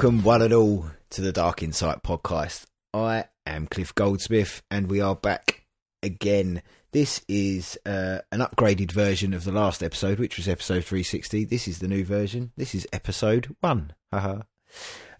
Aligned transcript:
Welcome, 0.00 0.24
one 0.24 0.40
and 0.40 0.54
all, 0.54 0.86
to 1.10 1.20
the 1.20 1.30
Dark 1.30 1.62
Insight 1.62 2.02
podcast. 2.02 2.64
I 2.94 3.26
am 3.44 3.66
Cliff 3.66 3.94
Goldsmith, 3.94 4.62
and 4.70 4.88
we 4.88 5.02
are 5.02 5.14
back 5.14 5.66
again. 6.02 6.62
This 6.90 7.20
is 7.28 7.78
uh, 7.84 8.20
an 8.32 8.40
upgraded 8.40 8.92
version 8.92 9.34
of 9.34 9.44
the 9.44 9.52
last 9.52 9.82
episode, 9.82 10.18
which 10.18 10.38
was 10.38 10.48
episode 10.48 10.86
360. 10.86 11.44
This 11.44 11.68
is 11.68 11.80
the 11.80 11.86
new 11.86 12.02
version. 12.02 12.50
This 12.56 12.74
is 12.74 12.88
episode 12.94 13.54
one. 13.60 13.92
Haha. 14.10 14.44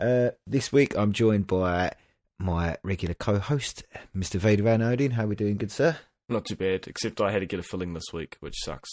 uh, 0.00 0.30
this 0.46 0.72
week, 0.72 0.96
I'm 0.96 1.12
joined 1.12 1.46
by 1.46 1.92
my 2.38 2.78
regular 2.82 3.14
co-host, 3.14 3.84
Mr. 4.16 4.36
Vader 4.36 4.62
Van 4.62 4.80
Odin. 4.80 5.10
How 5.10 5.24
are 5.24 5.26
we 5.26 5.36
doing, 5.36 5.58
good 5.58 5.72
sir? 5.72 5.98
Not 6.30 6.46
too 6.46 6.56
bad, 6.56 6.88
except 6.88 7.20
I 7.20 7.32
had 7.32 7.40
to 7.40 7.46
get 7.46 7.60
a 7.60 7.62
filling 7.62 7.92
this 7.92 8.14
week, 8.14 8.38
which 8.40 8.56
sucks. 8.56 8.88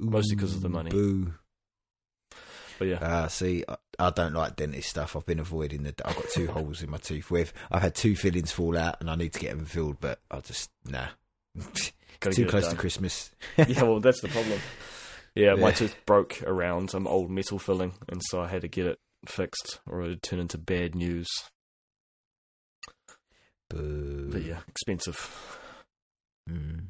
Mostly 0.00 0.34
because 0.34 0.56
of 0.56 0.62
the 0.62 0.68
money. 0.68 0.90
Boo. 0.90 1.34
But 2.80 2.88
yeah, 2.88 2.98
Ah, 3.02 3.26
see, 3.26 3.62
I, 3.68 3.76
I 3.98 4.08
don't 4.08 4.32
like 4.32 4.56
dentist 4.56 4.88
stuff. 4.88 5.14
I've 5.14 5.26
been 5.26 5.38
avoiding 5.38 5.82
the. 5.82 5.94
I've 6.02 6.16
got 6.16 6.30
two 6.30 6.46
holes 6.50 6.82
in 6.82 6.88
my 6.90 6.96
tooth. 6.96 7.30
With 7.30 7.52
I've 7.70 7.82
had 7.82 7.94
two 7.94 8.16
fillings 8.16 8.50
fall 8.52 8.76
out, 8.78 8.96
and 9.00 9.10
I 9.10 9.16
need 9.16 9.34
to 9.34 9.38
get 9.38 9.54
them 9.54 9.66
filled, 9.66 10.00
but 10.00 10.18
I 10.30 10.40
just 10.40 10.70
nah. 10.86 11.08
Too 12.20 12.46
close 12.46 12.68
to. 12.68 12.76
Christmas. 12.76 13.30
yeah, 13.58 13.82
well, 13.82 14.00
that's 14.00 14.22
the 14.22 14.28
problem. 14.28 14.58
Yeah, 15.34 15.54
my 15.56 15.68
Yeah. 15.68 15.74
tooth 15.74 15.96
broke 16.06 16.42
around 16.46 16.90
some 16.90 17.06
old 17.06 17.30
metal 17.30 17.58
filling, 17.58 17.92
and 18.08 18.22
so 18.24 18.40
I 18.40 18.48
had 18.48 18.62
to 18.62 18.68
get 18.68 18.86
it 18.86 18.98
fixed, 19.28 19.80
or 19.86 20.00
it 20.00 20.08
would 20.08 20.22
turn 20.22 20.38
into 20.40 20.56
bad 20.56 20.94
news. 20.94 21.28
Boo. 23.68 24.30
But 24.32 24.42
yeah, 24.42 24.60
expensive. 24.68 25.58
Mm. 26.48 26.86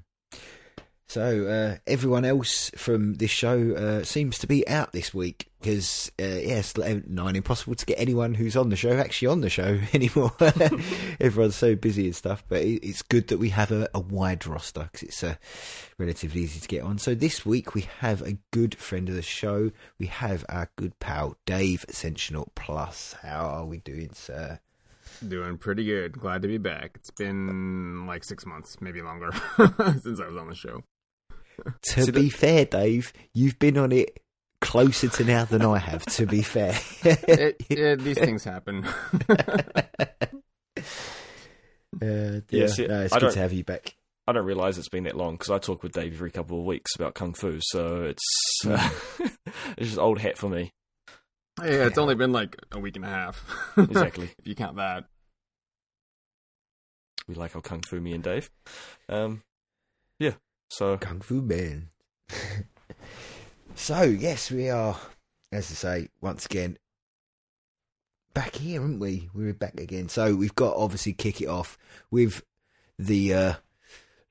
So 1.10 1.48
uh, 1.48 1.78
everyone 1.88 2.24
else 2.24 2.70
from 2.76 3.14
this 3.14 3.32
show 3.32 3.74
uh, 3.74 4.04
seems 4.04 4.38
to 4.38 4.46
be 4.46 4.66
out 4.68 4.92
this 4.92 5.12
week 5.12 5.50
because 5.60 6.12
uh, 6.20 6.22
yeah, 6.22 6.62
it's 6.62 6.76
nine 6.76 7.34
impossible 7.34 7.74
to 7.74 7.84
get 7.84 7.98
anyone 7.98 8.32
who's 8.32 8.56
on 8.56 8.68
the 8.68 8.76
show 8.76 8.92
actually 8.92 9.26
on 9.26 9.40
the 9.40 9.50
show 9.50 9.80
anymore. 9.92 10.30
Everyone's 11.20 11.56
so 11.56 11.74
busy 11.74 12.04
and 12.04 12.14
stuff, 12.14 12.44
but 12.46 12.62
it's 12.62 13.02
good 13.02 13.26
that 13.26 13.38
we 13.38 13.48
have 13.48 13.72
a, 13.72 13.88
a 13.92 13.98
wide 13.98 14.46
roster 14.46 14.88
because 14.92 15.02
it's 15.02 15.24
uh, 15.24 15.34
relatively 15.98 16.42
easy 16.42 16.60
to 16.60 16.68
get 16.68 16.84
on. 16.84 16.98
So 16.98 17.16
this 17.16 17.44
week 17.44 17.74
we 17.74 17.88
have 17.98 18.22
a 18.22 18.38
good 18.52 18.76
friend 18.76 19.08
of 19.08 19.16
the 19.16 19.22
show. 19.22 19.72
We 19.98 20.06
have 20.06 20.44
our 20.48 20.70
good 20.76 20.96
pal 21.00 21.36
Dave 21.44 21.84
Ascensional 21.88 22.50
Plus. 22.54 23.16
How 23.20 23.46
are 23.46 23.66
we 23.66 23.78
doing, 23.78 24.10
sir? 24.12 24.60
Doing 25.26 25.58
pretty 25.58 25.84
good. 25.84 26.12
Glad 26.12 26.42
to 26.42 26.48
be 26.48 26.58
back. 26.58 26.92
It's 26.94 27.10
been 27.10 28.06
like 28.06 28.22
six 28.22 28.46
months, 28.46 28.80
maybe 28.80 29.02
longer, 29.02 29.32
since 30.00 30.20
I 30.20 30.28
was 30.28 30.36
on 30.36 30.48
the 30.48 30.54
show. 30.54 30.84
To 31.82 32.02
See, 32.04 32.10
be 32.12 32.28
fair, 32.30 32.64
Dave, 32.64 33.12
you've 33.34 33.58
been 33.58 33.76
on 33.78 33.92
it 33.92 34.22
closer 34.60 35.08
to 35.08 35.24
now 35.24 35.44
than 35.44 35.62
I 35.62 35.78
have. 35.78 36.04
To 36.06 36.26
be 36.26 36.42
fair, 36.42 36.78
It, 37.02 37.56
it, 37.70 38.00
these 38.00 38.18
things 38.18 38.44
happen. 38.44 38.86
Uh, 42.02 42.06
Yeah, 42.06 42.40
yeah, 42.50 42.66
see, 42.68 42.86
no, 42.86 43.00
it's 43.00 43.12
I 43.12 43.18
good 43.18 43.32
to 43.32 43.38
have 43.40 43.52
you 43.52 43.64
back. 43.64 43.94
I 44.26 44.32
don't 44.32 44.44
realize 44.46 44.78
it's 44.78 44.88
been 44.88 45.04
that 45.04 45.16
long 45.16 45.34
because 45.34 45.50
I 45.50 45.58
talk 45.58 45.82
with 45.82 45.92
Dave 45.92 46.14
every 46.14 46.30
couple 46.30 46.58
of 46.60 46.64
weeks 46.64 46.94
about 46.94 47.14
kung 47.14 47.34
fu, 47.34 47.58
so 47.60 48.04
it's 48.04 48.60
uh, 48.64 48.90
it's 49.76 49.88
just 49.88 49.98
old 49.98 50.20
hat 50.20 50.38
for 50.38 50.48
me. 50.48 50.72
yeah, 51.58 51.86
it's 51.86 51.98
only 51.98 52.14
been 52.14 52.32
like 52.32 52.56
a 52.70 52.78
week 52.78 52.96
and 52.96 53.04
a 53.04 53.08
half. 53.08 53.44
Exactly. 53.76 54.30
if 54.38 54.46
you 54.46 54.54
count 54.54 54.76
that. 54.76 55.04
we 57.26 57.34
like 57.34 57.56
our 57.56 57.62
kung 57.62 57.82
fu, 57.82 58.00
me 58.00 58.12
and 58.12 58.22
Dave. 58.22 58.50
Um, 59.08 59.42
yeah. 60.20 60.34
So 60.70 60.96
Kung 60.96 61.20
Fu 61.20 61.42
Man. 61.42 61.88
so 63.74 64.02
yes, 64.02 64.52
we 64.52 64.70
are, 64.70 64.96
as 65.50 65.68
I 65.68 65.74
say, 65.74 66.08
once 66.20 66.46
again 66.46 66.78
back 68.34 68.54
here, 68.54 68.80
aren't 68.80 69.00
we? 69.00 69.28
We're 69.34 69.52
back 69.52 69.80
again. 69.80 70.08
So 70.08 70.36
we've 70.36 70.54
got 70.54 70.76
obviously 70.76 71.12
kick 71.12 71.40
it 71.40 71.48
off 71.48 71.76
with 72.12 72.44
the 73.00 73.34
uh, 73.34 73.54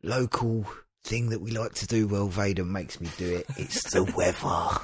local 0.01 0.65
thing 1.03 1.29
that 1.31 1.41
we 1.41 1.51
like 1.51 1.73
to 1.75 1.87
do. 1.87 2.07
Well, 2.07 2.27
Vader 2.27 2.63
makes 2.63 3.01
me 3.01 3.09
do 3.17 3.35
it. 3.35 3.45
It's 3.57 3.91
the 3.91 4.03
weather. 4.15 4.79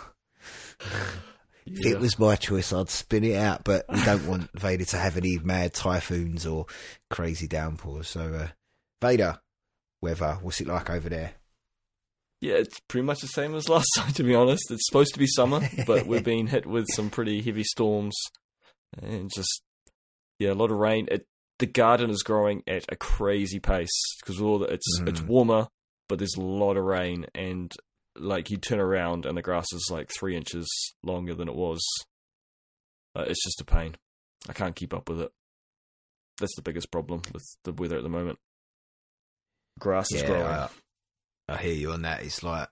If 1.65 1.85
yeah. 1.85 1.91
it 1.91 1.99
was 2.01 2.19
my 2.19 2.35
choice, 2.35 2.73
I'd 2.73 2.89
spin 2.89 3.23
it 3.23 3.37
out, 3.37 3.63
but 3.63 3.85
we 3.87 4.03
don't 4.03 4.27
want 4.27 4.49
Vader 4.59 4.85
to 4.85 4.97
have 4.97 5.15
any 5.15 5.39
mad 5.39 5.73
typhoons 5.73 6.45
or 6.45 6.65
crazy 7.09 7.47
downpours. 7.47 8.09
So, 8.09 8.33
uh, 8.33 8.47
Vader, 9.01 9.39
weather, 10.01 10.37
what's 10.41 10.59
it 10.59 10.67
like 10.67 10.89
over 10.89 11.07
there? 11.07 11.35
Yeah, 12.41 12.55
it's 12.55 12.79
pretty 12.87 13.05
much 13.05 13.21
the 13.21 13.27
same 13.27 13.55
as 13.55 13.69
last 13.69 13.87
time, 13.97 14.11
to 14.13 14.23
be 14.23 14.35
honest. 14.35 14.69
It's 14.71 14.85
supposed 14.87 15.13
to 15.13 15.19
be 15.19 15.27
summer, 15.27 15.61
but 15.87 16.05
we're 16.05 16.21
being 16.33 16.47
hit 16.47 16.65
with 16.65 16.85
some 16.93 17.09
pretty 17.09 17.41
heavy 17.41 17.63
storms 17.63 18.15
and 19.01 19.31
just, 19.33 19.61
yeah, 20.39 20.51
a 20.51 20.53
lot 20.53 20.71
of 20.71 20.77
rain. 20.77 21.07
It, 21.09 21.25
the 21.59 21.65
garden 21.65 22.09
is 22.09 22.21
growing 22.23 22.61
at 22.67 22.85
a 22.89 22.95
crazy 22.97 23.59
pace 23.59 23.89
because 24.19 24.41
all 24.41 24.59
the, 24.59 24.65
it's 24.65 24.85
it's 25.07 25.21
Mhm. 25.21 25.27
warmer, 25.27 25.67
but 26.09 26.19
there's 26.19 26.35
a 26.37 26.41
lot 26.41 26.75
of 26.77 26.83
rain, 26.83 27.25
and 27.33 27.71
like 28.17 28.49
you 28.49 28.57
turn 28.57 28.79
around 28.79 29.25
and 29.25 29.37
the 29.37 29.41
grass 29.41 29.65
is 29.73 29.87
like 29.89 30.09
three 30.09 30.35
inches 30.35 30.67
longer 31.03 31.33
than 31.33 31.47
it 31.47 31.55
was. 31.55 31.81
Uh, 33.15 33.23
it's 33.27 33.43
just 33.43 33.61
a 33.61 33.65
pain. 33.65 33.95
I 34.49 34.53
can't 34.53 34.75
keep 34.75 34.93
up 34.93 35.07
with 35.09 35.21
it. 35.21 35.31
That's 36.39 36.55
the 36.57 36.61
biggest 36.61 36.91
problem 36.91 37.21
with 37.33 37.43
the 37.63 37.71
weather 37.71 37.95
at 37.97 38.03
the 38.03 38.09
moment. 38.09 38.37
Grass 39.79 40.11
is 40.13 40.23
growing. 40.23 40.43
I, 40.45 40.69
I 41.47 41.57
hear 41.57 41.73
you 41.73 41.91
on 41.91 42.01
that. 42.03 42.23
It's 42.23 42.41
like 42.43 42.69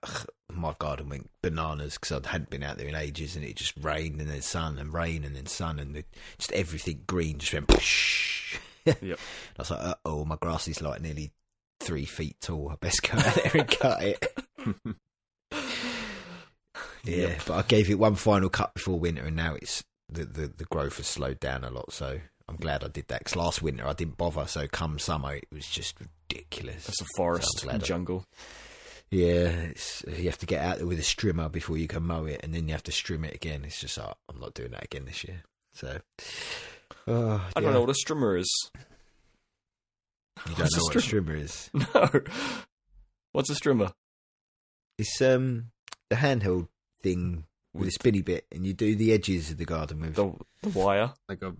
my 0.52 0.74
garden 0.78 1.08
went 1.08 1.30
bananas 1.42 1.94
because 1.94 2.24
I 2.24 2.28
hadn't 2.28 2.50
been 2.50 2.62
out 2.64 2.76
there 2.78 2.88
in 2.88 2.94
ages, 2.94 3.36
and 3.36 3.44
it 3.44 3.56
just 3.56 3.74
rained 3.80 4.20
and 4.20 4.28
then 4.30 4.42
sun 4.42 4.78
and 4.78 4.92
rain 4.92 5.24
and 5.24 5.36
then 5.36 5.46
sun 5.46 5.78
and 5.78 5.94
the, 5.94 6.04
just 6.38 6.52
everything 6.52 7.02
green 7.06 7.38
just 7.38 7.52
went. 7.52 7.70
Yep. 9.02 9.18
I 9.58 9.62
was 9.62 9.70
like, 9.70 9.80
uh 9.80 9.94
oh, 10.04 10.24
my 10.24 10.36
grass 10.40 10.66
is 10.68 10.82
like 10.82 11.00
nearly 11.00 11.32
three 11.80 12.04
feet 12.04 12.36
tall. 12.40 12.70
I 12.70 12.76
best 12.76 13.02
go 13.02 13.16
out 13.18 13.34
there 13.34 13.52
and 13.54 13.68
cut 13.68 14.02
it. 14.02 14.38
Yeah, 17.04 17.16
Yep. 17.28 17.42
but 17.46 17.54
I 17.54 17.62
gave 17.62 17.90
it 17.90 17.98
one 17.98 18.14
final 18.14 18.48
cut 18.48 18.72
before 18.74 18.98
winter, 18.98 19.24
and 19.24 19.36
now 19.36 19.54
it's 19.56 19.84
the, 20.08 20.24
the, 20.24 20.46
the 20.48 20.64
growth 20.64 20.96
has 20.96 21.06
slowed 21.06 21.38
down 21.38 21.62
a 21.62 21.68
lot. 21.70 21.92
So 21.92 22.18
I'm 22.48 22.56
glad 22.56 22.82
I 22.82 22.88
did 22.88 23.08
that. 23.08 23.18
Because 23.20 23.36
last 23.36 23.60
winter 23.62 23.86
I 23.86 23.92
didn't 23.92 24.16
bother. 24.16 24.46
So 24.46 24.66
come 24.68 24.98
summer, 24.98 25.34
it 25.34 25.46
was 25.52 25.66
just 25.66 25.96
ridiculous. 26.00 26.88
It's 26.88 27.02
a 27.02 27.06
forest 27.16 27.58
So 27.58 27.68
and 27.68 27.70
glad 27.70 27.82
I- 27.82 27.86
jungle. 27.86 28.24
Yeah, 29.14 29.48
it's, 29.70 30.04
you 30.08 30.24
have 30.24 30.38
to 30.38 30.46
get 30.46 30.60
out 30.64 30.78
there 30.78 30.86
with 30.86 30.98
a 30.98 31.02
strimmer 31.02 31.50
before 31.52 31.76
you 31.78 31.86
can 31.86 32.02
mow 32.02 32.24
it, 32.24 32.40
and 32.42 32.52
then 32.52 32.66
you 32.66 32.72
have 32.72 32.82
to 32.84 32.90
strim 32.90 33.24
it 33.24 33.34
again. 33.34 33.64
It's 33.64 33.78
just, 33.80 33.96
oh, 33.98 34.14
I'm 34.28 34.40
not 34.40 34.54
doing 34.54 34.72
that 34.72 34.82
again 34.84 35.04
this 35.04 35.22
year. 35.22 35.42
So, 35.72 36.00
oh, 37.06 37.48
I 37.54 37.60
don't 37.60 37.72
know 37.72 37.80
what 37.82 37.90
a 37.90 37.92
strimmer 37.92 38.40
is. 38.40 38.70
You 40.48 40.54
don't 40.56 40.58
What's 40.58 40.76
know 40.76 40.80
a 40.80 40.84
what 40.84 40.96
a 40.96 40.98
strimmer? 40.98 41.12
strimmer 41.24 41.40
is. 41.40 41.70
No. 41.94 42.20
What's 43.32 43.50
a 43.50 43.54
strimmer? 43.54 43.92
It's 44.98 45.20
um 45.22 45.66
the 46.10 46.16
handheld 46.16 46.68
thing 47.02 47.44
with 47.72 47.82
a 47.82 47.84
With- 47.86 47.92
spinny 47.94 48.22
bit, 48.22 48.46
and 48.52 48.66
you 48.66 48.72
do 48.74 48.94
the 48.96 49.12
edges 49.12 49.50
of 49.52 49.58
the 49.58 49.64
garden 49.64 50.00
with. 50.00 50.14
The 50.16 50.32
the 50.62 50.68
wire. 50.76 51.12
like 51.28 51.42
a 51.42 51.54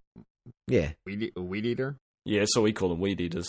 Yeah, 0.66 0.90
weed, 1.06 1.32
a 1.36 1.40
weed 1.40 1.66
eater. 1.66 1.98
Yeah, 2.24 2.44
so 2.46 2.62
we 2.62 2.72
call 2.72 2.88
them 2.88 3.00
weed 3.00 3.20
eaters. 3.20 3.48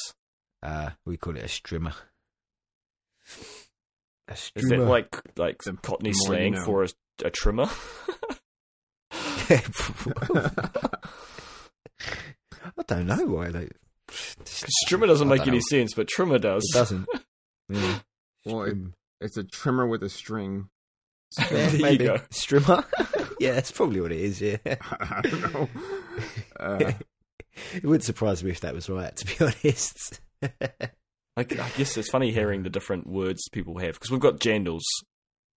uh, 0.64 0.92
we 1.08 1.18
call 1.18 1.36
it 1.38 1.44
a 1.44 1.48
strimmer. 1.48 1.94
A 4.28 4.34
Is 4.34 4.52
strimmer. 4.56 4.70
that 4.70 4.80
like 4.86 5.22
like 5.38 5.62
The 5.64 5.74
Cockney 5.74 6.10
more 6.10 6.14
you 6.14 6.26
slang 6.26 6.52
know. 6.54 6.66
for 6.66 6.84
a, 6.84 6.88
a 7.26 7.30
trimmer? 7.30 7.68
I 9.50 9.62
don't 12.88 13.08
know 13.08 13.26
why 13.26 13.50
they. 13.50 13.70
Strimmer 14.10 15.08
doesn't 15.08 15.28
make 15.28 15.40
don't 15.40 15.50
any 15.50 15.62
sense, 15.62 15.94
but 15.94 16.08
trimmer 16.08 16.40
does. 16.40 16.64
It 16.74 16.78
doesn't. 16.78 17.08
Yeah. 17.68 17.98
Well, 18.46 18.62
it- 18.66 18.78
It's 19.22 19.38
a 19.38 19.44
trimmer 19.44 19.88
with 19.88 20.04
a 20.04 20.10
string. 20.10 20.70
Yeah, 21.40 21.68
There 21.70 21.92
you 21.94 21.98
go. 21.98 22.18
Strimmer. 22.30 22.86
yeah, 23.40 23.54
that's 23.54 23.72
probably 23.72 24.02
what 24.02 24.12
it 24.12 24.20
is. 24.20 24.40
Yeah, 24.40 24.58
I 24.64 25.22
don't 25.24 25.52
know. 25.54 25.70
Uh, 26.60 26.92
it 27.74 27.84
wouldn't 27.84 28.04
surprise 28.04 28.44
me 28.44 28.52
if 28.52 28.60
that 28.60 28.76
was 28.76 28.88
right. 28.88 29.16
To 29.16 29.26
be 29.26 29.34
honest. 29.64 30.20
I, 31.38 31.42
I 31.42 31.70
guess 31.78 31.98
it's 31.98 32.10
funny 32.10 32.32
hearing 32.32 32.64
the 32.64 32.70
different 32.70 33.08
words 33.08 33.50
people 33.52 33.78
have 33.80 33.96
because 33.96 34.12
we've 34.12 34.20
got 34.22 34.40
jandals 34.40 34.84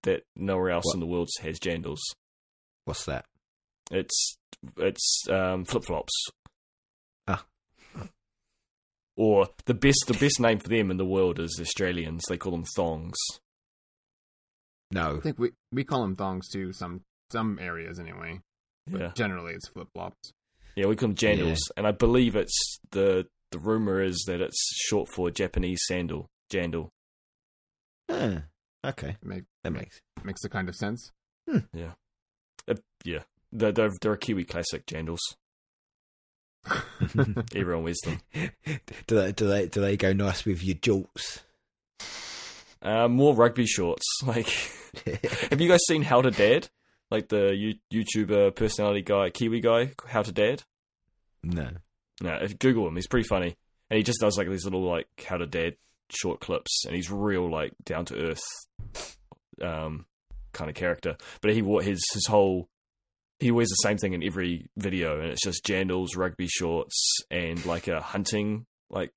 that 0.04 0.22
nowhere 0.34 0.70
else 0.70 0.86
What? 0.86 0.94
in 0.94 1.00
the 1.00 1.06
world 1.06 1.28
has 1.42 1.58
jandals. 1.58 1.98
What's 2.84 3.04
that? 3.06 3.24
It's 3.90 4.36
it's 4.78 5.24
um, 5.28 5.64
flip 5.64 5.84
flops. 5.84 6.12
Ah. 7.28 7.44
Or 9.16 9.48
the 9.64 9.74
best 9.74 10.04
the 10.06 10.14
best 10.14 10.40
name 10.40 10.58
for 10.58 10.68
them 10.68 10.90
in 10.90 10.96
the 10.98 11.04
world 11.06 11.38
is 11.40 11.58
Australians. 11.60 12.24
They 12.28 12.36
call 12.36 12.52
them 12.52 12.64
thongs. 12.76 13.16
No. 14.90 15.16
I 15.16 15.20
think 15.20 15.38
we 15.38 15.50
we 15.72 15.84
call 15.84 16.02
them 16.02 16.16
thongs 16.16 16.48
too. 16.48 16.72
Some 16.72 17.02
some 17.32 17.58
areas 17.60 17.98
anyway. 17.98 18.40
But 18.86 19.00
Yeah, 19.00 19.10
generally 19.14 19.54
it's 19.54 19.68
flip 19.68 19.88
flops. 19.94 20.32
yeah, 20.76 20.86
we 20.86 20.96
call 20.96 21.08
them 21.08 21.16
jandals, 21.16 21.58
and 21.76 21.86
I 21.86 21.90
believe 21.92 22.36
it's 22.36 22.78
the 22.92 23.26
the 23.56 23.62
rumor 23.68 24.02
is 24.02 24.24
that 24.26 24.40
it's 24.40 24.60
short 24.86 25.08
for 25.08 25.30
Japanese 25.30 25.80
sandal, 25.86 26.28
jandal. 26.52 26.90
Ah, 28.08 28.42
okay. 28.84 29.16
Make, 29.22 29.44
That 29.64 29.70
makes. 29.72 30.00
makes 30.24 30.44
a 30.44 30.48
kind 30.48 30.68
of 30.68 30.74
sense. 30.74 31.10
Uh, 31.52 31.60
yeah, 31.72 33.20
they're, 33.52 33.72
they're 33.72 33.92
they're 34.00 34.12
a 34.12 34.18
Kiwi 34.18 34.44
classic 34.44 34.84
jandals. 34.86 35.18
Everyone 37.54 37.84
wears 37.84 38.00
them. 38.04 38.20
do 39.06 39.16
they 39.16 39.32
do 39.32 39.46
they 39.48 39.66
do 39.68 39.80
they 39.80 39.96
go 39.96 40.12
nice 40.12 40.44
with 40.44 40.62
your 40.64 40.76
jorts? 40.76 41.42
Uh, 42.82 43.08
more 43.08 43.34
rugby 43.34 43.66
shorts. 43.66 44.04
Like, 44.26 44.48
have 45.50 45.60
you 45.60 45.68
guys 45.68 45.80
seen 45.86 46.02
How 46.02 46.20
to 46.22 46.30
Dad? 46.30 46.68
Like 47.10 47.28
the 47.28 47.54
you- 47.54 47.78
YouTuber 47.92 48.54
personality 48.56 49.02
guy, 49.02 49.30
Kiwi 49.30 49.60
guy, 49.60 49.92
How 50.06 50.22
to 50.22 50.32
Dad. 50.32 50.62
no. 51.42 51.68
No, 52.22 52.34
if- 52.42 52.58
Google 52.58 52.88
him. 52.88 52.94
He's 52.96 53.06
pretty 53.08 53.26
funny, 53.28 53.56
and 53.90 53.96
he 53.96 54.02
just 54.02 54.20
does 54.20 54.36
like 54.38 54.48
these 54.48 54.64
little 54.64 54.82
like 54.88 55.06
How 55.26 55.36
to 55.36 55.46
Dad 55.46 55.76
short 56.10 56.40
clips, 56.40 56.84
and 56.86 56.94
he's 56.94 57.10
real 57.10 57.50
like 57.50 57.72
down 57.84 58.04
to 58.06 58.30
earth, 58.30 58.44
um, 59.62 60.06
kind 60.52 60.70
of 60.70 60.76
character. 60.76 61.16
But 61.40 61.52
he 61.54 61.62
wa- 61.62 61.80
his 61.80 62.00
his 62.14 62.26
whole 62.26 62.68
he 63.38 63.50
wears 63.50 63.68
the 63.68 63.74
same 63.82 63.98
thing 63.98 64.14
in 64.14 64.22
every 64.24 64.68
video, 64.78 65.20
and 65.20 65.30
it's 65.30 65.44
just 65.44 65.64
jandals, 65.64 66.16
rugby 66.16 66.46
shorts, 66.48 67.18
and 67.30 67.64
like 67.66 67.86
a 67.88 68.00
hunting 68.00 68.66
like 68.88 69.12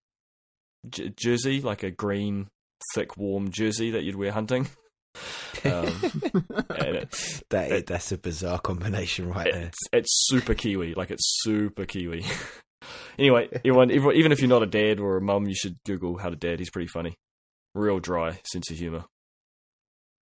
j- 0.90 1.14
jersey, 1.16 1.62
like 1.62 1.84
a 1.84 1.92
green 1.92 2.50
thick 2.96 3.16
warm 3.18 3.52
jersey 3.52 3.92
that 3.92 4.04
you'd 4.04 4.16
wear 4.16 4.32
hunting. 4.32 4.68
Um, 5.66 5.92
it's, 6.70 7.44
that 7.50 7.72
it- 7.72 7.88
that's 7.88 8.12
a 8.14 8.18
bizarre 8.18 8.60
combination 8.60 9.28
right 9.30 9.52
there. 9.52 9.64
it's 9.66 9.78
it's 9.92 10.28
super 10.30 10.54
kiwi, 10.54 10.94
like 10.94 11.12
it's 11.12 11.40
super 11.42 11.86
kiwi. 11.86 12.24
anyway, 13.20 13.50
everyone, 13.54 13.92
everyone, 13.92 14.16
even 14.16 14.32
if 14.32 14.40
you're 14.40 14.50
not 14.50 14.64
a 14.64 14.68
dad 14.68 15.00
or 15.00 15.18
a 15.18 15.22
mum, 15.22 15.48
you 15.48 15.56
should 15.56 15.78
Google 15.86 16.18
how 16.18 16.30
to 16.30 16.36
dad. 16.36 16.60
He's 16.60 16.70
pretty 16.70 16.88
funny, 16.88 17.16
real 17.76 18.00
dry 18.00 18.40
sense 18.52 18.70
of 18.72 18.78
humor. 18.78 19.06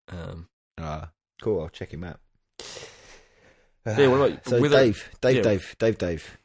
Um, 0.10 0.48
Ah, 0.80 1.10
cool. 1.42 1.62
I'll 1.62 1.70
check 1.70 1.92
him 1.94 2.04
out. 2.04 2.20
Yeah, 3.86 4.08
what 4.08 4.30
about 4.30 4.48
so 4.48 4.62
weather- 4.62 4.76
Dave, 4.78 5.10
Dave, 5.22 5.36
yeah. 5.38 5.42
Dave, 5.42 5.76
Dave, 5.80 5.98
Dave. 5.98 6.38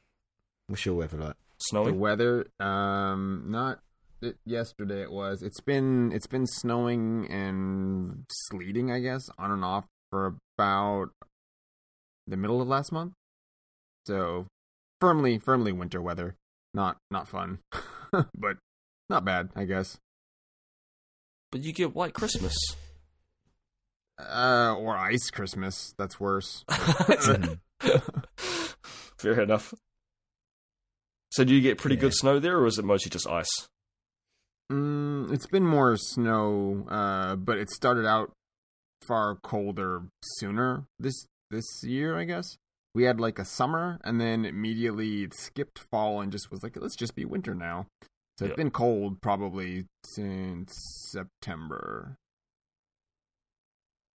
What's 0.68 0.86
your 0.86 0.94
weather 0.94 1.18
like? 1.18 1.36
Snowing. 1.58 1.84
The 1.86 1.90
snowing. 1.90 2.00
weather, 2.00 2.46
um, 2.60 3.44
not 3.48 3.80
it, 4.22 4.36
yesterday. 4.46 5.02
It 5.02 5.10
was. 5.12 5.42
It's 5.42 5.60
been 5.60 6.12
it's 6.12 6.26
been 6.28 6.46
snowing 6.46 7.26
and 7.30 8.24
sleeting, 8.30 8.90
I 8.92 9.00
guess, 9.00 9.28
on 9.38 9.50
and 9.50 9.64
off 9.64 9.84
for 10.10 10.36
about 10.56 11.10
the 12.26 12.36
middle 12.36 12.62
of 12.62 12.68
last 12.68 12.90
month. 12.92 13.12
So 14.06 14.46
firmly, 15.00 15.38
firmly 15.38 15.72
winter 15.72 16.00
weather. 16.00 16.36
Not 16.74 16.96
not 17.10 17.28
fun, 17.28 17.58
but 18.12 18.56
not 19.10 19.24
bad, 19.24 19.50
I 19.54 19.64
guess. 19.64 19.98
But 21.50 21.62
you 21.62 21.72
get 21.72 21.94
white 21.94 22.14
Christmas. 22.14 22.54
Uh, 24.18 24.74
or 24.78 24.96
ice 24.96 25.30
Christmas. 25.30 25.94
That's 25.98 26.20
worse. 26.20 26.64
Fair 29.18 29.40
enough. 29.40 29.74
So 31.30 31.44
do 31.44 31.54
you 31.54 31.60
get 31.60 31.78
pretty 31.78 31.96
Yeah. 31.96 32.02
good 32.02 32.14
snow 32.14 32.38
there, 32.38 32.58
or 32.58 32.66
is 32.66 32.78
it 32.78 32.84
mostly 32.84 33.10
just 33.10 33.26
ice? 33.26 33.48
Mm, 34.70 35.32
it's 35.32 35.46
been 35.46 35.66
more 35.66 35.96
snow, 35.96 36.86
uh, 36.88 37.36
but 37.36 37.58
it 37.58 37.70
started 37.70 38.06
out 38.06 38.32
far 39.06 39.36
colder 39.42 40.04
sooner 40.22 40.84
this 40.98 41.26
this 41.50 41.66
year, 41.82 42.16
I 42.18 42.24
guess. 42.24 42.56
We 42.94 43.04
had 43.04 43.18
like 43.20 43.38
a 43.38 43.44
summer, 43.44 43.98
and 44.04 44.20
then 44.20 44.44
immediately 44.44 45.22
it 45.22 45.34
skipped 45.34 45.78
fall 45.90 46.20
and 46.20 46.30
just 46.30 46.50
was 46.50 46.62
like, 46.62 46.76
let's 46.76 46.96
just 46.96 47.14
be 47.14 47.24
winter 47.24 47.54
now. 47.54 47.86
So 48.38 48.44
Yeah. 48.44 48.50
it's 48.50 48.56
been 48.56 48.70
cold 48.70 49.20
probably 49.22 49.86
since 50.04 50.72
September. 51.10 52.16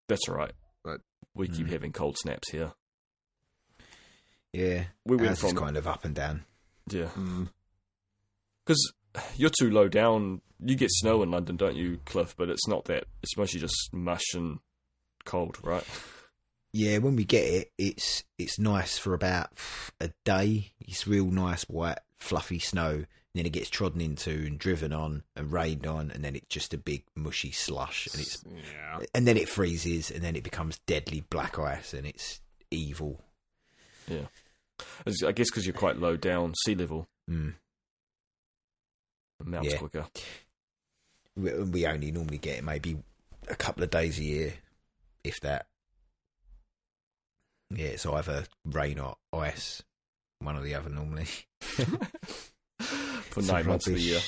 That's 0.08 0.28
all 0.28 0.34
right. 0.36 0.54
But- 0.82 1.00
we 1.34 1.48
keep 1.48 1.66
Mm. 1.66 1.70
having 1.70 1.92
cold 1.92 2.16
snaps 2.18 2.50
here. 2.50 2.72
Yeah, 4.52 4.86
We 5.04 5.16
went 5.16 5.36
from 5.38 5.56
kind 5.56 5.76
of 5.76 5.86
up 5.88 6.04
and 6.04 6.14
down. 6.14 6.44
yeah, 6.88 7.08
Mm, 7.10 7.50
because 8.64 8.92
you're 9.36 9.50
too 9.50 9.70
low 9.70 9.88
down. 9.88 10.42
You 10.60 10.76
get 10.76 10.90
snow 10.92 11.22
in 11.24 11.30
London, 11.32 11.56
don't 11.56 11.74
you, 11.76 11.98
Cliff? 12.04 12.36
But 12.36 12.50
it's 12.50 12.68
not 12.68 12.84
that. 12.84 13.08
It's 13.22 13.36
mostly 13.36 13.58
just 13.58 13.92
mush 13.92 14.32
and 14.34 14.60
cold, 15.24 15.58
right? 15.64 15.84
Yeah, 16.76 16.98
when 16.98 17.14
we 17.14 17.24
get 17.24 17.44
it, 17.44 17.72
it's 17.78 18.24
it's 18.36 18.58
nice 18.58 18.98
for 18.98 19.14
about 19.14 19.50
a 20.00 20.10
day. 20.24 20.72
It's 20.80 21.06
real 21.06 21.26
nice 21.26 21.62
white 21.68 22.00
fluffy 22.18 22.58
snow, 22.58 22.90
and 22.94 23.06
then 23.36 23.46
it 23.46 23.52
gets 23.52 23.70
trodden 23.70 24.00
into 24.00 24.30
and 24.30 24.58
driven 24.58 24.92
on 24.92 25.22
and 25.36 25.52
rained 25.52 25.86
on, 25.86 26.10
and 26.10 26.24
then 26.24 26.34
it's 26.34 26.48
just 26.48 26.74
a 26.74 26.76
big 26.78 27.04
mushy 27.14 27.52
slush, 27.52 28.08
and 28.12 28.20
it's 28.20 28.42
yeah. 28.44 28.98
and 29.14 29.24
then 29.24 29.36
it 29.36 29.48
freezes, 29.48 30.10
and 30.10 30.20
then 30.24 30.34
it 30.34 30.42
becomes 30.42 30.80
deadly 30.80 31.22
black 31.30 31.60
ice, 31.60 31.94
and 31.94 32.08
it's 32.08 32.40
evil. 32.72 33.20
Yeah, 34.08 34.26
I 35.24 35.30
guess 35.30 35.50
because 35.50 35.66
you're 35.66 35.74
quite 35.74 35.98
low 35.98 36.16
down, 36.16 36.54
sea 36.66 36.74
level, 36.74 37.06
Mm. 37.30 37.54
it 39.38 39.46
melts 39.46 39.68
Yeah. 39.70 39.78
quicker. 39.78 40.06
We, 41.36 41.52
we 41.62 41.86
only 41.86 42.10
normally 42.10 42.38
get 42.38 42.58
it 42.58 42.64
maybe 42.64 42.96
a 43.46 43.54
couple 43.54 43.84
of 43.84 43.90
days 43.90 44.18
a 44.18 44.24
year, 44.24 44.54
if 45.22 45.38
that. 45.42 45.66
Yeah, 47.76 47.86
it's 47.86 48.06
either 48.06 48.44
rain 48.64 48.98
or 48.98 49.16
ice, 49.32 49.82
one 50.40 50.56
or 50.56 50.62
the 50.62 50.74
other 50.74 50.90
normally. 50.90 51.26
For 52.80 53.42
nine 53.42 53.66
months 53.66 53.88
of 53.88 53.94
the 53.94 54.00
year. 54.00 54.20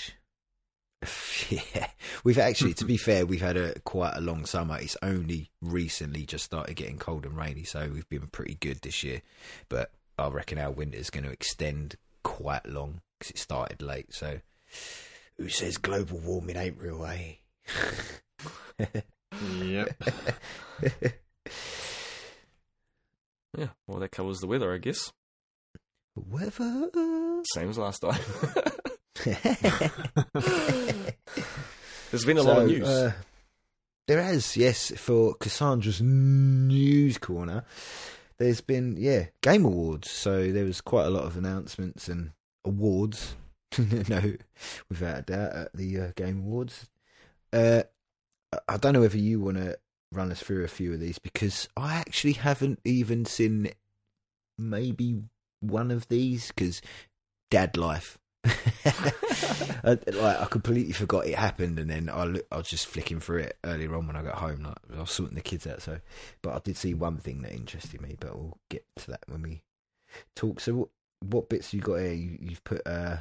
yeah, 1.50 1.88
we've 2.24 2.38
actually, 2.38 2.74
to 2.74 2.84
be 2.84 2.96
fair, 2.96 3.26
we've 3.26 3.40
had 3.40 3.56
a 3.56 3.78
quite 3.80 4.16
a 4.16 4.20
long 4.20 4.46
summer. 4.46 4.78
It's 4.78 4.96
only 5.02 5.50
recently 5.60 6.24
just 6.24 6.44
started 6.44 6.74
getting 6.74 6.98
cold 6.98 7.24
and 7.24 7.36
rainy, 7.36 7.64
so 7.64 7.88
we've 7.92 8.08
been 8.08 8.26
pretty 8.28 8.54
good 8.54 8.80
this 8.82 9.04
year. 9.04 9.22
But 9.68 9.90
I 10.18 10.28
reckon 10.28 10.58
our 10.58 10.70
winter's 10.70 11.10
going 11.10 11.24
to 11.24 11.30
extend 11.30 11.96
quite 12.22 12.66
long 12.66 13.00
because 13.18 13.30
it 13.30 13.38
started 13.38 13.82
late. 13.82 14.14
So, 14.14 14.40
who 15.36 15.48
says 15.48 15.76
global 15.76 16.18
warming 16.18 16.56
ain't 16.56 16.78
real, 16.78 17.04
eh? 17.06 17.34
Yep. 19.60 20.02
Yeah, 23.56 23.68
well, 23.86 23.98
that 24.00 24.10
covers 24.12 24.38
the 24.40 24.46
weather, 24.46 24.72
I 24.74 24.78
guess. 24.78 25.12
Weather. 26.14 26.90
Same 27.54 27.70
as 27.70 27.78
last 27.78 28.00
time. 28.00 28.20
There's 32.10 32.24
been 32.24 32.38
a 32.38 32.42
lot 32.42 32.62
of 32.62 32.66
news. 32.68 32.88
uh, 32.88 33.12
there 34.06 34.22
has, 34.22 34.56
yes, 34.56 34.92
for 34.96 35.34
Cassandra's 35.34 36.00
news 36.00 37.18
corner. 37.18 37.64
There's 38.38 38.60
been, 38.60 38.96
yeah, 38.98 39.26
Game 39.42 39.64
Awards. 39.64 40.10
So 40.10 40.52
there 40.52 40.64
was 40.64 40.80
quite 40.80 41.06
a 41.06 41.10
lot 41.10 41.24
of 41.24 41.36
announcements 41.36 42.08
and 42.08 42.30
awards. 42.64 43.34
no, 43.78 44.34
without 44.88 45.18
a 45.18 45.22
doubt, 45.22 45.52
at 45.56 45.72
the 45.74 46.00
uh, 46.00 46.12
Game 46.14 46.38
Awards. 46.40 46.88
Uh, 47.52 47.82
I- 48.52 48.58
I 48.68 48.76
don't 48.76 48.92
know 48.92 49.00
whether 49.00 49.18
you 49.18 49.40
want 49.40 49.56
to 49.56 49.76
run 50.12 50.30
us 50.30 50.42
through 50.42 50.64
a 50.64 50.68
few 50.68 50.92
of 50.92 51.00
these 51.00 51.18
because 51.18 51.68
I 51.76 51.96
actually 51.96 52.34
haven't 52.34 52.80
even 52.84 53.24
seen 53.24 53.70
maybe 54.58 55.22
one 55.60 55.90
of 55.90 56.08
these 56.08 56.48
because 56.48 56.80
dad 57.50 57.76
life. 57.76 58.18
I, 58.44 59.98
like 60.06 60.40
I 60.40 60.46
completely 60.48 60.92
forgot 60.92 61.26
it 61.26 61.34
happened, 61.34 61.78
and 61.78 61.90
then 61.90 62.08
I 62.08 62.24
look, 62.24 62.46
I 62.52 62.58
was 62.58 62.68
just 62.68 62.86
flicking 62.86 63.18
through 63.18 63.40
it 63.40 63.58
earlier 63.64 63.94
on 63.96 64.06
when 64.06 64.16
I 64.16 64.22
got 64.22 64.36
home. 64.36 64.62
Like 64.62 64.78
I 64.96 65.00
was 65.00 65.10
sorting 65.10 65.34
the 65.34 65.40
kids 65.40 65.66
out, 65.66 65.82
so 65.82 65.98
but 66.42 66.54
I 66.54 66.60
did 66.60 66.76
see 66.76 66.94
one 66.94 67.18
thing 67.18 67.42
that 67.42 67.52
interested 67.52 68.00
me. 68.00 68.16
But 68.18 68.36
we'll 68.36 68.58
get 68.70 68.84
to 68.96 69.10
that 69.12 69.24
when 69.26 69.42
we 69.42 69.62
talk. 70.36 70.60
So 70.60 70.74
what, 70.74 70.88
what 71.20 71.48
bits 71.48 71.74
you 71.74 71.80
got 71.80 71.96
here? 71.96 72.12
You, 72.12 72.38
you've 72.40 72.64
put 72.64 72.86
uh, 72.86 73.16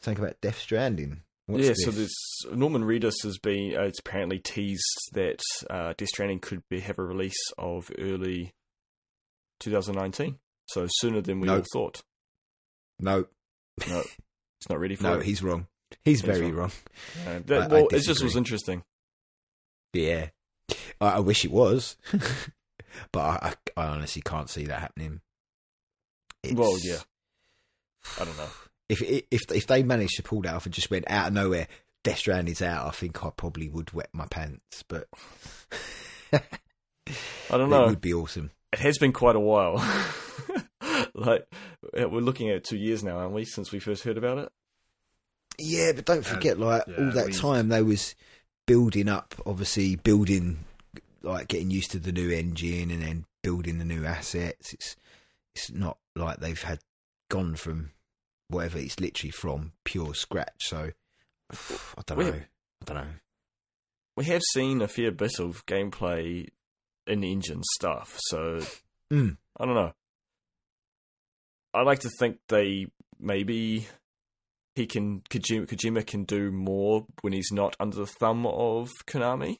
something 0.00 0.22
about 0.22 0.40
Death 0.40 0.58
Stranding. 0.58 1.22
What's 1.50 1.64
yeah, 1.64 1.70
this? 1.70 1.84
so 1.84 1.90
there's 1.90 2.16
Norman 2.52 2.82
Reedus 2.84 3.22
has 3.24 3.38
been 3.38 3.74
uh, 3.76 3.82
it's 3.82 3.98
apparently 4.00 4.38
teased 4.38 4.82
that 5.12 5.40
uh, 5.68 5.94
Death 5.96 6.08
Stranding 6.08 6.38
could 6.40 6.62
be 6.68 6.80
have 6.80 6.98
a 6.98 7.02
release 7.04 7.38
of 7.58 7.90
early 7.98 8.52
2019, 9.60 10.38
so 10.66 10.86
sooner 10.88 11.20
than 11.20 11.40
we 11.40 11.48
all 11.48 11.62
thought. 11.72 12.02
no, 12.98 13.26
No, 13.88 14.00
it's 14.00 14.68
not 14.68 14.78
ready 14.80 14.94
for 14.96 15.04
no, 15.04 15.14
it. 15.18 15.24
he's 15.24 15.42
wrong. 15.42 15.66
He's 16.04 16.20
He's 16.20 16.20
very 16.22 16.50
wrong. 16.52 16.70
wrong. 17.26 17.36
Uh, 17.36 17.40
that- 17.46 17.62
I- 17.62 17.64
I 17.64 17.68
well, 17.68 17.88
it 17.92 18.00
just 18.02 18.22
was 18.22 18.36
interesting. 18.36 18.84
Yeah, 19.92 20.28
I, 21.00 21.08
I 21.08 21.18
wish 21.20 21.44
it 21.44 21.50
was, 21.50 21.96
but 23.12 23.20
I, 23.20 23.54
I, 23.76 23.82
I 23.82 23.86
honestly 23.88 24.22
can't 24.22 24.48
see 24.48 24.66
that 24.66 24.80
happening. 24.80 25.20
It's, 26.44 26.54
Well, 26.54 26.78
yeah. 26.80 26.98
I 28.20 28.24
don't 28.24 28.36
know. 28.36 28.48
If 28.90 29.02
if 29.02 29.42
if 29.52 29.66
they 29.68 29.84
managed 29.84 30.16
to 30.16 30.22
pull 30.22 30.42
that 30.42 30.54
off 30.54 30.66
and 30.66 30.74
just 30.74 30.90
went 30.90 31.08
out 31.08 31.28
of 31.28 31.32
nowhere, 31.32 31.68
Death 32.02 32.18
Stranding's 32.18 32.60
out, 32.60 32.86
I 32.86 32.90
think 32.90 33.24
I 33.24 33.30
probably 33.30 33.68
would 33.68 33.92
wet 33.92 34.08
my 34.12 34.26
pants. 34.26 34.82
But 34.88 35.06
I 36.32 36.40
don't 37.50 37.70
know. 37.70 37.84
it 37.84 37.90
would 37.90 38.00
be 38.00 38.12
awesome. 38.12 38.50
It 38.72 38.80
has 38.80 38.98
been 38.98 39.12
quite 39.12 39.36
a 39.36 39.40
while. 39.40 39.76
like 41.14 41.46
uh, 41.98 42.08
we're 42.08 42.20
looking 42.20 42.50
at 42.50 42.64
two 42.64 42.76
years 42.76 43.04
now, 43.04 43.18
aren't 43.18 43.32
we? 43.32 43.44
Since 43.44 43.70
we 43.70 43.78
first 43.78 44.02
heard 44.02 44.18
about 44.18 44.38
it. 44.38 44.52
Yeah, 45.58 45.92
but 45.92 46.06
don't 46.06 46.24
forget, 46.24 46.58
like 46.58 46.84
yeah, 46.88 46.94
all 46.98 47.10
that 47.12 47.26
least. 47.26 47.40
time 47.40 47.68
they 47.68 47.82
was 47.82 48.14
building 48.66 49.08
up, 49.08 49.34
obviously 49.46 49.94
building, 49.94 50.64
like 51.22 51.48
getting 51.48 51.70
used 51.70 51.92
to 51.92 51.98
the 51.98 52.12
new 52.12 52.30
engine 52.30 52.90
and 52.90 53.02
then 53.02 53.24
building 53.42 53.78
the 53.78 53.84
new 53.84 54.04
assets. 54.04 54.72
It's 54.72 54.96
it's 55.54 55.70
not 55.70 55.98
like 56.16 56.38
they've 56.38 56.60
had 56.60 56.80
gone 57.28 57.56
from 57.56 57.90
whatever. 58.50 58.78
It's 58.78 59.00
literally 59.00 59.30
from 59.30 59.72
pure 59.84 60.14
scratch. 60.14 60.68
So 60.68 60.90
I 61.52 62.02
don't 62.06 62.18
We- 62.18 62.24
know. 62.24 62.40
I 62.82 62.84
don't 62.84 62.96
know. 62.96 63.12
We 64.16 64.24
have 64.26 64.42
seen 64.52 64.82
a 64.82 64.88
fair 64.88 65.12
bit 65.12 65.38
of 65.38 65.64
gameplay 65.66 66.48
in 67.06 67.24
engine 67.24 67.62
stuff, 67.74 68.18
so 68.28 68.60
Mm. 69.10 69.36
I 69.58 69.64
don't 69.64 69.74
know. 69.74 69.92
I 71.74 71.82
like 71.82 72.00
to 72.00 72.10
think 72.18 72.38
they 72.48 72.86
maybe 73.18 73.86
he 74.74 74.86
can 74.86 75.20
Kojima, 75.30 75.66
Kojima 75.66 76.06
can 76.06 76.24
do 76.24 76.50
more 76.50 77.06
when 77.22 77.32
he's 77.32 77.50
not 77.52 77.76
under 77.80 77.96
the 77.96 78.06
thumb 78.06 78.46
of 78.46 78.90
Konami. 79.06 79.56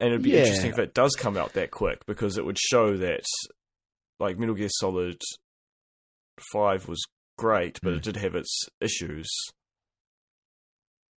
And 0.00 0.08
it'd 0.10 0.22
be 0.22 0.30
Yeah. 0.30 0.40
interesting 0.40 0.70
if 0.70 0.78
it 0.78 0.94
does 0.94 1.14
come 1.16 1.36
out 1.36 1.52
that 1.52 1.70
quick 1.70 2.04
because 2.06 2.36
it 2.38 2.44
would 2.44 2.58
show 2.58 2.96
that 2.96 3.24
like 4.18 4.38
Metal 4.38 4.54
Gear 4.54 4.68
Solid 4.70 5.20
5 6.52 6.88
was 6.88 7.02
great, 7.38 7.78
but 7.82 7.92
Mm. 7.92 7.96
it 7.96 8.02
did 8.02 8.16
have 8.16 8.34
its 8.34 8.68
issues. 8.80 9.28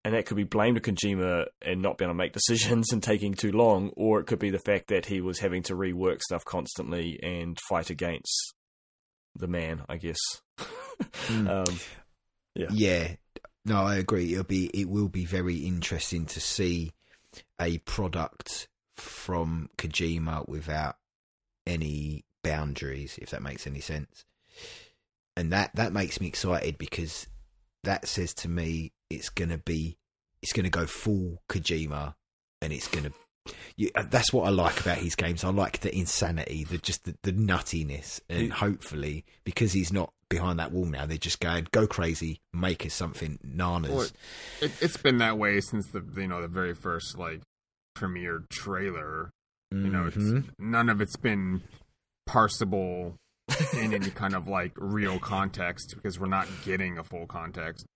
And 0.04 0.14
that 0.14 0.26
could 0.26 0.36
be 0.36 0.44
blamed 0.44 0.82
to 0.82 0.92
Kojima 0.92 1.46
and 1.62 1.82
not 1.82 1.98
being 1.98 2.08
able 2.08 2.14
to 2.14 2.18
make 2.18 2.32
decisions 2.32 2.86
and 2.92 3.02
taking 3.02 3.34
too 3.34 3.50
long, 3.52 3.90
or 3.96 4.20
it 4.20 4.26
could 4.26 4.38
be 4.38 4.50
the 4.50 4.58
fact 4.58 4.88
that 4.88 5.06
he 5.06 5.20
was 5.20 5.40
having 5.40 5.62
to 5.64 5.74
rework 5.74 6.20
stuff 6.22 6.44
constantly 6.44 7.18
and 7.22 7.58
fight 7.68 7.90
against 7.90 8.54
the 9.34 9.48
man, 9.48 9.82
I 9.88 9.96
guess. 9.96 10.18
Mm. 11.26 11.68
um, 11.68 11.78
Yeah. 12.54 12.68
Yeah. 12.70 13.16
No, 13.66 13.82
I 13.82 13.96
agree. 13.96 14.32
It'll 14.32 14.44
be 14.44 14.70
it 14.72 14.88
will 14.88 15.10
be 15.10 15.26
very 15.26 15.56
interesting 15.56 16.24
to 16.26 16.40
see 16.40 16.92
a 17.60 17.76
product 17.78 18.66
from 18.96 19.68
Kojima 19.76 20.48
without 20.48 20.96
any 21.66 22.24
boundaries, 22.42 23.18
if 23.20 23.28
that 23.30 23.42
makes 23.42 23.66
any 23.66 23.80
sense. 23.80 24.24
And 25.36 25.52
that 25.52 25.74
that 25.74 25.92
makes 25.92 26.20
me 26.20 26.26
excited 26.28 26.78
because 26.78 27.26
that 27.84 28.08
says 28.08 28.32
to 28.34 28.48
me 28.48 28.92
it's 29.10 29.28
gonna 29.28 29.58
be 29.58 29.96
it's 30.42 30.52
gonna 30.52 30.70
go 30.70 30.86
full 30.86 31.42
Kojima 31.48 32.14
and 32.62 32.72
it's 32.72 32.88
gonna 32.88 33.12
you, 33.76 33.90
uh, 33.94 34.02
that's 34.10 34.32
what 34.32 34.44
I 34.46 34.50
like 34.50 34.80
about 34.80 34.98
his 34.98 35.14
games. 35.14 35.44
I 35.44 35.50
like 35.50 35.78
the 35.80 35.96
insanity, 35.96 36.64
the 36.64 36.78
just 36.78 37.04
the, 37.04 37.14
the 37.22 37.32
nuttiness, 37.32 38.20
and 38.28 38.40
He- 38.40 38.48
hopefully, 38.48 39.24
because 39.44 39.72
he's 39.72 39.92
not 39.92 40.12
behind 40.28 40.58
that 40.58 40.72
wall 40.72 40.86
now, 40.86 41.06
they're 41.06 41.16
just 41.16 41.38
going 41.38 41.68
go 41.70 41.86
crazy, 41.86 42.40
make 42.52 42.84
us 42.84 42.92
something 42.94 43.38
nanas. 43.46 43.90
Well, 43.92 44.08
It, 44.60 44.72
it's 44.82 44.96
been 44.96 45.18
that 45.18 45.38
way 45.38 45.60
since 45.60 45.86
the 45.92 46.02
you 46.20 46.26
know 46.26 46.42
the 46.42 46.48
very 46.48 46.74
first 46.74 47.16
like 47.18 47.42
premiere 47.94 48.42
trailer. 48.50 49.30
You 49.70 49.90
know, 49.90 50.10
Mhm. 50.10 50.38
it's, 50.48 50.48
none 50.58 50.88
of 50.88 51.00
it's 51.00 51.16
been 51.16 51.62
parsable 52.28 53.14
in 53.74 53.94
any 53.94 54.10
kind 54.10 54.34
of 54.34 54.48
like 54.48 54.72
real 54.76 55.18
context 55.18 55.94
because 55.94 56.18
we're 56.18 56.26
not 56.26 56.48
getting 56.64 56.98
a 56.98 57.04
full 57.04 57.26
context. 57.26 57.86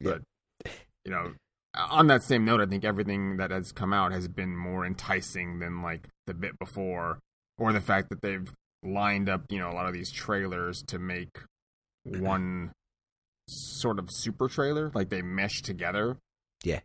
Yeah. 0.00 0.18
But 0.64 0.72
you 1.04 1.12
know, 1.12 1.32
on 1.74 2.08
that 2.08 2.22
same 2.22 2.44
note, 2.44 2.60
I 2.60 2.66
think 2.66 2.84
everything 2.84 3.36
that 3.36 3.50
has 3.50 3.72
come 3.72 3.92
out 3.92 4.12
has 4.12 4.28
been 4.28 4.56
more 4.56 4.84
enticing 4.84 5.58
than 5.60 5.82
like 5.82 6.08
the 6.26 6.34
bit 6.34 6.58
before, 6.58 7.18
or 7.58 7.72
the 7.72 7.80
fact 7.80 8.08
that 8.10 8.22
they've 8.22 8.52
lined 8.84 9.28
up 9.28 9.42
you 9.50 9.58
know 9.58 9.70
a 9.70 9.74
lot 9.74 9.86
of 9.86 9.92
these 9.92 10.10
trailers 10.10 10.82
to 10.84 10.98
make 10.98 11.40
mm-hmm. 12.06 12.20
one 12.24 12.72
sort 13.48 13.98
of 13.98 14.10
super 14.10 14.48
trailer, 14.48 14.90
like 14.94 15.08
they 15.08 15.22
mesh 15.22 15.62
together. 15.62 16.16
Yeah. 16.64 16.80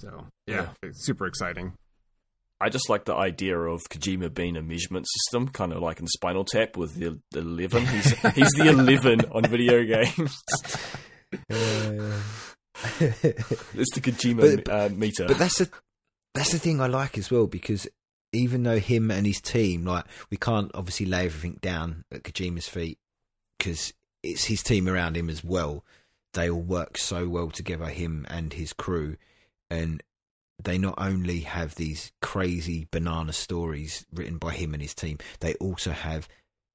So 0.00 0.26
yeah, 0.46 0.54
Yeah. 0.54 0.68
it's 0.82 1.04
super 1.04 1.26
exciting. 1.26 1.74
I 2.60 2.68
just 2.70 2.88
like 2.88 3.04
the 3.04 3.14
idea 3.14 3.58
of 3.58 3.82
Kojima 3.90 4.32
being 4.32 4.56
a 4.56 4.62
measurement 4.62 5.06
system, 5.08 5.48
kind 5.48 5.72
of 5.72 5.82
like 5.82 6.00
in 6.00 6.06
Spinal 6.06 6.44
Tap 6.44 6.76
with 6.76 6.94
the, 6.94 7.20
the 7.30 7.40
11. 7.40 7.86
He's, 7.86 8.10
he's 8.34 8.52
the 8.52 8.68
11 8.70 9.26
on 9.32 9.42
video 9.44 9.84
games. 9.84 10.42
Uh, 11.50 12.22
It's 13.00 13.94
the 13.94 14.00
Kojima 14.02 14.64
But- 14.64 14.72
uh, 14.72 14.88
meter. 14.94 15.26
but 15.26 15.38
that's 15.38 15.58
the 15.58 15.70
that's 16.34 16.52
the 16.52 16.58
thing 16.58 16.80
I 16.80 16.86
like 16.86 17.16
as 17.16 17.30
well 17.30 17.46
because 17.46 17.88
even 18.32 18.62
though 18.64 18.78
him 18.78 19.10
and 19.10 19.26
his 19.26 19.40
team, 19.40 19.84
like 19.86 20.04
we 20.30 20.36
can't 20.36 20.70
obviously 20.74 21.06
lay 21.06 21.24
everything 21.24 21.58
down 21.62 22.04
at 22.12 22.22
Kojima's 22.24 22.68
feet 22.68 22.98
because 23.58 23.94
it's 24.22 24.44
his 24.44 24.62
team 24.62 24.86
around 24.88 25.16
him 25.16 25.30
as 25.30 25.42
well. 25.42 25.84
They 26.34 26.50
all 26.50 26.60
work 26.60 26.98
so 26.98 27.28
well 27.28 27.48
together, 27.50 27.86
him 27.86 28.26
and 28.28 28.52
his 28.52 28.74
crew, 28.74 29.16
and 29.70 30.02
they 30.66 30.76
not 30.76 30.94
only 30.98 31.40
have 31.40 31.76
these 31.76 32.12
crazy 32.20 32.86
banana 32.90 33.32
stories 33.32 34.04
written 34.12 34.36
by 34.36 34.52
him 34.52 34.74
and 34.74 34.82
his 34.82 34.94
team, 34.94 35.16
they 35.40 35.54
also 35.54 35.92
have 35.92 36.28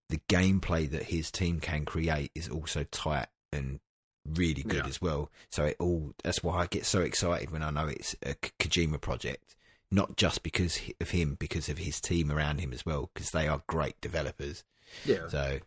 the 0.10 0.20
gameplay 0.28 0.90
that 0.90 1.04
his 1.04 1.30
team 1.30 1.60
can 1.60 1.86
create 1.86 2.32
is 2.34 2.50
also 2.50 2.84
tight 2.86 3.28
and 3.54 3.80
really 4.26 4.64
good 4.64 4.84
Yeah. 4.84 4.88
as 4.88 5.02
well. 5.02 5.30
So 5.52 5.66
it 5.66 5.76
all 5.80 6.14
that's 6.24 6.42
why 6.44 6.58
I 6.62 6.66
get 6.68 6.86
so 6.86 7.02
excited 7.02 7.52
when 7.52 7.64
I 7.64 7.70
know 7.70 7.88
it's 7.88 8.16
a 8.24 8.34
K- 8.36 8.52
Kojima 8.60 9.00
project, 9.02 9.56
not 9.92 10.16
just 10.18 10.42
because 10.44 10.80
of 11.00 11.10
him, 11.12 11.36
because 11.40 11.70
of 11.70 11.78
his 11.78 12.00
team 12.02 12.32
around 12.32 12.60
him 12.60 12.72
as 12.74 12.86
well, 12.86 13.10
because 13.14 13.32
they 13.32 13.48
are 13.48 13.62
great 13.68 14.00
developers. 14.02 14.64
Yeah. 15.06 15.28
So 15.30 15.60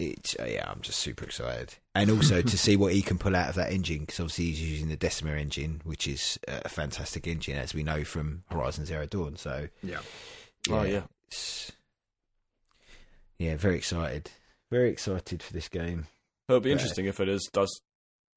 it's 0.00 0.34
uh, 0.40 0.44
yeah, 0.48 0.70
I'm 0.70 0.80
just 0.80 0.98
super 0.98 1.24
excited, 1.24 1.74
and 1.94 2.10
also 2.10 2.40
to 2.42 2.58
see 2.58 2.76
what 2.76 2.92
he 2.92 3.02
can 3.02 3.18
pull 3.18 3.36
out 3.36 3.48
of 3.50 3.54
that 3.56 3.72
engine, 3.72 4.00
because 4.00 4.18
obviously 4.20 4.46
he's 4.46 4.62
using 4.70 4.88
the 4.88 4.96
Decima 4.96 5.32
engine, 5.32 5.80
which 5.84 6.08
is 6.08 6.38
a 6.48 6.68
fantastic 6.68 7.26
engine, 7.26 7.56
as 7.56 7.74
we 7.74 7.82
know 7.82 8.02
from 8.04 8.42
Horizon 8.50 8.86
Zero 8.86 9.06
Dawn. 9.06 9.36
So 9.36 9.68
Yeah. 9.82 10.00
Oh, 10.70 10.82
yeah. 10.82 11.02
yeah, 13.38 13.56
very 13.56 13.76
excited, 13.76 14.30
very 14.70 14.90
excited 14.90 15.42
for 15.42 15.52
this 15.52 15.68
game. 15.68 16.06
It'll 16.48 16.60
be 16.60 16.70
Yeah. 16.70 16.74
interesting 16.76 17.06
if 17.06 17.20
it 17.20 17.28
is 17.28 17.48
does 17.52 17.80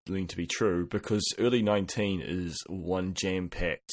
lean 0.08 0.28
to 0.28 0.36
be 0.38 0.46
true 0.48 0.86
because 0.86 1.24
early 1.40 1.62
19 1.62 2.22
is 2.22 2.62
one 2.68 3.14
jam 3.14 3.50
packed 3.50 3.92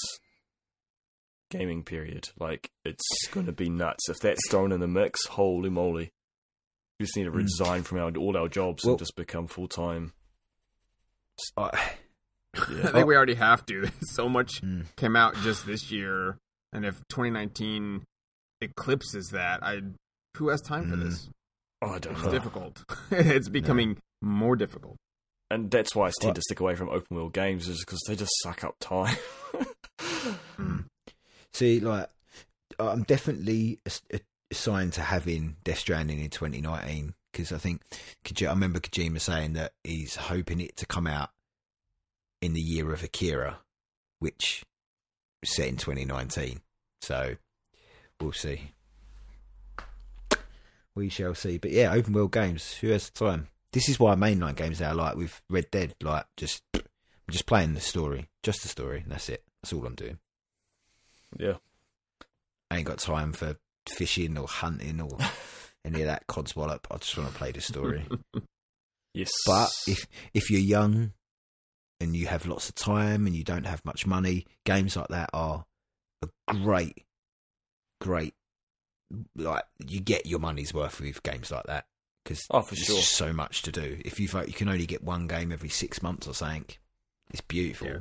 gaming 1.50 1.82
period. 1.84 2.28
Like, 2.38 2.70
it's 2.84 3.26
going 3.30 3.46
to 3.46 3.52
be 3.52 3.68
nuts. 3.68 4.08
If 4.08 4.20
that's 4.20 4.40
thrown 4.50 4.72
in 4.72 4.80
the 4.80 4.86
mix, 4.88 5.26
holy 5.26 5.70
moly. 5.70 6.12
We 7.00 7.06
just 7.06 7.16
need 7.16 7.24
to 7.24 7.30
Mm. 7.30 7.36
resign 7.36 7.82
from 7.82 7.98
our, 7.98 8.10
all 8.16 8.36
our 8.36 8.46
jobs 8.48 8.84
Well- 8.84 8.92
and 8.92 8.98
just 8.98 9.16
become 9.16 9.46
full 9.46 9.66
time. 9.68 10.12
I, 11.56 11.70
Yeah. 12.54 12.60
I 12.88 12.92
think 12.92 13.06
we 13.06 13.16
already 13.16 13.34
have 13.36 13.64
to. 13.66 13.90
so 14.02 14.28
much 14.28 14.60
Mm. 14.60 14.84
came 14.96 15.16
out 15.16 15.34
just 15.36 15.64
this 15.66 15.90
year, 15.90 16.36
and 16.74 16.84
if 16.84 17.00
2019 17.08 18.04
eclipses 18.60 19.30
that, 19.32 19.62
I 19.62 19.80
who 20.36 20.48
has 20.48 20.60
time 20.60 20.90
for 20.90 20.96
Mm. 20.96 21.04
this? 21.04 21.30
Oh, 21.80 21.92
I 21.92 21.98
don't 22.00 22.12
It's 22.16 22.24
know. 22.24 22.30
difficult. 22.30 22.84
it's 23.10 23.48
becoming 23.48 23.96
more 24.20 24.54
difficult. 24.54 24.98
And 25.50 25.70
that's 25.70 25.96
why 25.96 26.08
I 26.08 26.12
tend 26.20 26.28
What? 26.30 26.34
to 26.36 26.42
stick 26.42 26.60
away 26.60 26.74
from 26.74 26.90
open 26.90 27.16
world 27.16 27.32
games, 27.32 27.66
is 27.66 27.80
because 27.82 28.00
they 28.06 28.14
just 28.14 28.30
suck 28.42 28.62
up 28.62 28.76
time. 28.78 29.16
Mm. 30.58 30.84
See, 31.54 31.80
like, 31.80 32.10
I'm 32.78 33.02
definitely 33.04 33.80
ass- 33.86 34.02
assigned 34.50 34.92
to 34.94 35.02
having 35.02 35.56
Death 35.64 35.78
Stranding 35.78 36.20
in 36.20 36.30
2019 36.30 37.14
because 37.32 37.52
I 37.52 37.58
think 37.58 37.82
I 38.40 38.44
remember 38.44 38.80
Kojima 38.80 39.20
saying 39.20 39.52
that 39.54 39.72
he's 39.84 40.16
hoping 40.16 40.60
it 40.60 40.76
to 40.78 40.86
come 40.86 41.06
out 41.06 41.30
in 42.40 42.54
the 42.54 42.60
year 42.60 42.92
of 42.92 43.02
Akira, 43.02 43.58
which 44.18 44.64
was 45.40 45.54
set 45.54 45.68
in 45.68 45.76
2019. 45.76 46.60
So 47.00 47.36
we'll 48.20 48.32
see. 48.32 48.72
We 50.94 51.08
shall 51.08 51.34
see. 51.34 51.58
But 51.58 51.70
yeah, 51.70 51.92
open 51.92 52.12
world 52.12 52.32
games. 52.32 52.74
Who 52.74 52.88
has 52.88 53.08
the 53.10 53.24
time? 53.24 53.48
This 53.72 53.88
is 53.88 54.00
why 54.00 54.16
mainline 54.16 54.56
games 54.56 54.80
now, 54.80 54.94
like 54.94 55.16
with 55.16 55.40
Red 55.48 55.70
Dead, 55.70 55.94
like 56.02 56.26
just 56.36 56.62
I'm 56.74 56.82
just 57.30 57.46
playing 57.46 57.74
the 57.74 57.80
story, 57.80 58.28
just 58.42 58.62
the 58.62 58.68
story. 58.68 59.00
And 59.02 59.12
that's 59.12 59.28
it. 59.28 59.44
That's 59.62 59.72
all 59.72 59.86
I'm 59.86 59.94
doing. 59.94 60.18
yeah. 61.38 61.54
I 62.72 62.76
ain't 62.76 62.86
got 62.86 62.98
time 62.98 63.32
for 63.32 63.56
fishing 63.88 64.36
or 64.38 64.46
hunting 64.46 65.00
or 65.00 65.16
any 65.84 66.00
of 66.02 66.06
that 66.06 66.26
codswallop. 66.26 66.80
I 66.90 66.96
just 66.98 67.16
want 67.16 67.30
to 67.30 67.36
play 67.38 67.52
the 67.52 67.60
story. 67.60 68.06
Yes. 69.12 69.30
but 69.44 69.68
if 69.88 70.06
if 70.34 70.50
you're 70.52 70.60
young 70.60 71.14
and 71.98 72.14
you 72.14 72.28
have 72.28 72.46
lots 72.46 72.68
of 72.68 72.76
time 72.76 73.26
and 73.26 73.34
you 73.34 73.42
don't 73.42 73.66
have 73.66 73.84
much 73.84 74.06
money, 74.06 74.46
games 74.64 74.94
like 74.94 75.08
that 75.08 75.30
are 75.32 75.64
a 76.22 76.28
great, 76.54 77.04
great 78.00 78.34
like 79.34 79.64
you 79.84 80.00
get 80.00 80.26
your 80.26 80.38
money's 80.38 80.72
worth 80.72 81.00
with 81.00 81.24
games 81.24 81.50
like 81.50 81.64
that 81.64 81.86
because 82.24 82.40
Oh, 82.52 82.60
for 82.62 82.76
there's 82.76 82.86
sure. 82.86 82.96
just 82.98 83.16
so 83.16 83.32
much 83.32 83.62
to 83.62 83.72
do. 83.72 84.00
If 84.04 84.20
you 84.20 84.28
vote, 84.28 84.46
you 84.46 84.54
can 84.54 84.68
only 84.68 84.86
get 84.86 85.02
one 85.02 85.26
game 85.26 85.50
every 85.50 85.70
six 85.70 86.00
months 86.02 86.28
or 86.28 86.34
something. 86.34 86.66
It's 87.32 87.40
beautiful. 87.40 87.88
Yeah. 87.88 87.98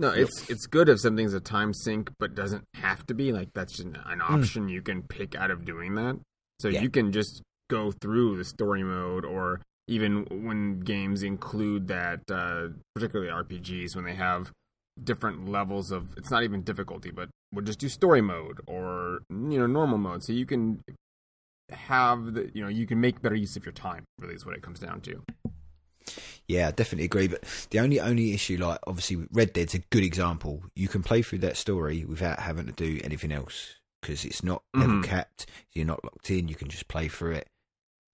No, 0.00 0.10
it's 0.10 0.48
it's 0.48 0.66
good 0.66 0.88
if 0.88 0.98
something's 1.00 1.34
a 1.34 1.40
time 1.40 1.74
sink, 1.74 2.10
but 2.18 2.34
doesn't 2.34 2.64
have 2.74 3.06
to 3.06 3.14
be. 3.14 3.32
Like 3.32 3.50
that's 3.54 3.74
just 3.76 3.86
an 3.86 4.20
option 4.22 4.68
you 4.68 4.80
can 4.80 5.02
pick 5.02 5.34
out 5.34 5.50
of 5.50 5.64
doing 5.66 5.94
that. 5.96 6.18
So 6.58 6.68
Yeah. 6.68 6.80
you 6.82 6.88
can 6.90 7.12
just 7.12 7.42
go 7.68 7.92
through 7.92 8.36
the 8.38 8.44
story 8.44 8.82
mode, 8.82 9.24
or 9.26 9.60
even 9.88 10.24
when 10.46 10.80
games 10.80 11.22
include 11.22 11.88
that, 11.88 12.20
uh, 12.30 12.68
particularly 12.94 13.30
RPGs, 13.30 13.94
when 13.94 14.04
they 14.06 14.14
have 14.14 14.52
different 15.02 15.46
levels 15.48 15.90
of. 15.90 16.14
It's 16.16 16.30
not 16.30 16.44
even 16.44 16.62
difficulty, 16.62 17.10
but 17.10 17.28
we'll 17.52 17.64
just 17.64 17.78
do 17.78 17.88
story 17.90 18.22
mode 18.22 18.60
or 18.66 19.20
you 19.28 19.58
know 19.58 19.66
normal 19.66 19.98
mode. 19.98 20.22
So 20.24 20.32
you 20.32 20.46
can 20.46 20.82
have 21.70 22.32
the 22.34 22.50
you 22.54 22.62
know 22.62 22.68
you 22.68 22.86
can 22.86 23.00
make 23.00 23.20
better 23.20 23.34
use 23.36 23.54
of 23.56 23.66
your 23.66 23.72
time. 23.74 24.04
Really, 24.18 24.34
is 24.34 24.46
what 24.46 24.56
it 24.56 24.62
comes 24.62 24.80
down 24.80 25.02
to. 25.02 25.22
Yeah, 26.48 26.68
I 26.68 26.70
definitely 26.72 27.04
agree. 27.04 27.28
But 27.28 27.42
the 27.70 27.78
only 27.80 28.00
only 28.00 28.32
issue, 28.34 28.56
like 28.58 28.78
obviously, 28.86 29.26
Red 29.32 29.52
Dead's 29.52 29.74
a 29.74 29.78
good 29.78 30.02
example. 30.04 30.62
You 30.74 30.88
can 30.88 31.02
play 31.02 31.22
through 31.22 31.38
that 31.40 31.56
story 31.56 32.04
without 32.04 32.40
having 32.40 32.66
to 32.66 32.72
do 32.72 33.00
anything 33.04 33.32
else 33.32 33.76
because 34.00 34.24
it's 34.24 34.42
not 34.42 34.62
level 34.74 34.96
Mhm. 34.96 35.04
capped. 35.04 35.46
You're 35.72 35.86
not 35.86 36.02
locked 36.04 36.30
in. 36.30 36.48
You 36.48 36.54
can 36.54 36.68
just 36.68 36.88
play 36.88 37.08
through 37.08 37.32
it, 37.32 37.48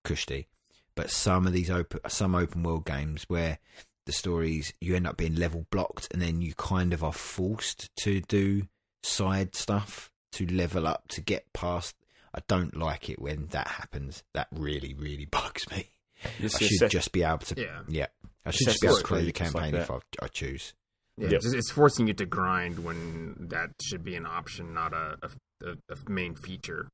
cushy. 0.04 0.48
But 0.94 1.10
some 1.10 1.46
of 1.46 1.52
these 1.52 1.70
open, 1.70 2.00
some 2.08 2.34
open 2.34 2.62
world 2.62 2.86
games 2.86 3.24
where 3.28 3.58
the 4.06 4.12
stories 4.12 4.72
you 4.80 4.94
end 4.96 5.06
up 5.06 5.16
being 5.16 5.34
level 5.34 5.66
blocked, 5.70 6.08
and 6.12 6.22
then 6.22 6.40
you 6.40 6.54
kind 6.54 6.92
of 6.92 7.02
are 7.04 7.12
forced 7.12 7.94
to 7.96 8.20
do 8.20 8.68
side 9.02 9.54
stuff 9.54 10.10
to 10.32 10.46
level 10.46 10.86
up 10.86 11.08
to 11.08 11.20
get 11.20 11.52
past. 11.52 11.94
I 12.34 12.40
don't 12.48 12.76
like 12.76 13.08
it 13.08 13.20
when 13.20 13.46
that 13.48 13.66
happens. 13.68 14.22
That 14.34 14.48
really, 14.52 14.94
really 14.94 15.24
bugs 15.30 15.68
me. 15.70 15.90
Yes, 16.40 16.54
I 16.56 16.58
should 16.66 16.80
that- 16.80 16.90
just 16.90 17.12
be 17.12 17.22
able 17.22 17.38
to. 17.38 17.60
Yeah. 17.60 17.80
Yeah. 17.88 18.06
I 18.44 18.50
should 18.52 18.66
just 18.68 18.80
be 18.80 18.86
able 18.86 18.98
to 18.98 19.04
play 19.04 19.22
the 19.22 19.28
it's 19.30 19.40
like 19.40 19.52
campaign 19.52 19.74
if. 19.74 19.90
I, 19.90 19.98
I 20.22 20.28
choose. 20.28 20.74
Yeah, 21.18 21.28
Yep. 21.30 21.36
it's, 21.36 21.52
it's 21.54 21.70
forcing 21.72 22.06
you 22.06 22.14
to 22.14 22.26
grind 22.26 22.84
when 22.84 23.34
that 23.48 23.70
should 23.82 24.04
be 24.04 24.14
an 24.16 24.26
option, 24.26 24.74
not 24.74 24.92
a 24.92 25.16
a, 25.22 25.66
a, 25.68 25.72
a 25.90 26.10
main 26.10 26.34
feature. 26.36 26.88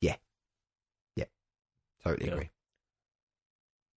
Yeah, 0.00 0.16
yeah, 1.16 1.24
totally 2.04 2.26
Yeah. 2.28 2.34
agree. 2.34 2.50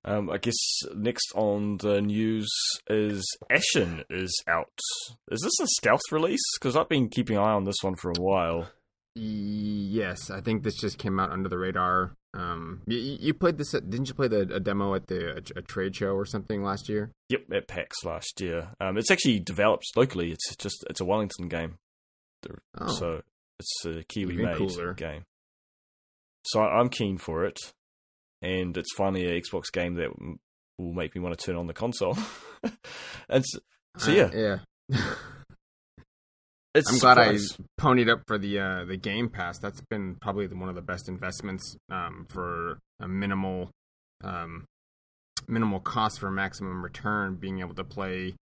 Um, 0.06 0.30
I 0.30 0.38
guess 0.38 0.56
next 0.96 1.32
on 1.36 1.78
the 1.78 2.00
news 2.00 2.48
is 2.88 3.26
Ashen 3.50 4.04
is 4.10 4.32
out. 4.48 4.70
Is 5.32 5.42
this 5.42 5.60
a 5.60 5.68
stealth 5.80 6.02
release? 6.12 6.44
Because 6.60 6.76
I've 6.76 6.90
been 6.90 7.10
keeping 7.10 7.38
an 7.38 7.44
eye 7.44 7.52
on 7.54 7.64
this 7.66 7.78
one 7.82 7.96
for 7.96 8.12
a 8.12 8.20
while. 8.22 8.70
Yes, 9.16 10.30
I 10.30 10.42
think 10.42 10.64
this 10.64 10.76
just 10.80 10.98
came 11.00 11.20
out 11.20 11.32
under 11.32 11.50
the 11.50 11.58
radar. 11.58 12.12
Um, 12.36 12.82
you, 12.86 12.98
you 12.98 13.34
played 13.34 13.58
this? 13.58 13.74
At, 13.74 13.90
didn't 13.90 14.08
you 14.10 14.14
play 14.14 14.28
the 14.28 14.42
a 14.54 14.60
demo 14.60 14.94
at 14.94 15.08
the 15.08 15.38
a, 15.38 15.60
a 15.60 15.62
trade 15.62 15.96
show 15.96 16.10
or 16.12 16.26
something 16.26 16.62
last 16.64 16.90
year? 16.90 17.12
Yep, 17.30 17.42
at 17.54 17.68
PAX 17.68 18.04
last 18.04 18.42
year. 18.42 18.70
Um, 18.82 18.98
it's 18.98 19.10
actually 19.10 19.40
developed 19.40 19.86
locally. 19.96 20.32
It's 20.32 20.56
just 20.58 20.84
it's 20.90 21.00
a 21.02 21.06
Wellington 21.06 21.48
game, 21.48 21.76
Oh, 22.80 22.88
so 22.94 23.22
it's 23.60 23.86
a 23.86 24.04
Kiwi 24.04 24.36
made 24.38 24.58
cooler. 24.58 24.94
game. 24.94 25.24
So 26.44 26.62
I'm 26.62 26.90
keen 26.90 27.18
for 27.18 27.46
it, 27.46 27.58
and 28.42 28.76
it's 28.78 28.94
finally 28.96 29.26
an 29.26 29.42
Xbox 29.42 29.72
game 29.72 29.96
that 29.96 30.10
will 30.78 30.94
make 30.94 31.16
me 31.16 31.22
want 31.22 31.38
to 31.38 31.44
turn 31.46 31.56
on 31.56 31.68
the 31.68 31.74
console. 31.74 32.18
and 33.30 33.44
s- 33.44 33.60
so 33.98 34.12
yeah, 34.12 34.24
Uh, 34.26 34.58
yeah. 34.90 35.00
it's 36.76 36.92
I'm 36.92 37.00
glad 37.00 37.18
I 37.18 37.38
ponied 37.80 38.10
up 38.10 38.22
for 38.28 38.38
the 38.38 38.60
uh, 38.60 38.86
the 38.86 38.98
Game 38.98 39.30
Pass. 39.30 39.58
That's 39.60 39.82
been 39.90 40.16
probably 40.22 40.48
one 40.48 40.70
of 40.70 40.76
the 40.76 40.82
best 40.82 41.08
investments 41.10 41.76
um, 41.90 42.28
for 42.30 42.80
a 43.00 43.08
minimal 43.08 43.72
um, 44.24 44.66
minimal 45.48 45.80
cost 45.80 46.20
for 46.20 46.30
maximum 46.30 46.84
return. 46.84 47.36
Being 47.36 47.60
able 47.60 47.76
to 47.76 47.84
play 47.84 48.36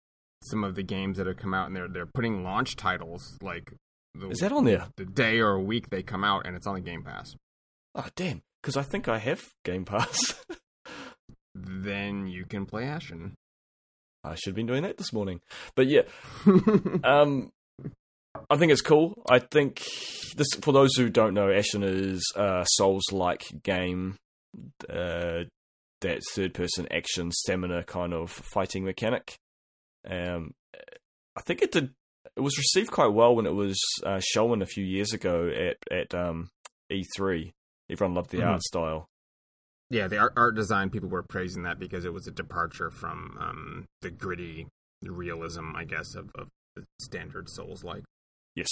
some 0.43 0.63
of 0.63 0.75
the 0.75 0.83
games 0.83 1.17
that 1.17 1.27
have 1.27 1.37
come 1.37 1.53
out, 1.53 1.67
and 1.67 1.75
they're 1.75 1.87
they're 1.87 2.05
putting 2.05 2.43
launch 2.43 2.75
titles 2.75 3.37
like 3.41 3.71
the, 4.15 4.29
Is 4.29 4.39
that 4.39 4.51
on 4.51 4.65
there? 4.65 4.87
the 4.97 5.05
day 5.05 5.39
or 5.39 5.51
a 5.51 5.61
week 5.61 5.89
they 5.89 6.03
come 6.03 6.23
out, 6.23 6.45
and 6.45 6.55
it's 6.55 6.67
on 6.67 6.75
the 6.75 6.81
Game 6.81 7.03
Pass. 7.03 7.35
Oh 7.95 8.07
damn! 8.15 8.41
Because 8.61 8.75
I 8.75 8.81
think 8.83 9.07
I 9.07 9.19
have 9.19 9.41
Game 9.63 9.85
Pass. 9.85 10.35
Then 11.55 12.25
you 12.25 12.45
can 12.45 12.65
play 12.65 12.85
Ashen. 12.85 13.35
I 14.23 14.35
should 14.35 14.47
have 14.51 14.55
been 14.55 14.65
doing 14.65 14.83
that 14.83 14.97
this 14.97 15.13
morning. 15.13 15.39
But 15.75 15.87
yeah, 15.87 16.01
um, 17.03 17.51
I 18.49 18.57
think 18.57 18.71
it's 18.71 18.81
cool. 18.81 19.21
I 19.29 19.39
think 19.39 19.83
this, 20.35 20.47
for 20.61 20.71
those 20.73 20.95
who 20.95 21.09
don't 21.09 21.33
know, 21.33 21.49
Ashen 21.51 21.83
is 21.83 22.23
a 22.35 22.65
Souls-like 22.67 23.45
game. 23.63 24.17
Uh, 24.89 25.43
that 26.01 26.19
third-person 26.33 26.87
action 26.91 27.31
stamina 27.31 27.83
kind 27.83 28.13
of 28.13 28.29
fighting 28.31 28.83
mechanic. 28.83 29.35
Um, 30.09 30.51
I 31.35 31.41
think 31.41 31.61
it 31.61 31.71
did. 31.71 31.91
It 32.35 32.41
was 32.41 32.57
received 32.57 32.91
quite 32.91 33.13
well 33.13 33.35
when 33.35 33.45
it 33.45 33.53
was 33.53 33.79
uh, 34.05 34.19
shown 34.19 34.61
a 34.61 34.65
few 34.65 34.83
years 34.83 35.13
ago 35.13 35.47
at 35.49 35.77
at 35.95 36.13
um, 36.13 36.49
E3. 36.91 37.51
Everyone 37.89 38.15
loved 38.15 38.31
the 38.31 38.39
Mhm. 38.39 38.47
art 38.47 38.61
style. 38.63 39.07
Yeah, 39.89 40.07
the 40.07 40.17
art, 40.17 40.33
art 40.35 40.55
design 40.55 40.89
people 40.89 41.09
were 41.09 41.23
praising 41.23 41.63
that 41.63 41.79
because 41.79 42.03
it 42.05 42.13
was 42.13 42.27
a 42.27 42.31
departure 42.31 42.89
from 42.91 43.37
um, 43.39 43.85
the 44.01 44.09
gritty 44.11 44.67
realism, 45.03 45.75
I 45.75 45.83
guess, 45.85 46.15
of, 46.15 46.29
of 46.35 46.47
the 46.75 46.83
standard 47.01 47.49
Souls 47.49 47.83
like. 47.83 48.03
Yes. 48.55 48.69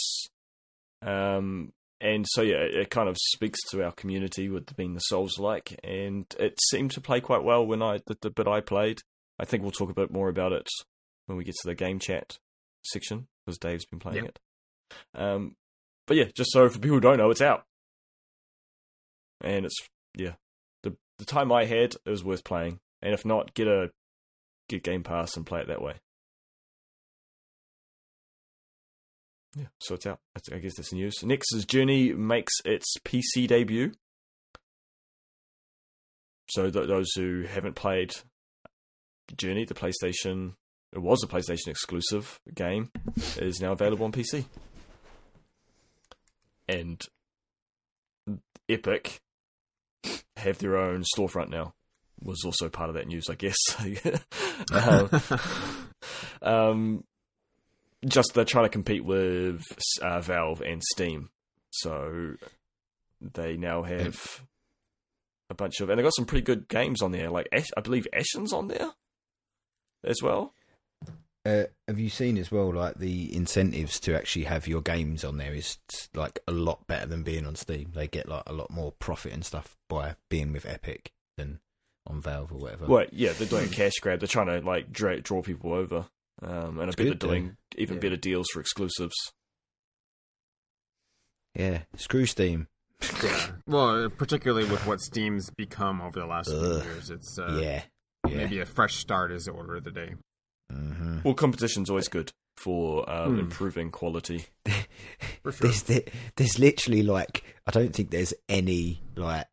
Um, 1.01 1.71
and 1.99 2.25
so 2.29 2.41
yeah, 2.41 2.57
it, 2.57 2.89
kind 2.89 3.09
of 3.09 3.17
speaks 3.17 3.59
to 3.69 3.83
our 3.83 3.91
community 3.91 4.49
with 4.49 4.75
being 4.75 4.93
the 4.93 4.99
Souls 5.01 5.37
like, 5.39 5.79
and 5.83 6.25
it 6.39 6.59
seemed 6.69 6.91
to 6.91 7.01
play 7.01 7.21
quite 7.21 7.43
well 7.43 7.65
when 7.65 7.81
I 7.81 7.99
the, 8.05 8.17
the 8.21 8.29
bit 8.29 8.47
I 8.47 8.61
played. 8.61 8.99
I 9.39 9.45
think 9.45 9.63
we'll 9.63 9.71
talk 9.71 9.89
a 9.89 9.95
bit 9.95 10.11
more 10.11 10.29
about 10.29 10.51
it 10.51 10.67
when 11.25 11.37
we 11.37 11.43
get 11.43 11.55
to 11.61 11.67
the 11.67 11.75
game 11.75 11.99
chat 11.99 12.37
section 12.83 13.27
because 13.45 13.57
Dave's 13.57 13.85
been 13.85 13.99
playing 13.99 14.25
Yep. 14.25 14.25
it. 14.25 14.39
Um, 15.19 15.55
but 16.07 16.17
yeah, 16.17 16.25
just 16.35 16.51
so 16.51 16.67
for 16.69 16.79
people 16.79 16.97
who 16.97 17.01
don't 17.01 17.17
know, 17.17 17.29
it's 17.29 17.41
out, 17.41 17.63
and 19.41 19.65
it's 19.65 19.77
yeah, 20.15 20.33
the 20.83 20.95
the 21.17 21.25
time 21.25 21.51
I 21.51 21.65
had 21.65 21.95
it 22.05 22.09
was 22.09 22.23
worth 22.23 22.43
playing, 22.43 22.79
and 23.01 23.13
if 23.13 23.25
not, 23.25 23.53
get 23.53 23.67
a 23.67 23.91
get 24.69 24.83
Game 24.83 25.03
Pass 25.03 25.35
and 25.37 25.45
play 25.45 25.61
it 25.61 25.67
that 25.67 25.81
way. 25.81 25.95
Yeah, 29.55 29.65
so 29.79 29.95
it's 29.95 30.05
out. 30.05 30.19
I 30.51 30.59
guess 30.59 30.75
that's 30.77 30.93
news. 30.93 31.15
Next 31.23 31.53
is 31.53 31.65
Journey 31.65 32.13
makes 32.13 32.53
its 32.63 32.93
PC 33.03 33.47
debut. 33.47 33.91
So 36.49 36.69
th- 36.69 36.87
those 36.87 37.07
who 37.15 37.43
haven't 37.43 37.75
played 37.75 38.13
Journey, 39.35 39.65
the 39.65 39.73
PlayStation, 39.73 40.53
it 40.93 40.99
was 40.99 41.23
a 41.23 41.27
PlayStation 41.27 41.67
exclusive 41.67 42.39
game, 42.53 42.91
is 43.37 43.59
now 43.61 43.71
available 43.73 44.05
on 44.05 44.11
PC. 44.11 44.45
And 46.67 47.05
Epic 48.69 49.19
have 50.37 50.57
their 50.59 50.77
own 50.77 51.03
storefront 51.15 51.49
now. 51.49 51.73
Was 52.23 52.43
also 52.45 52.69
part 52.69 52.89
of 52.89 52.95
that 52.95 53.07
news, 53.07 53.29
I 53.29 53.35
guess. 53.35 53.57
um, 54.71 55.09
um, 56.41 57.03
just 58.05 58.33
they're 58.33 58.45
trying 58.45 58.65
to 58.65 58.69
compete 58.69 59.05
with 59.05 59.63
uh, 60.01 60.21
Valve 60.21 60.61
and 60.61 60.81
Steam, 60.83 61.29
so 61.69 62.35
they 63.19 63.57
now 63.57 63.83
have 63.83 64.41
a 65.49 65.53
bunch 65.53 65.79
of, 65.81 65.89
and 65.89 65.99
they 65.99 66.03
got 66.03 66.15
some 66.15 66.25
pretty 66.25 66.43
good 66.43 66.67
games 66.67 67.01
on 67.01 67.11
there. 67.11 67.29
Like 67.29 67.47
Ash, 67.51 67.69
I 67.77 67.81
believe 67.81 68.07
Ashen's 68.13 68.53
on 68.53 68.67
there 68.67 68.91
as 70.03 70.21
well. 70.21 70.53
Uh, 71.43 71.63
have 71.87 71.97
you 71.97 72.09
seen 72.09 72.37
as 72.37 72.51
well, 72.51 72.71
like 72.71 72.99
the 72.99 73.35
incentives 73.35 73.99
to 73.99 74.15
actually 74.15 74.45
have 74.45 74.67
your 74.67 74.81
games 74.81 75.23
on 75.23 75.37
there 75.37 75.53
is 75.53 75.77
like 76.13 76.39
a 76.47 76.51
lot 76.51 76.85
better 76.85 77.07
than 77.07 77.23
being 77.23 77.47
on 77.47 77.55
Steam. 77.55 77.91
They 77.95 78.07
get 78.07 78.29
like 78.29 78.43
a 78.45 78.53
lot 78.53 78.69
more 78.69 78.91
profit 78.91 79.33
and 79.33 79.43
stuff 79.43 79.75
by 79.89 80.15
being 80.29 80.53
with 80.53 80.67
Epic 80.67 81.11
than 81.37 81.59
on 82.05 82.21
Valve 82.21 82.51
or 82.51 82.59
whatever. 82.59 82.85
Well, 82.85 83.05
yeah, 83.11 83.31
they're 83.33 83.47
doing 83.47 83.65
a 83.65 83.69
cash 83.69 83.93
grab. 84.01 84.19
They're 84.19 84.27
trying 84.27 84.47
to 84.47 84.59
like 84.59 84.91
dra- 84.91 85.21
draw 85.21 85.41
people 85.41 85.73
over, 85.73 86.05
um, 86.41 86.79
and 86.79 86.81
I 86.81 86.87
It's 86.87 86.95
bet 86.95 86.97
they're 86.97 87.05
good, 87.13 87.19
though. 87.19 87.27
doing 87.27 87.57
even 87.77 87.95
Yeah. 87.95 88.01
better 88.01 88.17
deals 88.17 88.47
for 88.53 88.59
exclusives. 88.59 89.15
Yeah, 91.55 91.83
screw 91.97 92.25
Steam. 92.25 92.67
yeah. 93.23 93.47
Well, 93.67 94.09
particularly 94.09 94.69
with 94.69 94.85
what 94.85 94.99
Steam's 95.01 95.49
become 95.51 96.01
over 96.01 96.19
the 96.19 96.25
last 96.25 96.49
few 96.49 96.59
years, 96.83 97.09
it's 97.09 97.37
uh, 97.39 97.57
yeah, 97.61 97.83
yeah. 98.27 98.37
maybe 98.37 98.59
a 98.59 98.65
fresh 98.65 98.95
start 98.97 99.31
is 99.31 99.45
the 99.45 99.51
order 99.51 99.75
of 99.77 99.83
the 99.83 99.91
day. 99.91 100.15
hmm 100.71 101.19
Well, 101.23 101.33
competition's 101.33 101.89
always 101.89 102.07
good 102.09 102.31
for 102.57 103.09
um, 103.09 103.33
Hmm. 103.35 103.39
improving 103.39 103.91
quality. 103.91 104.45
For 105.43 105.51
sure. 105.51 105.67
There's 105.67 105.83
the, 105.83 106.05
there's 106.35 106.59
literally 106.59 107.01
like 107.01 107.43
I 107.65 107.71
don't 107.71 107.93
think 107.95 108.11
there's 108.11 108.33
any 108.47 109.01
like 109.15 109.47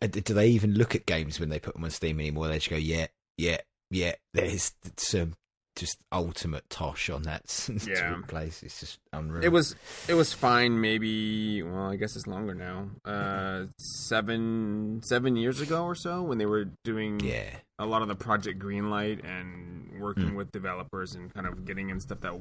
uh, 0.00 0.06
do 0.06 0.20
they 0.34 0.48
even 0.48 0.74
look 0.74 0.94
at 0.94 1.04
games 1.06 1.40
when 1.40 1.48
they 1.48 1.58
put 1.58 1.74
them 1.74 1.84
on 1.84 1.90
Steam 1.90 2.20
anymore? 2.20 2.46
They 2.48 2.54
just 2.58 2.70
go 2.70 2.76
yeah, 2.76 3.06
yeah, 3.38 3.58
yeah. 3.90 4.14
There's 4.32 4.72
some 4.96 5.34
just 5.76 5.98
ultimate 6.12 6.68
tosh 6.68 7.08
on 7.10 7.22
that 7.22 7.42
Yeah. 7.86 8.16
place. 8.28 8.62
It's 8.62 8.78
just 8.80 8.98
unreal. 9.12 9.42
It 9.44 9.48
was 9.52 9.74
it 10.08 10.14
was 10.14 10.32
fine. 10.32 10.80
Maybe 10.80 11.62
well, 11.62 11.90
I 11.90 11.96
guess 11.96 12.14
it's 12.16 12.26
longer 12.26 12.54
now. 12.54 12.90
Uh, 13.04 13.66
seven 13.78 15.00
seven 15.04 15.36
years 15.36 15.60
ago 15.60 15.84
or 15.84 15.94
so 15.94 16.22
when 16.22 16.38
they 16.38 16.46
were 16.46 16.66
doing 16.84 17.20
yeah, 17.20 17.56
a 17.78 17.86
lot 17.86 18.02
of 18.02 18.08
the 18.08 18.14
project 18.14 18.58
Greenlight 18.60 19.24
and 19.24 20.00
working 20.00 20.30
Mm. 20.30 20.36
with 20.36 20.50
developers 20.52 21.14
and 21.14 21.32
kind 21.32 21.46
of 21.46 21.64
getting 21.64 21.88
in 21.90 22.00
stuff 22.00 22.20
that 22.20 22.32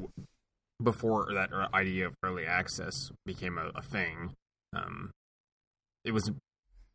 before 0.84 1.28
that 1.34 1.52
er- 1.54 1.68
idea 1.74 2.08
of 2.08 2.14
early 2.24 2.46
access 2.46 3.12
became 3.26 3.58
a, 3.58 3.72
a 3.76 3.82
thing. 3.82 4.34
Um, 4.76 5.12
it 6.04 6.12
was 6.12 6.30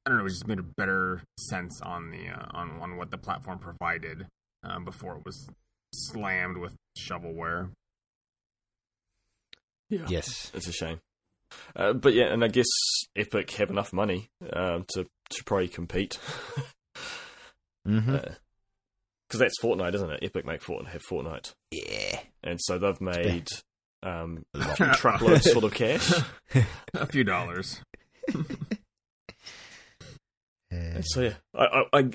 I 0.05 0.11
don't 0.11 0.19
know. 0.19 0.27
It 0.27 0.31
just 0.31 0.47
made 0.47 0.59
a 0.59 0.63
better 0.63 1.23
sense 1.39 1.81
on 1.81 2.11
the 2.11 2.29
uh, 2.29 2.47
on 2.51 2.73
on 2.81 2.97
what 2.97 3.11
the 3.11 3.19
platform 3.19 3.59
provided 3.59 4.27
um, 4.63 4.85
before 4.85 5.17
it 5.17 5.25
was 5.25 5.49
slammed 5.93 6.59
with 6.59 6.75
shovelware. 6.99 7.71
Yeah. 9.89 10.07
yes, 10.09 10.51
It's 10.55 10.67
a 10.67 10.73
shame. 10.73 11.01
Uh, 11.77 11.93
but 11.93 12.13
yeah, 12.13 12.33
and 12.33 12.45
I 12.45 12.49
guess 12.49 12.67
Epic 13.15 13.53
have 13.53 13.71
enough 13.71 13.93
money 13.93 14.29
um, 14.53 14.85
to 14.95 15.07
to 15.31 15.45
probably 15.45 15.69
compete 15.69 16.19
mm-hmm. 17.87 18.17
because 19.29 19.39
that's 19.39 19.61
Fortnite, 19.63 19.95
isn't 19.95 20.11
it? 20.11 20.25
Epic 20.25 20.45
make 20.45 20.61
Fortnite 20.61 20.89
have 20.89 21.03
Fortnite, 21.09 21.55
yeah. 21.71 22.21
and 22.43 22.59
so 22.61 22.79
they've 22.79 23.01
made 23.01 23.47
um, 24.03 24.45
A 24.55 24.59
lot. 24.59 24.77
truckloads 24.97 25.51
full 25.53 25.65
of 25.65 25.75
cash. 25.75 26.13
a 26.95 27.07
few 27.07 27.25
dollars. 27.25 27.81
And 30.71 31.05
so 31.07 31.23
yeah, 31.23 31.35
I, 31.55 31.65
I, 31.65 31.99
I, 31.99 32.11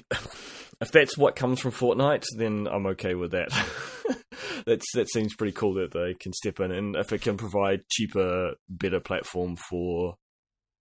if 0.81 0.91
that's 0.91 1.17
what 1.17 1.35
comes 1.35 1.59
from 1.59 1.71
Fortnite, 1.71 2.25
then 2.37 2.67
I'm 2.69 2.87
okay 2.87 3.13
with 3.13 3.31
that. 3.31 3.49
that's 4.65 4.85
that 4.93 5.09
seems 5.09 5.35
pretty 5.35 5.53
cool 5.53 5.75
that 5.75 5.91
they 5.91 6.15
can 6.15 6.33
step 6.33 6.59
in, 6.59 6.71
and 6.71 6.95
if 6.95 7.13
it 7.13 7.21
can 7.21 7.37
provide 7.37 7.87
cheaper, 7.89 8.53
better 8.67 8.99
platform 8.99 9.55
for 9.55 10.15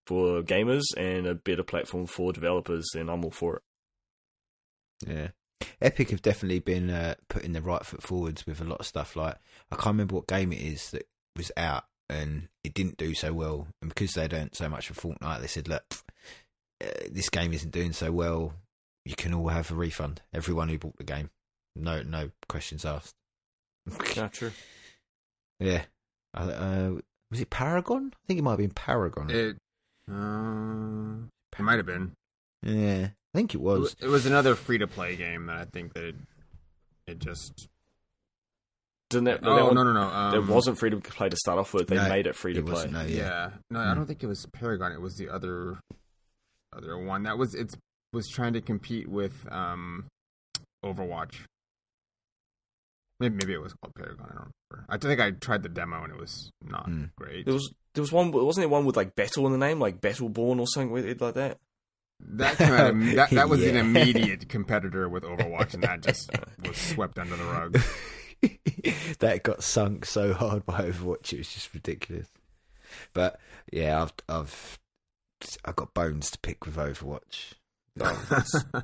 for 0.08 0.42
gamers 0.42 0.86
and 0.98 1.28
a 1.28 1.36
better 1.36 1.64
platform 1.64 2.08
for 2.08 2.34
developers, 2.34 2.88
then 2.94 3.10
I'm 3.10 3.24
all 3.24 3.32
for 3.32 3.58
it. 3.58 3.62
Yeah. 5.08 5.28
Epic 5.82 6.10
have 6.10 6.22
definitely 6.22 6.60
been 6.60 6.90
uh, 6.90 7.16
putting 7.28 7.54
the 7.54 7.62
right 7.62 7.86
foot 7.86 8.02
forwards 8.02 8.46
with 8.48 8.60
a 8.60 8.64
lot 8.64 8.80
of 8.80 8.88
stuff. 8.88 9.16
Like 9.16 9.36
I 9.72 9.76
can't 9.76 9.88
remember 9.88 10.16
what 10.16 10.28
game 10.28 10.52
it 10.52 10.62
is 10.62 10.90
that 10.92 11.08
was 11.36 11.52
out 11.58 11.84
and 12.10 12.48
it 12.64 12.74
didn't 12.74 12.98
do 12.98 13.14
so 13.14 13.34
well, 13.34 13.68
and 13.82 13.90
because 13.90 14.14
they 14.14 14.28
don't 14.28 14.56
so 14.56 14.68
much 14.68 14.88
for 14.88 14.94
Fortnite, 14.94 15.42
they 15.42 15.48
said, 15.48 15.68
"Look, 15.68 15.84
uh, 16.82 16.88
this 17.12 17.30
game 17.30 17.54
isn't 17.54 17.72
doing 17.72 17.94
so 17.94 18.12
well. 18.12 18.54
You 19.06 19.16
can 19.16 19.34
all 19.34 19.48
have 19.48 19.72
a 19.72 19.76
refund. 19.76 20.22
Everyone 20.34 20.70
who 20.70 20.78
bought 20.78 20.98
the 20.98 21.04
game, 21.04 21.30
no, 21.76 22.02
no 22.04 22.32
questions 22.48 22.86
asked." 22.86 23.16
Yeah, 24.16 24.28
true. 24.28 24.52
yeah. 25.60 25.84
Uh, 26.36 26.40
uh, 26.42 26.90
was 27.32 27.42
it 27.42 27.50
Paragon? 27.50 28.12
I 28.14 28.18
think 28.28 28.40
it 28.40 28.44
might 28.44 28.52
have 28.52 28.60
been 28.60 28.70
Paragon. 28.72 29.30
It 29.32 29.58
uh, 30.12 31.26
it 31.58 31.64
might 31.64 31.78
have 31.78 31.86
been. 31.86 32.12
yeah, 32.64 33.10
I 33.34 33.38
think 33.38 33.54
it 33.54 33.58
It 33.58 33.62
was. 33.62 33.80
was, 33.80 33.96
it 34.02 34.08
was 34.08 34.26
another 34.26 34.56
free 34.56 34.78
to 34.80 34.88
play 34.88 35.16
game 35.16 35.48
that 35.48 35.58
I 35.58 35.66
think 35.66 35.94
that 35.94 36.04
it, 36.04 36.16
it 37.08 37.20
just. 37.20 37.68
Didn't 39.10 39.26
that? 39.26 39.40
Oh 39.44 39.72
no 39.72 39.84
no 39.84 39.92
no! 39.94 40.02
Um, 40.02 40.36
It 40.36 40.48
wasn't 40.48 40.78
free 40.78 40.92
to 40.92 40.98
play 40.98 41.30
to 41.30 41.38
start 41.38 41.58
off 41.58 41.74
with. 41.74 41.88
They 41.88 41.96
No, 41.96 42.08
made 42.10 42.28
it 42.28 42.36
free 42.36 42.54
to 42.54 42.62
play. 42.62 42.88
No, 42.88 43.02
Yeah, 43.02 43.08
yeah. 43.18 43.50
no, 43.72 43.80
I 43.80 43.96
don't 43.96 44.06
think 44.06 44.24
it 44.24 44.28
was 44.28 44.46
Paragon. 44.54 44.92
It 44.92 45.02
was 45.02 45.16
the 45.18 45.30
other, 45.30 45.80
other 46.74 46.96
one 46.98 47.24
that 47.24 47.38
was 47.40 47.56
it's 47.56 47.76
was 48.14 48.28
trying 48.30 48.54
to 48.54 48.62
compete 48.62 49.08
with 49.08 49.48
um, 49.52 50.06
Overwatch. 50.84 51.36
Maybe 53.20 53.36
maybe 53.36 53.54
it 53.54 53.62
was 53.62 53.74
called 53.74 53.94
Paragon. 53.96 54.26
I 54.30 54.34
don't 54.36 54.52
remember. 54.72 54.86
I 54.90 54.98
think 54.98 55.20
I 55.20 55.32
tried 55.32 55.64
the 55.64 55.70
demo 55.70 56.04
and 56.04 56.14
it 56.14 56.20
was 56.20 56.52
not 56.64 56.86
Hmm. 56.86 57.06
great. 57.18 57.46
There 57.46 57.54
was 57.54 57.74
there 57.94 58.02
was 58.02 58.12
one 58.12 58.32
wasn't 58.32 58.64
it 58.64 58.70
one 58.70 58.86
with 58.86 58.96
like 58.96 59.16
battle 59.16 59.46
in 59.46 59.52
the 59.52 59.58
name, 59.58 59.80
like 59.80 60.00
Battleborn 60.00 60.60
or 60.60 60.68
something 60.68 60.92
weird 60.92 61.20
like 61.20 61.34
that. 61.36 61.58
That 62.22 62.58
came 62.58 62.74
out. 62.74 62.90
Of, 62.92 63.06
that 63.16 63.30
that 63.32 63.50
was 63.50 63.66
an 63.66 63.76
immediate 63.76 64.48
competitor 64.48 65.10
with 65.10 65.24
Overwatch, 65.26 65.74
and 65.74 65.84
that 65.84 66.02
just 66.02 66.30
was 66.66 66.78
swept 66.78 67.20
under 67.20 67.36
the 67.36 67.44
rug. 67.44 67.80
that 69.20 69.44
got 69.44 69.64
sunk 69.64 70.06
so 70.06 70.34
hard 70.34 70.66
by 70.66 70.90
Overwatch, 70.90 71.34
it 71.34 71.40
was 71.40 71.54
just 71.54 71.74
ridiculous. 71.74 72.30
But 73.14 73.38
yeah, 73.72 74.02
I've 74.02 74.14
I've 74.30 74.80
I've 75.66 75.76
got 75.76 75.94
bones 75.94 76.32
to 76.32 76.40
pick 76.40 76.66
with 76.66 76.78
Overwatch. 76.78 77.54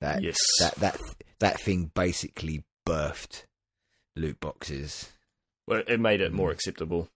That 0.00 0.22
yes. 0.22 0.36
that 0.60 0.74
that 0.76 1.00
that 1.38 1.60
thing 1.60 1.90
basically 1.94 2.64
birthed 2.86 3.44
loot 4.16 4.38
boxes. 4.40 5.10
Well, 5.66 5.82
it 5.86 5.98
made 6.00 6.20
it 6.20 6.32
more 6.32 6.50
acceptable. 6.50 7.08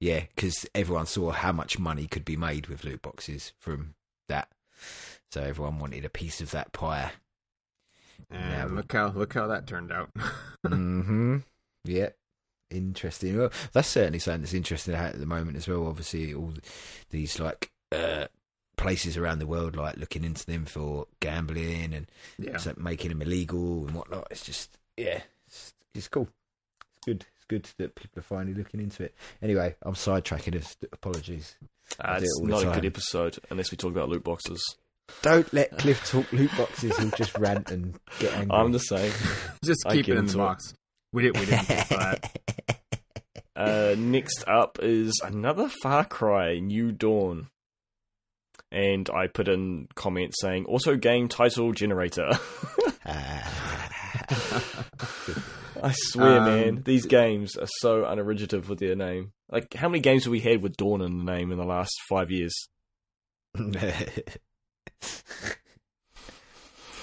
Yeah, 0.00 0.24
because 0.34 0.66
everyone 0.74 1.06
saw 1.06 1.30
how 1.30 1.52
much 1.52 1.78
money 1.78 2.06
could 2.06 2.24
be 2.24 2.36
made 2.36 2.66
with 2.66 2.84
loot 2.84 3.00
boxes 3.02 3.52
from 3.58 3.94
that, 4.28 4.48
so 5.32 5.42
everyone 5.42 5.78
wanted 5.78 6.04
a 6.04 6.10
piece 6.10 6.40
of 6.40 6.50
that 6.50 6.72
pie. 6.72 7.12
And 8.30 8.50
Yeah. 8.50 8.64
look 8.76 8.92
how 8.92 9.08
look 9.08 9.32
how 9.32 9.46
that 9.46 9.66
turned 9.66 9.90
out. 9.90 10.10
hmm 10.66 11.38
Yeah. 11.84 12.10
Interesting. 12.70 13.38
Well, 13.38 13.50
that's 13.72 13.88
certainly 13.88 14.18
something 14.18 14.42
that's 14.42 14.52
interesting 14.52 14.94
at 14.94 15.18
the 15.18 15.24
moment 15.24 15.56
as 15.56 15.66
well. 15.66 15.86
Obviously, 15.86 16.34
all 16.34 16.52
these 17.08 17.40
like 17.40 17.70
uh, 17.92 18.26
places 18.76 19.16
around 19.16 19.38
the 19.38 19.46
world, 19.46 19.76
like 19.76 19.96
looking 19.96 20.24
into 20.24 20.46
them 20.46 20.64
for 20.64 21.06
gambling 21.20 21.94
and 21.94 22.06
yeah. 22.38 22.56
so 22.56 22.74
making 22.76 23.10
them 23.10 23.22
illegal 23.22 23.86
and 23.86 23.94
whatnot. 23.94 24.28
It's 24.30 24.44
just 24.44 24.78
yeah, 24.96 25.22
it's, 25.46 25.74
it's 25.94 26.08
cool. 26.08 26.28
It's 26.96 27.04
good. 27.04 27.26
It's 27.36 27.44
good 27.46 27.68
that 27.78 27.94
people 27.94 28.20
are 28.20 28.22
finally 28.22 28.54
looking 28.54 28.80
into 28.80 29.04
it. 29.04 29.14
Anyway, 29.42 29.74
I'm 29.82 29.94
sidetracking 29.94 30.56
us. 30.56 30.76
Apologies. 30.92 31.56
Uh, 31.98 32.18
do 32.18 32.24
it 32.24 32.26
it's 32.26 32.40
not 32.42 32.62
a 32.64 32.80
good 32.80 32.86
episode 32.86 33.38
unless 33.50 33.70
we 33.70 33.76
talk 33.76 33.92
about 33.92 34.08
loot 34.08 34.24
boxes. 34.24 34.62
Don't 35.22 35.50
let 35.54 35.76
Cliff 35.78 36.06
talk 36.06 36.30
loot 36.32 36.50
boxes. 36.56 36.96
He'll 36.98 37.10
just 37.10 37.36
rant 37.38 37.70
and 37.70 37.98
get 38.18 38.32
angry. 38.34 38.56
I'm 38.56 38.72
the 38.72 38.78
same. 38.78 39.10
Just 39.64 39.86
keep 39.88 40.06
it 40.06 40.10
in 40.10 40.16
the 40.16 40.20
into 40.20 40.34
it. 40.34 40.36
box. 40.36 40.74
We 41.12 41.22
didn't 41.22 41.40
we 41.40 41.46
didn't 41.46 41.66
pay. 41.66 42.18
Uh, 43.56 43.96
next 43.98 44.44
up 44.46 44.78
is 44.80 45.20
another 45.24 45.68
Far 45.82 46.04
Cry 46.04 46.60
New 46.60 46.92
Dawn. 46.92 47.48
And 48.70 49.08
I 49.10 49.28
put 49.28 49.48
in 49.48 49.88
comments 49.94 50.36
saying, 50.40 50.66
also 50.66 50.94
game 50.96 51.28
title 51.28 51.72
generator. 51.72 52.28
I 55.82 55.92
swear, 55.94 56.38
Um, 56.40 56.44
man, 56.44 56.82
these 56.84 57.06
games 57.06 57.56
are 57.56 57.68
so 57.78 58.04
unoriginative 58.04 58.68
with 58.68 58.78
their 58.78 58.94
name. 58.96 59.32
Like, 59.50 59.72
how 59.74 59.88
many 59.88 60.00
games 60.00 60.24
have 60.24 60.32
we 60.32 60.40
had 60.40 60.62
with 60.62 60.76
Dawn 60.76 61.00
in 61.00 61.18
the 61.18 61.24
name 61.32 61.50
in 61.52 61.56
the 61.58 61.64
last 61.64 61.92
five 62.10 62.30
years? 62.30 62.54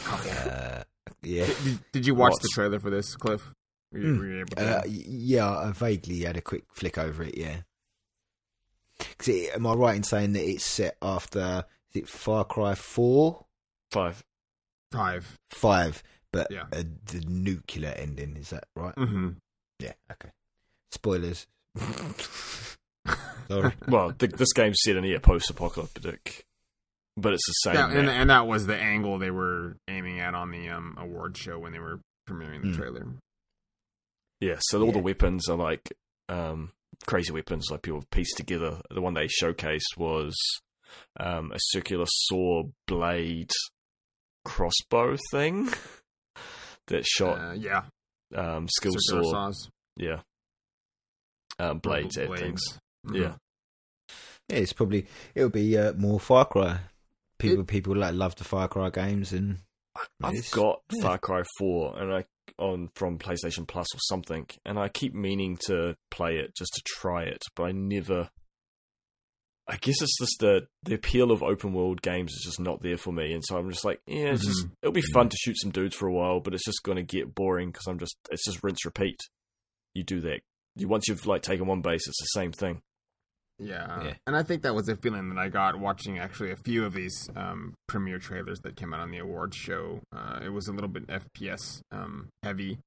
uh, 0.08 0.84
yeah. 1.24 1.46
Did, 1.64 1.80
did 1.92 2.06
you 2.08 2.16
watch 2.16 2.34
the 2.42 2.50
trailer 2.54 2.80
for 2.80 2.90
this, 2.90 3.16
Cliff? 3.16 3.52
Were 3.92 4.00
you, 4.00 4.18
were 4.18 4.26
you 4.28 4.40
able 4.42 4.54
Uh, 4.58 4.82
to? 4.82 4.90
y- 4.90 5.04
yeah, 5.08 5.50
I 5.50 5.72
vaguely 5.72 6.22
had 6.22 6.38
a 6.38 6.42
quick 6.42 6.64
flick 6.74 6.98
over 6.98 7.24
it. 7.24 7.38
Yeah. 7.38 7.58
'Cause 9.18 9.28
it, 9.28 9.54
am 9.56 9.68
I 9.68 9.74
right 9.74 9.96
in 9.96 10.04
saying 10.04 10.34
that 10.34 10.44
it's 10.48 10.66
set 10.66 10.98
after 11.02 11.66
is 11.94 12.02
it 12.04 12.10
Far 12.10 12.46
Cry 12.46 12.76
Four, 12.76 13.46
Five. 13.92 14.24
Five. 14.92 15.38
Five, 15.52 16.04
but 16.32 16.48
Yeah. 16.52 16.64
uh, 16.72 16.84
the 17.06 17.24
nuclear 17.28 17.90
ending? 17.98 18.38
Is 18.38 18.50
that 18.52 18.66
right? 18.76 18.96
Mm-hmm. 18.96 19.30
Yeah. 19.80 19.94
Okay. 20.12 20.30
Spoilers. 20.92 21.48
Sorry. 23.48 23.74
Well, 23.88 24.12
th- 24.14 24.32
this 24.32 24.54
game's 24.54 24.78
set 24.84 24.96
in 24.96 25.06
a 25.06 25.20
post-apocalyptic, 25.20 26.46
but 27.16 27.34
it's 27.34 27.46
the 27.46 27.54
same. 27.72 27.76
Yeah, 27.76 27.92
and, 27.92 28.10
and 28.10 28.30
that 28.32 28.48
was 28.48 28.66
the 28.66 28.76
angle 28.76 29.20
they 29.20 29.30
were 29.32 29.78
aiming 29.88 30.20
at 30.20 30.34
on 30.34 30.50
the 30.52 30.70
um, 30.70 30.96
award 31.00 31.38
show 31.38 31.60
when 31.60 31.72
they 31.72 31.80
were 31.80 32.00
premiering 32.28 32.62
the 32.64 32.70
Hmm. 32.70 32.76
trailer. 32.76 33.06
Yeah, 34.42 34.56
so 34.60 34.82
all 34.82 34.92
the 34.92 35.00
weapons 35.00 35.48
are 35.48 35.58
like 35.58 35.94
um, 36.30 36.72
crazy 37.06 37.32
weapons, 37.32 37.68
like 37.72 37.82
people 37.82 38.00
have 38.00 38.10
pieced 38.10 38.38
together. 38.38 38.82
The 38.90 39.02
one 39.02 39.14
they 39.14 39.28
showcased 39.28 39.98
was 39.98 40.36
um, 41.20 41.52
a 41.52 41.58
circular 41.60 42.06
saw 42.08 42.64
blade 42.88 43.52
crossbow 44.44 45.18
thing 45.32 45.70
that 46.88 47.06
shot 47.06 47.38
Uh, 47.40 47.54
yeah, 47.54 47.84
um, 48.36 48.68
skill 48.70 48.94
circular 48.98 49.24
saw, 49.24 49.32
saws, 49.32 49.70
yeah, 49.98 50.22
um, 51.60 51.80
blades 51.80 52.18
at 52.18 52.28
blades. 52.28 52.42
things. 52.42 52.80
Mhm. 53.08 53.16
Yeah, 53.16 53.36
Yeah, 54.50 54.58
it's 54.58 54.74
probably 54.74 55.08
it'll 55.34 55.50
be 55.50 55.78
uh, 55.78 55.94
more 55.94 56.20
Far 56.20 56.46
Cry. 56.46 56.80
People 57.38 57.64
people 57.66 57.96
like 57.96 58.14
love 58.16 58.36
the 58.36 58.44
Far 58.44 58.68
Cry 58.68 58.90
games 58.90 59.34
and 59.34 59.60
I've 60.24 60.52
got 60.52 60.82
Yeah. 60.92 61.02
Far 61.04 61.18
Cry 61.18 61.44
Four, 61.58 61.98
and 62.00 62.14
I 62.14 62.26
on 62.58 62.90
from 62.96 63.18
PlayStation 63.18 63.68
Plus 63.68 63.88
or 63.94 64.00
something, 64.00 64.48
and 64.66 64.80
I 64.80 64.90
keep 64.90 65.14
meaning 65.14 65.58
to 65.68 65.96
play 66.12 66.38
it 66.38 66.56
just 66.56 66.74
to 66.74 66.82
try 66.86 67.24
it, 67.24 67.42
but 67.56 67.64
I 67.64 67.72
never, 67.72 68.30
I 69.68 69.78
guess 69.78 70.02
it's 70.02 70.18
just 70.20 70.40
the 70.40 70.68
the 70.84 70.96
appeal 70.96 71.32
of 71.32 71.44
open 71.44 71.74
world 71.74 72.02
games 72.02 72.32
is 72.32 72.44
just 72.46 72.60
not 72.60 72.82
there 72.82 72.98
for 72.98 73.12
me, 73.12 73.34
and 73.34 73.44
so 73.46 73.58
I'm 73.58 73.70
just 73.70 73.86
like, 73.86 74.02
yeah, 74.06 74.32
it's 74.32 74.46
just 74.46 74.66
mm-hmm. 74.66 74.74
it'll 74.82 74.94
be 74.94 75.04
fun 75.14 75.30
to 75.30 75.38
shoot 75.38 75.60
some 75.60 75.72
dudes 75.72 75.96
for 75.96 76.08
a 76.08 76.14
while, 76.14 76.40
but 76.40 76.54
it's 76.54 76.66
just 76.66 76.84
going 76.84 76.98
to 76.98 77.04
get 77.04 77.36
boring 77.36 77.72
because 77.72 77.88
I'm 77.88 78.00
just 78.00 78.18
it's 78.32 78.46
just 78.46 78.64
rinse 78.64 78.86
repeat. 78.86 79.20
You 79.94 80.04
do 80.04 80.22
that. 80.22 80.42
You 80.76 80.88
once 80.88 81.08
you've 81.08 81.26
like 81.26 81.42
taken 81.42 81.68
one 81.68 81.82
base, 81.82 82.08
it's 82.08 82.22
the 82.22 82.40
same 82.40 82.52
thing. 82.52 82.82
Yeah. 83.58 84.04
Yeah. 84.04 84.14
and 84.28 84.36
I 84.36 84.44
think 84.44 84.64
that 84.64 84.76
was 84.76 84.90
a 84.90 84.96
feeling 84.96 85.30
that 85.30 85.38
I 85.38 85.48
got 85.50 85.80
watching 85.80 86.20
actually 86.20 86.52
a 86.52 86.58
few 86.58 86.86
of 86.86 86.94
these 86.94 87.30
um, 87.36 87.74
premiere 87.88 88.20
trailers 88.20 88.60
that 88.62 88.76
came 88.76 88.94
out 88.94 89.00
on 89.00 89.12
the 89.12 89.20
awards 89.20 89.56
show. 89.56 90.02
Uh, 90.14 90.40
it 90.44 90.50
was 90.50 90.68
a 90.68 90.74
little 90.74 90.90
bit 90.90 91.08
FPS 91.08 91.82
um, 91.92 92.28
heavy, 92.44 92.80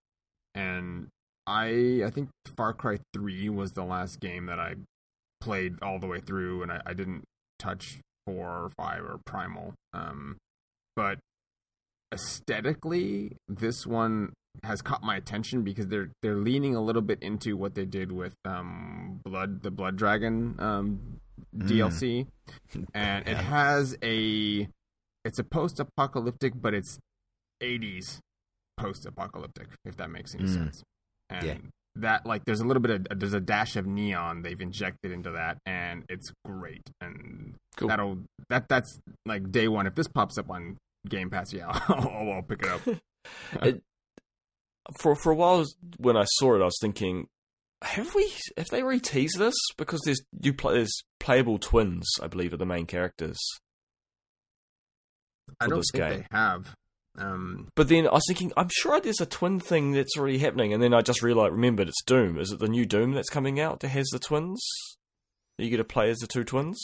and 0.54 1.08
I 1.46 2.02
I 2.04 2.10
think 2.10 2.28
Far 2.56 2.74
Cry 2.74 2.98
Three 3.14 3.48
was 3.48 3.72
the 3.72 3.84
last 3.84 4.20
game 4.20 4.46
that 4.46 4.58
I 4.58 4.74
played 5.40 5.76
all 5.82 5.98
the 5.98 6.06
way 6.06 6.20
through, 6.20 6.62
and 6.62 6.70
I, 6.70 6.82
I 6.84 6.92
didn't 6.92 7.24
touch 7.58 7.98
four 8.26 8.48
or 8.48 8.70
five 8.76 9.02
or 9.02 9.18
Primal. 9.24 9.72
Um, 9.94 10.36
but 10.94 11.18
aesthetically, 12.12 13.36
this 13.48 13.86
one 13.86 14.32
has 14.64 14.82
caught 14.82 15.02
my 15.02 15.16
attention 15.16 15.62
because 15.62 15.86
they're 15.88 16.10
they're 16.22 16.36
leaning 16.36 16.74
a 16.74 16.80
little 16.80 17.02
bit 17.02 17.22
into 17.22 17.56
what 17.56 17.74
they 17.74 17.84
did 17.84 18.10
with 18.12 18.34
um 18.44 19.20
blood 19.24 19.62
the 19.62 19.70
blood 19.70 19.96
dragon 19.96 20.54
um 20.58 21.20
DLC 21.56 22.26
and 22.94 23.26
it 23.28 23.36
has 23.36 23.96
a 24.02 24.68
it's 25.24 25.38
a 25.38 25.44
post 25.44 25.78
apocalyptic 25.80 26.52
but 26.60 26.74
it's 26.74 26.98
80s 27.62 28.18
post 28.76 29.06
apocalyptic 29.06 29.68
if 29.84 29.96
that 29.96 30.10
makes 30.10 30.34
any 30.34 30.44
Mm. 30.44 30.54
sense. 30.54 30.82
And 31.30 31.46
Yeah. 31.46 31.56
that 31.96 32.26
like 32.26 32.44
there's 32.44 32.60
a 32.60 32.64
little 32.64 32.80
bit 32.80 33.06
of 33.10 33.18
there's 33.18 33.32
a 33.34 33.40
dash 33.40 33.76
of 33.76 33.86
neon 33.86 34.42
they've 34.42 34.60
injected 34.60 35.10
into 35.12 35.30
that 35.32 35.58
and 35.66 36.04
it's 36.08 36.32
great. 36.44 36.82
And 37.00 37.54
Cool. 37.76 37.88
that'll 37.88 38.18
that 38.48 38.68
that's 38.68 38.98
like 39.26 39.50
day 39.50 39.68
one. 39.68 39.86
If 39.86 39.94
this 39.94 40.08
pops 40.08 40.38
up 40.38 40.50
on 40.50 40.76
game 41.08 41.30
pass 41.30 41.52
yeah 41.52 41.68
i'll, 41.88 42.30
I'll 42.32 42.42
pick 42.42 42.62
it 42.62 42.68
up. 42.68 42.80
It, 43.62 43.82
for 45.00 45.14
for 45.16 45.32
a 45.32 45.36
while 45.36 45.64
when 45.98 46.16
I 46.16 46.24
saw 46.24 46.54
it, 46.54 46.62
I 46.62 46.64
was 46.66 46.78
thinking, 46.80 47.26
have 47.82 48.14
we 48.14 48.32
have 48.56 48.68
they 48.68 48.82
re-teased 48.82 49.38
this? 49.38 49.54
Because 49.76 50.00
there's 50.04 50.20
you 50.40 50.52
play 50.54 50.74
there's 50.74 51.02
playable 51.20 51.58
twins, 51.58 52.06
I 52.22 52.26
believe, 52.26 52.52
are 52.52 52.56
the 52.58 52.66
main 52.66 52.86
characters. 52.86 53.38
I 55.60 55.66
don't 55.66 55.78
this 55.78 55.86
think 55.92 56.04
game. 56.04 56.18
they 56.30 56.36
have. 56.36 56.74
Um, 57.18 57.68
But 57.74 57.88
then 57.88 58.06
I 58.06 58.12
was 58.12 58.22
thinking, 58.28 58.52
I'm 58.56 58.68
sure 58.70 59.00
there's 59.00 59.20
a 59.20 59.26
twin 59.26 59.58
thing 59.58 59.92
that's 59.92 60.16
already 60.16 60.38
happening, 60.38 60.72
and 60.72 60.82
then 60.82 60.94
I 60.94 61.00
just 61.00 61.22
realized, 61.22 61.52
remembered 61.52 61.88
it's 61.88 62.02
Doom. 62.04 62.38
Is 62.38 62.52
it 62.52 62.60
the 62.60 62.68
new 62.68 62.86
Doom 62.86 63.12
that's 63.12 63.30
coming 63.30 63.58
out 63.58 63.80
that 63.80 63.88
has 63.88 64.06
the 64.12 64.18
twins? 64.20 64.60
That 65.56 65.64
you 65.64 65.70
get 65.70 65.78
to 65.78 65.84
play 65.84 66.10
as 66.10 66.18
the 66.18 66.28
two 66.28 66.44
twins? 66.44 66.78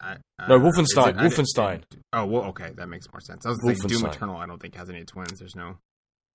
I, 0.00 0.16
No, 0.48 0.56
uh, 0.56 0.58
Wolfenstein, 0.58 1.10
it- 1.10 1.16
Wolfenstein. 1.18 1.82
Oh, 2.12 2.26
well, 2.26 2.42
okay, 2.46 2.72
that 2.74 2.88
makes 2.88 3.06
more 3.12 3.20
sense. 3.20 3.46
I 3.46 3.50
was 3.50 3.60
thinking 3.64 3.86
Doom 3.88 4.06
Eternal. 4.06 4.36
I 4.36 4.46
don't 4.46 4.60
think 4.60 4.74
has 4.74 4.90
any 4.90 5.04
twins. 5.04 5.38
There's 5.38 5.54
no 5.54 5.76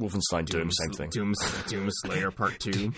Wolfenstein 0.02 0.46
Doom, 0.46 0.70
same 0.72 0.92
thing. 0.92 1.10
Doom, 1.10 1.34
Doom 1.68 1.90
Slayer 1.92 2.30
Part 2.30 2.60
Two, 2.60 2.92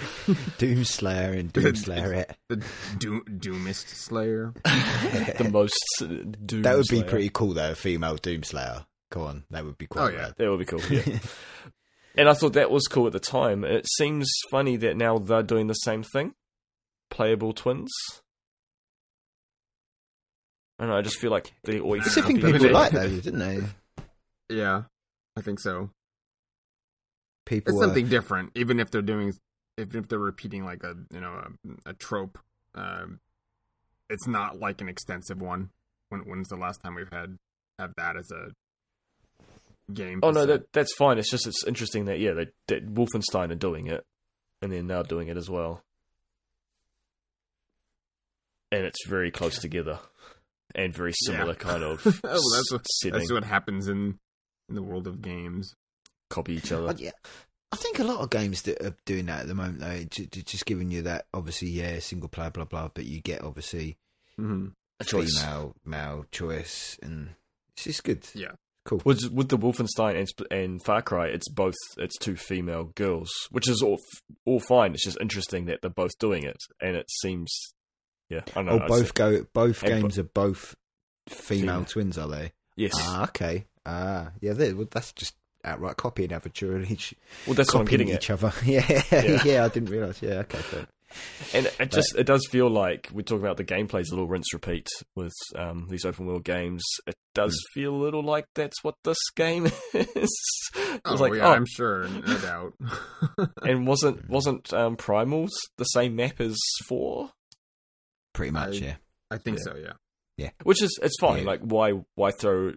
Doomslayer 0.58 1.40
and 1.40 1.54
Doomslayer 1.54 2.14
it. 2.18 2.36
the 2.50 2.64
Doom, 2.98 3.24
Doomist 3.30 3.88
Slayer. 3.88 4.54
the 4.66 5.50
most 5.50 5.74
uh, 6.02 6.08
Doom. 6.46 6.64
That 6.64 6.76
would 6.76 6.88
be 6.90 6.98
Slayer. 7.00 7.10
pretty 7.10 7.30
cool 7.34 7.54
though, 7.54 7.72
a 7.72 7.76
female 7.76 8.18
Doomslayer. 8.18 8.86
Go 9.12 9.22
on, 9.24 9.46
that 9.50 9.64
would 9.66 9.78
be 9.78 9.88
cool. 9.88 10.04
Oh, 10.04 10.10
yeah. 10.10 10.18
rad. 10.20 10.34
That 10.38 10.50
would 10.50 10.60
be 10.60 10.66
cool. 10.66 10.82
Yeah. 10.90 11.20
and 12.16 12.28
I 12.30 12.34
thought 12.34 12.54
that 12.54 12.70
was 12.70 12.86
cool 12.88 13.08
at 13.08 13.14
the 13.14 13.20
time. 13.20 13.64
It 13.64 13.88
seems 13.98 14.30
funny 14.52 14.76
that 14.78 14.98
now 14.98 15.18
they're 15.20 15.42
doing 15.42 15.68
the 15.68 15.74
same 15.76 16.04
thing, 16.04 16.34
playable 17.10 17.54
twins. 17.54 17.90
I 20.78 20.84
don't 20.84 20.92
know. 20.92 20.98
I 20.98 21.02
just 21.02 21.20
feel 21.20 21.32
like 21.32 21.54
they 21.64 21.80
always. 21.80 22.06
It's 22.08 22.18
a 22.18 22.24
thing 22.24 22.36
people 22.42 22.60
they- 22.60 22.70
like 22.72 22.92
though, 22.92 23.08
didn't 23.10 23.40
they? 23.40 23.60
Yeah, 24.50 24.84
I 25.38 25.42
think 25.42 25.60
so. 25.60 25.92
People 27.50 27.74
It's 27.74 27.82
something 27.82 28.08
different, 28.08 28.52
even 28.54 28.80
if 28.80 28.92
they're 28.92 29.02
doing, 29.02 29.34
if 29.76 29.96
if 29.96 30.08
they're 30.08 30.20
repeating 30.20 30.64
like 30.64 30.84
a 30.84 30.94
you 31.12 31.20
know 31.20 31.34
a, 31.86 31.90
a 31.90 31.94
trope. 31.94 32.38
Um, 32.76 33.20
it's 34.08 34.28
not 34.28 34.60
like 34.60 34.82
an 34.82 34.88
extensive 34.88 35.42
one. 35.42 35.72
When 36.10 36.22
when's 36.22 36.48
the 36.50 36.56
last 36.58 36.80
time 36.84 36.94
we've 36.94 37.12
had 37.12 37.40
have 37.80 37.94
that 37.98 38.16
as 38.16 38.30
a 38.32 38.52
game? 39.94 40.20
Oh 40.22 40.30
no, 40.30 40.42
set? 40.42 40.48
that 40.48 40.74
that's 40.74 40.94
fine. 40.96 41.18
It's 41.18 41.32
just 41.32 41.48
it's 41.48 41.64
interesting 41.66 42.06
that 42.06 42.20
yeah, 42.20 42.34
they, 42.34 42.48
that 42.68 42.94
Wolfenstein 42.94 43.52
are 43.52 43.56
doing 43.56 43.88
it, 43.88 44.06
and 44.62 44.72
then 44.72 44.88
they're 44.88 44.98
now 44.98 45.04
doing 45.04 45.28
it 45.28 45.36
as 45.38 45.50
well, 45.50 45.82
and 48.72 48.84
it's 48.86 49.06
very 49.08 49.32
close 49.32 49.58
together, 49.60 50.00
and 50.76 50.94
very 50.94 51.14
similar 51.26 51.54
Yeah. 51.54 51.58
kind 51.58 51.84
of 51.84 52.06
oh, 52.06 52.12
well, 52.24 52.42
that's 52.54 52.72
what, 52.72 52.86
setting. 52.88 53.18
that's 53.20 53.32
what 53.32 53.44
happens 53.44 53.88
in 53.88 54.20
in 54.68 54.76
the 54.76 54.84
world 54.84 55.08
of 55.08 55.22
games. 55.22 55.74
Copy 56.30 56.54
each 56.56 56.72
other. 56.72 56.90
I, 56.90 56.94
yeah, 56.98 57.12
I 57.72 57.76
think 57.76 58.00
a 58.00 58.04
lot 58.04 58.20
of 58.22 58.30
games 58.30 58.62
that 58.64 58.82
are 58.86 58.96
doing 59.06 59.26
that 59.28 59.42
at 59.42 59.48
the 59.48 59.56
moment 59.56 59.80
though, 59.80 60.04
ju- 60.10 60.26
ju- 60.28 60.42
just 60.44 60.66
giving 60.66 60.92
you 60.92 61.02
that 61.04 61.26
obviously 61.34 61.70
yeah 61.70 62.00
single 62.00 62.30
player 62.30 62.50
blah 62.52 62.66
blah, 62.66 62.90
but 62.94 63.06
you 63.06 63.22
get 63.22 63.44
obviously 63.44 63.98
hmm 64.38 64.68
A 65.00 65.04
choice. 65.06 65.38
female 65.40 65.76
male 65.86 66.26
choice 66.32 66.98
and 67.02 67.30
it's 67.76 67.84
just 67.86 68.04
good. 68.04 68.28
Yeah. 68.34 68.52
cool. 68.86 69.02
With 69.06 69.30
with 69.32 69.50
the 69.50 69.58
Wolfenstein 69.58 70.18
and, 70.20 70.52
and 70.52 70.84
Far 70.84 71.02
Cry, 71.02 71.28
it's 71.28 71.48
both 71.50 71.76
it's 71.98 72.18
two 72.18 72.36
female 72.36 72.86
girls, 72.96 73.30
which 73.52 73.68
is 73.70 73.82
all 73.82 74.00
all 74.46 74.60
fine. 74.60 74.94
It's 74.94 75.04
just 75.06 75.18
interesting 75.22 75.66
that 75.66 75.82
they're 75.82 75.90
both 75.92 76.18
doing 76.20 76.44
it, 76.44 76.58
and 76.82 76.96
it 76.96 77.10
seems 77.22 77.52
yeah. 78.30 78.42
I 78.56 78.62
know. 78.64 78.80
Oh, 78.84 78.88
both 78.88 79.14
go. 79.14 79.46
Both 79.54 79.84
And 79.84 79.92
bo- 79.92 80.00
games 80.02 80.20
are 80.20 80.24
both 80.24 80.76
female 81.28 81.62
Female. 81.84 81.86
twins, 81.86 82.18
are 82.18 82.28
they? 82.28 82.52
yes. 82.76 82.92
Ah, 82.96 83.24
okay. 83.26 83.66
Ah, 83.86 84.32
yeah. 84.42 84.54
they- 84.54 84.74
Well, 84.74 84.88
that's 84.92 85.14
just 85.14 85.36
outright 85.66 85.98
copying 85.98 86.30
Avature 86.30 86.76
and 86.76 86.90
each 86.90 87.14
well, 87.46 87.54
that's 87.56 87.74
what 87.74 87.82
I'm 87.82 87.86
copying 87.86 88.08
getting 88.08 88.14
at. 88.14 88.24
each 88.24 88.30
other. 88.30 88.54
Yeah, 88.66 89.04
Yeah. 89.12 89.42
yeah, 89.46 89.66
I 89.66 89.70
didn't 89.70 89.90
realize. 89.90 90.22
Yeah, 90.22 90.40
okay. 90.40 90.58
Fair. 90.60 90.88
And 91.56 91.66
it 91.80 91.90
just 91.92 92.16
it 92.16 92.26
does 92.26 92.46
feel 92.52 92.70
like 92.70 93.10
we're 93.12 93.24
talking 93.24 93.44
about 93.44 93.58
the 93.58 93.64
gameplay's 93.64 94.10
a 94.12 94.14
little 94.14 94.28
rinse 94.28 94.54
repeat 94.54 94.88
with 95.16 95.34
um, 95.56 95.88
these 95.90 96.06
open 96.06 96.28
world 96.28 96.44
games. 96.44 96.84
It 97.08 97.16
does 97.34 97.60
Hmm. 97.74 97.80
feel 97.80 97.96
a 97.96 97.98
little 98.04 98.22
like 98.24 98.46
that's 98.54 98.84
what 98.84 98.94
this 99.04 99.18
game 99.36 99.66
is. 99.94 100.30
I 100.76 101.00
Oh 101.06 101.12
was 101.14 101.20
like, 101.22 101.34
yeah, 101.34 101.48
oh, 101.48 101.54
I'm 101.54 101.66
sure, 101.66 102.08
no 102.08 102.38
doubt. 102.38 102.74
and 103.64 103.88
wasn't 103.88 104.30
wasn't 104.30 104.72
um, 104.72 104.98
Primals 104.98 105.50
the 105.80 105.86
same 105.86 106.16
map 106.16 106.40
as 106.40 106.56
four? 106.88 107.32
Pretty 108.34 108.52
much. 108.52 108.76
I- 108.82 108.86
yeah. 108.86 108.96
I 109.32 109.38
think 109.38 109.58
Yeah. 109.58 109.64
so. 109.74 109.78
Yeah. 109.78 109.94
Yeah. 110.38 110.50
Which 110.64 110.82
is 110.84 110.98
it's 111.02 111.18
fine. 111.20 111.40
Yeah. 111.40 111.46
Like 111.50 111.62
why 111.62 111.94
why 112.16 112.30
throw 112.32 112.74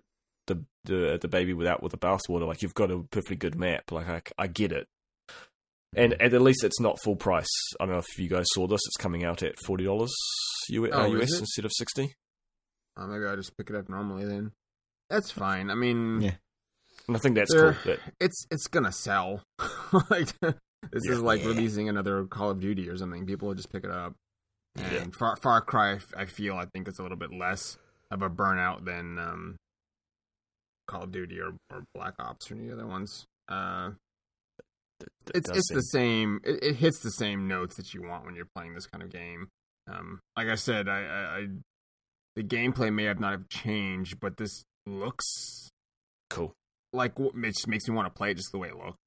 the 0.54 0.64
the 0.84 1.18
the 1.20 1.28
baby 1.28 1.52
without 1.54 1.82
with 1.82 1.92
the 1.92 1.98
bathwater? 1.98 2.46
Like 2.46 2.62
you've 2.62 2.74
got 2.74 2.90
a 2.90 2.98
perfectly 3.10 3.36
good 3.36 3.54
map. 3.54 3.90
Like 3.92 4.08
I, 4.08 4.22
I 4.38 4.46
get 4.46 4.72
it. 4.72 4.86
And 5.94 6.14
at 6.22 6.32
least 6.40 6.64
it's 6.64 6.80
not 6.80 6.98
full 7.02 7.16
price. 7.16 7.46
I 7.78 7.84
don't 7.84 7.92
know 7.94 7.98
if 7.98 8.18
you 8.18 8.28
guys 8.28 8.46
saw 8.54 8.66
this. 8.66 8.80
It's 8.86 8.96
coming 8.96 9.24
out 9.24 9.42
at 9.42 9.58
forty 9.66 9.84
dollars 9.84 10.12
US, 10.70 10.90
uh, 10.92 10.96
Oh, 10.96 11.14
is 11.16 11.32
US 11.32 11.40
instead 11.40 11.64
of 11.66 11.72
sixty. 11.74 12.14
Oh, 12.96 13.06
maybe 13.06 13.26
I'll 13.26 13.36
just 13.36 13.56
pick 13.56 13.68
it 13.70 13.76
up 13.76 13.88
normally 13.88 14.24
then. 14.24 14.52
That's 15.10 15.30
fine. 15.30 15.70
I 15.70 15.74
mean, 15.74 16.20
Yeah. 16.22 16.34
And 17.08 17.16
I 17.16 17.20
think 17.20 17.34
that's 17.34 17.52
There- 17.52 17.74
cool. 17.74 17.92
That 17.92 18.00
it's 18.20 18.46
it's 18.50 18.66
gonna 18.68 18.92
sell. 18.92 19.42
like 20.10 20.32
this 20.40 20.54
Yeah. 21.04 21.12
is 21.12 21.20
like 21.20 21.42
Yeah. 21.42 21.48
releasing 21.48 21.88
another 21.90 22.24
Call 22.24 22.50
of 22.50 22.60
Duty 22.60 22.88
or 22.88 22.96
something. 22.96 23.26
People 23.26 23.48
will 23.48 23.54
just 23.54 23.70
pick 23.70 23.84
it 23.84 23.90
up. 23.90 24.14
And 24.76 24.92
Yeah. 24.92 25.04
Far, 25.18 25.36
Far 25.42 25.60
Cry, 25.60 25.98
I 26.16 26.24
feel 26.24 26.54
I 26.56 26.64
think 26.72 26.88
it's 26.88 26.98
a 26.98 27.02
little 27.02 27.18
bit 27.18 27.30
less 27.32 27.76
of 28.10 28.22
a 28.22 28.30
burnout 28.30 28.86
than 28.86 29.18
um, 29.18 29.56
Call 30.86 31.04
of 31.04 31.12
Duty 31.12 31.40
or, 31.40 31.54
or 31.70 31.84
Black 31.94 32.14
Ops 32.18 32.50
or 32.50 32.54
any 32.54 32.70
other 32.70 32.86
ones. 32.86 33.26
Uh, 33.48 33.90
it's 35.34 35.50
it's 35.50 35.68
seem- 35.68 35.76
the 35.76 35.82
same. 35.82 36.40
It, 36.44 36.62
it 36.62 36.76
hits 36.76 37.00
the 37.00 37.10
same 37.10 37.48
notes 37.48 37.76
that 37.76 37.92
you 37.94 38.02
want 38.02 38.24
when 38.24 38.34
you're 38.34 38.48
playing 38.54 38.74
this 38.74 38.86
kind 38.86 39.02
of 39.02 39.10
game. 39.10 39.48
Um, 39.90 40.20
like 40.36 40.48
I 40.48 40.54
said, 40.54 40.88
I, 40.88 41.00
I, 41.02 41.38
I 41.38 41.46
the 42.36 42.42
gameplay 42.44 42.92
may 42.92 43.04
have 43.04 43.20
not 43.20 43.32
have 43.32 43.48
changed, 43.48 44.20
but 44.20 44.36
this 44.36 44.64
looks 44.86 45.70
cool. 46.30 46.54
like 46.92 47.12
it 47.18 47.54
just 47.54 47.68
makes 47.68 47.88
me 47.88 47.94
want 47.94 48.06
to 48.06 48.16
play 48.16 48.30
it 48.30 48.36
just 48.36 48.52
the 48.52 48.58
way 48.58 48.68
it 48.68 48.76
looked. 48.76 48.98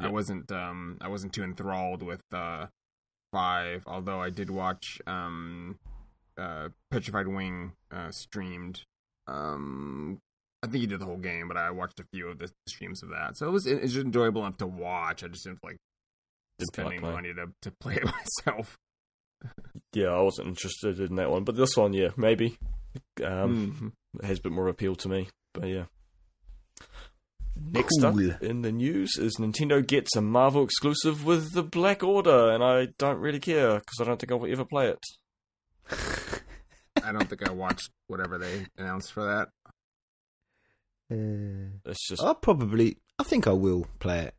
I 0.00 0.08
wasn't 0.08 0.50
um 0.50 0.96
I 1.00 1.08
wasn't 1.08 1.32
too 1.32 1.42
enthralled 1.42 2.02
with 2.02 2.22
uh 2.32 2.66
five, 3.32 3.82
although 3.86 4.20
I 4.20 4.30
did 4.30 4.48
watch 4.50 5.00
um 5.06 5.78
uh 6.38 6.68
Petrified 6.90 7.28
Wing 7.28 7.72
uh 7.90 8.10
streamed. 8.10 8.82
Um 9.26 10.18
I 10.62 10.66
think 10.66 10.82
he 10.82 10.86
did 10.86 11.00
the 11.00 11.06
whole 11.06 11.16
game, 11.16 11.48
but 11.48 11.56
I 11.56 11.70
watched 11.70 12.00
a 12.00 12.04
few 12.12 12.28
of 12.28 12.38
the 12.38 12.50
streams 12.68 13.02
of 13.02 13.08
that. 13.10 13.36
So 13.36 13.46
it 13.48 13.50
was 13.50 13.66
it 13.66 13.80
was 13.82 13.96
enjoyable 13.96 14.42
enough 14.42 14.58
to 14.58 14.66
watch. 14.66 15.24
I 15.24 15.28
just 15.28 15.44
didn't 15.44 15.64
like 15.64 15.76
Didn't 16.58 16.74
feel 16.76 16.84
like 16.84 16.98
spending 16.98 17.12
money 17.14 17.34
to 17.34 17.46
to 17.62 17.70
play 17.80 17.94
it 17.96 18.04
myself. 18.46 18.76
Yeah, 19.94 20.08
I 20.08 20.20
wasn't 20.20 20.48
interested 20.48 21.00
in 21.00 21.16
that 21.16 21.30
one, 21.30 21.44
but 21.44 21.56
this 21.56 21.76
one, 21.76 21.94
yeah, 21.94 22.10
maybe 22.16 22.58
um, 23.24 23.78
Mhm. 23.80 23.92
it 24.22 24.26
has 24.26 24.38
a 24.38 24.42
bit 24.42 24.52
more 24.52 24.68
appeal 24.68 24.94
to 24.96 25.08
me. 25.08 25.28
But 25.54 25.68
yeah. 25.68 25.84
Next 27.56 28.00
Cool. 28.00 28.30
up 28.32 28.42
in 28.42 28.62
the 28.62 28.72
news 28.72 29.16
is 29.18 29.36
Nintendo 29.38 29.86
gets 29.86 30.14
a 30.16 30.20
Marvel 30.20 30.62
exclusive 30.64 31.24
with 31.24 31.52
the 31.52 31.62
Black 31.62 32.02
Order, 32.02 32.50
and 32.52 32.62
I 32.62 32.88
don't 32.98 33.18
really 33.18 33.40
care 33.40 33.74
because 33.74 33.98
I 34.00 34.04
don't 34.04 34.18
think 34.20 34.30
I'll 34.32 34.46
ever 34.46 34.64
play 34.64 34.88
it. 34.88 34.98
I 35.90 35.96
I 37.08 37.12
don't 37.12 37.28
think 37.28 37.46
I 37.48 37.52
watched 37.52 37.90
whatever 38.06 38.38
they 38.38 38.66
announced 38.78 39.12
for 39.12 39.24
that. 39.24 39.48
It's 41.10 42.08
just 42.08 42.22
I'll 42.22 42.34
probably. 42.34 42.98
I 43.18 43.24
think 43.24 43.46
I 43.46 43.52
will 43.52 43.86
play 43.98 44.20
it. 44.20 44.34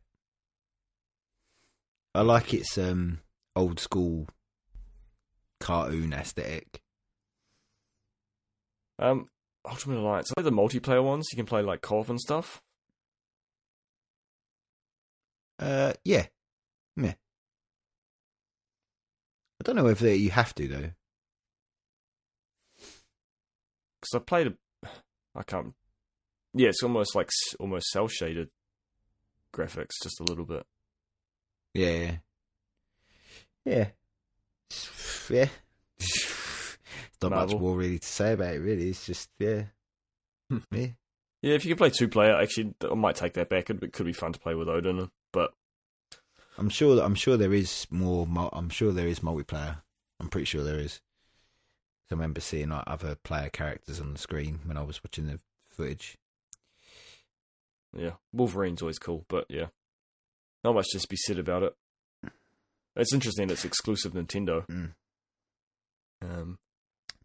I 2.14 2.22
like 2.22 2.52
its 2.54 2.78
um 2.78 3.20
old 3.54 3.78
school 3.78 4.28
cartoon 5.60 6.12
aesthetic. 6.12 6.82
um 8.98 9.28
Ultimate 9.64 9.98
Alliance. 9.98 10.32
I 10.36 10.40
like 10.40 10.44
the 10.44 10.56
multiplayer 10.56 11.04
ones. 11.04 11.28
You 11.30 11.36
can 11.36 11.46
play 11.46 11.62
like 11.62 11.82
co-op 11.82 12.08
and 12.08 12.20
stuff. 12.20 12.60
Uh, 15.58 15.92
yeah, 16.04 16.26
yeah. 16.96 17.14
I 19.60 19.62
don't 19.62 19.76
know 19.76 19.86
if 19.86 20.00
you 20.00 20.30
have 20.30 20.52
to 20.56 20.66
though. 20.66 20.90
Because 24.00 24.14
I 24.14 24.18
played 24.18 24.48
a, 24.48 24.88
I 25.36 25.44
can't. 25.44 25.74
Yeah, 26.54 26.68
it's 26.68 26.82
almost 26.82 27.14
like 27.14 27.30
almost 27.58 27.88
cell 27.88 28.08
shaded 28.08 28.50
graphics, 29.54 30.02
just 30.02 30.20
a 30.20 30.24
little 30.24 30.44
bit. 30.44 30.64
Yeah, 31.74 32.16
yeah, 33.64 33.86
yeah. 35.30 35.48
Not 37.22 37.30
Marvel. 37.30 37.54
much 37.54 37.60
more 37.60 37.76
really 37.76 37.98
to 38.00 38.06
say 38.06 38.32
about 38.32 38.54
it. 38.54 38.58
Really, 38.58 38.88
it's 38.88 39.06
just 39.06 39.30
yeah, 39.38 39.64
hmm. 40.50 40.58
yeah. 40.72 40.88
Yeah, 41.40 41.54
if 41.54 41.64
you 41.64 41.70
can 41.70 41.78
play 41.78 41.90
two 41.90 42.08
player, 42.08 42.36
actually, 42.36 42.74
I 42.88 42.94
might 42.94 43.16
take 43.16 43.34
that 43.34 43.48
back. 43.48 43.68
It 43.68 43.92
could 43.92 44.06
be 44.06 44.12
fun 44.12 44.32
to 44.32 44.38
play 44.38 44.54
with 44.54 44.68
Odin, 44.68 45.10
but 45.32 45.52
I'm 46.56 46.68
sure. 46.68 46.96
that 46.96 47.04
I'm 47.04 47.14
sure 47.14 47.36
there 47.36 47.54
is 47.54 47.86
more. 47.90 48.28
I'm 48.52 48.68
sure 48.68 48.92
there 48.92 49.08
is 49.08 49.20
multiplayer. 49.20 49.82
I'm 50.20 50.28
pretty 50.28 50.44
sure 50.44 50.62
there 50.62 50.78
is. 50.78 51.00
I 52.10 52.14
remember 52.14 52.40
seeing 52.40 52.68
like 52.68 52.84
other 52.86 53.14
player 53.14 53.48
characters 53.48 53.98
on 53.98 54.12
the 54.12 54.18
screen 54.18 54.60
when 54.66 54.76
I 54.76 54.82
was 54.82 55.02
watching 55.02 55.26
the 55.26 55.40
footage. 55.70 56.18
Yeah, 57.96 58.12
Wolverine's 58.32 58.82
always 58.82 58.98
cool. 58.98 59.24
But 59.28 59.46
yeah, 59.48 59.66
not 60.64 60.74
much 60.74 60.88
to 60.92 61.06
be 61.08 61.16
said 61.16 61.38
about 61.38 61.62
it. 61.62 61.74
It's 62.96 63.12
interesting. 63.14 63.48
It's 63.50 63.64
exclusive 63.64 64.12
Nintendo. 64.12 64.66
Mm. 64.66 64.92
Um, 66.22 66.58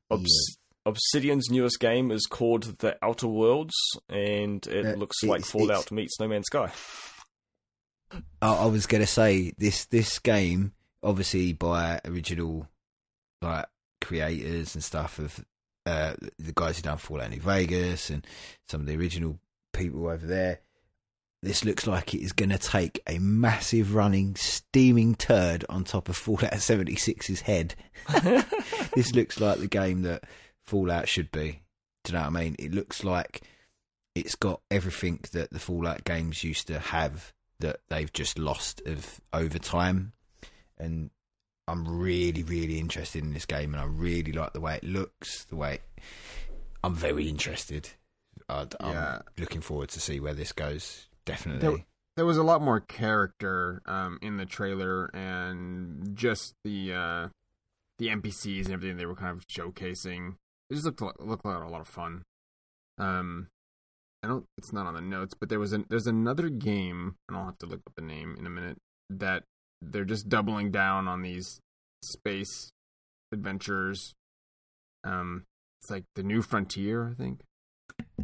Obs- 0.10 0.58
Obsidian's 0.86 1.50
newest 1.50 1.80
game 1.80 2.12
is 2.12 2.26
called 2.26 2.80
The 2.80 2.98
Outer 3.04 3.28
Worlds, 3.28 3.76
and 4.10 4.66
it 4.68 4.86
Uh, 4.86 4.94
looks 4.96 5.22
like 5.24 5.44
Fallout 5.44 5.92
meets 5.92 6.20
No 6.20 6.28
Man's 6.30 6.46
Sky. 6.48 6.72
I, 8.42 8.54
I 8.54 8.66
was 8.68 8.86
gonna 8.88 9.06
say 9.06 9.52
this 9.58 9.86
this 9.86 10.20
game, 10.20 10.72
obviously 11.04 11.52
by 11.54 12.00
original 12.06 12.70
like 13.42 13.66
creators 14.02 14.74
and 14.76 14.84
stuff 14.84 15.20
of 15.20 15.44
uh, 15.86 16.16
the 16.40 16.54
guys 16.56 16.78
who 16.78 16.84
done 16.84 16.98
Fallout 16.98 17.30
New 17.30 17.42
Vegas 17.42 18.10
and 18.10 18.26
some 18.70 18.82
of 18.82 18.88
the 18.88 18.96
original 18.96 19.40
people 19.78 20.08
over 20.08 20.26
there. 20.26 20.60
This 21.44 21.64
looks 21.64 21.86
like 21.86 22.14
it 22.14 22.22
is 22.22 22.34
going 22.34 22.50
to 22.50 22.58
take 22.58 23.02
a 23.08 23.20
massive 23.20 23.94
running 23.94 24.36
steaming 24.36 25.16
turd 25.16 25.64
on 25.70 25.84
top 25.84 26.10
of 26.10 26.18
Fallout 26.18 26.54
76's 26.54 27.42
head. 27.42 27.76
this 28.96 29.14
looks 29.14 29.40
like 29.40 29.60
the 29.60 29.68
game 29.68 30.02
that 30.02 30.24
Fallout 30.64 31.08
should 31.08 31.32
be. 31.32 31.62
Do 32.04 32.14
you 32.14 32.18
know 32.18 32.26
what 32.26 32.36
I 32.36 32.44
mean? 32.44 32.56
It 32.58 32.74
looks 32.74 33.04
like 33.04 33.42
it's 34.16 34.36
got 34.36 34.62
everything 34.72 35.20
that 35.32 35.52
the 35.52 35.60
Fallout 35.60 36.04
games 36.04 36.44
used 36.44 36.68
to 36.68 36.80
have 36.80 37.34
that 37.60 37.82
they've 37.90 38.12
just 38.12 38.40
lost 38.40 38.82
of 38.86 39.22
over 39.32 39.60
time. 39.60 40.14
And 40.80 41.12
I'm 41.68 41.88
really, 41.88 42.44
really 42.44 42.80
interested 42.80 43.24
in 43.24 43.34
this 43.34 43.46
game, 43.46 43.74
and 43.74 43.82
I 43.82 43.86
really 43.86 44.32
like 44.32 44.54
the 44.54 44.62
way 44.62 44.76
it 44.76 44.84
looks. 44.84 45.44
The 45.46 45.56
way 45.56 45.80
I'm 46.84 46.96
very 46.96 47.28
interested. 47.28 47.90
I, 48.50 48.68
I'm 48.80 48.94
Yeah. 48.94 49.20
looking 49.38 49.62
forward 49.62 49.90
to 49.90 50.00
see 50.00 50.20
where 50.20 50.34
this 50.34 50.52
goes. 50.54 51.08
Definitely. 51.26 51.62
There- 51.78 51.86
There 52.18 52.26
was 52.26 52.38
a 52.38 52.44
lot 52.44 52.62
more 52.64 52.80
character 52.80 53.82
um, 53.86 54.18
in 54.24 54.38
the 54.38 54.46
trailer, 54.48 55.06
and 55.16 56.16
just 56.18 56.56
the 56.64 56.92
uh, 56.94 57.30
the 58.00 58.08
NPCs 58.08 58.66
and 58.66 58.74
everything 58.74 58.98
they 58.98 59.06
were 59.06 59.16
kind 59.16 59.38
of 59.38 59.46
showcasing. 59.48 60.36
It 60.70 60.74
just 60.74 60.86
looked 60.86 61.00
like, 61.02 61.14
looked 61.20 61.46
like 61.46 61.64
a 61.64 61.68
lot 61.68 61.82
of 61.82 61.88
fun. 61.88 62.24
Um, 62.98 63.50
I 64.24 64.28
don't. 64.30 64.46
It's 64.58 64.74
not 64.74 64.88
on 64.88 64.96
the 64.96 65.02
notes, 65.02 65.36
but 65.40 65.50
there 65.50 65.60
was 65.60 65.74
an 65.74 65.86
there's 65.90 66.08
another 66.08 66.50
game, 66.50 67.18
and 67.30 67.38
I'll 67.38 67.46
have 67.46 67.60
to 67.60 67.68
look 67.68 67.82
up 67.86 67.94
the 67.96 68.02
name 68.02 68.36
in 68.40 68.48
a 68.48 68.50
minute. 68.50 68.78
That 69.12 69.44
they're 69.82 70.04
just 70.04 70.28
doubling 70.28 70.72
down 70.72 71.08
on 71.08 71.22
these 71.22 71.60
space 72.04 72.72
adventures. 73.32 74.16
Um, 75.04 75.44
it's 75.82 75.92
like 75.92 76.06
the 76.16 76.24
New 76.24 76.42
Frontier, 76.42 77.08
I 77.10 77.14
think. 77.14 77.42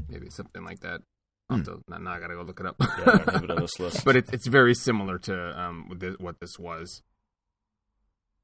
Maybe 0.09 0.29
something 0.29 0.63
like 0.63 0.79
that. 0.81 1.01
I'll 1.49 1.61
to, 1.63 1.81
now, 1.87 1.97
now 1.97 2.11
I 2.13 2.19
gotta 2.19 2.35
go 2.35 2.41
look 2.43 2.59
it 2.59 2.65
up. 2.65 2.75
Yeah, 2.79 2.87
I 3.05 3.05
don't 3.17 3.29
have 3.33 3.43
it 3.43 3.51
on 3.51 3.61
this 3.61 3.79
list. 3.79 4.05
but 4.05 4.15
it, 4.15 4.29
it's 4.33 4.47
very 4.47 4.73
similar 4.73 5.17
to 5.19 5.59
um 5.59 5.89
what 5.89 5.99
this, 5.99 6.15
what 6.19 6.39
this 6.39 6.57
was. 6.59 7.01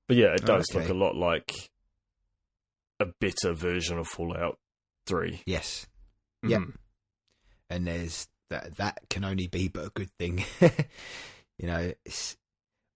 But 0.07 0.17
yeah, 0.17 0.33
it 0.33 0.45
does 0.45 0.65
Okay. 0.73 0.79
look 0.81 0.89
a 0.89 0.93
lot 0.93 1.15
like 1.15 1.53
a 2.99 3.05
better 3.21 3.53
version 3.53 3.97
of 3.97 4.07
Fallout 4.07 4.57
3. 5.07 5.41
yes. 5.45 5.87
Yep. 6.43 6.61
Mhm. 6.61 6.73
and 7.69 7.87
there's 7.87 8.27
that 8.49 8.77
that 8.77 8.99
can 9.09 9.23
only 9.25 9.47
be 9.47 9.67
but 9.67 9.85
a 9.85 9.89
good 9.89 10.09
thing. 10.17 10.43
you 11.59 11.67
know, 11.67 11.93
it's, 12.05 12.35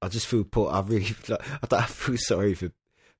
I 0.01 0.07
just 0.09 0.27
feel 0.27 0.43
poor. 0.43 0.71
I 0.71 0.79
really 0.81 1.05
like, 1.29 1.41
I, 1.63 1.67
don't, 1.67 1.81
I 1.83 1.85
feel 1.85 2.17
sorry 2.17 2.53
for 2.55 2.71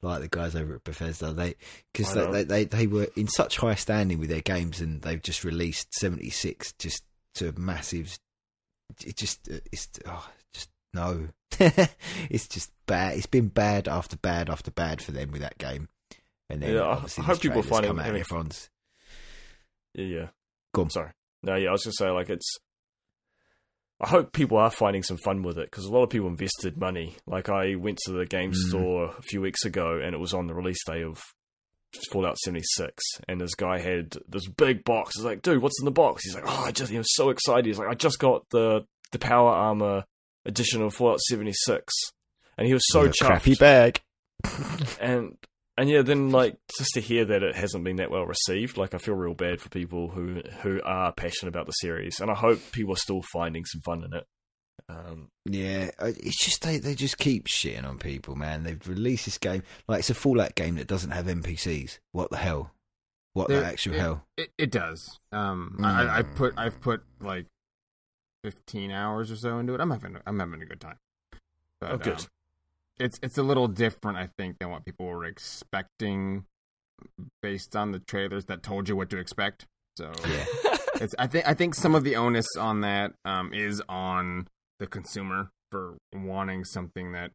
like 0.03 0.21
the 0.21 0.27
guys 0.27 0.55
over 0.55 0.75
at 0.75 0.83
Bethesda. 0.83 1.33
They 1.33 1.55
because 1.93 2.13
they, 2.13 2.25
they, 2.31 2.43
they 2.43 2.63
they 2.65 2.87
were 2.87 3.07
in 3.15 3.27
such 3.27 3.57
high 3.57 3.75
standing 3.75 4.19
with 4.19 4.29
their 4.29 4.41
games, 4.41 4.81
and 4.81 5.01
they've 5.01 5.21
just 5.21 5.43
released 5.43 5.93
seventy 5.93 6.29
six 6.29 6.73
just 6.73 7.03
to 7.35 7.53
massive. 7.57 8.17
It 9.05 9.15
just 9.15 9.47
it's 9.47 9.89
oh, 10.05 10.29
just 10.53 10.69
no. 10.93 11.29
it's 12.29 12.47
just 12.47 12.71
bad. 12.85 13.17
It's 13.17 13.25
been 13.25 13.47
bad 13.47 13.87
after 13.87 14.17
bad 14.17 14.49
after 14.49 14.71
bad 14.71 15.01
for 15.01 15.11
them 15.11 15.31
with 15.31 15.41
that 15.41 15.57
game. 15.57 15.87
And 16.49 16.61
then 16.61 16.75
Yeah, 16.75 16.83
I- 16.83 17.21
hope 17.21 17.41
people 17.41 17.63
find 17.63 17.85
it- 17.85 17.89
out 17.89 17.99
I 17.99 18.11
mean- 18.11 18.21
everyone's 18.21 18.69
Yeah, 19.93 20.05
yeah. 20.05 20.27
Go 20.73 20.83
on. 20.83 20.89
Sorry. 20.89 21.11
No, 21.41 21.55
yeah, 21.55 21.69
I 21.69 21.71
was 21.73 21.83
to 21.83 21.91
say, 21.91 22.09
like, 22.09 22.29
it's. 22.29 22.57
I 24.03 24.07
hope 24.09 24.33
people 24.33 24.57
are 24.57 24.69
finding 24.69 25.01
some 25.03 25.17
fun 25.17 25.43
with 25.43 25.57
it 25.57 25.71
because 25.71 25.85
a 25.85 25.91
lot 25.91 26.03
of 26.03 26.09
people 26.09 26.27
invested 26.27 26.77
money. 26.77 27.15
Like, 27.25 27.49
I 27.49 27.75
went 27.75 27.99
to 28.05 28.11
the 28.11 28.25
game 28.25 28.51
Mm. 28.51 28.69
store 28.69 29.05
a 29.17 29.21
few 29.21 29.39
weeks 29.41 29.63
ago 29.65 29.99
and 30.03 30.13
it 30.13 30.19
was 30.19 30.33
on 30.33 30.47
the 30.47 30.53
release 30.53 30.83
day 30.85 31.03
of 31.03 31.21
Fallout 32.11 32.37
76. 32.39 33.01
And 33.27 33.39
this 33.39 33.55
guy 33.55 33.79
had 33.79 34.17
this 34.27 34.47
big 34.47 34.83
box. 34.83 35.15
He's 35.15 35.23
like, 35.25 35.41
dude, 35.41 35.61
what's 35.61 35.79
in 35.79 35.85
the 35.85 35.91
box? 35.91 36.25
He's 36.25 36.35
like, 36.35 36.43
oh, 36.47 36.63
I 36.67 36.71
just, 36.71 36.91
he 36.91 36.97
was 36.97 37.13
so 37.15 37.29
excited. 37.29 37.65
He's 37.65 37.79
like, 37.79 37.87
I 37.89 37.93
just 37.93 38.19
got 38.19 38.43
the, 38.49 38.85
the 39.11 39.19
Power 39.19 39.49
Armor 39.51 40.03
edition 40.45 40.81
of 40.81 40.93
Fallout 40.93 41.19
76. 41.21 41.93
And 42.57 42.67
he 42.67 42.73
was 42.73 42.83
so 42.87 43.01
a 43.05 43.09
chuffed. 43.09 43.25
crappy 43.27 43.55
bag. 43.55 44.01
and 44.99 45.37
and 45.77 45.89
yeah, 45.89 46.01
then 46.01 46.29
like 46.31 46.57
just 46.77 46.91
to 46.93 47.01
hear 47.01 47.25
that 47.25 47.43
it 47.43 47.55
hasn't 47.55 47.83
been 47.83 47.95
that 47.97 48.11
well 48.11 48.25
received, 48.25 48.77
like 48.77 48.93
I 48.93 48.97
feel 48.97 49.15
real 49.15 49.33
bad 49.33 49.59
for 49.61 49.69
people 49.69 50.09
who 50.09 50.41
who 50.61 50.81
are 50.83 51.11
passionate 51.13 51.49
about 51.49 51.65
the 51.65 51.71
series, 51.73 52.19
and 52.19 52.29
I 52.31 52.35
hope 52.35 52.59
people 52.71 52.93
are 52.93 52.97
still 52.97 53.21
finding 53.33 53.65
some 53.65 53.81
fun 53.81 54.03
in 54.03 54.13
it. 54.13 54.25
Um, 54.89 55.29
Yeah, 55.45 55.91
it's 55.99 56.43
just 56.43 56.61
they, 56.63 56.77
they 56.77 56.95
just 56.95 57.17
keep 57.17 57.47
shitting 57.47 57.85
on 57.87 57.97
people, 57.99 58.35
man. 58.35 58.63
They've 58.63 58.87
released 58.87 59.25
this 59.25 59.37
game 59.37 59.63
like 59.87 59.99
it's 59.99 60.09
a 60.09 60.13
Fallout 60.15 60.55
game 60.55 60.75
that 60.75 60.87
doesn't 60.87 61.11
have 61.11 61.25
NPCs. 61.27 61.99
What 62.11 62.29
the 62.31 62.37
hell? 62.37 62.71
What 63.33 63.47
the 63.47 63.63
actual 63.65 63.93
it- 63.95 63.99
hell? 63.99 64.25
It, 64.37 64.51
it 64.57 64.71
does. 64.71 65.19
Um, 65.31 65.77
I, 65.83 66.19
I 66.19 66.21
Mm. 66.23 66.35
put 66.35 66.53
I've 66.57 66.79
put 66.81 67.03
like 67.21 67.45
fifteen 68.43 68.91
hours 68.91 69.31
or 69.31 69.35
so 69.35 69.57
into 69.59 69.73
it. 69.73 69.79
I'm 69.81 69.91
having 69.91 70.17
I'm 70.25 70.39
having 70.39 70.61
a 70.61 70.65
good 70.65 70.81
time. 70.81 70.97
But, 71.79 71.91
Oh, 71.91 71.97
good. 71.97 72.13
um, 72.19 72.25
it's 72.99 73.19
it's 73.21 73.37
a 73.37 73.43
little 73.43 73.67
different, 73.67 74.17
I 74.17 74.29
think, 74.37 74.59
than 74.59 74.69
what 74.69 74.85
people 74.85 75.05
were 75.05 75.25
expecting, 75.25 76.45
based 77.41 77.75
on 77.75 77.91
the 77.91 77.99
trailers 77.99 78.45
that 78.45 78.63
told 78.63 78.89
you 78.89 78.95
what 78.95 79.09
to 79.11 79.17
expect. 79.17 79.65
So 79.97 80.11
Yeah, 80.27 80.45
it's 81.01 81.15
I 81.17 81.27
think 81.27 81.47
I 81.47 81.53
think 81.53 81.75
some 81.75 81.95
of 81.95 82.03
the 82.03 82.15
onus 82.15 82.47
on 82.57 82.81
that 82.81 83.13
um, 83.25 83.53
is 83.53 83.81
on 83.87 84.47
the 84.79 84.87
consumer 84.87 85.49
for 85.71 85.97
wanting 86.13 86.63
something 86.65 87.13
that 87.13 87.31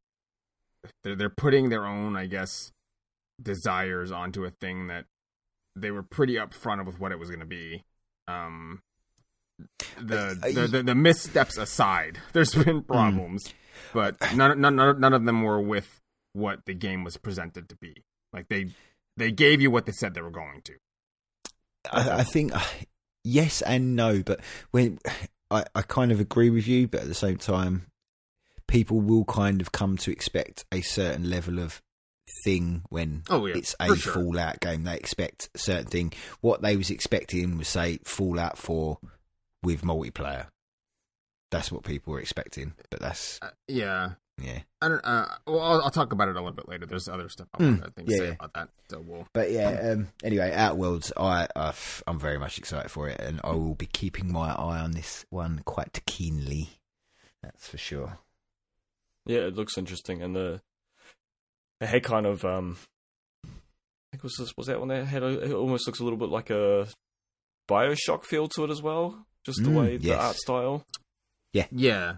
they're 1.02 1.16
they're 1.16 1.30
putting 1.30 1.68
their 1.68 1.86
own, 1.86 2.16
I 2.16 2.26
guess, 2.26 2.72
desires 3.42 4.11
onto 4.12 4.44
a 4.44 4.50
thing 4.50 4.86
that 4.88 5.06
they 5.76 5.90
were 5.90 6.02
pretty 6.02 6.34
upfront 6.34 6.86
with 6.86 7.00
what 7.00 7.12
it 7.12 7.18
was 7.18 7.28
going 7.28 7.40
to 7.40 7.46
be. 7.46 7.84
Um, 8.26 8.82
the, 9.98 10.38
the, 10.40 10.68
the 10.68 10.82
the 10.82 10.94
missteps 10.94 11.56
aside, 11.56 12.18
there's 12.32 12.54
been 12.54 12.82
problems, 12.82 13.52
but 13.93 14.16
none, 14.35 14.61
none 14.61 14.76
none 14.76 15.12
of 15.12 15.24
them 15.24 15.43
were 15.43 15.61
with 15.61 16.01
what 16.33 16.64
the 16.66 16.74
game 16.74 17.05
was 17.05 17.16
presented 17.16 17.68
to 17.68 17.76
be. 17.76 18.05
Like 18.33 18.49
they 18.49 18.70
they 19.16 19.33
gave 19.33 19.61
you 19.61 19.70
what 19.70 19.87
they 19.87 19.93
said 19.93 20.14
they 20.14 20.22
were 20.22 20.31
going 20.31 20.62
to. 20.62 20.74
I, 21.91 22.20
I 22.20 22.24
think 22.24 22.55
uh, 22.55 22.64
yes 23.24 23.62
and 23.62 23.97
no, 23.97 24.22
but 24.22 24.41
when 24.70 24.99
I, 25.51 25.64
I 25.74 25.83
kind 25.83 26.12
of 26.12 26.20
agree 26.20 26.51
with 26.51 26.66
you, 26.66 26.89
but 26.89 27.03
at 27.03 27.09
the 27.09 27.14
same 27.14 27.39
time, 27.39 27.87
people 28.66 29.01
will 29.01 29.24
kind 29.24 29.61
of 29.61 29.72
come 29.72 29.97
to 29.99 30.11
expect 30.12 30.64
a 30.70 30.83
certain 30.83 31.29
level 31.31 31.59
of 31.59 31.83
thing 32.45 32.83
when 32.91 33.22
Oh, 33.31 33.47
yeah, 33.47 33.57
it's 33.57 33.74
a 33.81 33.97
sure. 33.97 34.12
Fallout 34.12 34.61
game. 34.61 34.85
They 34.85 34.95
expect 34.95 35.49
a 35.55 35.59
certain 35.59 35.87
thing. 35.87 36.12
What 36.41 36.62
they 36.62 36.76
was 36.76 36.91
expecting 36.91 37.57
was 37.57 37.68
say 37.68 37.99
Fallout 38.05 38.59
Four 38.59 38.99
with 39.62 39.83
multiplayer. 39.83 40.47
That's 41.51 41.72
what 41.72 41.82
people 41.84 42.12
were 42.12 42.20
expecting, 42.20 42.74
but 42.90 43.01
that's 43.01 43.38
Uh, 43.40 43.51
yeah. 43.68 44.11
yeah. 44.40 44.61
I 44.82 44.88
don't. 44.88 45.01
Uh, 45.05 45.26
well, 45.46 45.61
I'll, 45.61 45.82
I'll 45.82 45.90
talk 45.90 46.12
about 46.12 46.28
it 46.28 46.36
a 46.36 46.40
little 46.40 46.53
bit 46.53 46.68
later. 46.68 46.86
There's 46.86 47.09
other 47.09 47.28
stuff 47.28 47.49
I 47.55 47.59
Mm, 47.59 47.78
want 47.80 47.84
to 47.84 47.90
think 47.92 48.11
yeah, 48.11 48.16
say 48.18 48.24
yeah. 48.26 48.32
about 48.32 48.53
that. 48.55 48.68
So 48.90 49.01
we'll. 49.01 49.26
But 49.32 49.51
yeah, 49.51 49.92
um, 49.92 50.09
anyway, 50.22 50.53
Outworlds, 50.55 51.11
I, 51.16 51.49
I 51.57 51.72
I'm 52.07 52.18
very 52.20 52.38
much 52.38 52.59
excited 52.59 52.90
for 52.90 53.09
it, 53.09 53.20
and 53.20 53.40
I 53.44 53.53
will 53.53 53.74
be 53.74 53.86
keeping 53.86 54.30
my 54.30 54.51
eye 54.51 54.80
on 54.80 54.92
this 54.92 55.24
one 55.30 55.62
quite 55.64 56.01
keenly. 56.07 56.68
That's 57.42 57.66
for 57.68 57.78
sure. 57.78 58.18
Yeah, 59.26 59.40
it 59.40 59.55
looks 59.57 59.76
interesting, 59.78 60.22
and 60.22 60.34
the 60.36 60.61
it 61.80 61.86
had 61.86 62.03
kind 62.03 62.26
of 62.26 62.44
um, 62.44 62.76
I 63.44 63.49
think 64.12 64.22
was 64.22 64.36
this, 64.38 64.57
was 64.57 64.66
that 64.66 64.78
one 64.80 64.88
that 64.88 65.05
had 65.07 65.22
a, 65.22 65.40
it 65.44 65.53
almost 65.53 65.86
looks 65.86 66.01
a 66.01 66.05
little 66.05 66.18
bit 66.18 66.28
like 66.30 66.51
a 66.51 66.88
Bioshock 67.68 68.24
feel 68.24 68.49
to 68.49 68.64
it 68.64 68.70
as 68.70 68.82
well, 68.82 69.26
just 69.44 69.62
the 69.62 69.70
Mm, 69.70 69.76
way 69.76 69.96
the 69.99 70.12
art 70.14 70.36
style. 70.36 70.84
Yeah. 71.70 72.16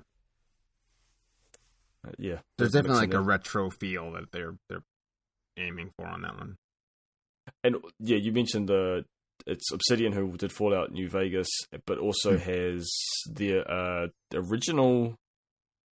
Uh, 2.06 2.10
yeah, 2.18 2.38
There's 2.56 2.72
mix 2.72 2.82
definitely 2.84 3.00
like 3.06 3.14
a 3.14 3.20
retro 3.20 3.68
feel 3.70 4.12
that 4.12 4.32
they're 4.32 4.54
they're 4.68 4.82
aiming 5.58 5.90
for 5.98 6.06
on 6.06 6.22
that 6.22 6.36
one. 6.36 6.56
and 7.62 7.76
yeah, 7.98 8.16
you 8.16 8.32
mentioned 8.32 8.68
the 8.68 9.04
it's 9.46 9.70
Obsidian 9.72 10.12
who 10.12 10.36
did 10.36 10.52
Fallout 10.52 10.92
New 10.92 11.08
Vegas, 11.08 11.48
but 11.86 11.98
also 11.98 12.38
Hmm. 12.38 12.50
has 12.50 12.90
the 13.30 13.58
uh 13.70 14.08
original. 14.34 15.16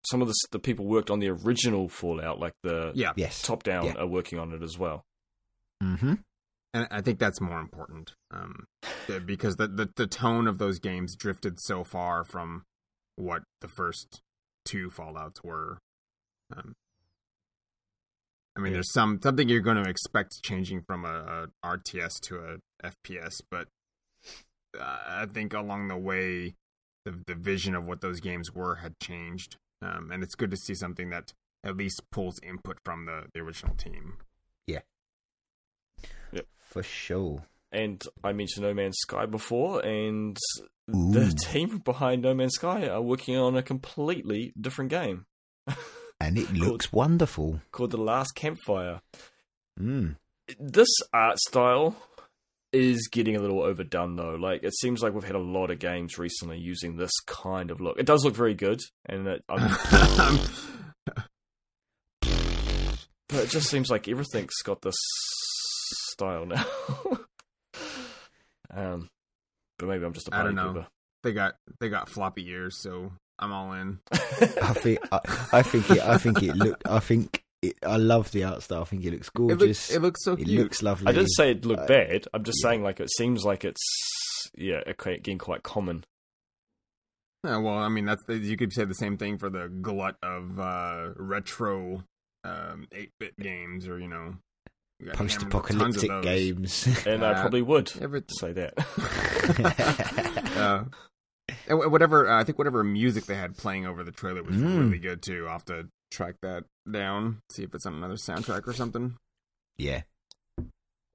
Some 0.07 0.23
of 0.23 0.29
the 0.29 0.35
the 0.53 0.59
people 0.59 0.87
worked 0.87 1.11
on 1.11 1.19
the 1.19 1.29
original 1.29 1.89
Fallout, 1.89 2.39
like 2.39 2.55
the 2.63 2.93
Yeah. 2.95 3.13
Yes. 3.17 3.43
top 3.43 3.63
down, 3.63 3.85
Yeah. 3.87 3.95
are 3.99 4.07
working 4.07 4.39
on 4.39 4.53
it 4.53 4.63
as 4.63 4.79
well. 4.79 5.05
Mm-hmm. 5.83 6.15
and 6.75 6.89
I 6.91 7.01
think 7.03 7.19
that's 7.21 7.41
more 7.41 7.61
important 7.61 8.15
um, 8.33 8.67
because 9.27 9.57
the, 9.57 9.69
the 9.69 9.91
the 9.95 10.07
tone 10.07 10.47
of 10.49 10.59
those 10.59 10.79
games 10.79 11.15
drifted 11.17 11.59
so 11.61 11.85
far 11.85 12.25
from 12.25 12.65
what 13.19 13.43
the 13.61 13.69
first 13.69 14.21
two 14.65 14.91
Fallout's 14.91 15.43
were. 15.43 15.79
Um, 16.55 16.75
I 18.57 18.61
mean, 18.61 18.73
Yeah. 18.73 18.77
there's 18.77 18.93
some 18.93 19.21
something 19.23 19.49
you're 19.49 19.61
going 19.61 19.83
to 19.83 19.89
expect 19.89 20.43
changing 20.43 20.83
from 20.83 21.05
a, 21.05 21.49
a 21.65 21.67
RTS 21.77 22.21
to 22.23 22.39
a 22.39 22.87
FPS, 22.87 23.41
but 23.51 23.69
uh, 24.79 24.99
I 25.07 25.27
think 25.27 25.53
along 25.55 25.89
the 25.89 25.97
way, 25.97 26.55
the 27.05 27.23
the 27.27 27.35
vision 27.35 27.75
of 27.75 27.85
what 27.87 28.01
those 28.01 28.21
games 28.21 28.53
were 28.55 28.77
had 28.77 28.99
changed, 29.01 29.57
um, 29.83 30.11
and 30.13 30.23
it's 30.23 30.35
good 30.35 30.51
to 30.51 30.57
see 30.57 30.75
something 30.75 31.11
that 31.11 31.33
at 31.65 31.77
least 31.77 32.03
pulls 32.13 32.39
input 32.43 32.79
from 32.85 33.07
the, 33.07 33.25
the 33.35 33.41
original 33.41 33.75
team. 33.75 34.19
Yeah. 34.67 34.81
For 36.61 36.83
sure. 36.83 37.45
And 37.73 38.03
I 38.23 38.33
mentioned 38.33 38.65
No 38.67 38.75
Man's 38.75 38.99
Sky 38.99 39.25
before, 39.27 39.81
and 39.85 40.37
Ooh. 40.95 41.13
the 41.13 41.33
team 41.51 41.79
behind 41.79 42.23
No 42.23 42.35
Man's 42.35 42.55
Sky 42.55 42.89
are 42.89 43.03
working 43.03 43.37
on 43.37 43.57
a 43.57 43.63
completely 43.63 44.53
different 44.59 44.91
game 44.91 45.27
And 46.21 46.37
it 46.37 46.53
looks 46.53 46.93
wonderful. 46.93 47.61
called 47.71 47.93
The 47.93 47.97
Last 47.97 48.35
Campfire. 48.35 49.01
Mm. 49.79 50.17
This 50.59 50.89
art 51.13 51.39
style 51.39 51.95
is 52.73 53.09
getting 53.09 53.37
a 53.37 53.41
little 53.41 53.63
overdone, 53.63 54.17
though. 54.17 54.35
Like 54.35 54.65
it 54.65 54.75
seems 54.75 55.01
like 55.01 55.15
we've 55.15 55.23
had 55.23 55.37
a 55.37 55.41
lot 55.41 55.71
of 55.71 55.79
games 55.79 56.19
recently 56.19 56.59
using 56.59 56.97
this 56.97 57.13
kind 57.27 57.71
of 57.71 57.81
look. 57.81 57.99
It 57.99 58.07
does 58.07 58.25
look 58.25 58.35
very 58.35 58.55
good, 58.55 58.81
and 59.07 59.29
it, 59.29 59.45
I'm, 59.49 59.61
but 63.29 63.45
it 63.45 63.51
just 63.51 63.71
seems 63.71 63.89
like 63.89 64.09
everything's 64.09 64.61
got 64.65 64.83
this 64.83 64.97
style 66.11 66.47
now. 66.47 66.67
um, 68.75 69.09
but 69.79 69.89
maybe 69.89 70.05
I'm 70.05 70.13
just 70.13 70.29
a 70.29 70.35
I 70.35 70.43
party 70.43 70.57
I 70.59 70.63
don't 70.63 70.75
know. 70.75 70.81
pooper. 70.81 70.87
they 71.23 71.33
got 71.33 71.55
they 71.81 71.89
got 71.89 72.09
floppy 72.09 72.49
ears, 72.49 72.81
so 72.81 73.13
I'm 73.39 73.53
all 73.53 73.73
in. 73.75 73.99
I 74.13 74.73
think 74.75 74.99
I, 75.13 75.21
I 75.53 75.63
think 75.63 75.91
it 75.91 76.01
I 76.01 76.19
think 76.19 76.43
it 76.43 76.57
look 76.57 76.81
I 76.87 76.99
think 77.01 77.43
it, 77.63 77.77
I 77.85 77.97
love 77.97 78.31
the 78.33 78.45
art 78.45 78.63
style. 78.63 78.83
I 78.83 78.85
think 78.85 79.05
it 79.05 79.13
looks 79.13 79.29
It 79.29 79.35
gorgeous. 79.35 79.61
looks 79.61 79.91
it 79.91 80.03
looks 80.03 80.25
so 80.25 80.33
It 80.35 80.45
cute. 80.45 80.49
It 80.51 80.63
looks 80.63 80.83
lovely. 80.83 81.07
I 81.09 81.13
didn't 81.13 81.31
say 81.31 81.51
it 81.53 81.65
looked 81.65 81.83
Uh, 81.83 81.87
bad. 81.87 82.27
I'm 82.35 82.45
just 82.45 82.59
yeah. 82.63 82.71
saying 82.71 82.83
like 82.83 83.01
it 83.01 83.11
seems 83.17 83.45
like 83.45 83.65
it's 83.65 83.83
yeah 84.57 84.81
okay, 84.89 85.17
getting 85.19 85.39
quite 85.39 85.63
common. 85.63 86.05
Yeah, 87.45 87.59
well, 87.59 87.79
I 87.79 87.89
mean 87.89 88.05
that's 88.07 88.23
you 88.29 88.57
could 88.57 88.73
say 88.73 88.85
the 88.85 88.95
same 88.95 89.17
thing 89.17 89.39
for 89.39 89.49
the 89.49 89.69
glut 89.69 90.17
of 90.23 90.59
uh, 90.59 91.11
retro 91.17 92.03
um, 92.45 92.87
8-bit 92.93 93.37
games, 93.39 93.87
or 93.87 93.99
you 94.01 94.09
know, 94.09 94.35
post-apocalyptic 95.15 96.11
games. 96.23 96.87
And 97.07 97.25
I 97.25 97.33
Uh, 97.33 97.41
probably 97.41 97.63
would 97.63 97.93
Every, 98.01 98.23
say 98.31 98.53
that. 98.53 98.75
uh, 100.57 100.85
and 101.69 101.93
whatever 101.93 102.29
uh, 102.29 102.41
I 102.41 102.45
think 102.45 102.59
whatever 102.59 102.83
music 102.85 103.25
they 103.27 103.35
had 103.35 103.57
playing 103.57 103.87
over 103.87 104.03
the 104.05 104.13
trailer 104.13 104.43
was 104.43 104.57
Mm. 104.57 104.79
really 104.81 104.99
good 104.99 105.23
too. 105.23 105.45
I'll 105.47 105.53
have 105.53 105.65
to 105.67 105.89
track 106.11 106.37
that 106.43 106.65
down, 106.91 107.43
see 107.51 107.63
if 107.65 107.75
it's 107.75 107.87
on 107.87 107.95
another 107.95 108.15
soundtrack 108.17 108.67
or 108.67 108.73
something. 108.73 109.17
yeah, 109.77 110.03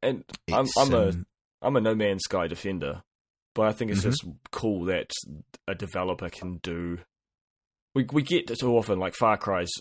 and 0.01 0.23
I'm 0.51 0.65
it's, 0.65 0.77
I'm 0.77 0.93
a 0.93 1.09
um, 1.09 1.25
I'm 1.61 1.75
a 1.75 1.81
No 1.81 1.95
Man's 1.95 2.23
Sky 2.23 2.47
defender, 2.47 3.03
but 3.55 3.63
I 3.67 3.71
think 3.73 3.91
it's 3.91 4.01
Mhm. 4.01 4.03
just 4.11 4.25
cool 4.51 4.85
that 4.85 5.11
a 5.67 5.75
developer 5.75 6.29
can 6.29 6.57
do. 6.63 6.99
We 7.95 8.05
we 8.11 8.21
get 8.23 8.47
too 8.47 8.75
often 8.77 8.99
like 8.99 9.13
Far 9.15 9.37
Cry's 9.37 9.71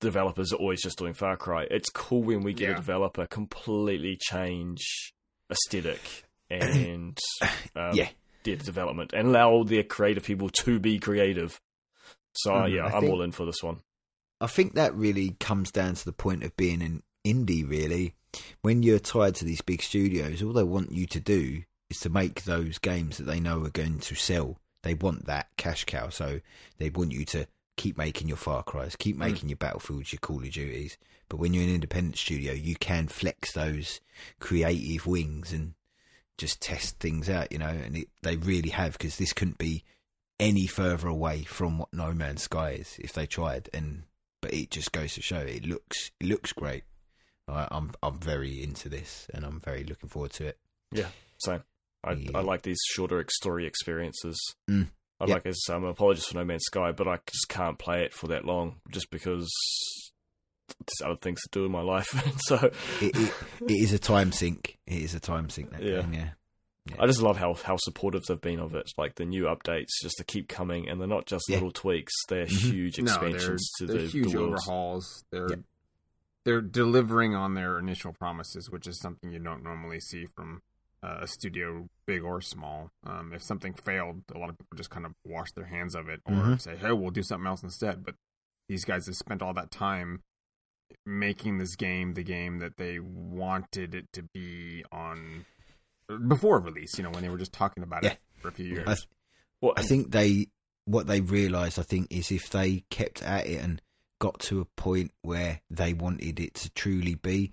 developers 0.00 0.52
are 0.52 0.56
always 0.56 0.82
just 0.82 0.98
doing 0.98 1.14
Far 1.14 1.36
Cry. 1.36 1.66
It's 1.70 1.88
cool 1.90 2.22
when 2.22 2.42
we 2.42 2.52
get 2.52 2.68
Yeah. 2.70 2.74
a 2.74 2.76
developer 2.76 3.26
completely 3.26 4.16
change 4.20 5.12
aesthetic 5.50 6.00
and 6.50 7.18
um, 7.76 7.90
yeah. 7.94 8.08
their 8.44 8.56
development 8.56 9.12
and 9.14 9.28
allow 9.28 9.50
all 9.50 9.64
their 9.64 9.82
creative 9.82 10.24
people 10.24 10.48
to 10.50 10.78
be 10.78 10.98
creative. 10.98 11.60
So 12.34 12.52
Mhm, 12.52 12.74
yeah, 12.74 12.82
I 12.86 12.92
I'm 12.94 13.00
think- 13.00 13.12
all 13.12 13.22
in 13.22 13.32
for 13.32 13.46
this 13.46 13.62
one. 13.62 13.80
I 14.42 14.46
think 14.46 14.74
that 14.74 14.94
really 14.94 15.36
comes 15.38 15.70
down 15.70 15.94
to 15.96 16.04
the 16.04 16.12
point 16.12 16.44
of 16.44 16.56
being 16.56 16.80
an 16.80 17.02
indie. 17.26 17.68
Really, 17.68 18.14
when 18.62 18.82
you're 18.82 18.98
tied 18.98 19.34
to 19.36 19.44
these 19.44 19.60
big 19.60 19.82
studios, 19.82 20.42
all 20.42 20.54
they 20.54 20.62
want 20.62 20.92
you 20.92 21.06
to 21.08 21.20
do 21.20 21.62
is 21.90 21.98
to 22.00 22.08
make 22.08 22.44
those 22.44 22.78
games 22.78 23.18
that 23.18 23.24
they 23.24 23.38
know 23.38 23.62
are 23.64 23.70
going 23.70 23.98
to 23.98 24.14
sell. 24.14 24.56
They 24.82 24.94
want 24.94 25.26
that 25.26 25.48
cash 25.58 25.84
cow, 25.84 26.08
so 26.08 26.40
they 26.78 26.88
want 26.88 27.12
you 27.12 27.26
to 27.26 27.46
keep 27.76 27.96
making 27.96 28.28
your 28.28 28.36
Far 28.36 28.62
Cries, 28.62 28.96
keep 28.96 29.16
Mm. 29.16 29.20
making 29.20 29.48
your 29.48 29.56
Battlefields, 29.56 30.12
your 30.12 30.20
Call 30.20 30.44
of 30.44 30.50
Duties. 30.50 30.98
But 31.28 31.36
when 31.38 31.54
you're 31.54 31.64
an 31.64 31.74
independent 31.74 32.16
studio, 32.18 32.52
you 32.52 32.74
can 32.76 33.08
flex 33.08 33.52
those 33.52 34.00
creative 34.40 35.06
wings 35.06 35.52
and 35.52 35.74
just 36.38 36.60
test 36.60 36.98
things 36.98 37.28
out, 37.28 37.52
you 37.52 37.58
know. 37.58 37.68
And 37.68 37.96
it, 37.96 38.08
they 38.22 38.36
really 38.36 38.70
have 38.70 38.92
because 38.92 39.16
this 39.16 39.32
couldn't 39.32 39.58
be 39.58 39.84
any 40.38 40.66
further 40.66 41.06
away 41.08 41.42
from 41.44 41.78
what 41.78 41.92
No 41.92 42.12
Man's 42.12 42.42
Sky 42.44 42.70
is 42.72 42.96
if 42.98 43.12
they 43.12 43.26
tried. 43.26 43.68
And 43.72 44.04
but 44.40 44.52
it 44.54 44.70
just 44.70 44.90
goes 44.92 45.14
to 45.14 45.22
show 45.22 45.38
it 45.40 45.66
looks 45.66 46.10
it 46.20 46.26
looks 46.26 46.52
great. 46.52 46.84
I, 47.46 47.68
I'm 47.70 47.92
I'm 48.02 48.18
very 48.18 48.62
into 48.62 48.88
this, 48.88 49.26
and 49.34 49.44
I'm 49.44 49.60
very 49.60 49.84
looking 49.84 50.08
forward 50.08 50.32
to 50.32 50.46
it. 50.46 50.58
Yeah, 50.92 51.08
same. 51.38 51.62
I 52.02 52.12
Yeah. 52.12 52.30
I 52.34 52.40
like 52.40 52.62
these 52.62 52.80
shorter 52.92 53.24
story 53.30 53.66
experiences. 53.66 54.38
Mm. 54.68 54.88
I 55.20 55.26
Yeah. 55.26 55.34
like 55.34 55.46
as 55.46 55.60
I'm 55.68 55.84
an 55.84 55.90
apologist 55.90 56.28
for 56.28 56.36
No 56.38 56.44
Man's 56.44 56.64
Sky, 56.64 56.92
but 56.92 57.06
I 57.06 57.18
just 57.26 57.48
can't 57.48 57.78
play 57.78 58.04
it 58.04 58.14
for 58.14 58.28
that 58.28 58.44
long 58.44 58.80
just 58.90 59.10
because 59.10 59.48
there's 60.68 61.08
other 61.10 61.18
things 61.20 61.40
to 61.42 61.48
do 61.50 61.66
in 61.66 61.72
my 61.72 61.82
life. 61.82 62.08
so 62.42 62.56
It, 63.00 63.16
it, 63.16 63.34
it 63.68 63.72
is 63.82 63.92
a 63.92 63.98
time 63.98 64.32
sink. 64.32 64.78
It 64.86 65.02
is 65.02 65.14
a 65.14 65.20
time 65.20 65.50
sink. 65.50 65.70
That 65.72 65.82
Yeah. 65.82 66.00
game, 66.02 66.14
yeah. 66.14 66.30
I 66.98 67.06
just 67.06 67.20
love 67.20 67.36
how 67.36 67.54
how 67.54 67.76
supportive 67.78 68.22
they've 68.26 68.40
been 68.40 68.58
of 68.58 68.74
it. 68.74 68.90
Like 68.96 69.14
the 69.16 69.24
new 69.26 69.44
updates 69.44 69.88
just 70.02 70.16
to 70.16 70.24
keep 70.24 70.48
coming, 70.48 70.88
and 70.88 70.98
they're 71.00 71.06
not 71.06 71.26
just 71.26 71.44
Yeah. 71.48 71.56
little 71.56 71.70
tweaks; 71.72 72.12
they're 72.28 72.46
Mhm. 72.46 72.72
huge 72.72 72.98
No, 72.98 73.04
they're, 73.04 73.28
expansions 73.28 73.70
to 73.78 73.86
they're 73.86 73.98
the, 73.98 74.08
huge 74.08 74.32
the 74.32 74.38
overhauls. 74.38 75.24
They're 75.30 75.50
Yeah. 75.50 75.56
they're 76.44 76.62
delivering 76.62 77.34
on 77.34 77.54
their 77.54 77.78
initial 77.78 78.12
promises, 78.14 78.70
which 78.70 78.86
is 78.88 78.98
something 79.00 79.30
you 79.30 79.38
don't 79.38 79.62
normally 79.62 80.00
see 80.00 80.24
from 80.34 80.62
a 81.02 81.26
studio, 81.26 81.88
big 82.06 82.22
or 82.22 82.40
small. 82.40 82.90
Um, 83.04 83.32
if 83.32 83.42
something 83.42 83.72
failed, 83.74 84.22
a 84.34 84.38
lot 84.38 84.50
of 84.50 84.58
people 84.58 84.76
just 84.76 84.90
kind 84.90 85.06
of 85.06 85.12
wash 85.24 85.52
their 85.52 85.64
hands 85.66 85.94
of 85.94 86.08
it 86.08 86.20
or 86.26 86.32
Mhm. 86.34 86.60
say, 86.60 86.76
"Hey, 86.76 86.92
we'll 86.92 87.10
do 87.10 87.22
something 87.22 87.46
else 87.46 87.62
instead." 87.62 88.04
But 88.04 88.16
these 88.68 88.84
guys 88.84 89.06
have 89.06 89.16
spent 89.16 89.40
all 89.42 89.54
that 89.54 89.70
time 89.70 90.22
making 91.06 91.58
this 91.58 91.76
game 91.76 92.14
the 92.14 92.22
game 92.22 92.58
that 92.58 92.76
they 92.76 92.98
wanted 92.98 93.94
it 93.94 94.12
to 94.12 94.22
be 94.34 94.84
on 94.92 95.46
before 96.28 96.60
release. 96.60 96.98
You 96.98 97.04
know, 97.04 97.10
when 97.10 97.22
they 97.22 97.28
were 97.28 97.38
just 97.38 97.52
talking 97.52 97.82
about 97.82 98.02
Yeah. 98.02 98.12
it 98.12 98.20
for 98.40 98.48
a 98.48 98.52
few 98.52 98.66
years. 98.66 98.88
I, 98.88 98.96
Well, 99.62 99.74
I 99.76 99.82
think 99.82 100.10
they 100.10 100.46
what 100.86 101.06
they 101.06 101.20
realised, 101.20 101.78
I 101.78 101.82
think, 101.82 102.08
is 102.10 102.32
if 102.32 102.50
they 102.50 102.80
kept 102.90 103.22
at 103.22 103.46
it 103.46 103.62
and 103.62 103.80
got 104.18 104.40
to 104.40 104.60
a 104.60 104.64
point 104.64 105.12
where 105.22 105.60
they 105.70 105.92
wanted 105.94 106.40
it 106.40 106.54
to 106.54 106.70
truly 106.70 107.14
be, 107.14 107.52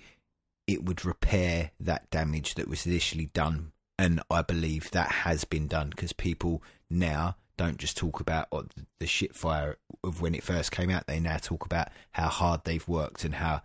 it 0.67 0.83
would 0.83 1.05
repair 1.05 1.71
that 1.79 2.09
damage 2.11 2.55
that 2.55 2.67
was 2.67 2.85
initially 2.85 3.27
done. 3.27 3.71
And 3.97 4.21
I 4.29 4.41
believe 4.43 4.91
that 4.91 5.09
has 5.11 5.43
been 5.43 5.67
done 5.67 5.89
because 5.89 6.13
people 6.13 6.61
now 6.89 7.35
don't 7.55 7.77
just 7.77 7.97
talk 7.97 8.19
about 8.19 8.47
oh, 8.51 8.65
the 8.99 9.07
shit 9.07 9.33
fire 9.35 9.77
of 10.03 10.21
when 10.21 10.35
it 10.35 10.43
first 10.43 10.71
came 10.71 10.91
out. 10.91 11.07
They 11.07 11.19
now 11.19 11.37
talk 11.37 11.65
about 11.65 11.87
how 12.11 12.27
hard 12.27 12.61
they've 12.63 12.87
worked 12.87 13.23
and 13.23 13.35
how 13.35 13.61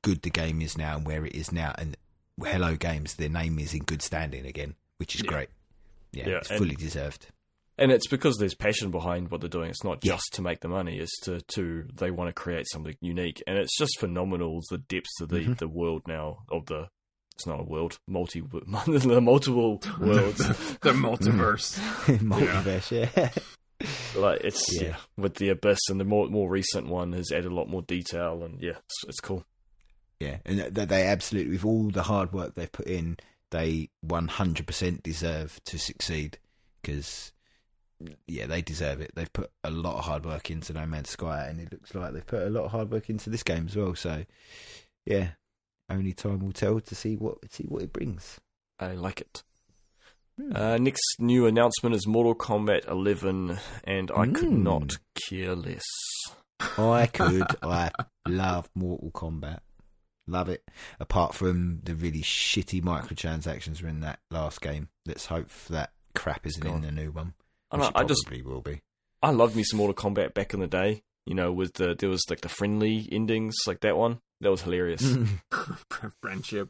good 0.00 0.22
the 0.22 0.30
game 0.30 0.62
is 0.62 0.78
now 0.78 0.96
and 0.96 1.04
where 1.06 1.26
it 1.26 1.34
is 1.34 1.52
now. 1.52 1.74
And 1.76 1.96
Hello 2.42 2.76
Games, 2.76 3.14
their 3.14 3.28
name 3.28 3.58
is 3.58 3.74
in 3.74 3.80
good 3.82 4.00
standing 4.00 4.46
again, 4.46 4.76
which 4.98 5.14
is 5.14 5.22
Yeah. 5.22 5.28
great. 5.28 5.48
Yeah, 6.12 6.28
Yeah, 6.28 6.36
it's 6.38 6.48
fully 6.48 6.76
deserved. 6.76 7.26
And 7.78 7.92
it's 7.92 8.06
because 8.06 8.36
there's 8.38 8.54
passion 8.54 8.90
behind 8.90 9.30
what 9.30 9.40
they're 9.40 9.50
doing. 9.50 9.68
It's 9.70 9.84
not 9.84 10.02
Yeah. 10.04 10.12
just 10.14 10.32
to 10.34 10.42
make 10.42 10.60
the 10.60 10.68
money. 10.68 10.98
It's 10.98 11.18
to, 11.20 11.40
to 11.54 11.84
they 11.94 12.10
want 12.10 12.28
to 12.28 12.32
create 12.32 12.66
something 12.70 12.96
unique, 13.00 13.42
and 13.46 13.58
it's 13.58 13.76
just 13.76 13.98
phenomenal 13.98 14.60
the 14.70 14.78
depths 14.78 15.20
of 15.20 15.28
the, 15.28 15.40
Mhm. 15.40 15.58
the 15.58 15.68
world 15.68 16.02
now 16.06 16.44
of 16.50 16.66
the. 16.66 16.88
It's 17.34 17.46
not 17.46 17.60
a 17.60 17.64
world, 17.64 17.98
multi 18.08 18.40
the 18.50 19.20
multiple 19.20 19.82
worlds. 20.00 20.38
the 20.80 20.92
multiverse. 20.92 21.78
Multiverse, 22.20 22.90
yeah. 22.92 23.30
like 24.18 24.40
it's 24.42 24.74
Yeah. 24.74 24.88
yeah. 24.88 24.96
with 25.18 25.34
the 25.34 25.50
abyss 25.50 25.78
and 25.90 26.00
the 26.00 26.04
more 26.06 26.28
more 26.28 26.48
recent 26.48 26.86
one 26.86 27.12
has 27.12 27.30
added 27.30 27.52
a 27.52 27.54
lot 27.54 27.68
more 27.68 27.82
detail 27.82 28.42
and 28.42 28.62
yeah, 28.62 28.78
it's, 28.78 29.04
it's 29.08 29.20
cool. 29.20 29.44
Yeah, 30.18 30.38
and 30.46 30.60
that 30.60 30.88
they 30.88 31.06
absolutely, 31.06 31.52
with 31.52 31.64
all 31.66 31.90
the 31.90 32.04
hard 32.04 32.32
work 32.32 32.54
they've 32.54 32.72
put 32.72 32.86
in, 32.86 33.18
they 33.50 33.90
100% 34.02 35.02
deserve 35.02 35.60
to 35.66 35.78
succeed 35.78 36.38
because, 36.80 37.32
yeah, 38.26 38.46
they 38.46 38.62
deserve 38.62 39.00
it. 39.00 39.12
They've 39.14 39.32
put 39.32 39.50
a 39.64 39.70
lot 39.70 39.98
of 39.98 40.04
hard 40.04 40.24
work 40.26 40.50
into 40.50 40.72
No 40.72 40.86
Man's 40.86 41.10
Sky, 41.10 41.46
and 41.48 41.60
it 41.60 41.72
looks 41.72 41.94
like 41.94 42.12
they've 42.12 42.26
put 42.26 42.42
a 42.42 42.50
lot 42.50 42.64
of 42.64 42.70
hard 42.72 42.90
work 42.90 43.08
into 43.08 43.30
this 43.30 43.42
game 43.42 43.66
as 43.68 43.76
well. 43.76 43.94
So, 43.94 44.24
yeah, 45.04 45.28
only 45.88 46.12
time 46.12 46.40
will 46.40 46.52
tell 46.52 46.80
to 46.80 46.94
see 46.94 47.16
what 47.16 47.38
see 47.50 47.64
what 47.64 47.82
it 47.82 47.92
brings. 47.92 48.38
I 48.78 48.92
like 48.92 49.20
it. 49.20 49.42
Hmm. 50.38 50.54
Uh, 50.54 50.76
next 50.78 51.02
new 51.18 51.46
announcement 51.46 51.94
is 51.94 52.06
Mortal 52.06 52.34
Kombat 52.34 52.86
11, 52.88 53.58
and 53.84 54.10
I 54.10 54.26
could 54.26 54.50
Mm. 54.50 54.62
not 54.62 54.98
care 55.28 55.54
less. 55.54 55.84
I 56.76 57.06
could. 57.12 57.46
I 57.62 57.90
love 58.28 58.68
Mortal 58.74 59.10
Kombat. 59.12 59.60
Love 60.26 60.48
it. 60.48 60.68
Apart 61.00 61.34
from 61.34 61.80
the 61.84 61.94
really 61.94 62.20
shitty 62.22 62.82
microtransactions 62.82 63.80
were 63.80 63.88
in 63.88 64.00
that 64.00 64.18
last 64.30 64.60
game. 64.60 64.88
Let's 65.06 65.26
hope 65.26 65.48
that 65.70 65.92
crap 66.14 66.44
isn't 66.46 66.66
in 66.66 66.80
the 66.82 66.90
new 66.90 67.12
one. 67.12 67.34
I, 67.70 67.76
know, 67.78 67.90
I 67.94 68.04
just 68.04 68.24
probably 68.26 68.42
will 68.42 68.60
be. 68.60 68.80
I 69.22 69.30
loved 69.30 69.56
me 69.56 69.62
some 69.64 69.78
Mortal 69.78 69.94
Kombat 69.94 70.34
back 70.34 70.54
in 70.54 70.60
the 70.60 70.66
day. 70.66 71.02
You 71.24 71.34
know, 71.34 71.52
with 71.52 71.74
the 71.74 71.94
there 71.98 72.08
was 72.08 72.22
like 72.30 72.42
the 72.42 72.48
friendly 72.48 73.08
endings, 73.10 73.56
like 73.66 73.80
that 73.80 73.96
one. 73.96 74.20
That 74.40 74.50
was 74.50 74.62
hilarious. 74.62 75.02
Friendship. 76.22 76.68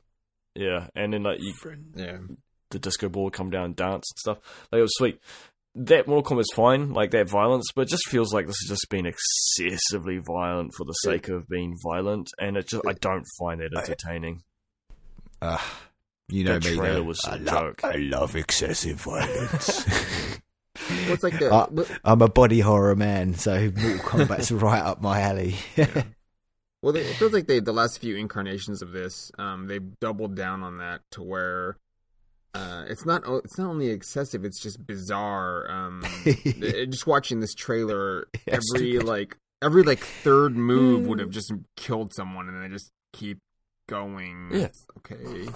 yeah, 0.54 0.86
and 0.94 1.12
then 1.12 1.22
like 1.24 1.40
you, 1.42 1.52
Yeah. 1.94 2.18
the 2.70 2.78
disco 2.78 3.08
ball 3.08 3.24
would 3.24 3.32
come 3.34 3.50
down 3.50 3.64
and 3.66 3.76
dance 3.76 4.06
and 4.12 4.18
stuff. 4.18 4.38
Like 4.72 4.78
it 4.78 4.82
was 4.82 4.94
sweet. 4.96 5.20
That 5.74 6.06
Mortal 6.06 6.22
Kombat 6.22 6.38
Kombat's 6.44 6.54
fine, 6.54 6.92
like 6.94 7.10
that 7.10 7.28
violence, 7.28 7.66
but 7.74 7.82
it 7.82 7.88
just 7.90 8.08
feels 8.08 8.32
like 8.32 8.46
this 8.46 8.56
has 8.62 8.78
just 8.78 8.86
been 8.88 9.04
excessively 9.04 10.18
violent 10.26 10.72
for 10.74 10.84
the 10.86 10.92
sake 10.94 11.28
of 11.28 11.46
being 11.48 11.74
violent, 11.86 12.28
and 12.40 12.56
it 12.56 12.68
just 12.68 12.82
I 12.88 12.94
don't 12.94 13.26
find 13.38 13.60
that 13.60 13.76
entertaining. 13.76 14.42
Uh, 15.42 15.58
you 16.30 16.44
know 16.44 16.58
That 16.58 16.70
me. 16.70 16.76
trailer 16.76 16.94
though. 16.94 17.02
was 17.02 17.20
a 17.26 17.32
I, 17.32 17.36
love, 17.36 17.44
joke. 17.76 17.84
I 17.84 17.96
love 17.96 18.36
excessive 18.36 19.02
violence. 19.02 19.84
Well, 20.90 21.12
it's 21.12 21.22
like 21.22 21.38
the. 21.38 21.52
Uh, 21.52 21.66
well- 21.70 21.86
I'm 22.04 22.22
a 22.22 22.28
body 22.28 22.60
horror 22.60 22.94
man, 22.96 23.34
so 23.34 23.52
Mortal 23.76 23.98
Kombat's 23.98 24.50
right 24.52 24.80
up 24.82 25.00
my 25.00 25.20
alley. 25.20 25.56
Well, 26.82 26.92
they- 26.92 27.00
it 27.00 27.16
feels 27.16 27.32
like 27.32 27.46
they 27.48 27.58
the 27.58 27.72
last 27.72 27.98
few 28.00 28.14
incarnations 28.16 28.80
of 28.82 28.92
this, 28.92 29.32
um, 29.38 29.66
they've 29.66 29.98
doubled 29.98 30.36
down 30.36 30.62
on 30.62 30.78
that 30.78 31.00
to 31.12 31.22
where 31.22 31.78
uh, 32.54 32.84
it's 32.86 33.04
not 33.04 33.22
it's 33.44 33.58
not 33.58 33.68
only 33.68 33.88
excessive, 33.88 34.44
it's 34.44 34.60
just 34.60 34.86
bizarre. 34.86 35.68
Um, 35.68 36.04
just 36.24 37.06
watching 37.06 37.40
this 37.40 37.54
trailer, 37.54 38.28
every 38.46 38.98
like 39.00 39.36
every 39.62 39.82
like 39.82 39.98
third 39.98 40.54
move 40.54 41.06
would 41.06 41.18
have 41.18 41.30
just 41.30 41.52
killed 41.76 42.14
someone, 42.14 42.48
and 42.48 42.62
they 42.62 42.68
just 42.68 42.92
keep 43.12 43.38
going. 43.88 44.50
Yeah. 44.52 44.64
It's 44.66 44.86
okay. 44.98 45.48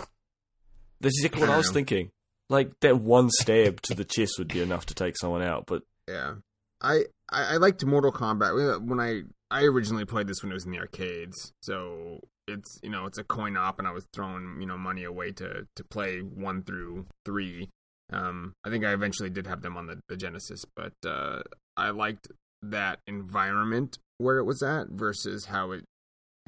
That's 1.00 1.16
exactly 1.18 1.42
what 1.42 1.50
I 1.50 1.56
was 1.58 1.70
thinking. 1.70 2.10
Like 2.50 2.72
that 2.80 3.00
one 3.00 3.30
stab 3.30 3.80
to 3.82 3.94
the 3.94 4.04
chest 4.04 4.34
would 4.38 4.48
be 4.48 4.60
enough 4.60 4.84
to 4.86 4.94
take 4.94 5.16
someone 5.16 5.40
out, 5.40 5.64
but 5.66 5.82
Yeah, 6.06 6.34
I, 6.82 7.04
I 7.30 7.54
I 7.54 7.56
liked 7.56 7.84
Mortal 7.86 8.12
Kombat 8.12 8.84
when 8.84 9.00
I 9.00 9.22
I 9.50 9.64
originally 9.64 10.04
played 10.04 10.26
this 10.26 10.42
when 10.42 10.52
it 10.52 10.54
was 10.54 10.66
in 10.66 10.72
the 10.72 10.80
arcades. 10.80 11.52
So 11.62 12.20
it's 12.46 12.78
you 12.82 12.90
know 12.90 13.06
it's 13.06 13.18
a 13.18 13.24
coin 13.24 13.56
op, 13.56 13.78
and 13.78 13.88
I 13.88 13.92
was 13.92 14.06
throwing 14.12 14.58
you 14.60 14.66
know 14.66 14.76
money 14.76 15.04
away 15.04 15.32
to 15.32 15.66
to 15.74 15.84
play 15.84 16.18
one 16.18 16.62
through 16.62 17.06
three. 17.24 17.70
Um, 18.12 18.54
I 18.64 18.70
think 18.70 18.84
I 18.84 18.92
eventually 18.92 19.30
did 19.30 19.46
have 19.46 19.62
them 19.62 19.76
on 19.76 19.86
the, 19.86 20.00
the 20.08 20.16
Genesis, 20.16 20.64
but 20.74 20.94
uh, 21.06 21.42
I 21.76 21.90
liked 21.90 22.26
that 22.60 22.98
environment 23.06 23.98
where 24.18 24.38
it 24.38 24.44
was 24.44 24.62
at 24.62 24.88
versus 24.90 25.46
how 25.46 25.70
it 25.70 25.84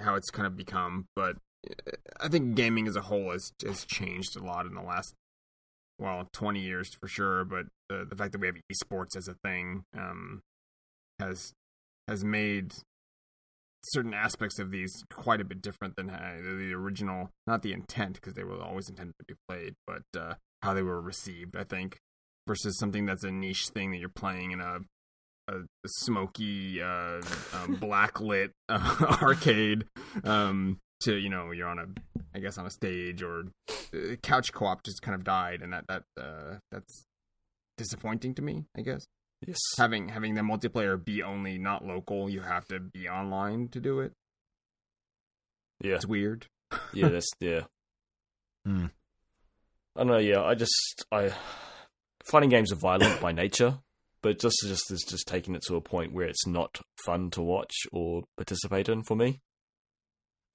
how 0.01 0.17
it's 0.17 0.31
kind 0.31 0.47
of 0.47 0.57
become. 0.57 1.07
But 1.15 1.37
uh, 1.69 1.93
I 2.21 2.29
think 2.29 2.57
gaming 2.57 2.89
as 2.89 2.97
a 2.97 3.03
whole 3.03 3.31
has 3.31 3.53
has 3.65 3.85
changed 3.85 4.37
a 4.37 4.45
lot 4.45 4.67
in 4.67 4.75
the 4.75 4.83
last 4.83 5.15
well, 5.99 6.29
20 6.33 6.61
years 6.61 6.95
for 6.95 7.09
sure, 7.09 7.45
but 7.45 7.67
the 7.89 8.07
the 8.09 8.17
fact 8.17 8.33
that 8.33 8.41
we 8.41 8.47
have 8.47 8.57
esports 8.73 9.17
as 9.17 9.29
a 9.29 9.35
thing 9.35 9.85
um, 9.97 10.43
has 11.19 11.53
has 12.09 12.25
made 12.25 12.75
certain 13.85 14.15
aspects 14.15 14.59
of 14.59 14.71
these 14.71 14.93
quite 15.13 15.41
a 15.41 15.45
bit 15.45 15.61
different 15.61 15.97
than 15.97 16.11
uh, 16.11 16.37
the 16.41 16.73
original. 16.73 17.31
Not 17.47 17.63
the 17.63 17.73
intent, 17.73 18.15
because 18.15 18.35
they 18.35 18.45
were 18.45 18.63
always 18.63 18.89
intended 18.89 19.15
to 19.19 19.25
be 19.25 19.35
played, 19.49 19.75
but 19.87 20.03
uh, 20.17 20.35
how 20.63 20.75
they 20.75 20.83
were 20.83 21.01
received. 21.01 21.57
I 21.57 21.65
think 21.65 21.99
versus 22.47 22.79
something 22.79 23.07
that's 23.07 23.25
a 23.25 23.31
niche 23.31 23.69
thing 23.69 23.93
that 23.93 23.99
you're 23.99 24.09
playing 24.09 24.53
in 24.53 24.61
a 24.61 24.79
a, 25.49 25.57
a 25.57 25.89
smoky, 25.89 26.81
uh, 26.81 27.21
um, 27.55 27.77
blacklit 27.81 28.51
uh, 28.69 29.19
arcade. 29.23 29.85
Um, 30.25 30.79
to 31.05 31.17
you 31.17 31.29
know, 31.29 31.51
you're 31.51 31.69
on 31.69 31.79
a, 31.79 31.87
I 32.35 32.41
guess, 32.41 32.59
on 32.59 32.67
a 32.67 32.71
stage 32.71 33.23
or 33.23 33.45
uh, 33.95 34.17
couch 34.23 34.53
co-op 34.53 34.83
just 34.85 35.03
kind 35.03 35.15
of 35.15 35.25
died, 35.25 35.63
and 35.63 35.73
that 35.73 35.87
that 35.89 36.03
uh, 36.21 36.57
that's 36.71 37.05
disappointing 37.77 38.35
to 38.35 38.43
me. 38.43 38.67
I 38.77 38.83
guess 38.83 39.07
yes. 39.47 39.59
having 39.79 40.09
having 40.09 40.35
the 40.35 40.43
multiplayer 40.43 41.03
be 41.03 41.23
only 41.23 41.59
not 41.59 41.85
local, 41.85 42.29
you 42.29 42.41
have 42.41 42.67
to 42.67 42.81
be 42.81 43.09
online 43.09 43.69
to 43.69 43.81
do 43.81 44.01
it. 44.01 44.13
Yeah. 45.81 45.97
It's 45.97 46.07
weird. 46.07 46.47
Yeah, 46.95 47.09
that's 47.09 47.31
yeah. 47.39 47.65
Hmm. 48.65 48.87
I 49.95 50.01
don't 50.01 50.07
know. 50.07 50.19
Yeah, 50.19 50.43
I 50.43 50.55
just 50.55 51.05
I 51.13 51.31
fighting 52.25 52.49
games 52.49 52.73
are 52.73 52.77
violent 52.77 53.21
by 53.21 53.33
nature, 53.33 53.79
but 54.23 54.39
just 54.39 54.57
just 54.67 54.91
is 54.91 55.05
just 55.07 55.29
taking 55.29 55.55
it 55.55 55.61
to 55.67 55.77
a 55.77 55.83
point 55.83 56.15
where 56.15 56.27
it's 56.27 56.47
not 56.47 56.81
fun 57.05 57.31
to 57.33 57.43
watch 57.43 57.75
or 57.93 58.23
participate 58.39 58.89
in 58.89 59.03
for 59.03 59.17
me. 59.17 59.41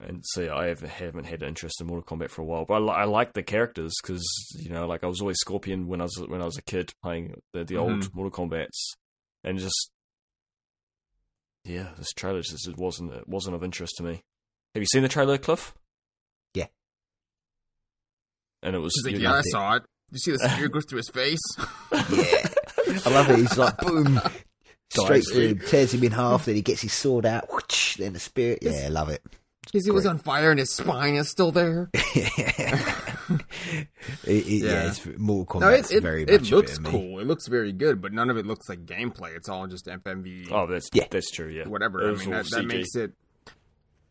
And 0.00 0.22
so 0.24 0.42
yeah, 0.42 0.54
I 0.54 0.66
haven't, 0.66 0.90
haven't 0.90 1.24
had 1.24 1.42
interest 1.42 1.80
in 1.80 1.88
Mortal 1.88 2.04
Kombat 2.16 2.30
for 2.30 2.42
a 2.42 2.44
while, 2.44 2.64
but 2.64 2.74
I, 2.74 2.78
li- 2.78 2.94
I 2.98 3.04
like 3.04 3.32
the 3.32 3.42
characters 3.42 3.92
because 4.00 4.24
you 4.56 4.70
know, 4.70 4.86
like 4.86 5.02
I 5.02 5.08
was 5.08 5.20
always 5.20 5.38
Scorpion 5.38 5.88
when 5.88 6.00
I 6.00 6.04
was 6.04 6.24
when 6.28 6.40
I 6.40 6.44
was 6.44 6.56
a 6.56 6.62
kid 6.62 6.92
playing 7.02 7.34
the 7.52 7.64
the 7.64 7.76
old 7.76 7.90
mm-hmm. 7.90 8.16
Mortal 8.16 8.46
Kombat's, 8.46 8.94
and 9.42 9.58
just 9.58 9.90
yeah, 11.64 11.88
this 11.98 12.12
trailer 12.12 12.42
just 12.42 12.68
it 12.68 12.78
wasn't 12.78 13.12
it 13.12 13.28
wasn't 13.28 13.56
of 13.56 13.64
interest 13.64 13.94
to 13.96 14.04
me. 14.04 14.22
Have 14.74 14.82
you 14.82 14.86
seen 14.86 15.02
the 15.02 15.08
trailer, 15.08 15.36
Cliff? 15.36 15.74
Yeah. 16.54 16.66
And 18.62 18.76
it 18.76 18.78
was 18.78 18.92
She's 18.94 19.04
like, 19.04 19.14
you- 19.14 19.28
yeah, 19.28 19.34
I 19.34 19.42
saw 19.42 19.74
it. 19.76 19.82
You 20.10 20.18
see 20.18 20.30
the 20.32 20.38
spear 20.38 20.68
go 20.68 20.80
through 20.80 20.98
his 20.98 21.10
face? 21.10 21.40
yeah, 21.92 22.48
I 23.04 23.10
love 23.10 23.30
it. 23.30 23.38
He's 23.38 23.58
like 23.58 23.76
boom, 23.86 24.20
straight 24.90 25.24
through, 25.30 25.48
him, 25.48 25.58
tears 25.66 25.92
him 25.92 26.04
in 26.04 26.12
half. 26.12 26.46
Then 26.46 26.54
he 26.54 26.62
gets 26.62 26.82
his 26.82 26.92
sword 26.92 27.26
out. 27.26 27.52
Whoosh, 27.52 27.96
then 27.96 28.12
the 28.12 28.20
spirit. 28.20 28.60
Yeah, 28.62 28.84
I 28.86 28.88
love 28.88 29.08
it. 29.08 29.22
Because 29.72 29.84
he 29.84 29.90
was 29.90 30.06
on 30.06 30.18
fire 30.18 30.50
and 30.50 30.58
his 30.58 30.72
spine 30.74 31.14
is 31.14 31.28
still 31.30 31.52
there. 31.52 31.90
it, 31.94 33.46
it, 34.24 34.46
yeah. 34.46 34.70
Yeah. 34.70 34.88
it's 34.88 35.04
Mortal 35.18 35.60
No, 35.60 35.66
Kombat's 35.68 35.90
it, 35.90 35.96
it, 35.98 36.02
very 36.02 36.22
it 36.22 36.40
much 36.40 36.50
looks 36.50 36.76
a 36.78 36.80
bit 36.80 36.88
of 36.88 36.94
me. 36.94 37.08
cool. 37.10 37.20
It 37.20 37.26
looks 37.26 37.46
very 37.48 37.72
good, 37.72 38.00
but 38.00 38.12
none 38.12 38.30
of 38.30 38.36
it 38.36 38.46
looks 38.46 38.68
like 38.68 38.86
gameplay. 38.86 39.36
It's 39.36 39.48
all 39.48 39.66
just 39.66 39.86
FMV. 39.86 40.50
Oh, 40.50 40.66
that's 40.66 40.88
Yeah. 40.92 41.04
that's 41.10 41.30
true. 41.30 41.48
Yeah, 41.48 41.68
whatever. 41.68 42.02
It 42.02 42.08
I 42.08 42.10
was 42.12 42.20
mean, 42.26 42.34
all 42.34 42.42
that, 42.42 42.50
that 42.50 42.64
CG. 42.64 42.66
makes 42.68 42.94
it. 42.94 43.12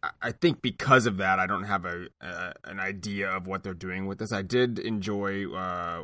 I- 0.03 0.11
I 0.21 0.31
think 0.31 0.61
because 0.61 1.07
of 1.07 1.17
that, 1.17 1.39
I 1.39 1.47
don't 1.47 1.63
have 1.63 1.83
a 1.85 2.07
uh, 2.21 2.53
an 2.65 2.79
idea 2.79 3.29
of 3.31 3.47
what 3.47 3.63
they're 3.63 3.73
doing 3.73 4.05
with 4.05 4.19
this. 4.19 4.31
I 4.31 4.43
did 4.43 4.77
enjoy 4.77 5.51
uh, 5.51 6.03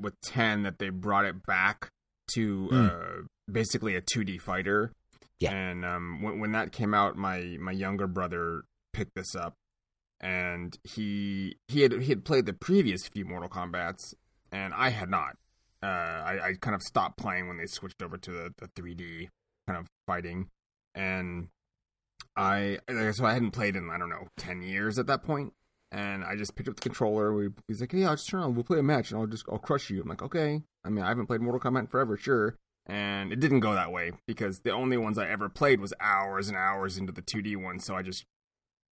with 0.00 0.14
ten 0.20 0.62
that 0.62 0.78
they 0.78 0.90
brought 0.90 1.24
it 1.24 1.44
back 1.44 1.88
to 2.34 2.68
uh, 2.72 3.22
basically 3.50 3.96
a 3.96 4.00
two 4.00 4.22
D 4.22 4.38
fighter. 4.38 4.92
Yeah. 5.40 5.50
And 5.52 5.84
um, 5.84 6.22
when 6.22 6.38
when 6.38 6.52
that 6.52 6.70
came 6.70 6.94
out, 6.94 7.16
my 7.16 7.56
my 7.60 7.72
younger 7.72 8.06
brother 8.06 8.62
picked 8.92 9.14
this 9.14 9.34
up, 9.34 9.54
and 10.20 10.78
he 10.84 11.56
he 11.68 11.82
had 11.82 11.92
he 11.92 12.08
had 12.08 12.24
played 12.24 12.46
the 12.46 12.52
previous 12.52 13.06
few 13.06 13.24
Mortal 13.24 13.48
Kombat's, 13.48 14.14
and 14.50 14.72
I 14.74 14.90
had 14.90 15.10
not. 15.10 15.36
Uh, 15.82 15.86
I, 15.86 16.38
I 16.48 16.52
kind 16.60 16.76
of 16.76 16.82
stopped 16.82 17.18
playing 17.18 17.48
when 17.48 17.56
they 17.56 17.66
switched 17.66 18.02
over 18.02 18.16
to 18.16 18.30
the, 18.30 18.54
the 18.56 18.68
3D 18.68 19.28
kind 19.66 19.80
of 19.80 19.88
fighting, 20.06 20.48
and 20.94 21.48
I 22.36 22.78
so 23.12 23.24
I 23.24 23.32
hadn't 23.32 23.50
played 23.50 23.76
in 23.76 23.90
I 23.90 23.98
don't 23.98 24.10
know 24.10 24.28
ten 24.36 24.62
years 24.62 24.98
at 24.98 25.06
that 25.08 25.22
point, 25.22 25.52
and 25.90 26.24
I 26.24 26.36
just 26.36 26.54
picked 26.54 26.68
up 26.68 26.76
the 26.76 26.82
controller. 26.82 27.34
We, 27.34 27.48
he's 27.68 27.80
like, 27.80 27.92
"Yeah, 27.92 28.10
I'll 28.10 28.16
just 28.16 28.28
turn 28.28 28.42
on. 28.42 28.54
We'll 28.54 28.64
play 28.64 28.78
a 28.78 28.82
match, 28.82 29.10
and 29.10 29.20
I'll 29.20 29.26
just 29.26 29.44
I'll 29.50 29.58
crush 29.58 29.90
you." 29.90 30.00
I'm 30.00 30.08
like, 30.08 30.22
"Okay." 30.22 30.62
I 30.84 30.88
mean, 30.88 31.04
I 31.04 31.08
haven't 31.08 31.26
played 31.26 31.40
Mortal 31.40 31.60
Kombat 31.60 31.90
forever, 31.90 32.16
sure. 32.16 32.56
And 32.86 33.32
it 33.32 33.38
didn't 33.38 33.60
go 33.60 33.74
that 33.74 33.92
way 33.92 34.12
because 34.26 34.60
the 34.60 34.72
only 34.72 34.96
ones 34.96 35.16
I 35.16 35.28
ever 35.28 35.48
played 35.48 35.80
was 35.80 35.94
hours 36.00 36.48
and 36.48 36.56
hours 36.56 36.98
into 36.98 37.12
the 37.12 37.22
2D 37.22 37.56
one, 37.56 37.78
so 37.78 37.94
I 37.94 38.02
just 38.02 38.24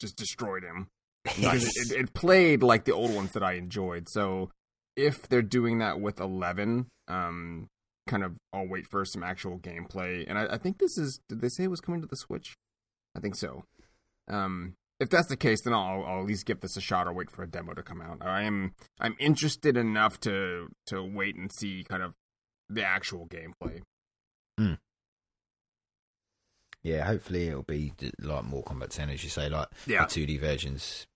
just 0.00 0.16
destroyed 0.16 0.62
him. 0.64 0.88
because 1.24 1.64
it, 1.64 1.92
it, 1.92 2.00
it 2.00 2.14
played 2.14 2.62
like 2.62 2.84
the 2.84 2.94
old 2.94 3.14
ones 3.14 3.32
that 3.32 3.42
I 3.42 3.52
enjoyed. 3.54 4.08
So 4.08 4.50
if 4.96 5.28
they're 5.28 5.42
doing 5.42 5.78
that 5.78 6.00
with 6.00 6.20
eleven, 6.20 6.86
um, 7.08 7.68
kind 8.06 8.24
of 8.24 8.36
I'll 8.52 8.66
wait 8.66 8.86
for 8.90 9.04
some 9.04 9.22
actual 9.22 9.58
gameplay. 9.58 10.24
And 10.28 10.38
I, 10.38 10.54
I 10.54 10.58
think 10.58 10.78
this 10.78 10.96
is 10.98 11.20
did 11.28 11.40
they 11.40 11.48
say 11.48 11.64
it 11.64 11.70
was 11.70 11.80
coming 11.80 12.00
to 12.00 12.06
the 12.06 12.16
Switch? 12.16 12.56
I 13.16 13.20
think 13.20 13.36
so. 13.36 13.64
Um, 14.28 14.74
if 15.00 15.10
that's 15.10 15.28
the 15.28 15.36
case, 15.36 15.62
then 15.64 15.72
I'll, 15.74 16.04
I'll 16.04 16.20
at 16.20 16.26
least 16.26 16.44
give 16.46 16.60
this 16.60 16.76
a 16.76 16.80
shot 16.80 17.06
or 17.06 17.12
wait 17.12 17.30
for 17.30 17.42
a 17.42 17.46
demo 17.48 17.72
to 17.74 17.82
come 17.82 18.00
out. 18.00 18.18
I 18.20 18.42
am 18.42 18.72
I'm 19.00 19.14
interested 19.20 19.76
enough 19.76 20.18
to 20.20 20.68
to 20.86 21.02
wait 21.02 21.36
and 21.36 21.50
see 21.52 21.84
kind 21.88 22.02
of 22.02 22.14
the 22.68 22.84
actual 22.84 23.26
gameplay. 23.28 23.82
Yeah, 26.88 27.04
hopefully 27.04 27.48
it'll 27.48 27.62
be 27.62 27.92
like 28.20 28.44
Mortal 28.44 28.74
Kombat 28.74 28.90
10, 28.90 29.10
as 29.10 29.22
you 29.22 29.30
say. 29.30 29.48
Like 29.48 29.68
Yeah. 29.86 30.06
the 30.06 30.10
2D 30.26 30.38
versions, 30.40 31.06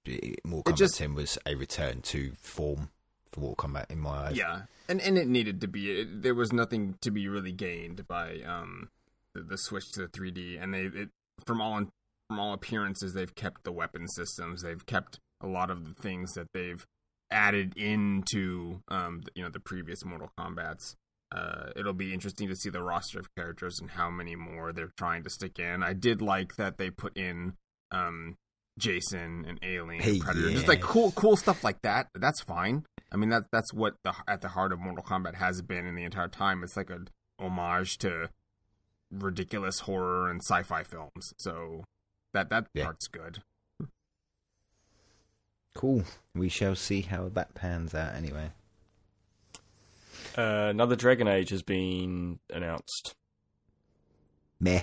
Mortal 0.45 0.73
Kombat 0.73 0.77
just- 0.79 0.97
10 0.97 1.14
was 1.14 1.39
a 1.47 1.55
return 1.55 2.03
to 2.03 2.33
form 2.41 2.91
for 3.33 3.41
Mortal 3.41 3.68
Kombat 3.68 3.91
in 3.91 3.99
my 3.99 4.27
eyes. 4.29 4.37
Yeah, 4.37 4.62
and 4.89 5.01
and 5.01 5.16
it 5.16 5.27
needed 5.29 5.61
to 5.62 5.68
be. 5.68 6.01
It, 6.01 6.23
there 6.23 6.35
was 6.35 6.53
nothing 6.53 6.97
to 7.01 7.11
be 7.11 7.29
really 7.29 7.53
gained 7.53 8.07
by 8.07 8.41
um 8.43 8.91
the, 9.35 9.43
the 9.43 9.57
switch 9.59 9.91
to 9.93 10.01
the 10.03 10.09
3D, 10.09 10.62
and 10.62 10.75
they 10.75 10.83
it 10.87 11.09
from 11.47 11.61
all 11.62 11.87
from 12.29 12.39
all 12.39 12.53
appearances 12.53 13.14
they've 13.14 13.35
kept 13.35 13.64
the 13.64 13.73
weapon 13.73 14.07
systems. 14.09 14.62
They've 14.62 14.85
kept 14.85 15.18
a 15.41 15.47
lot 15.47 15.70
of 15.70 15.89
the 15.89 15.95
things 16.01 16.33
that 16.35 16.49
they've 16.53 16.87
added 17.31 17.75
into 17.77 18.83
um 18.89 19.23
you 19.35 19.43
know 19.43 19.49
the 19.49 19.61
previous 19.61 20.05
Mortal 20.05 20.31
Kombat's. 20.39 20.97
Uh, 21.35 21.70
it'll 21.76 21.95
be 21.95 22.12
interesting 22.12 22.47
to 22.49 22.55
see 22.55 22.68
the 22.68 22.83
roster 22.83 23.18
of 23.18 23.35
characters 23.35 23.80
and 23.80 23.93
how 23.93 24.11
many 24.11 24.37
more 24.37 24.70
they're 24.72 24.93
trying 24.99 25.22
to 25.22 25.30
stick 25.30 25.59
in. 25.59 25.83
I 25.83 25.95
did 25.95 26.20
like 26.20 26.57
that 26.57 26.76
they 26.76 26.91
put 26.91 27.16
in 27.16 27.55
um 27.91 28.37
Jason 28.78 29.45
and 29.49 29.59
Alien, 29.62 30.03
Hey, 30.03 30.12
and 30.12 30.20
Predator, 30.20 30.51
just 30.51 30.68
like 30.68 30.80
cool, 30.83 31.12
cool 31.12 31.37
stuff 31.37 31.62
like 31.64 31.80
that. 31.83 32.09
That's 32.14 32.41
fine. 32.43 32.85
I 33.11 33.16
mean, 33.16 33.30
that 33.30 33.45
that's 33.51 33.72
what 33.72 33.95
the 34.05 34.12
at 34.28 34.41
the 34.43 34.49
heart 34.49 34.72
of 34.72 34.78
Mortal 34.80 35.05
Kombat 35.05 35.37
has 35.37 35.62
been 35.62 35.87
in 35.87 35.95
the 35.95 36.05
entire 36.05 36.28
time. 36.28 36.62
It's 36.62 36.76
like 36.76 36.91
a 36.91 37.01
homage 37.39 37.99
to 37.99 38.28
ridiculous 39.11 39.80
horror 39.80 40.30
and 40.30 40.41
sci-fi 40.43 40.83
films. 40.83 41.33
So 41.39 41.85
that 42.33 42.51
that 42.51 42.66
Yeah. 42.74 42.85
part's 42.85 43.09
good. 43.09 43.43
Cool. 45.74 46.05
We 46.35 46.49
shall 46.49 46.74
see 46.76 47.01
how 47.03 47.28
that 47.30 47.55
pans 47.55 47.95
out 47.95 48.14
anyway. 48.14 48.51
Uh, 50.37 50.68
another 50.70 50.97
Dragon 50.97 51.28
Age 51.28 51.51
has 51.51 51.62
been 51.62 52.39
announced. 52.51 53.14
Meh. 54.61 54.83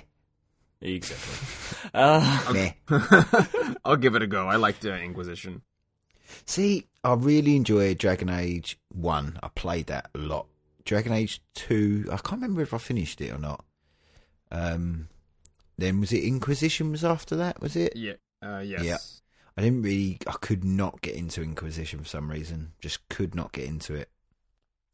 Exactly. 0.82 1.48
Uh, 1.94 2.52
Meh. 2.54 2.72
I'll 3.86 3.96
give 3.96 4.16
it 4.16 4.22
a 4.22 4.28
go. 4.28 4.48
I 4.48 4.58
liked 4.58 4.86
uh, 4.86 4.94
Inquisition. 4.94 5.62
See, 6.46 6.88
I 7.04 7.14
really 7.14 7.56
enjoyed 7.56 7.98
Dragon 7.98 8.30
Age 8.30 8.78
1. 8.90 9.40
I 9.42 9.48
played 9.48 9.88
that 9.88 10.10
a 10.14 10.18
lot. 10.18 10.48
Dragon 10.84 11.14
Age 11.14 11.42
2, 11.56 12.10
I 12.12 12.18
can't 12.18 12.42
remember 12.42 12.62
if 12.62 12.74
I 12.74 12.78
finished 12.80 13.22
it 13.22 13.32
or 13.32 13.38
not. 13.38 13.64
Um, 14.52 15.08
then 15.78 16.00
was 16.00 16.12
it 16.12 16.24
Inquisition 16.24 16.92
was 16.92 17.06
after 17.06 17.38
that, 17.38 17.62
was 17.62 17.76
it? 17.76 17.96
Yeah. 17.96 18.14
Uh, 18.42 18.60
yes. 18.60 18.84
Yeah. 18.84 18.98
I 19.58 19.62
didn't 19.62 19.82
really, 19.82 20.18
I 20.28 20.34
could 20.34 20.64
not 20.64 21.02
get 21.02 21.16
into 21.16 21.42
Inquisition 21.42 22.00
for 22.00 22.10
some 22.10 22.30
reason. 22.30 22.74
Just 22.82 23.08
could 23.10 23.36
not 23.36 23.52
get 23.52 23.66
into 23.66 23.94
it. 23.96 24.10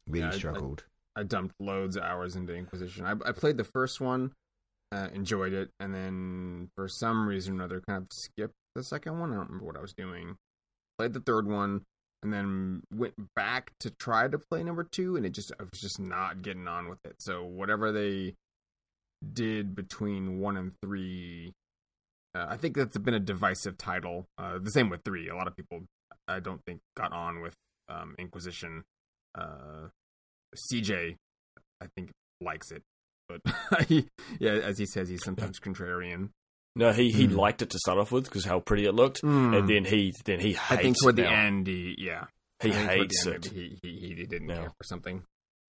Really 0.06 0.20
Yeah, 0.26 0.30
I- 0.30 0.34
I- 0.34 0.38
struggled. 0.38 0.84
I 1.18 1.22
dumped 1.22 1.54
loads 1.60 1.96
of 1.96 2.02
hours 2.02 2.36
into 2.36 2.54
Inquisition. 2.54 3.06
I, 3.06 3.12
I 3.12 3.32
played 3.32 3.56
the 3.56 3.64
first 3.64 4.00
one, 4.02 4.32
uh, 4.92 5.08
enjoyed 5.14 5.54
it, 5.54 5.70
and 5.80 5.94
then 5.94 6.68
for 6.76 6.88
some 6.88 7.26
reason 7.26 7.54
or 7.54 7.56
another, 7.56 7.80
kind 7.80 8.02
of 8.02 8.12
skipped 8.12 8.54
the 8.74 8.82
second 8.84 9.18
one. 9.18 9.32
I 9.32 9.36
don't 9.36 9.46
remember 9.46 9.64
what 9.64 9.76
I 9.78 9.80
was 9.80 9.94
doing. 9.94 10.36
Played 10.98 11.14
the 11.14 11.20
third 11.20 11.46
one, 11.48 11.84
and 12.22 12.32
then 12.34 12.82
went 12.92 13.14
back 13.34 13.72
to 13.80 13.90
try 13.90 14.28
to 14.28 14.38
play 14.38 14.62
number 14.62 14.84
two, 14.84 15.16
and 15.16 15.24
it 15.24 15.30
just 15.30 15.52
I 15.58 15.62
was 15.62 15.80
just 15.80 15.98
not 15.98 16.42
getting 16.42 16.68
on 16.68 16.88
with 16.90 16.98
it. 17.06 17.16
So 17.20 17.42
whatever 17.44 17.90
they 17.90 18.34
did 19.32 19.74
between 19.74 20.38
one 20.40 20.58
and 20.58 20.72
three, 20.82 21.52
uh, 22.34 22.44
I 22.48 22.58
think 22.58 22.76
that's 22.76 22.98
been 22.98 23.14
a 23.14 23.20
divisive 23.20 23.78
title. 23.78 24.26
Uh, 24.36 24.58
the 24.58 24.70
same 24.70 24.90
with 24.90 25.00
three. 25.02 25.28
A 25.30 25.34
lot 25.34 25.46
of 25.48 25.56
people, 25.56 25.84
I 26.28 26.40
don't 26.40 26.60
think, 26.66 26.80
got 26.94 27.12
on 27.12 27.40
with 27.40 27.54
um, 27.88 28.14
Inquisition. 28.18 28.84
Uh, 29.36 29.88
CJ, 30.72 31.16
I 31.82 31.86
think, 31.94 32.10
likes 32.40 32.70
it, 32.70 32.82
but 33.28 33.40
he, 33.88 34.08
yeah, 34.38 34.52
as 34.52 34.78
he 34.78 34.86
says, 34.86 35.08
he's 35.08 35.22
sometimes 35.24 35.60
contrarian. 35.60 36.30
no, 36.74 36.92
he, 36.92 37.10
he 37.10 37.26
Hmm. 37.26 37.36
liked 37.36 37.60
it 37.62 37.70
to 37.70 37.78
start 37.78 37.98
off 37.98 38.12
with 38.12 38.24
because 38.24 38.44
how 38.46 38.60
pretty 38.60 38.86
it 38.86 38.92
looked, 38.94 39.22
and 39.22 39.68
then 39.68 39.84
he 39.84 40.12
then 40.24 40.40
he 40.40 40.52
hates 40.52 40.70
I 40.70 40.76
think 40.76 40.96
toward 41.00 41.18
it 41.18 41.22
the 41.22 41.28
end, 41.30 41.66
he 41.66 41.94
yeah, 41.98 42.26
He 42.62 42.70
hates 42.70 43.26
it. 43.26 43.44
He, 43.46 43.78
he 43.82 43.98
he 43.98 44.14
didn't 44.26 44.46
No. 44.48 44.54
care 44.54 44.70
for 44.70 44.84
something. 44.84 45.24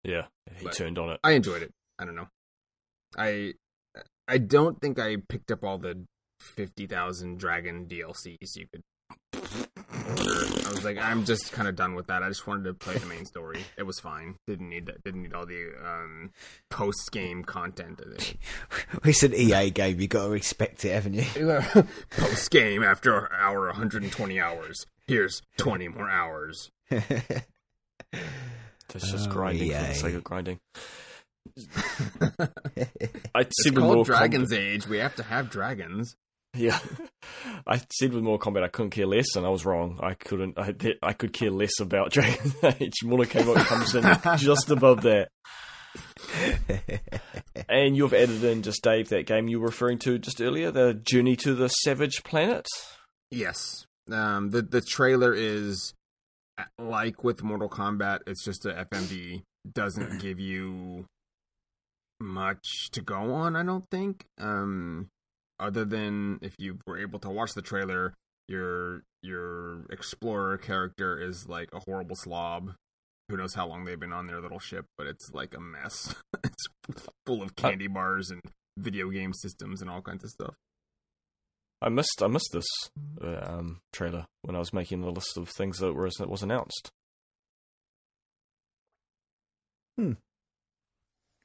Yeah, 0.04 0.26
he 0.58 0.64
But- 0.66 0.74
turned 0.74 0.98
on 0.98 1.12
it. 1.12 1.20
I 1.24 1.32
enjoyed 1.34 1.62
it. 1.62 1.72
I 2.00 2.06
don't 2.06 2.16
know. 2.16 2.30
I 3.18 3.54
I 4.28 4.38
don't 4.40 4.80
think 4.82 4.98
I 4.98 5.18
picked 5.18 5.52
up 5.52 5.64
all 5.64 5.78
the 5.78 6.06
fifty 6.40 6.88
thousand 6.88 7.38
dragon 7.38 7.86
DLCs 7.88 8.56
you 8.56 8.68
could. 8.74 8.82
Order. 9.34 10.68
I 10.68 10.70
was 10.74 10.84
like, 10.84 10.98
I'm 10.98 11.26
just 11.26 11.52
kind 11.52 11.68
of 11.68 11.76
done 11.76 11.96
with 11.96 12.08
that. 12.08 12.24
I 12.24 12.28
just 12.30 12.48
wanted 12.48 12.64
to 12.66 12.74
play 12.74 12.96
the 12.98 13.06
main 13.06 13.26
story. 13.26 13.60
It 13.78 13.84
was 13.84 14.00
fine. 14.00 14.36
Didn't 14.48 14.70
need 14.70 14.86
that. 14.88 15.04
Didn't 15.04 15.24
need 15.24 15.34
all 15.34 15.46
the 15.46 15.72
um, 15.84 16.32
post 16.70 17.12
game 17.12 17.44
content. 17.44 18.02
It's 19.04 19.24
an 19.24 19.34
EA 19.34 19.70
game, 19.72 20.00
you 20.00 20.08
got 20.08 20.26
to 20.26 20.30
respect 20.30 20.84
it, 20.86 20.92
haven't 20.94 21.14
you? 21.16 21.26
post 22.12 22.52
game 22.52 22.84
after 22.84 23.32
hour 23.34 23.66
120 23.68 24.40
hours. 24.40 24.86
Here's 25.08 25.42
20 25.58 25.88
more 25.90 26.10
hours. 26.10 26.70
It's 26.90 27.46
just 29.12 29.30
Oh, 29.30 29.32
grinding 29.32 29.72
for 29.72 29.78
the 29.78 29.94
sake 29.94 30.16
of 30.16 30.24
grinding. 30.24 30.60
I 33.36 33.42
It's 33.42 33.72
called 33.72 34.06
Dragon's 34.06 34.52
Kombat- 34.52 34.58
Age. 34.74 34.88
We 34.88 34.98
have 34.98 35.16
to 35.16 35.24
have 35.24 35.50
dragons. 35.50 36.16
Yeah, 36.54 36.80
I 37.66 37.82
said 37.94 38.14
with 38.14 38.24
Mortal 38.24 38.52
Kombat 38.52 38.64
I 38.64 38.68
couldn't 38.68 38.92
care 38.92 39.08
less, 39.08 39.36
and 39.36 39.46
I 39.46 39.50
was 39.50 39.66
wrong. 39.66 40.00
I 40.04 40.16
couldn't. 40.16 40.60
I 40.60 40.74
I 41.02 41.14
could 41.14 41.32
care 41.32 41.52
less 41.52 41.80
about 41.80 42.12
Dragon 42.14 42.52
Age. 42.80 43.04
Mortal 43.04 43.26
comes 43.56 43.96
in 43.96 44.04
just 44.38 44.70
above 44.70 45.04
that. 45.04 45.30
And 47.70 47.96
you've 47.96 48.14
added 48.14 48.44
in 48.44 48.64
just 48.64 48.84
Dave 48.84 49.10
that 49.10 49.26
game 49.26 49.48
you 49.48 49.60
were 49.60 49.68
referring 49.68 50.00
to 50.00 50.18
just 50.18 50.42
earlier, 50.42 50.72
the 50.72 50.94
Journey 50.94 51.36
to 51.38 51.54
the 51.54 51.68
Savage 51.68 52.24
Planet. 52.24 52.66
Yes. 53.30 53.86
Um, 54.12 54.50
the 54.50 54.62
the 54.62 54.82
trailer 54.82 55.34
is 55.34 55.94
uh, 56.58 56.64
like 56.78 57.24
with 57.24 57.44
Mortal 57.44 57.70
Kombat. 57.70 58.20
It's 58.28 58.44
just 58.44 58.66
a 58.66 58.86
FMV. 58.92 59.44
Doesn't 59.72 60.20
give 60.20 60.40
you 60.40 61.06
much 62.20 62.90
to 62.92 63.02
go 63.02 63.34
on. 63.34 63.56
I 63.56 63.64
don't 63.64 63.86
think. 63.90 64.26
Um, 64.40 65.10
other 65.62 65.86
than 65.86 66.40
if 66.42 66.56
you 66.58 66.80
were 66.86 66.98
able 66.98 67.20
to 67.20 67.30
watch 67.30 67.54
the 67.54 67.62
trailer, 67.62 68.14
your 68.48 69.04
your 69.22 69.86
explorer 69.90 70.58
character 70.58 71.22
is 71.22 71.48
like 71.48 71.70
a 71.72 71.80
horrible 71.80 72.16
slob. 72.16 72.74
Who 73.30 73.38
knows 73.38 73.54
how 73.54 73.68
long 73.68 73.86
they've 73.86 74.00
been 74.00 74.12
on 74.12 74.28
their 74.28 74.42
little 74.42 74.60
ship, 74.60 74.86
but 74.98 75.08
it's 75.08 75.32
like 75.32 75.54
a 75.56 75.62
mess. 75.62 76.16
it's 76.44 76.66
full 77.26 77.42
of 77.42 77.56
candy 77.56 77.88
bars 77.88 78.30
and 78.30 78.42
video 78.78 79.10
game 79.10 79.34
systems 79.34 79.82
and 79.82 79.90
all 79.90 80.02
kinds 80.02 80.24
of 80.24 80.32
stuff. 80.32 80.56
I 81.82 81.90
missed 81.90 82.22
I 82.22 82.28
missed 82.28 82.50
this 82.52 82.68
uh, 83.24 83.40
um, 83.42 83.82
trailer 83.94 84.26
when 84.42 84.56
I 84.56 84.60
was 84.60 84.74
making 84.74 85.02
the 85.02 85.12
list 85.12 85.38
of 85.38 85.50
things 85.50 85.78
that 85.80 85.94
was 85.94 86.16
that 86.16 86.30
was 86.30 86.44
announced. 86.44 86.92
Hmm. 89.98 90.14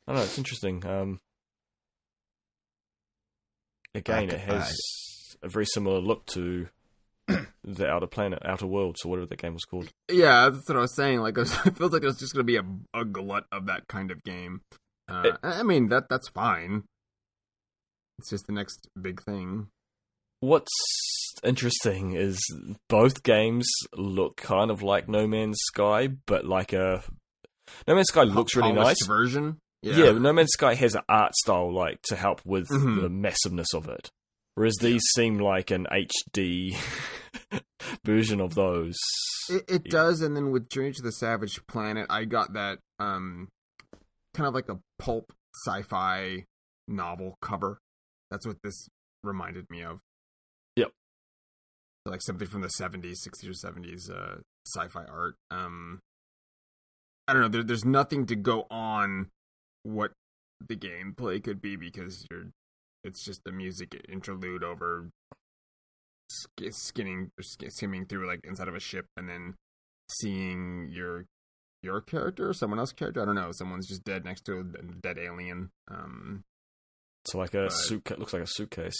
I 0.07 0.12
don't 0.12 0.17
know. 0.17 0.25
It's 0.25 0.39
interesting. 0.39 0.85
Um, 0.87 1.21
again, 3.97 4.30
it 4.30 4.40
has 4.40 4.76
a 5.42 5.49
very 5.49 5.66
similar 5.66 5.99
look 6.01 6.26
to 6.26 6.68
the 7.64 7.86
Outer 7.88 8.07
Planet, 8.07 8.40
Outer 8.44 8.66
Worlds, 8.66 9.05
or 9.05 9.11
whatever 9.11 9.26
that 9.26 9.38
game 9.40 9.55
was 9.55 9.64
called. 9.64 9.88
Yeah, 10.11 10.49
that's 10.51 10.68
what 10.68 10.78
I 10.78 10.82
was 10.82 10.94
saying. 10.94 11.20
Like, 11.20 11.36
it, 11.36 11.40
was, 11.40 11.53
it 11.66 11.76
feels 11.76 11.92
like 11.92 12.05
it's 12.05 12.18
just 12.20 12.32
going 12.34 12.47
to 12.47 12.53
be 12.53 12.57
a, 12.57 13.01
a 13.01 13.05
glut 13.05 13.44
of 13.51 13.66
that 13.66 13.88
kind 13.88 14.11
of 14.11 14.22
game. 14.22 14.61
Uh, 15.09 15.22
It- 15.26 15.36
I 15.42 15.62
mean, 15.62 15.88
that 15.88 16.09
that's 16.09 16.28
fine. 16.28 16.84
It's 18.18 18.30
just 18.30 18.47
the 18.47 18.53
next 18.53 18.88
big 19.01 19.22
thing. 19.22 19.68
What's 20.40 20.70
interesting 21.44 22.12
is 22.14 22.38
both 22.88 23.22
games 23.22 23.68
look 23.94 24.36
kind 24.36 24.70
of 24.70 24.82
like 24.82 25.09
No 25.09 25.26
Man's 25.26 25.59
Sky, 25.66 26.09
but 26.26 26.44
like 26.47 26.72
a 26.72 27.03
No 27.86 27.94
Man's 27.94 28.09
Sky 28.09 28.22
looks 28.22 28.55
really 28.57 28.72
nice. 28.72 29.05
version. 29.07 29.59
Yeah. 29.95 30.12
No 30.12 30.32
Man's 30.32 30.51
Sky 30.53 30.74
has 30.74 30.95
an 30.95 31.03
art 31.09 31.34
style 31.37 31.72
like 31.72 32.01
to 32.09 32.16
help 32.16 32.41
with 32.45 32.68
Mhm. 32.68 33.01
the 33.03 33.09
massiveness 33.09 33.72
of 33.74 33.89
it, 33.89 34.11
whereas 34.55 34.76
these 34.80 35.03
seem 35.14 35.39
like 35.39 35.70
an 35.70 35.87
HD 35.91 36.76
version 38.05 38.41
of 38.41 38.55
those. 38.55 38.97
It, 39.49 39.64
it 39.68 39.84
does, 39.84 40.22
and 40.22 40.34
then 40.37 40.51
with 40.51 40.68
Journey 40.68 40.93
to 40.93 41.03
the 41.03 41.12
Savage 41.12 41.61
Planet, 41.68 42.07
I 42.11 42.24
got 42.24 42.55
that 42.55 42.78
um, 42.99 43.49
kind 44.34 44.47
of 44.49 44.55
like 44.55 44.68
a 44.68 44.80
pulp 44.99 45.32
sci-fi 45.66 46.45
novel 46.89 47.37
cover. 47.41 47.78
That's 48.30 48.47
what 48.47 48.57
this 48.62 48.89
reminded 49.22 49.70
me 49.70 49.82
of. 49.82 50.01
Yep. 50.76 50.93
like 52.07 52.22
something 52.22 52.47
from 52.49 52.61
the 52.62 52.68
70s, 52.80 53.16
60s 53.26 53.49
or 53.49 53.53
70s 53.72 54.11
uh, 54.11 54.41
sci-fi 54.66 55.05
art. 55.05 55.37
Um, 55.51 56.01
I 57.28 57.32
don't 57.32 57.43
know. 57.43 57.49
There, 57.49 57.62
there's 57.64 57.84
nothing 57.84 58.26
to 58.26 58.37
go 58.37 58.66
on 58.70 59.30
what 59.87 60.12
the 60.66 60.76
gameplay 60.76 61.43
could 61.43 61.61
be 61.61 61.76
because 61.76 62.26
you're. 62.30 62.47
It's 63.05 63.24
just 63.24 63.41
a 63.47 63.53
music 63.53 63.95
interlude 64.09 64.64
over 64.64 65.11
sk- 66.30 66.72
skinning, 66.72 67.30
sk- 67.41 67.70
skimming 67.70 68.07
through 68.07 68.26
like 68.26 68.41
inside 68.45 68.68
of 68.68 68.74
a 68.74 68.80
ship, 68.80 69.07
and 69.16 69.28
then 69.28 69.55
seeing 70.11 70.89
your 70.91 71.24
your 71.82 72.01
character 72.01 72.49
or 72.49 72.53
someone 72.53 72.78
else's 72.78 72.95
character. 72.95 73.22
I 73.22 73.24
don't 73.26 73.34
know. 73.37 73.51
Someone's 73.53 73.87
just 73.89 74.03
dead 74.05 74.24
next 74.24 74.43
to 74.47 74.59
a 74.61 74.64
dead 75.03 75.18
alien. 75.18 75.70
Um, 75.89 76.43
It's 77.24 77.34
like 77.34 77.55
a 77.55 77.70
suitcase. 77.70 78.18
Looks 78.18 78.32
like 78.32 78.43
a 78.43 78.47
suitcase. 78.49 78.99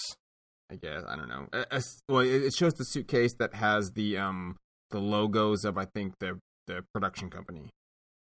I 0.70 0.76
guess 0.76 1.03
I 1.09 1.16
don't 1.16 1.28
know. 1.28 1.47
A- 1.53 1.66
a 1.76 1.82
well, 2.09 2.20
it 2.20 2.43
it 2.43 2.55
shows 2.55 2.74
the 2.74 2.84
suitcase 2.84 3.34
that 3.39 3.55
has 3.55 3.91
the 3.95 4.18
um 4.18 4.57
the 4.91 5.01
logos 5.01 5.64
of 5.64 5.78
I 5.78 5.87
think 5.87 6.14
the 6.20 6.39
the 6.68 6.84
production 6.95 7.28
company. 7.30 7.70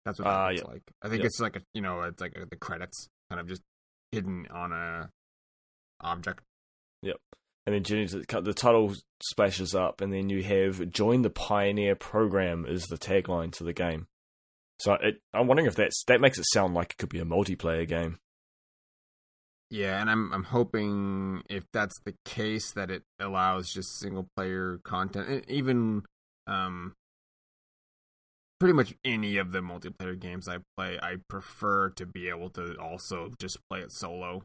That's 0.06 0.18
what 0.20 0.28
Ah, 0.28 0.48
looks 0.48 0.62
yeah. 0.62 0.68
like. 0.68 0.82
I 1.02 1.08
think 1.08 1.18
Yep. 1.18 1.26
it's 1.26 1.40
like 1.40 1.56
a 1.56 1.62
you 1.74 1.82
know 1.82 2.00
it's 2.02 2.20
like 2.22 2.32
a, 2.36 2.46
the 2.46 2.56
credits 2.56 3.08
kind 3.28 3.40
of 3.40 3.46
just 3.48 3.60
hidden 4.12 4.46
on 4.50 4.72
a 4.72 5.10
object. 6.00 6.42
Yep. 7.02 7.16
And 7.66 7.74
then 7.74 7.82
Jenny, 7.82 8.06
the 8.06 8.54
title 8.54 8.94
splashes 9.22 9.74
up, 9.74 10.00
and 10.00 10.12
then 10.12 10.30
you 10.30 10.42
have 10.44 10.88
"Join 10.90 11.22
the 11.22 11.30
Pioneer 11.30 11.96
Program" 11.96 12.64
is 12.64 12.84
the 12.86 12.96
tagline 12.96 13.52
to 13.54 13.64
the 13.64 13.72
game. 13.72 14.06
So 14.78 14.92
it, 14.94 15.20
I'm 15.34 15.48
wondering 15.48 15.66
if 15.66 15.74
that's 15.74 16.04
that 16.04 16.20
makes 16.20 16.38
it 16.38 16.44
sound 16.52 16.74
like 16.74 16.92
it 16.92 16.98
could 16.98 17.08
be 17.08 17.18
a 17.18 17.24
multiplayer 17.24 17.86
game. 17.88 18.18
Yeah, 19.70 20.00
and 20.00 20.08
I'm 20.08 20.32
I'm 20.32 20.44
hoping 20.44 21.42
if 21.50 21.64
that's 21.72 21.98
the 22.04 22.14
case 22.24 22.70
that 22.74 22.88
it 22.90 23.02
allows 23.18 23.72
just 23.72 23.98
single 23.98 24.28
player 24.36 24.78
content, 24.84 25.44
even 25.48 26.02
um 26.46 26.94
pretty 28.58 28.72
much 28.72 28.94
any 29.04 29.36
of 29.36 29.52
the 29.52 29.60
multiplayer 29.60 30.18
games 30.18 30.48
I 30.48 30.58
play, 30.76 30.98
I 31.02 31.16
prefer 31.28 31.90
to 31.90 32.06
be 32.06 32.28
able 32.28 32.50
to 32.50 32.76
also 32.80 33.32
just 33.38 33.58
play 33.68 33.80
it 33.80 33.92
solo. 33.92 34.42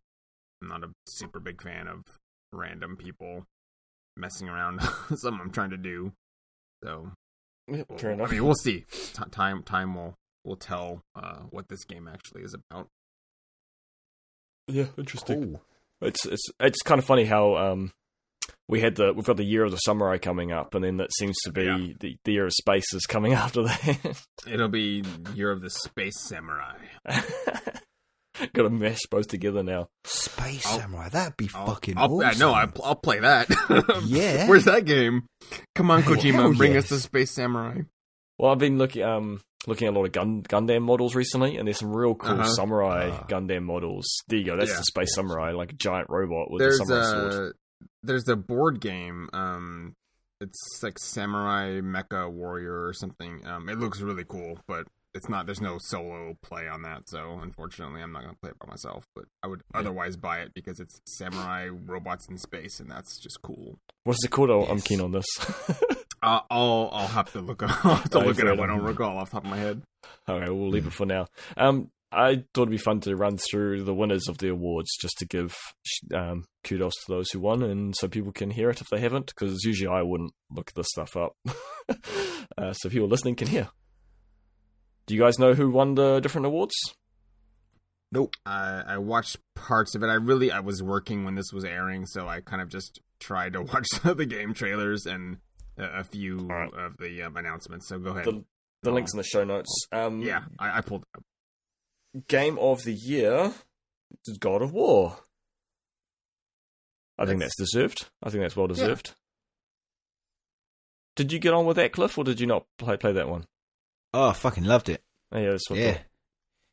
I'm 0.62 0.68
not 0.68 0.84
a 0.84 0.91
super 1.07 1.39
big 1.39 1.62
fan 1.62 1.88
of 1.88 2.03
random 2.51 2.97
people 2.97 3.45
messing 4.18 4.49
around 4.49 4.82
something 5.16 5.39
I'm 5.41 5.51
trying 5.51 5.72
to 5.72 5.78
do. 5.78 6.14
So 6.84 7.12
Fair 7.97 8.12
enough. 8.12 8.30
I 8.30 8.32
mean, 8.32 8.43
we'll 8.43 8.55
see. 8.55 8.86
T- 8.91 9.24
time 9.32 9.64
time 9.64 9.95
will 9.95 10.16
will 10.43 10.55
tell 10.55 11.01
uh, 11.16 11.39
what 11.49 11.70
this 11.70 11.84
game 11.86 12.07
actually 12.07 12.43
is 12.43 12.53
about. 12.53 12.88
Yeah, 14.68 14.88
interesting. 14.97 15.43
Cool. 15.43 15.62
It's 16.01 16.26
it's 16.26 16.45
it's 16.59 16.82
kind 16.82 16.99
of 16.99 17.05
funny 17.05 17.26
how 17.26 17.55
um 17.55 17.91
we 18.72 18.80
had 18.82 18.95
the 18.95 19.13
we've 19.13 19.26
got 19.26 19.38
the 19.38 19.43
year 19.45 19.63
of 19.63 19.69
the 19.72 19.78
samurai 19.78 20.17
coming 20.17 20.51
up, 20.51 20.74
and 20.74 20.84
then 20.84 20.97
that 20.97 21.13
seems 21.13 21.38
to 21.43 21.51
be 21.51 21.63
Yeah. 21.65 21.78
the, 21.99 22.17
the 22.24 22.32
year 22.32 22.45
of 22.47 22.53
space 22.53 22.91
is 22.93 23.05
coming 23.05 23.34
after 23.43 23.63
that. 23.63 24.17
It'll 24.47 24.67
be 24.69 25.03
Year 25.36 25.51
of 25.51 25.61
the 25.61 25.69
Space 25.69 26.19
Samurai. 26.28 26.78
Got 28.53 28.63
to 28.63 28.69
mesh 28.72 29.01
both 29.11 29.28
together 29.28 29.61
now. 29.61 29.89
Space 30.05 30.65
I'll- 30.65 30.80
Samurai, 30.80 31.09
that'd 31.09 31.38
be 31.38 31.49
I'll- 31.53 31.67
fucking 31.67 31.97
I'll, 31.97 32.05
awesome. 32.15 32.28
I 32.30 32.34
know. 32.39 32.53
I'll, 32.53 32.72
I'll 32.84 32.95
play 32.95 33.19
that. 33.19 33.47
Yeah. 34.05 34.47
Where's 34.47 34.65
that 34.65 34.86
game? 34.86 35.28
Come 35.76 35.91
on, 35.91 36.01
Kojima, 36.03 36.34
Hell 36.34 36.53
bring 36.55 36.74
yes. 36.74 36.86
us 36.86 36.89
the 36.89 36.99
Space 37.01 37.32
Samurai. 37.32 37.82
Well, 38.39 38.51
I've 38.51 38.57
been 38.57 38.78
looking 38.80 39.03
um 39.03 39.41
looking 39.67 39.88
at 39.88 39.93
a 39.93 39.95
lot 39.97 40.05
of 40.05 40.11
Gun 40.13 40.41
Gundam 40.43 40.82
models 40.82 41.13
recently, 41.13 41.57
and 41.57 41.67
there's 41.67 41.78
some 41.78 41.93
real 41.95 42.15
cool 42.15 42.32
Uh-huh. 42.39 42.47
samurai 42.55 43.11
Ah. 43.13 43.26
Gundam 43.28 43.63
models. 43.63 44.07
There 44.28 44.39
you 44.39 44.45
go. 44.45 44.57
That's 44.57 44.72
Yeah. 44.72 44.78
the 44.78 44.84
space 44.86 45.13
samurai, 45.13 45.51
like 45.51 45.72
a 45.74 45.76
giant 45.76 46.07
robot 46.09 46.49
with 46.49 46.61
There's 46.61 46.80
a 46.80 46.86
samurai 46.86 47.03
sword. 47.32 47.53
A 47.82 47.88
there's 48.04 48.28
a 48.28 48.36
board 48.36 48.80
game. 48.80 49.30
Um, 49.34 49.96
it's 50.40 50.80
like 50.82 50.98
Samurai 51.00 51.82
Mecha 51.82 52.32
Warrior 52.32 52.86
or 52.86 52.94
something. 52.94 53.46
Um, 53.46 53.70
it 53.70 53.78
looks 53.78 54.02
really 54.02 54.26
cool, 54.28 54.60
but 54.68 54.88
it's 55.14 55.30
not. 55.30 55.46
There's 55.46 55.62
no 55.62 55.78
solo 55.80 56.36
play 56.42 56.68
on 56.68 56.82
that, 56.84 57.04
so 57.08 57.40
unfortunately, 57.42 58.02
I'm 58.02 58.12
not 58.12 58.22
gonna 58.24 58.38
play 58.42 58.52
it 58.52 58.60
by 58.60 58.68
myself. 58.68 59.06
But 59.16 59.26
I 59.44 59.48
would 59.48 59.62
Yeah. 59.74 59.82
otherwise 59.82 60.16
buy 60.18 60.40
it 60.40 60.54
because 60.56 60.80
it's 60.80 61.00
samurai 61.06 61.68
robots 61.68 62.28
in 62.30 62.38
space, 62.38 62.80
and 62.80 62.90
that's 62.90 63.20
just 63.22 63.42
cool. 63.44 63.78
What's 64.06 64.24
it 64.26 64.32
called? 64.32 64.50
Oh, 64.50 64.64
I'm 64.64 64.82
keen 64.82 65.02
on 65.02 65.12
this. 65.12 65.26
Uh, 66.24 66.40
I'll 66.52 66.92
I'll 66.94 67.08
have 67.08 67.32
to 67.32 67.42
look. 67.42 67.64
I'll 67.84 67.96
have 67.96 68.10
to 68.12 68.20
Oh, 68.20 68.26
look 68.26 68.38
it 68.38 68.46
up. 68.48 68.60
I 68.60 68.68
don't 68.68 68.84
recall 68.84 69.18
off 69.18 69.32
the 69.32 69.38
top 69.38 69.44
of 69.46 69.50
my 69.50 69.58
head. 69.58 69.82
Okay, 70.30 70.52
we'll 70.52 70.70
leave 70.70 70.86
it 70.86 70.94
for 70.94 71.08
now. 71.08 71.26
Um, 71.58 71.90
I 72.12 72.43
thought 72.53 72.64
it'd 72.64 72.72
be 72.72 72.78
fun 72.78 72.99
to 73.01 73.16
run 73.16 73.38
through 73.38 73.84
the 73.84 73.93
winners 73.93 74.28
of 74.28 74.38
the 74.38 74.49
awards 74.49 74.89
just 74.99 75.18
to 75.20 75.26
give 75.26 75.55
um, 76.14 76.45
kudos 76.64 76.93
to 77.05 77.12
those 77.12 77.32
who 77.32 77.39
won, 77.39 77.64
and 77.64 77.95
so 77.95 78.07
people 78.07 78.32
can 78.32 78.51
hear 78.51 78.70
it 78.70 78.82
if 78.82 78.88
they 78.89 78.99
haven't, 78.99 79.28
because 79.28 79.64
usually 79.64 79.88
I 79.93 80.01
wouldn't 80.01 80.34
look 80.49 80.74
this 80.74 80.88
stuff 80.89 81.16
up. 81.16 81.38
uh, 82.57 82.74
so 82.74 82.89
people 82.89 83.07
listening 83.07 83.36
can 83.36 83.47
hear. 83.47 83.70
Do 85.05 85.16
you 85.16 85.22
guys 85.22 85.39
know 85.39 85.53
who 85.53 85.70
won 85.70 85.95
the 85.95 86.20
different 86.20 86.47
awards? 86.47 86.74
Nope. 88.12 88.36
I 88.45 88.84
I 88.86 88.97
watched 88.97 89.38
parts 89.55 89.95
of 89.95 90.03
it. 90.03 90.07
I 90.07 90.16
really 90.16 90.51
I 90.51 90.59
was 90.59 90.84
working 90.84 91.24
when 91.24 91.36
this 91.36 91.51
was 91.53 91.64
airing, 91.64 92.05
so 92.05 92.28
I 92.28 92.41
kind 92.41 92.62
of 92.62 92.70
just 92.70 92.99
tried 93.20 93.53
to 93.53 93.62
watch 93.74 93.88
the 94.03 94.26
game 94.26 94.53
trailers 94.53 95.05
and 95.05 95.38
a, 95.78 95.99
a 95.99 96.03
few 96.03 96.39
Alright. 96.39 96.74
of 96.74 96.97
the 96.97 97.24
um, 97.24 97.38
announcements. 97.38 97.88
So 97.88 97.99
go 97.99 98.12
ahead. 98.12 98.26
The, 98.26 98.43
the 98.84 98.91
links 98.91 99.14
in 99.14 99.18
the 99.18 99.24
show 99.24 99.43
notes. 99.43 99.88
Um, 99.91 100.22
yeah, 100.22 100.41
I, 100.59 100.80
I 100.80 100.82
pulled. 100.82 101.03
Up. 101.16 101.24
Game 102.28 102.59
of 102.59 102.84
the 102.84 102.93
year 102.93 103.53
is 104.26 104.38
God 104.38 104.62
of 104.62 104.74
War. 104.74 105.18
I 107.18 107.26
think 107.26 107.39
that's 107.39 107.55
That's- 107.55 107.72
deserved. 107.72 108.09
I 108.24 108.30
think 108.30 108.43
that's 108.43 108.55
well 108.55 108.68
deserved. 108.68 109.16
Did 111.16 111.32
you 111.32 111.39
get 111.39 111.53
on 111.53 111.66
with 111.66 111.76
that, 111.78 111.91
Cliff, 111.93 112.18
or 112.18 112.24
did 112.24 112.39
you 112.39 112.47
not 112.47 112.66
play 112.78 112.97
play 112.97 113.12
that 113.14 113.30
one? 113.30 113.45
Oh, 114.14 114.30
I 114.30 114.34
fucking 114.34 114.64
loved 114.64 114.89
it. 114.89 115.03
Oh, 115.32 115.39
yeah, 115.39 115.51
that's 115.51 115.70
Yeah. 115.70 115.99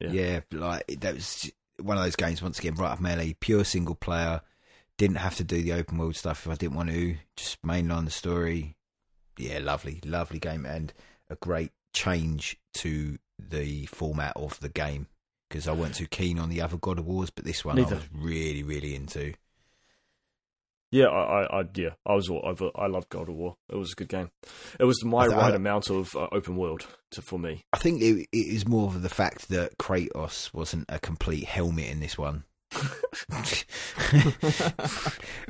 Yeah. 0.00 0.10
yeah, 0.10 0.40
Like 0.52 0.86
that 1.00 1.14
was 1.14 1.50
one 1.80 1.98
of 1.98 2.04
those 2.04 2.16
games. 2.16 2.40
Once 2.40 2.58
again, 2.58 2.74
right 2.74 2.92
up 2.92 3.00
my 3.00 3.12
alley. 3.12 3.34
Pure 3.38 3.64
single 3.64 3.94
player. 3.96 4.40
Didn't 4.96 5.16
have 5.16 5.36
to 5.36 5.44
do 5.44 5.62
the 5.62 5.72
open 5.74 5.98
world 5.98 6.16
stuff 6.16 6.46
if 6.46 6.52
I 6.52 6.54
didn't 6.56 6.76
want 6.76 6.90
to. 6.90 7.16
Just 7.36 7.60
mainline 7.62 8.04
the 8.04 8.10
story. 8.10 8.76
Yeah, 9.36 9.58
lovely, 9.58 10.00
lovely 10.04 10.38
game, 10.40 10.64
and 10.66 10.92
a 11.30 11.36
great 11.36 11.70
change 11.92 12.56
to 12.74 13.18
the 13.38 13.86
format 13.86 14.32
of 14.36 14.58
the 14.60 14.68
game 14.68 15.06
because 15.48 15.66
I 15.68 15.72
weren't 15.72 15.94
too 15.94 16.06
keen 16.06 16.38
on 16.38 16.48
the 16.50 16.60
other 16.60 16.76
God 16.76 16.98
of 16.98 17.06
Wars, 17.06 17.30
but 17.30 17.44
this 17.44 17.64
one 17.64 17.76
Neither. 17.76 17.96
I 17.96 17.98
was 17.98 18.08
really, 18.12 18.62
really 18.62 18.94
into. 18.94 19.34
Yeah, 20.90 21.06
I, 21.08 21.42
I, 21.42 21.60
I 21.60 21.64
yeah, 21.74 21.90
I 22.06 22.14
was, 22.14 22.30
all- 22.30 22.46
I've, 22.46 22.62
I 22.74 22.86
loved 22.86 23.10
God 23.10 23.28
of 23.28 23.34
War. 23.34 23.56
It 23.68 23.76
was 23.76 23.92
a 23.92 23.94
good 23.94 24.08
game. 24.08 24.30
It 24.80 24.84
was 24.84 25.04
my 25.04 25.24
I 25.24 25.26
right 25.26 25.52
I- 25.52 25.56
amount 25.56 25.90
of 25.90 26.14
uh, 26.16 26.28
open 26.32 26.56
world 26.56 26.86
to, 27.10 27.20
for 27.22 27.38
me. 27.38 27.64
I 27.72 27.78
think 27.78 28.00
it, 28.00 28.26
it 28.32 28.36
is 28.36 28.66
more 28.66 28.86
of 28.86 29.02
the 29.02 29.08
fact 29.10 29.50
that 29.50 29.76
Kratos 29.78 30.52
wasn't 30.54 30.86
a 30.88 30.98
complete 30.98 31.44
helmet 31.44 31.88
in 31.90 32.00
this 32.00 32.16
one. 32.16 32.44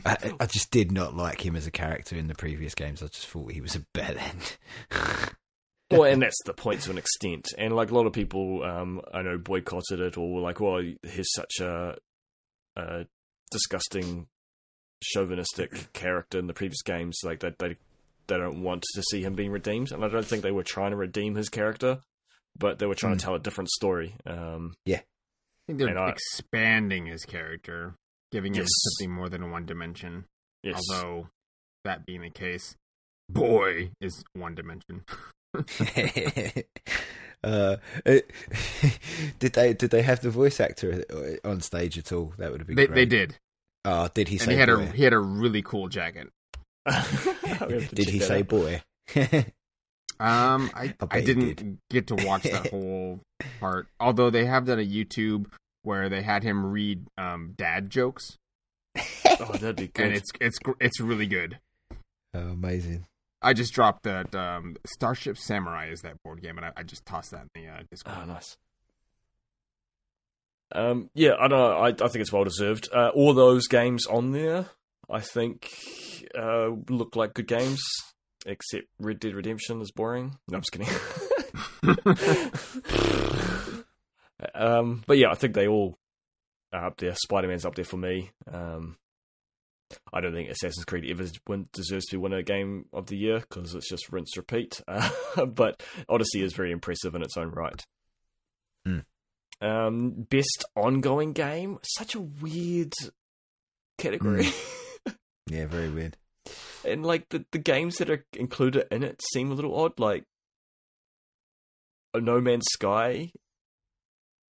I, 0.04 0.32
I 0.40 0.46
just 0.46 0.70
did 0.70 0.92
not 0.92 1.14
like 1.16 1.44
him 1.44 1.56
as 1.56 1.66
a 1.66 1.70
character 1.70 2.16
in 2.16 2.28
the 2.28 2.34
previous 2.34 2.74
games. 2.74 3.02
I 3.02 3.06
just 3.06 3.26
thought 3.28 3.52
he 3.52 3.60
was 3.60 3.74
a 3.76 3.80
bellend. 3.94 4.56
well, 5.90 6.04
and 6.12 6.22
that's 6.22 6.42
the 6.44 6.54
point 6.54 6.82
to 6.82 6.90
an 6.90 6.98
extent. 6.98 7.48
And 7.58 7.74
like 7.74 7.90
a 7.90 7.94
lot 7.94 8.06
of 8.06 8.12
people, 8.12 8.62
um, 8.64 9.00
I 9.12 9.22
know 9.22 9.38
boycotted 9.38 10.00
it 10.00 10.16
or 10.18 10.32
were 10.34 10.40
like, 10.40 10.60
"Well, 10.60 10.82
he's 11.02 11.30
such 11.32 11.60
a, 11.60 11.96
a 12.76 13.06
disgusting, 13.50 14.26
chauvinistic 15.02 15.92
character 15.92 16.38
in 16.38 16.46
the 16.46 16.54
previous 16.54 16.82
games. 16.82 17.18
Like 17.24 17.40
that, 17.40 17.58
they 17.58 17.76
they 18.26 18.36
don't 18.36 18.62
want 18.62 18.82
to 18.94 19.02
see 19.10 19.22
him 19.22 19.34
being 19.34 19.50
redeemed." 19.50 19.92
And 19.92 20.04
I 20.04 20.08
don't 20.08 20.24
think 20.26 20.42
they 20.42 20.50
were 20.52 20.64
trying 20.64 20.90
to 20.90 20.96
redeem 20.96 21.34
his 21.34 21.48
character, 21.48 22.00
but 22.58 22.78
they 22.78 22.86
were 22.86 22.94
trying 22.94 23.14
Hmm. 23.14 23.18
to 23.18 23.24
tell 23.24 23.34
a 23.34 23.38
different 23.40 23.70
story. 23.70 24.14
Um, 24.26 24.74
I 24.86 25.02
think 25.66 25.78
they're 25.78 25.88
And 25.88 25.98
I- 25.98 26.10
expanding 26.10 27.06
his 27.06 27.24
character, 27.24 27.94
giving 28.32 28.54
him 28.54 28.66
something 28.66 29.14
more 29.14 29.28
than 29.28 29.50
one 29.50 29.66
dimension. 29.66 30.24
yes, 30.62 30.80
Although 30.90 31.28
that 31.84 32.04
being 32.06 32.22
the 32.22 32.30
case, 32.30 32.74
boy 33.28 33.90
is 34.00 34.24
one 34.32 34.54
dimension. 34.54 35.04
uh, 37.44 37.76
it- 38.04 38.30
did 39.38 39.52
they 39.52 39.72
did 39.74 39.90
they 39.90 40.02
have 40.02 40.20
the 40.20 40.30
voice 40.30 40.60
actor 40.60 41.04
on 41.44 41.60
stage 41.60 41.98
at 41.98 42.12
all? 42.12 42.32
That 42.38 42.50
would 42.50 42.60
have 42.60 42.66
been 42.66 42.76
They 42.76 42.86
great. 42.86 42.94
they 42.94 43.06
did, 43.06 43.36
Oh, 43.84 44.08
did 44.12 44.28
he 44.28 44.36
and 44.36 44.42
say 44.42 44.52
he 44.54 44.58
had 44.58 44.68
a 44.68 44.76
boy? 44.78 44.86
he 44.94 45.04
had 45.04 45.12
a 45.12 45.18
really 45.18 45.62
cool 45.62 45.88
jacket. 45.88 46.28
We 46.86 46.92
have 46.92 47.88
to 47.88 47.94
did 47.94 48.08
he 48.08 48.18
say 48.20 48.40
out. 48.40 48.48
boy? 48.48 48.82
Um, 50.20 50.70
I 50.74 50.94
I 51.00 51.06
I 51.12 51.20
didn't 51.20 51.56
did. 51.56 51.78
get 51.90 52.06
to 52.08 52.14
watch 52.16 52.42
that 52.42 52.70
whole 52.70 53.20
part. 53.60 53.86
Although 54.00 54.30
they 54.30 54.46
have 54.46 54.64
done 54.66 54.78
a 54.80 54.86
YouTube 54.86 55.46
where 55.82 56.08
they 56.08 56.22
had 56.22 56.42
him 56.42 56.66
read 56.66 57.06
um 57.16 57.52
dad 57.56 57.88
jokes, 57.90 58.36
Oh, 58.96 59.52
that'd 59.52 59.76
be 59.76 59.86
good. 59.88 60.06
and 60.06 60.14
it's 60.16 60.30
it's 60.40 60.58
it's 60.80 61.00
really 61.00 61.26
good. 61.26 61.58
oh, 62.34 62.40
amazing. 62.40 63.06
I 63.40 63.52
just 63.52 63.72
dropped 63.72 64.02
that 64.04 64.34
um 64.34 64.76
Starship 64.86 65.38
Samurai 65.38 65.90
is 65.90 66.00
that 66.00 66.22
board 66.22 66.42
game, 66.42 66.56
and 66.56 66.66
I, 66.66 66.72
I 66.76 66.82
just 66.82 67.06
tossed 67.06 67.30
that 67.32 67.46
in 67.54 67.62
the 67.62 67.68
uh, 67.68 67.82
Discord. 67.90 68.16
Oh, 68.20 68.24
nice. 68.24 68.56
Um, 70.72 71.10
yeah, 71.14 71.34
I 71.38 71.48
don't 71.48 71.58
know. 71.58 71.78
I, 71.78 71.88
I 71.88 71.92
think 71.92 72.16
it's 72.16 72.32
well 72.32 72.44
deserved. 72.44 72.88
Uh, 72.92 73.10
all 73.14 73.32
those 73.32 73.68
games 73.68 74.06
on 74.06 74.32
there, 74.32 74.66
I 75.10 75.20
think 75.20 75.72
uh, 76.38 76.70
look 76.88 77.16
like 77.16 77.34
good 77.34 77.46
games, 77.46 77.82
except 78.44 78.84
Red 78.98 79.20
Dead 79.20 79.34
Redemption 79.34 79.80
is 79.80 79.90
boring. 79.90 80.36
No, 80.48 80.58
I'm 80.58 80.62
just 80.62 80.72
kidding. 80.72 80.88
um, 84.54 85.02
but 85.06 85.16
yeah, 85.16 85.30
I 85.30 85.34
think 85.34 85.54
they 85.54 85.68
all 85.68 85.96
are 86.72 86.86
up 86.86 86.98
there. 86.98 87.14
Spider 87.14 87.48
Man's 87.48 87.64
up 87.64 87.74
there 87.74 87.84
for 87.84 87.96
me. 87.96 88.30
Um, 88.52 88.96
I 90.12 90.20
don't 90.20 90.32
think 90.32 90.50
Assassin's 90.50 90.84
Creed 90.84 91.08
ever 91.10 91.24
win, 91.46 91.68
deserves 91.72 92.06
to 92.06 92.16
be 92.16 92.20
winner 92.22 92.42
game 92.42 92.86
of 92.92 93.06
the 93.06 93.16
year 93.16 93.40
because 93.40 93.74
it's 93.74 93.88
just 93.88 94.12
rinse 94.12 94.36
repeat. 94.36 94.80
Uh, 94.86 95.10
but 95.46 95.82
Odyssey 96.08 96.42
is 96.42 96.52
very 96.52 96.72
impressive 96.72 97.14
in 97.14 97.22
its 97.22 97.36
own 97.36 97.50
right. 97.50 97.82
Hmm. 98.84 98.98
Um, 99.60 100.10
best 100.30 100.64
ongoing 100.76 101.32
game, 101.32 101.78
such 101.82 102.14
a 102.14 102.20
weird 102.20 102.92
category. 103.98 104.48
Yeah, 105.50 105.64
very 105.64 105.88
weird. 105.88 106.18
and 106.84 107.06
like 107.06 107.30
the, 107.30 107.42
the 107.52 107.58
games 107.58 107.96
that 107.96 108.10
are 108.10 108.26
included 108.34 108.86
in 108.90 109.02
it 109.02 109.18
seem 109.32 109.50
a 109.50 109.54
little 109.54 109.74
odd 109.74 109.98
like 109.98 110.24
a 112.12 112.20
no 112.20 112.38
man's 112.38 112.66
sky 112.70 113.32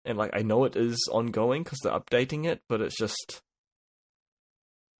and 0.06 0.16
like 0.18 0.30
i 0.36 0.44
know 0.44 0.66
it 0.66 0.76
is 0.76 1.10
ongoing 1.12 1.64
because 1.64 1.80
they're 1.80 2.00
updating 2.00 2.46
it 2.46 2.62
but 2.70 2.80
it's 2.80 2.96
just 2.96 3.42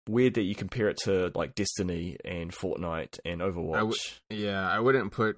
weird 0.08 0.34
that 0.36 0.44
you 0.44 0.56
compare 0.56 0.90
it 0.90 0.98
to 0.98 1.32
like 1.36 1.56
destiny 1.56 2.18
and 2.26 2.52
fortnite 2.52 3.20
and 3.26 3.42
overwatch 3.42 3.78
w- 3.80 3.96
Yeah, 4.30 4.70
I 4.70 4.80
wouldn't 4.80 5.12
put 5.12 5.38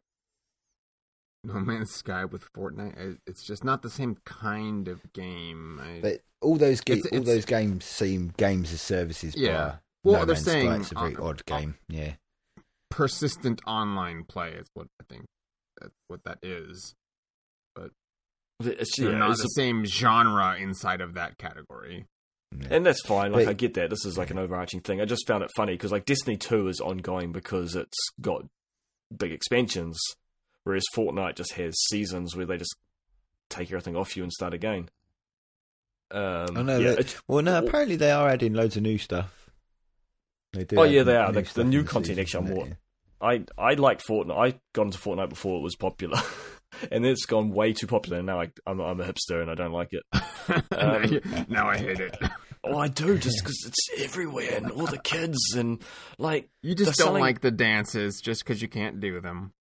No 1.43 1.53
Man's 1.55 1.91
Sky 1.91 2.25
with 2.25 2.51
Fortnite. 2.53 3.19
It's 3.27 3.45
just 3.45 3.63
not 3.63 3.83
the 3.83 3.89
same 3.91 4.17
kind 4.25 4.87
of 4.87 5.01
game. 5.13 5.79
I, 5.79 5.99
But 6.01 6.21
all 6.41 6.55
those 6.57 6.81
ga- 6.81 6.93
It's- 6.93 7.11
all 7.11 7.19
it's- 7.19 7.35
those 7.35 7.45
games 7.45 7.85
seem 7.85 8.33
games 8.37 8.73
as 8.73 8.81
services. 8.81 9.35
Yeah. 9.37 9.77
Well, 10.03 10.19
no 10.21 10.25
they're 10.25 10.33
Man's 10.35 10.41
Sky. 10.41 10.51
saying 10.51 10.81
it's 10.81 10.91
a 10.91 10.95
very 10.95 11.15
on- 11.17 11.21
odd 11.21 11.41
on- 11.51 11.59
game. 11.59 11.75
Yeah, 11.87 12.15
persistent 12.89 13.61
online 13.67 14.23
play 14.23 14.53
is 14.53 14.67
what 14.73 14.87
I 14.99 15.03
think 15.09 15.25
that's 15.79 15.93
what 16.07 16.23
that 16.25 16.39
is. 16.43 16.95
it's, 18.63 18.97
They're 18.97 19.11
yeah, 19.11 19.17
not 19.17 19.31
it's 19.31 19.41
the 19.41 19.47
a- 19.47 19.49
same 19.61 19.83
genre 19.85 20.55
inside 20.57 21.01
of 21.01 21.13
that 21.15 21.37
category. 21.37 22.05
Yeah. 22.51 22.67
and 22.71 22.85
that's 22.85 23.01
fine 23.05 23.31
like 23.31 23.45
But- 23.45 23.51
i 23.51 23.53
get 23.53 23.73
that 23.75 23.89
this 23.89 24.05
is 24.05 24.17
like 24.17 24.29
an 24.31 24.37
overarching 24.39 24.81
thing 24.81 25.01
i 25.01 25.05
just 25.05 25.27
found 25.27 25.43
it 25.43 25.51
funny 25.55 25.73
because 25.73 25.91
like 25.91 26.05
destiny 26.05 26.37
2 26.37 26.67
is 26.67 26.79
ongoing 26.79 27.31
because 27.31 27.75
it's 27.75 27.97
got 28.21 28.45
big 29.15 29.31
expansions 29.31 29.97
whereas 30.63 30.83
fortnite 30.95 31.35
just 31.35 31.53
has 31.53 31.73
seasons 31.89 32.35
where 32.35 32.45
they 32.45 32.57
just 32.57 32.75
take 33.49 33.69
everything 33.69 33.95
off 33.95 34.15
you 34.17 34.23
and 34.23 34.31
start 34.31 34.53
again 34.53 34.89
um 36.11 36.55
I 36.55 36.61
know 36.61 36.77
yeah, 36.79 36.95
Well, 37.27 37.41
no, 37.43 37.57
apparently 37.57 37.95
they 37.95 38.11
are 38.11 38.29
adding 38.29 38.53
loads 38.53 38.77
of 38.77 38.83
new 38.83 38.99
stuff. 38.99 39.49
They 40.53 40.63
do. 40.63 40.77
Oh, 40.79 40.83
yeah, 40.83 41.01
they 41.01 41.13
new 41.13 41.19
are. 41.19 41.31
The- 41.31 41.51
the 41.55 41.63
new 41.63 41.83
content 41.83 42.17
season, 42.17 42.21
actually 42.43 42.45
isn't 42.53 42.55
more-? 42.69 42.77
I 43.21 43.43
I 43.57 43.73
like 43.73 44.03
Fortnite. 44.03 44.37
I 44.53 44.59
got 44.73 44.83
into 44.83 44.99
Fortnite 44.99 45.29
before 45.29 45.57
it 45.57 45.63
was 45.63 45.75
popular, 45.75 46.19
and 46.91 47.05
it's 47.05 47.25
gone 47.25 47.51
way 47.51 47.73
too 47.73 47.87
popular. 47.87 48.17
And 48.17 48.25
now 48.27 48.41
I, 48.41 48.51
I'm 48.67 48.79
I'm 48.79 48.99
a 48.99 49.03
hipster 49.05 49.41
and 49.41 49.49
I 49.51 49.55
don't 49.55 49.71
like 49.71 49.89
it. 49.91 50.03
now, 50.71 50.95
Um, 50.97 51.45
now 51.49 51.67
I 51.69 51.77
hate 51.77 51.99
it. 51.99 52.17
Oh, 52.67 52.79
I 52.79 52.87
do 52.87 53.15
just 53.19 53.43
because 53.43 53.63
it's 53.67 54.01
everywhere 54.03 54.55
and 54.55 54.71
all 54.71 54.87
the 54.87 54.97
kids 54.97 55.37
and 55.55 55.83
like 56.17 56.49
You 56.63 56.73
just 56.73 56.97
don't 56.97 57.05
selling- 57.09 57.21
like 57.21 57.41
the 57.41 57.51
dances 57.51 58.19
just 58.23 58.43
because 58.43 58.59
you 58.59 58.67
can't 58.67 58.99
do 58.99 59.21
them. 59.21 59.53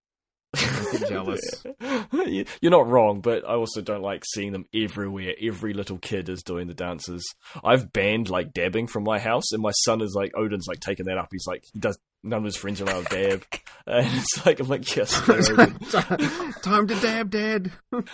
Don't 0.55 1.09
jealous. 1.09 1.41
You- 2.13 2.45
You're 2.61 2.71
not 2.71 2.87
wrong, 2.89 3.21
but 3.21 3.45
I 3.49 3.55
also 3.55 3.81
don't 3.83 4.03
like 4.03 4.23
seeing 4.35 4.53
them 4.53 4.65
everywhere. 4.75 5.35
Every 5.41 5.75
little 5.75 5.99
kid 5.99 6.29
is 6.29 6.43
doing 6.43 6.67
the 6.69 6.75
dances. 6.75 7.23
I've 7.63 7.93
banned 7.93 8.29
like 8.31 8.53
dabbing 8.53 8.87
from 8.87 9.05
my 9.05 9.19
house, 9.19 9.53
and 9.53 9.63
my 9.63 9.73
son 9.85 10.01
is 10.01 10.15
like 10.17 10.33
Odin's 10.37 10.67
like 10.67 10.81
taking 10.81 11.07
that 11.07 11.19
up. 11.19 11.29
He's 11.31 11.47
like 11.47 11.65
he 11.73 11.79
does. 11.81 11.99
None 12.23 12.39
of 12.39 12.45
his 12.45 12.57
friends 12.57 12.81
are 12.81 12.85
allowed 12.85 13.07
to 13.11 13.29
dab, 13.29 13.45
and 13.87 14.07
it's 14.15 14.47
like 14.47 14.59
I'm 14.61 14.69
like 14.69 14.97
yes. 14.97 15.13
Time 16.63 16.87
to 16.87 16.95
dab, 17.01 17.31
Dad. 17.31 17.71
and 17.93 18.05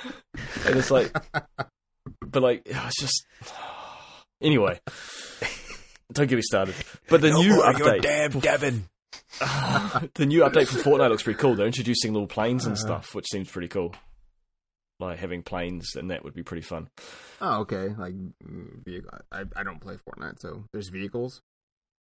it's 0.76 0.90
like, 0.90 1.14
but 2.26 2.42
like 2.42 2.62
it's 2.66 3.00
just 3.00 3.24
anyway. 4.42 4.80
Don't 6.12 6.26
get 6.26 6.34
me 6.36 6.42
started. 6.42 6.74
But 7.08 7.20
the 7.20 7.30
new 7.30 7.62
update, 7.62 8.02
damn 8.02 8.40
Devin. 8.40 8.88
the 10.14 10.26
new 10.26 10.40
update 10.40 10.66
for 10.66 10.78
Fortnite 10.78 11.08
looks 11.10 11.22
pretty 11.22 11.38
cool. 11.38 11.54
They're 11.54 11.66
introducing 11.66 12.12
little 12.12 12.26
planes 12.28 12.66
and 12.66 12.76
stuff, 12.76 13.14
which 13.14 13.26
seems 13.30 13.48
pretty 13.50 13.68
cool. 13.68 13.94
Like 14.98 15.18
having 15.18 15.42
planes, 15.42 15.94
and 15.96 16.10
that 16.10 16.24
would 16.24 16.34
be 16.34 16.42
pretty 16.42 16.62
fun. 16.62 16.88
Oh, 17.40 17.60
okay. 17.60 17.88
Like. 17.96 18.14
I, 19.32 19.44
I 19.56 19.62
don't 19.62 19.80
play 19.80 19.96
Fortnite, 19.96 20.40
so 20.40 20.64
there's 20.72 20.88
vehicles. 20.90 21.40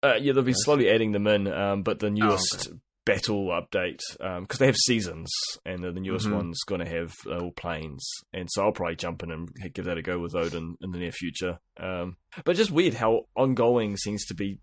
Uh, 0.02 0.14
yeah, 0.20 0.32
they'll 0.32 0.42
be 0.42 0.52
Yes. 0.52 0.64
slowly 0.64 0.88
adding 0.90 1.12
them 1.12 1.26
in, 1.26 1.46
um, 1.48 1.82
but 1.82 1.98
the 2.00 2.10
newest 2.10 2.68
okay. 2.68 2.76
battle 3.04 3.46
update, 3.48 3.98
because 4.40 4.58
they 4.58 4.66
have 4.66 4.76
seasons, 4.76 5.28
and 5.64 5.82
the, 5.82 5.92
the 5.92 6.00
newest 6.00 6.26
Mhm. 6.26 6.34
one's 6.34 6.60
going 6.66 6.80
to 6.84 6.88
have 6.90 7.12
uh, 7.26 7.38
all 7.38 7.52
planes, 7.52 8.04
and 8.32 8.48
so 8.50 8.64
I'll 8.64 8.72
probably 8.72 8.96
jump 8.96 9.22
in 9.22 9.30
and 9.30 9.48
give 9.74 9.84
that 9.86 9.98
a 9.98 10.02
go 10.02 10.18
with 10.18 10.34
Odin 10.34 10.76
in 10.80 10.90
the 10.92 10.98
near 10.98 11.12
future. 11.12 11.58
Um, 11.78 12.16
but 12.44 12.56
just 12.56 12.70
weird 12.70 12.94
how 12.94 13.26
ongoing 13.36 13.96
seems 13.96 14.24
to 14.26 14.34
be 14.34 14.58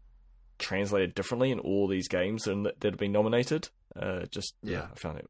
translated 0.60 1.14
differently 1.16 1.52
in 1.52 1.60
all 1.60 1.88
these 1.88 2.08
games 2.08 2.48
and 2.48 2.66
that, 2.66 2.80
that 2.82 2.94
have 2.94 3.00
been 3.00 3.12
nominated. 3.12 3.70
Uh, 3.96 4.26
just 4.32 4.54
yeah, 4.64 4.72
Yeah. 4.80 4.88
I 4.92 4.96
found 5.00 5.20
it. 5.20 5.30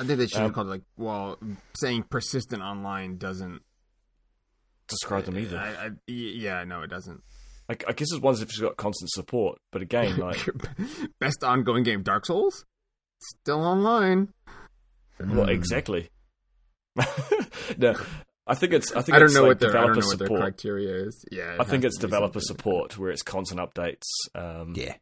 I 0.00 0.04
think 0.04 0.18
they 0.18 0.26
should 0.26 0.38
Um, 0.38 0.44
have 0.44 0.52
called 0.54 0.66
it 0.68 0.70
like, 0.70 0.82
well, 0.96 1.38
saying 1.76 2.04
persistent 2.10 2.62
online 2.62 3.16
doesn't 3.18 3.62
Describe 4.88 5.24
them 5.24 5.38
either. 5.38 5.58
I, 5.58 5.68
I, 5.68 5.88
y- 5.88 5.94
yeah, 6.08 6.64
no, 6.64 6.80
it 6.82 6.88
doesn't. 6.88 7.20
I, 7.68 7.74
I 7.86 7.92
guess 7.92 8.08
it's 8.10 8.22
ones 8.22 8.40
if 8.40 8.48
it's 8.48 8.58
got 8.58 8.78
constant 8.78 9.10
support, 9.10 9.58
but 9.70 9.82
again, 9.82 10.16
like 10.18 10.38
Best 11.20 11.44
ongoing 11.44 11.82
game, 11.84 12.02
Dark 12.02 12.24
Souls, 12.24 12.64
still 13.20 13.62
online. 13.62 14.32
well, 15.20 15.44
Hmm. 15.44 15.48
exactly. 15.50 16.08
no, 17.76 17.94
I 18.48 18.54
think 18.54 18.72
it's. 18.72 18.92
I 18.92 19.02
think 19.02 19.16
I 19.16 19.18
don't 19.18 19.32
know 19.34 19.42
like 19.42 19.48
what 19.48 19.60
their 19.60 19.70
I 19.76 19.84
don't 19.86 19.94
developer 19.94 20.00
know 20.00 20.06
what 20.08 20.18
their 20.18 20.26
support. 20.26 20.40
criteria 20.40 21.06
is. 21.06 21.24
Yeah, 21.30 21.56
I 21.60 21.64
think 21.64 21.84
it's 21.84 21.98
developer 21.98 22.40
support 22.40 22.98
where 22.98 23.10
it's 23.10 23.22
constant 23.22 23.60
updates. 23.60 24.04
Um, 24.34 24.72
Yeah, 24.74 24.94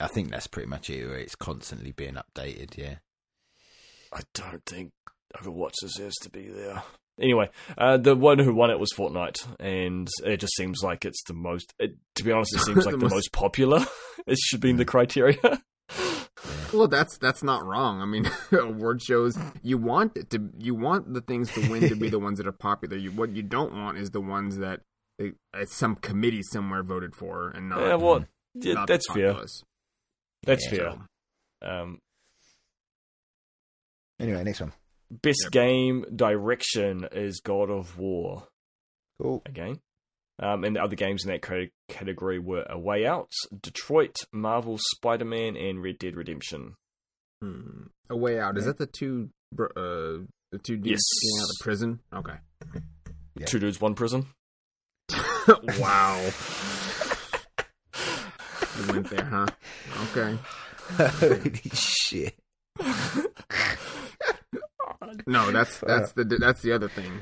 I 0.00 0.08
think 0.08 0.30
that's 0.30 0.46
pretty 0.48 0.68
much 0.68 0.90
it. 0.90 1.06
Where 1.06 1.16
it's 1.18 1.34
constantly 1.36 1.92
being 1.92 2.14
updated. 2.16 2.76
Yeah. 2.76 2.96
I 4.12 4.20
don't 4.34 4.64
think 4.66 4.92
Overwatch 5.36 5.74
deserves 5.80 6.16
to 6.22 6.30
be 6.30 6.48
there. 6.48 6.82
Anyway, 7.20 7.50
uh, 7.76 7.96
the 7.98 8.14
one 8.16 8.38
who 8.38 8.54
won 8.54 8.70
it 8.70 8.78
was 8.78 8.90
Fortnite, 8.96 9.44
and 9.60 10.08
it 10.24 10.38
just 10.38 10.54
seems 10.56 10.82
like 10.82 11.04
it's 11.04 11.22
the 11.26 11.34
most. 11.34 11.74
It, 11.78 11.96
to 12.14 12.24
be 12.24 12.32
honest, 12.32 12.54
it 12.54 12.60
seems 12.60 12.76
like 12.86 12.92
The 12.92 12.98
the, 12.98 13.04
most- 13.04 13.14
most 13.14 13.32
popular. 13.32 13.84
it 14.26 14.38
should 14.38 14.60
be 14.60 14.70
in 14.70 14.76
the 14.76 14.84
criteria. 14.84 15.36
Well, 16.72 16.86
that's 16.88 17.16
that's 17.18 17.42
not 17.42 17.64
wrong. 17.64 18.02
I 18.02 18.04
mean, 18.06 18.30
award 18.52 19.00
shows 19.02 19.38
you 19.62 19.78
want 19.78 20.16
it 20.16 20.30
to 20.30 20.50
you 20.58 20.74
want 20.74 21.12
the 21.14 21.20
things 21.22 21.50
to 21.54 21.60
win 21.70 21.88
to 21.88 21.96
be 21.96 22.08
the 22.10 22.18
ones 22.28 22.38
that 22.38 22.46
are 22.46 22.52
popular. 22.52 22.96
You, 22.96 23.10
what 23.12 23.34
you 23.34 23.42
don't 23.42 23.72
want 23.74 23.96
is 23.98 24.10
the 24.10 24.20
ones 24.20 24.58
that 24.58 24.80
they, 25.18 25.32
uh, 25.54 25.64
some 25.66 25.96
committee 25.96 26.42
somewhere 26.42 26.82
voted 26.82 27.14
for 27.16 27.48
and 27.50 27.70
not. 27.70 27.80
yeah, 27.80 27.94
well, 27.94 28.24
yeah, 28.54 28.74
not 28.74 28.86
the 28.86 28.92
that's 28.92 29.12
fair. 29.12 29.34
That's 30.44 30.64
Yeah. 30.70 30.78
fair. 30.78 30.94
So, 31.62 31.68
Um, 31.68 31.98
Anyway, 34.20 34.42
next 34.44 34.60
one. 34.60 34.72
best 35.10 35.44
Yep. 35.44 35.52
game 35.52 36.04
direction 36.14 37.08
is 37.12 37.40
God 37.40 37.70
of 37.70 37.98
War. 37.98 38.48
Cool. 39.20 39.42
again. 39.46 39.80
Um, 40.40 40.62
and 40.64 40.76
the 40.76 40.80
other 40.82 40.94
games 40.96 41.24
in 41.24 41.32
that 41.32 41.42
category 41.88 42.38
were 42.38 42.64
A 42.70 42.78
Way 42.78 43.04
Out, 43.06 43.30
Detroit, 43.60 44.16
Marvel 44.32 44.78
Spider 44.78 45.24
Man, 45.24 45.56
and 45.56 45.82
Red 45.82 45.98
Dead 45.98 46.14
Redemption. 46.16 46.76
hmm. 47.42 47.86
A 48.10 48.16
way 48.16 48.38
out 48.40 48.56
is 48.56 48.64
that 48.64 48.78
the 48.78 48.86
two 48.86 49.28
br- 49.52 49.66
uh 49.76 50.24
the 50.50 50.58
two 50.62 50.76
dudes 50.76 50.88
Yes. 50.90 51.00
getting 51.22 51.40
out 51.42 51.50
of 51.50 51.56
prison? 51.60 52.00
Okay. 52.14 52.38
Yeah. 53.36 53.46
Two 53.46 53.58
dudes, 53.58 53.80
one 53.80 53.94
prison. 53.94 54.26
wow. 55.78 56.30
you 58.78 58.92
went 58.92 59.10
there, 59.10 59.24
huh? 59.24 59.46
Okay. 60.16 60.38
Holy 60.96 61.60
shit. 61.74 62.34
No, 65.26 65.50
that's 65.52 65.80
that's 65.80 66.12
the 66.12 66.24
that's 66.24 66.62
the 66.62 66.72
other 66.72 66.88
thing. 66.88 67.12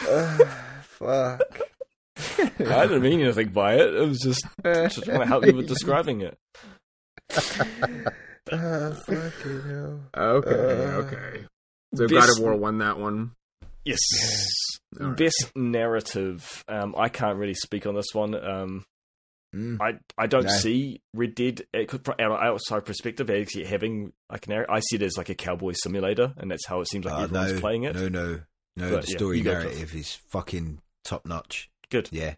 fuck. 0.82 1.40
I 2.60 2.86
didn't 2.86 3.02
mean 3.02 3.20
anything 3.20 3.48
by 3.50 3.74
it. 3.74 3.94
It 3.94 4.08
was 4.08 4.20
just, 4.20 4.44
just 4.64 5.04
trying 5.04 5.20
to 5.20 5.26
help 5.26 5.44
you 5.46 5.54
with 5.54 5.68
describing 5.68 6.20
it. 6.22 6.36
Fucking 8.50 9.62
hell. 9.66 10.00
Okay, 10.16 10.50
Uh, 10.50 11.02
okay. 11.02 11.44
So 11.94 12.08
Best- 12.08 12.12
God 12.12 12.28
of 12.38 12.42
War 12.42 12.56
won 12.56 12.78
that 12.78 12.98
one. 12.98 13.32
Yes. 13.84 13.98
All 15.00 15.08
right. 15.08 15.16
Best 15.16 15.52
narrative. 15.54 16.64
Um, 16.68 16.94
I 16.96 17.08
can't 17.08 17.38
really 17.38 17.54
speak 17.54 17.86
on 17.86 17.94
this 17.94 18.12
one. 18.12 18.34
Um, 18.34 18.84
Mm. 19.54 19.78
I 19.80 20.00
I 20.20 20.26
don't 20.26 20.46
No. 20.46 20.50
see 20.50 21.00
Red 21.14 21.36
Dead 21.36 21.62
it 21.72 21.86
could, 21.86 22.04
from 22.04 22.16
our 22.18 22.42
outside 22.42 22.84
perspective 22.84 23.30
actually 23.30 23.66
having 23.66 24.12
like 24.28 24.48
an. 24.48 24.64
I 24.68 24.80
see 24.80 24.96
it 24.96 25.02
as 25.02 25.16
like 25.16 25.28
a 25.28 25.36
cowboy 25.36 25.74
simulator, 25.76 26.34
and 26.38 26.50
that's 26.50 26.66
how 26.66 26.80
it 26.80 26.88
seems 26.88 27.04
like 27.04 27.14
Ah, 27.14 27.22
everyone's 27.22 27.52
no, 27.52 27.60
playing 27.60 27.84
it. 27.84 27.94
No, 27.94 28.08
no, 28.08 28.40
no. 28.74 28.90
But, 28.90 29.02
the 29.02 29.12
story 29.12 29.38
you 29.38 29.44
go, 29.44 29.52
Cliff. 29.52 29.64
narrative 29.66 29.94
is 29.94 30.12
fucking 30.32 30.80
top 31.04 31.24
notch. 31.24 31.70
Good. 31.94 32.08
Yeah, 32.10 32.34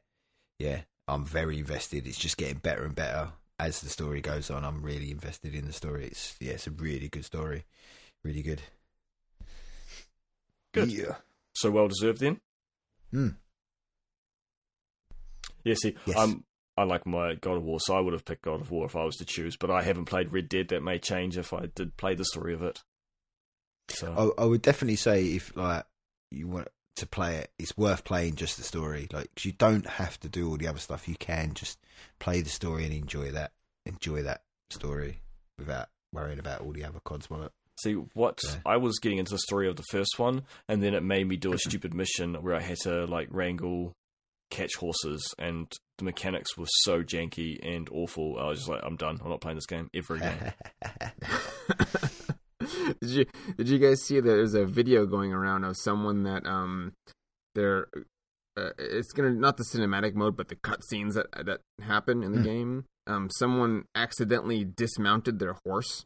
yeah. 0.58 0.82
I'm 1.08 1.24
very 1.24 1.58
invested. 1.58 2.06
It's 2.06 2.18
just 2.18 2.36
getting 2.36 2.58
better 2.58 2.84
and 2.84 2.94
better. 2.94 3.30
as 3.58 3.80
the 3.80 3.88
story 3.88 4.20
goes 4.20 4.50
on, 4.50 4.64
I'm 4.64 4.82
really 4.82 5.10
invested 5.10 5.54
in 5.54 5.64
the 5.66 5.72
story. 5.72 6.06
It's 6.06 6.36
yeah, 6.40 6.52
it's 6.52 6.66
a 6.66 6.70
really 6.70 7.08
good 7.08 7.24
story, 7.24 7.64
really 8.22 8.42
good. 8.42 8.60
Good. 10.74 10.92
Yeah. 10.92 11.14
So 11.54 11.70
well 11.70 11.88
deserved 11.88 12.20
then. 12.20 12.40
Hmm. 13.10 13.28
Yeah, 15.64 15.74
see, 15.74 15.96
Yes. 16.04 16.16
I'm 16.18 16.44
I 16.76 16.82
like 16.84 17.06
my 17.06 17.34
God 17.34 17.56
of 17.56 17.62
War, 17.64 17.80
so 17.80 17.96
I 17.96 18.00
would 18.00 18.12
have 18.12 18.26
picked 18.26 18.42
God 18.42 18.60
of 18.60 18.70
War 18.70 18.84
if 18.84 18.94
I 18.94 19.04
was 19.04 19.16
to 19.16 19.24
choose. 19.24 19.56
But 19.56 19.70
I 19.70 19.82
haven't 19.82 20.04
played 20.04 20.32
Red 20.32 20.48
Dead. 20.50 20.68
That 20.68 20.82
may 20.82 20.98
change 20.98 21.38
if 21.38 21.54
I 21.54 21.66
did 21.74 21.96
play 21.96 22.14
the 22.14 22.24
story 22.26 22.52
of 22.52 22.62
it. 22.62 22.82
So 23.88 24.34
I, 24.38 24.42
I 24.42 24.44
would 24.44 24.60
definitely 24.62 24.96
say 24.96 25.24
if 25.34 25.56
like 25.56 25.86
you 26.30 26.46
want 26.48 26.68
to 26.96 27.06
play 27.06 27.36
it, 27.36 27.50
it's 27.58 27.76
worth 27.76 28.04
playing 28.04 28.34
just 28.36 28.56
the 28.56 28.62
story. 28.62 29.06
Like 29.12 29.30
'cause 29.34 29.44
you 29.44 29.52
don't 29.52 29.86
have 29.86 30.18
to 30.20 30.28
do 30.28 30.48
all 30.50 30.56
the 30.56 30.66
other 30.68 30.78
stuff. 30.78 31.06
You 31.08 31.16
can 31.16 31.54
just 31.54 31.78
play 32.18 32.40
the 32.40 32.48
story 32.50 32.84
and 32.84 32.92
enjoy 32.94 33.30
that. 33.32 33.52
Enjoy 33.84 34.22
that 34.22 34.42
story 34.70 35.20
without 35.58 35.88
worrying 36.12 36.38
about 36.38 36.60
all 36.62 36.72
the 36.72 36.84
other 36.84 37.00
cods 37.04 37.28
on 37.30 37.42
it. 37.44 37.52
see 37.78 37.92
what 37.92 38.40
Yeah. 38.42 38.56
I 38.64 38.78
was 38.78 38.98
getting 39.00 39.18
into 39.18 39.32
the 39.32 39.38
story 39.38 39.68
of 39.68 39.76
the 39.76 39.84
first 39.90 40.18
one, 40.18 40.44
and 40.66 40.82
then 40.82 40.94
it 40.94 41.02
made 41.02 41.28
me 41.28 41.36
do 41.36 41.52
a 41.52 41.58
stupid 41.58 41.92
mission 41.92 42.34
where 42.42 42.54
I 42.54 42.62
had 42.62 42.78
to 42.84 43.04
like 43.04 43.28
wrangle 43.30 43.92
catch 44.50 44.76
horses, 44.76 45.22
and 45.38 45.70
the 45.98 46.04
mechanics 46.04 46.56
were 46.56 46.64
so 46.84 47.02
janky 47.02 47.58
and 47.62 47.86
awful. 47.92 48.38
I 48.38 48.46
was 48.46 48.60
just 48.60 48.70
like, 48.70 48.80
I'm 48.82 48.96
done. 48.96 49.20
I'm 49.22 49.28
not 49.28 49.42
playing 49.42 49.56
this 49.58 49.66
game 49.66 49.90
ever 49.94 50.14
again. 50.14 50.54
did 53.00 53.10
you 53.10 53.26
did 53.56 53.68
you 53.68 53.78
guys 53.78 54.02
see 54.02 54.16
that 54.20 54.26
there's 54.26 54.54
a 54.54 54.66
video 54.66 55.06
going 55.06 55.32
around 55.32 55.64
of 55.64 55.76
someone 55.76 56.22
that 56.24 56.46
um 56.46 56.92
they're 57.54 57.86
uh, 58.56 58.70
it's 58.78 59.12
gonna 59.12 59.30
not 59.32 59.56
the 59.56 59.64
cinematic 59.64 60.14
mode 60.14 60.36
but 60.36 60.48
the 60.48 60.56
cutscenes 60.56 61.14
that 61.14 61.26
that 61.46 61.60
happen 61.82 62.22
in 62.22 62.32
the 62.32 62.38
Hmm. 62.38 62.44
game. 62.44 62.84
Um 63.06 63.28
someone 63.30 63.84
accidentally 63.94 64.64
dismounted 64.64 65.38
their 65.38 65.56
horse 65.64 66.04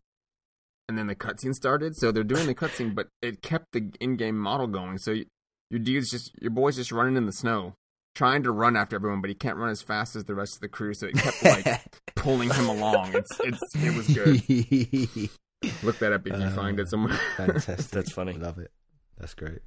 and 0.88 0.98
then 0.98 1.06
the 1.06 1.14
cutscene 1.14 1.54
started. 1.54 1.96
So 1.96 2.11
they're 2.11 2.24
doing 2.24 2.46
the 2.46 2.54
cutscene 2.54 2.94
but 2.94 3.08
it 3.22 3.42
kept 3.42 3.66
the 3.72 3.90
in-game 4.00 4.36
model 4.38 4.66
going. 4.66 4.98
So 4.98 5.12
y- 5.12 5.26
your 5.70 5.78
dude's 5.80 6.11
just 6.11 6.32
your 6.40 6.50
boy's 6.50 6.76
just 6.76 6.90
running 6.92 7.16
in 7.16 7.26
the 7.26 7.32
snow 7.32 7.74
trying 8.16 8.42
to 8.42 8.50
run 8.50 8.76
after 8.76 8.96
everyone 8.96 9.20
but 9.20 9.28
he 9.30 9.34
can't 9.36 9.56
run 9.56 9.70
as 9.70 9.82
fast 9.82 10.16
as 10.16 10.24
the 10.24 10.34
rest 10.34 10.56
of 10.56 10.61
the 10.61 10.68
crew. 10.68 10.92
So 10.94 11.06
it 11.06 11.14
kept 11.14 11.42
like 11.44 11.82
pulling 12.16 12.50
him 12.50 12.68
along. 12.68 13.14
It's 13.14 13.40
it's 13.40 13.61
it 13.76 13.94
was 13.96 14.08
good 14.08 15.30
look 15.82 15.98
that 15.98 16.12
up 16.12 16.26
if 16.26 16.38
you 16.40 16.50
find 16.50 16.78
Uh, 16.78 16.82
it 16.82 16.90
somewhere 16.90 17.14
Fantastic. 17.36 17.88
That's 17.90 18.12
funny. 18.12 18.32
Love 18.34 18.58
it. 18.58 18.70
That's 19.18 19.34
great. 19.34 19.61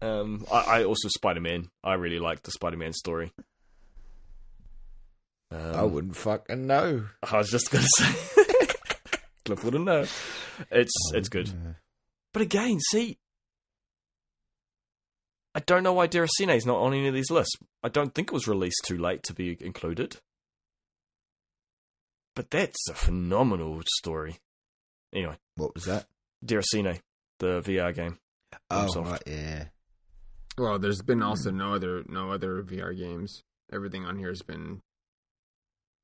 Um, 0.00 0.44
I, 0.52 0.80
I 0.80 0.84
also 0.84 1.08
Spider 1.08 1.40
Man. 1.40 1.68
I 1.84 1.94
really 1.94 2.18
like 2.18 2.42
the 2.42 2.50
Spider 2.50 2.76
Man 2.76 2.92
story. 2.92 3.32
Um, 5.50 5.74
I 5.74 5.82
wouldn't 5.82 6.16
fucking 6.16 6.66
know. 6.66 7.06
I 7.30 7.36
was 7.38 7.50
just 7.50 7.70
gonna 7.70 7.84
say, 7.98 8.66
Cliff 9.44 9.62
wouldn't 9.64 9.84
know. 9.84 10.06
It's 10.70 10.92
it's 11.14 11.28
good, 11.28 11.48
Yeah. 11.48 11.74
but 12.32 12.42
again, 12.42 12.78
see, 12.90 13.18
I 15.54 15.60
don't 15.60 15.82
know 15.82 15.92
why 15.92 16.08
Deracine 16.08 16.54
is 16.56 16.64
not 16.66 16.78
on 16.80 16.94
any 16.94 17.06
of 17.08 17.14
these 17.14 17.30
lists. 17.30 17.56
I 17.82 17.88
don't 17.88 18.14
think 18.14 18.28
it 18.28 18.34
was 18.34 18.48
released 18.48 18.82
too 18.86 18.96
late 18.96 19.22
to 19.24 19.34
be 19.34 19.56
included. 19.60 20.16
But 22.34 22.50
that's 22.50 22.88
a 22.88 22.94
phenomenal 22.94 23.82
story. 23.98 24.38
Anyway, 25.14 25.36
What 25.56 25.74
was 25.74 25.84
that? 25.84 26.06
Deracine, 26.44 27.00
the 27.38 27.60
VR 27.60 27.94
game. 27.94 28.18
Oh, 28.70 28.88
Ubisoft. 28.90 29.10
right, 29.10 29.22
yeah. 29.26 29.64
Well, 30.58 30.78
there's 30.78 31.02
been 31.02 31.22
also 31.22 31.50
no 31.50 31.74
other 31.74 32.02
no 32.08 32.30
other 32.32 32.62
VR 32.62 32.96
games. 32.96 33.42
Everything 33.72 34.04
on 34.04 34.18
here 34.18 34.28
has 34.28 34.42
been 34.42 34.80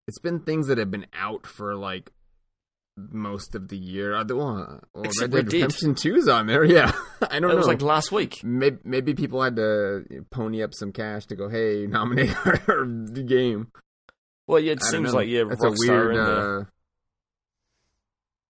it's 0.07 0.19
been 0.19 0.41
things 0.41 0.69
that 0.69 0.79
have 0.79 0.91
been 0.91 1.07
out 1.13 1.47
for 1.47 1.75
like 1.77 2.11
most 2.97 3.55
of 3.55 3.69
the 3.69 3.77
year. 3.77 4.15
Uh, 4.15 4.25
the- 4.25 4.37
Well, 4.37 4.81
well 4.95 5.05
Except 5.05 5.33
Red 5.33 5.45
Red 5.45 5.45
Dead 5.47 5.51
Dead. 5.51 5.73
Redemption 5.83 5.95
2's 5.95 6.29
on 6.29 6.47
there. 6.47 6.65
Yeah, 6.71 6.93
I 7.31 7.41
don't 7.41 7.51
It 7.51 7.55
know. 7.55 7.57
was 7.59 7.67
like 7.67 7.83
last 7.83 8.11
week. 8.11 8.43
maybe, 8.43 8.79
maybe 8.85 9.15
people 9.15 9.43
had 9.43 9.57
to 9.57 10.25
pony 10.31 10.63
up 10.63 10.73
some 10.75 10.93
cash 10.93 11.27
to 11.27 11.37
go, 11.37 11.49
hey, 11.49 11.87
nominate 11.89 12.35
our 12.47 12.87
the 12.87 13.23
game. 13.27 13.71
Well, 14.47 14.61
yeah, 14.61 14.73
it 14.73 14.81
I 14.83 14.91
seems 14.91 15.13
like 15.13 15.29
yeah, 15.29 15.45
That's 15.49 15.63
a 15.63 15.73
weird. 15.87 16.17
in 16.17 16.25
there. 16.25 16.61
Uh, 16.61 16.65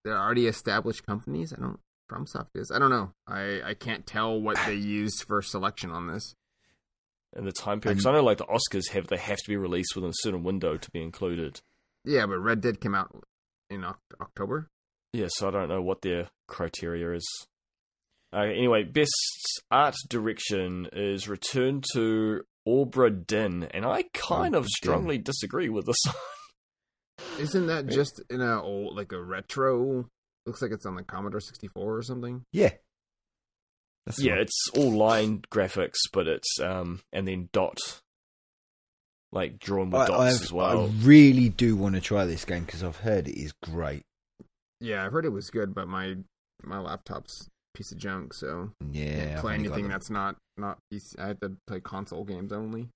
they're 0.08 0.18
already 0.18 0.46
established 0.46 1.04
companies. 1.06 1.52
I 1.56 1.60
don't. 1.60 1.78
FromSoft 2.10 2.48
is. 2.54 2.70
I 2.74 2.78
don't 2.78 2.88
know. 2.90 3.12
I 3.26 3.60
I 3.64 3.74
can't 3.74 4.06
tell 4.06 4.40
what 4.40 4.56
they 4.66 4.74
used 5.02 5.24
for 5.26 5.42
selection 5.42 5.90
on 5.90 6.06
this. 6.06 6.34
And 7.36 7.46
the 7.46 7.52
time 7.52 7.80
period. 7.80 7.98
'Cause 7.98 8.06
I 8.06 8.12
know 8.12 8.22
like 8.22 8.38
the 8.38 8.46
Oscars 8.46 8.88
have 8.92 9.08
they 9.08 9.18
have 9.18 9.36
to 9.36 9.48
be 9.48 9.56
released 9.56 9.94
within 9.94 10.10
a 10.10 10.14
certain 10.22 10.42
window 10.42 10.78
to 10.78 10.90
be 10.90 11.02
included. 11.02 11.60
Yeah, 12.04 12.24
but 12.26 12.38
Red 12.38 12.62
Dead 12.62 12.80
came 12.80 12.94
out 12.94 13.14
in 13.68 13.84
October. 14.20 14.70
Yeah, 15.12 15.26
so 15.28 15.48
I 15.48 15.50
don't 15.50 15.68
know 15.68 15.82
what 15.82 16.00
their 16.00 16.30
criteria 16.46 17.12
is. 17.12 17.26
Uh, 18.32 18.40
anyway, 18.40 18.84
best 18.84 19.12
art 19.70 19.96
direction 20.08 20.88
is 20.92 21.28
Return 21.28 21.82
to 21.92 22.42
Obra 22.66 23.26
Dinn, 23.26 23.64
and 23.72 23.84
I 23.84 24.04
kind 24.14 24.54
Obra 24.54 24.58
of 24.58 24.62
Dinn. 24.64 24.70
strongly 24.70 25.18
disagree 25.18 25.68
with 25.68 25.84
this. 25.86 25.96
Isn't 27.38 27.66
that 27.66 27.86
just 27.86 28.22
in 28.30 28.40
a 28.40 28.62
old 28.62 28.96
like 28.96 29.12
a 29.12 29.22
retro? 29.22 30.08
Looks 30.46 30.62
like 30.62 30.70
it's 30.72 30.86
on 30.86 30.94
the 30.94 31.02
Commodore 31.02 31.40
64 31.40 31.96
or 31.96 32.02
something. 32.02 32.42
Yeah. 32.52 32.70
That's 34.06 34.20
yeah, 34.22 34.34
it's 34.36 34.68
all 34.74 34.92
line 34.92 35.42
graphics, 35.52 35.98
but 36.12 36.26
it's 36.26 36.58
um 36.60 37.00
and 37.12 37.28
then 37.28 37.48
dot, 37.52 37.78
like 39.32 39.58
drawn 39.58 39.90
with 39.90 40.00
I, 40.02 40.06
dots 40.06 40.20
I've- 40.36 40.44
as 40.44 40.52
well. 40.52 40.84
I 40.86 40.90
really 41.02 41.48
do 41.48 41.76
want 41.76 41.94
to 41.94 42.00
try 42.00 42.24
this 42.24 42.44
game 42.44 42.64
because 42.64 42.82
I've 42.82 42.96
heard 42.98 43.28
it 43.28 43.38
is 43.38 43.52
great. 43.62 44.02
Yeah, 44.80 45.04
I've 45.04 45.12
heard 45.12 45.24
it 45.26 45.30
was 45.32 45.50
good, 45.50 45.74
but 45.74 45.88
my 45.88 46.16
my 46.62 46.78
laptop's 46.78 47.48
piece 47.74 47.92
of 47.92 47.98
junk, 47.98 48.32
so 48.34 48.72
Yeah, 48.90 49.40
play 49.40 49.54
anything 49.54 49.88
that's 49.88 50.08
not 50.10 50.36
not 50.56 50.78
PC. 50.92 51.18
I 51.18 51.28
have 51.28 51.40
to 51.40 51.56
play 51.66 51.80
console 51.80 52.24
games 52.24 52.52
only. 52.52 52.88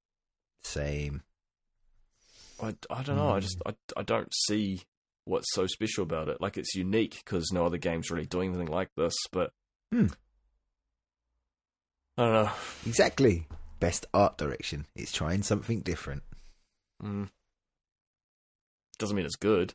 same. 0.64 1.22
I, 2.60 2.74
I 2.90 3.02
don't 3.02 3.16
know. 3.16 3.30
I 3.30 3.38
Mm. 3.38 3.42
just 3.42 3.62
I, 3.66 3.74
I 3.96 4.02
don't 4.02 4.32
see 4.46 4.82
what's 5.24 5.52
so 5.54 5.66
special 5.66 6.02
about 6.02 6.28
it. 6.28 6.40
Like 6.40 6.56
it's 6.58 6.74
unique 6.74 7.22
because 7.24 7.52
no 7.52 7.64
other 7.66 7.78
game's 7.78 8.10
really 8.10 8.26
doing 8.26 8.50
anything 8.50 8.68
like 8.72 8.90
this. 8.96 9.14
But 9.30 9.50
Hmm. 9.92 10.06
I 12.18 12.22
don't 12.24 12.32
know. 12.44 12.50
Exactly. 12.86 13.46
Best 13.80 14.06
art 14.14 14.36
direction. 14.38 14.86
It's 14.94 15.12
trying 15.12 15.42
something 15.42 15.80
different. 15.80 16.22
Mm. 17.02 17.28
Doesn't 18.98 19.16
mean 19.16 19.26
it's 19.26 19.36
good. 19.36 19.72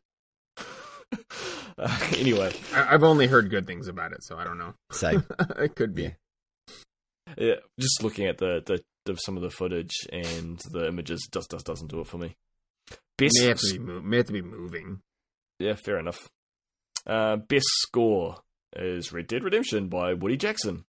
uh, 0.57 1.99
anyway, 2.17 2.53
I, 2.73 2.93
I've 2.93 3.03
only 3.03 3.27
heard 3.27 3.49
good 3.49 3.65
things 3.67 3.87
about 3.87 4.11
it, 4.13 4.23
so 4.23 4.37
I 4.37 4.43
don't 4.43 4.57
know. 4.57 4.73
Same. 4.91 5.23
it 5.57 5.75
could 5.75 5.93
be. 5.93 6.03
Yeah. 6.03 7.33
yeah, 7.37 7.55
just 7.79 8.01
looking 8.03 8.27
at 8.27 8.37
the, 8.37 8.61
the, 8.65 8.81
the 9.05 9.15
some 9.17 9.35
of 9.35 9.43
the 9.43 9.49
footage 9.49 9.93
and 10.11 10.59
the 10.71 10.87
images 10.87 11.27
just, 11.33 11.51
just 11.51 11.65
doesn't 11.65 11.87
do 11.91 11.99
it 12.01 12.07
for 12.07 12.17
me. 12.17 12.35
Best, 13.17 13.35
May 13.39 13.47
have 13.47 13.57
to 13.59 13.73
be 13.73 13.79
move, 13.79 14.03
may 14.05 14.17
have 14.17 14.25
to 14.27 14.33
be 14.33 14.41
moving. 14.41 15.01
yeah, 15.59 15.73
fair 15.75 15.97
enough. 15.99 16.29
Uh, 17.05 17.37
best 17.37 17.65
score 17.79 18.37
is 18.75 19.11
Red 19.11 19.27
Dead 19.27 19.43
Redemption 19.43 19.87
by 19.87 20.13
Woody 20.13 20.37
Jackson. 20.37 20.85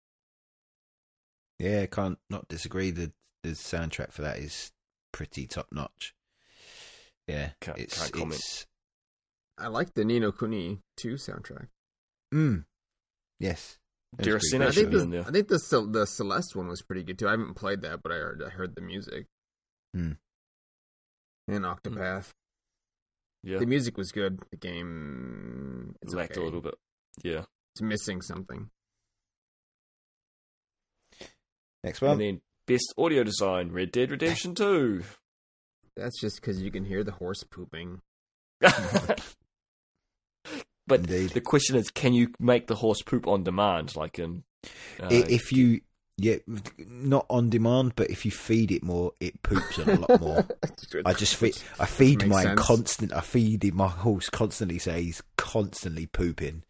Yeah, 1.57 1.85
can't 1.87 2.19
not 2.29 2.47
disagree. 2.47 2.91
The 2.91 3.11
the 3.43 3.49
soundtrack 3.51 4.11
for 4.11 4.21
that 4.21 4.37
is 4.37 4.71
pretty 5.11 5.47
top 5.47 5.67
notch. 5.71 6.13
Yeah, 7.27 7.51
Can't- 7.61 7.77
it's, 7.79 7.99
can't 7.99 8.11
comment. 8.13 8.33
it's- 8.35 8.65
I 9.57 9.67
like 9.67 9.93
the 9.93 10.03
Ni 10.05 10.19
no 10.19 10.31
Kuni 10.31 10.81
2 10.97 11.13
soundtrack. 11.15 11.67
Mm, 12.33 12.65
yes, 13.39 13.77
That's 14.17 14.27
pretty 14.49 14.65
I 14.65 14.71
think 14.71 14.91
the. 14.91 15.23
I 15.27 15.31
think 15.31 15.47
the 15.47 15.87
the 15.91 16.05
Celeste 16.05 16.55
one 16.55 16.67
was 16.67 16.81
pretty 16.81 17.03
good 17.03 17.17
too. 17.19 17.27
I 17.27 17.31
haven't 17.31 17.55
played 17.55 17.81
that, 17.81 18.01
but 18.03 18.11
I 18.11 18.15
heard 18.15 18.43
I 18.45 18.49
heard 18.49 18.75
the 18.75 18.81
music. 18.81 19.25
Hmm. 19.93 20.13
And 21.49 21.65
Octopath. 21.65 22.29
Yeah, 23.43 23.57
The 23.59 23.65
music 23.65 23.97
was 23.97 24.11
good. 24.11 24.39
The 24.51 24.57
game 24.57 25.95
it's 26.01 26.13
lacked 26.13 26.33
okay. 26.33 26.41
a 26.41 26.43
little 26.43 26.61
bit. 26.61 26.75
Yeah. 27.23 27.43
It's 27.73 27.81
missing 27.81 28.21
something. 28.21 28.69
Next 31.83 32.01
one. 32.01 32.11
And 32.11 32.21
then 32.21 32.41
best 32.67 32.93
audio 32.97 33.23
design, 33.23 33.71
Red 33.71 33.91
Dead 33.91 34.11
Redemption 34.11 34.55
2. 34.55 35.03
That's 35.95 36.19
just 36.19 36.35
because 36.35 36.61
you 36.61 36.71
can 36.71 36.85
hear 36.85 37.03
the 37.03 37.13
horse 37.13 37.43
pooping. 37.43 38.01
but 38.59 39.21
Indeed. 40.89 41.31
the 41.31 41.41
question 41.41 41.75
is, 41.77 41.89
can 41.89 42.13
you 42.13 42.31
make 42.39 42.67
the 42.67 42.75
horse 42.75 43.01
poop 43.01 43.27
on 43.27 43.43
demand? 43.43 43.95
Like 43.95 44.19
in. 44.19 44.43
Uh, 45.01 45.07
if 45.09 45.53
you 45.53 45.79
yeah, 46.19 46.35
not 46.77 47.25
on 47.29 47.49
demand, 47.49 47.93
but 47.95 48.09
if 48.09 48.25
you 48.25 48.31
feed 48.31 48.71
it 48.71 48.83
more, 48.83 49.13
it 49.19 49.41
poops 49.41 49.77
a 49.77 49.95
lot 49.95 50.21
more. 50.21 50.45
I 51.05 51.13
just 51.13 51.35
feed. 51.35 51.57
I 51.79 51.85
feed 51.85 52.19
makes 52.19 52.29
mine 52.29 52.43
sense. 52.43 52.61
constant. 52.61 53.13
I 53.13 53.21
feed 53.21 53.63
it 53.63 53.73
my 53.73 53.87
horse 53.87 54.29
constantly. 54.29 54.79
So 54.79 54.93
he's 54.93 55.21
constantly 55.37 56.05
pooping, 56.05 56.63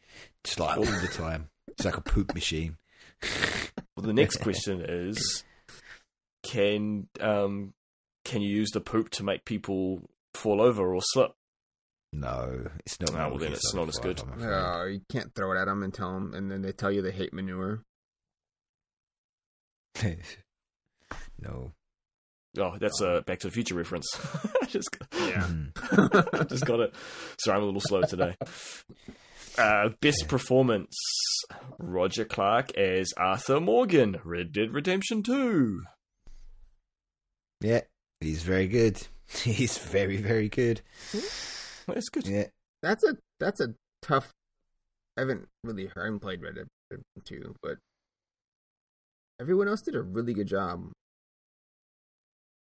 just 0.43 0.59
like 0.59 0.77
all 0.77 0.83
the 0.83 1.07
time. 1.13 1.49
It's 1.67 1.85
like 1.85 1.97
a 1.97 2.01
poop 2.01 2.33
machine. 2.33 2.77
well, 3.95 4.05
the 4.05 4.13
next 4.13 4.37
question 4.37 4.83
is, 4.87 5.43
can 6.43 7.07
um, 7.19 7.73
can 8.25 8.41
you 8.41 8.49
use 8.49 8.69
the 8.71 8.81
poop 8.81 9.09
to 9.11 9.23
make 9.23 9.45
people 9.45 10.09
fall 10.33 10.61
over 10.61 10.93
or 10.93 11.01
slip? 11.01 11.31
No, 12.11 12.67
it's 12.85 12.99
not. 12.99 13.11
Ah, 13.13 13.29
well, 13.29 13.37
then 13.37 13.53
it's 13.53 13.73
not 13.73 13.87
as 13.87 13.97
good. 13.97 14.21
No, 14.37 14.85
you 14.85 15.01
can't 15.09 15.33
throw 15.35 15.51
it 15.53 15.59
at 15.59 15.65
them 15.65 15.83
and 15.83 15.93
tell 15.93 16.13
them, 16.13 16.33
and 16.33 16.49
then 16.49 16.61
they 16.61 16.71
tell 16.71 16.91
you 16.91 17.01
they 17.01 17.11
hate 17.11 17.33
manure. 17.33 17.83
no. 21.39 21.71
Oh, 22.57 22.77
that's 22.79 22.99
a 23.01 23.21
Back 23.25 23.39
to 23.39 23.47
the 23.47 23.51
Future 23.53 23.75
reference. 23.75 24.07
just, 24.67 24.89
Yeah. 25.13 25.47
Mhm. 25.47 26.49
just 26.49 26.65
got 26.65 26.79
it. 26.79 26.95
Sorry, 27.39 27.57
I'm 27.57 27.63
a 27.63 27.65
little 27.65 27.81
slow 27.81 28.01
today. 28.01 28.35
Uh, 29.57 29.89
best 30.01 30.27
performance: 30.27 30.95
Roger 31.77 32.25
Clark 32.25 32.75
as 32.77 33.13
Arthur 33.17 33.59
Morgan, 33.59 34.19
Red 34.23 34.51
Dead 34.51 34.73
Redemption 34.73 35.21
Two. 35.21 35.83
Yeah, 37.61 37.81
he's 38.19 38.43
very 38.43 38.67
good. 38.67 39.05
He's 39.43 39.77
very, 39.77 40.17
very 40.17 40.49
good. 40.49 40.81
That's 41.87 42.09
good. 42.09 42.25
Yeah. 42.25 42.45
That's 42.81 43.03
a 43.03 43.17
that's 43.39 43.59
a 43.61 43.75
tough. 44.01 44.33
I 45.17 45.21
haven't 45.21 45.47
really 45.63 45.87
I 45.95 46.05
haven't 46.05 46.19
played 46.21 46.41
Red 46.41 46.55
Dead 46.55 46.67
Redemption 46.89 47.43
2, 47.43 47.55
but 47.61 47.77
everyone 49.39 49.67
else 49.67 49.81
did 49.81 49.95
a 49.95 50.01
really 50.01 50.33
good 50.33 50.47
job. 50.47 50.91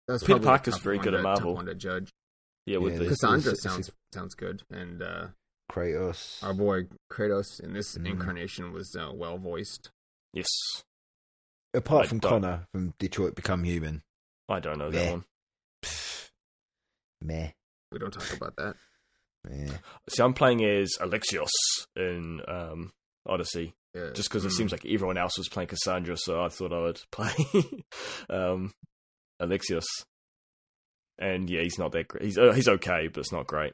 That 0.06 0.14
was 0.14 0.22
Peter 0.22 0.34
probably 0.34 0.46
a 0.46 0.50
Parker's 0.50 0.74
tough 0.74 0.82
very 0.82 0.98
good 0.98 1.10
to, 1.12 1.18
at 1.18 1.22
tough 1.22 1.24
Marvel. 1.24 1.54
One 1.54 1.66
to 1.66 1.74
judge. 1.74 2.10
Yeah, 2.66 2.78
with 2.78 2.94
Yeah, 2.94 2.98
the 3.00 3.04
this- 3.06 3.18
Cassandra 3.20 3.50
this- 3.52 3.62
this 3.62 3.72
sounds 3.72 3.88
is- 3.88 3.94
sounds 4.12 4.34
good, 4.34 4.62
and 4.70 5.02
uh, 5.02 5.28
Kratos. 5.70 6.42
our 6.42 6.54
boy 6.54 6.88
Kratos 7.12 7.60
in 7.62 7.72
this 7.72 7.96
Mm. 7.96 8.06
incarnation 8.06 8.72
was 8.72 8.94
uh, 8.98 9.10
well 9.12 9.38
voiced. 9.38 9.90
yes. 10.32 10.48
Apart 11.74 12.06
I 12.06 12.08
from 12.08 12.18
don't- 12.20 12.30
Connor 12.42 12.66
from 12.72 12.94
Detroit 12.98 13.34
Become 13.34 13.64
Human. 13.64 14.02
I 14.48 14.60
don't 14.60 14.78
know 14.78 14.90
that 14.90 15.10
one. 15.12 15.24
Pfft. 15.84 16.30
Meh. 17.20 17.50
We 17.92 17.98
don't 17.98 18.12
talk 18.12 18.32
about 18.36 18.56
that. 18.56 18.76
Yeah. 19.50 19.78
See, 20.08 20.22
I'm 20.22 20.32
playing 20.34 20.64
as 20.64 20.92
Alexios 21.00 21.50
in 21.96 22.40
um, 22.48 22.92
Odyssey, 23.26 23.74
Yeah. 23.96 24.10
just 24.12 24.28
because 24.28 24.44
it 24.44 24.48
Mm. 24.48 24.56
seems 24.56 24.72
like 24.72 24.84
everyone 24.86 25.16
else 25.16 25.38
was 25.38 25.48
playing 25.48 25.68
Cassandra, 25.68 26.16
so 26.18 26.42
I 26.44 26.48
thought 26.48 26.72
I 26.72 26.80
would 26.80 27.00
play 27.12 27.32
um, 28.28 28.72
Alexios. 29.40 29.84
And 31.18 31.48
yeah, 31.48 31.62
he's 31.62 31.78
not 31.78 31.92
that 31.92 32.08
great. 32.08 32.24
He's 32.24 32.36
uh, 32.38 32.52
he's 32.52 32.68
okay, 32.68 33.08
but 33.08 33.20
it's 33.20 33.32
not 33.32 33.46
great. 33.46 33.72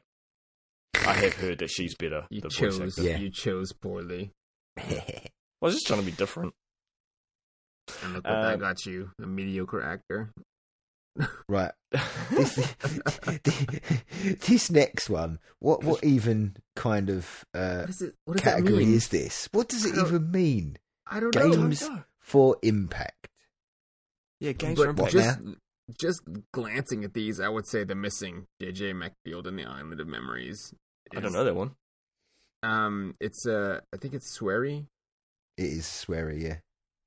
I 1.05 1.13
have 1.13 1.33
heard 1.33 1.57
that 1.59 1.69
she's 1.69 1.93
better. 1.95 2.25
you 2.29 2.41
chose. 2.49 2.97
Yeah. 2.97 3.17
you 3.17 3.29
chose 3.29 3.73
poorly, 3.73 4.31
I 4.77 5.29
was 5.59 5.73
just 5.73 5.87
trying 5.87 5.99
to 5.99 6.05
be 6.05 6.11
different. 6.13 6.53
and 8.03 8.13
look 8.13 8.23
what 8.23 8.33
Um, 8.33 8.43
that 8.43 8.59
got 8.59 8.85
you—a 8.85 9.25
mediocre 9.27 9.81
actor. 9.83 10.31
Right. 11.47 11.71
This, 12.31 12.55
this 14.47 14.71
next 14.71 15.09
one, 15.09 15.39
what 15.59 15.83
what 15.83 16.03
even 16.03 16.55
kind 16.75 17.09
of 17.09 17.45
uh, 17.53 17.81
What, 17.81 17.89
is 17.89 18.01
it, 18.01 18.15
what 18.25 18.37
category 18.41 18.85
is 18.85 19.09
this? 19.09 19.47
What 19.51 19.69
does 19.69 19.85
it 19.85 19.95
even 19.97 20.31
mean? 20.31 20.77
I 21.09 21.19
don't 21.19 21.31
Games- 21.33 21.81
know. 21.81 21.95
I. 21.95 22.03
For 22.19 22.55
impact. 22.63 23.27
Yeah, 24.39 24.53
games 24.53 24.77
But 24.77 24.83
for 24.83 24.89
impact. 24.91 25.01
What 25.01 25.11
just 25.11 25.39
just 25.99 26.21
glancing 26.53 27.03
at 27.03 27.13
these, 27.13 27.39
I 27.41 27.49
would 27.49 27.67
say 27.67 27.83
the 27.83 27.95
missing 27.95 28.45
JJ 28.61 28.95
Macfield 28.95 29.45
and 29.45 29.59
the 29.59 29.65
Island 29.65 29.99
of 29.99 30.07
Memories. 30.07 30.73
I 31.15 31.19
don't 31.19 31.33
know 31.33 31.43
that 31.43 31.53
one. 31.55 31.71
Um, 32.63 33.15
it's 33.19 33.45
uh, 33.45 33.81
I 33.93 33.97
think 33.97 34.13
it's 34.13 34.31
Swery, 34.39 34.87
It 35.57 35.65
is 35.65 35.85
Swery, 35.85 36.41
yeah. 36.43 36.55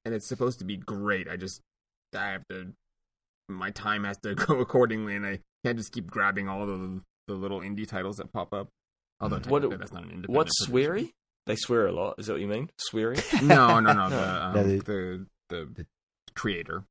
and 0.05 0.15
it's 0.15 0.29
supposed 0.29 0.59
to 0.59 0.67
be 0.67 0.77
great. 0.77 1.29
I 1.29 1.37
just 1.37 1.63
I 2.15 2.27
have 2.33 2.47
to, 2.51 2.73
my 3.49 3.71
time 3.71 4.05
has 4.05 4.19
to 4.19 4.35
go 4.37 4.61
accordingly, 4.61 5.15
and 5.17 5.27
I 5.27 5.41
can't 5.65 5.79
just 5.79 5.93
keep 5.93 6.07
grabbing 6.11 6.49
all 6.49 6.67
the 6.67 7.01
the 7.29 7.35
little 7.35 7.61
indie 7.61 7.89
titles 7.89 8.17
that 8.17 8.33
pop 8.33 8.53
up. 8.53 8.69
Although 9.21 9.39
Mm. 9.41 9.47
What- 9.49 9.79
that's 9.79 9.93
not 9.93 10.03
an 10.05 10.11
independent. 10.11 10.37
What's 10.37 10.67
producer. 10.67 10.91
sweary? 10.93 11.13
They 11.47 11.57
swear 11.57 11.87
a 11.87 11.93
lot. 11.93 12.17
Is 12.19 12.27
that 12.27 12.33
what 12.35 12.41
you 12.43 12.49
mean? 12.49 12.71
Sweary? 12.93 13.23
No, 13.47 13.79
no, 13.81 13.93
no. 13.93 14.11
The 14.11 14.17
um, 14.45 14.55
No, 14.55 14.63
the, 14.65 14.77
the- 14.79 15.27
the 15.49 15.65
the- 15.75 15.87
creator. 16.35 16.85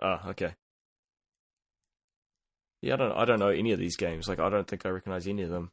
Ah, 0.00 0.28
okay. 0.30 0.54
Yeah, 2.82 2.94
I 2.94 2.96
don't. 2.96 3.12
I 3.12 3.24
don't 3.24 3.38
know 3.38 3.48
any 3.48 3.72
of 3.72 3.78
these 3.78 3.96
games. 3.96 4.28
Like, 4.28 4.38
I 4.40 4.48
don't 4.50 4.66
think 4.66 4.84
I 4.84 4.90
recognize 4.90 5.26
any 5.26 5.42
of 5.42 5.50
them. 5.50 5.70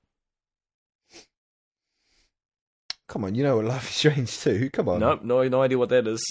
Come 3.10 3.26
on, 3.26 3.36
you 3.36 3.44
know 3.44 3.58
what 3.58 3.66
Life 3.66 3.90
is 3.90 3.96
Strange 3.96 4.40
too. 4.40 4.70
Come 4.72 4.88
on. 4.88 5.00
Nope, 5.02 5.24
no, 5.24 5.46
no 5.48 5.62
idea 5.62 5.78
what 5.78 5.90
that 5.90 6.08
is. 6.08 6.24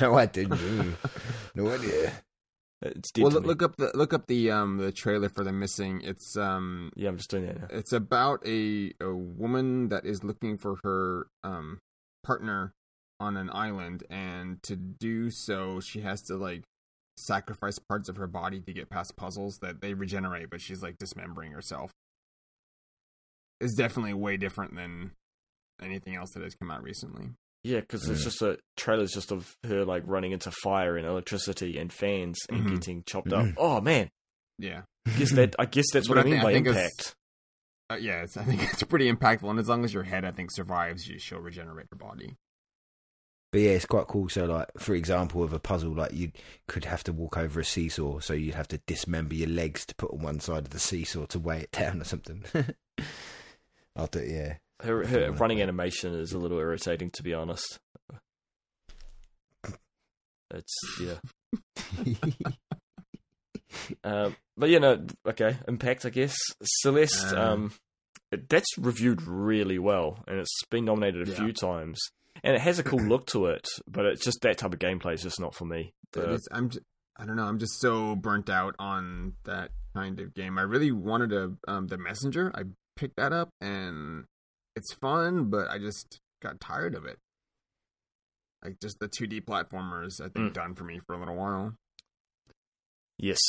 no, 0.00 0.14
I 0.14 0.26
didn't. 0.26 0.96
No 1.56 1.70
idea. 1.72 2.12
it's 2.82 3.10
dead 3.10 3.22
Well, 3.22 3.30
to 3.32 3.36
look, 3.36 3.42
me. 3.42 3.48
look 3.48 3.62
up 3.62 3.76
the 3.76 3.90
look 3.94 4.12
up 4.12 4.26
the 4.26 4.50
um 4.50 4.76
the 4.78 4.92
trailer 4.92 5.28
for 5.28 5.42
the 5.44 5.52
missing. 5.52 6.00
It's 6.04 6.36
um 6.36 6.92
Yeah, 6.96 7.08
I'm 7.08 7.16
just 7.16 7.30
doing 7.30 7.44
it. 7.44 7.60
now. 7.60 7.68
It's 7.70 7.92
about 7.92 8.46
a 8.46 8.92
a 9.00 9.14
woman 9.14 9.88
that 9.88 10.04
is 10.04 10.22
looking 10.22 10.56
for 10.58 10.78
her 10.84 11.28
um 11.42 11.78
partner 12.22 12.72
on 13.18 13.36
an 13.36 13.48
island, 13.50 14.04
and 14.10 14.62
to 14.62 14.76
do 14.76 15.30
so, 15.30 15.80
she 15.80 16.00
has 16.02 16.20
to 16.22 16.36
like 16.36 16.64
sacrifice 17.16 17.78
parts 17.78 18.10
of 18.10 18.16
her 18.16 18.26
body 18.26 18.60
to 18.60 18.72
get 18.74 18.90
past 18.90 19.16
puzzles 19.16 19.58
that 19.60 19.80
they 19.80 19.94
regenerate, 19.94 20.50
but 20.50 20.60
she's 20.60 20.82
like 20.82 20.98
dismembering 20.98 21.52
herself. 21.52 21.90
It's 23.58 23.72
definitely 23.74 24.12
way 24.12 24.36
different 24.36 24.76
than 24.76 25.12
anything 25.80 26.14
else 26.14 26.32
that 26.32 26.42
has 26.42 26.54
come 26.54 26.70
out 26.70 26.82
recently. 26.82 27.30
Yeah, 27.66 27.80
because 27.80 28.08
it's 28.08 28.22
just 28.22 28.42
a 28.42 28.58
trailer's 28.76 29.12
just 29.12 29.32
of 29.32 29.56
her 29.66 29.84
like 29.84 30.04
running 30.06 30.30
into 30.32 30.50
fire 30.50 30.96
and 30.96 31.06
electricity 31.06 31.78
and 31.78 31.92
fans 31.92 32.38
and 32.48 32.64
Mhm. 32.66 32.70
getting 32.70 33.02
chopped 33.06 33.32
up. 33.32 33.46
Oh 33.56 33.80
man, 33.80 34.08
Yeah, 34.58 34.82
I 35.06 35.10
guess 35.18 35.32
that 35.32 35.56
I 35.58 35.64
guess 35.66 35.86
that's 35.92 36.08
what 36.08 36.18
I 36.18 36.20
I 36.20 36.24
mean 36.24 36.36
thi- 36.36 36.42
by 36.42 36.50
I 36.50 36.52
think 36.54 36.66
impact. 36.68 37.16
uh, 37.90 37.96
yeah. 37.96 38.22
It's, 38.22 38.36
I 38.36 38.44
think 38.44 38.62
it's 38.72 38.82
pretty 38.84 39.10
impactful, 39.12 39.50
and 39.50 39.58
as 39.58 39.68
long 39.68 39.84
as 39.84 39.92
your 39.92 40.04
head, 40.04 40.24
I 40.24 40.30
think, 40.30 40.50
survives, 40.52 41.08
you 41.08 41.18
she'll 41.18 41.40
regenerate 41.40 41.88
her 41.90 41.96
body. 41.96 42.36
But 43.52 43.60
yeah, 43.62 43.70
it's 43.70 43.86
quite 43.86 44.06
cool. 44.06 44.28
So, 44.28 44.44
like, 44.44 44.68
for 44.78 44.94
example, 44.94 45.42
of 45.42 45.52
a 45.52 45.58
puzzle, 45.58 45.94
like 45.94 46.12
you 46.12 46.30
could 46.68 46.84
have 46.84 47.02
to 47.04 47.12
walk 47.12 47.36
over 47.36 47.58
a 47.60 47.64
seesaw, 47.64 48.18
so 48.20 48.32
you'd 48.34 48.54
have 48.54 48.68
to 48.68 48.78
dismember 48.86 49.34
your 49.34 49.48
legs 49.48 49.84
to 49.86 49.94
put 49.96 50.12
on 50.12 50.20
one 50.20 50.40
side 50.40 50.64
of 50.64 50.70
the 50.70 50.78
seesaw 50.78 51.26
to 51.26 51.38
weigh 51.40 51.62
it 51.62 51.70
down 51.72 52.00
or 52.00 52.04
something. 52.04 52.44
I'll 53.96 54.06
do, 54.08 54.20
yeah. 54.24 54.56
Her, 54.82 55.06
her 55.06 55.32
running 55.32 55.62
animation 55.62 56.14
is 56.14 56.32
a 56.32 56.38
little 56.38 56.58
irritating, 56.58 57.10
to 57.14 57.22
be 57.22 57.32
honest. 57.34 57.78
It's 60.52 60.74
yeah. 61.00 61.18
Um, 64.04 64.34
but 64.56 64.70
you 64.70 64.80
know, 64.80 65.04
okay, 65.28 65.56
Impact, 65.68 66.06
I 66.06 66.10
guess. 66.10 66.34
Celeste, 66.62 67.34
um, 67.34 67.72
it- 68.32 68.48
that's 68.48 68.66
reviewed 68.78 69.22
really 69.22 69.78
well, 69.78 70.24
and 70.26 70.38
it's 70.38 70.64
been 70.70 70.86
nominated 70.86 71.28
a 71.28 71.30
Yeah. 71.32 71.36
few 71.36 71.52
times, 71.52 71.98
and 72.42 72.54
it 72.54 72.60
has 72.62 72.78
a 72.78 72.82
cool 72.82 72.98
look 73.08 73.26
to 73.28 73.46
it. 73.46 73.68
But 73.86 74.06
it's 74.06 74.24
just 74.24 74.38
that 74.42 74.58
type 74.58 74.72
of 74.72 74.78
gameplay 74.78 75.14
is 75.14 75.22
just 75.22 75.38
not 75.40 75.54
for 75.54 75.66
me. 75.66 75.92
The- 76.12 76.32
is- 76.34 76.48
I'm 76.52 76.70
j- 76.70 76.78
I 77.18 77.26
don't 77.26 77.36
know. 77.36 77.44
I'm 77.44 77.58
just 77.58 77.78
so 77.80 78.16
burnt 78.16 78.48
out 78.48 78.74
on 78.78 79.34
that 79.44 79.72
kind 79.94 80.20
of 80.20 80.32
game. 80.32 80.58
I 80.58 80.62
really 80.62 80.92
wanted 80.92 81.32
a 81.32 81.52
um, 81.68 81.88
the 81.88 81.98
messenger. 81.98 82.50
I 82.54 82.62
picked 82.96 83.16
that 83.16 83.32
up 83.32 83.50
and 83.60 84.24
it's 84.76 84.92
fun, 84.94 85.50
but 85.50 85.68
I 85.68 85.78
just 85.78 86.20
got 86.42 86.60
tired 86.60 86.94
of 86.94 87.04
it. 87.06 87.18
Like 88.64 88.78
just 88.80 88.98
the 89.00 89.08
2D 89.08 89.40
platformers, 89.44 90.20
I 90.20 90.28
think 90.28 90.50
Mm. 90.50 90.52
done 90.52 90.74
for 90.74 90.84
me 90.84 91.00
for 91.06 91.14
a 91.14 91.18
little 91.18 91.36
while. 91.36 91.74
yes, 93.18 93.40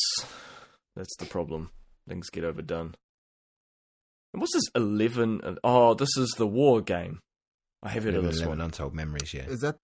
that's 0.96 1.16
the 1.18 1.26
problem. 1.26 1.72
Things 2.08 2.30
get 2.30 2.44
overdone. 2.44 2.96
And 4.34 4.42
what's 4.42 4.54
this 4.54 4.70
eleven? 4.76 5.42
and- 5.44 5.60
Oh, 5.64 5.94
this 5.94 6.16
is 6.18 6.30
the 6.38 6.48
war 6.48 6.82
game. 6.82 7.20
I 7.84 7.90
have 7.90 8.04
heard 8.04 8.16
of 8.16 8.24
this 8.24 8.38
11 8.38 8.50
one. 8.60 8.62
Untold 8.62 8.94
Memories, 8.94 9.34
yeah. 9.34 9.46
Is 9.48 9.60
that 9.60 9.78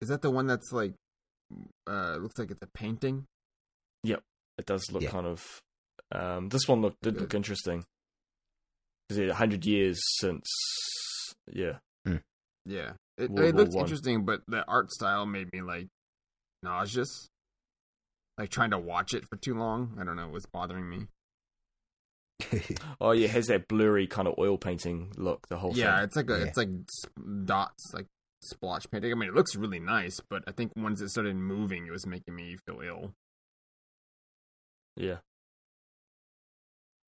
is 0.00 0.08
that 0.08 0.22
the 0.22 0.30
one 0.30 0.46
that's 0.46 0.70
like 0.72 0.94
uh 1.88 2.16
looks 2.16 2.38
like 2.38 2.50
it's 2.50 2.62
a 2.62 2.66
painting? 2.74 3.26
Yep, 4.04 4.22
it 4.58 4.66
does 4.66 4.90
look 4.92 5.02
Yeah. 5.02 5.10
kind 5.10 5.26
of. 5.26 5.44
Um, 6.12 6.48
this 6.50 6.68
one 6.68 6.80
looked 6.82 7.00
did 7.02 7.20
look 7.20 7.34
interesting. 7.34 7.84
Is 9.10 9.18
it 9.18 9.30
hundred 9.32 9.64
years 9.66 10.00
since? 10.18 10.46
Yeah, 11.52 11.78
hmm. 12.06 12.16
Yeah. 12.64 12.92
It, 13.18 13.30
World 13.30 13.48
it 13.48 13.54
War 13.54 13.62
looks 13.64 13.74
One. 13.74 13.84
interesting, 13.84 14.24
but 14.24 14.40
the 14.48 14.64
art 14.66 14.90
style 14.90 15.26
made 15.26 15.52
me 15.52 15.60
like 15.62 15.88
nauseous. 16.62 17.28
Like 18.38 18.50
trying 18.50 18.70
to 18.70 18.78
watch 18.78 19.14
it 19.14 19.24
for 19.30 19.36
too 19.36 19.54
long. 19.54 19.96
I 20.00 20.04
don't 20.04 20.16
know, 20.16 20.26
it 20.26 20.32
was 20.32 20.46
bothering 20.46 20.88
me. 20.88 21.06
Oh 23.00 23.12
yeah, 23.12 23.26
it 23.26 23.30
has 23.30 23.46
that 23.46 23.68
blurry 23.68 24.06
kind 24.06 24.26
of 24.26 24.34
oil 24.38 24.58
painting 24.58 25.12
look. 25.16 25.46
The 25.48 25.56
whole 25.56 25.76
yeah, 25.76 25.96
thing. 25.96 26.04
it's 26.04 26.16
like 26.16 26.30
a, 26.30 26.38
Yeah. 26.38 26.44
it's 26.46 26.56
like 26.56 26.68
s- 26.68 27.10
dots, 27.44 27.92
like 27.94 28.06
splotch 28.42 28.90
painting. 28.90 29.12
I 29.12 29.14
mean, 29.14 29.28
it 29.28 29.34
looks 29.34 29.54
really 29.54 29.78
nice, 29.80 30.18
but 30.28 30.42
I 30.48 30.52
think 30.52 30.72
once 30.76 31.00
it 31.00 31.10
started 31.10 31.36
moving, 31.36 31.86
it 31.86 31.92
was 31.92 32.06
making 32.06 32.34
me 32.34 32.56
feel 32.66 32.80
ill. 32.80 33.12
Yeah. 34.96 35.18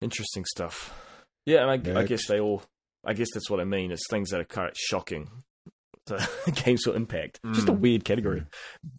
Interesting 0.01 0.45
stuff. 0.45 0.95
Yeah, 1.47 1.67
and 1.69 1.71
I, 1.97 2.01
I 2.01 2.05
guess 2.05 2.27
they 2.27 2.41
all. 2.41 2.63
I 3.05 3.13
guess 3.15 3.29
that's 3.33 3.49
what 3.49 3.61
I 3.61 3.65
mean. 3.65 3.93
It's 3.93 4.03
things 4.11 4.31
that 4.31 4.41
are 4.41 4.45
kind 4.45 4.69
of 4.69 4.75
shocking. 4.77 5.31
So, 6.09 6.19
games 6.65 6.83
for 6.85 6.95
impact. 6.95 7.41
Just 7.55 7.69
a 7.69 7.73
Mm. 7.73 7.79
weird 7.81 8.05
category. 8.05 8.45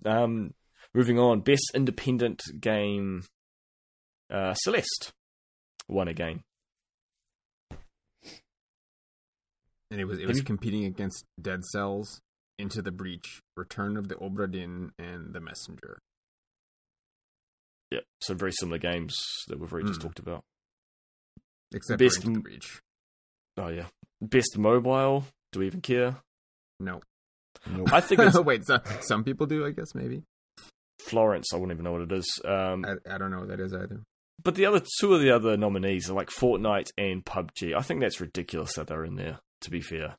Um, 0.06 0.54
moving 0.94 1.20
on, 1.20 1.42
best 1.42 1.72
independent 1.76 2.42
game. 2.60 3.24
Uh, 4.30 4.54
Celeste 4.54 5.12
won 5.90 6.08
again. 6.08 6.42
and 9.92 10.02
it 10.02 10.06
was 10.06 10.20
it 10.20 10.28
was 10.28 10.42
competing 10.42 10.86
against 10.86 11.26
Dead 11.42 11.64
Cells, 11.66 12.22
Into 12.60 12.82
the 12.82 12.92
Breach, 12.92 13.42
Return 13.56 13.96
of 13.98 14.08
the 14.10 14.16
Obra 14.16 14.50
Dinn, 14.52 14.92
and 15.00 15.34
The 15.34 15.40
Messenger. 15.40 16.00
Yeah, 17.92 18.02
so 18.22 18.34
very 18.34 18.52
similar 18.52 18.80
games 18.80 19.16
that 19.48 19.60
we've 19.60 19.72
already 19.72 19.88
just 19.88 20.02
Hmm. 20.02 20.08
talked 20.08 20.20
about. 20.20 20.44
Except 21.74 22.00
Best 22.00 22.22
for 22.22 22.28
Into 22.28 22.30
m- 22.30 22.34
the 22.36 22.40
Breach. 22.42 22.82
Oh 23.58 23.68
yeah, 23.70 23.86
best 24.22 24.58
mobile. 24.58 25.26
Do 25.52 25.60
we 25.60 25.68
even 25.68 25.82
care? 25.82 26.18
No. 26.80 27.02
Nope. 27.70 27.92
I 27.92 28.02
think 28.02 28.22
it's 28.22 28.38
Wait, 28.40 28.66
so, 28.66 28.80
some 29.02 29.24
people 29.24 29.46
do, 29.48 29.66
I 29.66 29.72
guess, 29.72 29.96
maybe. 29.96 30.24
Florence. 31.00 31.48
I 31.54 31.58
wouldn't 31.58 31.72
even 31.74 31.84
know 31.86 31.94
what 31.94 32.02
it 32.02 32.12
is. 32.12 32.40
Um, 32.46 32.86
I, 32.86 33.16
I 33.16 33.18
don't 33.18 33.32
know 33.32 33.40
what 33.40 33.48
that 33.50 33.60
is 33.60 33.74
either. 33.74 34.02
but 34.44 34.56
the 34.56 34.66
other 34.66 34.82
two 35.00 35.14
of 35.14 35.22
the 35.22 35.32
other 35.32 35.58
nominees 35.58 36.10
are 36.10 36.14
like 36.14 36.30
Fortnite 36.30 36.92
and 36.98 37.26
PUBG. 37.26 37.76
I 37.76 37.82
think 37.82 38.02
that's 38.02 38.22
ridiculous 38.22 38.74
that 38.76 38.88
they're 38.88 39.06
in 39.06 39.16
there. 39.16 39.40
To 39.62 39.72
be 39.72 39.82
fair, 39.82 40.16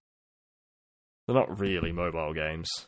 they're 1.26 1.36
not 1.36 1.60
really 1.60 1.92
mobile 1.92 2.34
games. 2.34 2.68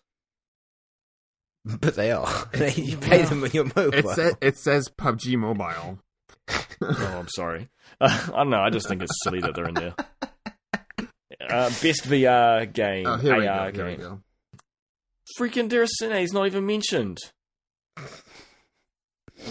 But 1.64 1.94
they 1.94 2.10
are. 2.10 2.48
you 2.74 2.96
play 2.96 3.22
them 3.22 3.44
on 3.44 3.50
your 3.52 3.64
mobile. 3.76 3.92
It, 3.92 4.06
sa- 4.08 4.30
it 4.40 4.56
says 4.56 4.88
PUBG 4.88 5.36
Mobile. 5.36 5.98
Oh, 6.82 7.16
I'm 7.18 7.28
sorry. 7.28 7.68
I 8.00 8.26
don't 8.34 8.50
know. 8.50 8.60
I 8.60 8.70
just 8.70 8.88
think 8.88 9.02
it's 9.02 9.12
silly 9.24 9.40
that 9.40 9.54
they're 9.54 9.68
in 9.68 9.74
there. 9.74 9.94
Uh, 11.48 11.68
best 11.82 12.04
VR 12.04 12.72
game, 12.72 13.06
Oh, 13.06 13.16
here 13.16 13.36
we 13.36 13.44
go. 13.44 13.48
AR 13.50 13.70
Here 13.72 13.86
we 13.86 13.90
game. 13.96 14.00
go. 14.00 14.20
Freaking 15.38 15.68
Deracine 15.68 16.22
is 16.22 16.32
not 16.32 16.46
even 16.46 16.64
mentioned. 16.66 17.18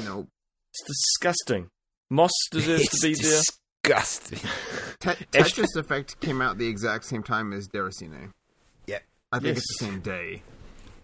No. 0.05 0.27
It's 0.71 0.83
disgusting. 0.85 1.69
Moss 2.09 2.31
deserves 2.51 2.83
it's 2.83 3.01
to 3.01 3.07
be 3.07 3.13
there. 3.15 3.41
disgusting. 3.83 4.39
Te- 4.99 5.25
Tetris 5.31 5.75
Effect 5.75 6.19
came 6.19 6.41
out 6.41 6.57
the 6.57 6.67
exact 6.67 7.05
same 7.05 7.23
time 7.23 7.53
as 7.53 7.67
Deracine. 7.67 8.31
Yep. 8.87 9.03
I 9.31 9.39
think 9.39 9.55
Yes. 9.55 9.57
it's 9.57 9.79
the 9.79 9.85
same 9.85 9.99
day. 10.01 10.43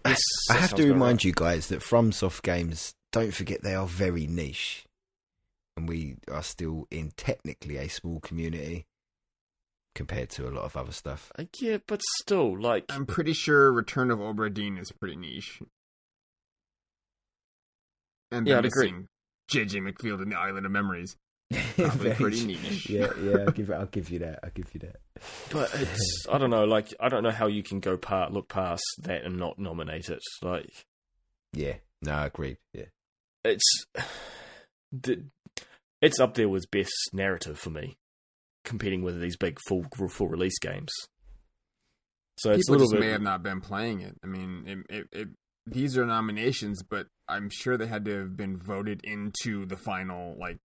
Yes, 0.04 0.20
I 0.50 0.54
have 0.54 0.74
to 0.74 0.84
remind 0.86 1.18
right. 1.18 1.24
you 1.24 1.32
guys 1.32 1.66
that 1.68 1.80
FromSoft 1.80 2.42
games, 2.42 2.94
don't 3.12 3.34
forget 3.34 3.62
they 3.62 3.74
are 3.74 3.86
very 3.86 4.26
niche. 4.26 4.85
And 5.76 5.88
we 5.88 6.16
are 6.30 6.42
still 6.42 6.86
in 6.90 7.12
technically 7.16 7.76
a 7.76 7.88
small 7.88 8.20
community 8.20 8.86
compared 9.94 10.30
to 10.30 10.48
a 10.48 10.50
lot 10.50 10.64
of 10.64 10.76
other 10.76 10.92
stuff. 10.92 11.30
Uh, 11.38 11.44
Yeah, 11.58 11.78
but 11.86 12.00
still, 12.20 12.58
like, 12.58 12.84
I'm 12.90 13.04
pretty 13.06 13.32
sure 13.34 13.70
Return 13.72 14.10
of 14.10 14.18
Obra 14.18 14.52
Dinn 14.52 14.78
is 14.78 14.90
pretty 14.92 15.16
niche. 15.16 15.60
And 18.30 18.46
Yeah, 18.46 18.58
I'd 18.58 18.64
agree. 18.66 18.90
missing 18.92 19.08
JJ 19.50 19.82
Macfield 19.82 20.20
and 20.20 20.32
the 20.32 20.38
Island 20.38 20.66
of 20.66 20.72
Memories. 20.72 21.16
Probably 21.76 21.86
Very 22.10 22.14
pretty 22.16 22.44
niche. 22.46 22.62
niche. 22.62 22.90
Yeah, 22.90 23.12
yeah, 23.22 23.36
I'll 23.46 23.52
give 23.52 23.70
I'll 23.70 23.86
give 23.86 24.10
you 24.10 24.18
that. 24.20 24.40
I'll 24.42 24.50
give 24.50 24.72
you 24.74 24.80
that. 24.80 24.96
but 25.52 25.70
it's 25.74 26.26
I 26.30 26.38
don't 26.38 26.50
know. 26.50 26.64
Like, 26.64 26.92
I 26.98 27.08
don't 27.08 27.22
know 27.22 27.30
how 27.30 27.46
you 27.46 27.62
can 27.62 27.78
go 27.80 27.96
part 27.96 28.32
look 28.32 28.48
past 28.48 28.82
that 29.02 29.24
and 29.24 29.36
not 29.38 29.58
nominate 29.58 30.08
it. 30.08 30.20
Like, 30.42 30.72
Yeah. 31.52 31.74
No, 32.02 32.12
I 32.12 32.26
agree. 32.26 32.56
Yeah. 32.72 32.86
it's 33.44 33.84
the, 34.92 35.24
it's 36.00 36.20
up 36.20 36.34
there 36.34 36.48
with 36.48 36.70
best 36.70 36.92
narrative 37.12 37.58
for 37.58 37.70
me, 37.70 37.96
competing 38.64 39.02
with 39.02 39.20
these 39.20 39.36
big 39.36 39.58
full 39.66 39.84
full 40.08 40.28
release 40.28 40.58
games. 40.58 40.90
So 42.38 42.50
it's 42.50 42.68
a 42.68 42.72
People 42.72 42.72
little 42.72 42.86
just 42.86 42.92
bit. 42.94 43.00
may 43.00 43.12
have 43.12 43.22
not 43.22 43.42
been 43.42 43.60
playing 43.60 44.00
it. 44.00 44.14
I 44.22 44.26
mean, 44.26 44.64
it, 44.66 44.94
it, 44.94 45.06
it, 45.12 45.28
these 45.66 45.96
are 45.96 46.04
nominations, 46.04 46.82
but 46.82 47.06
I'm 47.28 47.48
sure 47.50 47.78
they 47.78 47.86
had 47.86 48.04
to 48.04 48.18
have 48.18 48.36
been 48.36 48.58
voted 48.58 49.00
into 49.04 49.64
the 49.64 49.76
final, 49.78 50.36
like, 50.38 50.58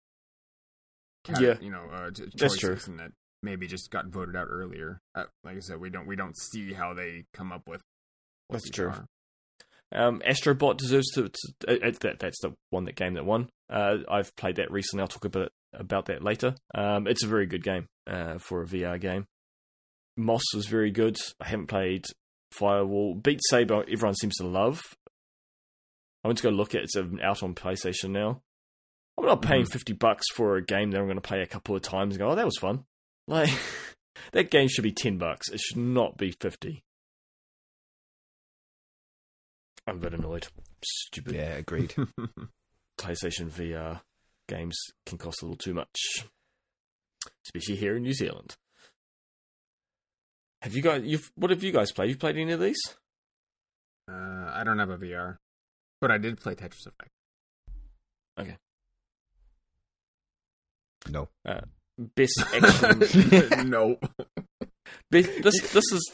cat- 1.23 1.41
Yeah. 1.41 1.55
you 1.61 1.69
know, 1.69 1.85
uh, 1.93 2.09
That's 2.35 2.57
true. 2.57 2.75
and 2.87 2.99
that 2.99 3.11
maybe 3.43 3.67
just 3.67 3.91
got 3.91 4.07
voted 4.07 4.35
out 4.35 4.47
earlier. 4.49 4.99
Uh, 5.13 5.25
like 5.43 5.57
I 5.57 5.59
said, 5.59 5.79
we 5.79 5.89
don't 5.91 6.07
we 6.07 6.15
don't 6.15 6.35
see 6.51 6.73
how 6.73 6.93
they 6.95 7.25
come 7.33 7.51
up 7.51 7.67
with. 7.67 7.81
That's 8.49 8.69
true. 8.69 8.87
are. 8.89 9.05
Um, 9.91 10.21
Astrobot 10.27 10.77
deserves 10.77 11.09
to. 11.15 11.29
to 11.29 11.39
uh, 11.67 11.87
uh, 11.87 11.91
that, 12.01 12.19
that's 12.19 12.41
the 12.41 12.53
one 12.69 12.85
that 12.85 12.95
game 12.95 13.15
that 13.15 13.25
won. 13.25 13.49
Uh, 13.69 13.97
I've 14.09 14.35
played 14.35 14.57
that 14.57 14.71
recently. 14.71 15.01
I'll 15.01 15.07
talk 15.07 15.25
a 15.25 15.29
bit 15.29 15.51
about 15.73 16.05
that 16.05 16.23
later. 16.23 16.55
Um, 16.75 17.07
it's 17.07 17.23
a 17.23 17.27
very 17.27 17.45
good 17.47 17.63
game 17.63 17.87
uh, 18.07 18.37
for 18.37 18.61
a 18.61 18.65
VR 18.67 18.99
game. 18.99 19.25
Moss 20.17 20.43
was 20.53 20.67
very 20.67 20.91
good. 20.91 21.17
I 21.41 21.47
haven't 21.47 21.67
played 21.67 22.05
Firewall. 22.51 23.15
Beat 23.15 23.39
Saber. 23.49 23.83
Everyone 23.91 24.15
seems 24.15 24.35
to 24.37 24.47
love. 24.47 24.81
I 26.23 26.27
went 26.27 26.37
to 26.39 26.43
go 26.43 26.49
look 26.49 26.75
at 26.75 26.81
it. 26.81 26.89
It's 26.93 26.97
out 27.23 27.43
on 27.43 27.55
PlayStation 27.55 28.09
now. 28.09 28.41
I'm 29.17 29.25
not 29.25 29.41
paying 29.41 29.63
Mhm. 29.65 29.71
fifty 29.71 29.93
bucks 29.93 30.25
for 30.33 30.55
a 30.57 30.63
game 30.65 30.91
that 30.91 30.99
I'm 30.99 31.05
going 31.05 31.15
to 31.17 31.21
play 31.21 31.41
a 31.41 31.47
couple 31.47 31.75
of 31.75 31.81
times 31.81 32.15
and 32.15 32.19
go, 32.19 32.29
"Oh, 32.29 32.35
that 32.35 32.45
was 32.45 32.57
fun." 32.57 32.85
Like 33.27 33.49
that 34.33 34.49
game 34.51 34.67
should 34.67 34.83
be 34.83 34.91
ten 34.91 35.17
bucks. 35.17 35.49
It 35.49 35.59
should 35.59 35.77
not 35.77 36.17
be 36.17 36.31
fifty. 36.31 36.83
I'm 39.89 39.97
a 39.97 39.99
bit 39.99 40.13
annoyed. 40.13 40.47
Stupid 40.83 41.35
Yeah, 41.35 41.55
agreed. 41.55 41.93
PlayStation 42.99 43.49
VR 43.49 44.01
games 44.47 44.77
can 45.05 45.17
cost 45.17 45.41
a 45.41 45.45
little 45.45 45.57
too 45.57 45.73
much, 45.73 45.97
especially 47.45 47.75
here 47.75 47.95
in 47.95 48.03
New 48.03 48.13
Zealand. 48.13 48.55
Have 50.61 50.75
you 50.75 50.81
guys? 50.81 51.03
You've 51.05 51.31
what 51.35 51.51
have 51.51 51.63
you 51.63 51.71
guys 51.71 51.91
played? 51.91 52.09
You've 52.09 52.19
played 52.19 52.35
any 52.37 52.51
of 52.51 52.59
these? 52.59 52.79
Uh, 54.09 54.51
I 54.53 54.63
don't 54.65 54.79
have 54.79 54.89
a 54.89 54.97
VR, 54.97 55.37
but 56.01 56.11
I 56.11 56.17
did 56.17 56.39
play 56.39 56.55
Tetris 56.55 56.85
Effect. 56.85 57.11
Okay. 58.37 58.57
No. 61.09 61.29
Best 61.97 62.43
action. 62.53 63.69
no, 63.69 63.97
best, 65.11 65.43
this 65.43 65.61
this 65.71 65.91
is 65.91 66.11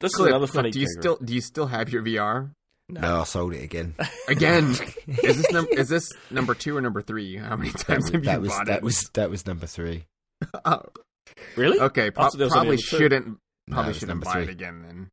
this 0.00 0.12
is 0.14 0.20
another 0.20 0.46
funny. 0.46 0.70
Do 0.70 0.80
you 0.80 0.86
category. 0.86 1.02
still 1.02 1.24
do 1.24 1.34
you 1.34 1.40
still 1.40 1.66
have 1.66 1.90
your 1.90 2.02
VR 2.02 2.50
No, 2.90 3.20
I 3.22 3.24
sold 3.24 3.54
it 3.54 3.62
again. 3.64 3.94
again? 4.28 4.70
is 5.22 5.36
this 5.38 5.50
num- 5.50 5.66
is 5.70 5.88
this 5.88 6.10
number 6.30 6.54
two 6.54 6.76
or 6.76 6.80
number 6.82 7.00
three? 7.02 7.36
How 7.36 7.56
many 7.56 7.70
times 7.70 8.04
was 8.04 8.10
have 8.12 8.24
you 8.24 8.30
that 8.30 8.40
was, 8.42 8.50
bought 8.50 8.66
that 8.66 8.76
it? 8.78 8.82
was 8.84 9.10
that 9.14 9.30
was 9.30 9.46
number 9.46 9.66
three. 9.66 10.04
Oh, 10.64 10.82
really? 11.56 11.80
okay, 11.80 12.10
pro- 12.10 12.24
thought 12.24 12.36
there 12.36 12.46
was 12.46 12.52
only 12.54 12.76
probably 12.76 12.82
shouldn't 12.82 13.38
probably 13.70 13.84
it 13.84 13.88
was 13.88 13.98
shouldn't 13.98 14.24
buy 14.24 14.32
three. 14.34 14.42
it 14.42 14.48
again. 14.50 14.82
Then 14.82 15.10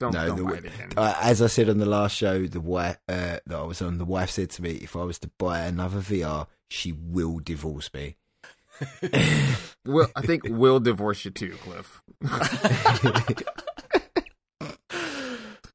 don't 0.00 0.12
No, 0.12 0.26
don't 0.26 0.36
the- 0.36 0.44
buy 0.44 0.52
it 0.58 0.64
again. 0.66 0.90
Uh, 0.96 1.14
as 1.22 1.40
I 1.40 1.46
said 1.46 1.70
on 1.70 1.78
the 1.78 1.86
last 1.86 2.14
show, 2.14 2.46
the 2.46 2.60
wife 2.60 2.98
uh, 3.08 3.38
that 3.46 3.52
I 3.54 3.62
was 3.62 3.80
on, 3.80 3.96
the 3.96 4.04
wife 4.04 4.28
said 4.30 4.50
to 4.50 4.62
me, 4.62 4.72
"If 4.72 4.94
I 4.94 5.04
was 5.04 5.18
to 5.20 5.30
buy 5.38 5.60
another 5.60 6.00
VR, 6.00 6.46
she 6.68 6.92
will 6.92 7.38
divorce 7.38 7.90
me." 7.94 8.16
Will 9.86 10.08
I 10.16 10.20
think 10.22 10.42
we'll 10.48 10.80
divorce 10.80 11.24
you 11.24 11.30
too, 11.30 11.56
Cliff. 11.62 12.02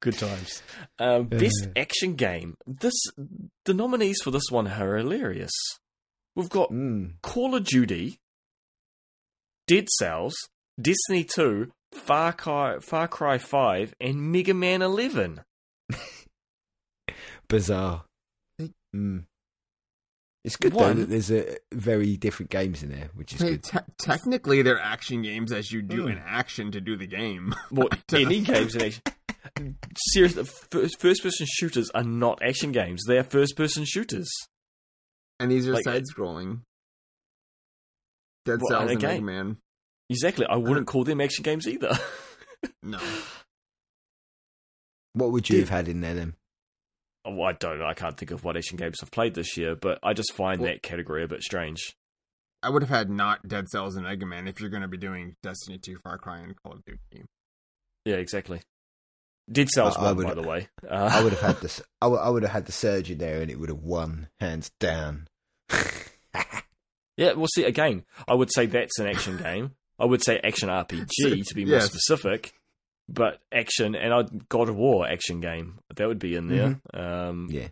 Good 0.02 0.18
times. 0.18 0.64
Um, 0.98 1.26
best 1.26 1.68
action 1.76 2.16
game. 2.16 2.56
This 2.66 2.94
the 3.66 3.74
nominees 3.74 4.18
for 4.24 4.32
this 4.32 4.50
one 4.50 4.68
are 4.68 4.98
hilarious. 4.98 5.52
We've 6.36 6.50
got 6.50 6.72
Mm. 6.72 7.16
Call 7.22 7.56
of 7.56 7.66
Duty, 7.66 8.18
Dead 9.68 9.88
Cells, 9.98 10.36
Destiny 10.82 11.26
2, 11.26 11.72
Far 11.92 12.32
Cry, 12.34 12.80
Far 12.80 13.08
Cry 13.10 13.38
5, 13.38 13.94
and 14.00 14.32
Mega 14.32 14.54
Man 14.54 14.82
11. 14.82 15.42
Bizarre. 17.50 18.06
Mm. 18.96 19.26
It's 20.46 20.56
good 20.56 20.74
One- 20.74 20.96
though 20.96 21.02
that 21.02 21.10
there's 21.10 21.32
a 21.32 21.58
very 21.74 22.16
different 22.16 22.50
games 22.52 22.82
in 22.84 22.90
there, 22.90 23.10
which 23.14 23.34
is 23.34 23.42
Hey, 23.42 23.50
good. 23.52 23.64
te- 23.64 23.78
technically, 23.98 24.62
they're 24.62 24.80
action 24.80 25.22
games 25.22 25.52
as 25.52 25.72
you 25.72 25.82
do 25.82 26.04
Hmm. 26.04 26.10
an 26.10 26.22
action 26.26 26.72
to 26.72 26.80
do 26.82 26.96
the 26.96 27.08
game. 27.08 27.54
Well, 27.72 27.90
any 28.14 28.40
games 28.42 28.76
in 28.76 28.82
action. 28.84 29.02
Seriously, 30.12 30.44
first 30.44 31.22
person 31.24 31.48
shooters 31.50 31.90
are 31.92 32.04
not 32.04 32.40
action 32.44 32.72
games. 32.72 33.04
They 33.08 33.18
are 33.18 33.24
first 33.24 33.56
person 33.56 33.86
shooters. 33.86 34.30
And 35.40 35.52
these 35.52 35.68
are 35.68 35.74
Like, 35.74 35.84
side 35.84 36.04
scrolling. 36.14 36.62
Dead 38.46 38.60
Well, 38.62 38.70
Cells 38.70 38.82
and 38.84 38.92
and 38.92 39.02
Mega 39.02 39.14
again- 39.14 39.26
Man. 39.26 39.58
Exactly. 40.10 40.46
I 40.50 40.56
wouldn't 40.58 40.90
uh, 40.90 40.92
call 40.92 41.04
them 41.04 41.22
action 41.22 41.44
games 41.44 41.68
either. 41.68 41.92
No. 42.84 43.00
What 45.14 45.32
would 45.32 45.50
you 45.50 45.56
Did- 45.58 45.62
have 45.62 45.70
had 45.70 45.88
in 45.88 46.02
there 46.02 46.14
then? 46.16 46.34
Oh, 47.26 47.42
I 47.44 47.54
don't 47.54 47.80
know. 47.80 47.86
I 47.86 47.94
can't 47.94 48.18
think 48.18 48.32
of 48.32 48.44
what 48.44 48.58
action 48.58 48.78
games 48.78 48.98
I've 49.02 49.12
played 49.12 49.34
this 49.34 49.56
year, 49.58 49.76
but 49.76 50.00
I 50.04 50.14
just 50.14 50.34
find 50.34 50.60
Well- 50.62 50.72
that 50.72 50.84
category 50.84 51.24
a 51.24 51.28
bit 51.28 51.42
strange. 51.44 51.96
I 52.62 52.70
would 52.70 52.82
have 52.82 52.90
had 52.90 53.10
not 53.10 53.48
Dead 53.48 53.70
Cells 53.70 53.96
and 53.96 54.06
Mega 54.06 54.26
Man 54.26 54.46
if 54.48 54.60
you're 54.60 54.70
going 54.70 54.82
to 54.82 54.90
be 54.90 54.98
doing 54.98 55.36
Destiny 55.42 55.78
2, 55.82 55.96
Far 56.04 56.18
Cry, 56.18 56.40
and 56.40 56.54
Call 56.62 56.74
of 56.74 56.84
Duty. 56.84 57.24
Yeah, 58.04 58.16
exactly. 58.16 58.62
Dead 59.52 59.68
sell 59.70 59.88
I 59.98 60.14
by 60.14 60.34
the 60.36 60.42
way. 60.48 60.68
Uh, 60.88 61.10
I 61.12 61.24
would 61.24 61.34
have 61.34 61.42
had 61.42 61.56
this. 61.62 61.82
I 62.02 62.08
would, 62.08 62.20
I 62.20 62.30
would 62.30 62.44
have 62.44 62.52
had 62.52 62.66
the 62.66 62.72
surgery 62.72 63.16
there, 63.16 63.42
and 63.42 63.50
it 63.50 63.60
would 63.60 63.70
have 63.70 63.82
won 63.84 64.28
hands 64.40 64.70
down. 64.80 65.28
Yeah, 67.18 67.34
we'll 67.34 67.48
see, 67.54 67.66
again, 67.66 68.06
I 68.30 68.34
would 68.34 68.50
say 68.54 68.66
that's 68.66 68.98
an 69.00 69.08
action 69.08 69.38
game. 69.38 69.72
I 70.00 70.06
would 70.06 70.24
say 70.24 70.40
action 70.42 70.70
RPG 70.70 71.46
to 71.48 71.54
be 71.56 71.66
more 71.66 71.76
Yes. 71.76 71.88
specific, 71.88 72.54
but 73.10 73.40
action 73.54 73.94
and 73.96 74.14
I'd 74.14 74.48
God 74.48 74.70
of 74.70 74.78
War 74.78 75.06
action 75.06 75.42
game 75.42 75.80
that 75.96 76.08
would 76.08 76.20
be 76.20 76.36
in 76.36 76.48
there. 76.48 76.80
Um, 76.94 77.50
yeah, 77.52 77.68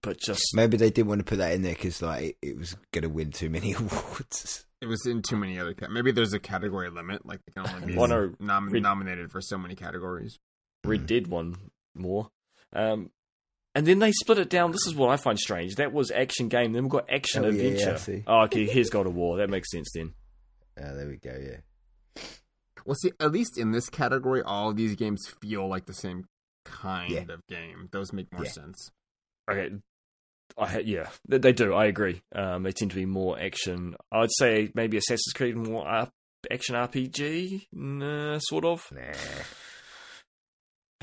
but 0.00 0.18
just 0.18 0.42
Maybe 0.54 0.76
they 0.76 0.90
didn't 0.90 1.08
want 1.08 1.18
to 1.20 1.24
put 1.24 1.38
that 1.38 1.52
in 1.52 1.62
there 1.62 1.74
because 1.74 2.00
like 2.02 2.22
it, 2.22 2.36
it 2.42 2.58
was 2.58 2.76
going 2.92 3.02
to 3.02 3.08
win 3.08 3.30
too 3.30 3.50
many 3.50 3.72
awards. 3.78 4.64
It 4.80 4.86
was 4.86 5.06
in 5.06 5.22
too 5.22 5.36
many 5.36 5.58
other. 5.60 5.74
Maybe 5.90 6.10
there's 6.12 6.32
a 6.32 6.40
category 6.40 6.90
limit, 6.90 7.24
like 7.24 7.40
they 7.46 7.52
can 7.62 7.72
only 7.72 7.86
be 7.92 7.96
One 7.96 8.12
or- 8.12 8.34
nom- 8.40 8.68
Rid- 8.70 8.82
nominated 8.82 9.30
for 9.30 9.40
so 9.40 9.56
many 9.58 9.74
categories. 9.76 10.38
Red 10.84 11.06
Dead 11.06 11.28
one 11.28 11.56
more. 11.94 12.30
Um, 12.72 13.10
and 13.74 13.86
then 13.86 14.00
they 14.00 14.10
split 14.12 14.38
it 14.38 14.50
down. 14.50 14.72
This 14.72 14.86
is 14.86 14.94
what 14.94 15.10
I 15.10 15.16
find 15.16 15.38
strange. 15.38 15.76
That 15.76 15.92
was 15.92 16.10
action 16.10 16.48
game. 16.48 16.72
Then 16.72 16.82
we've 16.82 16.90
got 16.90 17.08
action 17.08 17.44
Oh, 17.44 17.48
yeah, 17.50 17.62
yeah, 17.62 17.88
adventure. 17.90 18.24
oh, 18.26 18.42
okay. 18.44 18.66
Here's 18.66 18.90
God 18.90 19.06
of 19.06 19.14
War. 19.14 19.36
That 19.38 19.48
makes 19.50 19.70
sense 19.70 19.88
then. 19.94 20.14
Ah, 20.76 20.92
there 20.94 21.06
we 21.06 21.16
go. 21.18 21.38
Yeah. 21.40 22.22
Well, 22.84 22.96
see, 22.96 23.12
at 23.20 23.30
least 23.30 23.58
in 23.58 23.70
this 23.70 23.88
category, 23.88 24.42
all 24.42 24.70
of 24.70 24.76
these 24.76 24.96
games 24.96 25.32
feel 25.40 25.68
like 25.68 25.86
the 25.86 25.94
same 25.94 26.24
kind 26.64 27.12
Yeah. 27.12 27.20
of 27.32 27.46
game. 27.48 27.88
Those 27.92 28.12
make 28.12 28.32
more 28.32 28.44
Yeah. 28.44 28.50
sense. 28.50 28.90
Okay. 29.50 29.70
I 30.58 30.80
yeah, 30.80 31.08
they, 31.26 31.52
do. 31.52 31.72
I 31.72 31.86
agree. 31.86 32.20
Um, 32.34 32.62
they 32.64 32.72
tend 32.72 32.90
to 32.90 32.96
be 32.96 33.06
more 33.06 33.40
action. 33.40 33.96
I'd 34.12 34.28
say 34.38 34.70
maybe 34.74 34.98
Assassin's 34.98 35.32
Creed 35.34 35.56
more 35.56 35.86
R- 35.88 36.10
action 36.50 36.74
RPG, 36.74 37.68
nah, 37.72 38.38
sort 38.38 38.66
of. 38.66 38.86
Nah. 38.92 39.00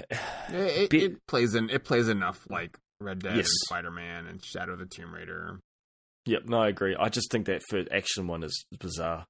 Yeah, 0.09 0.11
it, 0.51 0.93
it 0.93 1.27
plays 1.27 1.55
in. 1.55 1.69
It 1.69 1.83
plays 1.83 2.07
enough 2.07 2.39
like 2.49 2.77
Red 3.01 3.19
Dead 3.19 3.35
Yes. 3.37 3.45
and 3.47 3.67
Spider 3.67 3.91
Man 3.91 4.27
and 4.27 4.43
Shadow 4.43 4.73
of 4.73 4.79
the 4.79 4.85
Tomb 4.85 5.13
Raider. 5.13 5.59
Yep, 6.25 6.43
no, 6.45 6.61
I 6.61 6.67
agree. 6.69 6.95
I 6.99 7.09
just 7.09 7.31
think 7.31 7.47
that 7.47 7.63
third 7.71 7.89
action 7.91 8.27
one 8.27 8.43
is 8.43 8.65
bizarre. 8.79 9.25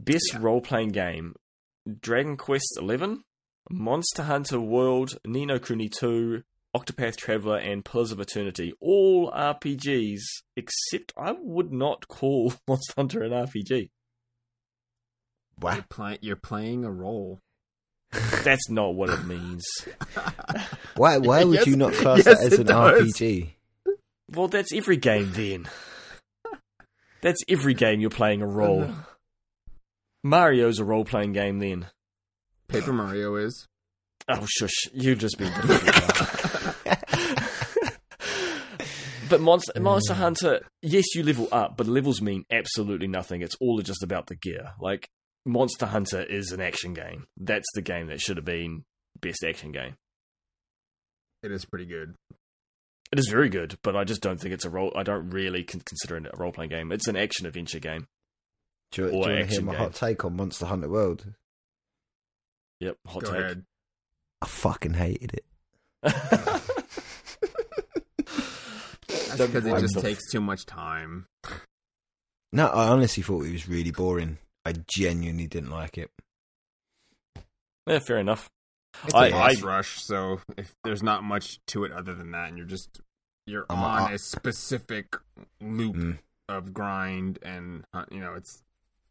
Best 0.00 0.30
Yeah. 0.34 0.38
role 0.40 0.60
playing 0.60 0.90
game 0.90 1.34
Dragon 2.00 2.36
Quest 2.36 2.76
Eleven, 2.78 3.24
Monster 3.70 4.22
Hunter 4.22 4.60
World, 4.60 5.18
Ni 5.26 5.46
no 5.46 5.58
Kuni 5.58 5.88
2, 5.88 6.42
Octopath 6.74 7.16
Traveler, 7.16 7.58
and 7.58 7.84
Pillars 7.84 8.12
of 8.12 8.20
Eternity. 8.20 8.72
All 8.80 9.30
RPGs, 9.30 10.20
except 10.56 11.12
I 11.16 11.32
would 11.38 11.72
not 11.72 12.08
call 12.08 12.54
Monster 12.68 12.92
Hunter 12.96 13.22
an 13.22 13.32
RPG. 13.32 13.90
Wow. 15.60 15.74
You're, 15.74 15.84
play- 15.88 16.18
you're 16.22 16.36
playing 16.36 16.84
a 16.84 16.90
role. 16.90 17.40
That's 18.44 18.68
not 18.70 18.94
what 18.94 19.10
it 19.10 19.24
means. 19.24 19.64
Why? 20.96 21.18
Why 21.18 21.44
would 21.44 21.54
Yes- 21.56 21.66
you 21.66 21.76
not 21.76 21.92
class 21.94 22.24
yes, 22.24 22.40
that 22.40 22.52
as 22.52 22.58
an 22.58 22.66
does. 22.66 23.12
RPG? 23.14 23.52
Well, 24.30 24.48
that's 24.48 24.72
every 24.72 24.96
game 24.96 25.30
then. 25.32 25.68
That's 27.20 27.40
every 27.50 27.74
game 27.74 28.00
you're 28.00 28.08
playing 28.08 28.40
a 28.40 28.46
role. 28.46 28.90
Mario's 30.24 30.78
a 30.78 30.84
role 30.84 31.04
playing 31.04 31.34
game 31.34 31.58
then. 31.58 31.86
Paper 32.68 32.94
Mario 32.94 33.34
is. 33.36 33.68
Oh, 34.28 34.46
shush. 34.48 34.88
You 34.94 35.14
just 35.16 35.36
been 35.36 35.52
difficult. 35.66 36.41
But 39.32 39.40
Monster, 39.40 39.80
Monster 39.80 40.14
Hunter, 40.14 40.60
yes, 40.82 41.14
you 41.14 41.22
level 41.22 41.48
up, 41.50 41.76
but 41.76 41.86
levels 41.86 42.20
mean 42.20 42.44
absolutely 42.50 43.06
nothing. 43.08 43.40
It's 43.40 43.56
all 43.60 43.80
just 43.80 44.02
about 44.02 44.26
the 44.26 44.34
gear. 44.36 44.72
Like, 44.78 45.08
Monster 45.46 45.86
Hunter 45.86 46.22
is 46.22 46.52
an 46.52 46.60
action 46.60 46.92
game. 46.92 47.24
That's 47.38 47.66
the 47.74 47.80
game 47.82 48.08
that 48.08 48.20
should 48.20 48.36
have 48.36 48.44
been 48.44 48.84
best 49.20 49.42
action 49.48 49.72
game. 49.72 49.94
It 51.42 51.50
is 51.50 51.64
pretty 51.64 51.86
good. 51.86 52.14
It 53.10 53.18
is 53.18 53.28
very 53.28 53.48
good, 53.48 53.76
but 53.82 53.96
I 53.96 54.04
just 54.04 54.20
don't 54.20 54.38
think 54.38 54.52
it's 54.54 54.64
a 54.64 54.70
role. 54.70 54.92
I 54.94 55.02
don't 55.02 55.30
really 55.30 55.64
con- 55.64 55.82
consider 55.84 56.16
it 56.18 56.26
a 56.32 56.36
role 56.36 56.52
playing 56.52 56.70
game. 56.70 56.92
It's 56.92 57.08
an 57.08 57.16
action 57.16 57.46
adventure 57.46 57.78
game. 57.80 58.06
Do 58.92 59.02
you, 59.02 59.08
do 59.08 59.14
you 59.14 59.20
want 59.20 59.30
to 59.38 59.46
hear 59.46 59.62
my 59.62 59.72
game. 59.72 59.80
hot 59.80 59.94
take 59.94 60.24
on 60.24 60.36
Monster 60.36 60.66
Hunter 60.66 60.88
World? 60.88 61.24
Yep, 62.80 62.96
hot 63.06 63.22
Go 63.24 63.32
take. 63.32 63.40
ahead. 63.40 63.64
I 64.42 64.46
fucking 64.46 64.94
hated 64.94 65.34
it. 65.34 65.44
That's 69.36 69.38
Don't 69.52 69.62
because 69.62 69.66
it 69.66 69.80
just 69.92 70.00
takes 70.04 70.30
too 70.30 70.40
much 70.40 70.66
time. 70.66 71.26
No, 72.52 72.66
I 72.68 72.88
honestly 72.88 73.22
thought 73.22 73.44
it 73.46 73.52
was 73.52 73.68
really 73.68 73.90
boring. 73.90 74.38
I 74.64 74.74
genuinely 74.86 75.46
didn't 75.46 75.70
like 75.70 75.98
it. 75.98 76.10
yeah, 77.86 77.98
fair 77.98 78.18
enough. 78.18 78.50
It's 79.04 79.14
I- 79.14 79.28
a 79.28 79.30
boss 79.30 79.62
I- 79.62 79.66
rush, 79.66 80.02
so 80.02 80.40
if 80.56 80.74
there's 80.84 81.02
not 81.02 81.24
much 81.24 81.58
to 81.68 81.84
it 81.84 81.92
other 81.92 82.14
than 82.14 82.32
that, 82.32 82.48
and 82.48 82.58
you're 82.58 82.66
just 82.66 83.00
you're 83.46 83.66
I'm 83.70 83.78
a- 83.78 83.82
on 83.82 84.10
I- 84.10 84.14
a 84.14 84.18
specific 84.18 85.16
loop 85.60 85.96
Mm. 85.96 86.18
of 86.48 86.72
grind, 86.74 87.38
and 87.42 87.84
uh, 87.92 88.04
you 88.10 88.20
know 88.20 88.34
it's 88.34 88.62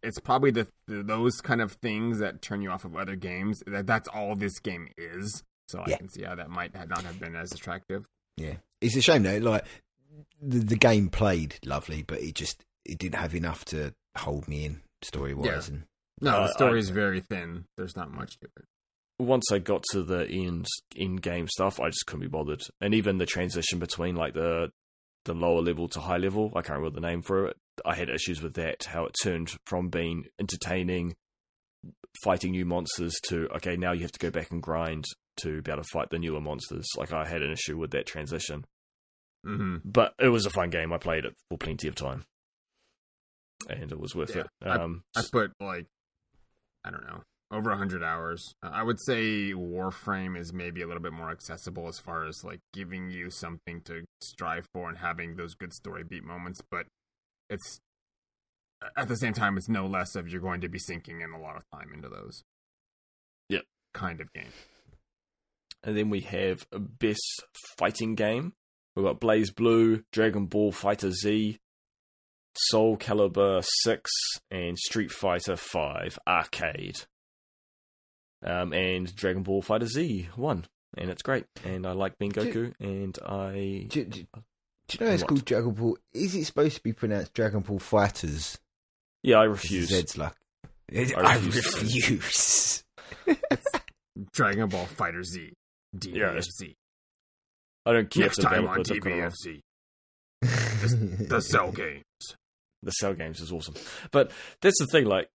it's 0.03 0.19
probably 0.19 0.52
the, 0.52 0.68
the 0.88 1.03
those 1.03 1.41
kind 1.41 1.61
of 1.61 1.73
things 1.73 2.19
that 2.19 2.41
turn 2.41 2.61
you 2.61 2.69
off 2.69 2.85
of 2.85 2.95
other 2.95 3.15
games. 3.15 3.61
That 3.68 3.88
that's 3.88 4.07
all 4.07 4.35
this 4.35 4.60
game 4.60 4.89
is. 4.98 5.43
So 5.68 5.84
Yeah. 5.88 5.95
I 5.95 5.98
can 5.98 6.10
see 6.10 6.23
how 6.23 6.35
that 6.35 6.49
might 6.49 6.76
have 6.76 6.89
not 6.89 7.03
have 7.03 7.19
been 7.19 7.35
as 7.35 7.52
attractive. 7.52 8.06
Yeah, 8.38 8.56
it's 8.81 8.95
a 8.95 9.02
shame 9.02 9.23
though. 9.23 9.38
Like 9.38 9.65
the, 10.42 10.60
the 10.60 10.76
game 10.76 11.10
played 11.10 11.56
lovely, 11.66 12.04
but 12.04 12.20
it 12.22 12.36
just 12.36 12.64
it 12.86 12.98
didn't 12.98 13.20
have 13.20 13.36
enough 13.36 13.64
to 13.66 13.94
hold 14.18 14.48
me 14.48 14.66
in 14.66 14.82
story 15.02 15.34
wise. 15.34 15.70
Yeah. 15.70 15.76
And 15.76 15.84
No, 16.22 16.32
Uh, 16.38 16.48
the 16.48 16.54
story 16.54 16.80
is 16.80 16.90
very 16.90 17.22
thin. 17.22 17.66
There's 17.78 17.96
not 17.96 18.12
much 18.12 18.38
to 18.40 18.48
it. 18.58 18.66
once 19.20 19.52
I 19.52 19.60
got 19.60 19.84
to 19.92 20.02
the 20.04 20.28
end 20.28 20.66
in 20.96 21.18
game 21.18 21.48
stuff, 21.48 21.80
I 21.80 21.90
just 21.90 22.06
couldn't 22.08 22.22
be 22.22 22.28
bothered. 22.28 22.62
And 22.82 22.94
even 22.96 23.18
the 23.18 23.26
transition 23.26 23.80
between 23.80 24.16
like 24.16 24.34
the 24.34 24.72
the 25.26 25.34
lower 25.36 25.62
level 25.62 25.88
to 25.90 26.00
high 26.00 26.18
level, 26.18 26.52
I 26.56 26.62
can't 26.62 26.80
remember 26.80 27.00
the 27.00 27.08
name 27.08 27.22
for 27.22 27.46
it. 27.48 27.58
I 27.86 27.94
had 27.96 28.10
issues 28.10 28.42
with 28.42 28.56
that. 28.56 28.86
How 28.86 29.06
it 29.06 29.16
turned 29.22 29.54
from 29.68 29.90
being 29.90 30.26
entertaining, 30.40 31.16
fighting 32.24 32.52
new 32.52 32.66
monsters 32.66 33.14
to 33.28 33.48
okay, 33.58 33.76
now 33.76 33.92
you 33.94 34.02
have 34.02 34.12
to 34.12 34.20
go 34.20 34.32
back 34.32 34.52
and 34.52 34.62
grind 34.62 35.06
to 35.38 35.62
be 35.62 35.72
able 35.72 35.82
to 35.84 35.90
fight 35.92 36.10
the 36.10 36.20
newer 36.20 36.42
monsters. 36.42 36.88
Like 36.98 37.14
I 37.14 37.26
had 37.28 37.42
an 37.42 37.52
issue 37.52 37.78
with 37.78 37.92
that 37.92 38.06
transition, 38.06 38.66
hmm 39.43 39.77
but 39.84 40.13
it 40.19 40.30
was 40.30 40.45
a 40.45 40.49
fun 40.51 40.69
game. 40.69 40.93
I 40.93 40.97
played 40.97 41.26
it 41.26 41.34
for 41.49 41.57
plenty 41.57 41.88
of 41.88 41.95
time, 41.95 42.26
and 43.69 43.91
it 43.91 43.99
was 43.99 44.15
worth 44.15 44.35
Yeah, 44.35 44.43
it. 44.43 44.47
I- 44.68 44.76
Um, 44.77 45.03
I 45.15 45.23
put 45.31 45.51
like 45.59 45.88
I 46.84 46.91
don't 46.91 47.05
know 47.05 47.23
over 47.51 47.69
a 47.72 47.77
hundred 47.77 48.01
hours. 48.03 48.53
Uh, 48.63 48.69
I 48.73 48.84
would 48.84 48.97
say 49.05 49.51
Warframe 49.53 50.38
is 50.38 50.53
maybe 50.53 50.81
a 50.81 50.88
little 50.88 51.01
bit 51.03 51.11
more 51.13 51.30
accessible 51.31 51.88
as 51.88 51.99
far 51.99 52.26
as 52.26 52.43
like 52.43 52.59
giving 52.73 53.09
you 53.09 53.30
something 53.30 53.81
to 53.85 54.05
strive 54.22 54.65
for 54.73 54.88
and 54.89 54.99
having 54.99 55.35
those 55.35 55.53
good 55.53 55.73
story 55.73 56.03
beat 56.03 56.23
moments, 56.23 56.61
but 56.72 56.85
it's 57.49 57.80
at 58.95 59.07
the 59.09 59.15
same 59.18 59.34
time 59.34 59.57
it's 59.57 59.68
no 59.69 59.85
less 59.85 60.15
of 60.15 60.27
you're 60.30 60.41
going 60.41 60.61
to 60.61 60.69
be 60.69 60.80
sinking 60.80 61.22
in 61.22 61.31
a 61.31 61.39
lot 61.39 61.55
of 61.57 61.63
time 61.73 61.91
into 61.93 62.07
those. 62.09 62.41
Yep. 63.49 63.63
Kind 63.93 64.22
of 64.22 64.31
game. 64.34 64.53
And 65.84 65.97
then 65.97 66.09
we 66.09 66.22
have 66.22 66.65
a 66.72 66.80
best 66.80 67.43
fighting 67.77 68.15
game. 68.15 68.53
We've 68.95 69.05
got 69.05 69.19
Blaze 69.19 69.51
Blue, 69.51 70.03
Dragon 70.11 70.47
Ball 70.47 70.72
Fighter 70.72 71.11
Z, 71.11 71.59
Soul 72.55 72.97
Calibur 72.97 73.63
6, 73.84 74.11
and 74.49 74.77
Street 74.77 75.11
Fighter 75.11 75.55
5 75.55 76.19
Arcade. 76.27 77.01
Um, 78.43 78.73
and 78.73 79.13
Dragon 79.15 79.43
Ball 79.43 79.61
Fighter 79.61 79.85
Z 79.85 80.30
1. 80.35 80.65
And 80.97 81.09
it's 81.09 81.22
great. 81.22 81.45
And 81.63 81.85
I 81.88 81.91
like 81.93 82.18
being 82.18 82.31
Do- 82.31 82.41
Goku. 82.41 82.73
And 82.81 83.18
I. 83.26 83.85
do, 83.88 84.03
do, 84.03 84.26
do 84.88 84.97
you 84.99 85.05
know 85.05 85.11
it's 85.13 85.22
What? 85.23 85.30
called 85.30 85.45
Dragon 85.45 85.72
Ball? 85.72 85.97
Is 86.13 86.35
it 86.35 86.43
supposed 86.45 86.76
to 86.76 86.84
be 86.84 86.91
pronounced 86.91 87.34
Dragon 87.34 87.61
Ball 87.61 87.80
Fighters? 87.80 88.57
Yeah, 89.23 89.38
I 89.38 89.43
refuse. 89.43 89.88
Zed's 89.89 90.18
like, 90.18 90.34
I, 90.93 91.13
I 91.15 91.35
refuse. 91.35 91.81
refuse. 91.81 92.84
Dragon 94.34 94.68
Ball 94.68 94.85
Fighter 94.88 95.23
Z. 95.23 95.53
Yeah, 96.01 96.31
it's- 96.35 96.49
DBFZ. 96.61 96.76
I 97.86 97.94
don't 97.94 98.10
care 98.10 98.24
Next 98.24 98.38
if 98.40 98.44
the 98.44 98.49
time 98.49 98.68
on 98.68 98.82
developer 98.82 98.94
took 98.94 99.06
it 99.06 99.24
off. 99.24 99.34
DBFZ. 100.44 101.28
The 101.30 101.41
Cell 101.41 101.72
Games. 101.72 102.03
the 102.84 102.91
Cell 102.91 103.14
games 103.14 103.40
is 103.41 103.52
awesome. 103.52 103.76
But 104.12 104.32
that's 104.62 104.80
the 104.80 104.88
thing, 104.88 105.06
like, 105.06 105.30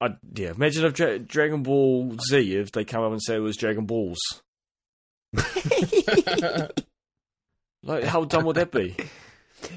I 0.00 0.16
yeah, 0.34 0.50
imagine 0.54 0.84
if 0.84 0.92
Dra- 0.94 1.18
Dragon 1.18 1.62
Ball 1.62 2.16
Z 2.28 2.54
if 2.56 2.72
they 2.72 2.84
come 2.84 3.02
up 3.02 3.12
and 3.12 3.22
say 3.22 3.36
it 3.36 3.40
was 3.40 3.56
Dragon 3.56 3.86
Balls. 3.86 4.18
Like, 7.82 8.04
how 8.04 8.24
dumb 8.24 8.44
would 8.46 8.56
that 8.56 8.72
be? 8.72 8.96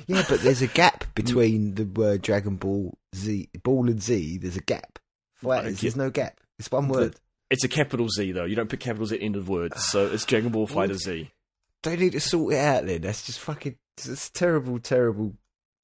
yeah, 0.07 0.23
but 0.27 0.41
there's 0.41 0.64
a 0.64 0.68
gap 0.68 1.06
between 1.15 1.76
the 1.76 1.86
word 1.86 2.23
Dragon 2.23 2.56
Ball 2.56 2.98
Z, 3.15 3.49
Ball 3.64 3.88
and 3.88 4.02
Z. 4.02 4.40
There's 4.40 4.57
a 4.57 4.61
gap. 4.61 4.98
Fighters, 5.36 5.73
get- 5.76 5.81
there's 5.81 5.95
no 5.95 6.10
gap. 6.10 6.40
It's 6.57 6.72
one 6.72 6.88
word. 6.88 7.15
It's 7.52 7.64
a 7.64 7.68
capital 7.68 8.07
Z 8.10 8.31
though. 8.31 8.45
You 8.45 8.56
don't 8.56 8.69
put 8.69 8.80
capital 8.80 9.06
Z 9.06 9.15
at 9.15 9.19
the 9.19 9.26
end 9.26 9.36
of 9.36 9.48
words, 9.48 9.84
so 9.86 10.07
it's 10.07 10.26
Dragon 10.26 10.52
Ball 10.52 10.68
Fighter 10.68 10.95
Z. 10.95 11.30
They 11.84 11.95
need 11.95 12.11
to 12.14 12.19
sort 12.19 12.53
it 12.53 12.57
out. 12.60 12.85
Then 12.85 13.01
that's 13.01 13.26
just 13.26 13.39
fucking. 13.39 13.76
It's 13.97 14.30
terrible, 14.30 14.80
terrible, 14.80 15.34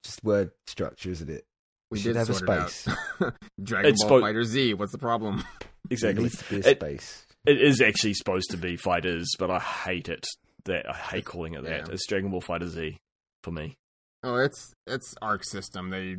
just 0.04 0.24
word 0.24 0.52
structure, 0.68 1.10
isn't 1.12 1.30
it? 1.30 1.46
We 1.92 2.00
should 2.00 2.16
have 2.16 2.30
a 2.30 2.34
space. 2.34 2.88
Dragon 3.64 3.92
It's 3.92 4.04
Ball 4.04 4.20
spo- 4.20 4.22
Fighter 4.22 4.44
Z. 4.44 4.74
What's 4.74 4.92
the 4.92 4.98
problem? 4.98 5.44
There 5.88 5.94
Exactly. 5.94 6.24
needs 6.24 6.38
to 6.40 6.50
be 6.50 6.56
a 6.56 6.70
It- 6.72 6.78
space. 6.80 7.26
It 7.46 7.62
is 7.62 7.80
actually 7.80 8.16
supposed 8.16 8.50
to 8.50 8.58
be 8.58 8.76
fighters, 8.76 9.30
but 9.38 9.52
I 9.52 9.60
hate 9.60 10.10
it. 10.10 10.26
That 10.66 10.90
I 10.90 10.94
hate 10.98 11.26
calling 11.26 11.54
it 11.54 11.62
that. 11.64 11.88
Yeah. 11.88 11.94
It's 11.94 12.08
Dragon 12.08 12.32
Ball 12.32 12.42
Fighter 12.42 12.68
Z 12.68 12.98
for 13.44 13.52
me. 13.52 13.76
Oh, 14.24 14.38
it's 14.38 14.74
it's 14.88 15.14
Arc 15.22 15.44
System. 15.44 15.92
They 15.92 16.18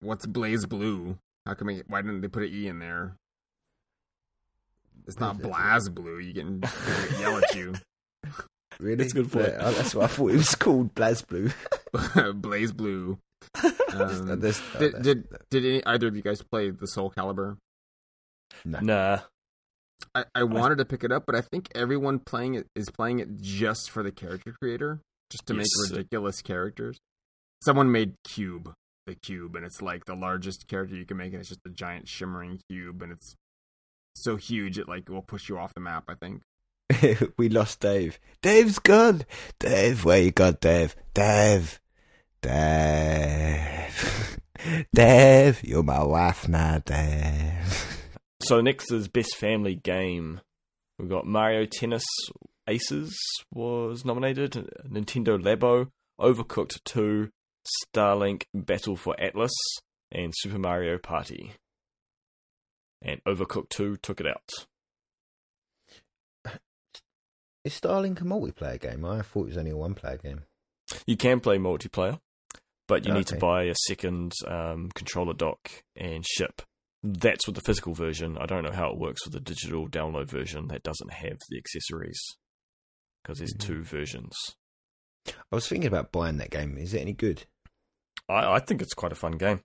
what's 0.00 0.26
Blaze 0.26 0.64
Blue? 0.66 1.18
How 1.44 1.54
come? 1.54 1.70
It, 1.70 1.86
why 1.88 2.02
didn't 2.02 2.20
they 2.20 2.28
put 2.28 2.44
an 2.44 2.50
E 2.54 2.68
in 2.68 2.78
there? 2.78 3.16
It's 5.08 5.18
not 5.18 5.34
What 5.36 5.44
is 5.46 5.50
that? 5.50 5.52
Blaz 5.90 5.92
Blue. 5.94 6.18
You 6.20 6.32
can 6.34 6.62
yell 7.20 7.38
at 7.38 7.54
you. 7.56 7.74
Really? 8.80 8.96
That's 8.96 9.12
a 9.12 9.16
good 9.16 9.32
point. 9.32 9.48
Yeah, 9.48 9.70
that's 9.70 9.94
what 9.94 10.04
I 10.04 10.06
thought 10.08 10.28
it 10.30 10.36
was 10.36 10.54
called. 10.54 10.94
BlazBlue. 10.94 11.52
Blaze 12.40 12.72
Blue. 12.72 13.18
That's- 13.62 13.80
Um, 14.20 14.40
that's- 14.40 14.62
oh, 14.74 14.78
Did 14.78 14.92
that's- 14.92 15.02
did, 15.04 15.28
did 15.50 15.64
any, 15.64 15.84
either 15.84 16.08
of 16.08 16.16
you 16.16 16.22
guys 16.22 16.40
play 16.42 16.70
the 16.70 16.86
Soul 16.86 17.10
Calibur? 17.16 17.56
no. 18.64 18.80
Nah. 18.80 19.18
I, 20.14 20.24
I 20.34 20.42
wanted 20.44 20.78
to 20.78 20.84
pick 20.84 21.04
it 21.04 21.12
up, 21.12 21.24
but 21.26 21.34
I 21.34 21.40
think 21.42 21.68
everyone 21.74 22.18
playing 22.18 22.54
it 22.54 22.66
is 22.74 22.90
playing 22.90 23.20
it 23.20 23.40
just 23.40 23.90
for 23.90 24.02
the 24.02 24.10
character 24.10 24.54
creator, 24.60 25.00
just 25.30 25.46
to 25.46 25.54
Yes. 25.54 25.66
make 25.80 25.90
ridiculous 25.92 26.42
characters. 26.42 26.98
Someone 27.62 27.92
made 27.92 28.14
Cube, 28.24 28.72
the 29.06 29.14
cube, 29.14 29.54
and 29.56 29.64
it's 29.64 29.80
like 29.80 30.04
the 30.06 30.14
largest 30.16 30.66
character 30.68 30.96
you 30.96 31.06
can 31.06 31.16
make, 31.18 31.32
and 31.32 31.40
it's 31.40 31.48
just 31.50 31.60
a 31.66 31.70
giant 31.70 32.08
shimmering 32.08 32.60
cube, 32.68 33.00
and 33.02 33.12
it's 33.12 33.34
so 34.16 34.36
huge 34.36 34.78
it 34.78 34.88
like 34.88 35.08
will 35.08 35.22
push 35.22 35.48
you 35.48 35.56
off 35.58 35.72
the 35.74 35.80
map. 35.80 36.04
I 36.08 36.14
think. 36.14 36.42
we 37.36 37.48
lost 37.48 37.80
Dave. 37.80 38.18
Dave's 38.42 38.78
gone. 38.78 39.24
Dave, 39.58 40.04
where 40.04 40.20
you 40.20 40.30
gone, 40.30 40.58
Dave? 40.60 40.96
Dave. 41.14 41.80
Dave. 42.40 44.38
Dave, 44.94 45.62
you're 45.64 45.82
my 45.82 46.02
wife 46.02 46.48
now, 46.48 46.78
Dave. 46.84 47.98
So 48.44 48.60
next 48.60 48.90
is 48.90 49.06
best 49.06 49.36
family 49.36 49.76
game. 49.76 50.40
We've 50.98 51.08
got 51.08 51.28
Mario 51.28 51.64
Tennis 51.64 52.04
Aces 52.68 53.16
was 53.52 54.04
nominated, 54.04 54.52
Nintendo 54.88 55.40
Labo, 55.40 55.90
Overcooked 56.20 56.82
2, 56.84 57.30
Starlink 57.94 58.44
Battle 58.52 58.96
for 58.96 59.14
Atlas, 59.20 59.52
and 60.10 60.32
Super 60.36 60.58
Mario 60.58 60.98
Party. 60.98 61.52
And 63.00 63.22
Overcooked 63.24 63.68
2 63.70 63.96
took 63.98 64.20
it 64.20 64.26
out. 64.26 64.66
Is 67.64 67.78
Starlink 67.80 68.20
a 68.20 68.24
multiplayer 68.24 68.80
game? 68.80 69.04
I 69.04 69.22
thought 69.22 69.42
it 69.42 69.46
was 69.46 69.56
only 69.58 69.70
a 69.70 69.76
one 69.76 69.94
player 69.94 70.16
game. 70.16 70.42
You 71.06 71.16
can 71.16 71.40
play 71.40 71.58
multiplayer, 71.58 72.18
but 72.88 73.06
you 73.06 73.12
need 73.14 73.28
to 73.28 73.36
buy 73.36 73.64
a 73.64 73.74
second 73.86 74.32
um, 74.46 74.90
controller 74.94 75.32
dock 75.34 75.70
and 75.96 76.26
ship. 76.26 76.62
That's 77.04 77.46
with 77.46 77.56
the 77.56 77.62
physical 77.62 77.94
version. 77.94 78.36
I 78.38 78.46
don't 78.46 78.64
know 78.64 78.72
how 78.72 78.90
it 78.90 78.98
works 78.98 79.24
with 79.24 79.32
the 79.34 79.40
digital 79.40 79.88
download 79.88 80.28
version 80.28 80.68
that 80.68 80.82
doesn't 80.82 81.12
have 81.12 81.38
the 81.48 81.58
accessories 81.58 82.20
because 83.22 83.38
there's 83.38 83.54
Mhm. 83.54 83.60
two 83.60 83.82
versions. 83.84 84.34
I 85.28 85.54
was 85.54 85.68
thinking 85.68 85.88
about 85.88 86.12
buying 86.12 86.38
that 86.38 86.50
game. 86.50 86.76
Is 86.78 86.94
it 86.94 87.00
any 87.00 87.12
good? 87.12 87.44
I, 88.28 88.54
I 88.54 88.58
think 88.60 88.82
it's 88.82 88.94
quite 88.94 89.12
a 89.12 89.16
fun 89.16 89.32
game. 89.38 89.62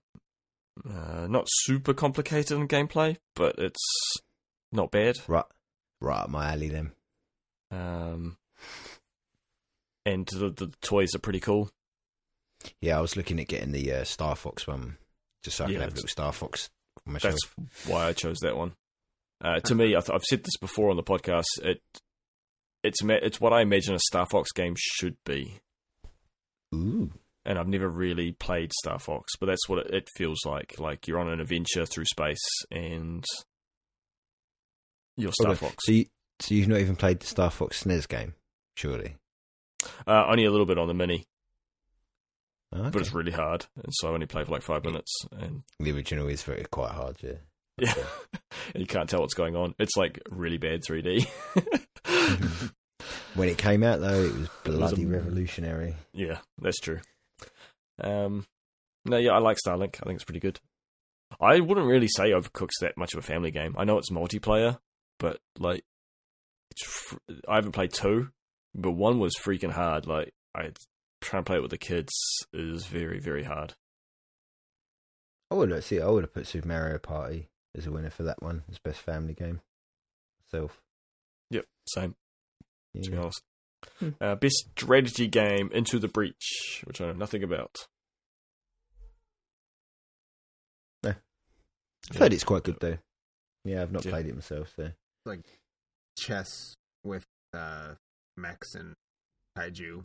Uh, 0.88 1.26
not 1.28 1.46
super 1.48 1.92
complicated 1.94 2.56
in 2.56 2.68
gameplay, 2.68 3.16
but 3.34 3.56
it's 3.58 3.84
not 4.70 4.92
bad. 4.92 5.16
Right, 5.26 5.44
right 6.00 6.20
up 6.22 6.30
my 6.30 6.52
alley 6.52 6.68
then. 6.68 6.92
Um, 7.70 8.36
and 10.06 10.26
the, 10.26 10.50
the 10.50 10.72
toys 10.80 11.14
are 11.14 11.18
pretty 11.20 11.40
cool. 11.40 11.70
Yeah, 12.80 12.98
I 12.98 13.00
was 13.00 13.16
looking 13.16 13.38
at 13.40 13.48
getting 13.48 13.72
the 13.72 13.92
uh, 13.92 14.04
Star 14.04 14.34
Fox 14.34 14.66
one, 14.66 14.96
just 15.44 15.56
so 15.58 15.64
I 15.64 15.68
Yeah, 15.68 15.74
can 15.74 15.82
have 15.82 15.92
a 15.92 15.94
little 15.96 16.08
Star 16.08 16.32
Fox 16.32 16.70
myself. 17.06 17.36
That's 17.56 17.86
why 17.86 18.06
I 18.06 18.12
chose 18.12 18.38
that 18.40 18.56
one. 18.56 18.72
Uh, 19.40 19.60
to 19.60 19.74
me, 19.74 19.94
I've, 19.94 20.10
I've 20.10 20.24
said 20.24 20.42
this 20.42 20.56
before 20.56 20.90
on 20.90 20.96
the 20.96 21.02
podcast. 21.02 21.44
It 21.62 21.80
it's 22.82 22.98
it's 23.04 23.40
what 23.40 23.52
I 23.52 23.60
imagine 23.62 23.94
a 23.94 23.98
Star 24.00 24.26
Fox 24.26 24.50
game 24.52 24.74
should 24.76 25.16
be, 25.24 25.60
Ooh, 26.74 27.12
and 27.44 27.58
I've 27.58 27.68
never 27.68 27.88
really 27.88 28.32
played 28.32 28.72
Star 28.72 28.98
Fox, 28.98 29.36
but 29.38 29.46
that's 29.46 29.68
what 29.68 29.86
it, 29.86 29.94
it 29.94 30.08
feels 30.16 30.38
like. 30.44 30.80
Like 30.80 31.06
you're 31.06 31.20
on 31.20 31.28
an 31.28 31.40
adventure 31.40 31.86
through 31.86 32.06
space, 32.06 32.44
and 32.72 33.24
you're 35.16 35.32
Star 35.32 35.54
Fox. 35.54 35.76
So, 35.86 35.92
you, 35.92 36.06
so 36.40 36.54
you've 36.54 36.68
not 36.68 36.80
even 36.80 36.96
played 36.96 37.20
the 37.20 37.26
Star 37.26 37.50
Fox 37.50 37.82
SNES 37.84 38.08
game, 38.08 38.34
surely? 38.76 39.16
Uh, 40.06 40.26
only 40.28 40.44
a 40.44 40.50
little 40.50 40.66
bit 40.66 40.78
on 40.78 40.88
the 40.88 40.94
mini, 40.94 41.26
Okay. 42.74 42.90
but 42.90 43.00
it's 43.00 43.12
really 43.14 43.32
hard, 43.32 43.66
and 43.76 43.92
so 43.92 44.08
I 44.08 44.12
only 44.12 44.26
played 44.26 44.46
for 44.46 44.52
like 44.52 44.62
five 44.62 44.84
minutes, 44.84 45.12
and 45.32 45.62
the 45.78 45.92
original 45.92 46.28
is 46.28 46.42
very 46.42 46.64
quite 46.70 46.92
hard. 46.92 47.16
Yeah. 47.22 47.32
yeah, 47.78 47.94
you 48.74 48.86
can't 48.86 49.08
tell 49.08 49.20
what's 49.20 49.34
going 49.34 49.54
on. 49.54 49.74
It's 49.78 49.96
like 49.96 50.20
really 50.30 50.58
bad 50.58 50.82
3D. 50.82 51.26
When 53.34 53.48
it 53.48 53.58
came 53.58 53.84
out, 53.84 54.00
though, 54.00 54.24
it 54.24 54.32
was 54.32 54.40
was 54.40 54.48
bloody 54.64 55.04
a- 55.04 55.08
revolutionary. 55.08 55.94
Yeah, 56.12 56.38
that's 56.60 56.80
true. 56.80 56.98
Um, 58.02 58.46
no, 59.04 59.16
yeah, 59.16 59.30
I 59.32 59.38
like 59.38 59.58
Starlink. 59.64 59.96
I 60.02 60.06
think 60.06 60.16
it's 60.16 60.24
pretty 60.24 60.40
good. 60.40 60.58
I 61.40 61.60
wouldn't 61.60 61.86
really 61.86 62.08
say 62.08 62.30
Overcooked's 62.32 62.78
that 62.80 62.96
much 62.96 63.12
of 63.12 63.18
a 63.20 63.22
family 63.22 63.50
game. 63.52 63.76
I 63.78 63.84
know 63.84 63.98
it's 63.98 64.10
multiplayer, 64.10 64.78
but 65.20 65.38
like, 65.58 65.84
fr- 66.84 67.16
I 67.48 67.56
haven't 67.56 67.72
played 67.72 67.92
two, 67.92 68.30
but 68.74 68.92
one 68.92 69.18
was 69.18 69.34
freaking 69.36 69.72
hard. 69.72 70.06
Like, 70.06 70.32
I 70.54 70.70
try 71.20 71.38
and 71.38 71.46
play 71.46 71.56
it 71.56 71.62
with 71.62 71.70
the 71.70 71.78
kids 71.78 72.12
is 72.52 72.86
very, 72.86 73.18
very 73.20 73.44
hard. 73.44 73.74
I 75.50 75.54
would 75.54 75.70
have 75.70 75.84
see. 75.84 76.00
I 76.00 76.06
would 76.08 76.24
have 76.24 76.34
put 76.34 76.46
Super 76.46 76.68
Mario 76.68 76.98
Party 76.98 77.48
as 77.76 77.86
a 77.86 77.90
winner 77.90 78.10
for 78.10 78.22
that 78.24 78.42
one. 78.42 78.64
as 78.70 78.78
best 78.78 79.00
family 79.00 79.34
game. 79.34 79.60
Self. 80.50 80.80
Yep, 81.50 81.64
same. 81.86 82.14
To 83.02 83.10
be 83.10 83.16
honest, 83.16 83.42
Hmm. 83.98 84.08
uh, 84.20 84.34
best 84.34 84.70
strategy 84.76 85.28
game 85.28 85.70
Into 85.72 85.98
the 85.98 86.08
Breach, 86.08 86.82
which 86.84 87.00
I 87.00 87.06
know 87.06 87.12
nothing 87.12 87.42
about. 87.44 87.76
Yeah. 91.04 91.14
I've 92.10 92.16
heard 92.16 92.32
it's 92.32 92.44
quite 92.44 92.64
good 92.64 92.78
though. 92.80 92.98
Yeah, 93.64 93.82
I've 93.82 93.92
not 93.92 94.04
Yeah. 94.04 94.10
played 94.12 94.26
it 94.26 94.34
myself. 94.34 94.72
So 94.76 94.90
Chess 96.18 96.48
with 97.04 97.24
uh, 97.54 97.94
mechs 98.36 98.74
and 98.74 98.94
kaiju. 99.56 100.02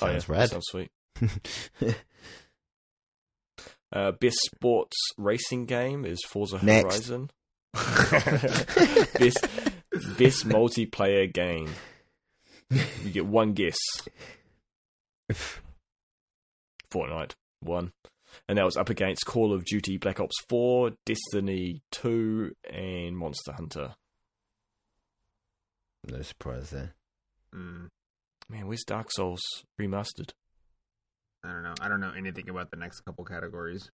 oh 0.00 0.06
yeah, 0.06 0.12
Sounds 0.18 0.28
rad. 0.28 0.50
sounds 0.50 0.64
sweet. 0.68 0.90
Uh, 3.92 4.10
best 4.12 4.36
sports 4.54 4.96
racing 5.16 5.64
game 5.64 6.04
is 6.04 6.18
Forza 6.26 6.58
Next. 6.62 7.08
Horizon. 7.08 7.30
best 7.72 9.46
best 10.18 10.46
multiplayer 10.48 11.32
game. 11.32 11.70
You 12.70 13.10
get 13.12 13.26
one 13.26 13.52
guess. 13.52 13.76
Fortnite 16.90 17.32
one, 17.60 17.92
and 18.48 18.58
that 18.58 18.64
was 18.64 18.76
up 18.76 18.90
against 18.90 19.24
Call 19.24 19.54
of 19.54 19.64
Duty 19.64 19.96
Black 19.98 20.18
Ops 20.20 20.36
Four, 20.48 20.92
Destiny 21.06 21.80
Two, 21.92 22.52
and 22.68 23.16
Monster 23.16 23.52
Hunter. 23.52 23.94
No 26.08 26.22
surprise 26.22 26.70
there. 26.70 26.94
Mm, 27.54 27.88
Man, 28.48 28.66
where's 28.68 28.84
Dark 28.84 29.10
Souls 29.10 29.40
remastered? 29.80 30.30
I 31.44 31.52
don't 31.52 31.62
know. 31.62 31.74
I 31.80 31.88
don't 31.88 32.00
know 32.00 32.12
anything 32.16 32.48
about 32.48 32.70
the 32.70 32.76
next 32.76 33.00
couple 33.00 33.24
categories. 33.24 33.90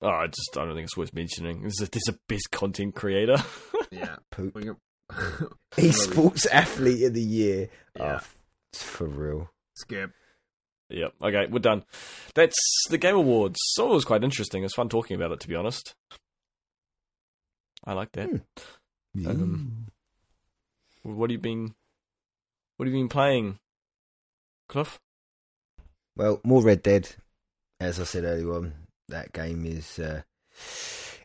Oh, 0.00 0.08
I 0.08 0.26
just 0.26 0.56
I 0.56 0.64
don't 0.64 0.74
think 0.74 0.84
it's 0.84 0.96
worth 0.96 1.14
mentioning. 1.14 1.60
There's 1.60 1.80
a, 1.80 1.90
there's 1.90 2.08
a 2.08 2.18
best 2.28 2.50
content 2.50 2.94
creator. 2.94 3.36
Yeah. 3.90 4.16
Poop. 4.30 4.54
We 4.54 4.62
can... 4.62 4.76
Esports 5.72 6.46
athlete 6.50 7.04
of 7.04 7.12
the 7.12 7.20
year. 7.20 7.68
Yeah. 7.94 8.20
Oh, 8.22 8.26
it's 8.72 8.82
for 8.82 9.06
real. 9.06 9.50
Skip. 9.76 10.12
Yep. 10.88 11.12
Okay, 11.22 11.46
we're 11.50 11.58
done. 11.58 11.84
That's 12.34 12.56
the 12.88 12.96
Game 12.96 13.16
Awards. 13.16 13.58
So 13.60 13.90
it 13.90 13.94
was 13.94 14.06
quite 14.06 14.24
interesting. 14.24 14.62
It 14.62 14.64
was 14.64 14.72
fun 14.72 14.88
talking 14.88 15.14
about 15.14 15.32
it, 15.32 15.40
to 15.40 15.48
be 15.48 15.54
honest. 15.54 15.94
I 17.84 17.92
like 17.92 18.12
that. 18.12 18.30
Hmm. 19.14 19.26
Um, 19.26 19.86
What 21.02 21.30
have 21.30 21.32
you 21.32 21.38
been? 21.38 21.74
What 22.76 22.86
have 22.86 22.94
you 22.94 23.00
been 23.00 23.08
playing, 23.08 23.58
Cliff? 24.68 25.00
Well, 26.16 26.40
more 26.44 26.62
Red 26.62 26.82
Dead. 26.82 27.14
As 27.80 27.98
I 27.98 28.04
said 28.04 28.24
earlier 28.24 28.52
on, 28.54 28.74
that 29.08 29.32
game 29.32 29.66
is 29.66 29.98
uh, 29.98 30.22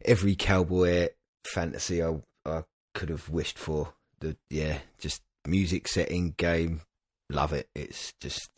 every 0.04 0.36
cowboy 0.36 1.10
fantasy 1.46 2.04
I, 2.04 2.16
I 2.46 2.64
could 2.94 3.10
have 3.10 3.30
wished 3.30 3.60
for. 3.60 3.94
The 4.20 4.36
yeah, 4.50 4.80
just 4.98 5.22
music 5.48 5.88
setting 5.88 6.34
game. 6.38 6.82
Love 7.30 7.54
it. 7.54 7.70
It's 7.76 8.14
just 8.20 8.50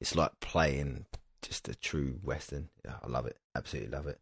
it's 0.00 0.14
like 0.14 0.32
playing 0.40 1.06
just 1.42 1.68
a 1.68 1.74
true 1.74 2.20
western. 2.22 2.68
Yeah, 2.84 2.94
I 3.02 3.08
love 3.08 3.26
it. 3.26 3.36
Absolutely 3.56 3.90
love 3.90 4.06
it. 4.06 4.18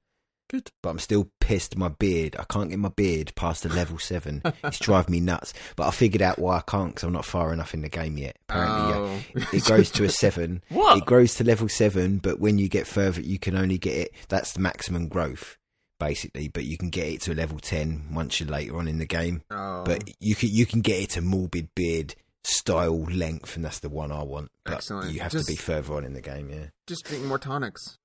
Good. 0.53 0.71
But 0.83 0.91
I'm 0.91 0.99
still 0.99 1.31
pissed. 1.41 1.77
My 1.79 1.89
beard. 1.89 2.37
I 2.39 2.45
can't 2.45 2.69
get 2.71 2.79
my 2.79 2.91
beard 2.91 3.33
past 3.35 3.63
the 3.63 3.71
level 3.71 3.99
seven. 3.99 4.43
it's 4.65 4.79
driving 4.79 5.13
me 5.13 5.21
nuts. 5.21 5.55
But 5.77 5.87
I 5.89 5.91
figured 5.91 6.21
out 6.23 6.39
why 6.39 6.59
I 6.59 6.61
can't 6.61 6.91
because 6.95 7.05
I'm 7.05 7.13
not 7.13 7.25
far 7.25 7.53
enough 7.53 7.73
in 7.75 7.81
the 7.83 7.89
game 7.89 8.19
yet. 8.19 8.37
Apparently, 8.49 8.91
yeah. 8.91 9.21
Oh. 9.47 9.49
it 9.53 9.65
grows 9.65 9.91
to 9.93 10.05
a 10.05 10.09
seven. 10.11 10.63
What? 10.69 10.99
It 10.99 11.07
grows 11.07 11.35
to 11.37 11.45
level 11.45 11.69
seven, 11.69 12.19
but 12.19 12.39
when 12.41 12.59
you 12.59 12.69
get 12.69 12.87
further, 12.87 13.21
you 13.23 13.39
can 13.39 13.57
only 13.57 13.79
get 13.79 13.97
it. 13.97 14.15
That's 14.29 14.53
the 14.53 14.61
maximum 14.61 15.09
growth, 15.09 15.57
basically. 15.99 16.49
But 16.49 16.65
you 16.65 16.77
can 16.77 16.91
get 16.91 17.07
it 17.09 17.21
to 17.23 17.33
a 17.33 17.35
level 17.35 17.59
ten 17.59 18.05
once 18.13 18.39
you're 18.41 18.49
later 18.49 18.77
on 18.77 18.89
in 18.89 18.99
the 18.99 19.07
game. 19.07 19.43
Oh. 19.51 19.85
But 19.85 20.05
you 20.21 20.35
can 20.35 20.51
you 20.51 20.67
can 20.67 20.81
get 20.83 21.01
it 21.03 21.11
to 21.11 21.23
morbid 21.23 21.69
beard 21.75 22.15
style 22.45 23.05
length, 23.05 23.57
and 23.57 23.65
that's 23.65 23.79
the 23.79 23.89
one 23.89 24.11
I 24.13 24.23
want. 24.23 24.51
But 24.65 24.75
Excellent. 24.75 25.13
you 25.13 25.21
have 25.21 25.33
Just- 25.33 25.47
to 25.47 25.53
be 25.53 25.57
further 25.57 25.95
on 25.95 26.05
in 26.05 26.13
the 26.15 26.21
game. 26.21 26.51
Yeah. 26.51 26.67
just 26.87 27.05
drink 27.05 27.25
more 27.25 27.39
tonics. 27.39 27.99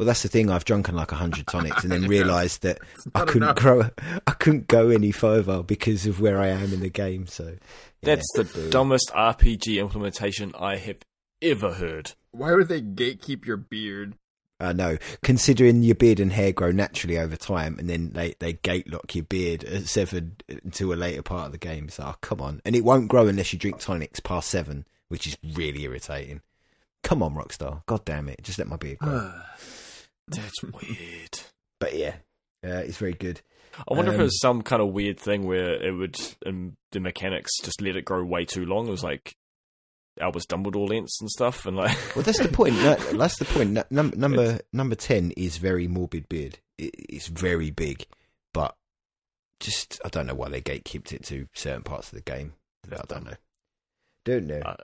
Well, 0.00 0.06
that's 0.06 0.22
the 0.22 0.30
thing. 0.30 0.48
I've 0.48 0.64
drunken 0.64 0.94
like 0.96 1.12
a 1.12 1.16
hundred 1.16 1.46
tonics, 1.46 1.82
and 1.82 1.92
then 1.92 2.02
Yeah. 2.04 2.08
realised 2.08 2.62
that 2.62 2.78
I 3.14 3.26
couldn't 3.26 3.42
enough. 3.42 3.56
grow. 3.56 3.90
I 4.26 4.30
couldn't 4.30 4.66
go 4.66 4.88
any 4.88 5.12
further 5.12 5.62
because 5.62 6.06
of 6.06 6.22
where 6.22 6.40
I 6.40 6.46
am 6.46 6.72
in 6.72 6.80
the 6.80 6.88
game. 6.88 7.26
So 7.26 7.44
yeah. 7.48 7.56
That's 8.00 8.32
the 8.34 8.44
Boo. 8.44 8.70
dumbest 8.70 9.10
RPG 9.14 9.78
implementation 9.78 10.54
I 10.58 10.76
have 10.76 10.96
ever 11.42 11.74
heard. 11.74 12.12
Why 12.30 12.54
would 12.54 12.68
they 12.68 12.80
gatekeep 12.80 13.44
your 13.44 13.58
beard? 13.58 14.14
I 14.58 14.72
know. 14.72 14.96
Considering 15.22 15.82
your 15.82 15.96
beard 15.96 16.18
and 16.18 16.32
hair 16.32 16.52
grow 16.52 16.70
naturally 16.70 17.18
over 17.18 17.36
time, 17.36 17.78
and 17.78 17.90
then 17.90 18.12
they, 18.14 18.36
they 18.38 18.54
gate 18.54 18.90
lock 18.90 19.14
your 19.14 19.24
beard 19.24 19.64
at 19.64 19.82
seven 19.84 20.36
until 20.48 20.94
a 20.94 20.96
later 20.96 21.20
part 21.20 21.44
of 21.44 21.52
the 21.52 21.58
game. 21.58 21.90
So, 21.90 22.04
oh, 22.06 22.14
come 22.22 22.40
on. 22.40 22.62
And 22.64 22.74
it 22.74 22.84
won't 22.86 23.08
grow 23.08 23.26
unless 23.26 23.52
you 23.52 23.58
drink 23.58 23.80
tonics 23.80 24.18
past 24.18 24.48
seven, 24.48 24.86
which 25.08 25.26
is 25.26 25.36
really 25.54 25.82
irritating. 25.82 26.40
Come 27.02 27.22
on, 27.22 27.34
Rockstar. 27.34 27.82
God 27.84 28.06
damn 28.06 28.30
it. 28.30 28.42
Just 28.42 28.58
let 28.58 28.66
my 28.66 28.76
beard 28.76 28.96
grow. 28.96 29.30
That's 30.30 30.62
weird. 30.62 31.40
but 31.78 31.94
yeah, 31.96 32.14
uh, 32.64 32.78
it's 32.84 32.98
very 32.98 33.14
good. 33.14 33.40
I 33.88 33.94
wonder 33.94 34.10
if 34.10 34.16
Um, 34.16 34.20
it 34.22 34.24
was 34.24 34.40
some 34.40 34.62
kind 34.62 34.82
of 34.82 34.88
weird 34.88 35.18
thing 35.18 35.46
where 35.46 35.74
it 35.82 35.92
would, 35.92 36.16
um, 36.44 36.76
the 36.92 37.00
mechanics 37.00 37.52
just 37.62 37.80
let 37.80 37.96
it 37.96 38.04
grow 38.04 38.24
way 38.24 38.44
too 38.44 38.64
long. 38.66 38.88
It 38.88 38.90
was 38.90 39.04
like 39.04 39.36
Albus 40.20 40.44
Dumbledore 40.46 40.88
lengths 40.88 41.20
and 41.20 41.30
stuff, 41.30 41.64
and 41.66 41.76
like 41.76 41.96
Well, 42.16 42.24
that's 42.24 42.40
the 42.40 42.48
point. 42.48 42.74
No, 42.74 42.94
that's 43.14 43.38
the 43.38 43.44
point. 43.44 43.70
No- 43.70 43.84
num- 43.90 44.12
number 44.16 44.60
number 44.72 44.96
ten 44.96 45.30
is 45.36 45.56
very 45.58 45.86
morbid 45.88 46.28
beard. 46.28 46.58
It, 46.78 46.94
it's 46.98 47.28
very 47.28 47.70
big, 47.70 48.04
but 48.52 48.74
just 49.60 50.00
I 50.04 50.08
don't 50.08 50.26
know 50.26 50.34
why 50.34 50.48
they 50.48 50.60
gatekept 50.60 51.12
it 51.12 51.24
to 51.26 51.46
certain 51.54 51.82
parts 51.82 52.08
of 52.08 52.16
the 52.16 52.22
game. 52.22 52.54
I 52.90 53.02
don't 53.06 53.24
know. 53.24 53.34
Don't 54.24 54.46
know. 54.46 54.60
Uh, 54.64 54.76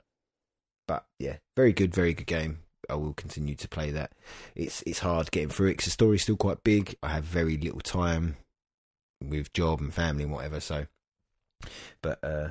but 0.87 1.05
yeah, 1.19 1.37
very 1.55 1.73
good, 1.73 1.93
very 1.93 2.13
good 2.13 2.27
game. 2.27 2.59
I 2.89 2.95
will 2.95 3.13
continue 3.13 3.55
to 3.55 3.67
play 3.67 3.91
that. 3.91 4.11
It's 4.55 4.81
it's 4.85 4.99
hard 4.99 5.31
getting 5.31 5.49
through 5.49 5.67
it 5.67 5.73
because 5.73 5.85
the 5.85 5.91
story's 5.91 6.23
still 6.23 6.37
quite 6.37 6.63
big. 6.63 6.95
I 7.03 7.09
have 7.09 7.23
very 7.23 7.57
little 7.57 7.81
time 7.81 8.37
with 9.23 9.53
job 9.53 9.81
and 9.81 9.93
family 9.93 10.23
and 10.23 10.31
whatever. 10.33 10.59
So, 10.59 10.87
but 12.01 12.23
uh, 12.23 12.49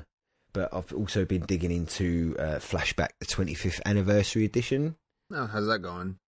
but 0.52 0.72
I've 0.72 0.92
also 0.92 1.24
been 1.24 1.42
digging 1.42 1.70
into 1.70 2.34
uh, 2.38 2.56
Flashback, 2.58 3.10
the 3.20 3.26
25th 3.26 3.80
anniversary 3.84 4.44
edition 4.44 4.96
Oh, 5.32 5.46
how's 5.46 5.66
that 5.66 5.80
going? 5.80 6.18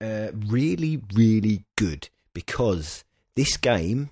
uh, 0.00 0.28
really, 0.34 1.00
really 1.14 1.64
good 1.76 2.08
because 2.34 3.04
this 3.36 3.56
game, 3.56 4.10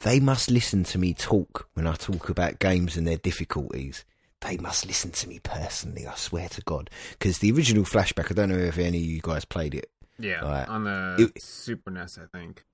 they 0.00 0.20
must 0.20 0.50
listen 0.50 0.84
to 0.84 0.98
me 0.98 1.14
talk 1.14 1.68
when 1.74 1.86
I 1.86 1.94
talk 1.94 2.28
about 2.28 2.58
games 2.58 2.96
and 2.96 3.06
their 3.06 3.16
difficulties. 3.16 4.04
They 4.42 4.56
must 4.58 4.86
listen 4.86 5.10
to 5.12 5.28
me 5.28 5.40
personally, 5.42 6.06
I 6.06 6.14
swear 6.14 6.48
to 6.50 6.60
God. 6.62 6.90
Because 7.12 7.38
the 7.38 7.50
original 7.52 7.84
Flashback, 7.84 8.30
I 8.30 8.34
don't 8.34 8.50
know 8.50 8.56
if 8.58 8.78
any 8.78 8.98
of 8.98 9.04
you 9.04 9.20
guys 9.22 9.44
played 9.44 9.74
it. 9.74 9.90
Yeah, 10.18 10.42
on 10.68 10.84
the 10.84 11.30
It- 11.34 11.42
Super 11.42 11.90
NES, 11.90 12.18
I 12.18 12.26
think. 12.38 12.64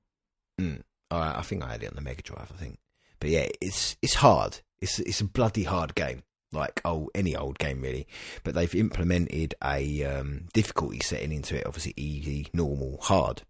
Mm. 0.60 0.82
I, 1.10 1.38
I 1.38 1.42
think 1.42 1.62
I 1.64 1.72
had 1.72 1.82
it 1.82 1.88
on 1.90 1.96
the 1.96 2.00
Mega 2.02 2.22
Drive, 2.22 2.50
I 2.54 2.58
think. 2.58 2.78
But 3.20 3.30
yeah, 3.30 3.46
it's 3.60 3.96
it's 4.02 4.14
hard. 4.14 4.58
It's 4.80 4.98
it's 4.98 5.20
a 5.20 5.24
bloody 5.24 5.62
hard 5.64 5.94
game, 5.94 6.22
like 6.52 6.80
oh 6.84 7.08
any 7.14 7.36
old 7.36 7.58
game 7.58 7.80
really. 7.80 8.06
But 8.44 8.54
they've 8.54 8.74
implemented 8.74 9.54
a 9.62 10.02
um, 10.04 10.46
difficulty 10.52 11.00
setting 11.00 11.32
into 11.32 11.56
it. 11.56 11.66
Obviously, 11.66 11.94
easy, 11.96 12.48
normal, 12.52 12.98
hard. 13.02 13.42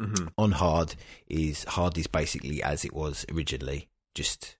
hmm 0.00 0.26
on 0.36 0.52
hard 0.52 0.94
is 1.28 1.64
hard 1.64 1.96
is 1.98 2.06
basically 2.08 2.62
as 2.62 2.84
it 2.84 2.92
was 2.92 3.24
originally, 3.32 3.88
just 4.14 4.56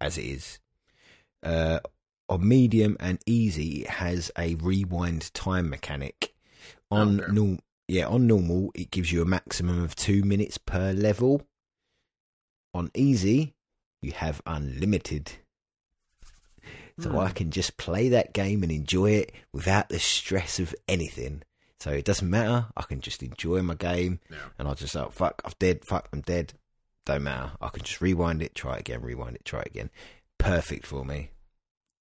as 0.00 0.18
it 0.18 0.24
is. 0.26 0.58
Uh, 1.42 1.80
on 2.28 2.46
medium 2.46 2.96
and 3.00 3.18
easy, 3.26 3.82
it 3.82 3.90
has 3.90 4.30
a 4.38 4.54
rewind 4.56 5.32
time 5.34 5.70
mechanic. 5.70 6.34
On 6.90 7.20
Okay. 7.20 7.32
norm, 7.32 7.58
yeah, 7.86 8.06
on 8.06 8.26
normal, 8.26 8.70
it 8.74 8.90
gives 8.90 9.10
you 9.12 9.22
a 9.22 9.26
maximum 9.26 9.82
of 9.82 9.96
two 9.96 10.22
minutes 10.22 10.58
per 10.58 10.92
level. 10.92 11.46
On 12.74 12.90
easy, 12.94 13.54
you 14.02 14.12
have 14.12 14.42
unlimited. 14.46 15.32
So 17.00 17.10
Hmm. 17.10 17.18
I 17.18 17.30
can 17.30 17.50
just 17.50 17.76
play 17.76 18.08
that 18.08 18.32
game 18.34 18.62
and 18.62 18.72
enjoy 18.72 19.12
it 19.12 19.32
without 19.52 19.88
the 19.88 19.98
stress 20.00 20.58
of 20.58 20.74
anything. 20.88 21.42
So 21.80 21.92
it 21.92 22.04
doesn't 22.04 22.28
matter. 22.28 22.66
I 22.76 22.82
can 22.82 23.00
just 23.00 23.22
enjoy 23.22 23.62
my 23.62 23.74
game 23.74 24.18
Yeah. 24.28 24.48
and 24.58 24.66
I'll 24.66 24.74
just 24.74 24.94
like, 24.96 25.12
fuck, 25.12 25.40
I'm 25.44 25.52
dead, 25.60 25.84
fuck, 25.84 26.08
I'm 26.12 26.22
dead. 26.22 26.54
Don't 27.06 27.22
matter. 27.22 27.52
I 27.60 27.68
can 27.68 27.84
just 27.84 28.00
rewind 28.00 28.42
it, 28.42 28.54
try 28.54 28.74
it 28.74 28.80
again, 28.80 29.00
rewind 29.00 29.36
it, 29.36 29.44
try 29.44 29.60
it 29.60 29.68
again. 29.68 29.90
Perfect 30.38 30.86
for 30.86 31.04
me. 31.04 31.30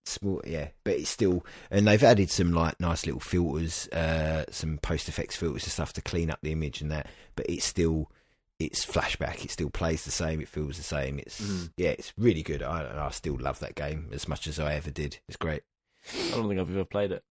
Small, 0.05 0.41
yeah, 0.45 0.69
but 0.85 0.93
it's 0.93 1.09
still, 1.09 1.45
and 1.69 1.85
they've 1.87 2.01
added 2.03 2.29
some 2.31 2.53
like 2.53 2.79
nice 2.79 3.05
little 3.05 3.19
filters, 3.19 3.87
uh, 3.89 4.45
some 4.49 4.77
post 4.77 5.09
effects 5.09 5.35
filters 5.35 5.63
and 5.63 5.71
stuff 5.71 5.91
to 5.93 6.01
clean 6.01 6.29
up 6.31 6.39
the 6.41 6.53
image 6.53 6.81
and 6.81 6.91
that. 6.91 7.07
But 7.35 7.47
it's 7.49 7.65
still, 7.65 8.09
it's 8.57 8.85
flashback. 8.85 9.43
It 9.43 9.51
still 9.51 9.69
plays 9.69 10.05
the 10.05 10.11
same. 10.11 10.39
It 10.39 10.47
feels 10.47 10.77
the 10.77 10.83
same. 10.83 11.19
It's 11.19 11.41
Mhm. 11.41 11.71
yeah, 11.75 11.89
it's 11.89 12.13
really 12.17 12.41
good. 12.41 12.63
I 12.63 13.07
I 13.07 13.09
still 13.11 13.37
love 13.37 13.59
that 13.59 13.75
game 13.75 14.09
as 14.13 14.27
much 14.29 14.47
as 14.47 14.59
I 14.61 14.75
ever 14.75 14.91
did. 14.91 15.19
It's 15.27 15.35
great. 15.35 15.63
I 16.13 16.29
don't 16.31 16.47
think 16.47 16.61
I've 16.61 16.69
ever 16.71 16.85
played 16.85 17.11
it. 17.11 17.23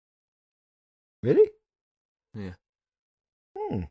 Really? 1.24 1.50
Yeah. 2.34 2.56
Hmm. 3.58 3.84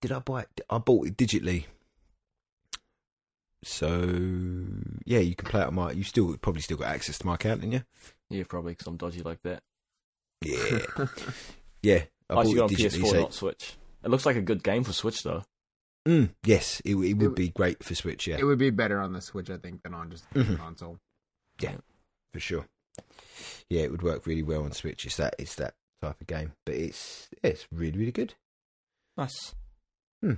Did 0.00 0.12
I 0.12 0.18
buy 0.18 0.42
it? 0.42 0.60
I 0.68 0.78
bought 0.78 1.06
it 1.06 1.16
digitally. 1.16 1.66
So 3.64 3.88
yeah, 5.04 5.20
you 5.20 5.34
can 5.34 5.48
play 5.48 5.60
it 5.62 5.66
on 5.68 5.74
my. 5.74 5.92
You 5.92 6.02
still 6.02 6.36
probably 6.38 6.62
still 6.62 6.76
got 6.78 6.88
access 6.88 7.18
to 7.18 7.26
my 7.26 7.34
account, 7.36 7.60
didn't 7.60 7.72
you? 7.74 7.82
Yeah, 8.30 8.44
probably 8.48 8.72
because 8.72 8.86
I'm 8.88 8.96
dodgy 8.96 9.22
like 9.22 9.40
that. 9.42 9.62
Yeah, 10.44 11.06
yeah. 11.82 12.02
I 12.28 12.32
I 12.32 12.34
bought 12.34 12.40
actually 12.40 12.54
got 12.56 12.64
on 12.64 12.72
it 12.72 12.78
digitally. 12.78 13.02
PS4, 13.02 13.10
so- 13.10 13.20
not 13.20 13.34
Switch. 13.34 13.74
It 14.04 14.10
looks 14.10 14.26
like 14.26 14.36
a 14.36 14.42
good 14.42 14.64
game 14.64 14.82
for 14.82 14.92
Switch 14.92 15.22
though. 15.22 15.44
Mm, 16.08 16.30
yes, 16.44 16.82
it, 16.84 16.96
it 16.96 17.14
would 17.14 17.22
It- 17.32 17.36
be 17.36 17.48
great 17.50 17.84
for 17.84 17.94
Switch. 17.94 18.26
Yeah, 18.26 18.38
It 18.38 18.44
would 18.44 18.58
be 18.58 18.70
better 18.70 18.98
on 19.00 19.12
the 19.12 19.20
Switch, 19.20 19.48
I 19.50 19.58
think, 19.58 19.84
than 19.84 19.94
on 19.94 20.10
just 20.10 20.28
the 20.32 20.40
Mhm. 20.42 20.58
console. 20.58 20.98
Yeah, 21.60 21.76
for 22.32 22.40
sure. 22.40 22.66
Yeah, 23.68 23.82
it 23.82 23.92
would 23.92 24.02
work 24.02 24.26
really 24.26 24.42
well 24.42 24.64
on 24.64 24.72
Switch. 24.72 25.06
It's 25.06 25.16
that 25.18 25.36
it's 25.38 25.54
that 25.54 25.74
type 26.02 26.20
of 26.20 26.26
game, 26.26 26.52
but 26.66 26.74
it's 26.74 27.28
yeah, 27.44 27.50
it's 27.50 27.68
really 27.70 27.96
really 27.98 28.10
good. 28.12 28.34
Nice. 29.16 29.54
Uh, 30.24 30.34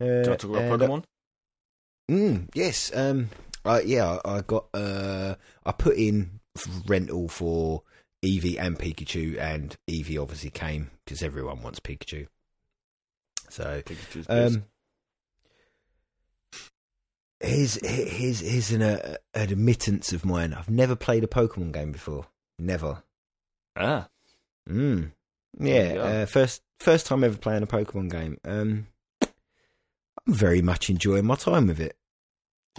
Do 0.00 0.06
you 0.06 0.14
want 0.30 0.40
to 0.40 0.46
talk 0.48 0.56
about 0.56 0.80
uh, 0.82 0.86
Pokemon? 0.86 1.04
Mm, 2.10 2.48
yes. 2.54 2.90
Um. 2.94 3.30
Uh, 3.64 3.80
yeah. 3.84 4.18
I, 4.24 4.36
I 4.36 4.40
got. 4.42 4.66
Uh. 4.74 5.34
I 5.64 5.72
put 5.72 5.96
in 5.96 6.40
rental 6.86 7.28
for 7.28 7.82
Eevee 8.24 8.58
and 8.60 8.78
Pikachu, 8.78 9.38
and 9.38 9.76
Eevee 9.88 10.20
obviously 10.20 10.50
came 10.50 10.90
because 11.04 11.22
everyone 11.22 11.62
wants 11.62 11.80
Pikachu. 11.80 12.26
So, 13.48 13.82
Pikachu's 13.84 14.26
um, 14.28 14.64
here's 17.40 17.74
here's 17.86 18.40
here's 18.40 18.70
an, 18.72 18.82
uh, 18.82 19.16
an 19.34 19.52
admittance 19.52 20.12
of 20.12 20.24
mine. 20.24 20.54
I've 20.54 20.70
never 20.70 20.96
played 20.96 21.24
a 21.24 21.26
Pokemon 21.26 21.72
game 21.72 21.92
before. 21.92 22.26
Never. 22.58 23.02
ah, 23.76 24.08
Mm. 24.68 25.10
Yeah. 25.58 25.94
Uh, 25.98 26.26
first 26.26 26.62
first 26.80 27.06
time 27.06 27.24
ever 27.24 27.36
playing 27.36 27.62
a 27.62 27.66
Pokemon 27.66 28.10
game. 28.10 28.38
Um. 28.44 28.86
I'm 30.26 30.34
very 30.34 30.62
much 30.62 30.88
enjoying 30.90 31.26
my 31.26 31.34
time 31.36 31.66
with 31.66 31.80
it. 31.80 31.96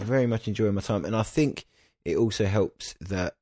I'm 0.00 0.06
very 0.06 0.26
much 0.26 0.48
enjoying 0.48 0.74
my 0.74 0.80
time, 0.80 1.04
and 1.04 1.14
I 1.14 1.22
think 1.22 1.66
it 2.04 2.16
also 2.16 2.46
helps 2.46 2.94
that 3.00 3.34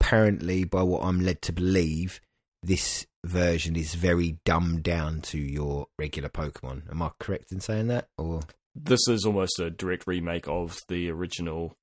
apparently, 0.00 0.64
by 0.64 0.82
what 0.82 1.02
I'm 1.04 1.20
led 1.20 1.42
to 1.42 1.52
believe, 1.52 2.20
this 2.62 3.06
version 3.24 3.76
is 3.76 3.94
very 3.94 4.38
dumbed 4.44 4.82
down 4.82 5.20
to 5.20 5.38
your 5.38 5.86
regular 5.98 6.28
Pokemon. 6.28 6.90
Am 6.90 7.02
I 7.02 7.10
correct 7.18 7.52
in 7.52 7.60
saying 7.60 7.88
that? 7.88 8.08
Or 8.16 8.40
this 8.74 9.06
is 9.08 9.24
almost 9.24 9.58
a 9.60 9.70
direct 9.70 10.06
remake 10.06 10.48
of 10.48 10.78
the 10.88 11.10
original 11.10 11.76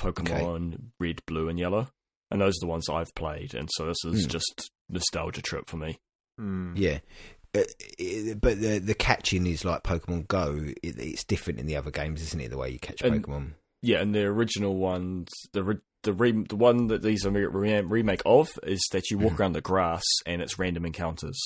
Pokemon 0.00 0.90
Red, 1.00 1.22
Blue, 1.26 1.48
and 1.48 1.58
Yellow, 1.58 1.88
and 2.30 2.40
those 2.40 2.54
are 2.56 2.66
the 2.66 2.70
ones 2.70 2.88
I've 2.88 3.14
played, 3.14 3.54
and 3.54 3.68
so 3.72 3.86
this 3.86 4.04
is 4.04 4.24
Hmm. 4.24 4.30
just 4.30 4.70
nostalgia 4.88 5.42
trip 5.42 5.68
for 5.68 5.76
me. 5.76 5.98
Mm. 6.40 6.72
yeah, 6.78 6.98
it- 7.00 7.04
but 7.52 8.60
the 8.60 8.80
the 8.82 8.94
catching 8.94 9.46
is 9.46 9.64
like 9.64 9.82
Pokemon 9.82 10.28
Go. 10.28 10.58
It, 10.82 10.98
it's 10.98 11.24
different 11.24 11.58
in 11.60 11.66
the 11.66 11.76
other 11.76 11.90
games, 11.90 12.22
isn't 12.22 12.40
it? 12.40 12.48
The 12.50 12.56
way 12.58 12.70
you 12.70 12.78
catch 12.78 13.02
And- 13.02 13.22
Pokemon. 13.24 13.52
Yeah, 13.84 14.00
and 14.00 14.14
the 14.14 14.22
original 14.26 14.76
ones, 14.76 15.28
the 15.52 15.80
the 16.04 16.12
re- 16.12 16.44
the 16.48 16.56
one 16.56 16.86
that 16.88 17.02
these 17.02 17.26
are 17.26 17.30
re- 17.30 17.46
re- 17.46 17.80
remake 17.80 18.22
of 18.24 18.48
is 18.62 18.80
that 18.92 19.10
you 19.10 19.18
walk 19.18 19.32
Mhm. 19.34 19.38
around 19.40 19.52
the 19.54 19.60
grass 19.60 20.04
and 20.26 20.40
it's 20.40 20.58
random 20.58 20.84
encounters. 20.86 21.38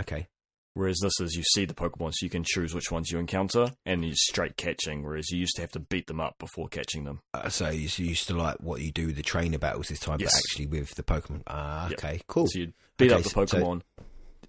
Okay. 0.00 0.28
Whereas 0.74 0.98
this 1.02 1.20
is 1.20 1.34
you 1.36 1.42
see 1.42 1.64
the 1.66 1.74
Pokemon, 1.74 2.12
so 2.14 2.24
you 2.24 2.30
can 2.30 2.44
choose 2.44 2.72
which 2.74 2.90
ones 2.90 3.10
you 3.10 3.18
encounter, 3.18 3.72
and 3.84 4.04
you're 4.04 4.14
straight 4.14 4.56
catching. 4.56 5.02
Whereas 5.02 5.30
you 5.30 5.38
used 5.38 5.54
to 5.56 5.60
have 5.60 5.72
to 5.72 5.80
beat 5.80 6.06
them 6.06 6.18
up 6.20 6.38
before 6.38 6.68
catching 6.68 7.04
them. 7.04 7.20
Uh, 7.34 7.48
so 7.50 7.68
you 7.68 7.88
used 7.98 8.26
to 8.28 8.34
like 8.34 8.56
what 8.60 8.80
you 8.80 8.90
do 8.90 9.08
with 9.08 9.16
the 9.16 9.22
trainer 9.22 9.58
battles 9.58 9.88
this 9.88 9.98
time, 10.00 10.18
Yes. 10.20 10.30
but 10.32 10.38
actually 10.38 10.66
with 10.78 10.94
the 10.94 11.02
Pokemon. 11.02 11.42
Ah, 11.48 11.88
Yep. 11.90 11.98
okay, 11.98 12.20
cool. 12.26 12.46
So 12.46 12.60
you'd 12.60 12.72
beat 12.96 13.06
Okay, 13.12 13.16
up 13.16 13.22
the 13.24 13.28
so- 13.30 13.44
so- 13.46 13.58
Pokemon, 13.58 13.82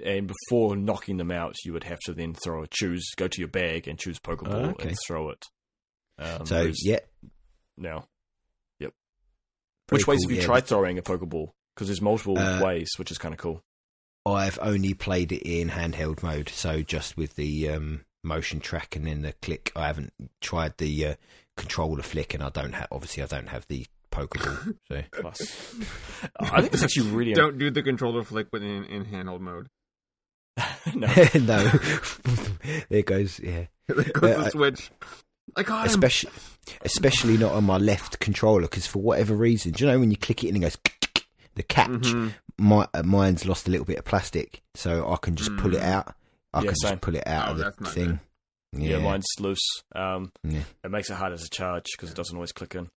and 0.03 0.27
before 0.27 0.75
knocking 0.75 1.17
them 1.17 1.31
out, 1.31 1.55
you 1.65 1.73
would 1.73 1.83
have 1.83 1.99
to 2.05 2.13
then 2.13 2.33
throw 2.33 2.63
a 2.63 2.67
choose, 2.67 3.05
go 3.17 3.27
to 3.27 3.39
your 3.39 3.47
bag 3.49 3.87
and 3.87 3.99
choose 3.99 4.19
Pokeball 4.19 4.67
Ah, 4.67 4.69
okay. 4.71 4.89
and 4.89 4.97
throw 5.05 5.29
it. 5.29 5.45
Um, 6.17 6.45
So 6.45 6.71
yeah, 6.83 6.99
now, 7.77 8.07
very 8.79 8.91
which 9.89 10.07
ways 10.07 10.19
cool, 10.19 10.29
have 10.29 10.31
you 10.31 10.37
yeah, 10.41 10.45
tried 10.45 10.65
throwing 10.65 10.97
a 10.97 11.01
Pokeball? 11.01 11.49
Because 11.75 11.87
there's 11.87 12.01
multiple 12.01 12.37
Uh, 12.39 12.63
ways, 12.63 12.89
which 12.97 13.11
is 13.11 13.17
kind 13.17 13.33
of 13.33 13.39
cool. 13.39 13.61
I've 14.25 14.57
only 14.61 14.93
played 14.93 15.31
it 15.33 15.41
in 15.43 15.69
handheld 15.69 16.23
mode, 16.23 16.47
so 16.49 16.81
just 16.81 17.17
with 17.17 17.35
the 17.35 17.67
um, 17.69 18.05
motion 18.23 18.61
track 18.61 18.95
and 18.95 19.05
then 19.05 19.21
the 19.23 19.33
click. 19.33 19.71
I 19.75 19.87
haven't 19.87 20.13
tried 20.39 20.77
the 20.77 21.05
uh, 21.07 21.15
controller 21.57 22.01
flick, 22.03 22.33
and 22.33 22.41
I 22.41 22.49
don't 22.49 22.73
have. 22.73 22.87
Obviously, 22.91 23.23
I 23.23 23.25
don't 23.25 23.49
have 23.49 23.65
the 23.67 23.85
Pokeball. 24.11 24.77
So 24.87 25.01
Plus. 25.19 25.75
I 26.39 26.61
think 26.61 26.73
it's 26.73 26.83
actually 26.83 27.09
really 27.09 27.33
Don't 27.43 27.57
do 27.57 27.69
the 27.69 27.81
controller 27.83 28.23
flick 28.23 28.47
within 28.53 28.85
in 28.85 29.05
handheld 29.05 29.41
mode. 29.41 29.67
no. 30.95 31.07
no, 31.35 31.71
there 32.89 33.01
goes. 33.03 33.39
Yeah, 33.39 33.65
there 33.87 33.95
goes 34.05 34.29
Yeah, 34.29 34.37
the 34.37 34.45
I- 34.45 34.49
switch. 34.49 34.91
I 35.55 35.63
got 35.63 35.81
him. 35.85 35.89
especially 35.89 36.31
especially 36.83 37.37
not 37.37 37.51
on 37.51 37.65
my 37.65 37.77
left 37.77 38.19
controller 38.19 38.61
because 38.61 38.87
for 38.87 38.99
whatever 39.01 39.35
reason, 39.35 39.71
do 39.73 39.83
you 39.83 39.91
know 39.91 39.99
when 39.99 40.09
you 40.09 40.17
click 40.17 40.43
it 40.43 40.47
and 40.47 40.57
it 40.57 40.61
goes 40.61 40.77
the 41.55 41.63
catch? 41.63 41.89
Mhm. 41.89 42.33
My 42.57 42.87
uh, 42.93 43.03
mine's 43.03 43.45
lost 43.45 43.67
a 43.67 43.71
little 43.71 43.85
bit 43.85 43.97
of 43.99 44.05
plastic, 44.05 44.61
so 44.75 45.11
I 45.11 45.17
can 45.17 45.35
just 45.35 45.55
pull 45.57 45.75
it 45.75 45.81
Mm. 45.81 45.85
out. 45.85 46.15
I 46.53 46.59
Yeah, 46.61 46.67
can 46.67 46.75
same. 46.77 46.91
just 46.91 47.01
pull 47.01 47.15
it 47.15 47.27
out 47.27 47.47
Oh, 47.47 47.51
of 47.51 47.57
the 47.57 47.63
that's 47.65 47.79
not 47.81 47.93
thing. 47.93 48.19
Yeah, 48.73 48.97
Yeah, 48.97 49.03
mine's 49.03 49.25
loose. 49.39 49.67
Um, 49.95 50.31
Yeah. 50.43 50.61
It 50.83 50.91
makes 50.91 51.09
it 51.09 51.15
harder 51.15 51.37
to 51.37 51.49
charge 51.51 51.85
because 51.91 52.09
it 52.09 52.15
doesn't 52.15 52.35
always 52.35 52.51
click 52.51 52.75
in. 52.75 52.89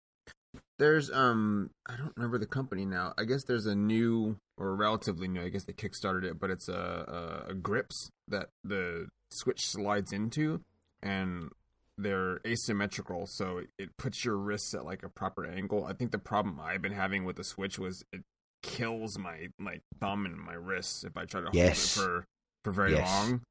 There's 0.79 1.11
um 1.11 1.71
I 1.89 1.97
don't 1.97 2.13
remember 2.17 2.39
the 2.39 2.47
company 2.47 2.85
now. 2.85 3.15
I 3.17 3.25
guess 3.25 3.45
there's 3.45 3.67
a 3.67 3.75
new 3.75 4.37
or 4.59 4.75
relatively 4.75 5.29
new. 5.29 5.43
I 5.43 5.49
guess 5.49 5.65
they 5.65 5.73
kickstarted 5.73 6.25
it, 6.25 6.41
but 6.41 6.51
it's 6.51 6.69
a, 6.69 7.43
a, 7.47 7.51
a 7.51 7.55
grips 7.55 8.11
that 8.29 8.49
the 8.65 9.09
switch 9.31 9.67
slides 9.69 10.13
into, 10.13 10.61
and 11.03 11.51
they're 11.97 12.41
asymmetrical, 12.45 13.27
so 13.27 13.59
it, 13.59 13.69
it 13.79 13.91
puts 13.97 14.25
your 14.25 14.37
wrists 14.37 14.75
at 14.75 14.85
like 14.85 15.05
a 15.05 15.09
proper 15.09 15.47
angle. 15.47 15.85
I 15.85 15.93
think 15.93 16.11
the 16.11 16.19
problem 16.19 16.59
I've 16.61 16.83
been 16.83 16.93
having 16.93 17.25
with 17.25 17.37
the 17.37 17.45
switch 17.45 17.79
was 17.79 18.05
it 18.13 18.23
kills 18.65 19.17
my 19.19 19.49
like 19.61 19.83
thumb 20.01 20.27
and 20.27 20.37
my 20.37 20.55
wrists 20.55 21.05
if 21.05 21.17
I 21.17 21.25
try 21.25 21.41
to 21.43 21.51
Yes. 21.53 21.97
hold 21.97 22.07
it 22.07 22.07
for 22.09 22.25
for 22.65 22.73
very 22.73 22.93
Yes. 22.93 23.03
long. 23.03 23.43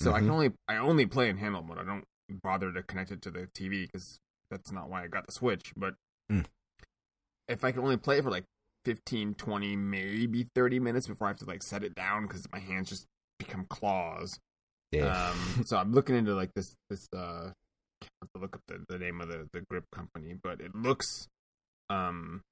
So 0.00 0.12
I 0.12 0.18
Mhm. 0.18 0.22
can 0.22 0.30
only 0.30 0.52
I 0.66 0.76
only 0.78 1.06
play 1.06 1.28
in 1.28 1.36
handle 1.36 1.62
mode. 1.62 1.78
I 1.78 1.84
don't 1.84 2.04
bother 2.42 2.72
to 2.72 2.82
connect 2.82 3.12
it 3.12 3.22
to 3.22 3.30
the 3.30 3.46
TV 3.54 3.86
because 3.86 4.18
that's 4.50 4.72
not 4.72 4.88
why 4.88 5.04
I 5.04 5.06
got 5.06 5.26
the 5.26 5.32
Switch. 5.32 5.72
But 5.76 5.94
Mm. 6.30 6.46
If 7.52 7.64
I 7.64 7.72
can 7.72 7.82
only 7.82 7.96
play 7.96 8.20
for 8.20 8.30
like 8.30 8.44
15, 8.84 9.34
20, 9.34 9.76
maybe 9.76 10.48
30 10.54 10.80
minutes 10.80 11.06
before 11.06 11.28
I 11.28 11.30
have 11.30 11.38
to 11.38 11.44
like 11.44 11.62
set 11.62 11.84
it 11.84 11.94
down 11.94 12.26
because 12.26 12.46
my 12.52 12.58
hands 12.58 12.88
just 12.88 13.06
become 13.38 13.66
claws. 13.68 14.38
yeah. 14.90 15.30
Um, 15.30 15.62
so 15.66 15.76
I'm 15.76 15.92
looking 15.92 16.16
into 16.16 16.34
like 16.34 16.52
this 16.54 16.74
this 16.90 17.08
uh, 17.14 17.50
have 18.20 18.32
to 18.34 18.40
look 18.40 18.56
up 18.56 18.62
the, 18.66 18.84
the 18.88 18.98
name 18.98 19.20
of 19.20 19.28
the 19.28 19.48
the 19.52 19.62
grip 19.68 19.84
company, 19.92 20.34
but 20.42 20.60
it 20.60 20.74
looks 20.74 21.28
um 21.90 22.42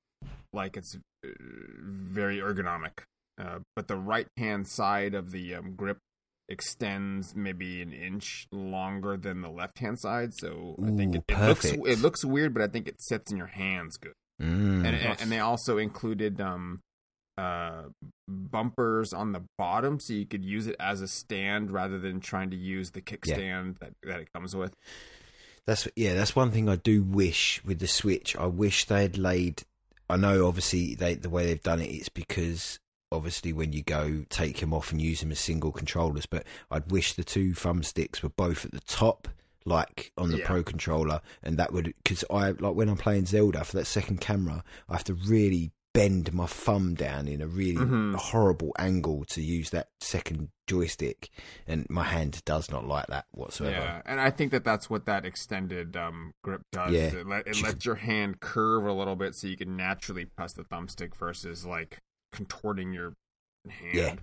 like 0.52 0.76
it's 0.76 0.96
uh, 1.24 1.28
very 1.82 2.38
ergonomic. 2.38 3.02
Uh, 3.40 3.60
but 3.74 3.88
the 3.88 3.96
right 3.96 4.26
hand 4.36 4.68
side 4.68 5.14
of 5.14 5.30
the 5.30 5.54
um, 5.54 5.74
grip 5.74 5.96
extends 6.48 7.34
maybe 7.34 7.80
an 7.80 7.92
inch 7.92 8.46
longer 8.52 9.16
than 9.16 9.40
the 9.40 9.48
left 9.48 9.78
hand 9.78 9.98
side, 9.98 10.34
so 10.34 10.76
I 10.84 10.90
think 10.90 11.16
it, 11.16 11.24
it 11.28 11.38
looks 11.38 11.64
it 11.64 12.00
looks 12.00 12.24
weird, 12.24 12.52
but 12.52 12.62
I 12.62 12.66
think 12.66 12.86
it 12.86 13.00
sits 13.00 13.30
in 13.30 13.38
your 13.38 13.46
hands 13.46 13.96
good 13.96 14.12
Mm. 14.40 14.86
and, 14.86 14.86
and 14.86 15.20
and 15.20 15.30
they 15.32 15.38
also 15.38 15.76
included 15.76 16.40
um 16.40 16.80
uh 17.36 17.82
bumpers 18.26 19.12
on 19.12 19.32
the 19.32 19.42
bottom 19.58 20.00
so 20.00 20.12
you 20.14 20.26
could 20.26 20.44
use 20.44 20.66
it 20.66 20.76
as 20.80 21.02
a 21.02 21.08
stand 21.08 21.70
rather 21.70 21.98
than 21.98 22.20
trying 22.20 22.50
to 22.50 22.56
use 22.56 22.92
the 22.92 23.02
kickstand 23.02 23.78
that 23.80 23.92
that 24.02 24.20
it 24.20 24.32
comes 24.32 24.56
with 24.56 24.74
That's 25.66 25.86
yeah. 25.94 26.14
That's 26.14 26.34
one 26.34 26.50
thing 26.50 26.68
I 26.68 26.76
do 26.76 27.02
wish 27.02 27.62
with 27.64 27.78
the 27.78 27.86
Switch. 27.86 28.34
I 28.36 28.46
wish 28.46 28.86
they 28.86 29.02
had 29.02 29.18
laid. 29.18 29.62
I 30.08 30.16
know, 30.16 30.48
obviously, 30.48 30.94
they 30.94 31.14
the 31.14 31.30
way 31.30 31.46
they've 31.46 31.62
done 31.62 31.80
it, 31.80 31.90
it's 31.90 32.08
because 32.08 32.80
obviously 33.12 33.52
when 33.52 33.72
you 33.72 33.82
go 33.82 34.24
take 34.30 34.58
them 34.58 34.72
off 34.72 34.92
and 34.92 35.00
use 35.00 35.20
them 35.20 35.32
as 35.32 35.38
single 35.38 35.72
controllers. 35.72 36.26
But 36.26 36.44
I'd 36.70 36.90
wish 36.90 37.12
the 37.12 37.24
two 37.24 37.52
thumbsticks 37.52 38.22
were 38.22 38.30
both 38.30 38.64
at 38.64 38.72
the 38.72 38.80
top, 38.80 39.28
like 39.64 40.12
on 40.16 40.30
the 40.30 40.38
Yeah. 40.38 40.46
Pro 40.46 40.62
controller, 40.62 41.20
and 41.42 41.56
that 41.58 41.72
would 41.72 41.94
because 42.02 42.24
I 42.30 42.50
like 42.50 42.74
when 42.74 42.88
I'm 42.88 42.96
playing 42.96 43.26
Zelda 43.26 43.64
for 43.64 43.76
that 43.76 43.86
second 43.86 44.20
camera, 44.20 44.64
I 44.88 44.94
have 44.94 45.04
to 45.04 45.14
really 45.14 45.72
bend 45.92 46.32
my 46.32 46.46
thumb 46.46 46.94
down 46.94 47.26
in 47.26 47.40
a 47.42 47.48
really 47.48 47.74
Mhm. 47.84 48.14
horrible 48.14 48.72
angle 48.78 49.24
to 49.30 49.42
use 49.42 49.70
that 49.70 49.88
second 50.00 50.50
joystick, 50.68 51.28
and 51.66 51.84
my 51.90 52.04
hand 52.04 52.40
does 52.44 52.70
not 52.70 52.86
like 52.86 53.08
that 53.08 53.26
whatsoever. 53.32 53.74
yeah 53.76 54.02
and 54.06 54.20
i 54.20 54.30
think 54.30 54.52
that 54.52 54.62
that's 54.62 54.88
what 54.88 55.04
that 55.06 55.26
extended 55.26 55.96
um 55.96 56.32
grip 56.44 56.62
does 56.70 56.92
Yeah. 56.92 57.06
it, 57.12 57.26
let, 57.26 57.44
it 57.48 57.60
lets 57.60 57.84
your 57.84 57.96
hand 57.96 58.38
curve 58.38 58.86
a 58.86 58.92
little 58.92 59.16
bit 59.16 59.34
so 59.34 59.48
you 59.48 59.56
can 59.56 59.76
naturally 59.76 60.24
press 60.26 60.52
the 60.52 60.62
thumbstick 60.62 61.16
versus 61.16 61.66
like 61.66 61.98
contorting 62.30 62.92
your 62.92 63.14
hand 63.68 63.94
Yeah. 63.96 64.14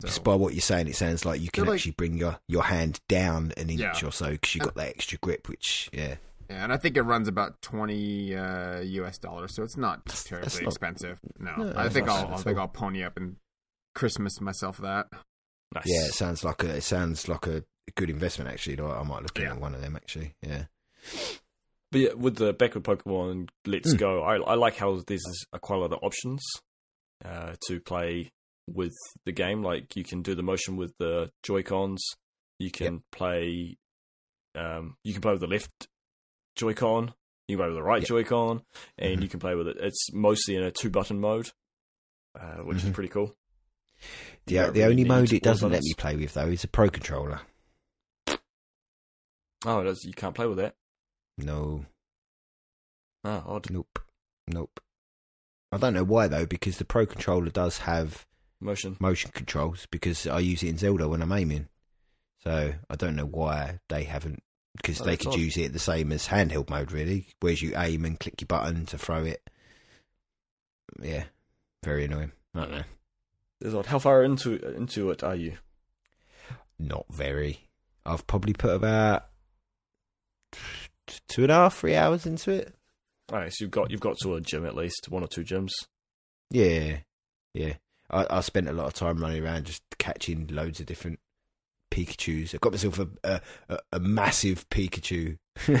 So, 0.00 0.06
Just 0.08 0.22
by 0.24 0.34
what 0.34 0.54
you're 0.54 0.60
saying, 0.60 0.86
it 0.88 0.96
sounds 0.96 1.24
like 1.24 1.40
you 1.40 1.50
can 1.50 1.64
like- 1.66 1.74
actually 1.76 1.92
bring 1.92 2.16
your, 2.18 2.38
your 2.48 2.62
hand 2.64 3.00
down 3.08 3.52
an 3.56 3.68
inch 3.70 3.80
Yeah. 3.80 4.08
or 4.08 4.12
so 4.12 4.30
because 4.30 4.54
you've 4.54 4.64
got 4.64 4.74
that 4.76 4.88
extra 4.88 5.18
grip, 5.18 5.48
which, 5.48 5.90
yeah. 5.92 6.16
yeah, 6.48 6.64
and 6.64 6.72
I 6.72 6.76
think 6.76 6.96
it 6.96 7.02
runs 7.02 7.26
about 7.28 7.60
twenty 7.62 8.36
uh, 8.36 8.80
U.S. 8.80 9.18
dollars, 9.18 9.54
so 9.54 9.62
it's 9.64 9.76
not 9.76 10.06
terribly 10.06 10.44
that's 10.46 10.60
not- 10.60 10.68
expensive. 10.68 11.18
No, 11.38 11.56
No, 11.56 11.72
I 11.76 11.88
think 11.88 12.08
I'll, 12.08 12.32
I 12.34 12.36
think. 12.38 12.58
I'll 12.58 12.68
pony 12.68 13.02
up 13.02 13.16
and 13.16 13.36
Christmas 13.94 14.40
myself 14.40 14.78
that. 14.78 15.06
Nice. 15.74 15.84
Yeah, 15.86 16.06
it 16.06 16.14
sounds 16.14 16.44
like 16.44 16.62
a 16.64 16.76
it 16.76 16.82
sounds 16.82 17.28
like 17.28 17.46
a 17.46 17.64
good 17.96 18.08
investment 18.08 18.50
actually. 18.50 18.80
I 18.80 19.02
might 19.02 19.22
look 19.22 19.36
Yeah. 19.38 19.48
into 19.50 19.60
one 19.60 19.74
of 19.74 19.80
them 19.82 19.96
actually. 19.96 20.34
Yeah. 20.42 20.64
But 21.90 22.00
yeah, 22.00 22.12
with 22.14 22.36
the 22.36 22.52
backward 22.52 22.84
Pokemon 22.84 23.48
Let's 23.66 23.94
Mm. 23.94 23.98
Go, 23.98 24.22
I, 24.22 24.36
I 24.36 24.54
like 24.54 24.76
how 24.76 25.00
there's 25.06 25.24
a 25.52 25.58
quite 25.58 25.76
a 25.76 25.80
lot 25.80 25.92
of 25.92 25.98
options 26.02 26.42
uh, 27.24 27.54
to 27.66 27.80
play 27.80 28.30
with 28.74 28.94
the 29.24 29.32
game. 29.32 29.62
Like 29.62 29.96
you 29.96 30.04
can 30.04 30.22
do 30.22 30.34
the 30.34 30.42
motion 30.42 30.76
with 30.76 30.92
the 30.98 31.30
Joy 31.42 31.62
Cons. 31.62 32.02
You 32.58 32.70
can 32.70 33.02
play. 33.12 33.78
Um, 34.54 34.96
you 35.04 35.12
can 35.12 35.22
play 35.22 35.32
with 35.32 35.40
the 35.40 35.46
left 35.46 35.70
Joy-Con. 36.56 37.12
You 37.46 37.56
can 37.56 37.62
play 37.62 37.66
with 37.68 37.76
the 37.76 37.82
right 37.82 38.00
Yep. 38.02 38.08
Joy-Con, 38.08 38.62
and 38.98 39.18
Mhm. 39.18 39.22
you 39.22 39.28
can 39.28 39.38
play 39.40 39.54
with 39.54 39.68
it. 39.68 39.76
It's 39.78 40.12
mostly 40.12 40.56
in 40.56 40.62
a 40.64 40.72
two-button 40.72 41.20
mode, 41.20 41.52
uh, 42.34 42.56
which 42.64 42.78
is 42.78 42.84
Mhm. 42.84 42.94
pretty 42.94 43.08
cool. 43.10 43.36
The, 44.46 44.54
the 44.56 44.62
really 44.64 44.82
only 44.84 45.04
mode 45.04 45.32
it 45.32 45.42
doesn't 45.42 45.68
let 45.70 45.76
buttons. 45.82 45.88
me 45.90 45.94
play 45.96 46.16
with 46.16 46.34
though 46.34 46.48
is 46.48 46.64
a 46.64 46.68
pro 46.68 46.88
controller. 46.90 47.40
Oh, 49.64 49.82
does, 49.82 50.04
you 50.04 50.12
can't 50.12 50.34
play 50.34 50.46
with 50.46 50.58
that. 50.58 50.76
No, 51.36 51.86
Oh, 53.24 53.42
odd 53.46 53.70
nope, 53.70 53.98
nope. 54.46 54.80
I 55.72 55.76
don't 55.78 55.94
know 55.94 56.04
why 56.04 56.28
though, 56.28 56.46
because 56.46 56.78
the 56.78 56.84
pro 56.84 57.06
controller 57.06 57.50
does 57.50 57.78
have 57.78 58.26
motion. 58.60 58.96
motion 59.00 59.30
controls 59.32 59.86
because 59.90 60.26
I 60.26 60.38
use 60.40 60.62
it 60.62 60.68
in 60.68 60.78
Zelda 60.78 61.08
when 61.08 61.22
I'm 61.22 61.32
aiming. 61.32 61.68
So 62.44 62.74
I 62.88 62.96
don't 62.96 63.16
know 63.16 63.26
why 63.26 63.80
they 63.88 64.04
haven't 64.04 64.42
because 64.76 65.00
Oh, 65.00 65.04
they 65.04 65.16
could 65.16 65.28
odd. 65.28 65.38
use 65.38 65.56
it 65.56 65.72
the 65.72 65.78
same 65.78 66.12
as 66.12 66.28
handheld 66.28 66.70
mode 66.70 66.92
really, 66.92 67.26
whereas 67.40 67.60
you 67.62 67.72
aim 67.76 68.04
and 68.04 68.18
click 68.20 68.40
your 68.40 68.46
button 68.46 68.86
to 68.86 68.98
throw 68.98 69.24
it. 69.24 69.42
Yeah, 71.02 71.24
very 71.84 72.04
annoying. 72.04 72.32
I 72.54 72.60
don't 72.60 72.70
know. 72.72 72.82
It's 73.60 73.74
odd. 73.74 73.86
How 73.86 73.98
far 73.98 74.22
into 74.22 74.54
into 74.76 75.10
it 75.10 75.22
are 75.24 75.34
you? 75.34 75.58
Not 76.78 77.06
very. 77.10 77.68
I've 78.06 78.26
probably 78.26 78.52
put 78.52 78.70
about 78.74 79.26
two 81.26 81.42
and 81.42 81.50
a 81.52 81.54
half, 81.56 81.76
three 81.76 81.96
hours 81.96 82.24
into 82.24 82.52
it. 82.52 82.74
All 83.32 83.38
right, 83.38 83.52
so 83.52 83.64
you've 83.64 83.70
got 83.72 83.90
you've 83.90 84.00
got 84.00 84.16
to 84.22 84.34
a 84.36 84.40
gym 84.40 84.64
at 84.64 84.76
least 84.76 85.08
one 85.08 85.22
or 85.24 85.28
two 85.28 85.42
gyms. 85.44 85.70
Yeah, 86.50 86.98
yeah. 87.52 87.74
I, 88.10 88.26
I 88.30 88.40
spent 88.40 88.68
a 88.68 88.72
lot 88.72 88.86
of 88.86 88.94
time 88.94 89.18
running 89.18 89.44
around 89.44 89.66
just 89.66 89.82
catching 89.98 90.46
loads 90.48 90.80
of 90.80 90.86
different 90.86 91.18
Pikachu's. 91.90 92.54
I 92.54 92.58
got 92.58 92.72
myself 92.72 92.98
a 92.98 93.40
a, 93.68 93.78
a, 93.92 94.00
massive 94.00 94.68
Pikachu. 94.70 95.38
Oh, 95.68 95.76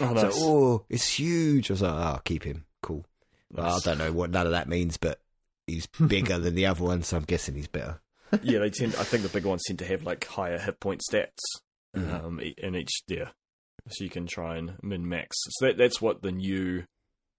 So, 0.00 0.12
nice. 0.14 0.32
oh, 0.36 0.84
it's 0.88 1.18
huge. 1.18 1.70
I 1.70 1.74
was 1.74 1.82
like, 1.82 1.92
oh, 1.92 1.96
I'll 1.96 2.18
keep 2.24 2.42
him. 2.44 2.64
Cool. 2.82 3.04
Well, 3.52 3.76
I 3.76 3.78
don't 3.80 3.98
know 3.98 4.12
what 4.12 4.30
none 4.30 4.46
of 4.46 4.52
that 4.52 4.68
means, 4.68 4.96
but 4.96 5.20
he's 5.66 5.86
bigger 6.06 6.38
than 6.38 6.54
the 6.54 6.66
other 6.66 6.82
one, 6.84 7.02
so 7.02 7.16
I'm 7.16 7.24
guessing 7.24 7.54
he's 7.54 7.68
better. 7.68 8.00
yeah, 8.42 8.58
they 8.60 8.70
tend. 8.70 8.94
I 8.96 9.04
think 9.04 9.22
the 9.22 9.28
bigger 9.28 9.48
ones 9.48 9.62
tend 9.66 9.78
to 9.80 9.84
have 9.86 10.02
like 10.02 10.24
higher 10.26 10.58
hit 10.58 10.80
point 10.80 11.02
stats 11.10 11.38
Mhm. 11.96 12.24
um, 12.24 12.40
in 12.40 12.76
each 12.76 13.02
yeah, 13.08 13.30
so 13.88 14.04
you 14.04 14.10
can 14.10 14.26
try 14.26 14.56
and 14.56 14.74
min 14.82 15.08
max. 15.08 15.36
So 15.58 15.66
that 15.66 15.76
that's 15.78 16.00
what 16.00 16.22
the 16.22 16.30
new 16.32 16.84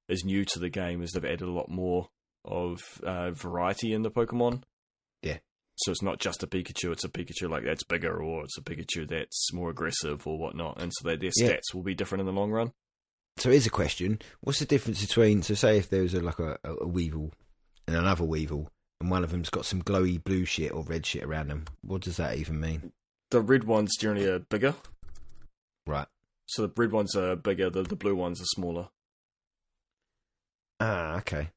is 0.10 0.26
new 0.26 0.44
to 0.46 0.60
the 0.60 0.70
game 0.70 1.02
is 1.02 1.12
they've 1.12 1.24
added 1.24 1.42
a 1.42 1.50
lot 1.52 1.70
more 1.70 2.10
of 2.46 2.80
uh, 3.04 3.32
variety 3.32 3.94
in 3.94 4.02
the 4.02 4.12
Pokemon. 4.12 4.64
Yeah. 5.22 5.38
So 5.78 5.92
it's 5.92 6.02
not 6.02 6.20
just 6.20 6.44
a 6.44 6.48
Pikachu; 6.48 6.92
it's 6.92 7.04
a 7.04 7.10
Pikachu 7.10 7.50
like 7.50 7.64
that's 7.64 7.84
bigger, 7.84 8.22
or 8.22 8.44
it's 8.44 8.58
a 8.58 8.62
Pikachu 8.62 9.08
that's 9.08 9.54
more 9.54 9.70
aggressive, 9.70 10.26
or 10.28 10.38
whatnot. 10.38 10.82
And 10.82 10.92
so 10.94 11.08
that 11.10 11.20
their 11.22 11.32
Yeah. 11.36 11.50
stats 11.54 11.74
will 11.74 11.84
be 11.84 11.96
different 11.96 12.20
in 12.22 12.26
the 12.28 12.32
long 12.40 12.52
run. 12.52 12.74
So 13.38 13.50
here's 13.50 13.66
a 13.66 13.72
question: 13.72 14.20
What's 14.42 14.60
the 14.60 14.66
difference 14.66 15.02
between, 15.06 15.42
so 15.42 15.54
say, 15.54 15.78
if 15.78 15.90
there 15.90 16.02
was 16.04 16.14
a, 16.14 16.22
like 16.22 16.40
a, 16.40 16.60
a, 16.64 16.74
a 16.82 16.88
Weevil 16.88 17.32
and 17.88 17.96
another 17.96 18.26
Weevil, 18.26 18.70
and 19.00 19.10
one 19.10 19.24
of 19.24 19.32
them's 19.32 19.50
got 19.50 19.66
some 19.66 19.82
glowy 19.82 20.22
blue 20.24 20.46
shit 20.46 20.72
or 20.74 20.84
red 20.84 21.06
shit 21.06 21.24
around 21.24 21.48
them? 21.48 21.66
What 21.82 22.02
does 22.02 22.18
that 22.18 22.38
even 22.38 22.60
mean? 22.60 22.92
The 23.32 23.42
red 23.42 23.64
ones 23.64 23.96
generally 23.98 24.28
are 24.28 24.40
bigger, 24.40 24.76
Right. 25.88 26.08
so 26.46 26.68
the 26.68 26.74
red 26.76 26.92
ones 26.92 27.16
are 27.16 27.36
bigger. 27.38 27.70
The 27.70 27.84
the 27.84 27.96
blue 27.96 28.16
ones 28.16 28.42
are 28.42 28.46
smaller. 28.46 28.90
Ah, 30.80 31.18
okay. 31.20 31.50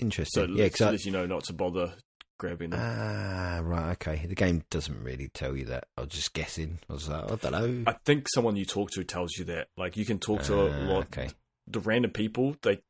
So 0.00 0.04
Interesting. 0.04 0.46
So, 0.46 0.52
yeah, 0.54 0.64
because 0.64 0.80
lets 0.92 1.06
you 1.06 1.12
know 1.12 1.26
not 1.26 1.44
to 1.44 1.52
bother 1.52 1.94
grabbing 2.38 2.70
them. 2.70 2.80
Ah, 2.82 3.60
right, 3.62 3.92
okay. 3.92 4.26
The 4.26 4.34
game 4.34 4.64
doesn't 4.70 5.02
really 5.02 5.28
tell 5.28 5.56
you 5.56 5.66
that. 5.66 5.84
I 5.96 6.02
was 6.02 6.10
just 6.10 6.32
guessing. 6.34 6.78
I 6.90 6.92
was 6.92 7.08
like, 7.08 7.24
I 7.24 7.36
don't 7.50 7.84
know. 7.84 7.90
I 7.90 7.96
think 8.04 8.26
someone 8.34 8.56
you 8.56 8.64
talk 8.64 8.90
to 8.92 9.04
tells 9.04 9.36
you 9.38 9.44
that. 9.46 9.68
Like 9.76 9.96
you 9.96 10.04
can 10.04 10.18
talk 10.18 10.42
to 10.44 10.60
a 10.62 10.70
Ah, 10.70 10.84
lot. 10.92 11.02
Okay. 11.06 11.30
The 11.68 11.80
random 11.80 12.10
people 12.10 12.56
they 12.62 12.82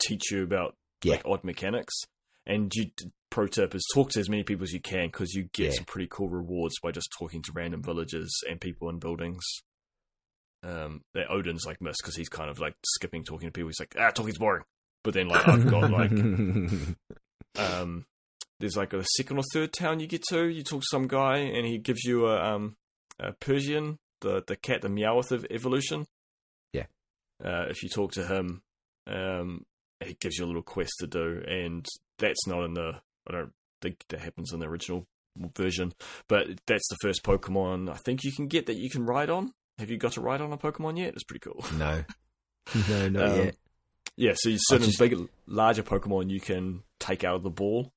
teach 0.00 0.30
you 0.30 0.42
about 0.42 0.74
Yeah. 1.04 1.12
like 1.16 1.26
odd 1.26 1.44
mechanics. 1.44 1.94
And 2.46 2.72
you 2.74 2.90
pro 3.30 3.48
tip 3.48 3.74
is 3.74 3.84
talk 3.92 4.10
to 4.10 4.20
as 4.20 4.30
many 4.30 4.42
people 4.44 4.62
as 4.64 4.72
you 4.72 4.80
can 4.80 5.08
because 5.08 5.34
you 5.34 5.48
get 5.52 5.66
Yeah. 5.66 5.70
some 5.72 5.84
pretty 5.84 6.08
cool 6.10 6.28
rewards 6.28 6.76
by 6.82 6.90
just 6.92 7.08
talking 7.18 7.42
to 7.42 7.52
random 7.52 7.82
villagers 7.82 8.32
and 8.48 8.60
people 8.60 8.88
in 8.88 8.98
buildings. 8.98 9.44
Um, 10.62 11.02
that 11.14 11.30
Odin's 11.30 11.64
like 11.66 11.80
missed 11.80 11.98
because 12.02 12.16
he's 12.16 12.28
kind 12.28 12.48
of 12.50 12.58
like 12.58 12.74
skipping 12.94 13.24
talking 13.24 13.48
to 13.48 13.52
people. 13.52 13.68
He's 13.68 13.78
like, 13.80 13.94
ah, 13.98 14.10
talking's 14.10 14.38
boring. 14.38 14.64
But 15.06 15.14
then 15.14 15.28
like 15.28 15.46
I've 15.46 15.70
got 15.70 15.90
like 15.92 16.10
um, 17.58 18.04
there's 18.58 18.76
like 18.76 18.92
a 18.92 19.04
second 19.16 19.38
or 19.38 19.42
third 19.52 19.72
town 19.72 20.00
you 20.00 20.06
get 20.08 20.22
to. 20.30 20.46
You 20.48 20.62
talk 20.64 20.80
to 20.80 20.86
some 20.90 21.06
guy, 21.06 21.36
and 21.38 21.64
he 21.64 21.78
gives 21.78 22.02
you 22.04 22.26
a 22.26 22.42
um 22.54 22.76
a 23.20 23.32
Persian, 23.32 23.98
the 24.20 24.42
the 24.46 24.56
cat, 24.56 24.82
the 24.82 24.88
Meowth 24.88 25.30
of 25.30 25.46
evolution. 25.50 26.06
Yeah. 26.72 26.86
Uh, 27.42 27.66
if 27.68 27.82
you 27.82 27.88
talk 27.88 28.12
to 28.12 28.26
him, 28.26 28.62
um, 29.06 29.62
he 30.04 30.14
gives 30.20 30.38
you 30.38 30.44
a 30.44 30.48
little 30.48 30.62
quest 30.62 30.92
to 31.00 31.06
do, 31.06 31.40
and 31.46 31.86
that's 32.18 32.46
not 32.48 32.64
in 32.64 32.74
the. 32.74 33.00
I 33.28 33.32
don't 33.32 33.52
think 33.82 34.04
that 34.08 34.20
happens 34.20 34.52
in 34.52 34.58
the 34.60 34.66
original 34.66 35.06
version, 35.56 35.92
but 36.28 36.46
that's 36.66 36.88
the 36.88 36.96
first 37.00 37.22
Pokemon 37.22 37.90
I 37.90 37.94
think 37.96 38.24
you 38.24 38.32
can 38.32 38.48
get 38.48 38.66
that 38.66 38.76
you 38.76 38.90
can 38.90 39.06
ride 39.06 39.30
on. 39.30 39.52
Have 39.78 39.90
you 39.90 39.98
got 39.98 40.12
to 40.12 40.20
ride 40.20 40.40
on 40.40 40.52
a 40.52 40.58
Pokemon 40.58 40.98
yet? 40.98 41.14
It's 41.14 41.24
pretty 41.24 41.40
cool. 41.48 41.64
no. 41.78 42.04
No, 42.88 43.08
not 43.08 43.28
Um, 43.30 43.36
yet. 43.44 43.56
Yeah, 44.16 44.32
so 44.34 44.48
you 44.50 44.58
certain 44.60 44.86
just- 44.86 44.98
big, 44.98 45.14
larger 45.46 45.82
Pokemon 45.82 46.30
you 46.30 46.40
can 46.40 46.82
take 47.00 47.22
out 47.24 47.34
of 47.36 47.42
the 47.42 47.50
ball, 47.50 47.92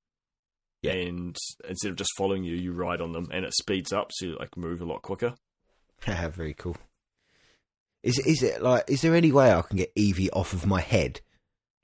Yeah. 0.82 0.92
and 0.94 1.38
instead 1.68 1.92
of 1.92 1.96
just 1.98 2.12
following 2.18 2.44
you, 2.44 2.56
you 2.56 2.74
ride 2.74 3.00
on 3.02 3.14
them, 3.14 3.30
and 3.32 3.46
it 3.46 3.54
speeds 3.54 3.94
up, 3.94 4.12
so 4.12 4.26
you 4.26 4.36
like 4.38 4.56
move 4.58 4.82
a 4.82 4.86
lot 4.86 5.02
quicker. 5.02 5.36
Ah, 6.08 6.30
very 6.34 6.54
cool. 6.54 6.78
Is 8.04 8.18
is 8.20 8.42
it 8.42 8.62
like? 8.62 8.86
Is 8.88 9.02
there 9.02 9.14
any 9.16 9.34
way 9.34 9.52
I 9.52 9.62
can 9.62 9.76
get 9.76 9.94
Eevee 9.96 10.30
off 10.32 10.54
of 10.54 10.66
my 10.66 10.80
head? 10.80 11.20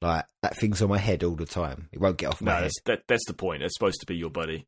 Like 0.02 0.24
that 0.42 0.56
thing's 0.56 0.82
on 0.82 0.88
my 0.88 0.98
head 0.98 1.22
all 1.24 1.36
the 1.36 1.46
time. 1.46 1.90
It 1.92 2.00
won't 2.00 2.18
get 2.18 2.28
off 2.28 2.40
my 2.42 2.52
No, 2.52 2.56
head. 2.56 2.64
that's, 2.66 2.82
that 2.86 3.02
that's 3.08 3.26
the 3.28 3.34
point. 3.34 3.64
It's 3.64 3.76
supposed 3.76 4.00
to 4.00 4.06
be 4.06 4.16
your 4.16 4.30
buddy. 4.30 4.66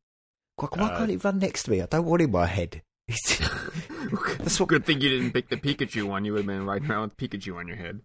Why, 0.56 0.68
why 0.74 0.88
uh, 0.88 0.98
can't 0.98 1.10
it 1.10 1.24
run 1.24 1.38
next 1.38 1.62
to 1.62 1.70
me? 1.70 1.80
I 1.80 1.86
don't 1.86 2.04
want 2.04 2.20
it 2.20 2.26
in 2.26 2.30
my 2.32 2.44
head. 2.46 2.82
That's 3.08 4.60
what. 4.60 4.68
Good 4.68 4.84
thing 4.84 5.00
you 5.00 5.08
didn't 5.08 5.32
pick 5.32 5.48
the 5.48 5.56
Pikachu 5.56 6.02
one. 6.04 6.24
You 6.26 6.32
would 6.32 6.40
have 6.40 6.46
been 6.46 6.66
riding 6.66 6.90
around 6.90 7.10
with 7.10 7.16
Pikachu 7.16 7.56
on 7.56 7.68
your 7.68 7.76
head. 7.78 8.00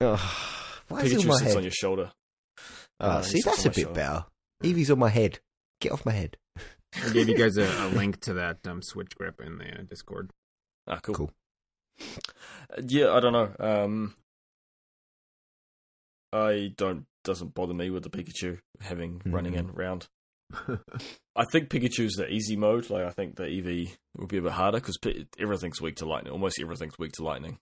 oh, 0.00 0.57
why 0.88 1.02
is 1.02 1.12
it 1.12 1.16
on 1.18 1.22
Pikachu 1.22 1.26
my 1.28 1.34
sits 1.36 1.48
head? 1.48 1.56
on 1.56 1.62
your 1.62 1.72
shoulder. 1.72 2.12
Oh, 3.00 3.08
Uh, 3.08 3.22
see, 3.22 3.40
that's 3.44 3.64
a 3.64 3.70
bit 3.70 3.76
shoulder. 3.82 3.94
better. 3.94 4.24
Eevee's 4.64 4.90
on 4.90 4.98
my 4.98 5.08
head. 5.08 5.38
Get 5.80 5.92
off 5.92 6.04
my 6.06 6.12
head. 6.12 6.36
I 7.04 7.10
gave 7.12 7.28
you 7.28 7.36
guys 7.36 7.56
a, 7.56 7.64
a 7.64 7.88
link 7.94 8.20
to 8.22 8.34
that 8.34 8.66
um, 8.66 8.82
Switch 8.82 9.14
grip 9.16 9.40
in 9.40 9.58
the 9.58 9.64
uh, 9.66 9.82
Discord. 9.88 10.30
Ah, 10.88 10.98
cool. 11.02 11.14
Cool. 11.14 11.30
Uh, 12.00 12.82
yeah, 12.86 13.12
I 13.12 13.20
don't 13.20 13.32
know. 13.32 13.52
Um, 13.60 14.14
I 16.32 16.72
don't 16.76 17.06
doesn't 17.24 17.54
bother 17.54 17.74
me 17.74 17.90
with 17.90 18.02
the 18.04 18.10
Pikachu 18.10 18.58
having 18.80 19.20
running 19.26 19.54
in 19.54 19.70
around. 19.70 20.08
I 21.36 21.44
think 21.52 21.68
Pikachu's 21.68 22.14
the 22.14 22.26
easy 22.28 22.56
mode. 22.56 22.88
Like 22.90 23.04
I 23.04 23.10
think 23.10 23.36
the 23.36 23.44
Eevee 23.44 23.90
will 24.16 24.26
be 24.26 24.38
a 24.38 24.42
bit 24.42 24.52
harder 24.52 24.78
because 24.80 24.98
everything's 25.38 25.80
weak 25.80 25.96
to 25.96 26.06
lightning. 26.06 26.32
Almost 26.32 26.58
everything's 26.60 26.98
weak 26.98 27.12
to 27.12 27.24
lightning, 27.24 27.58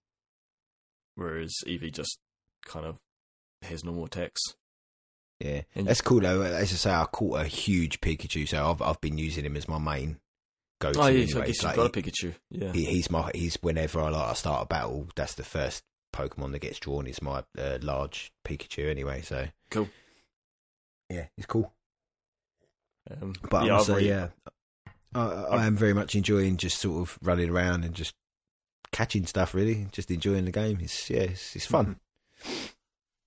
whereas 1.17 1.53
Eevee 1.67 1.93
just 1.93 2.19
kind 2.65 2.87
of 2.87 2.97
has 3.67 3.85
normal 3.85 4.05
attacks. 4.07 4.41
Yeah, 5.41 5.63
And- 5.75 5.87
that's 5.87 6.01
cool 6.01 6.21
though. 6.21 6.43
As 6.43 6.73
I 6.73 6.77
say, 6.77 6.91
I 6.91 7.05
caught 7.05 7.41
a 7.41 7.45
huge 7.45 8.01
Pikachu, 8.01 8.49
so 8.49 8.71
I've 8.71 8.81
I've 8.83 9.01
been 9.01 9.19
using 9.19 9.45
him 9.45 9.57
as 9.57 9.69
my 9.69 9.79
main 9.79 10.19
go-to. 10.81 10.99
Oh 11.01 11.07
yeah, 11.09 11.11
anyway. 11.11 11.27
so 11.27 11.43
I 11.43 11.47
guess 11.47 11.63
like 11.63 11.77
got 11.77 11.87
a 11.97 12.01
Pikachu. 12.03 12.35
Yeah, 12.51 12.73
he, 12.73 12.85
he's 12.87 13.11
my 13.11 13.31
he's 13.35 13.57
whenever 13.63 14.01
I 14.01 14.09
like 14.09 14.31
I 14.31 14.33
start 14.35 14.63
a 14.63 14.67
battle, 14.67 15.09
that's 15.15 15.35
the 15.35 15.43
first 15.45 15.85
Pokemon 16.15 16.53
that 16.53 16.61
gets 16.61 16.79
drawn. 16.79 17.07
Is 17.07 17.21
my 17.21 17.45
uh, 17.59 17.79
large 17.83 18.33
Pikachu 18.47 18.89
anyway. 18.91 19.21
So 19.23 19.47
Cool. 19.71 19.89
Yeah, 21.11 21.27
it's 21.37 21.47
cool. 21.47 21.73
um, 23.11 23.35
But 23.51 23.63
I 23.63 23.67
yeah, 23.67 23.73
must 23.75 23.91
I've 23.91 23.97
say, 23.97 24.03
re- 24.03 24.09
yeah, 24.09 24.29
I, 25.15 25.21
I 25.21 25.67
am 25.67 25.77
very 25.77 25.93
much 25.93 26.15
enjoying 26.15 26.57
just 26.57 26.79
sort 26.79 27.01
of 27.03 27.19
running 27.23 27.51
around 27.51 27.85
and 27.85 27.95
just 27.95 28.15
catching 28.91 29.27
stuff. 29.27 29.55
Really, 29.55 29.87
just 29.93 30.11
enjoying 30.11 30.47
the 30.47 30.51
game. 30.51 30.79
It's 30.81 31.11
yeah, 31.11 31.21
it's, 31.25 31.55
it's 31.57 31.67
fun. 31.67 32.01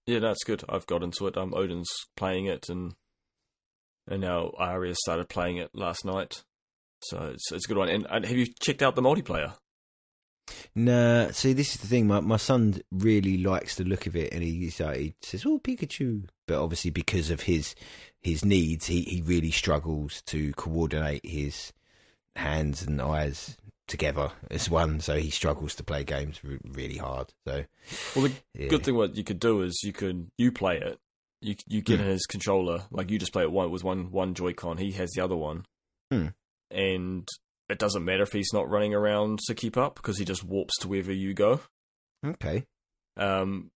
Yeah, 0.09 0.17
that's 0.17 0.43
good. 0.43 0.63
I've 0.67 0.87
got 0.87 1.03
into 1.03 1.27
it. 1.27 1.37
Um, 1.37 1.53
Odin's 1.53 1.91
playing 2.17 2.47
it, 2.47 2.67
and 2.67 2.95
and 4.07 4.21
now 4.21 4.53
Arya 4.57 4.95
started 4.95 5.29
playing 5.29 5.57
it 5.57 5.69
last 5.75 6.03
night. 6.03 6.43
So 7.03 7.29
it's 7.31 7.51
it's 7.51 7.65
a 7.65 7.67
good 7.67 7.77
one. 7.77 7.89
And, 7.89 8.07
and 8.09 8.25
have 8.25 8.35
you 8.35 8.47
checked 8.59 8.81
out 8.81 8.95
the 8.95 9.03
multiplayer? 9.03 9.53
Nah, 10.73 11.29
see, 11.29 11.53
this 11.53 11.75
is 11.75 11.81
the 11.81 11.85
thing. 11.85 12.07
My 12.07 12.21
my 12.21 12.37
son 12.37 12.81
really 12.91 13.37
likes 13.37 13.75
the 13.75 13.83
look 13.83 14.07
of 14.07 14.15
it, 14.15 14.33
and 14.33 14.41
he, 14.41 14.55
he 14.55 14.71
says, 14.71 15.45
"Oh, 15.45 15.59
Pikachu," 15.59 16.27
but 16.47 16.59
obviously 16.59 16.89
because 16.89 17.29
of 17.29 17.41
his 17.41 17.75
his 18.19 18.43
needs, 18.43 18.87
he 18.87 19.01
he 19.03 19.21
really 19.21 19.51
struggles 19.51 20.23
to 20.23 20.53
coordinate 20.53 21.23
his 21.23 21.71
hands 22.35 22.81
and 22.81 22.99
eyes 22.99 23.57
together 23.89 24.31
as 24.49 24.69
one. 24.69 24.99
So 25.01 25.17
he 25.17 25.29
struggles 25.29 25.75
to 25.75 25.83
play 25.83 26.03
games 26.03 26.41
re- 26.43 26.59
really 26.63 26.97
hard. 26.97 27.33
So 27.47 27.65
Well, 28.15 28.27
the 28.27 28.33
yeah. 28.53 28.67
good 28.69 28.83
thing 28.83 28.95
what 28.95 29.15
you 29.17 29.23
could 29.23 29.39
do 29.39 29.61
is 29.61 29.81
you 29.83 29.91
could 29.93 30.29
you 30.37 30.51
play 30.51 30.77
it. 30.77 30.99
You 31.41 31.55
you 31.67 31.81
get 31.81 31.99
Hmm. 31.99 32.05
his 32.07 32.25
controller 32.25 32.83
like 32.91 33.09
you 33.11 33.19
just 33.19 33.33
play 33.33 33.43
it 33.43 33.51
one 33.51 33.71
with 33.71 33.83
one 33.83 34.11
one 34.11 34.33
Joy-Con. 34.33 34.77
He 34.77 34.91
has 34.93 35.09
the 35.11 35.21
other 35.23 35.35
one, 35.37 35.65
Hmm. 36.11 36.27
and 36.71 37.27
it 37.69 37.77
doesn't 37.79 38.03
matter 38.05 38.23
if 38.23 38.31
he's 38.33 38.51
not 38.53 38.69
running 38.69 38.93
around 38.93 39.39
to 39.47 39.53
keep 39.55 39.77
up 39.77 39.95
because 39.95 40.17
he 40.17 40.25
just 40.25 40.43
warps 40.43 40.77
to 40.79 40.87
wherever 40.87 41.13
you 41.13 41.33
go. 41.33 41.61
okay, 42.25 42.65
Um, 43.15 43.71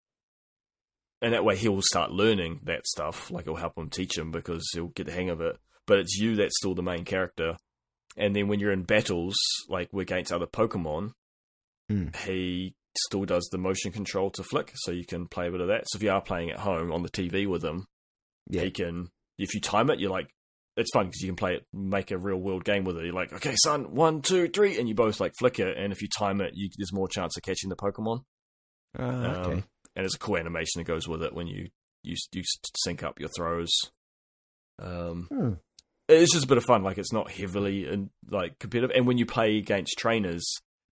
and 1.21 1.33
that 1.33 1.45
way 1.45 1.55
he'll 1.55 1.81
start 1.81 2.11
learning 2.11 2.59
that 2.63 2.85
stuff. 2.85 3.31
Like 3.31 3.43
it'll 3.43 3.55
help 3.55 3.77
him 3.77 3.89
teach 3.89 4.17
him 4.17 4.31
because 4.31 4.67
he'll 4.73 4.87
get 4.87 5.05
the 5.05 5.13
hang 5.13 5.29
of 5.29 5.39
it. 5.41 5.57
But 5.87 5.99
it's 5.99 6.17
you 6.17 6.35
that's 6.35 6.57
still 6.57 6.75
the 6.75 6.81
main 6.83 7.05
character. 7.05 7.55
And 8.17 8.35
then 8.35 8.47
when 8.47 8.59
you're 8.59 8.71
in 8.71 8.83
battles, 8.83 9.35
like 9.69 9.89
against 9.93 10.31
other 10.31 10.47
Pokemon, 10.47 11.11
Hmm. 11.89 12.07
he 12.25 12.75
still 12.97 13.25
does 13.25 13.47
the 13.51 13.57
motion 13.57 13.91
control 13.91 14.29
to 14.31 14.43
flick, 14.43 14.71
so 14.75 14.91
you 14.91 15.05
can 15.05 15.27
play 15.27 15.47
a 15.47 15.51
bit 15.51 15.61
of 15.61 15.67
that. 15.67 15.83
So 15.87 15.97
if 15.97 16.03
you 16.03 16.11
are 16.11 16.21
playing 16.21 16.51
at 16.51 16.59
home 16.59 16.91
on 16.91 17.01
the 17.03 17.09
TV 17.09 17.45
with 17.47 17.63
him, 17.63 17.87
yeah, 18.49 18.61
he 18.61 18.71
can. 18.71 19.09
If 19.37 19.53
you 19.53 19.59
time 19.59 19.89
it, 19.89 19.99
you're 19.99 20.11
like, 20.11 20.27
it's 20.77 20.91
fun 20.93 21.07
because 21.07 21.21
you 21.21 21.27
can 21.27 21.35
play 21.35 21.55
it, 21.55 21.65
make 21.73 22.11
a 22.11 22.17
real 22.17 22.37
world 22.37 22.63
game 22.63 22.83
with 22.83 22.97
it. 22.97 23.05
You're 23.05 23.13
like, 23.13 23.33
okay, 23.33 23.55
son, 23.63 23.93
one, 23.95 24.21
two, 24.21 24.47
three, 24.47 24.79
and 24.79 24.87
you 24.87 24.95
both 24.95 25.19
like 25.19 25.33
flick 25.37 25.59
it. 25.59 25.77
And 25.77 25.91
if 25.91 26.01
you 26.01 26.07
time 26.07 26.39
it, 26.41 26.51
you, 26.55 26.69
there's 26.77 26.93
more 26.93 27.07
chance 27.07 27.35
of 27.37 27.43
catching 27.43 27.69
the 27.69 27.75
Pokemon. 27.75 28.23
Okay. 28.99 29.03
Um, 29.03 29.51
and 29.51 29.63
there's 30.03 30.15
a 30.15 30.19
cool 30.19 30.37
animation 30.37 30.79
that 30.79 30.85
goes 30.87 31.07
with 31.07 31.21
it 31.23 31.33
when 31.33 31.47
you 31.47 31.69
you 32.03 32.15
you 32.31 32.43
sync 32.77 33.03
up 33.03 33.19
your 33.19 33.29
throws. 33.29 33.71
Um, 34.79 35.27
Hmm. 35.31 35.53
It's 36.21 36.33
just 36.33 36.45
a 36.45 36.47
bit 36.47 36.57
of 36.57 36.63
fun. 36.63 36.83
Like 36.83 36.97
it's 36.97 37.13
not 37.13 37.31
heavily 37.31 37.85
and 37.87 38.09
like 38.29 38.59
competitive. 38.59 38.91
And 38.95 39.05
when 39.07 39.17
you 39.17 39.25
play 39.25 39.57
against 39.57 39.97
trainers, 39.97 40.43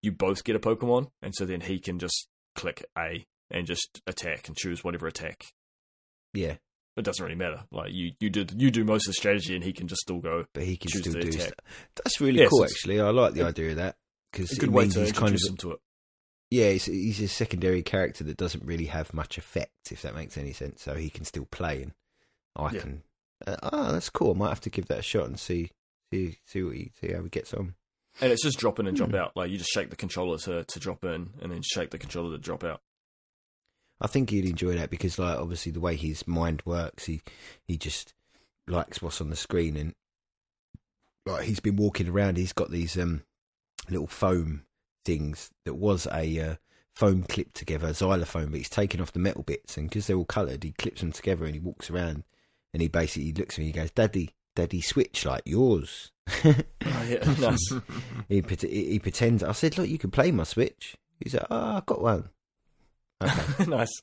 you 0.02 0.12
both 0.12 0.44
get 0.44 0.56
a 0.56 0.60
Pokemon, 0.60 1.12
and 1.22 1.34
so 1.36 1.46
then 1.46 1.62
he 1.62 1.80
can 1.80 2.00
just 2.00 2.28
click 2.56 2.84
A 2.98 3.26
and 3.50 3.66
just 3.68 4.02
attack 4.08 4.48
and 4.48 4.58
choose 4.58 4.84
whatever 4.84 5.08
attack. 5.08 5.54
Yeah, 6.34 6.56
It 6.98 7.04
doesn't 7.04 7.24
really 7.24 7.36
matter. 7.38 7.64
Like 7.72 7.92
you 7.94 8.12
you 8.20 8.30
do 8.30 8.46
you 8.58 8.72
do 8.72 8.84
most 8.84 9.08
of 9.08 9.12
the 9.12 9.14
strategy, 9.16 9.54
and 9.56 9.64
he 9.64 9.74
can 9.74 9.88
just 9.88 10.02
still 10.02 10.20
go. 10.20 10.46
but 10.54 10.64
he 10.64 10.78
can 10.78 10.90
Choose 10.92 11.02
still 11.02 11.14
the 11.14 11.20
do 11.22 11.28
attack. 11.30 11.42
stuff. 11.48 11.90
That's 11.96 12.22
really 12.22 12.40
Yes, 12.40 12.50
cool, 12.50 12.64
actually. 12.64 13.00
I 13.02 13.10
like 13.10 13.34
the 13.34 13.44
idea 13.46 13.72
of 13.72 13.76
that 13.78 13.96
because 14.32 14.52
it 14.54 14.60
good 14.60 14.70
way 14.72 14.84
means 14.84 14.94
to 14.96 15.02
he's 15.02 15.12
kind 15.12 15.34
of 15.36 15.58
to 15.60 15.72
it. 15.72 15.80
yeah, 16.50 16.70
he's, 16.72 16.86
he's 16.86 17.20
a 17.22 17.28
secondary 17.28 17.84
character 17.84 18.24
that 18.24 18.38
doesn't 18.38 18.64
really 18.66 18.86
have 18.86 19.14
much 19.14 19.38
effect, 19.38 19.92
if 19.92 20.02
that 20.04 20.16
makes 20.16 20.38
any 20.38 20.54
sense. 20.54 20.82
So 20.82 20.96
he 20.96 21.10
can 21.10 21.26
still 21.26 21.46
play, 21.46 21.84
and 21.84 21.92
I 22.56 22.72
Yeah. 22.74 22.80
can. 22.82 23.04
Uh, 23.48 23.58
oh, 23.64 23.92
that's 23.92 24.10
cool. 24.10 24.32
I 24.32 24.38
might 24.38 24.50
have 24.50 24.62
to 24.62 24.70
give 24.70 24.88
that 24.88 25.00
a 25.00 25.04
shot 25.04 25.28
and 25.28 25.40
see 25.40 25.72
see 26.12 26.38
see 26.46 26.64
what 26.64 26.76
he 26.76 26.92
see 27.00 27.12
how 27.14 27.24
he 27.24 27.30
gets 27.30 27.54
on. 27.54 27.76
And 28.20 28.32
it's 28.32 28.44
just 28.44 28.60
drop 28.60 28.80
in 28.80 28.88
and 28.88 28.96
drop 28.98 29.10
Hmm. 29.12 29.16
out. 29.16 29.32
Like 29.38 29.50
you 29.52 29.58
just 29.58 29.72
shake 29.72 29.90
the 29.90 29.96
controller 29.96 30.38
to 30.40 30.64
to 30.64 30.80
drop 30.80 31.04
in, 31.06 31.32
and 31.42 31.52
then 31.52 31.62
shake 31.64 31.92
the 31.92 31.98
controller 31.98 32.36
to 32.36 32.42
drop 32.42 32.64
out. 32.64 32.82
I 34.00 34.08
think 34.08 34.32
he'd 34.32 34.46
enjoy 34.46 34.74
that 34.78 34.90
because, 34.90 35.20
like, 35.20 35.38
obviously 35.38 35.72
the 35.72 35.80
way 35.80 35.96
his 35.96 36.28
mind 36.28 36.64
works, 36.66 37.06
he 37.06 37.22
he 37.68 37.78
just 37.78 38.14
likes 38.68 39.02
what's 39.02 39.22
on 39.22 39.30
the 39.30 39.36
screen, 39.36 39.78
and 39.78 39.94
like 41.26 41.44
he's 41.44 41.60
been 41.60 41.76
walking 41.76 42.08
around. 42.10 42.38
He's 42.38 42.54
got 42.54 42.72
these 42.72 42.98
um 42.98 43.24
little 43.90 44.08
foam 44.08 44.64
things 45.06 45.50
that 45.66 45.76
was 45.76 46.08
a 46.12 46.40
uh, 46.40 46.56
foam 46.96 47.24
clip 47.24 47.54
together 47.54 47.94
xylophone, 47.94 48.48
but 48.52 48.58
he's 48.58 48.70
taken 48.70 49.02
off 49.02 49.12
the 49.14 49.20
metal 49.20 49.44
bits, 49.44 49.78
and 49.78 49.90
because 49.90 50.08
they're 50.08 50.18
all 50.18 50.26
coloured, 50.26 50.64
he 50.64 50.72
clips 50.74 51.02
them 51.02 51.12
together 51.12 51.46
and 51.46 51.54
he 51.56 51.60
walks 51.60 51.90
around, 51.90 52.24
and 52.74 52.82
he 52.82 52.88
basically 52.88 53.34
looks 53.34 53.56
at 53.56 53.60
me, 53.60 53.66
and 53.68 53.76
he 53.76 53.82
goes, 53.82 53.92
"Daddy, 53.92 54.32
Daddy, 54.56 54.82
switch 54.82 55.26
like 55.26 55.44
yours." 55.46 56.12
Oh, 56.84 57.04
yeah, 57.08 57.24
nice. 57.40 57.74
he, 58.30 58.42
he 58.92 59.00
pretends. 59.00 59.44
I 59.44 59.52
said, 59.54 59.78
"Look, 59.78 59.88
you 59.90 59.98
can 59.98 60.12
play 60.12 60.32
my 60.32 60.44
switch." 60.44 60.96
He's 61.20 61.34
like, 61.34 61.46
"Oh, 61.52 61.78
I've 61.78 61.86
got 61.86 62.02
one." 62.02 62.30
Okay. 63.24 63.66
nice. 63.68 64.02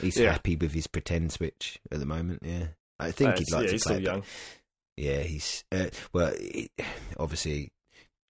He's 0.00 0.16
Yeah. 0.16 0.32
happy 0.32 0.56
with 0.56 0.72
his 0.72 0.86
pretend 0.86 1.32
switch 1.32 1.80
at 1.90 1.98
the 1.98 2.06
moment. 2.06 2.40
Yeah, 2.44 2.68
I 3.00 3.10
think 3.10 3.34
Uh, 3.34 3.38
he'd 3.38 3.50
like 3.52 3.62
yeah, 3.62 3.66
to 3.66 3.72
he's 3.72 3.82
play 3.84 3.94
still 3.96 4.02
young. 4.04 4.22
Yeah, 4.96 5.20
he's 5.22 5.64
uh, 5.72 5.86
well. 6.12 6.32
He, 6.38 6.70
obviously, 7.18 7.72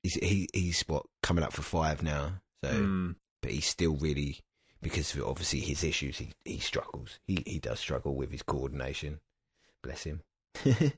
he's 0.02 0.14
he, 0.14 0.48
he's 0.54 0.82
what 0.86 1.04
coming 1.22 1.44
up 1.44 1.52
for 1.52 1.62
five 1.62 2.02
now. 2.02 2.40
So, 2.64 2.70
Mm. 2.72 3.16
but 3.42 3.50
he's 3.50 3.66
still 3.66 3.96
really 3.96 4.38
because 4.82 5.14
of 5.14 5.24
obviously 5.26 5.60
his 5.60 5.82
issues. 5.84 6.18
He 6.18 6.30
he 6.44 6.58
struggles. 6.58 7.18
He 7.26 7.42
he 7.46 7.58
does 7.58 7.80
struggle 7.80 8.14
with 8.14 8.30
his 8.30 8.42
coordination. 8.42 9.20
Bless 9.82 10.04
him. 10.04 10.22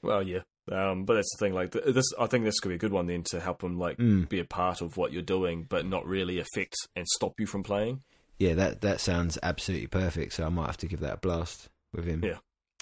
Well, 0.00 0.22
yeah. 0.22 0.40
Um, 0.70 1.04
but 1.06 1.14
that's 1.14 1.34
the 1.36 1.44
thing. 1.44 1.54
Like 1.54 1.72
this, 1.72 2.04
I 2.20 2.26
think 2.26 2.44
this 2.44 2.60
could 2.60 2.68
be 2.68 2.76
a 2.76 2.78
good 2.78 2.92
one 2.92 3.06
then 3.08 3.24
to 3.30 3.40
help 3.40 3.64
him 3.64 3.78
like 3.80 3.96
Mm. 3.98 4.28
be 4.28 4.38
a 4.38 4.44
part 4.44 4.80
of 4.80 4.96
what 4.96 5.12
you're 5.12 5.22
doing, 5.22 5.64
but 5.68 5.84
not 5.86 6.06
really 6.06 6.38
affect 6.38 6.76
and 6.94 7.04
stop 7.08 7.40
you 7.40 7.46
from 7.46 7.64
playing. 7.64 8.02
Yeah, 8.38 8.54
that 8.54 8.80
that 8.82 9.00
sounds 9.00 9.38
absolutely 9.42 9.88
perfect. 9.88 10.34
So 10.34 10.44
I 10.46 10.50
might 10.50 10.66
have 10.66 10.76
to 10.78 10.86
give 10.86 11.00
that 11.00 11.14
a 11.14 11.16
blast 11.16 11.68
with 11.92 12.04
him. 12.04 12.22
Yeah. 12.24 12.36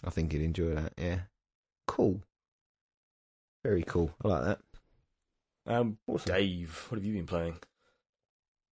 I 0.04 0.10
think 0.10 0.32
he'd 0.32 0.42
enjoy 0.42 0.74
that. 0.74 0.92
Yeah, 0.98 1.20
cool. 1.86 2.20
Very 3.64 3.82
cool. 3.82 4.10
I 4.22 4.28
like 4.28 4.44
that. 4.44 4.58
Um, 5.66 5.96
Awesome. 6.06 6.34
Dave, 6.34 6.84
what 6.90 6.98
have 6.98 7.04
you 7.06 7.14
been 7.14 7.26
playing? 7.26 7.56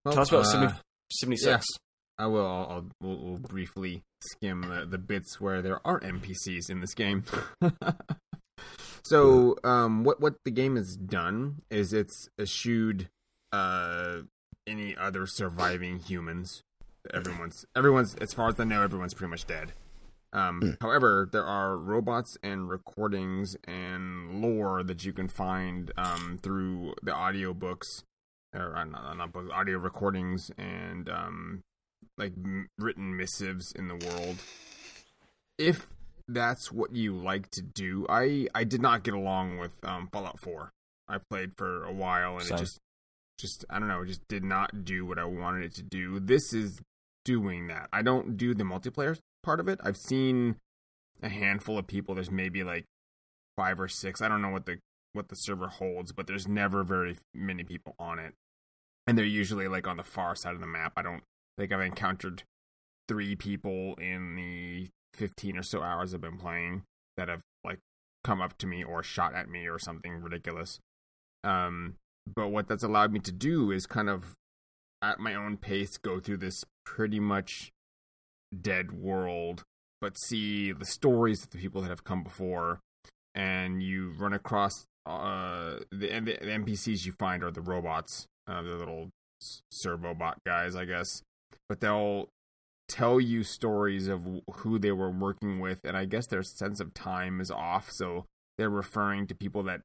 Well, 0.03 0.13
Tell 0.13 0.21
us 0.21 0.29
about 0.29 0.45
uh, 0.45 0.51
70, 0.51 0.73
76. 1.11 1.65
I 2.17 2.27
will. 2.27 2.45
I'll, 2.45 2.67
I'll 2.69 2.85
we'll, 3.01 3.17
we'll 3.17 3.37
briefly 3.37 4.03
skim 4.21 4.61
the, 4.61 4.85
the 4.85 4.97
bits 4.97 5.39
where 5.41 5.61
there 5.61 5.85
are 5.85 5.99
NPCs 5.99 6.69
in 6.69 6.79
this 6.79 6.93
game. 6.93 7.23
so, 9.03 9.55
um, 9.63 10.03
what 10.03 10.21
what 10.21 10.35
the 10.45 10.51
game 10.51 10.75
has 10.75 10.95
done 10.95 11.61
is 11.69 11.93
it's 11.93 12.29
eschewed 12.39 13.09
uh, 13.51 14.19
any 14.67 14.95
other 14.95 15.25
surviving 15.25 15.99
humans. 15.99 16.63
Everyone's 17.13 17.65
everyone's 17.75 18.15
as 18.15 18.33
far 18.33 18.49
as 18.49 18.59
I 18.59 18.63
know, 18.63 18.81
everyone's 18.81 19.13
pretty 19.13 19.31
much 19.31 19.45
dead. 19.45 19.73
Um, 20.33 20.77
However, 20.81 21.29
there 21.31 21.45
are 21.45 21.77
robots 21.77 22.37
and 22.43 22.69
recordings 22.69 23.55
and 23.63 24.41
lore 24.41 24.83
that 24.83 25.05
you 25.05 25.13
can 25.13 25.29
find 25.29 25.93
um, 25.95 26.39
through 26.43 26.95
the 27.01 27.11
audiobooks 27.11 28.03
or 28.53 28.75
uh, 28.75 28.83
not, 28.83 29.15
not 29.15 29.31
books, 29.31 29.49
audio 29.53 29.77
recordings 29.77 30.51
and 30.57 31.07
um, 31.07 31.63
like 32.17 32.33
m- 32.37 32.67
written 32.77 33.15
missives 33.15 33.71
in 33.71 33.87
the 33.87 33.95
world. 33.95 34.37
If 35.57 35.87
that's 36.27 36.71
what 36.71 36.95
you 36.95 37.15
like 37.15 37.49
to 37.51 37.61
do, 37.61 38.05
I 38.09 38.47
I 38.53 38.63
did 38.63 38.81
not 38.81 39.03
get 39.03 39.13
along 39.13 39.57
with 39.57 39.73
um, 39.83 40.09
Fallout 40.11 40.39
Four. 40.39 40.71
I 41.07 41.17
played 41.29 41.51
for 41.55 41.83
a 41.83 41.93
while 41.93 42.33
and 42.37 42.43
Same. 42.43 42.55
it 42.55 42.59
just 42.59 42.79
just 43.37 43.65
I 43.69 43.79
don't 43.79 43.87
know, 43.87 44.01
it 44.01 44.07
just 44.07 44.27
did 44.27 44.43
not 44.43 44.85
do 44.85 45.05
what 45.05 45.19
I 45.19 45.25
wanted 45.25 45.63
it 45.65 45.75
to 45.75 45.83
do. 45.83 46.19
This 46.19 46.53
is 46.53 46.81
doing 47.23 47.67
that. 47.67 47.89
I 47.91 48.01
don't 48.01 48.37
do 48.37 48.53
the 48.53 48.63
multiplayer 48.63 49.17
part 49.43 49.59
of 49.59 49.67
it. 49.67 49.79
I've 49.83 49.97
seen 49.97 50.55
a 51.21 51.29
handful 51.29 51.77
of 51.77 51.87
people. 51.87 52.15
There's 52.15 52.31
maybe 52.31 52.63
like 52.63 52.85
five 53.55 53.79
or 53.79 53.87
six. 53.87 54.21
I 54.21 54.27
don't 54.27 54.41
know 54.41 54.49
what 54.49 54.65
the 54.65 54.79
what 55.13 55.29
the 55.29 55.35
server 55.35 55.67
holds, 55.67 56.11
but 56.11 56.27
there's 56.27 56.47
never 56.47 56.83
very 56.83 57.17
many 57.33 57.63
people 57.63 57.95
on 57.99 58.19
it. 58.19 58.33
And 59.07 59.17
they're 59.17 59.25
usually 59.25 59.67
like 59.67 59.87
on 59.87 59.97
the 59.97 60.03
far 60.03 60.35
side 60.35 60.55
of 60.55 60.61
the 60.61 60.67
map. 60.67 60.93
I 60.97 61.01
don't 61.01 61.23
think 61.57 61.71
I've 61.71 61.81
encountered 61.81 62.43
three 63.07 63.35
people 63.35 63.95
in 63.95 64.35
the 64.35 64.89
15 65.13 65.57
or 65.57 65.63
so 65.63 65.81
hours 65.81 66.13
I've 66.13 66.21
been 66.21 66.37
playing 66.37 66.83
that 67.17 67.29
have 67.29 67.41
like 67.63 67.79
come 68.23 68.41
up 68.41 68.57
to 68.57 68.67
me 68.67 68.83
or 68.83 69.03
shot 69.03 69.33
at 69.35 69.49
me 69.49 69.67
or 69.67 69.79
something 69.79 70.21
ridiculous. 70.21 70.79
Um, 71.43 71.95
but 72.33 72.49
what 72.49 72.67
that's 72.67 72.83
allowed 72.83 73.11
me 73.11 73.19
to 73.19 73.31
do 73.31 73.71
is 73.71 73.85
kind 73.85 74.09
of 74.09 74.33
at 75.01 75.19
my 75.19 75.35
own 75.35 75.57
pace 75.57 75.97
go 75.97 76.19
through 76.19 76.37
this 76.37 76.65
pretty 76.85 77.19
much 77.19 77.71
dead 78.61 78.91
world, 78.91 79.63
but 80.01 80.17
see 80.17 80.71
the 80.71 80.85
stories 80.85 81.43
of 81.43 81.51
the 81.51 81.57
people 81.57 81.81
that 81.81 81.89
have 81.89 82.03
come 82.03 82.23
before, 82.23 82.79
and 83.33 83.83
you 83.83 84.13
run 84.17 84.33
across 84.33 84.85
uh 85.05 85.77
the, 85.91 86.07
the, 86.19 86.37
NPCs 86.41 87.05
you 87.05 87.11
find 87.19 87.43
are 87.43 87.51
the 87.51 87.61
robots, 87.61 88.25
uh, 88.47 88.63
the 88.63 88.75
little 88.75 89.09
s- 89.39 89.61
servobot 89.71 90.35
guys, 90.45 90.75
I 90.75 90.85
guess. 90.85 91.21
But 91.69 91.79
they'll 91.79 92.29
tell 92.87 93.19
you 93.19 93.43
stories 93.43 94.07
of 94.07 94.27
who 94.57 94.77
they 94.77 94.91
were 94.91 95.09
working 95.09 95.59
with, 95.59 95.81
and 95.83 95.97
I 95.97 96.05
guess 96.05 96.27
their 96.27 96.43
sense 96.43 96.79
of 96.79 96.93
time 96.93 97.41
is 97.41 97.49
off, 97.49 97.91
so 97.91 98.25
they're 98.57 98.69
referring 98.69 99.27
to 99.27 99.35
people 99.35 99.63
that 99.63 99.81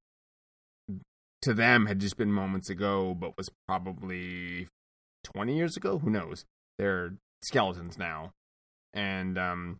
to 1.43 1.55
them 1.55 1.87
had 1.87 1.99
just 1.99 2.17
been 2.17 2.33
moments 2.33 2.69
ago, 2.69 3.15
but 3.15 3.37
was 3.37 3.51
probably 3.67 4.69
20 5.25 5.57
years 5.57 5.77
ago. 5.77 5.99
Who 5.99 6.11
knows? 6.11 6.45
They're 6.79 7.15
skeletons 7.43 7.97
now. 7.97 8.33
And 8.93 9.39
um, 9.39 9.79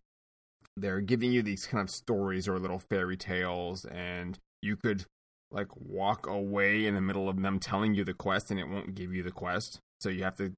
they're 0.75 1.01
giving 1.01 1.31
you 1.31 1.41
these 1.41 1.65
kind 1.65 1.81
of 1.81 1.89
stories 1.89 2.47
or 2.47 2.57
little 2.59 2.79
fairy 2.79 3.17
tales, 3.17 3.85
and 3.85 4.37
you 4.61 4.77
could 4.77 5.05
like 5.51 5.67
walk 5.75 6.27
away 6.27 6.85
in 6.85 6.95
the 6.95 7.01
middle 7.01 7.27
of 7.27 7.41
them 7.41 7.59
telling 7.59 7.93
you 7.93 8.05
the 8.05 8.13
quest, 8.13 8.51
and 8.51 8.59
it 8.59 8.69
won't 8.69 8.95
give 8.95 9.13
you 9.13 9.21
the 9.21 9.31
quest. 9.31 9.79
So 9.99 10.09
you 10.09 10.23
have 10.23 10.37
to. 10.37 10.53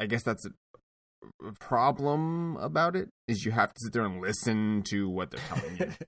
I 0.00 0.06
guess 0.06 0.22
that's 0.22 0.46
a 0.46 1.52
problem 1.60 2.56
about 2.56 2.96
it 2.96 3.10
is 3.28 3.44
you 3.44 3.52
have 3.52 3.72
to 3.74 3.80
sit 3.80 3.92
there 3.92 4.04
and 4.04 4.20
listen 4.20 4.82
to 4.88 5.08
what 5.08 5.30
they're 5.30 5.40
telling 5.48 5.76
you. 5.78 5.92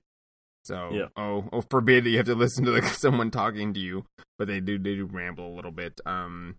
So, 0.65 0.91
Yeah. 0.93 1.07
oh, 1.17 1.43
oh, 1.51 1.61
forbid 1.69 2.05
that 2.05 2.09
you 2.11 2.15
have 2.15 2.25
to 2.27 2.35
listen 2.35 2.63
to 2.63 2.71
like 2.71 2.85
someone 2.85 3.31
talking 3.31 3.73
to 3.73 3.81
you, 3.81 4.05
but 4.39 4.47
they 4.47 4.61
do 4.61 4.79
they 4.79 4.95
do 4.95 5.05
ramble 5.05 5.53
a 5.53 5.55
little 5.55 5.71
bit. 5.71 5.99
Um, 6.05 6.55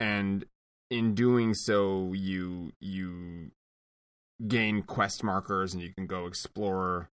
and 0.00 0.46
in 0.90 1.14
doing 1.14 1.52
so, 1.52 2.14
you 2.14 2.72
you 2.80 3.50
gain 4.48 4.80
quest 4.82 5.22
markers, 5.22 5.74
and 5.74 5.82
you 5.82 5.92
can 5.92 6.06
go 6.06 6.24
explore 6.24 7.10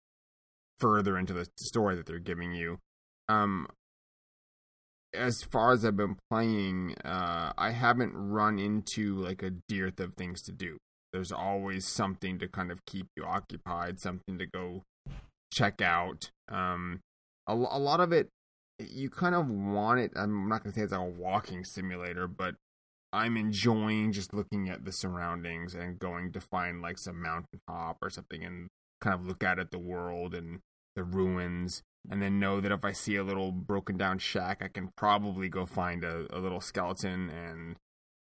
further 0.80 1.16
into 1.16 1.32
the 1.32 1.48
story 1.56 1.96
that 1.96 2.04
they're 2.04 2.18
giving 2.18 2.52
you. 2.52 2.78
Um, 3.30 3.66
as 5.14 5.42
far 5.42 5.72
as 5.72 5.84
I've 5.84 5.96
been 5.96 6.16
playing, 6.30 6.96
uh, 7.04 7.52
I 7.56 7.70
haven't 7.70 8.12
run 8.14 8.58
into 8.58 9.14
like 9.14 9.42
a 9.42 9.50
dearth 9.50 10.00
of 10.00 10.14
things 10.14 10.42
to 10.42 10.52
do. 10.52 10.78
There's 11.12 11.32
always 11.32 11.86
something 11.86 12.38
to 12.38 12.48
kind 12.48 12.70
of 12.70 12.84
keep 12.84 13.06
you 13.16 13.24
occupied, 13.24 14.00
something 14.00 14.38
to 14.38 14.46
go 14.46 14.82
check 15.52 15.80
out. 15.80 16.30
Um, 16.50 17.00
a, 17.46 17.54
a 17.54 17.78
lot 17.78 18.00
of 18.00 18.12
it, 18.12 18.28
you 18.78 19.08
kind 19.08 19.34
of 19.34 19.48
want 19.48 20.00
it. 20.00 20.12
I'm 20.14 20.48
not 20.48 20.62
gonna 20.62 20.74
say 20.74 20.82
it's 20.82 20.92
like 20.92 21.00
a 21.00 21.04
walking 21.04 21.64
simulator, 21.64 22.28
but 22.28 22.56
I'm 23.12 23.36
enjoying 23.36 24.12
just 24.12 24.34
looking 24.34 24.68
at 24.68 24.84
the 24.84 24.92
surroundings 24.92 25.74
and 25.74 25.98
going 25.98 26.32
to 26.32 26.40
find 26.40 26.82
like 26.82 26.98
some 26.98 27.22
mountain 27.22 27.60
top 27.66 27.98
or 28.02 28.10
something 28.10 28.44
and 28.44 28.68
kind 29.00 29.18
of 29.18 29.26
look 29.26 29.42
out 29.42 29.58
at 29.58 29.70
the 29.70 29.78
world 29.78 30.34
and 30.34 30.60
the 30.94 31.04
ruins 31.04 31.82
and 32.10 32.22
then 32.22 32.40
know 32.40 32.60
that 32.60 32.72
if 32.72 32.84
I 32.84 32.92
see 32.92 33.16
a 33.16 33.24
little 33.24 33.52
broken 33.52 33.96
down 33.96 34.18
shack, 34.18 34.62
I 34.62 34.68
can 34.68 34.90
probably 34.96 35.48
go 35.48 35.66
find 35.66 36.04
a, 36.04 36.26
a 36.30 36.38
little 36.38 36.60
skeleton 36.60 37.30
and 37.30 37.76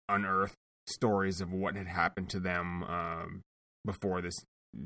unearth 0.09 0.55
stories 0.87 1.41
of 1.41 1.51
what 1.51 1.75
had 1.75 1.87
happened 1.87 2.29
to 2.29 2.39
them 2.39 2.83
um, 2.83 3.41
before 3.85 4.21
this 4.21 4.43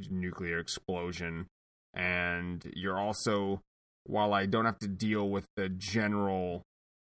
nuclear 0.09 0.59
explosion. 0.59 1.47
And 1.93 2.63
you're 2.75 2.99
also, 2.99 3.61
while 4.05 4.33
I 4.33 4.45
don't 4.45 4.65
have 4.65 4.79
to 4.79 4.87
deal 4.87 5.29
with 5.29 5.45
the 5.55 5.69
general 5.69 6.63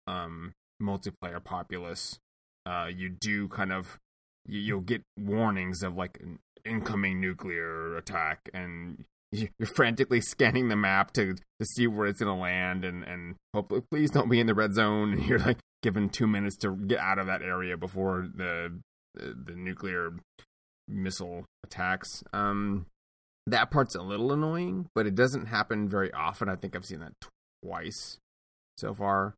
um, 0.07 0.53
multiplayer 0.81 1.43
populace, 1.43 2.19
uh, 2.65 2.87
you 2.93 3.09
do 3.09 3.47
kind 3.47 3.71
of 3.71 3.99
you, 4.45 4.59
you'll 4.59 4.81
get 4.81 5.03
warnings 5.17 5.83
of 5.83 5.95
like 5.95 6.17
an 6.21 6.39
incoming 6.65 7.19
nuclear 7.19 7.95
attack, 7.97 8.49
and 8.53 9.05
you're 9.33 9.67
frantically 9.75 10.21
scanning 10.21 10.69
the 10.69 10.75
map 10.75 11.11
to 11.13 11.33
to 11.33 11.65
see 11.65 11.87
where 11.87 12.07
it's 12.07 12.19
gonna 12.19 12.39
land, 12.39 12.85
and 12.85 13.03
and 13.03 13.35
hopefully 13.53 13.81
please 13.91 14.11
don't 14.11 14.29
be 14.29 14.39
in 14.39 14.47
the 14.47 14.53
red 14.53 14.73
zone. 14.73 15.13
And 15.13 15.25
you're 15.27 15.39
like 15.39 15.59
given 15.81 16.09
two 16.09 16.27
minutes 16.27 16.55
to 16.57 16.75
get 16.75 16.99
out 16.99 17.19
of 17.19 17.27
that 17.27 17.41
area 17.41 17.77
before 17.77 18.27
the 18.33 18.79
the, 19.15 19.35
the 19.45 19.55
nuclear 19.55 20.13
missile 20.87 21.45
attacks. 21.63 22.23
Um, 22.33 22.85
that 23.45 23.71
part's 23.71 23.95
a 23.95 24.01
little 24.01 24.31
annoying, 24.31 24.87
but 24.95 25.05
it 25.05 25.15
doesn't 25.15 25.47
happen 25.47 25.89
very 25.89 26.11
often. 26.13 26.47
I 26.49 26.55
think 26.55 26.75
I've 26.75 26.85
seen 26.85 26.99
that 26.99 27.13
twice 27.63 28.17
so 28.77 28.93
far. 28.93 29.35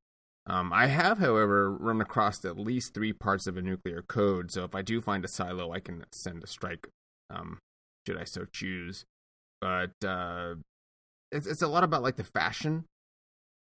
Um, 0.48 0.72
I 0.72 0.88
have, 0.88 1.18
however, 1.18 1.72
run 1.72 2.02
across 2.02 2.46
at 2.46 2.60
least 2.60 2.94
three 2.94 3.14
parts 3.14 3.48
of 3.48 3.58
a 3.58 3.64
nuclear 3.64 4.04
code. 4.04 4.52
So 4.52 4.64
if 4.64 4.76
I 4.76 4.84
do 4.84 5.02
find 5.02 5.26
a 5.26 5.28
silo, 5.28 5.72
I 5.72 5.80
can 5.80 6.06
send 6.12 6.44
a 6.44 6.48
strike, 6.48 6.88
um, 7.32 7.58
should 8.06 8.18
I 8.18 8.26
so 8.26 8.46
choose. 8.54 9.06
But 9.66 10.08
uh, 10.08 10.56
it's 11.32 11.48
it's 11.48 11.64
a 11.64 11.68
lot 11.68 11.84
about 11.84 12.04
like 12.04 12.18
the 12.18 12.24
fashion. 12.24 12.86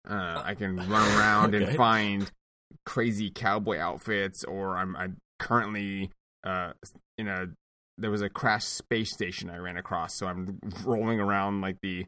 Uh, 0.06 0.43
I 0.44 0.55
can 0.55 0.77
run 0.77 0.89
around 1.19 1.55
and 1.55 1.74
find 1.77 2.31
crazy 2.85 3.31
cowboy 3.31 3.78
outfits, 3.78 4.44
or 4.44 4.77
I'm 4.77 4.94
I'm 4.97 5.16
currently 5.39 6.10
uh 6.44 6.73
in 7.16 7.28
a 7.28 7.47
there 7.97 8.10
was 8.10 8.20
a 8.20 8.28
crashed 8.28 8.69
space 8.69 9.15
station 9.15 9.48
I 9.48 9.56
ran 9.56 9.78
across, 9.78 10.15
so 10.15 10.27
I'm 10.27 10.59
rolling 10.85 11.20
around 11.20 11.62
like 11.62 11.78
the 11.81 12.05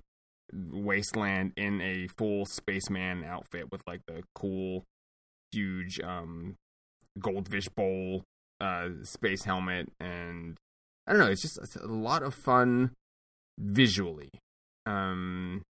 wasteland 0.52 1.52
in 1.56 1.80
a 1.80 2.06
full 2.18 2.44
spaceman 2.44 3.24
outfit 3.24 3.72
with 3.72 3.80
like 3.86 4.02
the 4.06 4.24
cool, 4.34 4.84
huge 5.52 5.98
um 6.00 6.56
goldfish 7.18 7.70
bowl 7.70 8.24
uh 8.60 8.88
space 9.04 9.44
helmet, 9.44 9.88
and 9.98 10.58
I 11.06 11.12
don't 11.12 11.20
know. 11.22 11.30
It's 11.30 11.40
just 11.40 11.58
it's 11.62 11.76
a 11.76 11.86
lot 11.86 12.22
of 12.22 12.34
fun 12.34 12.90
visually. 13.60 14.30
Um, 14.86 15.62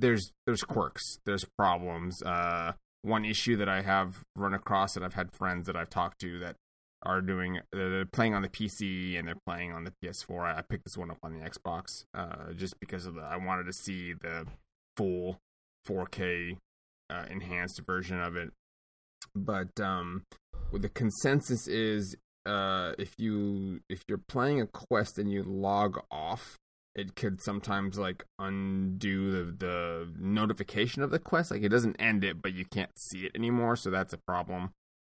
there's 0.00 0.32
there's 0.46 0.62
quirks, 0.62 1.18
there's 1.24 1.44
problems. 1.56 2.22
Uh, 2.22 2.72
one 3.02 3.24
issue 3.24 3.56
that 3.56 3.68
I 3.68 3.82
have 3.82 4.24
run 4.34 4.54
across 4.54 4.94
that 4.94 5.02
I've 5.02 5.14
had 5.14 5.32
friends 5.32 5.66
that 5.66 5.76
I've 5.76 5.90
talked 5.90 6.20
to 6.22 6.38
that 6.40 6.56
are 7.02 7.20
doing 7.20 7.60
they're 7.72 8.04
playing 8.04 8.34
on 8.34 8.42
the 8.42 8.48
PC 8.48 9.18
and 9.18 9.28
they're 9.28 9.36
playing 9.46 9.72
on 9.72 9.84
the 9.84 9.92
PS4. 10.02 10.56
I, 10.58 10.62
picked 10.62 10.84
this 10.84 10.96
one 10.96 11.10
up 11.10 11.18
on 11.22 11.38
the 11.38 11.48
Xbox 11.48 12.04
uh, 12.14 12.52
just 12.54 12.80
because 12.80 13.06
of 13.06 13.14
the 13.14 13.22
I 13.22 13.36
wanted 13.36 13.66
to 13.66 13.72
see 13.72 14.12
the 14.12 14.46
full 14.96 15.38
4K 15.88 16.56
uh, 17.08 17.24
enhanced 17.30 17.80
version 17.86 18.20
of 18.20 18.36
it. 18.36 18.50
But 19.34 19.78
um, 19.80 20.24
what 20.70 20.82
the 20.82 20.88
consensus 20.88 21.68
is 21.68 22.16
uh, 22.44 22.92
if 22.98 23.12
you 23.18 23.80
if 23.88 24.02
you're 24.08 24.20
playing 24.28 24.60
a 24.60 24.66
quest 24.66 25.18
and 25.18 25.30
you 25.30 25.42
log 25.42 25.98
off, 26.10 26.56
it 26.96 27.14
could 27.14 27.42
sometimes 27.42 27.98
like 27.98 28.24
undo 28.38 29.30
the 29.30 29.52
the 29.52 30.12
notification 30.18 31.02
of 31.02 31.10
the 31.10 31.18
quest. 31.18 31.50
Like 31.50 31.62
it 31.62 31.68
doesn't 31.68 32.00
end 32.00 32.24
it, 32.24 32.40
but 32.40 32.54
you 32.54 32.64
can't 32.64 32.98
see 32.98 33.26
it 33.26 33.32
anymore, 33.36 33.76
so 33.76 33.90
that's 33.90 34.14
a 34.14 34.18
problem. 34.18 34.70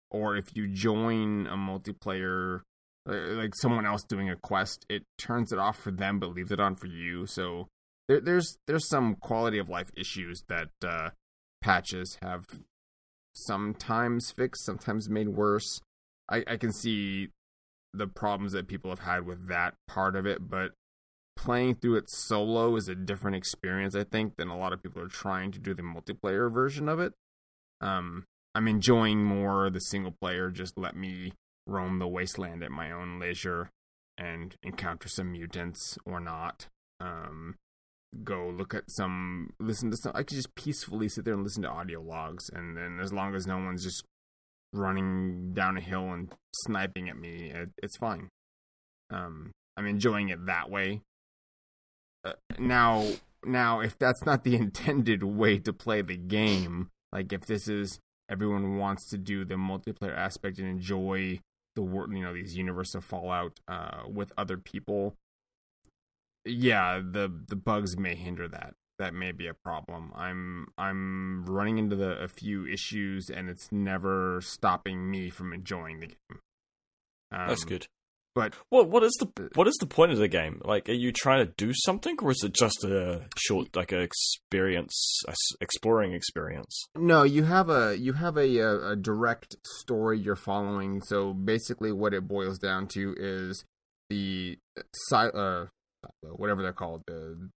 Or 0.09 0.35
if 0.35 0.55
you 0.55 0.67
join 0.67 1.45
a 1.45 1.55
multiplayer, 1.55 2.61
uh, 3.07 3.13
like 3.35 3.55
someone 3.55 3.85
else 3.85 4.03
doing 4.03 4.29
a 4.29 4.35
quest, 4.35 4.85
it 4.89 5.03
turns 5.19 5.51
it 5.51 5.59
off 5.59 5.77
for 5.77 5.91
them 5.91 6.19
but 6.19 6.33
leaves 6.33 6.51
it 6.51 6.59
on 6.59 6.75
for 6.75 6.87
you. 6.87 7.27
So 7.27 7.67
there, 8.07 8.19
there's 8.19 8.57
there's 8.65 8.89
some 8.89 9.15
quality 9.15 9.59
of 9.59 9.69
life 9.69 9.91
issues 9.95 10.43
that 10.49 10.69
uh, 10.83 11.11
patches 11.61 12.17
have 12.23 12.45
sometimes 13.33 14.31
fixed, 14.31 14.65
sometimes 14.65 15.07
made 15.07 15.29
worse. 15.29 15.81
I, 16.27 16.43
I 16.47 16.57
can 16.57 16.73
see 16.73 17.29
the 17.93 18.07
problems 18.07 18.53
that 18.53 18.67
people 18.67 18.89
have 18.89 18.99
had 19.01 19.27
with 19.27 19.47
that 19.49 19.75
part 19.87 20.15
of 20.15 20.25
it, 20.25 20.49
but 20.49 20.71
playing 21.35 21.75
through 21.75 21.97
it 21.97 22.09
solo 22.09 22.75
is 22.75 22.87
a 22.87 22.95
different 22.95 23.35
experience, 23.35 23.95
I 23.95 24.03
think, 24.03 24.37
than 24.37 24.47
a 24.47 24.57
lot 24.57 24.73
of 24.73 24.81
people 24.81 25.01
are 25.01 25.07
trying 25.07 25.51
to 25.51 25.59
do 25.59 25.73
the 25.73 25.83
multiplayer 25.83 26.51
version 26.51 26.89
of 26.89 26.99
it. 26.99 27.13
Um, 27.81 28.25
I'm 28.53 28.67
enjoying 28.67 29.23
more 29.23 29.69
the 29.69 29.81
single 29.81 30.13
player. 30.19 30.49
Just 30.49 30.77
let 30.77 30.95
me 30.95 31.33
roam 31.67 31.99
the 31.99 32.07
wasteland 32.07 32.63
at 32.63 32.71
my 32.71 32.91
own 32.91 33.19
leisure 33.19 33.69
and 34.17 34.55
encounter 34.63 35.09
some 35.09 35.31
mutants 35.33 35.97
or 36.05 36.19
not. 36.19 36.67
Um, 36.99 37.55
go 38.23 38.47
look 38.47 38.73
at 38.73 38.89
some, 38.89 39.53
listen 39.59 39.91
to 39.91 39.97
some. 39.97 40.13
I 40.15 40.23
could 40.23 40.37
just 40.37 40.55
peacefully 40.55 41.09
sit 41.09 41.25
there 41.25 41.33
and 41.33 41.43
listen 41.43 41.63
to 41.63 41.69
audio 41.69 42.01
logs, 42.01 42.49
and 42.49 42.77
then 42.77 42.99
as 43.01 43.11
long 43.11 43.35
as 43.35 43.45
no 43.45 43.57
one's 43.57 43.83
just 43.83 44.03
running 44.73 45.53
down 45.53 45.77
a 45.77 45.81
hill 45.81 46.11
and 46.11 46.31
sniping 46.53 47.09
at 47.09 47.17
me, 47.17 47.51
it, 47.53 47.69
it's 47.83 47.97
fine. 47.97 48.29
Um, 49.09 49.51
I'm 49.77 49.85
enjoying 49.85 50.29
it 50.29 50.45
that 50.45 50.69
way. 50.69 51.01
Uh, 52.25 52.33
now, 52.57 53.07
now, 53.45 53.79
if 53.79 53.97
that's 53.97 54.25
not 54.25 54.43
the 54.43 54.55
intended 54.63 55.23
way 55.23 55.59
to 55.59 55.71
play 55.71 56.01
the 56.01 56.17
game, 56.17 56.89
like 57.11 57.31
if 57.31 57.45
this 57.45 57.67
is 57.67 57.99
everyone 58.29 58.77
wants 58.77 59.07
to 59.09 59.17
do 59.17 59.45
the 59.45 59.55
multiplayer 59.55 60.17
aspect 60.17 60.57
and 60.57 60.67
enjoy 60.67 61.39
the 61.75 61.81
world, 61.83 62.11
you 62.13 62.23
know, 62.23 62.33
these 62.33 62.57
universe 62.57 62.95
of 62.95 63.05
Fallout 63.05 63.59
uh, 63.67 64.03
with 64.11 64.33
other 64.37 64.57
people, 64.57 65.15
yeah, 66.45 66.99
the 66.99 67.31
the 67.47 67.55
bugs 67.55 67.97
may 67.97 68.15
hinder 68.15 68.47
that. 68.47 68.73
That 68.97 69.13
may 69.13 69.33
be 69.33 69.47
a 69.47 69.53
problem. 69.53 70.13
I'm 70.15 70.67
I'm 70.77 71.45
running 71.45 71.77
into 71.77 71.95
the 71.95 72.17
a 72.17 72.27
few 72.27 72.65
issues, 72.65 73.29
and 73.29 73.49
it's 73.49 73.71
never 73.71 74.39
stopping 74.41 75.11
me 75.11 75.29
from 75.29 75.51
enjoying 75.53 75.99
the 75.99 76.07
game. 76.07 76.39
Um, 77.31 77.47
That's 77.49 77.65
good. 77.65 77.87
But 78.35 78.53
what 78.69 78.89
what 78.89 79.01
is 79.01 79.13
the 79.13 79.27
uh, 79.41 79.47
what 79.55 79.67
is 79.67 79.77
the 79.79 79.85
point 79.85 80.11
of 80.11 80.17
the 80.17 80.27
game? 80.27 80.61
Like, 80.65 80.89
are 80.89 80.93
you 80.93 81.13
trying 81.13 81.45
to 81.45 81.53
do 81.57 81.71
something, 81.73 82.17
or 82.21 82.31
is 82.31 82.43
it 82.43 82.53
just 82.53 82.83
a 82.83 83.21
short, 83.37 83.73
like, 83.75 83.93
a 83.93 84.01
experience, 84.01 85.21
a 85.25 85.33
exploring 85.61 86.13
experience? 86.13 86.77
No, 86.97 87.23
you 87.23 87.43
have 87.43 87.69
a 87.69 87.97
you 87.97 88.11
have 88.13 88.35
a, 88.35 88.57
a, 88.57 88.91
a 88.91 88.95
direct 88.97 89.55
story 89.65 90.19
you're 90.19 90.35
following. 90.35 91.01
So 91.01 91.33
basically, 91.33 91.93
what 91.93 92.13
it 92.13 92.27
boils 92.27 92.59
down 92.59 92.87
to 92.89 93.15
is 93.17 93.63
the 94.09 94.57
uh, 95.13 95.15
uh 95.15 95.65
whatever 96.21 96.61
they're 96.61 96.73
called, 96.73 97.03
the 97.07 97.49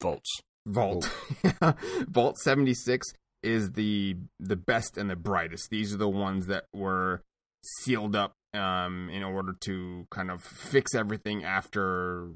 vaults. 0.00 0.40
Vault. 0.64 1.10
Vault 2.08 2.38
76 2.38 3.08
is 3.42 3.72
the 3.72 4.16
the 4.40 4.56
best 4.56 4.96
and 4.96 5.10
the 5.10 5.16
brightest. 5.16 5.68
These 5.70 5.92
are 5.92 5.98
the 5.98 6.08
ones 6.08 6.46
that 6.46 6.64
were 6.72 7.22
sealed 7.82 8.16
up 8.16 8.36
um, 8.54 9.08
in 9.10 9.22
order 9.22 9.54
to 9.60 10.06
kind 10.10 10.30
of 10.30 10.42
fix 10.42 10.94
everything 10.94 11.44
after 11.44 12.30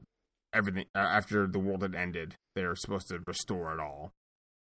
everything 0.55 0.86
uh, 0.94 0.98
after 0.98 1.47
the 1.47 1.59
world 1.59 1.82
had 1.82 1.94
ended. 1.94 2.34
They're 2.55 2.76
supposed 2.76 3.09
to 3.09 3.20
restore 3.26 3.74
it 3.74 3.80
all, 3.80 4.12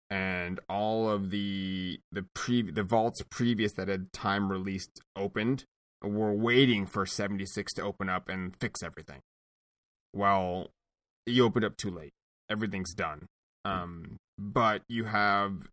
and 0.09 0.59
all 0.69 1.09
of 1.09 1.29
the 1.29 1.99
the 2.11 2.25
pre 2.33 2.61
the 2.61 2.83
vaults 2.83 3.21
previous 3.29 3.73
that 3.73 3.87
had 3.87 4.13
time 4.13 4.51
released 4.51 5.01
opened 5.15 5.65
were 6.03 6.33
waiting 6.33 6.85
for 6.85 7.05
76 7.05 7.71
to 7.73 7.81
open 7.81 8.09
up 8.09 8.27
and 8.27 8.53
fix 8.59 8.83
everything 8.83 9.21
well, 10.13 10.67
you 11.25 11.43
opened 11.43 11.65
up 11.65 11.77
too 11.77 11.89
late. 11.89 12.13
Everything's 12.49 12.93
done. 12.93 13.27
Um, 13.65 14.17
but 14.37 14.83
you 14.87 15.05
have 15.05 15.67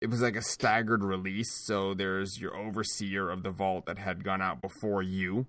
it 0.00 0.08
was 0.08 0.22
like 0.22 0.36
a 0.36 0.42
staggered 0.42 1.04
release, 1.04 1.50
so 1.50 1.92
there's 1.94 2.40
your 2.40 2.56
overseer 2.56 3.30
of 3.30 3.42
the 3.42 3.50
vault 3.50 3.86
that 3.86 3.98
had 3.98 4.24
gone 4.24 4.40
out 4.40 4.62
before 4.62 5.02
you. 5.02 5.46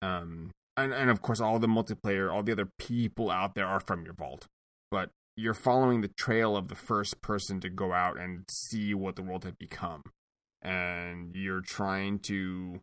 Um, 0.00 0.50
and, 0.76 0.92
and 0.94 1.10
of 1.10 1.20
course, 1.20 1.40
all 1.40 1.58
the 1.58 1.66
multiplayer, 1.66 2.32
all 2.32 2.42
the 2.42 2.52
other 2.52 2.68
people 2.78 3.30
out 3.30 3.54
there 3.54 3.66
are 3.66 3.80
from 3.80 4.04
your 4.04 4.14
vault, 4.14 4.46
but 4.90 5.10
you're 5.36 5.54
following 5.54 6.00
the 6.00 6.10
trail 6.16 6.56
of 6.56 6.68
the 6.68 6.74
first 6.74 7.20
person 7.20 7.60
to 7.60 7.68
go 7.68 7.92
out 7.92 8.18
and 8.18 8.44
see 8.50 8.94
what 8.94 9.16
the 9.16 9.22
world 9.22 9.44
had 9.44 9.58
become, 9.58 10.02
and 10.62 11.34
you're 11.34 11.60
trying 11.60 12.18
to 12.20 12.80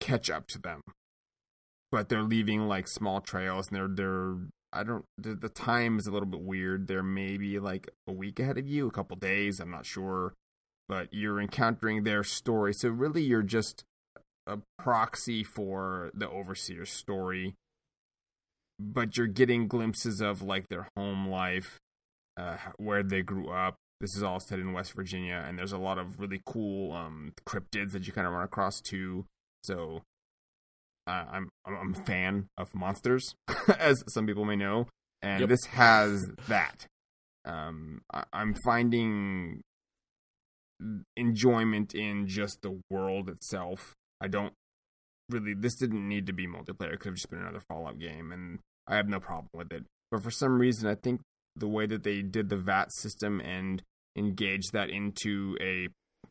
catch 0.00 0.30
up 0.30 0.46
to 0.48 0.58
them. 0.58 0.80
But 1.92 2.08
they're 2.08 2.22
leaving 2.22 2.66
like 2.66 2.88
small 2.88 3.20
trails 3.20 3.68
and 3.68 3.76
they're 3.76 3.88
they're 3.88 4.36
I 4.74 4.82
don't 4.82 5.04
the, 5.16 5.34
the 5.34 5.48
time 5.48 5.98
is 5.98 6.06
a 6.06 6.10
little 6.10 6.28
bit 6.28 6.40
weird. 6.40 6.88
They're 6.88 7.02
maybe 7.02 7.58
like 7.58 7.88
a 8.08 8.12
week 8.12 8.40
ahead 8.40 8.58
of 8.58 8.66
you, 8.68 8.88
a 8.88 8.90
couple 8.90 9.16
days, 9.16 9.60
I'm 9.60 9.70
not 9.70 9.86
sure. 9.86 10.34
But 10.88 11.08
you're 11.12 11.40
encountering 11.40 12.02
their 12.02 12.24
story. 12.24 12.74
So 12.74 12.90
really 12.90 13.22
you're 13.22 13.42
just 13.42 13.84
a 14.46 14.58
proxy 14.78 15.42
for 15.42 16.10
the 16.12 16.28
overseer's 16.28 16.90
story. 16.90 17.54
But 18.78 19.16
you're 19.16 19.28
getting 19.28 19.68
glimpses 19.68 20.20
of 20.20 20.42
like 20.42 20.68
their 20.68 20.88
home 20.96 21.28
life, 21.28 21.78
uh, 22.36 22.56
where 22.76 23.02
they 23.02 23.22
grew 23.22 23.48
up. 23.48 23.76
This 24.00 24.16
is 24.16 24.22
all 24.22 24.40
set 24.40 24.58
in 24.58 24.72
West 24.72 24.92
Virginia, 24.92 25.42
and 25.46 25.56
there's 25.56 25.72
a 25.72 25.78
lot 25.78 25.98
of 25.98 26.18
really 26.18 26.42
cool 26.44 26.92
um, 26.92 27.32
cryptids 27.46 27.92
that 27.92 28.06
you 28.06 28.12
kind 28.12 28.26
of 28.26 28.32
run 28.32 28.42
across 28.42 28.80
too. 28.80 29.24
So 29.62 30.02
I'm 31.06 31.48
I'm 31.66 31.94
a 31.94 32.04
fan 32.04 32.46
of 32.56 32.74
monsters, 32.74 33.34
as 33.78 34.02
some 34.08 34.26
people 34.26 34.44
may 34.44 34.56
know, 34.56 34.86
and 35.22 35.40
yep. 35.40 35.48
this 35.48 35.64
has 35.66 36.26
that. 36.48 36.86
Um, 37.44 38.00
I, 38.12 38.24
I'm 38.32 38.54
finding 38.64 39.62
enjoyment 41.16 41.94
in 41.94 42.26
just 42.26 42.62
the 42.62 42.80
world 42.90 43.28
itself. 43.28 43.94
I 44.20 44.28
don't 44.28 44.54
really. 45.30 45.54
This 45.54 45.74
didn't 45.74 46.08
need 46.08 46.26
to 46.26 46.32
be 46.32 46.46
multiplayer. 46.46 46.94
It 46.94 47.00
could 47.00 47.10
have 47.10 47.16
just 47.16 47.30
been 47.30 47.40
another 47.40 47.62
Fallout 47.68 47.98
game, 47.98 48.32
and 48.32 48.60
I 48.86 48.96
have 48.96 49.08
no 49.08 49.20
problem 49.20 49.48
with 49.54 49.72
it. 49.72 49.84
But 50.10 50.22
for 50.22 50.30
some 50.30 50.58
reason, 50.58 50.88
I 50.88 50.94
think 50.94 51.20
the 51.56 51.68
way 51.68 51.86
that 51.86 52.02
they 52.02 52.22
did 52.22 52.48
the 52.48 52.56
VAT 52.56 52.92
system 52.92 53.40
and 53.40 53.82
engaged 54.16 54.72
that 54.72 54.90
into 54.90 55.56
a 55.60 55.88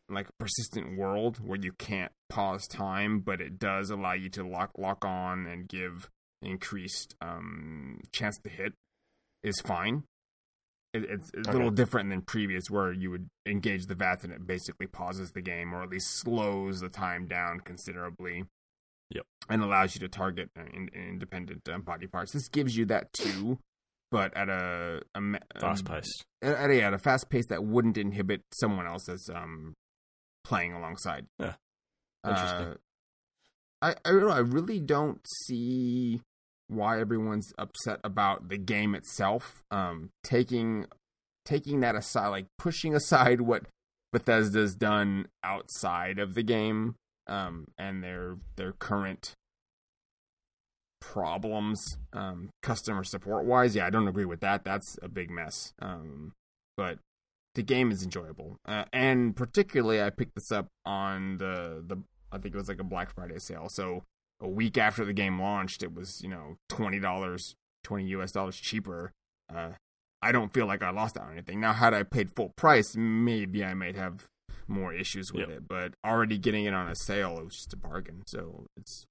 like 0.08 0.28
persistent 0.38 0.98
world 0.98 1.38
where 1.38 1.58
you 1.60 1.72
can't 1.72 2.12
pause 2.28 2.66
time, 2.66 3.20
but 3.20 3.40
it 3.40 3.58
does 3.58 3.90
allow 3.90 4.12
you 4.12 4.28
to 4.30 4.46
lock 4.46 4.72
lock 4.76 5.04
on 5.04 5.46
and 5.46 5.68
give 5.68 6.10
increased 6.42 7.14
um, 7.20 8.00
chance 8.12 8.38
to 8.44 8.50
hit 8.50 8.74
is 9.42 9.60
fine. 9.60 10.04
It, 10.92 11.04
it's, 11.04 11.30
it's 11.34 11.48
okay. 11.48 11.50
a 11.50 11.52
little 11.52 11.70
different 11.70 12.10
than 12.10 12.22
previous 12.22 12.70
where 12.70 12.92
you 12.92 13.10
would 13.10 13.28
engage 13.46 13.86
the 13.86 13.94
VATS 13.94 14.24
and 14.24 14.32
it 14.32 14.46
basically 14.46 14.86
pauses 14.86 15.32
the 15.32 15.42
game 15.42 15.74
or 15.74 15.82
at 15.82 15.90
least 15.90 16.20
slows 16.20 16.80
the 16.80 16.88
time 16.88 17.26
down 17.26 17.60
considerably. 17.60 18.44
Yep. 19.10 19.26
And 19.48 19.62
allows 19.62 19.94
you 19.94 20.00
to 20.00 20.08
target 20.08 20.50
uh, 20.58 20.62
in, 20.72 20.88
independent 20.94 21.68
um, 21.68 21.82
body 21.82 22.06
parts. 22.06 22.32
This 22.32 22.48
gives 22.48 22.76
you 22.76 22.84
that 22.86 23.12
too, 23.12 23.58
but 24.10 24.34
at 24.36 24.48
a, 24.48 25.02
a 25.14 25.20
fast 25.60 25.84
pace. 25.84 26.22
At 26.42 26.70
a, 26.70 26.82
at 26.82 26.94
a 26.94 26.98
fast 26.98 27.28
pace 27.28 27.46
that 27.48 27.64
wouldn't 27.64 27.98
inhibit 27.98 28.42
someone 28.52 28.86
else's 28.86 29.28
um, 29.34 29.74
playing 30.44 30.72
alongside. 30.72 31.26
Yeah. 31.38 31.54
Interesting. 32.26 32.66
Uh, 32.66 32.74
I 33.82 33.94
I 34.04 34.12
know. 34.12 34.28
I 34.28 34.38
really 34.38 34.80
don't 34.80 35.20
see 35.44 36.20
why 36.68 37.00
everyone's 37.00 37.52
upset 37.58 38.00
about 38.02 38.48
the 38.48 38.58
game 38.58 38.94
itself. 38.94 39.62
Um, 39.70 40.10
taking 40.22 40.86
taking 41.44 41.80
that 41.80 41.94
aside, 41.94 42.28
like 42.28 42.46
pushing 42.58 42.94
aside 42.94 43.42
what 43.42 43.64
Bethesda's 44.12 44.74
done 44.74 45.26
outside 45.42 46.18
of 46.18 46.34
the 46.34 46.42
game, 46.42 46.96
um, 47.26 47.66
and 47.76 48.02
their 48.02 48.36
their 48.56 48.72
current 48.72 49.34
problems 51.00 51.98
um, 52.14 52.48
customer 52.62 53.04
support 53.04 53.44
wise. 53.44 53.76
Yeah, 53.76 53.86
I 53.86 53.90
don't 53.90 54.08
agree 54.08 54.24
with 54.24 54.40
that. 54.40 54.64
That's 54.64 54.98
a 55.02 55.08
big 55.08 55.30
mess. 55.30 55.74
Um, 55.80 56.32
but 56.76 56.98
the 57.54 57.62
game 57.62 57.90
is 57.90 58.02
enjoyable, 58.02 58.58
uh, 58.66 58.84
and 58.92 59.34
particularly 59.36 60.02
I 60.02 60.10
picked 60.10 60.34
this 60.34 60.50
up 60.52 60.68
on 60.84 61.36
the 61.38 61.82
the 61.86 61.96
I 62.32 62.38
think 62.38 62.54
it 62.54 62.58
was 62.58 62.68
like 62.68 62.80
a 62.80 62.84
Black 62.84 63.14
Friday 63.14 63.38
sale. 63.38 63.68
So 63.68 64.02
a 64.40 64.48
week 64.48 64.76
after 64.76 65.04
the 65.04 65.12
game 65.12 65.40
launched, 65.40 65.82
it 65.82 65.94
was 65.94 66.20
you 66.22 66.28
know 66.28 66.56
twenty 66.68 66.98
dollars, 67.00 67.54
twenty 67.84 68.06
US 68.08 68.32
dollars 68.32 68.56
cheaper. 68.56 69.12
Uh, 69.54 69.70
I 70.22 70.32
don't 70.32 70.52
feel 70.54 70.66
like 70.66 70.82
I 70.82 70.90
lost 70.90 71.16
out 71.18 71.24
on 71.26 71.32
anything. 71.32 71.60
Now, 71.60 71.74
had 71.74 71.92
I 71.92 72.02
paid 72.02 72.30
full 72.34 72.50
price, 72.56 72.96
maybe 72.96 73.62
I 73.62 73.74
might 73.74 73.94
have 73.94 74.26
more 74.66 74.94
issues 74.94 75.30
with 75.32 75.48
Yep. 75.48 75.50
it. 75.50 75.68
But 75.68 75.94
already 76.04 76.38
getting 76.38 76.64
it 76.64 76.72
on 76.72 76.88
a 76.88 76.94
sale, 76.94 77.38
it 77.38 77.44
was 77.44 77.56
just 77.56 77.74
a 77.74 77.76
bargain. 77.76 78.22
So 78.26 78.64
it's 78.76 79.04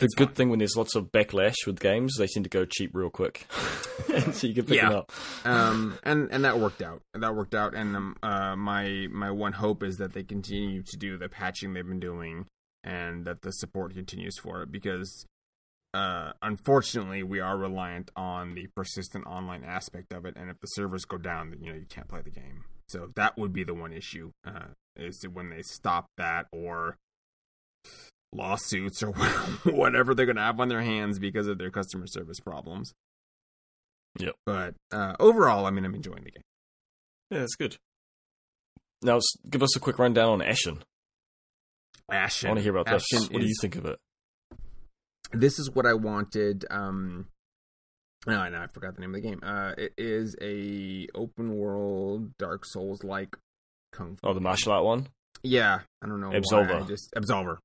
The 0.00 0.06
It's 0.06 0.14
good 0.14 0.28
fine. 0.28 0.34
thing 0.34 0.48
when 0.50 0.58
there's 0.58 0.76
lots 0.76 0.94
of 0.96 1.12
backlash 1.12 1.54
with 1.66 1.78
games, 1.78 2.16
they 2.18 2.26
seem 2.26 2.42
to 2.42 2.48
go 2.48 2.64
cheap 2.64 2.90
real 2.94 3.10
quick, 3.10 3.46
so 4.32 4.46
you 4.46 4.54
can 4.54 4.64
pick 4.66 4.76
Yeah. 4.76 4.88
them 4.88 4.98
up. 4.98 5.12
um 5.44 5.98
and 6.02 6.28
and 6.32 6.44
that 6.44 6.58
worked 6.58 6.82
out 6.82 7.02
that 7.14 7.34
worked 7.36 7.54
out 7.54 7.74
and 7.74 7.94
um, 7.94 8.16
uh 8.22 8.56
my 8.56 9.06
my 9.12 9.30
one 9.30 9.52
hope 9.52 9.82
is 9.82 9.96
that 9.98 10.12
they 10.14 10.22
continue 10.24 10.82
to 10.82 10.96
do 10.96 11.16
the 11.16 11.28
patching 11.28 11.72
they've 11.74 11.86
been 11.86 12.00
doing 12.00 12.46
and 12.82 13.24
that 13.26 13.42
the 13.42 13.52
support 13.52 13.94
continues 13.94 14.38
for 14.38 14.62
it 14.62 14.72
because 14.72 15.24
uh 15.94 16.32
unfortunately 16.42 17.22
we 17.22 17.38
are 17.40 17.56
reliant 17.58 18.10
on 18.16 18.54
the 18.54 18.66
persistent 18.74 19.26
online 19.26 19.64
aspect 19.64 20.12
of 20.12 20.24
it 20.24 20.34
and 20.36 20.48
if 20.50 20.58
the 20.60 20.66
servers 20.68 21.04
go 21.04 21.18
down 21.18 21.50
then 21.50 21.62
you 21.62 21.70
know 21.72 21.78
you 21.78 21.86
can't 21.86 22.08
play 22.08 22.22
the 22.22 22.30
game 22.30 22.64
so 22.88 23.10
that 23.16 23.36
would 23.36 23.52
be 23.52 23.64
the 23.64 23.74
one 23.74 23.92
issue 23.92 24.30
uh 24.46 24.68
is 24.96 25.22
when 25.32 25.50
they 25.50 25.62
stop 25.62 26.06
that 26.16 26.46
or 26.52 26.96
lawsuits 28.32 29.02
or 29.02 29.10
whatever 29.64 30.14
they're 30.14 30.26
going 30.26 30.36
to 30.36 30.42
have 30.42 30.60
on 30.60 30.68
their 30.68 30.82
hands 30.82 31.18
because 31.18 31.46
of 31.48 31.58
their 31.58 31.70
customer 31.70 32.06
service 32.06 32.38
problems 32.40 32.92
Yep. 34.18 34.34
but 34.44 34.74
uh, 34.92 35.14
overall, 35.20 35.66
I 35.66 35.70
mean, 35.70 35.84
I'm 35.84 35.94
enjoying 35.94 36.24
the 36.24 36.32
game. 36.32 36.42
Yeah, 37.30 37.38
that's 37.40 37.54
good. 37.54 37.76
Now, 39.02 39.20
give 39.48 39.62
us 39.62 39.76
a 39.76 39.80
quick 39.80 39.98
rundown 40.00 40.30
on 40.30 40.42
Ashen. 40.42 40.82
Ashen. 42.10 42.48
I 42.48 42.50
want 42.50 42.58
to 42.58 42.62
hear 42.64 42.76
about 42.76 42.86
this. 42.86 43.04
Ashen 43.14 43.32
What 43.32 43.40
do 43.40 43.46
you 43.46 43.54
think 43.60 43.76
of 43.76 43.86
it? 43.86 43.98
This 45.32 45.60
is 45.60 45.70
what 45.70 45.86
I 45.86 45.94
wanted. 45.94 46.64
Um, 46.70 47.28
no, 48.26 48.48
no, 48.48 48.58
I 48.58 48.66
forgot 48.66 48.96
the 48.96 49.00
name 49.00 49.14
of 49.14 49.22
the 49.22 49.28
game. 49.28 49.40
Uh, 49.44 49.74
it 49.78 49.92
is 49.96 50.36
a 50.42 51.06
open 51.14 51.54
world 51.54 52.36
Dark 52.36 52.66
Souls 52.66 53.04
like 53.04 53.36
kung 53.92 54.16
fu. 54.16 54.28
Oh, 54.28 54.34
the 54.34 54.40
martial 54.40 54.72
art 54.72 54.84
one. 54.84 55.06
Yeah, 55.44 55.80
I 56.02 56.06
don't 56.08 56.20
know. 56.20 56.30
Absolver. 56.30 56.82
I 56.82 56.86
just 56.86 57.14
Absolver. 57.16 57.58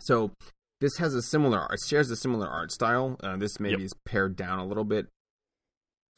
So 0.00 0.32
this 0.80 0.98
has 0.98 1.14
a 1.14 1.22
similar. 1.22 1.66
It 1.72 1.80
shares 1.86 2.10
a 2.10 2.16
similar 2.16 2.46
art 2.48 2.70
style. 2.72 3.16
Uh, 3.22 3.36
this 3.36 3.58
maybe 3.58 3.82
Yep. 3.82 3.86
is 3.86 3.94
pared 4.06 4.36
down 4.36 4.58
a 4.58 4.66
little 4.66 4.84
bit, 4.84 5.08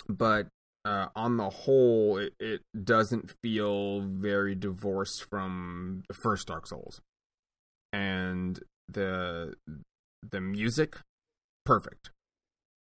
but 0.08 0.48
uh, 0.84 1.08
on 1.14 1.36
the 1.36 1.50
whole, 1.50 2.16
it, 2.18 2.32
it 2.40 2.60
doesn't 2.84 3.34
feel 3.42 4.00
very 4.00 4.54
divorced 4.54 5.24
from 5.28 6.02
the 6.08 6.14
first 6.14 6.46
Dark 6.48 6.66
Souls, 6.66 7.00
and 7.92 8.60
the 8.88 9.54
the 10.22 10.40
music, 10.40 10.96
perfect. 11.64 12.10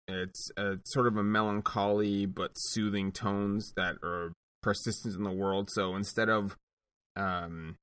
It's 0.07 0.49
a 0.57 0.79
sort 0.85 1.07
of 1.07 1.17
a 1.17 1.23
melancholy 1.23 2.25
but 2.25 2.51
soothing 2.55 3.11
tones 3.11 3.73
that 3.75 3.97
are 4.03 4.33
persistent 4.61 5.15
in 5.15 5.23
the 5.23 5.31
world. 5.31 5.69
So 5.71 5.95
instead 5.95 6.29
of 6.29 6.55
um 7.15 7.75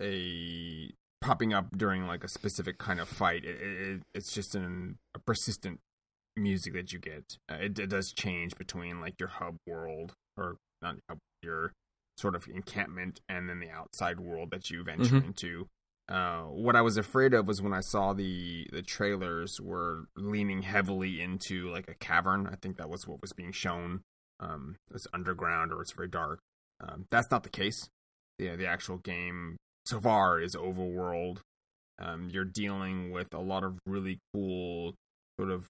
a 0.00 0.90
popping 1.22 1.54
up 1.54 1.66
during 1.76 2.06
like 2.06 2.24
a 2.24 2.28
specific 2.28 2.78
kind 2.78 3.00
of 3.00 3.08
fight. 3.08 3.44
It, 3.44 3.56
it, 3.62 4.00
it's 4.14 4.32
just 4.32 4.54
an, 4.54 4.98
a 5.14 5.18
persistent 5.18 5.80
music 6.36 6.74
that 6.74 6.92
you 6.92 6.98
get. 6.98 7.36
Uh, 7.50 7.56
it, 7.56 7.78
it 7.78 7.88
does 7.88 8.12
change 8.12 8.56
between 8.56 9.00
like 9.00 9.14
your 9.18 9.28
hub 9.28 9.56
world 9.66 10.12
or 10.36 10.56
not 10.82 10.96
hub, 11.08 11.18
your 11.42 11.72
sort 12.16 12.34
of 12.34 12.46
encampment 12.48 13.20
and 13.28 13.48
then 13.48 13.60
the 13.60 13.70
outside 13.70 14.20
world 14.20 14.50
that 14.50 14.70
you 14.70 14.84
venture 14.84 15.16
Mhm. 15.16 15.26
into. 15.26 15.66
Uh, 16.08 16.42
what 16.42 16.76
I 16.76 16.82
was 16.82 16.96
afraid 16.96 17.32
of 17.32 17.46
was 17.46 17.62
when 17.62 17.72
I 17.72 17.80
saw 17.80 18.12
the 18.12 18.66
the 18.72 18.82
trailers 18.82 19.60
were 19.60 20.06
leaning 20.16 20.62
heavily 20.62 21.20
into 21.22 21.70
like 21.70 21.88
a 21.88 21.94
cavern. 21.94 22.46
I 22.46 22.56
think 22.56 22.76
that 22.76 22.90
was 22.90 23.06
what 23.06 23.22
was 23.22 23.32
being 23.32 23.52
shown. 23.52 24.02
Um, 24.40 24.76
it's 24.92 25.06
underground 25.14 25.72
or 25.72 25.80
it's 25.80 25.92
very 25.92 26.08
dark. 26.08 26.40
Um, 26.80 27.06
that's 27.10 27.30
not 27.30 27.44
the 27.44 27.48
case. 27.50 27.88
The 28.38 28.56
the 28.56 28.66
actual 28.66 28.98
game 28.98 29.56
so 29.86 30.00
far 30.00 30.40
is 30.40 30.54
overworld. 30.54 31.38
Um, 31.98 32.28
you're 32.30 32.44
dealing 32.44 33.12
with 33.12 33.32
a 33.34 33.40
lot 33.40 33.64
of 33.64 33.78
really 33.86 34.18
cool 34.34 34.94
sort 35.38 35.50
of. 35.50 35.66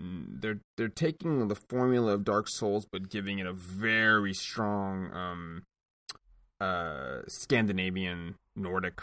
mm, 0.00 0.40
They're 0.40 0.60
they're 0.76 0.88
taking 0.88 1.48
the 1.48 1.56
formula 1.68 2.12
of 2.14 2.24
Dark 2.24 2.48
Souls, 2.48 2.86
but 2.90 3.08
giving 3.10 3.38
it 3.38 3.46
a 3.46 3.52
very 3.52 4.32
strong 4.32 5.12
um, 5.12 5.62
uh, 6.60 7.20
Scandinavian 7.28 8.36
Nordic 8.56 9.02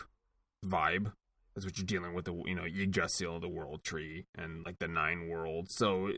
vibe. 0.65 1.11
That's 1.53 1.65
what 1.65 1.77
you're 1.77 1.85
dealing 1.85 2.13
with 2.13 2.25
the 2.25 2.33
you 2.45 2.55
know 2.55 2.63
Yggdrasil, 2.65 3.39
the 3.41 3.49
World 3.49 3.83
Tree, 3.83 4.25
and 4.37 4.65
like 4.65 4.77
the 4.79 4.87
Nine 4.87 5.27
Worlds. 5.27 5.75
So 5.75 6.11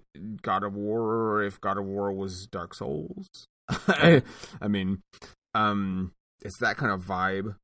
God 0.44 0.64
of 0.64 0.76
War, 0.76 1.42
if 1.44 1.60
God 1.60 1.78
of 1.80 1.86
War 1.86 2.12
was 2.14 2.46
Dark 2.52 2.76
Souls, 2.76 3.28
I 3.88 4.22
mean, 4.70 5.02
um, 5.56 6.12
it's 6.44 6.60
that 6.60 6.78
kind 6.78 6.92
of 6.92 7.02
vibe, 7.04 7.56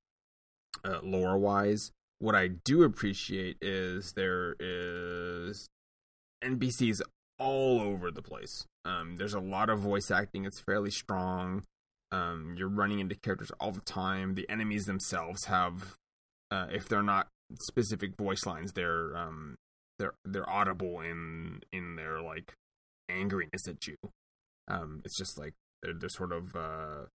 uh, 0.83 0.99
lore 1.03 1.37
wise. 1.37 1.91
What 2.19 2.35
I 2.35 2.47
do 2.47 2.83
appreciate 2.83 3.57
is 3.61 4.13
there 4.13 4.55
is 4.59 5.69
NPCs 6.43 7.01
all 7.37 7.79
over 7.79 8.11
the 8.11 8.21
place. 8.21 8.65
Um, 8.85 9.15
there's 9.17 9.33
a 9.33 9.39
lot 9.39 9.69
of 9.69 9.79
voice 9.79 10.11
acting. 10.11 10.45
It's 10.45 10.59
fairly 10.59 10.91
strong. 10.91 11.63
Um, 12.11 12.55
you're 12.57 12.69
running 12.69 12.99
into 12.99 13.15
characters 13.15 13.51
all 13.59 13.71
the 13.71 13.81
time. 13.81 14.35
The 14.35 14.49
enemies 14.49 14.85
themselves 14.85 15.45
have, 15.45 15.95
uh, 16.51 16.67
if 16.71 16.89
they're 16.89 17.03
not 17.03 17.27
specific 17.61 18.17
voice 18.17 18.45
lines, 18.45 18.73
they're 18.73 19.15
um, 19.15 19.55
they're 19.97 20.13
they're 20.25 20.49
audible 20.49 20.99
in 21.01 21.61
in 21.71 21.95
their 21.95 22.21
like 22.21 22.53
angriness 23.09 23.67
at 23.67 23.85
you. 23.87 23.95
Um, 24.67 25.01
it's 25.05 25.17
just 25.17 25.37
like 25.37 25.53
they're 25.81 25.93
they're 25.93 26.09
sort 26.09 26.31
of 26.31 26.55
uh, 26.55 27.05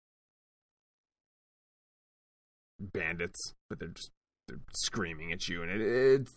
bandits, 2.81 3.55
but 3.69 3.79
they're 3.79 3.89
just 3.89 4.11
they're 4.49 4.61
screaming 4.75 5.33
at 5.33 5.49
you, 5.49 5.63
and 5.63 5.71
it 5.71 5.81
it 5.81 6.29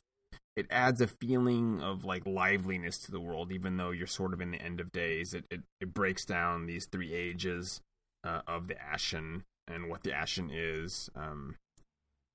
it 0.55 0.67
adds 0.71 1.01
a 1.01 1.07
feeling 1.07 1.81
of 1.81 2.03
like 2.03 2.25
liveliness 2.25 2.97
to 2.99 3.11
the 3.11 3.19
world, 3.19 3.51
even 3.51 3.77
though 3.77 3.91
you're 3.91 4.07
sort 4.07 4.33
of 4.33 4.41
in 4.41 4.51
the 4.51 4.61
end 4.61 4.79
of 4.79 4.91
days. 4.91 5.33
It 5.33 5.45
it, 5.51 5.61
it 5.79 5.93
breaks 5.93 6.25
down 6.25 6.65
these 6.65 6.85
three 6.85 7.13
ages 7.13 7.81
uh, 8.23 8.41
of 8.47 8.67
the 8.67 8.81
Ashen 8.81 9.43
and 9.67 9.89
what 9.89 10.03
the 10.03 10.13
Ashen 10.13 10.49
is. 10.51 11.09
Um, 11.15 11.55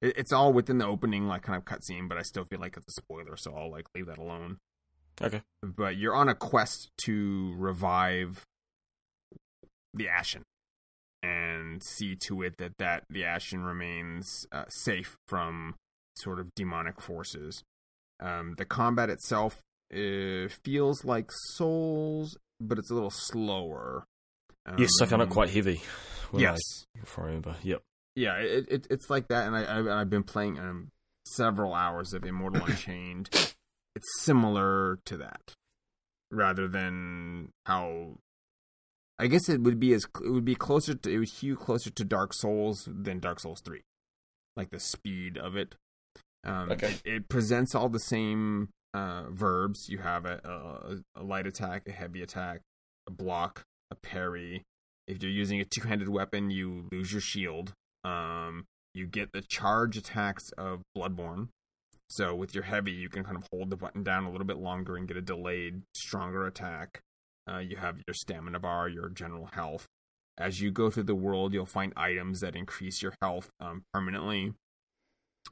it, 0.00 0.16
it's 0.16 0.32
all 0.32 0.52
within 0.52 0.78
the 0.78 0.86
opening 0.86 1.26
like 1.26 1.42
kind 1.42 1.56
of 1.56 1.64
cutscene, 1.64 2.08
but 2.08 2.18
I 2.18 2.22
still 2.22 2.44
feel 2.44 2.60
like 2.60 2.76
it's 2.76 2.96
a 2.96 3.00
spoiler, 3.00 3.36
so 3.36 3.54
I'll 3.54 3.70
like 3.70 3.86
leave 3.94 4.06
that 4.06 4.18
alone. 4.18 4.58
Okay. 5.20 5.42
But 5.62 5.96
you're 5.96 6.14
on 6.14 6.28
a 6.28 6.34
quest 6.34 6.90
to 7.02 7.54
revive 7.56 8.46
the 9.94 10.08
Ashen 10.08 10.44
and 11.23 11.82
see 11.82 12.16
to 12.27 12.43
it 12.43 12.57
that 12.59 12.73
that 12.78 13.05
the 13.11 13.24
Ashen 13.24 13.62
remains 13.65 14.47
uh, 14.53 14.65
safe 14.69 15.16
from 15.28 15.74
sort 16.16 16.39
of 16.40 16.55
demonic 16.55 17.01
forces. 17.01 17.62
Um, 18.20 18.55
the 18.59 18.65
combat 18.65 19.11
itself 19.11 19.61
uh, 19.94 20.49
feels 20.65 21.05
like 21.05 21.31
Souls, 21.55 22.36
but 22.61 22.78
it's 22.78 22.90
a 22.90 22.94
little 22.94 23.11
slower. 23.11 24.05
Um, 24.66 24.77
yes, 24.78 24.90
I 25.01 25.07
found 25.07 25.23
it 25.23 25.31
quite 25.31 25.51
heavy. 25.51 25.81
when 26.31 26.44
I- 26.47 26.51
Yes, 26.51 26.61
if 27.03 27.19
I 27.19 27.23
remember. 27.23 27.57
Yep. 27.62 27.82
yeah, 28.16 28.36
it, 28.36 28.66
it 28.70 28.86
it's 28.90 29.11
like 29.11 29.28
that, 29.28 29.47
and 29.47 29.57
I, 29.57 30.01
I've 30.01 30.11
been 30.11 30.23
playing 30.23 30.59
um 30.59 30.89
several 31.27 31.74
hours 31.74 32.12
of 32.12 32.24
Immortal 32.24 32.65
Unchained. 32.66 33.28
It's 33.94 34.09
similar 34.24 34.99
to 35.07 35.16
that, 35.19 35.55
rather 36.31 36.69
than 36.69 37.51
how. 37.66 38.16
I 39.23 39.28
guess 39.28 39.49
it 39.49 39.61
would 39.62 39.78
be 39.78 39.93
as 39.94 40.05
it 40.24 40.31
would 40.31 40.44
be 40.44 40.55
closer 40.57 40.94
to 40.94 41.11
it 41.11 41.19
would 41.19 41.28
hew 41.28 41.57
closer 41.57 41.90
to 41.90 42.05
Dark 42.05 42.35
Souls 42.35 42.89
than 42.90 43.20
Dark 43.20 43.39
Souls 43.40 43.61
three, 43.65 43.82
like 44.57 44.70
the 44.70 44.81
speed 44.81 45.39
of 45.39 45.57
it. 45.57 45.74
Um, 46.44 46.73
Okay. 46.73 46.89
it, 46.89 47.03
it 47.05 47.28
presents 47.28 47.74
all 47.74 47.89
the 47.89 48.01
same 48.01 48.70
uh, 48.94 49.24
verbs. 49.31 49.89
You 49.89 49.99
have 49.99 50.27
a, 50.27 50.40
a 51.16 51.20
a 51.20 51.23
light 51.23 51.47
attack, 51.47 51.86
a 51.86 51.93
heavy 51.93 52.20
attack, 52.23 52.61
a 53.07 53.12
block, 53.12 53.62
a 53.90 53.94
parry. 53.94 54.62
If 55.07 55.23
you're 55.23 55.31
using 55.32 55.61
a 55.61 55.65
two-handed 55.65 56.09
weapon, 56.09 56.51
you 56.51 56.89
lose 56.90 57.12
your 57.12 57.20
shield. 57.20 57.73
Um, 58.05 58.65
you 58.94 59.07
get 59.07 59.32
the 59.32 59.43
charge 59.43 59.97
attacks 59.97 60.51
of 60.59 60.82
Bloodborne. 60.97 61.49
So 62.11 62.35
with 62.35 62.55
your 62.55 62.65
heavy, 62.65 62.93
you 62.93 63.09
can 63.09 63.24
kind 63.24 63.36
of 63.36 63.44
hold 63.53 63.70
the 63.70 63.77
button 63.77 64.03
down 64.03 64.24
a 64.24 64.31
little 64.31 64.47
bit 64.47 64.59
longer 64.59 64.97
and 64.97 65.09
get 65.09 65.16
a 65.16 65.23
delayed, 65.23 65.82
stronger 65.94 66.47
attack. 66.47 67.01
Uh, 67.51 67.59
you 67.59 67.77
have 67.77 67.97
your 68.06 68.14
stamina 68.14 68.60
bar, 68.60 68.89
your 68.89 69.09
general 69.09 69.47
health. 69.52 69.86
As 70.39 70.60
you 70.60 70.70
go 70.70 70.90
through 70.90 71.02
the 71.05 71.14
world, 71.14 71.52
you'll 71.52 71.66
find 71.66 71.93
items 71.97 72.40
that 72.40 72.56
increase 72.56 73.02
your 73.02 73.14
health 73.20 73.51
um, 73.60 73.85
permanently. 73.93 74.55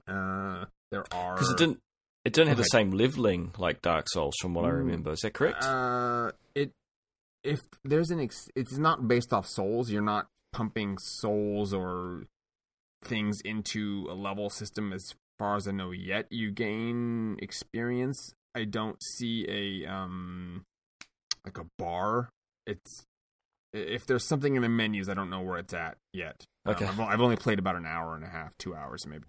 Uh, 0.09 0.67
there 0.91 1.05
are 1.12 1.35
Because 1.35 1.51
it 1.51 1.57
didn't. 1.59 1.81
It 2.25 2.35
didn't 2.35 2.49
have 2.49 2.59
the 2.59 2.65
same 2.65 2.91
leveling 2.91 3.53
like 3.57 3.81
Dark 3.81 4.07
Souls, 4.09 4.35
from 4.41 4.53
what 4.53 4.67
I 4.67 4.69
Mm, 4.69 4.79
remember. 4.79 5.12
Is 5.12 5.21
that 5.21 5.33
correct? 5.33 5.65
Uh, 5.65 6.33
it 6.55 6.73
if 7.43 7.61
there's 7.83 8.11
an 8.11 8.21
ex- 8.21 8.51
it's 8.55 8.77
not 8.77 9.09
based 9.09 9.33
off 9.33 9.47
souls. 9.47 9.91
You're 9.91 10.03
not 10.03 10.29
pumping 10.53 10.99
souls 10.99 11.73
or 11.73 12.25
things 13.03 13.41
into 13.43 14.07
a 14.11 14.15
level 14.15 14.51
system 14.51 14.93
as 14.93 15.15
far 15.39 15.57
as 15.57 15.67
I 15.67 15.73
know 15.73 15.93
yet. 15.93 16.27
You 16.31 16.51
gain 16.51 17.37
experience. 17.41 18.35
I 18.55 18.65
don't 18.65 19.03
see 19.03 19.47
a 19.49 19.91
um 19.91 20.67
like 21.45 21.59
a 21.59 21.67
bar. 21.79 22.31
It's 22.67 23.05
if 23.73 24.05
there's 24.07 24.27
something 24.27 24.57
in 24.57 24.62
the 24.62 24.69
menus, 24.69 25.09
I 25.09 25.15
don't 25.15 25.31
know 25.31 25.41
where 25.43 25.59
it's 25.59 25.75
at 25.75 25.97
yet. 26.12 26.45
Um, 26.67 26.75
Okay. 26.75 26.85
I've, 26.87 27.01
I've 27.01 27.21
only 27.21 27.37
played 27.37 27.59
about 27.59 27.77
an 27.77 27.87
hour 27.87 28.15
and 28.17 28.25
a 28.25 28.29
half, 28.29 28.57
two 28.59 28.75
hours 28.75 29.07
maybe. 29.07 29.25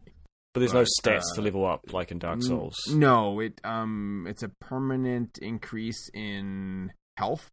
but 0.53 0.59
there's 0.59 0.73
no 0.73 0.81
but, 0.83 0.87
stats 1.01 1.23
to 1.35 1.41
uh, 1.41 1.43
level 1.43 1.65
up 1.65 1.93
like 1.93 2.11
in 2.11 2.19
Dark 2.19 2.37
N- 2.37 2.41
Souls. 2.41 2.75
No, 2.89 3.39
it 3.39 3.61
um 3.63 4.25
it's 4.29 4.43
a 4.43 4.49
permanent 4.49 5.37
increase 5.41 6.09
in 6.13 6.91
health. 7.17 7.49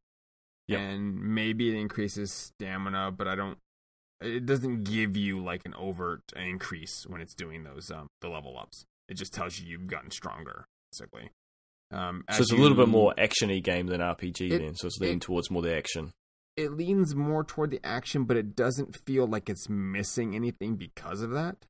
Yep. 0.67 0.81
And 0.81 1.15
maybe 1.35 1.69
it 1.71 1.79
increases 1.81 2.33
stamina, 2.33 3.13
but 3.13 3.29
I 3.29 3.35
don't 3.35 3.59
it 4.21 4.47
doesn't 4.47 4.83
give 4.83 5.17
you 5.17 5.39
like 5.41 5.63
an 5.65 5.75
overt 5.75 6.23
increase 6.35 7.07
when 7.09 7.21
it's 7.21 7.35
doing 7.35 7.63
those 7.65 7.91
um 7.91 8.09
the 8.21 8.29
level 8.29 8.59
ups. 8.59 8.85
It 9.09 9.15
just 9.15 9.33
tells 9.33 9.59
you 9.61 9.67
you've 9.69 9.87
gotten 9.87 10.11
stronger, 10.11 10.67
basically. 10.93 11.31
Um 11.91 12.25
So 12.31 12.35
as 12.35 12.41
it's 12.41 12.53
a 12.53 12.57
little 12.57 12.77
bit 12.77 12.87
you- 12.87 12.93
more 12.93 13.15
actiony 13.17 13.63
game 13.63 13.87
than 13.87 14.01
RPG 14.01 14.51
It- 14.53 14.59
then. 14.59 14.75
So 14.75 14.87
it's 14.87 14.99
leaning 15.01 15.17
it- 15.19 15.23
towards 15.23 15.51
more 15.51 15.63
the 15.63 15.75
action. 15.77 16.13
it 16.57 16.73
leans 16.73 17.15
more 17.15 17.45
toward 17.45 17.71
the 17.71 17.81
action, 17.87 18.25
but 18.25 18.37
it 18.37 18.57
doesn't 18.57 18.97
feel 19.07 19.27
like 19.27 19.49
it's 19.49 19.69
missing 19.69 20.35
anything 20.35 20.75
because 20.77 21.23
of 21.23 21.31
that. 21.31 21.65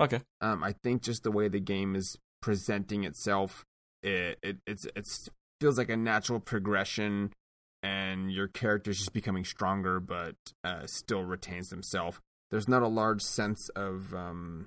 Okay. 0.00 0.22
Um, 0.40 0.64
I 0.64 0.72
think 0.72 1.02
just 1.02 1.22
the 1.24 1.30
way 1.30 1.46
the 1.48 1.60
game 1.60 1.94
is 1.94 2.16
presenting 2.40 3.04
itself, 3.04 3.64
it, 4.02 4.38
it 4.42 4.56
it's 4.66 4.86
it's 4.96 5.28
feels 5.60 5.76
like 5.76 5.90
a 5.90 5.96
natural 5.96 6.40
progression, 6.40 7.34
and 7.82 8.32
your 8.32 8.48
character's 8.48 8.96
just 8.98 9.12
becoming 9.12 9.44
stronger, 9.44 10.00
but 10.00 10.36
uh, 10.64 10.86
still 10.86 11.22
retains 11.24 11.68
himself. 11.68 12.18
There's 12.50 12.66
not 12.66 12.80
a 12.82 12.88
large 12.88 13.20
sense 13.20 13.68
of 13.76 14.14
um, 14.14 14.66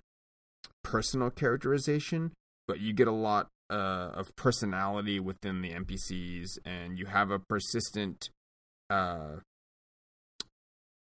personal 0.83 1.31
characterization, 1.31 2.31
but 2.67 2.79
you 2.79 2.93
get 2.93 3.07
a 3.07 3.11
lot 3.11 3.49
uh, 3.69 4.11
of 4.13 4.35
personality 4.35 5.19
within 5.19 5.61
the 5.61 5.71
NPCs, 5.71 6.57
and 6.65 6.97
you 6.99 7.05
have 7.07 7.31
a 7.31 7.39
persistent 7.39 8.29
uh, 8.89 9.37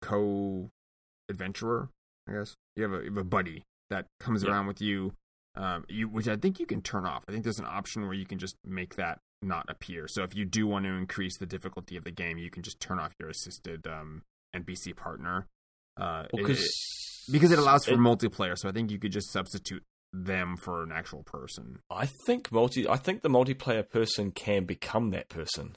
co-adventurer. 0.02 1.90
I 2.27 2.34
guess 2.34 2.56
you 2.76 2.84
have 2.84 2.94
a 2.94 2.98
you 3.03 3.10
have 3.10 3.18
a 3.18 3.23
buddy 3.23 3.64
that 3.90 4.06
comes 4.19 4.44
Yeah. 4.44 4.52
around 4.52 4.68
with 4.68 4.81
you, 4.81 5.14
um, 5.56 5.86
you 5.90 6.07
which 6.07 6.27
I 6.27 6.36
think 6.36 6.60
you 6.60 6.65
can 6.65 6.81
turn 6.81 7.06
off. 7.06 7.23
I 7.27 7.31
think 7.31 7.44
there's 7.44 7.60
an 7.60 7.65
option 7.65 8.03
where 8.03 8.14
you 8.14 8.26
can 8.26 8.38
just 8.38 8.56
make 8.65 8.95
that 8.95 9.19
not 9.41 9.65
appear. 9.69 10.07
So 10.07 10.23
if 10.23 10.36
you 10.36 10.45
do 10.45 10.68
want 10.68 10.86
to 10.86 10.91
increase 10.91 11.38
the 11.38 11.45
difficulty 11.45 11.95
of 11.98 12.03
the 12.03 12.11
game, 12.11 12.38
you 12.38 12.49
can 12.49 12.61
just 12.61 12.80
turn 12.80 12.99
off 12.99 13.14
your 13.19 13.30
assisted 13.30 13.88
um, 13.88 14.23
NPC 14.56 14.95
partner. 14.95 15.48
Uh, 15.98 16.26
Well, 16.34 16.45
it- 16.45 16.60
it- 16.60 16.69
because 17.31 17.52
it 17.52 17.60
allows 17.60 17.86
for 17.86 17.91
it- 17.94 17.99
multiplayer, 17.99 18.57
so 18.57 18.68
I 18.69 18.72
think 18.72 18.91
you 18.91 18.99
could 18.99 19.11
just 19.11 19.31
substitute 19.31 19.84
them 20.11 20.57
for 20.57 20.81
an 20.84 20.91
actual 20.91 21.23
person. 21.23 21.80
I 21.90 22.06
think 22.06 22.52
multi. 22.52 22.88
I 22.88 22.98
think 22.98 23.22
the 23.22 23.30
multiplayer 23.30 23.88
person 23.88 24.31
can 24.31 24.65
become 24.65 25.11
that 25.11 25.30
person. 25.30 25.76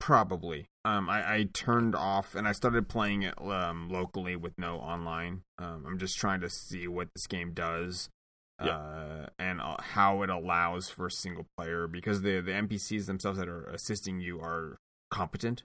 Probably. 0.00 0.68
Um, 0.84 1.08
I, 1.08 1.34
I 1.34 1.48
turned 1.52 1.94
off 1.94 2.34
and 2.34 2.46
I 2.48 2.52
started 2.52 2.88
playing 2.88 3.22
it 3.22 3.34
um, 3.40 3.88
locally 3.90 4.36
with 4.36 4.52
no 4.56 4.76
online. 4.76 5.42
Um, 5.58 5.84
I'm 5.86 5.98
just 5.98 6.16
trying 6.16 6.40
to 6.40 6.48
see 6.48 6.86
what 6.88 7.08
this 7.14 7.26
game 7.26 7.52
does, 7.52 8.08
Yeah. 8.62 8.76
uh, 8.76 9.26
and 9.38 9.60
uh, 9.60 9.76
how 9.80 10.22
it 10.22 10.30
allows 10.30 10.88
for 10.88 11.10
single 11.10 11.46
player 11.56 11.86
because 11.88 12.22
the 12.22 12.40
the 12.40 12.52
NPCs 12.52 13.06
themselves 13.06 13.38
that 13.38 13.48
are 13.48 13.64
assisting 13.66 14.20
you 14.20 14.40
are 14.40 14.78
competent. 15.10 15.62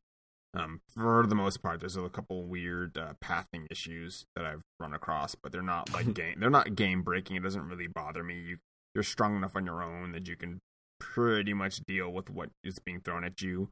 Um, 0.55 0.81
for 0.88 1.25
the 1.27 1.35
most 1.35 1.63
part, 1.63 1.80
there's 1.80 1.97
a 1.97 2.09
couple 2.09 2.43
weird 2.43 2.97
uh, 2.97 3.13
pathing 3.19 3.65
issues 3.71 4.25
that 4.35 4.45
I've 4.45 4.61
run 4.80 4.93
across, 4.93 5.35
but 5.35 5.51
they're 5.51 5.63
not 5.63 5.91
like 5.91 6.13
game. 6.13 6.35
They're 6.39 6.49
not 6.49 6.75
game 6.75 7.01
breaking. 7.01 7.38
It 7.38 7.43
doesn't 7.43 7.67
really 7.67 7.88
bother 7.88 8.23
me. 8.23 8.35
You 8.39 8.57
you're 8.93 9.03
strong 9.03 9.35
enough 9.35 9.55
on 9.55 9.65
your 9.65 9.81
own 9.81 10.11
that 10.11 10.27
you 10.27 10.35
can 10.35 10.61
pretty 10.99 11.53
much 11.53 11.77
deal 11.88 12.09
with 12.11 12.30
what 12.30 12.49
is 12.63 12.80
being 12.80 13.01
thrown 13.01 13.23
at 13.23 13.41
you. 13.41 13.69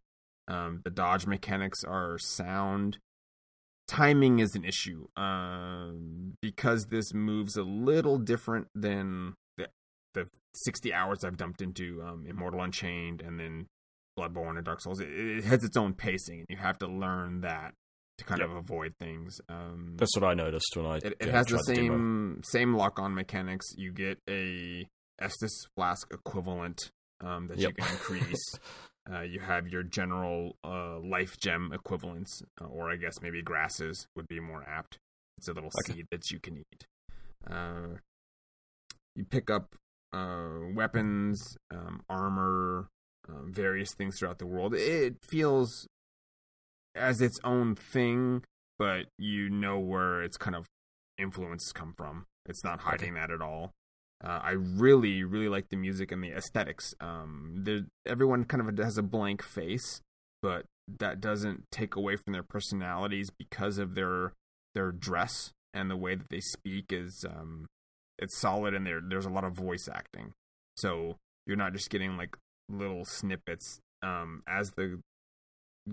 Um, 0.48 0.82
the 0.84 0.90
dodge 0.90 1.28
mechanics 1.28 1.84
are 1.84 2.18
sound. 2.18 2.98
Timing 3.88 4.40
is 4.40 4.56
an 4.56 4.66
issue 4.66 5.08
um, 5.16 6.34
because 6.42 6.88
this 6.88 7.14
moves 7.14 7.56
a 7.56 7.64
little 7.64 8.18
different 8.18 8.68
than 8.74 9.36
the, 9.58 9.68
the 10.14 10.28
60 10.56 10.94
hours 10.94 11.24
I've 11.24 11.38
dumped 11.38 11.62
into 11.62 12.02
um, 12.02 12.26
Immortal 12.28 12.62
Unchained 12.62 13.22
and 13.22 13.40
then 13.40 13.68
Bloodborne 14.18 14.58
and 14.58 14.66
Dark 14.66 14.82
Souls. 14.82 15.00
It, 15.00 15.10
it 15.10 15.44
has 15.46 15.64
its 15.64 15.78
own 15.78 15.94
pacing, 15.94 16.40
and 16.40 16.46
you 16.50 16.58
have 16.58 16.78
to 16.80 16.88
learn 16.88 17.42
that 17.42 17.74
to 18.18 18.26
kind 18.26 18.40
Yep. 18.42 18.50
of 18.50 18.56
avoid 18.58 18.94
things. 19.00 19.40
Um, 19.50 19.96
That's 19.98 20.16
what 20.16 20.26
I 20.26 20.34
noticed 20.34 20.76
when 20.76 20.86
I. 20.86 20.98
it, 20.98 21.14
it 21.20 21.30
has 21.30 21.46
the 21.48 21.58
same 21.60 22.42
same 22.44 22.74
lock 22.76 23.00
on 23.00 23.14
mechanics. 23.14 23.66
You 23.78 23.92
get 23.92 24.20
a 24.30 24.88
Estus 25.22 25.52
flask 25.76 26.08
equivalent 26.14 26.92
um, 27.22 27.48
that 27.48 27.60
you 27.60 27.72
can 27.74 27.88
increase. 27.92 28.54
uh, 29.12 29.22
you 29.22 29.40
have 29.40 29.68
your 29.68 29.84
general 29.84 30.56
uh, 30.64 31.00
life 31.00 31.38
gem 31.40 31.72
equivalents, 31.74 32.42
uh, 32.60 32.66
or 32.66 32.92
I 32.92 32.96
guess 32.98 33.14
maybe 33.22 33.42
grasses 33.42 34.08
would 34.16 34.28
be 34.28 34.40
more 34.40 34.64
apt. 34.68 34.98
It's 35.38 35.48
a 35.48 35.54
little 35.54 35.70
Okay. 35.86 35.94
seed 35.98 36.08
that 36.12 36.30
you 36.32 36.40
can 36.40 36.58
eat. 36.58 36.86
Uh, 37.50 37.98
you 39.16 39.26
pick 39.26 39.50
up 39.50 39.76
uh, 40.14 40.60
weapons, 40.76 41.42
um, 41.74 42.02
armor, 42.10 42.88
um, 43.28 43.52
various 43.54 43.94
things 43.94 44.18
throughout 44.18 44.40
the 44.40 44.46
world. 44.46 44.74
It 44.76 45.18
feels 45.24 45.88
as 46.96 47.22
its 47.22 47.40
own 47.44 47.76
thing, 47.76 48.44
but 48.78 49.06
you 49.18 49.50
know 49.50 49.80
where 49.80 50.22
its 50.22 50.38
kind 50.38 50.56
of 50.56 50.66
influence 51.18 51.72
come 51.72 51.94
from. 51.98 52.26
It's 52.46 52.64
not 52.64 52.82
hiding 52.82 53.14
that 53.14 53.32
at 53.32 53.42
all. 53.42 53.72
Uh, 54.24 54.40
I 54.44 54.52
really, 54.52 55.24
really 55.24 55.50
like 55.50 55.70
the 55.70 55.78
music 55.78 56.12
and 56.12 56.24
the 56.24 56.32
aesthetics. 56.32 56.94
Um, 57.00 57.88
everyone 58.06 58.46
kind 58.46 58.68
of 58.68 58.78
has 58.78 58.98
a 58.98 59.04
blank 59.04 59.42
face, 59.42 60.02
but 60.42 60.66
that 61.00 61.20
doesn't 61.20 61.64
take 61.72 61.96
away 61.96 62.18
from 62.18 62.34
their 62.34 62.44
personalities 62.44 63.30
because 63.38 63.78
of 63.78 63.96
their 63.96 64.34
their 64.74 64.92
dress 64.92 65.52
and 65.74 65.90
the 65.90 65.98
way 65.98 66.16
that 66.16 66.30
they 66.30 66.40
speak 66.40 66.94
is 66.94 67.26
um, 67.28 67.66
it's 68.18 68.40
solid 68.40 68.74
and 68.74 68.86
there 68.86 69.02
there's 69.06 69.26
a 69.26 69.30
lot 69.30 69.44
of 69.44 69.54
voice 69.54 69.90
acting. 69.92 70.34
So 70.78 71.18
you're 71.46 71.58
not 71.58 71.74
just 71.74 71.90
getting 71.90 72.18
like 72.18 72.38
little 72.72 73.06
snippets. 73.06 73.80
Um, 74.02 74.44
as 74.48 74.72
the 74.72 75.02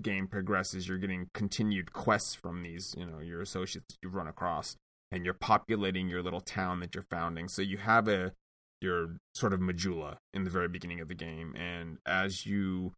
game 0.00 0.26
progresses, 0.26 0.88
you're 0.88 0.98
getting 0.98 1.28
continued 1.34 1.92
quests 1.92 2.34
from 2.34 2.62
these, 2.62 2.94
you 2.96 3.06
know, 3.06 3.20
your 3.20 3.40
associates 3.40 3.96
you've 4.02 4.14
run 4.14 4.26
across, 4.26 4.76
and 5.10 5.24
you're 5.24 5.34
populating 5.34 6.08
your 6.08 6.22
little 6.22 6.40
town 6.40 6.80
that 6.80 6.94
you're 6.94 7.06
founding. 7.10 7.48
So 7.48 7.62
you 7.62 7.78
have 7.78 8.08
a 8.08 8.32
your 8.80 9.16
sort 9.34 9.52
of 9.52 9.60
medulla 9.60 10.18
in 10.32 10.44
the 10.44 10.50
very 10.50 10.68
beginning 10.68 11.00
of 11.00 11.08
the 11.08 11.14
game, 11.14 11.54
and 11.56 11.98
as 12.06 12.46
you 12.46 12.92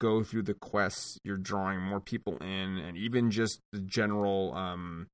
go 0.00 0.22
through 0.22 0.42
the 0.42 0.54
quests, 0.54 1.18
you're 1.24 1.36
drawing 1.36 1.80
more 1.80 2.00
people 2.00 2.36
in, 2.38 2.78
and 2.78 2.96
even 2.96 3.30
just 3.30 3.60
the 3.72 3.80
general 3.80 4.54
um, 4.54 5.08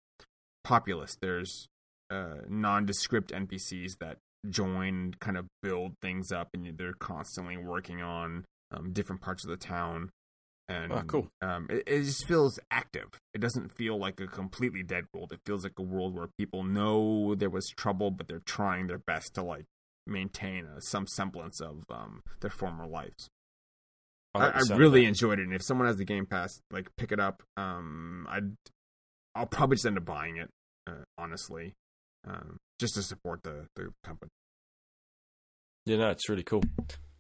populace. 0.65 1.17
There's 1.21 1.69
uh, 2.11 2.43
nondescript 2.49 3.33
NPCs 3.33 3.99
that 4.01 4.19
join, 4.49 5.15
kind 5.21 5.37
of 5.37 5.47
build 5.63 5.93
things 6.03 6.33
up, 6.33 6.49
and 6.55 6.77
they're 6.77 6.95
constantly 6.95 7.57
working 7.57 8.03
on 8.03 8.45
um, 8.71 8.93
different 8.93 9.21
parts 9.23 9.45
of 9.45 9.51
the 9.51 9.57
town. 9.57 10.11
And 10.69 10.93
Ah, 10.93 11.03
cool. 11.07 11.29
Um, 11.43 11.67
it, 11.71 11.83
it 11.87 12.03
just 12.05 12.27
feels 12.27 12.59
active. 12.71 13.19
It 13.35 13.41
doesn't 13.41 13.75
feel 13.77 13.99
like 13.99 14.21
a 14.21 14.27
completely 14.27 14.83
dead 14.83 15.05
world. 15.13 15.33
It 15.33 15.41
feels 15.45 15.65
like 15.65 15.79
a 15.79 15.83
world 15.83 16.15
where 16.15 16.29
people 16.39 16.63
know 16.63 17.35
there 17.35 17.51
was 17.51 17.69
trouble, 17.77 18.11
but 18.11 18.29
they're 18.29 18.43
trying 18.47 18.87
their 18.87 18.99
best 18.99 19.35
to 19.35 19.43
like 19.43 19.65
maintain 20.07 20.65
a, 20.65 20.81
some 20.81 21.07
semblance 21.07 21.61
of 21.61 21.85
um, 21.91 22.23
their 22.41 22.51
former 22.51 22.87
lives. 22.87 23.29
I, 24.35 24.49
I, 24.49 24.61
I 24.71 24.77
really 24.77 25.05
enjoyed 25.05 25.39
it, 25.39 25.43
and 25.43 25.55
if 25.55 25.63
someone 25.63 25.87
has 25.87 25.99
the 25.99 26.05
Game 26.07 26.25
Pass, 26.27 26.61
like 26.71 26.89
pick 26.97 27.13
it 27.13 27.21
up. 27.21 27.43
Um, 27.57 28.27
I'd 28.31 28.55
I'll 29.35 29.47
probably 29.47 29.77
just 29.77 29.87
end 29.87 29.99
up 29.99 30.05
buying 30.05 30.37
it, 30.37 30.49
uh, 30.87 31.05
honestly, 31.19 31.75
um, 32.27 32.57
just 32.83 32.95
to 32.97 33.03
support 33.03 33.43
the 33.43 33.67
the 33.77 33.89
company. 34.05 34.31
Yeah, 35.87 35.97
no, 35.97 36.11
it's 36.11 36.29
really 36.29 36.43
cool. 36.43 36.63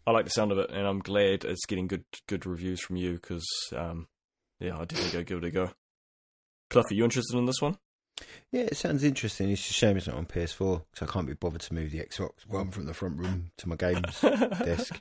I 0.06 0.10
like 0.10 0.24
the 0.24 0.30
sound 0.30 0.52
of 0.52 0.58
it, 0.58 0.70
and 0.70 0.86
I'm 0.86 0.98
glad 1.00 1.44
it's 1.44 1.64
getting 1.66 1.86
good 1.88 2.04
good 2.28 2.44
reviews 2.46 2.80
from 2.80 2.96
you 2.96 3.14
because, 3.14 3.46
um, 3.76 4.06
yeah, 4.60 4.76
I'll 4.76 4.84
definitely 4.84 5.20
go 5.20 5.24
give 5.24 5.38
it 5.38 5.44
a 5.46 5.50
go. 5.50 5.70
Cliff, 6.70 6.90
are 6.90 6.94
you 6.94 7.04
interested 7.04 7.36
in 7.38 7.46
this 7.46 7.60
one? 7.62 7.76
Yeah, 8.50 8.62
it 8.62 8.76
sounds 8.76 9.02
interesting. 9.04 9.50
It's 9.50 9.68
a 9.68 9.72
shame 9.72 9.96
it's 9.96 10.06
not 10.06 10.16
on 10.16 10.26
PS4 10.26 10.82
because 10.92 11.08
I 11.08 11.12
can't 11.12 11.26
be 11.26 11.34
bothered 11.34 11.60
to 11.62 11.74
move 11.74 11.90
the 11.90 11.98
Xbox 12.00 12.30
One 12.46 12.70
from 12.70 12.86
the 12.86 12.94
front 12.94 13.16
room 13.18 13.50
to 13.58 13.68
my 13.68 13.76
games 13.76 14.20
desk. 14.20 15.00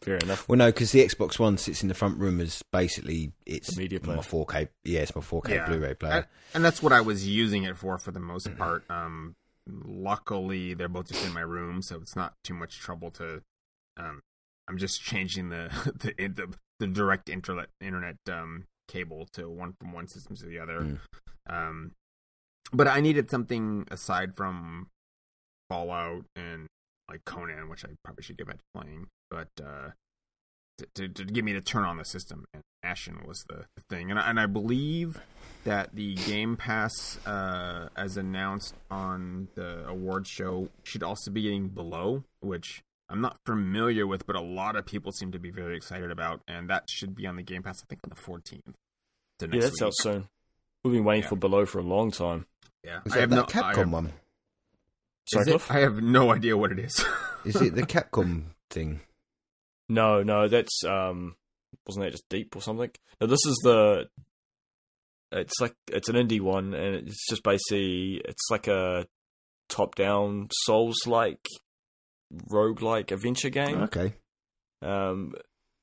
Fair 0.00 0.16
enough. 0.18 0.48
Well, 0.48 0.56
no, 0.58 0.66
because 0.66 0.92
the 0.92 1.04
Xbox 1.04 1.38
One 1.40 1.58
sits 1.58 1.82
in 1.82 1.88
the 1.88 1.94
front 1.94 2.18
room 2.18 2.40
as 2.40 2.62
basically 2.72 3.32
it's 3.44 3.76
A 3.76 3.78
media 3.80 3.98
player. 3.98 4.16
my 4.18 4.22
4K. 4.22 4.68
Yeah, 4.84 5.00
it's 5.00 5.14
my 5.16 5.22
4K 5.22 5.48
Yeah. 5.48 5.66
Blu-ray 5.66 5.94
player. 5.94 6.12
And, 6.12 6.26
and 6.54 6.64
that's 6.64 6.80
what 6.82 6.92
I 6.92 7.00
was 7.00 7.26
using 7.26 7.64
it 7.64 7.76
for 7.76 7.98
for 7.98 8.12
the 8.12 8.20
most 8.20 8.56
part. 8.56 8.84
Um, 8.88 9.34
luckily 9.68 10.74
they're 10.74 10.88
both 10.88 11.08
just 11.08 11.24
in 11.24 11.32
my 11.32 11.40
room, 11.40 11.82
so 11.82 11.96
it's 11.96 12.16
not 12.16 12.34
too 12.42 12.54
much 12.54 12.78
trouble 12.78 13.10
to. 13.12 13.42
Um, 13.96 14.20
I'm 14.68 14.78
just 14.78 15.02
changing 15.02 15.48
the 15.50 15.70
the 16.18 16.28
the, 16.28 16.54
the 16.80 16.86
direct 16.86 17.28
internet 17.28 17.68
internet 17.80 18.16
um, 18.30 18.64
cable 18.88 19.28
to 19.32 19.48
one 19.48 19.74
from 19.78 19.92
one 19.92 20.08
system 20.08 20.36
to 20.36 20.46
the 20.46 20.58
other. 20.58 20.80
Mm. 20.80 20.98
Um, 21.48 21.92
but 22.72 22.86
I 22.86 23.00
needed 23.00 23.30
something 23.30 23.86
aside 23.90 24.36
from 24.36 24.88
Fallout 25.68 26.24
and 26.36 26.66
like 27.08 27.24
Conan, 27.24 27.68
which 27.68 27.84
I 27.84 27.88
probably 28.04 28.22
should 28.22 28.36
get 28.36 28.46
back 28.46 28.58
to 28.58 28.64
playing, 28.74 29.06
but 29.30 29.48
uh, 29.62 29.90
to, 30.78 30.86
to, 30.94 31.08
to 31.08 31.24
get 31.24 31.44
me 31.44 31.52
to 31.52 31.60
turn 31.60 31.84
on 31.84 31.96
the 31.98 32.04
system. 32.04 32.46
And 32.54 32.62
Ashen 32.82 33.22
was 33.26 33.44
the, 33.48 33.66
the 33.76 33.82
thing, 33.90 34.10
and 34.10 34.18
I, 34.18 34.30
and 34.30 34.40
I 34.40 34.46
believe 34.46 35.20
that 35.64 35.94
the 35.94 36.14
Game 36.14 36.56
Pass, 36.56 37.18
uh, 37.26 37.88
as 37.96 38.16
announced 38.16 38.74
on 38.90 39.48
the 39.54 39.86
award 39.86 40.26
show, 40.26 40.68
should 40.84 41.02
also 41.02 41.30
be 41.30 41.42
getting 41.42 41.68
Below, 41.68 42.24
which 42.40 42.82
I'm 43.10 43.20
not 43.20 43.36
familiar 43.44 44.06
with, 44.06 44.26
but 44.26 44.36
a 44.36 44.40
lot 44.40 44.76
of 44.76 44.86
people 44.86 45.12
seem 45.12 45.32
to 45.32 45.38
be 45.38 45.50
very 45.50 45.76
excited 45.76 46.10
about, 46.10 46.40
and 46.48 46.70
that 46.70 46.84
should 46.88 47.14
be 47.14 47.26
on 47.26 47.36
the 47.36 47.42
Game 47.42 47.62
Pass. 47.62 47.82
I 47.82 47.86
think 47.88 48.00
on 48.04 48.10
the 48.10 48.16
14th. 48.16 48.74
So 49.40 49.46
Yeah, 49.52 49.60
that's 49.60 49.80
week. 49.80 49.86
out 49.86 49.92
soon. 49.96 50.28
We've 50.84 50.94
been 50.94 51.04
waiting 51.04 51.22
Yeah. 51.24 51.28
for 51.30 51.36
Below 51.36 51.66
for 51.66 51.78
a 51.80 51.82
long 51.82 52.10
time. 52.12 52.46
Yeah, 52.84 53.00
Is 53.04 53.12
I 53.12 53.16
that 53.16 53.20
have 53.22 53.30
that 53.30 53.36
no 53.36 53.44
Capcom 53.44 53.62
I 53.74 53.78
have, 53.78 53.90
one? 53.90 54.12
Sorry, 55.32 55.42
is 55.42 55.54
it? 55.56 55.70
I 55.70 55.78
have 55.80 56.00
no 56.02 56.30
idea 56.32 56.56
what 56.56 56.72
it 56.72 56.78
is. 56.78 57.04
Is 57.44 57.56
it 57.60 57.74
the 57.74 57.82
Capcom 57.86 58.44
thing? 58.70 59.00
No, 59.88 60.22
no, 60.22 60.48
that's 60.48 60.82
um, 60.84 61.36
wasn't 61.86 62.04
that 62.06 62.10
just 62.12 62.28
Deep 62.28 62.54
or 62.56 62.60
something? 62.62 62.90
No, 63.20 63.26
this 63.26 63.44
is 63.46 63.56
the. 63.62 64.08
It's 65.32 65.60
like 65.60 65.74
it's 65.92 66.08
an 66.08 66.16
indie 66.16 66.40
one, 66.40 66.72
and 66.74 66.94
it's 67.08 67.26
just 67.28 67.42
basically 67.42 68.20
it's 68.24 68.46
like 68.50 68.66
a 68.66 69.06
top-down 69.68 70.48
Souls-like, 70.64 71.46
rogue-like 72.50 73.10
adventure 73.10 73.50
game. 73.50 73.82
Okay. 73.82 74.14
Um, 74.82 75.34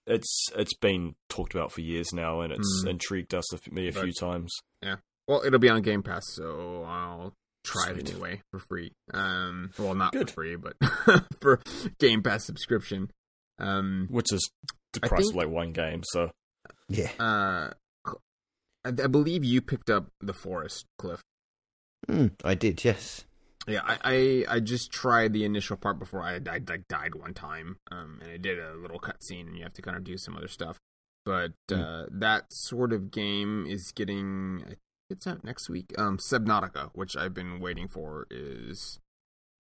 it's 0.08 0.48
it's 0.56 0.74
been 0.76 1.16
talked 1.30 1.54
about 1.54 1.72
for 1.72 1.82
years 1.82 2.08
now, 2.14 2.42
and 2.42 2.54
it's 2.54 2.84
Mm. 2.86 2.90
intrigued 2.92 3.34
us 3.36 3.52
a 3.54 3.58
f- 3.58 3.72
me 3.72 3.88
a 3.88 3.92
But- 3.92 4.04
few 4.04 4.14
times. 4.14 4.52
Yeah. 4.82 4.98
Well, 5.28 5.42
it'll 5.44 5.60
be 5.60 5.70
on 5.70 5.82
Game 5.82 6.04
Pass, 6.04 6.24
so 6.36 6.84
I'll 6.88 7.34
try 7.64 7.90
it 7.92 8.08
anyway 8.10 8.44
for 8.52 8.60
free. 8.60 8.94
Um, 9.12 9.72
well, 9.80 9.96
not 9.96 10.12
Good. 10.14 10.30
for 10.30 10.36
free, 10.36 10.56
but 10.56 10.76
for 11.42 11.62
Game 12.00 12.22
Pass 12.22 12.46
subscription. 12.46 13.10
Um, 13.60 14.08
which 14.10 14.32
is 14.34 14.50
the 14.94 15.00
price 15.02 15.22
think- 15.22 15.32
of 15.32 15.36
like 15.36 15.50
one 15.50 15.72
game. 15.72 16.02
So 16.04 16.32
Yeah. 16.90 17.12
uh, 17.20 17.72
I, 18.84 18.90
I 18.90 19.08
believe 19.08 19.44
you 19.44 19.62
picked 19.62 19.90
up 19.90 20.08
the 20.22 20.34
Forest, 20.34 20.86
Cliff. 20.98 21.22
Mm, 22.08 22.34
I 22.44 22.54
did. 22.56 22.84
Yes. 22.84 23.26
Yeah, 23.68 23.82
I, 23.84 23.98
I 24.04 24.56
I 24.56 24.60
just 24.60 24.92
tried 24.92 25.34
the 25.34 25.44
initial 25.44 25.76
part 25.76 25.98
before 25.98 26.22
I, 26.22 26.36
I 26.36 26.60
like 26.68 26.88
died 26.88 27.16
one 27.16 27.34
time, 27.34 27.78
um, 27.92 28.20
and 28.22 28.32
I 28.32 28.38
did 28.38 28.60
a 28.60 28.76
little 28.76 29.00
cutscene, 29.00 29.48
and 29.48 29.58
you 29.58 29.64
have 29.64 29.74
to 29.74 29.82
kind 29.82 29.98
of 29.98 30.04
do 30.04 30.18
some 30.20 30.38
other 30.38 30.48
stuff. 30.48 30.78
But 31.26 31.54
uh, 31.74 32.06
that 32.12 32.54
sort 32.54 32.94
of 32.94 33.10
game 33.10 33.66
is 33.68 33.92
getting 33.96 34.76
it's 35.10 35.26
out 35.26 35.44
next 35.44 35.68
week. 35.68 35.94
Um, 35.98 36.18
Subnautica, 36.20 36.92
which 36.94 37.18
I've 37.18 37.34
been 37.34 37.60
waiting 37.60 37.88
for, 37.88 38.28
is 38.30 39.00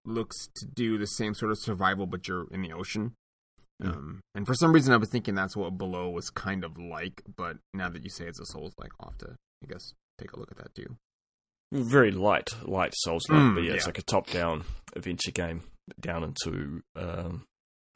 looks 0.05 0.51
to 0.57 0.67
do 0.67 0.99
the 0.99 1.07
same 1.07 1.33
sort 1.33 1.51
of 1.51 1.57
survival, 1.59 2.07
but 2.07 2.29
you're 2.29 2.47
in 2.51 2.61
the 2.61 2.75
ocean. 2.75 3.15
Hmm. 3.83 3.89
Um, 3.89 4.21
and 4.35 4.47
for 4.47 4.55
some 4.55 4.73
reason, 4.73 4.93
I 4.95 4.97
was 4.99 5.09
thinking 5.09 5.35
that's 5.35 5.57
what 5.57 5.77
Below 5.79 6.11
was 6.11 6.31
kind 6.31 6.65
of 6.65 6.79
like, 6.79 7.23
but 7.37 7.57
now 7.73 7.89
that 7.89 8.05
you 8.05 8.11
say 8.11 8.27
it's 8.27 8.41
a 8.41 8.47
Souls 8.47 8.73
like, 8.79 8.91
I'll 9.01 9.11
have 9.11 9.19
to, 9.19 9.37
I 9.63 9.67
guess, 9.73 9.93
take 10.19 10.33
a 10.33 10.39
look 10.39 10.51
at 10.53 10.59
that 10.59 10.75
too. 10.75 10.97
very 11.73 12.11
light, 12.13 12.51
light 12.63 12.93
Souls 12.97 13.25
like, 13.29 13.39
Mm, 13.39 13.55
but 13.57 13.65
yeah, 13.65 13.73
it's 13.73 13.87
like 13.87 13.99
a 13.99 14.03
top-down 14.03 14.65
adventure 14.95 15.33
game 15.33 15.63
down 16.01 16.23
into 16.23 16.83
um, 16.95 17.45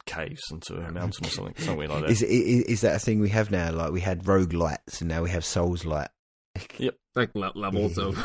caves 0.05 0.41
into 0.51 0.75
a 0.75 0.91
mountain 0.91 1.25
or 1.25 1.29
something, 1.29 1.55
something 1.57 1.89
like 1.89 2.01
that. 2.01 2.09
Is, 2.09 2.21
is 2.23 2.63
is 2.65 2.81
that 2.81 2.95
a 2.97 2.99
thing 2.99 3.19
we 3.21 3.29
have 3.29 3.49
now? 3.51 3.71
Like 3.71 3.91
we 3.91 4.01
had 4.01 4.27
rogue 4.27 4.53
lights, 4.53 4.99
and 5.01 5.07
now 5.07 5.23
we 5.23 5.29
have 5.29 5.45
Souls 5.45 5.85
light. 5.85 6.09
Yep, 6.77 6.95
like 7.15 7.33
le- 7.35 7.53
levels 7.55 7.97
of 7.97 8.17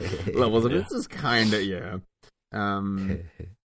levels 0.34 0.64
of 0.64 0.72
Yeah. 0.72 0.78
this 0.78 0.90
is 0.92 1.06
kind 1.06 1.52
of 1.54 1.62
yeah. 1.62 1.98
Um, 2.52 3.20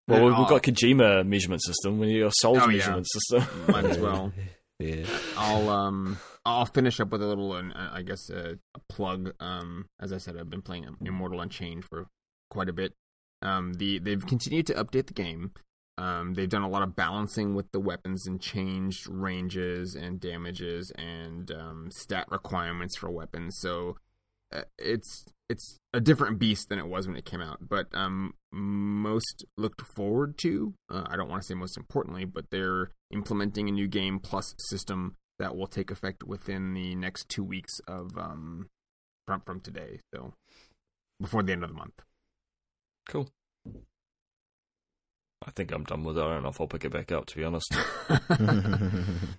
well, 0.08 0.26
we've, 0.26 0.38
we've 0.38 0.48
got 0.48 0.64
Kojima 0.64 1.26
measurement 1.26 1.62
system. 1.64 2.00
We 2.00 2.08
need 2.08 2.24
a 2.24 2.32
Souls 2.32 2.60
Oh, 2.62 2.70
yeah. 2.70 2.78
measurement 2.78 3.08
system. 3.10 3.44
might 3.68 3.86
as 3.86 3.98
well. 4.00 4.32
yeah. 4.80 5.06
I'll 5.38 5.70
um 5.70 6.18
I'll 6.46 6.66
finish 6.66 7.00
up 7.00 7.10
with 7.12 7.22
a 7.22 7.28
little 7.28 7.52
uh, 7.52 7.64
I 7.76 8.02
guess 8.04 8.30
uh, 8.30 8.54
a 8.76 8.80
plug. 8.90 9.34
Um, 9.40 9.88
as 10.00 10.14
I 10.14 10.18
said, 10.18 10.38
I've 10.38 10.50
been 10.50 10.62
playing 10.62 10.86
Immortal 11.04 11.42
Unchained 11.42 11.86
for 11.86 12.08
quite 12.50 12.70
a 12.70 12.74
bit. 12.74 12.94
Um, 13.42 13.74
the 13.74 14.00
they've 14.00 14.26
continued 14.26 14.68
to 14.68 14.74
update 14.74 15.08
the 15.08 15.14
game. 15.14 15.52
Um, 16.00 16.36
they've 16.36 16.48
done 16.48 16.62
a 16.62 16.70
lot 16.70 16.84
of 16.84 16.96
balancing 16.96 17.56
with 17.56 17.72
the 17.72 17.80
weapons 17.80 18.28
and 18.28 18.40
changed 18.40 19.08
ranges 19.10 19.96
and 19.96 20.20
damages 20.20 20.92
and 20.92 21.50
um, 21.52 21.90
stat 21.92 22.28
requirements 22.30 22.96
for 22.96 23.10
weapons. 23.10 23.58
So 23.60 23.98
uh, 24.54 24.62
it's 24.78 25.26
it's 25.50 25.78
a 25.94 26.02
different 26.02 26.40
beast 26.40 26.70
than 26.70 26.80
it 26.80 26.88
was 26.88 27.08
when 27.08 27.16
it 27.16 27.26
came 27.26 27.42
out. 27.42 27.60
But 27.68 27.88
um, 27.94 28.34
most 28.52 29.46
looked 29.58 29.82
forward 29.82 30.38
to. 30.40 30.74
Uh, 30.90 31.04
I 31.08 31.16
don't 31.16 31.30
want 31.30 31.42
to 31.42 31.48
say 31.48 31.54
most 31.54 31.78
importantly, 31.78 32.26
but 32.26 32.46
they're 32.52 32.92
implementing 33.12 33.70
a 33.70 33.72
new 33.72 33.88
game 33.88 34.20
plus 34.20 34.56
system 34.58 35.16
that 35.40 35.56
will 35.56 35.68
take 35.68 35.92
effect 35.92 36.24
within 36.24 36.74
the 36.74 36.96
next 36.96 37.30
two 37.30 37.44
weeks 37.44 37.80
of 37.88 38.18
um 38.18 38.68
from 39.26 39.42
from 39.42 39.60
today. 39.60 40.00
So 40.14 40.34
before 41.22 41.44
the 41.44 41.54
end 41.54 41.64
of 41.64 41.70
the 41.70 41.76
month. 41.76 42.02
cool. 43.08 43.30
I 45.48 45.52
think 45.52 45.72
I'm 45.72 45.86
done 45.86 46.04
with 46.04 46.18
it. 46.18 46.22
I 46.22 46.34
don't 46.34 46.44
know 46.44 46.50
if 46.50 46.60
I'll 46.60 46.68
pick 46.68 46.84
it 46.84 46.92
back 46.92 47.12
up, 47.14 47.26
to 47.28 47.36
be 47.38 47.44
honest. 47.46 47.74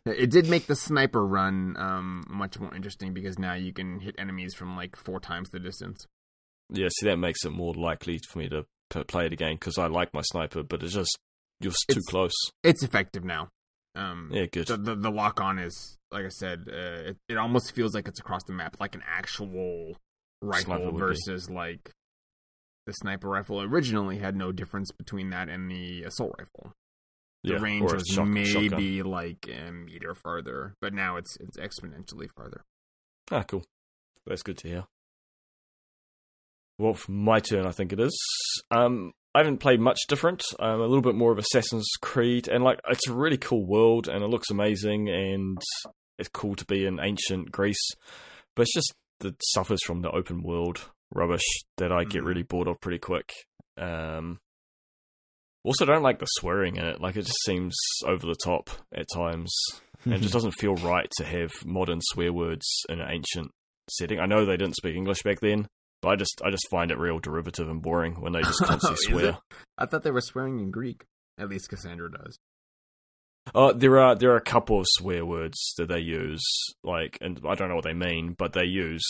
it 0.06 0.30
did 0.30 0.48
make 0.48 0.66
the 0.66 0.74
sniper 0.76 1.24
run 1.26 1.76
um 1.78 2.24
much 2.28 2.58
more 2.58 2.74
interesting 2.74 3.12
because 3.12 3.38
now 3.38 3.54
you 3.54 3.72
can 3.72 4.00
hit 4.00 4.14
enemies 4.18 4.54
from 4.54 4.76
like 4.76 4.96
four 4.96 5.20
times 5.20 5.50
the 5.50 5.58
distance. 5.58 6.06
yeah, 6.72 6.88
see, 6.98 7.06
that 7.06 7.16
makes 7.18 7.44
it 7.44 7.50
more 7.50 7.74
likely 7.74 8.18
for 8.30 8.38
me 8.38 8.48
to 8.48 8.64
p- 8.90 9.04
play 9.04 9.26
it 9.26 9.32
again 9.32 9.54
because 9.54 9.78
I 9.78 9.86
like 9.86 10.12
my 10.14 10.22
sniper, 10.22 10.62
but 10.62 10.82
it's 10.82 10.94
just 10.94 11.18
you're 11.60 11.72
s- 11.72 11.84
too 11.88 11.98
It's- 11.98 12.06
close. 12.08 12.32
It's 12.64 12.82
effective 12.82 13.24
now. 13.24 13.50
Um, 13.94 14.30
Yeah, 14.32 14.46
good. 14.46 14.66
the 14.66 14.76
the, 14.76 14.94
the 14.94 15.10
lock 15.10 15.40
on 15.40 15.58
is 15.58 15.98
like 16.10 16.24
I 16.24 16.28
said, 16.30 16.64
uh, 16.68 17.10
it 17.10 17.16
it 17.28 17.36
almost 17.36 17.72
feels 17.74 17.94
like 17.94 18.08
it's 18.08 18.20
across 18.20 18.42
the 18.46 18.52
map, 18.54 18.76
like 18.80 18.94
an 18.94 19.02
actual 19.06 19.96
rifle 20.40 20.84
would 20.86 20.94
be. 20.94 20.98
versus 20.98 21.50
like 21.50 21.90
the 22.88 22.94
sniper 22.94 23.28
rifle. 23.28 23.60
Originally 23.60 24.18
had 24.18 24.34
no 24.34 24.50
difference 24.50 24.90
between 24.90 25.30
that 25.30 25.48
and 25.48 25.70
the 25.70 26.02
assault 26.04 26.34
rifle. 26.38 26.72
The 27.44 27.52
yeah, 27.52 27.60
range 27.60 27.92
was 27.92 28.04
shotgun. 28.08 28.32
maybe 28.32 29.02
like 29.02 29.46
a 29.48 29.70
meter 29.70 30.14
farther, 30.14 30.74
but 30.80 30.92
now 30.92 31.16
it's 31.16 31.36
it's 31.38 31.58
exponentially 31.58 32.28
farther. 32.34 32.64
Ah, 33.30 33.44
cool. 33.44 33.62
That's 34.26 34.42
good 34.42 34.58
to 34.58 34.68
hear. 34.68 34.84
Well, 36.78 36.94
for 36.94 37.12
my 37.12 37.40
turn, 37.40 37.66
I 37.66 37.72
think 37.72 37.92
it 37.92 38.00
is. 38.00 38.18
Um, 38.70 39.12
I 39.34 39.40
haven't 39.40 39.58
played 39.58 39.80
much 39.80 39.98
different. 40.08 40.42
Um, 40.58 40.80
a 40.80 40.86
little 40.86 41.02
bit 41.02 41.14
more 41.14 41.30
of 41.30 41.38
Assassin's 41.38 41.88
Creed, 42.00 42.48
and 42.48 42.64
like 42.64 42.80
it's 42.88 43.06
a 43.06 43.12
really 43.12 43.38
cool 43.38 43.66
world, 43.66 44.08
and 44.08 44.24
it 44.24 44.28
looks 44.28 44.50
amazing, 44.50 45.08
and 45.08 45.60
it's 46.18 46.30
cool 46.30 46.56
to 46.56 46.64
be 46.64 46.86
in 46.86 46.98
ancient 47.00 47.52
Greece. 47.52 47.90
But 48.56 48.62
it's 48.62 48.74
just 48.74 48.94
that 49.20 49.36
suffers 49.44 49.80
from 49.84 50.00
the 50.00 50.10
open 50.10 50.42
world 50.42 50.90
rubbish 51.14 51.44
that 51.78 51.92
I 51.92 52.04
get 52.04 52.22
Mhm. 52.22 52.26
really 52.26 52.42
bored 52.42 52.68
of 52.68 52.80
pretty 52.80 52.98
quick. 52.98 53.30
Um, 53.76 54.40
also, 55.64 55.84
don't 55.84 56.02
like 56.02 56.18
the 56.18 56.26
swearing 56.26 56.76
in 56.76 56.84
it. 56.84 57.00
Like 57.00 57.16
it 57.16 57.22
just 57.22 57.42
seems 57.44 57.74
over 58.06 58.26
the 58.26 58.36
top 58.44 58.70
at 58.94 59.06
times 59.14 59.54
and 60.04 60.14
it 60.14 60.20
just 60.20 60.32
doesn't 60.34 60.52
feel 60.52 60.74
right 60.76 61.10
to 61.18 61.24
have 61.24 61.50
modern 61.64 62.00
swear 62.02 62.32
words 62.32 62.66
in 62.88 63.00
an 63.00 63.10
ancient 63.10 63.50
setting. 63.90 64.20
I 64.20 64.26
know 64.26 64.44
they 64.44 64.56
didn't 64.56 64.76
speak 64.76 64.96
English 64.96 65.22
back 65.22 65.40
then, 65.40 65.66
but 66.02 66.10
I 66.10 66.16
just 66.16 66.40
I 66.44 66.50
just 66.50 66.68
find 66.70 66.90
it 66.90 66.98
real 66.98 67.18
derivative 67.18 67.68
and 67.68 67.82
boring 67.82 68.20
when 68.20 68.32
they 68.32 68.42
just 68.42 68.62
constantly 68.62 68.96
swear. 69.06 69.28
it? 69.30 69.36
I 69.76 69.86
thought 69.86 70.02
they 70.02 70.10
were 70.10 70.20
swearing 70.20 70.60
in 70.60 70.70
Greek. 70.70 71.04
At 71.38 71.48
least 71.48 71.68
Cassandra 71.68 72.10
does. 72.10 72.38
Uh, 73.54 73.72
there 73.72 73.98
are 73.98 74.14
there 74.14 74.30
are 74.32 74.36
a 74.36 74.42
couple 74.42 74.78
of 74.80 74.86
swear 74.88 75.24
words 75.24 75.74
that 75.78 75.88
they 75.88 76.00
use, 76.00 76.42
like, 76.84 77.16
and 77.20 77.40
I 77.48 77.54
don't 77.54 77.68
know 77.68 77.76
what 77.76 77.84
they 77.84 77.94
mean, 77.94 78.34
but 78.38 78.52
they 78.52 78.64
use 78.64 79.04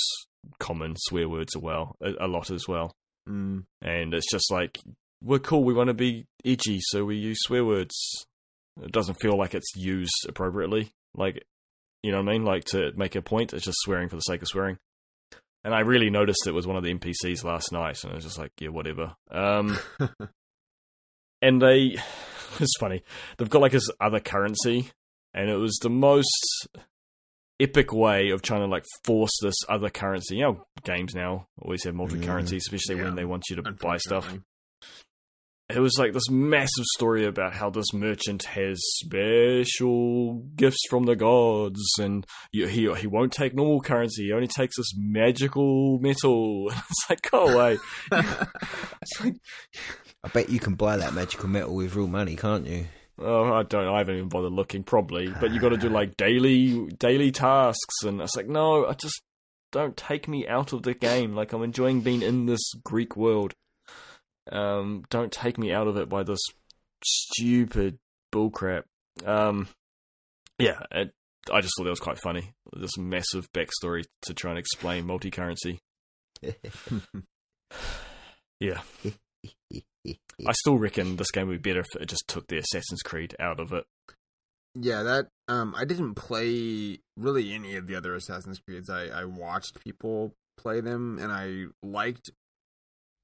common 0.59 0.94
swear 0.97 1.28
words 1.28 1.55
as 1.56 1.62
well, 1.62 1.97
a, 2.01 2.27
a 2.27 2.28
lot 2.28 2.51
as 2.51 2.66
well. 2.69 2.93
Mm. 3.28 3.65
And 3.82 4.15
it's 4.15 4.31
just 4.31 4.51
like 4.51 4.78
we're 5.23 5.39
cool, 5.39 5.65
we 5.65 5.74
want 5.74 5.89
to 5.89 5.94
be 5.94 6.27
edgy, 6.44 6.78
so 6.81 7.05
we 7.05 7.16
use 7.16 7.39
swear 7.40 7.65
words. 7.65 7.94
It 8.82 8.93
doesn't 8.93 9.20
feel 9.20 9.36
like 9.36 9.55
it's 9.55 9.74
used 9.77 10.27
appropriately, 10.28 10.90
like 11.15 11.44
you 12.02 12.12
know 12.12 12.19
what 12.19 12.28
I 12.28 12.32
mean, 12.32 12.44
like 12.44 12.65
to 12.66 12.93
make 12.97 13.16
a 13.16 13.23
point. 13.23 13.52
It's 13.52 13.65
just 13.65 13.78
swearing 13.81 14.09
for 14.09 14.16
the 14.16 14.23
sake 14.23 14.43
of 14.43 14.48
swearing. 14.48 14.78
And 15.65 15.74
I 15.74 15.81
really 15.81 16.09
noticed 16.09 16.47
it 16.47 16.55
was 16.55 16.66
one 16.66 16.77
of 16.77 16.85
the 16.85 16.94
NPCs 16.94 17.43
last 17.44 17.73
night, 17.73 18.02
and 18.02 18.12
I 18.12 18.15
was 18.15 18.24
just 18.24 18.39
like, 18.39 18.52
yeah, 18.60 18.69
whatever. 18.69 19.16
Um, 19.31 19.77
and 21.43 21.60
they 21.60 21.97
it's 22.60 22.77
funny 22.78 23.02
they've 23.36 23.51
got 23.51 23.62
like 23.62 23.73
this 23.73 23.89
other 24.01 24.20
currency 24.20 24.90
and 25.35 25.51
it 25.51 25.56
was 25.56 25.78
the 25.82 25.90
most 25.90 26.69
epic 27.60 27.93
way 27.93 28.30
of 28.30 28.40
trying 28.43 28.60
to 28.60 28.66
like 28.66 28.85
force 29.05 29.32
this 29.43 29.56
other 29.68 29.90
currency 29.90 30.36
you 30.36 30.43
know 30.43 30.64
games 30.85 31.14
now 31.14 31.47
always 31.60 31.82
have 31.85 31.94
multi 31.94 32.20
currencies 32.20 32.62
especially 32.66 32.97
Yeah. 32.97 33.05
when 33.06 33.16
they 33.16 33.24
want 33.24 33.44
you 33.51 33.56
to 33.56 33.62
buy 33.72 33.97
stuff 33.97 34.32
it 35.70 35.80
was 35.80 35.97
like 35.98 36.14
this 36.14 36.30
massive 36.30 36.86
story 36.97 37.26
about 37.26 37.52
how 37.52 37.68
this 37.68 37.93
merchant 37.93 38.44
has 38.44 38.78
special 38.82 40.35
gifts 40.56 40.82
from 40.89 41.05
the 41.05 41.14
gods, 41.14 41.82
and 42.01 42.26
he 42.52 42.90
he 42.94 43.06
won't 43.06 43.35
take 43.35 43.55
normal 43.55 43.82
currency. 43.82 44.24
He 44.28 44.32
only 44.32 44.47
takes 44.47 44.78
this 44.78 44.94
magical 44.97 45.98
metal. 45.98 46.70
It's 46.90 47.10
like 47.10 47.30
go 47.30 47.48
away. 47.48 47.76
it's 48.10 49.20
like 49.20 49.35
I 50.24 50.28
bet 50.28 50.48
you 50.48 50.59
can 50.59 50.74
buy 50.74 50.97
that 50.97 51.12
magical 51.12 51.51
metal 51.51 51.74
with 51.74 51.94
real 51.94 52.06
money, 52.09 52.35
can't 52.35 52.66
you? 52.66 52.86
Oh, 53.20 53.53
I 53.53 53.62
don't. 53.65 53.89
I 53.89 53.99
haven't 53.99 54.16
even 54.16 54.28
bothered 54.28 54.53
looking. 54.53 54.85
Probably, 54.85 55.28
but 55.28 55.51
you 55.53 55.61
got 55.61 55.70
to 55.70 55.77
do 55.77 55.89
like 55.89 56.16
daily 56.16 56.86
daily 56.99 57.31
tasks, 57.32 58.05
and 58.05 58.20
it's 58.20 58.36
like, 58.36 58.49
no, 58.49 58.86
I 58.86 58.93
just 58.95 59.20
don't 59.73 59.97
take 59.97 60.28
me 60.28 60.47
out 60.47 60.73
of 60.73 60.82
the 60.82 60.95
game. 60.95 61.35
Like 61.35 61.53
I'm 61.53 61.62
enjoying 61.62 62.01
being 62.01 62.23
in 62.23 62.47
this 62.47 62.73
Greek 62.85 63.16
world. 63.16 63.55
Um, 64.51 65.05
don't 65.11 65.32
take 65.32 65.59
me 65.59 65.73
out 65.73 65.89
of 65.89 65.97
it 65.97 66.09
by 66.09 66.23
this 66.23 66.40
stupid 67.05 67.99
bullcrap. 68.32 68.85
Um, 69.27 69.69
yeah, 70.59 70.81
it, 70.90 71.12
I 71.53 71.61
just 71.61 71.74
thought 71.77 71.85
that 71.85 71.90
was 71.90 72.01
quite 72.01 72.19
funny. 72.23 72.53
This 72.73 72.97
massive 72.97 73.51
backstory 73.53 74.05
to 74.23 74.35
try 74.35 74.51
and 74.51 74.59
explain 74.59 75.07
multi-currency. 75.07 75.81
Yeah, 78.61 78.81
I 80.47 80.52
still 80.52 80.78
reckon 80.78 81.16
this 81.16 81.30
game 81.30 81.48
would 81.48 81.62
be 81.62 81.70
better 81.70 81.80
if 81.80 82.01
it 82.01 82.06
just 82.06 82.28
took 82.28 82.47
the 82.47 82.59
Assassin's 82.59 83.02
Creed 83.02 83.35
out 83.40 83.59
of 83.60 83.72
it. 83.72 83.85
Yeah, 84.74 85.02
that 85.02 85.28
um 85.48 85.74
I 85.76 85.85
didn't 85.85 86.14
play 86.14 86.98
really 87.16 87.52
any 87.52 87.74
of 87.76 87.86
the 87.86 87.97
other 87.97 88.14
Assassin's 88.14 88.60
Creeds. 88.60 88.89
I 88.89 89.06
I 89.06 89.24
watched 89.24 89.82
people 89.82 90.35
play 90.56 90.80
them 90.80 91.18
and 91.18 91.32
I 91.32 91.66
liked 91.82 92.30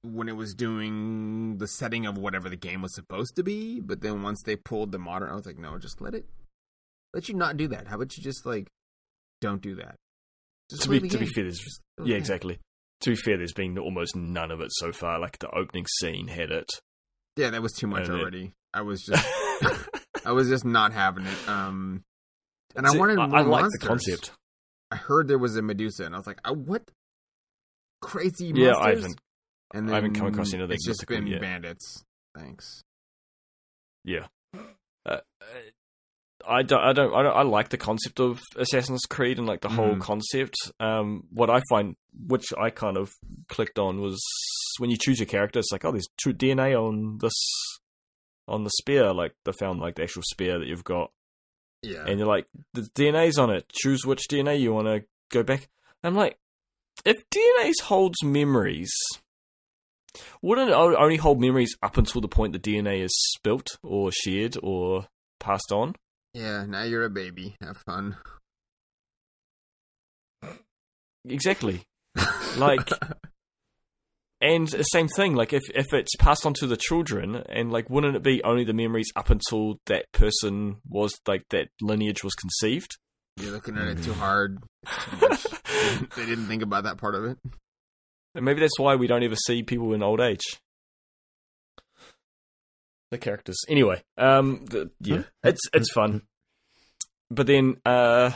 when 0.02 0.28
it 0.28 0.36
was 0.36 0.54
doing 0.54 1.58
the 1.58 1.66
setting 1.66 2.06
of 2.06 2.18
whatever 2.18 2.48
the 2.48 2.56
game 2.56 2.82
was 2.82 2.94
supposed 2.94 3.36
to 3.36 3.42
be, 3.42 3.80
but 3.80 4.00
then 4.00 4.22
once 4.22 4.42
they 4.44 4.56
pulled 4.56 4.92
the 4.92 4.98
modern 4.98 5.30
I 5.30 5.34
was 5.34 5.46
like, 5.46 5.58
"No, 5.58 5.78
just 5.78 6.00
let 6.00 6.14
it 6.14 6.26
let 7.12 7.28
you 7.28 7.34
not 7.34 7.56
do 7.56 7.68
that. 7.68 7.86
How 7.88 7.96
about 7.96 8.16
you 8.16 8.22
just 8.22 8.44
like 8.44 8.68
don't 9.40 9.62
do 9.62 9.76
that?" 9.76 9.96
Just 10.70 10.82
to 10.84 10.88
be 10.88 11.08
to 11.08 11.18
be 11.18 11.26
fair, 11.26 11.48
yeah, 12.04 12.16
exactly. 12.16 12.58
To 13.04 13.10
be 13.10 13.16
fair, 13.16 13.36
there's 13.38 13.52
been 13.52 13.78
almost 13.78 14.16
none 14.16 14.50
of 14.50 14.60
it 14.60 14.68
so 14.72 14.92
far. 14.92 15.18
Like 15.20 15.38
the 15.38 15.48
opening 15.50 15.86
scene 16.00 16.28
had 16.28 16.50
it. 16.50 16.68
Yeah, 17.36 17.50
that 17.50 17.62
was 17.62 17.72
too 17.72 17.86
much 17.86 18.08
And 18.08 18.16
it- 18.18 18.20
already. 18.20 18.52
I 18.72 18.80
was 18.82 19.02
just 19.08 19.26
I 20.26 20.32
was 20.32 20.48
just 20.48 20.64
not 20.64 20.92
having 20.92 21.26
it. 21.26 21.48
Um 21.48 22.02
and 22.76 22.86
I 22.86 22.96
wanted 22.96 23.18
I, 23.18 23.26
more 23.26 23.38
I 23.38 23.42
like 23.42 23.70
the 23.70 23.86
concept. 23.86 24.32
I 24.90 24.96
heard 24.96 25.28
there 25.28 25.38
was 25.38 25.56
a 25.56 25.62
Medusa, 25.62 26.04
and 26.04 26.14
I 26.14 26.18
was 26.18 26.26
like, 26.26 26.40
oh, 26.44 26.54
"What 26.54 26.82
crazy 28.02 28.52
Yeah, 28.54 28.72
monsters?" 28.72 28.84
I 28.86 28.90
haven't. 28.90 29.20
And 29.72 29.90
I 29.90 29.94
haven't 29.94 30.14
come 30.14 30.26
across 30.28 30.50
then 30.52 30.60
anything 30.60 30.74
It's 30.74 30.86
just 30.86 31.06
been 31.06 31.26
yet. 31.26 31.40
bandits. 31.40 32.04
Thanks. 32.36 32.82
Yeah. 34.04 34.26
I 36.48 36.62
don't, 36.62 36.80
I 36.82 36.92
don't, 36.92 37.14
I 37.14 37.22
don't, 37.22 37.36
I 37.36 37.42
like 37.42 37.68
the 37.70 37.76
concept 37.78 38.20
of 38.20 38.40
Assassin's 38.56 39.02
Creed 39.08 39.38
and 39.38 39.46
like 39.46 39.60
the 39.60 39.68
whole 39.68 39.94
Mhm. 39.94 40.00
concept. 40.00 40.54
Um, 40.80 41.24
what 41.30 41.50
I 41.50 41.60
find, 41.70 41.96
which 42.26 42.46
I 42.58 42.70
kind 42.70 42.96
of 42.96 43.10
clicked 43.48 43.78
on, 43.78 44.00
was 44.00 44.20
when 44.78 44.90
you 44.90 44.96
choose 45.00 45.18
your 45.18 45.26
character, 45.26 45.58
it's 45.58 45.72
like, 45.72 45.84
oh, 45.84 45.92
there's 45.92 46.08
true 46.20 46.32
DNA 46.32 46.74
on 46.74 47.18
this, 47.20 47.32
on 48.48 48.64
the 48.64 48.70
spear. 48.78 49.12
Like 49.14 49.34
they 49.44 49.52
found 49.52 49.80
like 49.80 49.94
the 49.96 50.02
actual 50.02 50.22
spear 50.24 50.58
that 50.58 50.66
you've 50.68 50.84
got, 50.84 51.10
Yeah. 51.82 52.04
and 52.06 52.18
you're 52.18 52.28
like, 52.28 52.46
the 52.72 52.82
DNA's 52.94 53.38
on 53.38 53.50
it. 53.50 53.68
Choose 53.72 54.04
which 54.04 54.28
DNA 54.30 54.58
you 54.60 54.72
want 54.72 54.86
to 54.88 55.04
go 55.30 55.42
back. 55.42 55.68
I'm 56.02 56.14
like, 56.14 56.38
if 57.04 57.16
DNA 57.30 57.72
holds 57.82 58.22
memories, 58.22 58.92
wouldn't 60.42 60.70
it 60.70 60.74
only 60.74 61.16
hold 61.16 61.40
memories 61.40 61.74
up 61.82 61.96
until 61.96 62.20
the 62.20 62.28
point 62.28 62.52
the 62.52 62.58
DNA 62.58 63.00
is 63.02 63.10
spilt 63.34 63.78
or 63.82 64.12
shared 64.12 64.56
or 64.62 65.06
passed 65.40 65.72
on? 65.72 65.96
Yeah. 66.34 66.66
Now 66.66 66.82
you're 66.82 67.04
a 67.04 67.10
baby. 67.10 67.56
Have 67.62 67.78
fun. 67.78 68.16
Exactly. 71.24 71.82
Like, 72.56 72.88
and 74.40 74.68
the 74.68 74.84
same 74.84 75.08
thing. 75.08 75.34
Like, 75.34 75.52
if 75.52 75.62
if 75.74 75.92
it's 75.92 76.14
passed 76.20 76.46
on 76.46 76.54
to 76.60 76.68
the 76.68 76.76
children, 76.76 77.42
and 77.48 77.72
like, 77.72 77.90
wouldn't 77.90 78.14
it 78.14 78.22
be 78.22 78.44
only 78.44 78.62
the 78.62 78.72
memories 78.72 79.08
up 79.16 79.28
until 79.28 79.80
that 79.86 80.04
person 80.12 80.76
was 80.88 81.12
like 81.26 81.42
that 81.50 81.66
lineage 81.80 82.22
was 82.22 82.34
conceived? 82.34 82.96
You're 83.38 83.50
looking 83.50 83.76
at 83.76 83.88
it 83.88 84.02
too 84.04 84.12
mm. 84.12 84.18
hard. 84.18 84.62
They 86.16 86.24
didn't 86.24 86.46
think 86.46 86.62
about 86.62 86.84
that 86.84 86.98
part 86.98 87.14
of 87.14 87.24
it. 87.24 87.38
And 88.34 88.44
maybe 88.44 88.60
that's 88.60 88.78
why 88.78 88.94
we 88.94 89.06
don't 89.06 89.22
ever 89.22 89.36
see 89.36 89.62
people 89.62 89.92
in 89.92 90.02
old 90.02 90.20
age. 90.20 90.60
The 93.14 93.18
characters. 93.18 93.58
Anyway, 93.68 94.02
um, 94.18 94.64
the, 94.64 94.90
yeah, 94.98 95.22
it's 95.44 95.60
it's 95.72 95.92
fun. 95.92 96.22
But 97.30 97.46
then, 97.46 97.76
uh, 97.86 98.32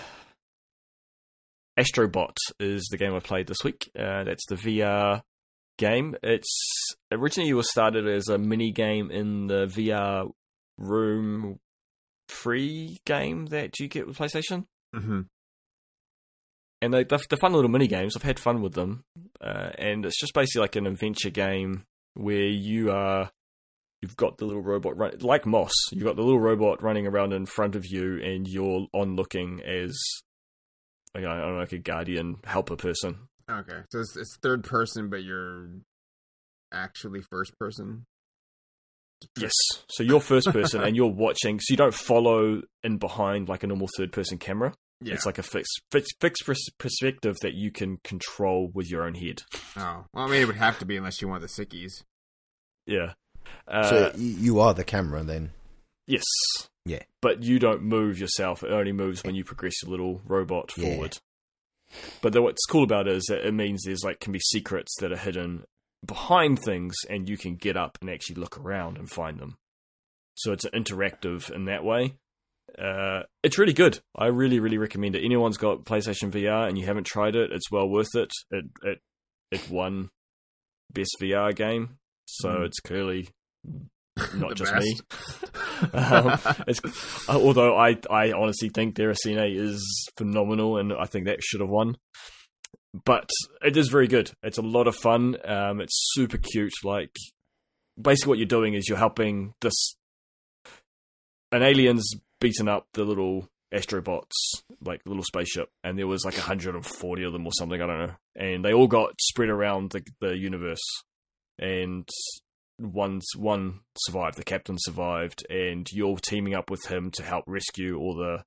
Astrobot 1.77 2.37
is 2.61 2.87
the 2.93 2.97
game 2.97 3.13
I 3.13 3.19
played 3.19 3.49
this 3.49 3.65
week. 3.65 3.91
Uh, 3.99 4.23
that's 4.23 4.47
the 4.49 4.55
VR 4.55 5.23
game. 5.79 6.15
It's 6.23 6.57
originally 7.11 7.51
it 7.51 7.55
was 7.55 7.69
started 7.69 8.07
as 8.07 8.29
a 8.29 8.39
mini 8.39 8.71
game 8.71 9.11
in 9.11 9.49
the 9.49 9.67
VR 9.67 10.31
room 10.77 11.59
free 12.29 12.99
game 13.05 13.47
that 13.47 13.81
you 13.81 13.89
get 13.89 14.07
with 14.07 14.17
PlayStation 14.19 14.67
Mm-hmm. 14.95 15.23
and 16.83 16.95
they, 16.95 17.03
they're, 17.03 17.19
they're 17.29 17.37
fun 17.39 17.53
little 17.53 17.69
mini 17.69 17.89
games. 17.89 18.15
I've 18.17 18.23
had 18.23 18.39
fun 18.39 18.63
with 18.63 18.75
them, 18.75 19.03
uh, 19.41 19.71
and 19.77 20.07
it's 20.07 20.21
just 20.21 20.35
basically 20.35 20.61
like 20.61 20.77
an 20.77 20.87
adventure 20.87 21.31
game 21.31 21.85
where 22.15 22.47
you 22.47 22.93
are 22.93 23.33
you've 24.03 24.17
got 24.17 24.39
the 24.39 24.45
little 24.45 24.63
robot 24.63 24.97
run 24.97 25.13
like 25.21 25.47
Moss. 25.47 25.73
You've 25.91 26.05
got 26.05 26.17
the 26.17 26.23
little 26.23 26.41
robot 26.41 26.83
running 26.83 27.07
around 27.07 27.33
in 27.33 27.47
front 27.47 27.77
of 27.77 27.87
you, 27.87 28.21
and 28.23 28.47
you're 28.47 28.87
on 28.93 29.17
looking 29.17 29.61
as 29.63 29.99
like, 31.15 31.25
I 31.25 31.39
don't 31.39 31.55
know, 31.55 31.59
like 31.59 31.73
a 31.73 31.79
guardian 31.79 32.37
helper 32.45 32.77
person. 32.77 33.29
Okay, 33.51 33.81
so 33.91 34.01
it's, 34.01 34.17
it's 34.17 34.37
third 34.43 34.63
person, 34.65 35.09
but 35.09 35.23
you're 35.23 35.69
actually 36.73 37.21
first 37.31 37.59
person. 37.59 38.05
Yes. 39.37 39.53
So 39.91 40.03
you're 40.03 40.21
first 40.21 40.49
person, 40.53 40.83
and 40.83 40.95
you're 40.95 41.11
watching. 41.11 41.59
So 41.59 41.73
you 41.73 41.77
don't 41.77 41.95
follow 41.95 42.63
in 42.85 42.99
behind 42.99 43.49
like 43.49 43.65
a 43.65 43.67
normal 43.67 43.89
third 43.97 44.13
person 44.13 44.39
camera. 44.39 44.75
Yeah. 45.01 45.15
It's 45.15 45.27
like 45.27 45.39
a 45.39 45.43
fixed 45.43 45.81
fixed, 45.93 46.15
fixed 46.21 46.45
pers- 46.45 46.71
perspective 46.79 47.37
that 47.43 47.55
you 47.55 47.71
can 47.71 47.99
control 48.03 48.71
with 48.75 48.91
your 48.91 49.05
own 49.05 49.15
head. 49.15 49.43
oh, 49.77 50.05
well, 50.13 50.27
I 50.27 50.29
mean, 50.29 50.43
it 50.43 50.47
would 50.47 50.57
have 50.57 50.79
to 50.81 50.87
be 50.87 50.97
unless 50.97 51.23
you 51.23 51.29
want 51.29 51.41
the 51.41 51.49
sickies. 51.49 52.03
Yeah. 52.87 53.13
Uh, 53.67 53.83
so 53.89 54.13
you 54.17 54.61
are 54.61 54.75
the 54.75 54.85
camera 54.85 55.23
then. 55.23 55.51
Yes. 56.07 56.25
Yeah. 56.85 57.03
But 57.21 57.43
you 57.43 57.59
don't 57.59 57.83
move 57.83 58.19
yourself. 58.19 58.63
It 58.63 58.71
only 58.71 58.93
moves 58.93 59.23
when 59.25 59.35
you 59.35 59.45
progress 59.45 59.83
your 59.83 59.91
little 59.91 60.23
robot 60.27 60.73
Yeah. 60.77 60.85
forward. 60.95 61.19
But 62.23 62.33
the, 62.33 62.43
what's 62.43 62.65
cool 62.67 62.85
about 62.85 63.09
it 63.09 63.17
is 63.17 63.25
that 63.29 63.47
it 63.47 63.53
means 63.55 63.83
there's 63.85 64.05
like 64.05 64.21
can 64.21 64.33
be 64.33 64.41
secrets 64.41 64.95
that 65.01 65.13
are 65.13 65.17
hidden 65.17 65.65
behind 66.07 66.59
things, 66.61 66.95
and 67.11 67.29
you 67.29 67.37
can 67.37 67.57
get 67.57 67.77
up 67.77 67.99
and 68.01 68.09
actually 68.11 68.37
look 68.37 68.59
around 68.59 68.97
and 68.99 69.11
find 69.11 69.39
them. 69.39 69.57
So 70.35 70.53
it's 70.53 70.65
interactive 70.67 71.51
in 71.51 71.65
that 71.65 71.83
way. 71.85 72.15
Uh, 72.79 73.23
it's 73.43 73.59
really 73.59 73.73
good. 73.73 73.99
I 74.15 74.27
really, 74.27 74.61
really 74.61 74.79
recommend 74.79 75.17
it. 75.17 75.25
Anyone's 75.25 75.57
got 75.57 75.85
PlayStation 75.85 76.31
VR 76.31 76.69
and 76.69 76.79
you 76.79 76.85
haven't 76.87 77.07
tried 77.07 77.35
it, 77.35 77.51
it's 77.51 77.71
well 77.71 77.89
worth 77.89 78.15
it. 78.15 78.31
It 78.51 78.67
it 78.83 78.99
it 79.51 79.71
won 79.71 80.11
best 80.93 81.17
VR 81.21 81.55
game, 81.57 81.99
so 82.27 82.49
Mhm. 82.51 82.67
it's 82.67 82.81
clearly 82.81 83.29
not 84.35 84.55
just 84.55 84.73
best. 84.73 84.85
me. 84.85 85.89
um, 85.99 86.39
it's, 86.67 86.81
uh, 87.29 87.41
although 87.41 87.77
I, 87.77 87.97
I 88.11 88.33
honestly 88.33 88.69
think 88.69 88.95
Deracine 88.95 89.57
is 89.57 90.09
phenomenal, 90.17 90.79
and 90.79 90.93
I 90.93 91.07
think 91.07 91.27
that 91.27 91.43
should 91.43 91.61
have 91.61 91.71
won. 91.71 91.97
But 93.05 93.29
it 93.63 93.77
is 93.77 93.89
very 93.89 94.09
good. 94.09 94.31
It's 94.43 94.59
a 94.59 94.63
lot 94.63 94.89
of 94.89 94.97
fun. 94.97 95.37
Um, 95.45 95.81
it's 95.81 96.11
super 96.15 96.39
cute. 96.39 96.73
Like 96.85 97.15
basically, 98.01 98.31
what 98.31 98.39
you're 98.39 98.47
doing 98.47 98.75
is 98.75 98.89
you're 98.89 98.99
helping 98.99 99.55
this 99.61 99.95
an 101.53 101.63
alien's 101.63 102.11
beaten 102.41 102.69
up 102.69 102.87
the 102.95 103.05
little 103.05 103.49
astrobots, 103.75 104.33
like 104.83 105.03
little 105.07 105.23
spaceship, 105.23 105.69
and 105.85 105.99
there 105.99 106.07
was 106.07 106.25
like 106.25 106.35
140 106.35 107.23
of 107.25 107.33
them 107.33 107.47
or 107.47 107.53
something. 107.59 107.81
I 107.81 107.87
don't 107.87 107.99
know, 107.99 108.15
and 108.37 108.65
they 108.65 108.73
all 108.73 108.89
got 108.89 109.21
spread 109.21 109.51
around 109.51 109.91
the 109.91 110.03
the 110.21 110.37
universe, 110.37 110.81
and 111.59 112.09
one's 112.79 113.27
one 113.37 113.81
survived. 113.97 114.37
The 114.37 114.45
captain 114.45 114.77
survived, 114.79 115.45
and 115.51 115.87
you're 115.93 116.17
teaming 116.19 116.55
up 116.55 116.71
with 116.71 116.87
him 116.87 117.11
to 117.13 117.23
help 117.23 117.45
rescue 117.47 117.99
all 117.99 118.15
the 118.15 118.45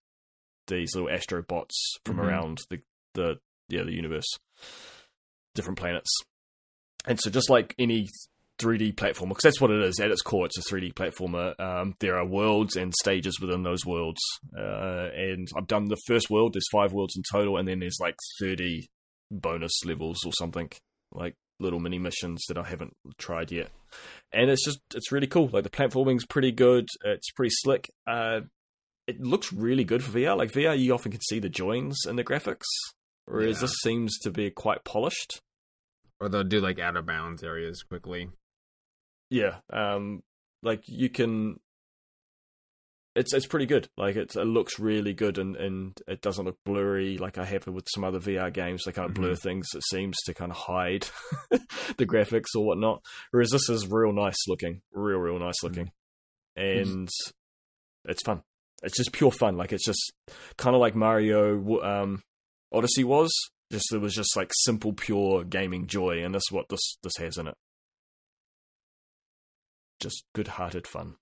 these 0.67 0.95
little 0.95 1.09
astrobots 1.09 1.73
from 2.05 2.17
Mhm. 2.17 2.23
around 2.23 2.59
the 2.69 2.81
the 3.13 3.39
yeah 3.69 3.83
the 3.83 3.93
universe, 3.93 4.27
different 5.55 5.79
planets. 5.79 6.09
And 7.05 7.19
so, 7.19 7.29
just 7.29 7.49
like 7.49 7.73
any 7.79 8.07
3D 8.59 8.93
platformer, 8.93 9.29
because 9.29 9.43
that's 9.43 9.61
what 9.61 9.71
it 9.71 9.81
is 9.83 9.99
at 9.99 10.11
its 10.11 10.21
core, 10.21 10.45
it's 10.45 10.57
a 10.57 10.61
3D 10.61 10.93
platformer. 10.93 11.59
Um, 11.59 11.95
there 11.99 12.15
are 12.17 12.25
worlds 12.25 12.75
and 12.75 12.93
stages 12.93 13.39
within 13.41 13.63
those 13.63 13.85
worlds, 13.85 14.21
uh, 14.55 15.09
and 15.15 15.47
I've 15.57 15.67
done 15.67 15.85
the 15.85 15.97
first 16.05 16.29
world. 16.29 16.53
There's 16.53 16.67
five 16.71 16.93
worlds 16.93 17.15
in 17.17 17.23
total, 17.31 17.57
and 17.57 17.67
then 17.67 17.79
there's 17.79 17.97
like 17.99 18.15
30 18.39 18.87
bonus 19.31 19.73
levels 19.83 20.19
or 20.25 20.31
something. 20.33 20.69
Like 21.11 21.35
little 21.59 21.79
mini 21.79 21.97
missions 21.99 22.43
that 22.47 22.57
I 22.57 22.63
haven't 22.67 22.93
tried 23.17 23.51
yet. 23.51 23.71
And 24.33 24.49
it's 24.49 24.63
just 24.63 24.79
it's 24.95 25.11
really 25.11 25.27
cool. 25.27 25.49
Like 25.51 25.63
the 25.63 25.69
platforming's 25.69 26.25
pretty 26.25 26.51
good. 26.51 26.87
It's 27.03 27.31
pretty 27.31 27.51
slick. 27.53 27.89
Uh, 28.07 28.41
it 29.07 29.19
looks 29.19 29.51
really 29.51 29.83
good 29.83 30.03
for 30.03 30.11
VR. 30.17 30.37
Like 30.37 30.51
VR, 30.51 30.77
you 30.79 30.93
often 30.93 31.11
can 31.11 31.21
see 31.21 31.39
the 31.39 31.49
joins 31.49 32.05
in 32.07 32.15
the 32.15 32.23
graphics, 32.23 32.65
whereas 33.25 33.57
Yeah. 33.57 33.61
this 33.61 33.75
seems 33.83 34.17
to 34.19 34.31
be 34.31 34.49
quite 34.49 34.83
polished. 34.85 35.41
Or 36.19 36.29
they'll 36.29 36.43
do 36.43 36.61
like 36.61 36.79
out 36.79 36.95
of 36.95 37.05
bounds 37.05 37.43
areas 37.43 37.83
quickly. 37.83 38.29
Yeah, 39.29 39.57
um, 39.71 40.23
like 40.63 40.83
you 40.87 41.09
can. 41.09 41.59
It's 43.13 43.33
it's 43.33 43.45
pretty 43.45 43.65
good. 43.65 43.89
Like 43.97 44.15
it, 44.15 44.35
it 44.35 44.45
looks 44.45 44.79
really 44.79 45.13
good, 45.13 45.37
and, 45.37 45.57
and 45.57 45.99
it 46.07 46.21
doesn't 46.21 46.45
look 46.45 46.57
blurry 46.65 47.17
like 47.17 47.37
I 47.37 47.43
have 47.43 47.67
with 47.67 47.85
some 47.93 48.05
other 48.05 48.19
VR 48.19 48.53
games. 48.53 48.83
They 48.85 48.93
kind 48.93 49.09
of 49.09 49.15
blur 49.15 49.35
things. 49.35 49.67
It 49.75 49.83
seems 49.89 50.15
to 50.25 50.33
kind 50.33 50.51
of 50.51 50.57
hide 50.57 51.07
the 51.97 52.05
graphics 52.05 52.55
or 52.55 52.65
whatnot. 52.65 53.01
Whereas 53.31 53.49
this 53.49 53.67
is 53.67 53.89
real 53.89 54.13
nice 54.13 54.37
looking, 54.47 54.81
real 54.93 55.17
real 55.17 55.39
nice 55.39 55.61
looking, 55.61 55.91
and 56.55 57.09
it's 58.05 58.23
fun. 58.23 58.43
It's 58.81 58.97
just 58.97 59.11
pure 59.11 59.31
fun. 59.31 59.57
Like 59.57 59.73
it's 59.73 59.85
just 59.85 60.13
kind 60.57 60.73
of 60.75 60.79
like 60.79 60.95
Mario 60.95 61.81
um, 61.81 62.23
Odyssey 62.71 63.03
was. 63.03 63.31
Just 63.71 63.93
it 63.93 63.99
was 63.99 64.13
just 64.13 64.35
like 64.35 64.51
simple, 64.53 64.93
pure 64.93 65.43
gaming 65.43 65.87
joy, 65.87 66.23
and 66.23 66.33
that's 66.33 66.51
what 66.51 66.69
this 66.69 66.97
this 67.03 67.13
has 67.19 67.37
in 67.37 67.47
it. 67.47 67.55
Just 69.99 70.23
good-hearted 70.33 70.87
fun. 70.87 71.15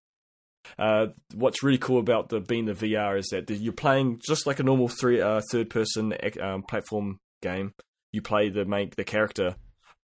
Uh, 0.77 1.07
what's 1.33 1.63
really 1.63 1.77
cool 1.77 1.99
about 1.99 2.29
the 2.29 2.39
being 2.39 2.65
the 2.65 2.73
VR 2.73 3.17
is 3.17 3.27
that 3.31 3.49
you're 3.49 3.73
playing 3.73 4.19
just 4.25 4.45
like 4.45 4.59
a 4.59 4.63
normal 4.63 4.87
three 4.87 5.21
uh, 5.21 5.41
third-person 5.51 6.13
um, 6.41 6.63
platform 6.63 7.19
game. 7.41 7.73
You 8.11 8.21
play 8.21 8.49
the 8.49 8.65
main 8.65 8.91
the 8.95 9.03
character, 9.03 9.55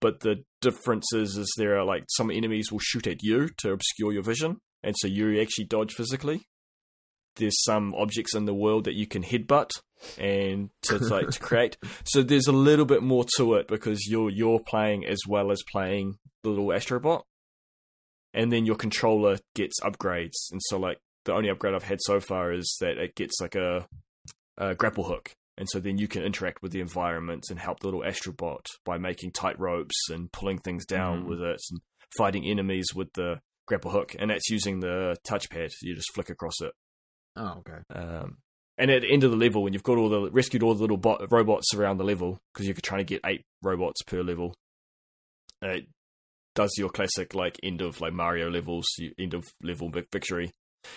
but 0.00 0.20
the 0.20 0.44
difference 0.60 1.12
is, 1.14 1.36
is 1.36 1.52
there 1.56 1.78
are 1.78 1.84
like 1.84 2.04
some 2.08 2.30
enemies 2.30 2.70
will 2.70 2.80
shoot 2.80 3.06
at 3.06 3.22
you 3.22 3.48
to 3.58 3.72
obscure 3.72 4.12
your 4.12 4.22
vision, 4.22 4.58
and 4.82 4.94
so 4.98 5.08
you 5.08 5.40
actually 5.40 5.64
dodge 5.64 5.92
physically. 5.94 6.42
There's 7.36 7.64
some 7.64 7.94
objects 7.94 8.34
in 8.34 8.44
the 8.44 8.54
world 8.54 8.84
that 8.84 8.94
you 8.94 9.06
can 9.06 9.22
headbutt 9.24 9.70
and 10.18 10.70
to 10.82 10.98
like 11.08 11.30
to 11.30 11.40
create. 11.40 11.76
So 12.04 12.22
there's 12.22 12.46
a 12.46 12.52
little 12.52 12.84
bit 12.84 13.02
more 13.02 13.24
to 13.38 13.54
it 13.54 13.68
because 13.68 14.06
you're 14.08 14.30
you're 14.30 14.60
playing 14.60 15.04
as 15.06 15.20
well 15.26 15.50
as 15.50 15.62
playing 15.70 16.18
the 16.42 16.50
little 16.50 16.68
astrobot, 16.68 17.22
and 18.34 18.52
then 18.52 18.66
your 18.66 18.76
controller 18.76 19.38
gets 19.54 19.80
upgrades. 19.80 20.34
And 20.52 20.60
so 20.64 20.78
like 20.78 20.98
the 21.24 21.32
only 21.32 21.48
upgrade 21.48 21.74
I've 21.74 21.84
had 21.84 22.00
so 22.02 22.20
far 22.20 22.52
is 22.52 22.76
that 22.80 22.98
it 22.98 23.14
gets 23.14 23.40
like 23.40 23.54
a, 23.54 23.86
a 24.58 24.74
grapple 24.74 25.04
hook, 25.04 25.32
and 25.56 25.68
so 25.70 25.80
then 25.80 25.96
you 25.96 26.08
can 26.08 26.22
interact 26.22 26.60
with 26.62 26.72
the 26.72 26.80
environment 26.80 27.46
and 27.48 27.58
help 27.58 27.80
the 27.80 27.86
little 27.86 28.02
astrobot 28.02 28.66
by 28.84 28.98
making 28.98 29.30
tight 29.32 29.58
ropes 29.58 29.94
and 30.10 30.30
pulling 30.32 30.58
things 30.58 30.84
down 30.84 31.22
Mhm. 31.22 31.28
with 31.28 31.40
it 31.40 31.60
and 31.70 31.80
fighting 32.18 32.44
enemies 32.44 32.88
with 32.94 33.12
the 33.14 33.40
grapple 33.66 33.90
hook, 33.92 34.14
and 34.18 34.30
that's 34.30 34.50
using 34.50 34.80
the 34.80 35.16
touchpad. 35.26 35.70
You 35.80 35.94
just 35.94 36.12
flick 36.14 36.28
across 36.28 36.60
it. 36.60 36.72
Oh, 37.36 37.62
okay. 37.66 37.78
Um, 37.98 38.36
and 38.76 38.90
at 38.90 39.02
the 39.02 39.10
end 39.12 39.24
of 39.24 39.30
the 39.30 39.36
level, 39.36 39.62
when 39.62 39.72
you've 39.72 39.82
got 39.82 39.96
all 39.96 40.08
the 40.10 40.30
rescued 40.30 40.62
all 40.62 40.74
the 40.74 40.80
little 40.82 40.96
bot, 40.98 41.32
robots 41.32 41.72
around 41.74 41.96
the 41.96 42.04
level, 42.04 42.38
because 42.52 42.66
you're 42.66 42.74
trying 42.74 43.00
to 43.00 43.04
get 43.04 43.20
eight 43.24 43.42
robots 43.62 44.02
per 44.02 44.22
level, 44.22 44.54
uh, 45.62 45.78
does 46.54 46.72
your 46.78 46.88
classic 46.88 47.34
like 47.34 47.58
end 47.62 47.80
of 47.80 48.00
like 48.00 48.12
Mario 48.12 48.50
levels, 48.50 48.86
you, 48.98 49.12
end 49.18 49.34
of 49.34 49.44
level 49.62 49.90
victory, 49.90 50.50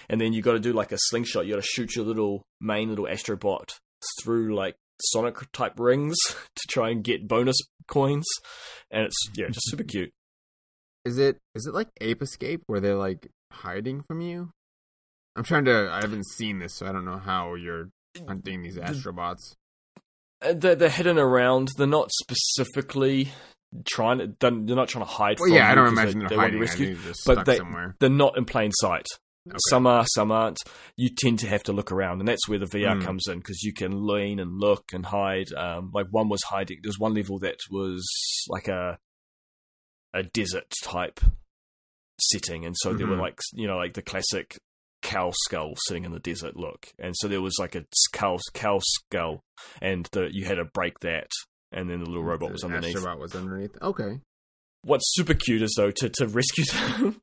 and 0.09 0.19
then 0.21 0.33
you 0.33 0.41
got 0.41 0.53
to 0.53 0.59
do 0.59 0.73
like 0.73 0.91
a 0.91 0.97
slingshot. 0.97 1.45
You 1.45 1.53
got 1.55 1.61
to 1.61 1.67
shoot 1.67 1.95
your 1.95 2.05
little 2.05 2.43
main 2.61 2.89
little 2.89 3.05
astrobot 3.05 3.77
through 4.21 4.55
like 4.55 4.75
Sonic 5.01 5.51
type 5.51 5.79
rings 5.79 6.15
to 6.27 6.67
try 6.69 6.89
and 6.89 7.03
get 7.03 7.27
bonus 7.27 7.57
coins, 7.87 8.25
and 8.91 9.03
it's 9.03 9.29
yeah, 9.35 9.47
just 9.47 9.69
super 9.69 9.83
cute. 9.83 10.11
Is 11.05 11.17
it 11.17 11.37
is 11.55 11.65
it 11.65 11.73
like 11.73 11.89
Ape 12.01 12.21
Escape 12.21 12.63
where 12.67 12.79
they're 12.79 12.95
like 12.95 13.27
hiding 13.51 14.03
from 14.07 14.21
you? 14.21 14.51
I'm 15.35 15.43
trying 15.43 15.65
to. 15.65 15.89
I 15.91 16.01
haven't 16.01 16.25
seen 16.25 16.59
this, 16.59 16.77
so 16.77 16.87
I 16.87 16.91
don't 16.91 17.05
know 17.05 17.19
how 17.19 17.53
you're 17.55 17.89
hunting 18.27 18.63
these 18.63 18.77
astrobots. 18.77 19.53
Uh, 20.41 20.53
They're, 20.53 20.75
they're 20.75 20.89
hidden 20.89 21.17
around. 21.17 21.69
They're 21.77 21.87
not 21.87 22.11
specifically 22.11 23.29
trying 23.85 24.19
to. 24.19 24.33
They're 24.39 24.51
not 24.51 24.87
trying 24.89 25.05
to 25.05 25.11
hide. 25.11 25.39
Well, 25.39 25.49
from 25.49 25.55
yeah, 25.57 25.71
I 25.71 25.75
don't 25.75 25.87
imagine 25.87 26.19
they, 26.19 26.27
they're 26.27 26.29
they 26.29 26.35
want 26.37 26.47
hiding. 26.47 26.59
Rescue. 26.61 26.97
but 27.25 27.45
they- 27.45 27.57
somewhere. 27.57 27.95
They're 27.99 28.09
not 28.09 28.37
in 28.37 28.45
plain 28.45 28.71
sight. 28.73 29.05
Okay. 29.49 29.57
Some 29.69 29.87
are, 29.87 30.05
some 30.13 30.29
aren't. 30.29 30.57
You 30.97 31.09
tend 31.17 31.39
to 31.39 31.47
have 31.47 31.63
to 31.63 31.71
look 31.73 31.89
around, 31.91 32.19
and 32.19 32.27
that's 32.27 32.49
where 32.49 32.59
the 32.59 32.65
VR 32.65 32.97
Mm. 32.99 33.03
comes 33.05 33.27
in 33.29 33.37
because 33.37 33.63
you 33.63 33.73
can 33.73 34.05
lean 34.05 34.39
and 34.41 34.59
look 34.59 34.91
and 34.93 35.05
hide. 35.05 35.53
Um, 35.53 35.89
like 35.93 36.07
one 36.11 36.27
was 36.27 36.43
hiding. 36.43 36.79
There's 36.83 36.99
one 36.99 37.13
level 37.13 37.39
that 37.39 37.57
was 37.71 38.05
like 38.49 38.67
a 38.67 38.97
a 40.13 40.23
desert 40.23 40.73
type 40.83 41.21
setting, 42.19 42.65
and 42.65 42.75
so 42.77 42.93
there 42.93 43.07
were 43.07 43.15
Mhm. 43.15 43.21
like 43.21 43.39
you 43.53 43.67
know 43.67 43.77
like 43.77 43.93
the 43.93 44.01
classic 44.01 44.57
cow 45.01 45.31
skull 45.45 45.73
sitting 45.87 46.03
in 46.05 46.11
the 46.11 46.19
desert 46.19 46.57
look, 46.57 46.87
and 46.99 47.13
so 47.15 47.27
there 47.27 47.41
was 47.41 47.55
like 47.59 47.75
a 47.75 47.85
cow 48.13 48.37
cow 48.53 48.79
skull, 48.81 49.43
and 49.81 50.07
the, 50.11 50.27
you 50.31 50.45
had 50.45 50.55
to 50.55 50.65
break 50.65 50.99
that, 51.01 51.29
and 51.71 51.89
then 51.89 51.99
the 51.99 52.05
little 52.05 52.23
robot 52.23 52.51
was 52.51 52.61
The 52.61 52.67
underneath. 52.67 52.95
Astrobot 52.95 53.19
was 53.19 53.35
underneath. 53.35 53.75
Okay. 53.81 54.19
What's 54.83 55.05
super 55.15 55.33
cute 55.33 55.61
is 55.61 55.73
though 55.75 55.91
to 55.91 56.09
to 56.09 56.27
rescue 56.27 56.63
them, 56.65 57.19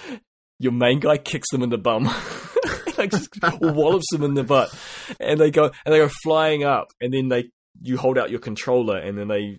your 0.58 0.72
main 0.72 1.00
guy 1.00 1.16
kicks 1.18 1.50
them 1.50 1.62
in 1.62 1.70
the 1.70 1.78
bum, 1.78 2.04
like 2.98 3.10
just 3.10 3.28
wallops 3.60 4.06
them 4.12 4.22
in 4.22 4.34
the 4.34 4.44
butt, 4.44 4.72
and 5.18 5.40
they 5.40 5.50
go 5.50 5.70
and 5.84 5.94
they 5.94 5.98
go 5.98 6.10
flying 6.22 6.62
up, 6.64 6.86
and 7.00 7.12
then 7.12 7.28
they 7.28 7.50
you 7.80 7.96
hold 7.96 8.18
out 8.18 8.30
your 8.30 8.40
controller, 8.40 8.98
and 8.98 9.16
then 9.18 9.28
they 9.28 9.58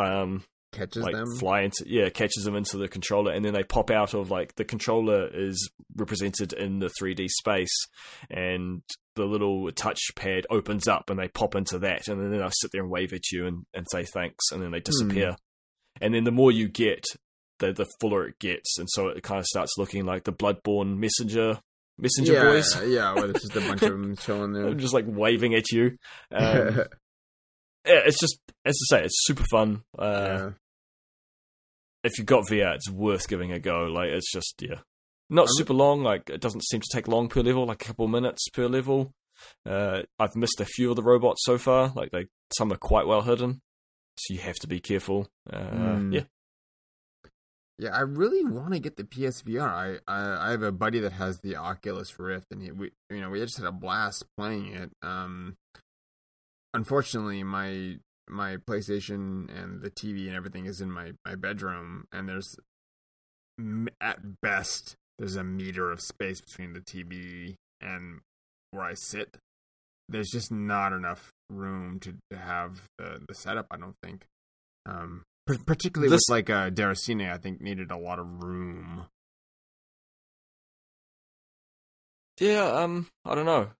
um 0.00 0.42
Catches 0.72 1.02
like 1.02 1.14
them. 1.14 1.26
fly 1.38 1.62
into 1.62 1.84
yeah 1.86 2.08
catches 2.08 2.44
them 2.44 2.56
into 2.56 2.78
the 2.78 2.88
controller, 2.88 3.32
and 3.32 3.44
then 3.44 3.52
they 3.52 3.62
pop 3.62 3.90
out 3.90 4.14
of 4.14 4.30
like 4.30 4.54
the 4.54 4.64
controller 4.64 5.28
is 5.32 5.70
represented 5.96 6.52
in 6.54 6.78
the 6.78 6.90
3D 7.00 7.28
space, 7.28 7.86
and 8.30 8.82
the 9.14 9.24
little 9.24 9.70
touchpad 9.72 10.44
opens 10.50 10.88
up, 10.88 11.10
and 11.10 11.18
they 11.18 11.28
pop 11.28 11.54
into 11.54 11.78
that, 11.80 12.08
and 12.08 12.20
then 12.20 12.30
they'll 12.30 12.50
sit 12.50 12.72
there 12.72 12.82
and 12.82 12.90
wave 12.90 13.12
at 13.12 13.30
you 13.30 13.46
and, 13.46 13.66
and 13.74 13.86
say 13.90 14.04
thanks, 14.04 14.50
and 14.50 14.62
then 14.62 14.70
they 14.70 14.80
disappear, 14.80 15.36
and 16.00 16.14
then 16.14 16.24
the 16.24 16.30
more 16.32 16.50
you 16.50 16.68
get, 16.68 17.04
the 17.58 17.72
the 17.72 17.86
fuller 18.00 18.26
it 18.28 18.38
gets, 18.38 18.78
and 18.78 18.88
so 18.90 19.08
it 19.08 19.22
kind 19.22 19.40
of 19.40 19.46
starts 19.46 19.72
looking 19.76 20.06
like 20.06 20.24
the 20.24 20.32
Bloodborne 20.32 20.96
messenger 20.96 21.60
messenger 21.98 22.32
yeah, 22.32 22.42
boys. 22.44 22.82
yeah, 22.86 23.14
where 23.14 23.30
it's 23.30 23.42
just 23.42 23.56
a 23.56 23.60
bunch 23.60 23.82
of 23.82 23.90
them 23.92 24.16
chilling 24.16 24.52
there. 24.52 24.74
just 24.74 24.94
like 24.94 25.04
waving 25.06 25.54
at 25.54 25.70
you. 25.70 25.98
Um, 26.30 26.76
yeah, 27.86 28.02
it's 28.06 28.18
just 28.18 28.38
as 28.64 28.76
I 28.90 28.96
say, 28.96 29.04
it's 29.04 29.24
super 29.24 29.44
fun. 29.50 29.82
Uh, 29.98 30.04
yeah. 30.04 30.50
If 32.04 32.18
you've 32.18 32.26
got 32.26 32.46
VR, 32.46 32.74
it's 32.74 32.90
worth 32.90 33.28
giving 33.28 33.52
a 33.52 33.58
go. 33.58 33.84
Like 33.84 34.10
it's 34.10 34.30
just 34.32 34.60
yeah, 34.60 34.80
not 35.30 35.48
super 35.50 35.72
long. 35.74 36.02
Like 36.02 36.28
it 36.30 36.40
doesn't 36.40 36.64
seem 36.64 36.80
to 36.80 36.88
take 36.92 37.08
long 37.08 37.28
per 37.28 37.42
level, 37.42 37.66
like 37.66 37.82
a 37.82 37.86
couple 37.86 38.08
minutes 38.08 38.48
per 38.48 38.66
level. 38.68 39.12
Uh, 39.66 40.02
I've 40.18 40.36
missed 40.36 40.60
a 40.60 40.64
few 40.64 40.90
of 40.90 40.96
the 40.96 41.02
robots 41.02 41.44
so 41.44 41.58
far. 41.58 41.92
Like 41.94 42.10
they, 42.10 42.26
some 42.56 42.72
are 42.72 42.76
quite 42.76 43.06
well 43.06 43.22
hidden, 43.22 43.60
so 44.16 44.34
you 44.34 44.40
have 44.40 44.56
to 44.56 44.66
be 44.68 44.80
careful. 44.80 45.28
Uh, 45.50 45.58
Mm. 45.58 46.14
Yeah, 46.14 46.24
Yeah, 47.78 47.96
I 47.96 48.00
really 48.00 48.44
want 48.44 48.72
to 48.74 48.78
get 48.78 48.96
the 48.96 49.04
PSVR. 49.04 49.68
I, 49.68 49.98
I 50.06 50.48
I 50.48 50.50
have 50.50 50.62
a 50.62 50.72
buddy 50.72 51.00
that 51.00 51.12
has 51.12 51.38
the 51.38 51.56
Oculus 51.56 52.18
Rift, 52.18 52.46
and 52.50 52.62
he, 52.62 52.70
we 52.70 52.90
you 53.10 53.20
know 53.20 53.30
we 53.30 53.40
just 53.40 53.58
had 53.58 53.66
a 53.66 53.72
blast 53.72 54.24
playing 54.36 54.74
it. 54.74 54.90
Um, 55.02 55.56
unfortunately, 56.74 57.42
my 57.42 57.96
my 58.28 58.56
PlayStation 58.56 59.48
and 59.56 59.82
the 59.82 59.90
TV 59.90 60.26
and 60.26 60.36
everything 60.36 60.66
is 60.66 60.80
in 60.80 60.90
my 60.90 61.12
my 61.26 61.34
bedroom, 61.34 62.04
and 62.12 62.28
there's 62.28 62.56
at 64.00 64.40
best 64.40 64.96
there's 65.18 65.36
a 65.36 65.44
meter 65.44 65.90
of 65.92 66.00
space 66.00 66.40
between 66.40 66.72
the 66.72 66.80
TV 66.80 67.54
and 67.80 68.20
where 68.70 68.84
I 68.84 68.94
sit. 68.94 69.36
There's 70.08 70.30
just 70.30 70.50
not 70.50 70.92
enough 70.92 71.30
room 71.50 72.00
to, 72.00 72.14
to 72.30 72.36
have 72.38 72.82
the 72.98 73.20
the 73.28 73.34
setup. 73.34 73.66
I 73.70 73.76
don't 73.76 73.96
think. 74.02 74.24
Um, 74.86 75.22
par- 75.46 75.56
particularly 75.64 76.10
This- 76.10 76.22
with 76.28 76.34
like 76.34 76.50
uh, 76.50 76.70
Deracine, 76.70 77.30
I 77.32 77.36
think 77.38 77.60
needed 77.60 77.90
a 77.90 77.96
lot 77.98 78.18
of 78.18 78.42
room. 78.42 79.06
yeah. 82.40 82.64
Um, 82.64 83.08
I 83.24 83.34
don't 83.34 83.46
know. 83.46 83.70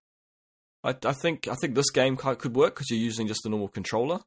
I 0.84 0.94
I 1.04 1.12
think 1.12 1.48
I 1.48 1.54
think 1.54 1.74
this 1.74 1.90
game 1.90 2.16
could 2.16 2.54
work 2.54 2.74
because 2.74 2.90
you're 2.90 2.98
using 3.00 3.26
just 3.26 3.46
a 3.46 3.48
normal 3.48 3.68
controller. 3.68 4.20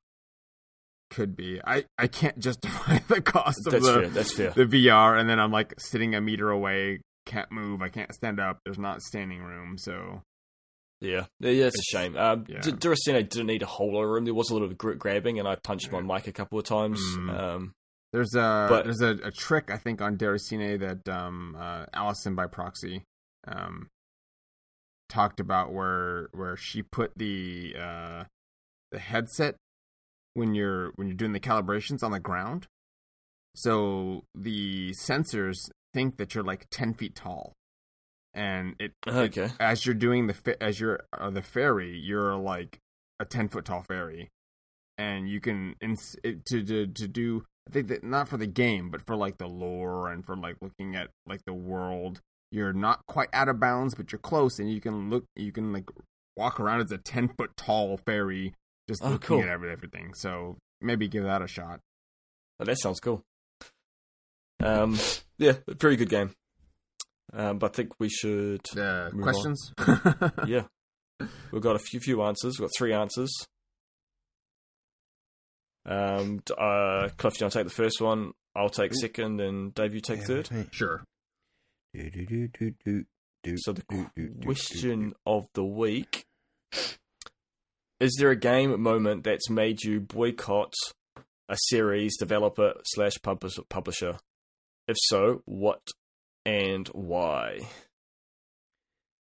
Could 1.12 1.36
be. 1.36 1.62
I, 1.66 1.86
I 1.98 2.08
can't 2.08 2.38
justify 2.40 2.98
the 3.08 3.22
cost 3.22 3.60
of 3.68 3.74
That's 3.74 3.86
the 3.86 3.94
fair. 3.94 4.08
That's 4.10 4.34
fair. 4.34 4.52
the 4.52 4.66
VR, 4.66 5.20
and 5.20 5.30
then 5.30 5.40
I'm 5.40 5.52
like 5.52 5.74
sitting 5.78 6.16
a 6.16 6.22
meter 6.22 6.50
away, 6.50 7.02
can't 7.26 7.52
move, 7.52 7.82
I 7.82 7.90
can't 7.90 8.14
stand 8.14 8.40
up. 8.40 8.60
There's 8.66 8.80
not 8.80 9.02
standing 9.02 9.42
room, 9.44 9.78
so 9.78 10.24
Yeah, 11.02 11.26
yeah, 11.40 11.52
yeah 11.52 11.66
it's, 11.68 11.76
It's- 11.76 11.94
a 11.94 11.98
shame. 11.98 12.18
Um, 12.18 12.46
yeah. 12.48 12.60
D- 12.60 12.72
Deracine 12.72 13.30
didn't 13.30 13.48
need 13.48 13.62
a 13.62 13.68
whole 13.68 13.94
lot 13.94 14.04
of 14.04 14.10
room. 14.10 14.26
There 14.26 14.34
was 14.34 14.50
a 14.50 14.56
lot 14.56 14.64
of 14.64 14.78
gr- 14.78 14.94
grabbing, 14.94 15.38
and 15.40 15.48
I 15.48 15.56
punched 15.64 15.92
my 15.92 16.02
mic 16.02 16.28
a 16.28 16.32
couple 16.32 16.58
of 16.58 16.66
times. 16.66 17.00
Mm. 17.18 17.30
Um, 17.40 17.72
There's 18.12 18.34
a 18.36 18.66
But- 18.70 18.86
there's 18.86 19.02
a, 19.02 19.12
a 19.28 19.32
trick 19.32 19.70
I 19.72 19.78
think 19.78 20.02
on 20.02 20.18
Deracine 20.18 20.80
that 20.80 21.08
um 21.14 21.56
uh, 21.60 21.86
Allison 21.94 22.34
by 22.36 22.48
proxy 22.48 23.04
um 23.48 23.88
talked 25.10 25.40
about 25.40 25.72
where 25.72 26.30
where 26.32 26.58
she 26.58 26.82
put 26.82 27.12
the 27.16 27.76
uh 27.80 28.24
the 28.92 29.00
headset 29.00 29.56
when 30.36 30.54
you're 30.54 30.92
when 30.96 31.08
you're 31.08 31.18
doing 31.18 31.34
the 31.34 31.40
calibrations 31.40 32.04
on 32.04 32.12
the 32.12 32.20
ground. 32.20 32.68
So 33.56 34.26
the 34.36 34.92
sensors 34.92 35.70
think 35.94 36.18
that 36.18 36.36
you're 36.36 36.44
like 36.44 36.68
ten 36.70 36.94
feet 36.94 37.16
tall, 37.16 37.54
and 38.34 38.76
it, 38.80 38.92
it- 39.08 39.34
as 39.60 39.86
you're 39.86 39.96
doing 39.96 40.28
the 40.28 40.58
as 40.62 40.80
you're 40.80 41.02
uh, 41.18 41.30
the 41.30 41.42
ferry, 41.42 41.98
you're 41.98 42.36
like 42.36 42.80
a 43.20 43.26
ten 43.26 43.48
foot 43.48 43.66
tall 43.66 43.82
ferry, 43.82 44.30
and 44.98 45.30
you 45.30 45.40
can 45.40 45.76
ins- 45.82 46.18
it, 46.24 46.46
to 46.46 46.64
to 46.64 46.88
to 46.88 47.08
do. 47.08 47.46
I 47.68 47.72
think 47.72 47.88
that 47.88 48.04
not 48.04 48.28
for 48.28 48.38
the 48.38 48.46
game, 48.46 48.92
but 48.92 49.02
for 49.02 49.16
like 49.16 49.38
the 49.40 49.48
lore 49.48 50.12
and 50.12 50.24
for 50.24 50.36
like 50.36 50.58
looking 50.62 50.96
at 50.96 51.10
like 51.26 51.42
the 51.46 51.54
world. 51.54 52.22
You're 52.52 52.74
not 52.74 53.02
quite 53.08 53.30
out 53.34 53.50
of 53.50 53.60
bounds, 53.60 53.96
but 53.96 54.12
you're 54.12 54.20
close, 54.20 54.60
and 54.60 54.72
you 54.72 54.80
can 54.80 55.10
look. 55.10 55.26
You 55.36 55.52
can 55.52 55.74
like 55.74 55.90
walk 56.38 56.60
around 56.60 56.82
as 56.82 56.92
a 56.92 56.98
ten 56.98 57.30
foot 57.30 57.52
tall 57.58 57.98
ferry, 58.06 58.54
just 58.88 59.04
Oh, 59.04 59.10
looking 59.12 59.28
cool. 59.28 59.42
at 59.44 59.48
everything. 59.50 60.14
So 60.14 60.58
maybe 60.82 61.08
give 61.08 61.24
that 61.24 61.42
a 61.42 61.48
shot. 61.48 61.80
Oh, 62.60 62.66
that 62.66 62.78
sounds 62.80 63.00
cool. 63.00 63.24
Um, 64.64 64.98
yeah, 65.38 65.54
very 65.68 65.96
good 65.96 66.10
game. 66.10 66.32
Um, 67.34 67.58
but 67.58 67.72
I 67.72 67.74
think 67.76 67.92
we 68.00 68.08
should. 68.10 68.62
Uh, 68.78 69.10
Move 69.12 69.16
on. 69.16 69.22
questions? 69.22 69.74
Yeah, 70.48 70.64
we've 71.52 71.62
got 71.62 71.76
a 71.76 71.80
few 71.80 72.00
few 72.00 72.22
answers. 72.24 72.58
We've 72.60 72.68
got 72.68 72.72
three 72.78 72.94
answers. 72.94 73.32
Um, 75.86 76.42
uh, 76.58 77.10
Cliff, 77.18 77.40
you 77.40 77.44
want 77.46 77.54
to 77.54 77.60
take 77.60 77.68
the 77.68 77.74
first 77.74 78.02
one? 78.02 78.32
I'll 78.56 78.70
take 78.70 78.94
second, 78.94 79.42
and 79.42 79.74
Dave, 79.74 79.94
you 79.94 80.02
take 80.02 80.24
third. 80.24 80.50
Sure. 80.72 81.04
Do, 81.94 82.10
do, 82.10 82.26
do, 82.26 82.48
do, 82.48 82.72
do, 82.84 83.06
do, 83.44 83.56
So 83.58 83.74
the 83.74 83.84
do, 83.90 84.10
do, 84.16 84.30
do, 84.30 84.46
question 84.46 85.10
do, 85.10 85.16
of 85.26 85.48
the 85.54 85.64
week: 85.64 86.26
Is 88.00 88.18
there 88.20 88.30
a 88.30 88.36
game 88.36 88.82
moment 88.82 89.24
that's 89.24 89.50
made 89.50 89.84
you 89.84 90.02
boycott 90.02 90.74
a 91.48 91.56
series 91.70 92.18
developer 92.18 92.74
slash 92.84 93.14
publisher? 93.22 94.18
If 94.88 94.98
so, 95.00 95.44
what 95.46 95.82
and 96.46 96.90
why? 96.90 97.60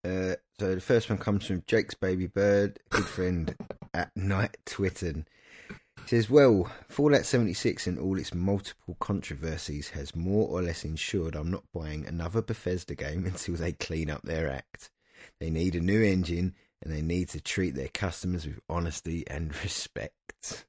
Uh, 0.03 0.35
so 0.59 0.75
the 0.75 0.81
first 0.81 1.09
one 1.09 1.17
comes 1.17 1.45
from 1.45 1.63
Jake's 1.65 1.95
baby 1.95 2.27
bird, 2.27 2.79
good 2.89 3.05
friend 3.05 3.55
at 3.93 4.11
Night 4.13 4.57
Twitten. 4.65 5.25
He 5.69 6.07
says, 6.07 6.29
Well, 6.29 6.69
Fallout 6.89 7.25
76 7.25 7.87
and 7.87 7.97
all 7.97 8.19
its 8.19 8.33
multiple 8.33 8.97
controversies 8.99 9.89
has 9.91 10.17
more 10.17 10.49
or 10.49 10.61
less 10.61 10.83
ensured 10.83 11.35
I'm 11.35 11.49
not 11.49 11.63
buying 11.73 12.05
another 12.05 12.41
Bethesda 12.41 12.93
game 12.93 13.25
until 13.25 13.55
they 13.55 13.71
clean 13.71 14.09
up 14.09 14.23
their 14.23 14.51
act. 14.51 14.91
They 15.39 15.49
need 15.49 15.75
a 15.75 15.79
new 15.79 16.03
engine 16.03 16.55
and 16.85 16.93
they 16.93 17.01
need 17.01 17.29
to 17.29 17.41
treat 17.41 17.73
their 17.75 17.89
customers 17.89 18.45
with 18.45 18.59
honesty 18.69 19.23
and 19.27 19.51
respect. 19.63 20.65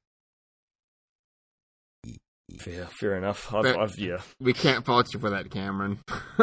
Fair, 2.57 2.85
fair 2.85 3.15
enough. 3.15 3.53
I've, 3.53 3.77
I've 3.77 3.99
yeah, 3.99 4.21
We 4.39 4.53
can't 4.53 4.85
fault 4.85 5.13
you 5.13 5.19
for 5.19 5.29
that, 5.29 5.51
Cameron. 5.51 5.99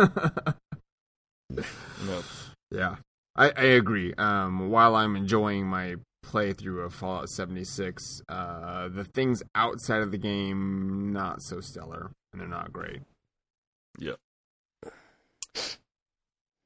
no. 1.50 2.22
Yeah, 2.70 2.96
I, 3.34 3.50
I 3.56 3.64
agree. 3.64 4.14
Um, 4.14 4.68
while 4.70 4.94
I'm 4.96 5.16
enjoying 5.16 5.66
my 5.66 5.96
playthrough 6.24 6.84
of 6.84 6.94
Fallout 6.94 7.30
76, 7.30 8.20
uh, 8.28 8.88
the 8.88 9.04
things 9.04 9.42
outside 9.54 10.02
of 10.02 10.10
the 10.10 10.18
game 10.18 11.12
not 11.12 11.42
so 11.42 11.60
stellar, 11.60 12.12
and 12.32 12.40
they're 12.40 12.48
not 12.48 12.72
great. 12.72 13.00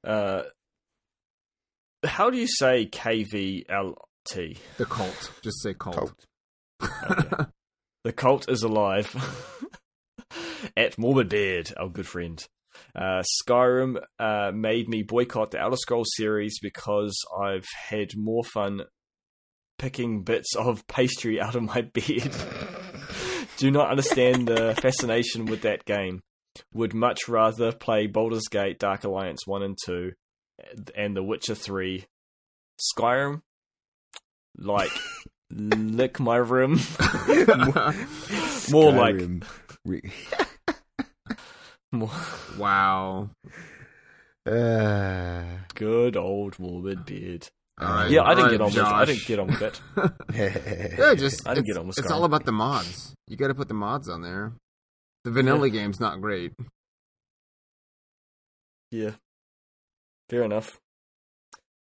Uh, 0.05 0.43
how 2.05 2.31
do 2.31 2.39
you 2.39 2.47
say 2.47 2.87
KVLT? 2.87 4.59
The 4.77 4.85
cult, 4.85 5.33
just 5.43 5.62
say 5.62 5.75
cult. 5.75 5.97
Cult. 5.97 6.27
Okay. 7.11 7.45
the 8.05 8.12
cult 8.12 8.49
is 8.49 8.62
alive. 8.62 9.15
At 10.77 10.99
Morbid 10.99 11.29
Beard, 11.29 11.73
our 11.77 11.89
good 11.89 12.07
friend. 12.07 12.45
Uh, 12.95 13.23
Skyrim 13.43 13.97
uh, 14.19 14.53
made 14.55 14.89
me 14.89 15.03
boycott 15.03 15.51
the 15.51 15.61
Elder 15.61 15.77
Scrolls 15.77 16.11
series 16.15 16.59
because 16.61 17.16
I've 17.43 17.66
had 17.89 18.11
more 18.16 18.45
fun 18.45 18.83
picking 19.79 20.23
bits 20.23 20.55
of 20.57 20.87
pastry 20.87 21.41
out 21.41 21.55
of 21.55 21.62
my 21.62 21.83
beard. 21.83 22.35
Do 23.57 23.70
not 23.70 23.91
understand 23.91 24.47
the 24.47 24.75
fascination 24.81 25.47
with 25.47 25.62
that 25.62 25.85
game. 25.85 26.20
Would 26.75 26.95
much 26.95 27.29
rather 27.29 27.73
play 27.73 28.07
Baldur's 28.07 28.49
Gate, 28.49 28.79
Dark 28.79 29.05
Alliance 29.05 29.47
1 29.47 29.62
and 29.62 29.77
2, 29.85 30.12
and 30.94 31.16
The 31.16 31.22
Witcher 31.22 31.55
3. 31.55 32.05
Skyrim? 32.97 33.43
Like, 34.56 34.90
lick 35.51 36.20
my 36.20 36.36
room. 36.36 36.72
More 38.70 38.93
like- 38.93 39.16
Skyrim. 39.16 39.45
Re- 39.85 40.12
More- 41.93 42.11
wow. 42.59 43.30
Uh, 44.46 45.45
Good 45.74 46.16
old 46.16 46.59
morbid 46.59 47.04
beard. 47.04 47.48
All 47.80 47.88
right. 47.88 48.11
Yeah, 48.11 48.22
I 48.24 48.35
didn't 48.35 48.51
get 48.51 48.61
on 48.61 48.69
right, 48.69 48.77
with. 48.77 48.85
I 48.87 49.04
didn't 49.04 49.27
get 49.27 49.38
on 49.38 49.46
with 49.46 49.62
it. 49.62 49.80
Yeah, 50.98 51.14
just 51.14 51.46
I 51.46 51.54
didn't 51.54 51.66
it's, 51.69 51.74
get 51.74 51.80
on 51.80 51.87
with 51.87 51.98
it's 51.98 52.11
all 52.11 52.24
about 52.24 52.45
the 52.45 52.53
mods. 52.53 53.14
You 53.28 53.37
got 53.37 53.48
to 53.48 53.54
put 53.54 53.69
the 53.69 53.74
mods 53.74 54.09
on 54.09 54.22
there. 54.22 54.53
The 55.24 55.30
vanilla 55.30 55.70
game's 55.70 56.01
not 56.01 56.20
great. 56.20 56.53
Yeah, 58.90 59.12
fair 60.29 60.43
enough. 60.43 60.79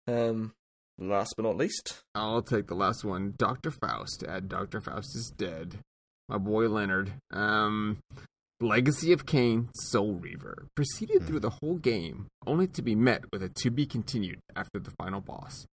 Um, 0.07 0.53
last 0.97 1.33
but 1.37 1.43
not 1.43 1.57
least, 1.57 2.01
I'll 2.15 2.41
take 2.41 2.67
the 2.67 2.75
last 2.75 3.03
one. 3.03 3.33
Dr. 3.37 3.71
Faust. 3.71 4.23
Add 4.27 4.49
Dr. 4.49 4.81
Faust 4.81 5.15
is 5.15 5.31
dead. 5.35 5.79
My 6.29 6.37
boy 6.37 6.67
Leonard. 6.69 7.13
Um, 7.31 7.99
Legacy 8.59 9.11
of 9.11 9.25
Kain, 9.25 9.69
Soul 9.75 10.13
Reaver. 10.15 10.67
Proceeded 10.75 11.23
through 11.23 11.39
the 11.39 11.57
whole 11.61 11.77
game, 11.77 12.27
only 12.45 12.67
to 12.67 12.81
be 12.81 12.95
met 12.95 13.23
with 13.31 13.41
a 13.41 13.49
to 13.49 13.71
be 13.71 13.85
continued 13.85 14.39
after 14.55 14.79
the 14.79 14.91
final 14.99 15.19
boss. 15.21 15.65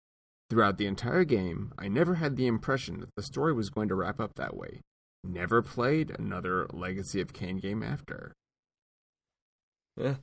Throughout 0.49 0.79
the 0.79 0.87
entire 0.87 1.25
game, 1.25 1.73
I 1.77 1.89
never 1.89 2.15
had 2.15 2.37
the 2.37 2.47
impression 2.47 3.01
that 3.01 3.11
the 3.17 3.23
story 3.25 3.53
was 3.53 3.71
going 3.71 3.89
to 3.89 3.97
wrap 3.97 4.21
up 4.21 4.35
that 4.37 4.57
way. 4.57 4.81
Never 5.25 5.61
played 5.61 6.15
another 6.17 6.69
Legacy 6.73 7.21
of 7.21 7.33
Kain 7.33 7.57
game 7.59 7.83
after. 7.83 8.33
yeah, 9.97 10.17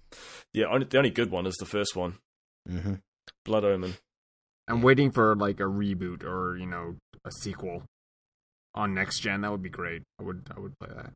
yeah. 0.53 0.65
The 0.89 0.97
only 0.97 1.09
good 1.09 1.29
one 1.31 1.45
is 1.45 1.55
the 1.55 1.65
first 1.65 1.97
one, 1.97 2.19
hmm 2.67 2.95
Blood 3.45 3.63
Omen. 3.65 3.95
I'm 4.67 4.81
waiting 4.81 5.11
for 5.11 5.35
like 5.35 5.59
a 5.59 5.63
reboot 5.63 6.23
or, 6.23 6.55
you 6.57 6.65
know, 6.65 6.95
a 7.25 7.31
sequel 7.31 7.83
on 8.73 8.93
next 8.93 9.19
gen. 9.19 9.41
That 9.41 9.51
would 9.51 9.61
be 9.63 9.69
great. 9.69 10.03
I 10.19 10.23
would 10.23 10.43
I 10.55 10.59
would 10.59 10.77
play 10.79 10.89
that. 10.95 11.11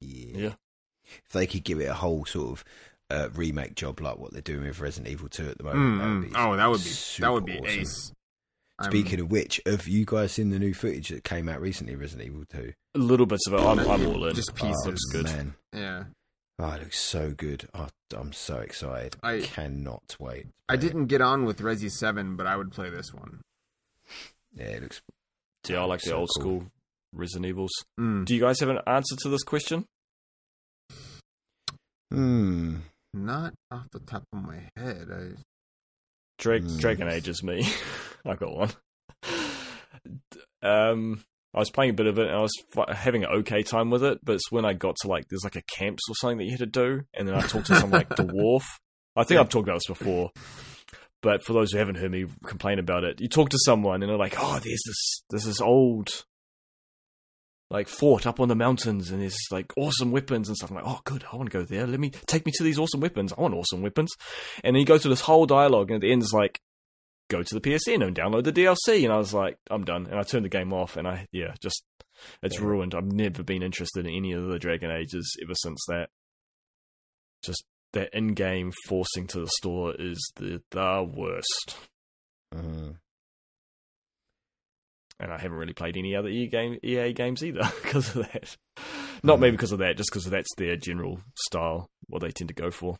Yeah. 0.00 0.38
Yeah, 0.38 0.52
If 1.26 1.32
they 1.32 1.46
could 1.46 1.64
give 1.64 1.80
it 1.80 1.86
a 1.88 1.94
whole 1.94 2.24
sort 2.24 2.50
of 2.52 2.64
uh, 3.10 3.28
remake 3.34 3.74
job 3.74 4.00
like 4.00 4.18
what 4.18 4.32
they're 4.32 4.42
doing 4.42 4.64
with 4.66 4.80
Resident 4.80 5.10
Evil 5.12 5.28
2 5.28 5.48
at 5.48 5.58
the 5.58 5.64
moment, 5.64 5.98
that 5.98 6.04
mm. 6.06 6.20
would 6.20 6.30
be 6.30 6.34
Oh, 6.36 6.56
that 6.56 6.66
would 6.66 6.84
be 6.84 6.90
that 7.20 7.32
would 7.32 7.44
be 7.44 7.58
awesome. 7.58 7.80
ace. 7.80 8.12
I'm- 8.78 8.90
Speaking 8.92 9.18
of 9.20 9.30
which, 9.30 9.60
have 9.66 9.88
you 9.88 10.04
guys 10.06 10.32
seen 10.32 10.50
the 10.50 10.58
new 10.58 10.72
footage 10.72 11.08
that 11.08 11.24
came 11.24 11.48
out 11.48 11.60
recently, 11.60 11.96
Resident 11.96 12.28
Evil 12.28 12.44
2? 12.48 12.72
little 12.94 13.26
bits 13.26 13.46
of 13.48 13.54
it. 13.54 13.60
I'm, 13.60 13.78
I'm 13.80 14.06
all 14.06 14.24
in. 14.26 14.34
Just 14.36 14.50
Oh, 14.52 14.54
pieces. 14.54 14.82
looks 14.86 15.04
good. 15.12 15.24
Man. 15.24 15.54
yeah, 15.72 16.04
Oh, 16.60 16.72
it 16.72 16.80
looks 16.80 16.98
so 16.98 17.30
good. 17.30 17.68
Oh, 17.72 17.88
I'm 18.16 18.32
so 18.32 18.56
excited. 18.58 19.16
I 19.22 19.34
I- 19.34 19.40
cannot 19.42 20.16
wait. 20.18 20.46
I 20.68 20.74
it. 20.74 20.80
didn't 20.80 21.06
get 21.06 21.20
on 21.20 21.44
with 21.44 21.60
Resi 21.60 21.90
Seven, 21.90 22.36
but 22.36 22.46
I 22.46 22.56
would 22.56 22.72
play 22.72 22.90
this 22.90 23.12
one. 23.14 23.40
Yeah, 24.54 24.64
it 24.64 24.82
looks. 24.82 25.00
Yeah, 25.68 25.82
I 25.82 25.84
like 25.84 26.00
the 26.00 26.14
old 26.14 26.30
cool. 26.36 26.42
school 26.42 26.66
Resident 27.12 27.46
Evils. 27.46 27.70
Mm. 28.00 28.24
Do 28.24 28.34
you 28.34 28.40
guys 28.40 28.58
have 28.60 28.68
an 28.70 28.80
answer 28.86 29.14
to 29.22 29.28
this 29.28 29.42
question? 29.44 29.84
Hmm. 32.10 32.76
Not 33.14 33.54
off 33.70 33.88
the 33.92 34.00
top 34.00 34.24
of 34.32 34.42
my 34.42 34.68
head. 34.76 35.08
I, 35.12 35.42
Drake, 36.38 36.62
Mm. 36.64 36.78
Dragon 36.80 37.08
Age 37.08 37.28
is 37.28 37.42
me. 37.42 37.66
I 38.24 38.34
got 38.34 38.54
one. 38.56 38.70
Um, 40.62 41.22
I 41.54 41.58
was 41.58 41.70
playing 41.70 41.90
a 41.90 41.94
bit 41.94 42.06
of 42.06 42.18
it, 42.18 42.26
and 42.26 42.36
I 42.36 42.42
was 42.42 42.52
having 42.92 43.24
an 43.24 43.30
okay 43.38 43.62
time 43.62 43.90
with 43.90 44.04
it. 44.04 44.18
But 44.22 44.34
it's 44.34 44.50
when 44.50 44.64
I 44.64 44.74
got 44.74 44.96
to 45.02 45.08
like, 45.08 45.28
there's 45.28 45.44
like 45.44 45.56
a 45.56 45.62
camps 45.62 46.02
or 46.08 46.14
something 46.14 46.38
that 46.38 46.44
you 46.44 46.50
had 46.52 46.60
to 46.60 46.66
do, 46.66 47.02
and 47.14 47.26
then 47.26 47.34
I 47.34 47.40
talked 47.40 47.66
to 47.66 47.76
some 47.76 47.90
like 47.90 48.08
dwarf. 48.10 48.64
I 49.16 49.24
think 49.24 49.40
I've 49.40 49.48
talked 49.48 49.68
about 49.68 49.80
this 49.80 49.98
before, 49.98 50.30
but 51.22 51.42
for 51.42 51.52
those 51.52 51.72
who 51.72 51.78
haven't 51.78 51.96
heard 51.96 52.12
me 52.12 52.26
complain 52.46 52.78
about 52.78 53.04
it, 53.04 53.20
you 53.20 53.28
talk 53.28 53.48
to 53.50 53.58
someone, 53.58 54.02
and 54.02 54.10
they're 54.10 54.18
like, 54.18 54.36
"Oh, 54.38 54.60
there's 54.62 54.82
this, 54.86 55.22
there's 55.30 55.44
this 55.44 55.60
old." 55.60 56.24
Like 57.70 57.86
fort 57.86 58.26
up 58.26 58.40
on 58.40 58.48
the 58.48 58.54
mountains, 58.54 59.10
and 59.10 59.20
there's 59.20 59.36
like 59.50 59.74
awesome 59.76 60.10
weapons 60.10 60.48
and 60.48 60.56
stuff. 60.56 60.70
I'm 60.70 60.76
like, 60.76 60.86
oh, 60.86 61.00
good, 61.04 61.22
I 61.30 61.36
want 61.36 61.50
to 61.50 61.58
go 61.58 61.64
there. 61.66 61.86
Let 61.86 62.00
me 62.00 62.10
take 62.26 62.46
me 62.46 62.52
to 62.56 62.64
these 62.64 62.78
awesome 62.78 63.00
weapons. 63.00 63.30
I 63.30 63.42
want 63.42 63.52
awesome 63.52 63.82
weapons. 63.82 64.10
And 64.64 64.74
then 64.74 64.80
you 64.80 64.86
go 64.86 64.96
through 64.96 65.10
this 65.10 65.20
whole 65.20 65.44
dialogue, 65.44 65.90
and 65.90 65.96
at 65.96 66.00
the 66.00 66.10
end, 66.10 66.22
it's 66.22 66.32
like, 66.32 66.62
go 67.28 67.42
to 67.42 67.54
the 67.54 67.60
PSN 67.60 68.06
and 68.06 68.16
download 68.16 68.44
the 68.44 68.52
DLC. 68.52 69.04
And 69.04 69.12
I 69.12 69.16
was 69.18 69.32
like, 69.34 69.56
I'm 69.70 69.84
done. 69.84 70.06
And 70.06 70.18
I 70.18 70.22
turned 70.22 70.44
the 70.44 70.48
game 70.50 70.72
off, 70.72 70.96
and 70.96 71.06
I, 71.06 71.26
yeah, 71.32 71.54
just, 71.60 71.84
it's 72.42 72.58
Yeah. 72.58 72.64
ruined. 72.66 72.94
I've 72.94 73.12
never 73.12 73.42
been 73.42 73.62
interested 73.62 74.06
in 74.06 74.14
any 74.14 74.32
of 74.32 74.46
the 74.48 74.58
Dragon 74.58 74.90
Ages 74.90 75.36
ever 75.42 75.54
since 75.54 75.78
that. 75.88 76.10
Just 77.44 77.64
that 77.92 78.10
in 78.12 78.34
game 78.34 78.72
forcing 78.86 79.26
to 79.28 79.40
the 79.40 79.48
store 79.58 79.94
is 79.98 80.18
the, 80.36 80.60
the 80.72 81.10
worst. 81.14 81.76
Uh, 82.54 82.92
and 85.20 85.32
I 85.32 85.38
haven't 85.38 85.56
really 85.58 85.72
played 85.72 85.96
any 85.96 86.14
other 86.14 86.28
EA, 86.28 86.48
game, 86.48 86.78
EA 86.82 87.12
games 87.12 87.42
either 87.42 87.62
because 87.82 88.14
of 88.14 88.30
that. 88.32 88.56
Not 89.22 89.40
maybe 89.40 89.56
because 89.56 89.72
of 89.72 89.80
that, 89.80 89.96
just 89.96 90.10
because 90.12 90.26
that's 90.26 90.54
their 90.56 90.76
general 90.76 91.20
style, 91.46 91.88
what 92.08 92.20
they 92.20 92.30
tend 92.30 92.48
to 92.48 92.54
go 92.54 92.70
for. 92.70 92.96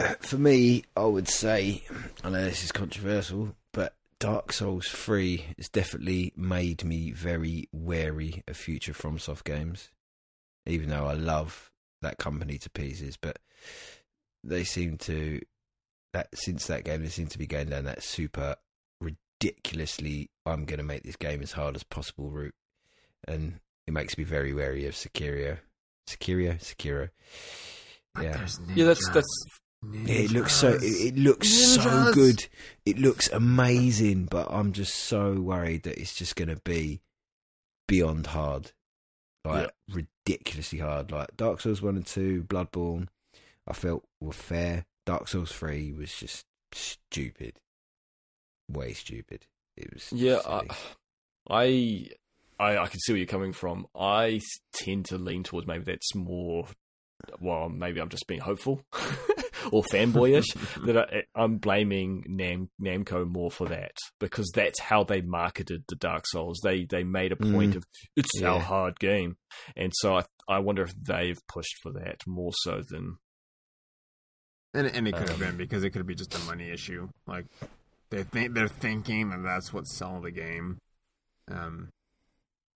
Uh, 0.00 0.14
for 0.20 0.38
me, 0.38 0.84
I 0.96 1.04
would 1.04 1.28
say, 1.28 1.84
I 2.24 2.30
know 2.30 2.44
this 2.44 2.64
is 2.64 2.72
controversial, 2.72 3.54
but 3.72 3.94
Dark 4.18 4.52
Souls 4.52 4.86
3 4.88 5.54
has 5.56 5.68
definitely 5.68 6.32
made 6.36 6.84
me 6.84 7.10
very 7.10 7.68
wary 7.72 8.42
of 8.48 8.56
future 8.56 8.92
FromSoft 8.92 9.44
games. 9.44 9.90
Even 10.66 10.90
though 10.90 11.06
I 11.06 11.14
love 11.14 11.70
that 12.02 12.18
company 12.18 12.58
to 12.58 12.70
pieces, 12.70 13.16
but 13.16 13.38
they 14.44 14.64
seem 14.64 14.96
to 14.98 15.40
that 16.12 16.28
since 16.34 16.66
that 16.66 16.84
game 16.84 17.02
they 17.02 17.08
seem 17.08 17.28
to 17.28 17.38
be 17.38 17.46
going 17.46 17.68
down 17.68 17.84
that 17.84 18.02
super 18.02 18.56
ridiculously 19.00 20.28
I'm 20.44 20.64
going 20.64 20.78
to 20.78 20.84
make 20.84 21.02
this 21.02 21.16
game 21.16 21.42
as 21.42 21.52
hard 21.52 21.76
as 21.76 21.82
possible 21.82 22.30
route, 22.30 22.54
and 23.26 23.60
it 23.86 23.92
makes 23.92 24.18
me 24.18 24.24
very 24.24 24.52
wary 24.52 24.86
of 24.86 24.94
Sekiro. 24.94 25.58
Sekiro, 26.08 26.58
Sekiro. 26.58 27.10
But 28.14 28.24
Yeah. 28.24 28.46
Yeah, 28.74 28.84
that's 28.86 29.08
that's 29.10 29.26
Yeah, 29.46 29.50
it 29.82 30.30
looks 30.30 30.54
so 30.54 30.70
it, 30.70 30.82
it 30.82 31.16
looks 31.16 31.48
so 31.48 32.12
good. 32.12 32.46
It 32.84 32.98
looks 32.98 33.28
amazing, 33.30 34.26
but 34.26 34.48
I'm 34.50 34.72
just 34.72 34.94
so 34.94 35.34
worried 35.34 35.84
that 35.84 35.98
it's 35.98 36.14
just 36.14 36.36
going 36.36 36.48
to 36.48 36.60
be 36.64 37.00
beyond 37.88 38.28
hard, 38.28 38.72
like 39.44 39.70
ridiculously 39.90 40.80
hard. 40.80 41.10
Like 41.10 41.36
Dark 41.36 41.60
Souls 41.60 41.80
one 41.80 41.96
and 41.96 42.06
two, 42.06 42.44
Bloodborne, 42.44 43.08
I 43.66 43.72
felt 43.72 44.04
were 44.20 44.32
fair. 44.32 44.84
Dark 45.06 45.28
Souls 45.28 45.50
three 45.52 45.92
was 45.92 46.12
just 46.14 46.44
stupid, 46.72 47.54
way 48.70 48.92
stupid. 48.92 49.46
It 49.76 49.92
was 49.94 50.12
Yeah. 50.12 50.40
I, 51.48 52.08
I, 52.58 52.78
I 52.78 52.86
can 52.86 53.00
see 53.00 53.12
where 53.12 53.18
you're 53.18 53.26
coming 53.26 53.54
from. 53.54 53.86
I 53.94 54.40
tend 54.74 55.06
to 55.06 55.16
lean 55.16 55.42
towards 55.42 55.66
maybe 55.66 55.84
that's 55.84 56.14
more. 56.14 56.66
Well, 57.40 57.68
maybe 57.70 58.00
I'm 58.00 58.08
just 58.08 58.26
being 58.26 58.40
hopeful 58.40 58.82
or 59.72 59.82
fanboyish. 59.92 60.44
that 60.86 60.96
I, 60.96 61.22
I'm 61.34 61.56
blaming 61.58 62.24
Nam, 62.28 62.70
Namco 62.82 63.26
more 63.26 63.50
for 63.50 63.66
that 63.68 63.92
because 64.18 64.50
that's 64.54 64.80
how 64.80 65.04
they 65.04 65.20
marketed 65.20 65.84
the 65.88 65.96
Dark 65.96 66.26
Souls. 66.26 66.60
They 66.62 66.84
they 66.84 67.04
made 67.04 67.32
a 67.32 67.36
point 67.36 67.74
Mm. 67.74 67.76
of 67.76 67.84
it's 68.16 68.42
our 68.42 68.60
hard 68.60 68.98
game, 68.98 69.36
and 69.76 69.92
so 69.96 70.16
I 70.16 70.24
I 70.48 70.58
wonder 70.58 70.82
if 70.82 70.92
they've 71.00 71.38
pushed 71.48 71.76
for 71.82 71.92
that 71.92 72.20
more 72.26 72.52
so 72.62 72.82
than 72.88 73.16
And 74.74 74.86
and 74.86 75.08
it 75.08 75.14
could 75.16 75.28
have 75.28 75.40
Um, 75.42 75.48
been 75.48 75.56
because 75.56 75.84
it 75.84 75.90
could 75.90 76.06
be 76.06 76.14
just 76.14 76.34
a 76.34 76.38
money 76.46 76.70
issue. 76.70 77.08
Like 77.26 77.46
they 78.10 78.22
think 78.24 78.54
they're 78.54 78.68
thinking 78.68 79.30
that 79.30 79.42
that's 79.42 79.72
what's 79.72 79.96
selling 79.96 80.22
the 80.22 80.30
game. 80.30 80.78
Um, 81.50 81.88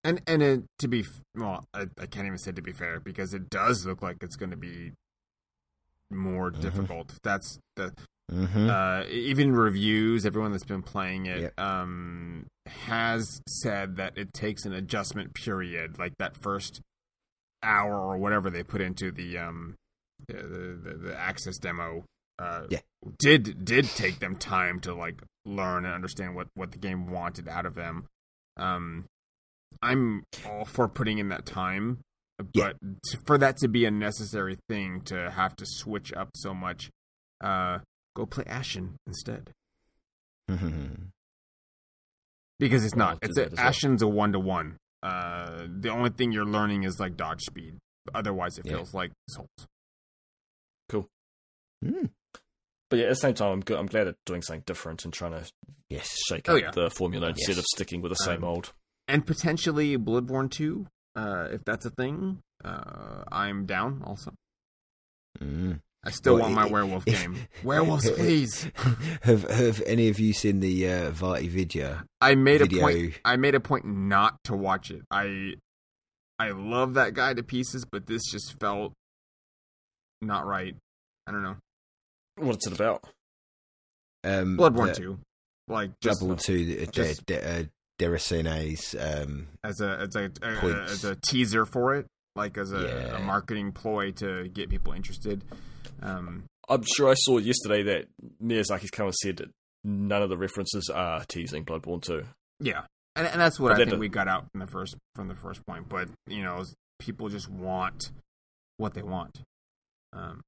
and 0.02 0.20
and 0.26 0.42
it, 0.42 0.64
to 0.80 0.88
be 0.88 1.04
well, 1.34 1.64
I, 1.72 1.86
I 1.98 2.06
can't 2.06 2.26
even 2.26 2.38
say 2.38 2.52
to 2.52 2.62
be 2.62 2.72
fair 2.72 3.00
because 3.00 3.32
it 3.32 3.48
does 3.48 3.86
look 3.86 4.02
like 4.02 4.16
it's 4.22 4.36
going 4.36 4.50
to 4.50 4.56
be 4.56 4.92
more 6.10 6.50
Mhm. 6.50 6.60
difficult. 6.60 7.18
That's 7.23 7.58
the 7.76 7.94
Mhm. 8.31 8.68
uh, 8.70 9.07
even 9.10 9.52
reviews. 9.55 10.24
Everyone 10.24 10.52
that's 10.52 10.65
been 10.65 10.83
playing 10.83 11.26
it 11.26 11.41
Yep. 11.42 11.60
um, 11.60 12.47
has 12.66 13.42
said 13.49 13.97
that 13.97 14.16
it 14.16 14.33
takes 14.33 14.65
an 14.65 14.73
adjustment 14.73 15.34
period, 15.34 15.99
like 15.99 16.16
that 16.18 16.36
first 16.36 16.81
hour 17.62 17.94
or 17.99 18.16
whatever 18.18 18.50
they 18.50 18.62
put 18.62 18.81
into 18.81 19.10
the 19.10 19.39
um, 19.39 19.74
the, 20.28 20.34
the, 20.83 20.94
the 21.02 21.16
access 21.18 21.58
demo. 21.58 22.05
Uh, 22.39 22.66
Yeah. 22.70 22.81
did 23.18 23.65
did 23.65 23.84
take 23.84 24.18
them 24.20 24.36
time 24.36 24.81
to 24.81 24.94
like 24.94 25.23
learn 25.44 25.84
and 25.84 25.94
understand 25.94 26.34
what 26.34 26.49
what 26.55 26.73
the 26.73 26.78
game 26.78 27.07
wanted 27.07 27.47
out 27.49 27.66
of 27.66 27.74
them. 27.74 28.07
Um, 28.57 29.05
I'm 29.83 30.24
all 30.47 30.65
for 30.65 30.89
putting 30.89 31.18
in 31.18 31.28
that 31.28 31.44
time. 31.44 32.00
But 32.38 32.76
t- 33.10 33.18
for 33.26 33.38
that 33.38 33.56
to 33.58 33.68
be 33.68 33.84
a 33.84 33.90
necessary 33.90 34.58
thing 34.68 35.00
to 35.02 35.30
have 35.30 35.54
to 35.56 35.64
switch 35.66 36.12
up 36.12 36.30
so 36.34 36.52
much, 36.54 36.90
uh, 37.40 37.78
go 38.16 38.26
play 38.26 38.44
Ashen 38.46 38.96
instead 39.06 39.50
because 42.58 42.84
it's 42.84 42.94
not. 42.96 43.18
It's 43.22 43.36
a, 43.38 43.42
that 43.42 43.52
as 43.52 43.58
well. 43.58 43.66
Ashen's 43.68 44.02
a 44.02 44.08
one 44.08 44.32
to 44.32 44.38
one. 44.40 44.76
Uh, 45.02 45.66
the 45.68 45.90
only 45.90 46.10
thing 46.10 46.32
you're 46.32 46.44
learning 46.46 46.84
is 46.84 46.98
like 46.98 47.16
dodge 47.16 47.42
speed. 47.42 47.76
Otherwise, 48.14 48.58
it 48.58 48.66
Yeah. 48.66 48.76
feels 48.76 48.94
like 48.94 49.12
Souls. 49.28 49.48
Mm. 51.84 52.08
But 52.88 52.98
yeah, 52.98 53.04
at 53.06 53.08
the 53.10 53.16
same 53.16 53.34
time, 53.34 53.52
I'm, 53.52 53.60
good, 53.60 53.76
I'm 53.78 53.84
glad 53.86 54.04
they're 54.06 54.14
doing 54.24 54.40
something 54.40 54.62
different 54.66 55.04
and 55.04 55.12
trying 55.12 55.32
to 55.32 55.44
Yes. 55.90 56.16
shake 56.28 56.48
Oh, 56.48 56.56
up 56.56 56.62
yeah. 56.62 56.70
the 56.70 56.88
formula 56.90 57.28
instead 57.28 57.58
of 57.58 57.64
sticking 57.74 58.00
with 58.00 58.10
the 58.10 58.16
same 58.16 58.38
Um, 58.42 58.44
old. 58.44 58.72
and 59.06 59.26
potentially 59.26 59.98
Bloodborne 59.98 60.50
2, 60.50 60.86
uh, 61.17 61.49
if 61.52 61.65
that's 61.65 61.84
a 61.86 61.91
thing. 61.91 62.41
Uh, 62.65 63.25
I'm 63.31 63.67
down 63.67 64.02
also. 64.05 64.33
Mm. 65.41 65.81
I 66.07 66.10
still 66.10 66.34
Well, 66.34 66.43
want 66.44 66.55
my 66.55 66.62
i- 66.65 66.70
werewolf 66.70 67.05
if- 67.07 67.20
game. 67.23 67.36
Werewolves, 67.62 68.10
please. 68.17 68.68
have 69.23 69.49
have 69.51 69.83
any 69.86 70.09
of 70.09 70.18
you 70.20 70.33
seen 70.33 70.60
the 70.60 70.89
uh, 70.89 71.10
Vaati 71.12 71.49
video? 71.49 72.01
I 72.20 72.34
made 72.34 72.60
video? 72.60 72.78
a 72.78 72.83
point. 72.83 73.15
I 73.25 73.36
made 73.36 73.55
a 73.55 73.60
point 73.60 73.84
not 73.86 74.36
to 74.44 74.57
watch 74.57 74.91
it. 74.91 75.02
I 75.10 75.55
I 76.39 76.51
love 76.51 76.94
that 76.94 77.15
guy 77.15 77.33
to 77.34 77.43
pieces, 77.43 77.84
but 77.91 78.07
this 78.07 78.23
just 78.31 78.59
felt 78.60 78.93
not 80.23 80.47
right. 80.47 80.75
I 81.26 81.33
don't 81.33 81.43
know. 81.43 81.57
What's 82.36 82.67
it 82.67 82.73
about? 82.75 83.05
Um, 84.25 84.57
Bloodborne 84.57 84.94
the- 84.94 85.01
2. 85.01 85.18
Like 85.68 85.91
just 86.01 86.20
Bloodborne 86.20 86.41
two, 86.43 86.65
the- 86.65 86.86
just- 86.86 87.25
De, 87.26 87.41
De, 87.41 87.60
uh, 87.60 87.65
Deracine's, 87.98 88.94
um, 88.98 89.48
as 89.62 89.81
a 89.81 89.98
as 90.00 90.16
a, 90.16 90.24
a, 90.42 90.56
Points. 90.60 90.92
as 90.92 91.05
a 91.05 91.16
teaser 91.26 91.64
for 91.66 91.94
it, 91.94 92.06
like 92.36 92.58
as 92.58 92.73
a, 92.73 92.81
Yeah. 92.82 93.16
a 93.16 93.20
marketing 93.20 93.73
ploy 93.73 94.10
to 94.12 94.48
get 94.48 94.68
people 94.70 94.92
interested. 94.92 95.44
Um, 96.02 96.44
I'm 96.68 96.82
sure 96.97 97.10
I 97.10 97.14
saw 97.14 97.39
yesterday 97.39 97.82
that 97.84 98.06
Miyazaki's 98.42 98.90
come 98.90 99.06
and 99.06 99.14
said 99.14 99.36
that 99.39 99.50
none 99.84 100.23
of 100.23 100.28
the 100.31 100.36
references 100.36 100.90
are 100.92 101.24
teasing 101.28 101.64
Bloodborne 101.64 102.02
2. 102.02 102.23
yeah, 102.60 102.82
and, 103.16 103.26
and 103.26 103.40
that's 103.40 103.60
what 103.60 103.68
But 103.68 103.74
I 103.74 103.76
that 103.78 103.84
think 103.84 103.90
does- 103.92 104.00
we 104.00 104.08
got 104.08 104.28
out 104.28 104.47
from 104.50 104.60
the 104.60 104.66
first 104.66 104.97
from 105.14 105.28
the 105.28 105.36
first 105.36 105.64
point. 105.66 105.89
But 105.89 106.08
you 106.26 106.42
know, 106.42 106.64
people 106.98 107.28
just 107.28 107.48
want 107.48 108.10
what 108.78 108.94
they 108.94 109.02
want. 109.02 109.40
Um, 110.12 110.40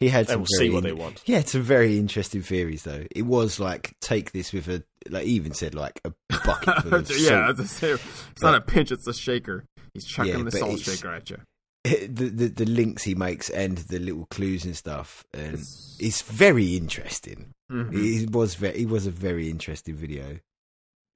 he 0.00 0.08
had 0.08 0.26
They 0.26 0.32
some 0.32 0.40
will 0.40 0.46
very 0.56 0.68
see 0.68 0.74
what 0.74 0.82
they 0.82 0.92
want. 0.92 1.20
He 1.24 1.32
had 1.34 1.46
some 1.48 1.62
very 1.62 1.98
interesting 1.98 2.42
theories, 2.42 2.82
though. 2.84 3.04
It 3.14 3.22
was 3.22 3.60
like 3.60 3.94
take 4.00 4.32
this 4.32 4.52
with 4.52 4.66
a 4.68 4.82
like. 5.08 5.26
He 5.26 5.32
even 5.32 5.52
said 5.54 5.74
like 5.74 6.00
a 6.04 6.12
bucket 6.44 6.82
full 6.82 6.94
of 6.94 7.10
yeah, 7.18 7.46
salt. 7.46 7.56
that's 7.56 7.70
a, 7.72 7.74
say- 7.74 7.90
it's 8.32 8.42
not 8.42 8.54
a 8.54 8.60
pinch; 8.60 8.90
it's 8.90 9.06
a 9.06 9.14
shaker. 9.14 9.64
He's 9.94 10.04
chucking 10.06 10.32
Yeah, 10.32 10.38
the 10.38 10.44
but 10.44 10.52
salt 10.54 10.80
shaker 10.80 11.10
at 11.12 11.30
you. 11.30 11.36
the, 11.84 12.06
the 12.28 12.48
the 12.48 12.64
links 12.66 13.02
he 13.04 13.14
makes 13.14 13.48
and 13.50 13.78
the 13.78 13.98
little 13.98 14.26
clues 14.26 14.64
and 14.64 14.76
stuff, 14.76 15.24
and 15.32 15.54
It's- 15.54 15.96
it's 16.00 16.22
very 16.22 16.76
interesting. 16.76 17.52
Mhm. 17.70 17.92
It 18.24 18.30
was 18.32 18.54
very, 18.56 18.78
it 18.82 18.88
was 18.88 19.06
a 19.06 19.10
very 19.10 19.48
interesting 19.50 19.94
video. 19.96 20.40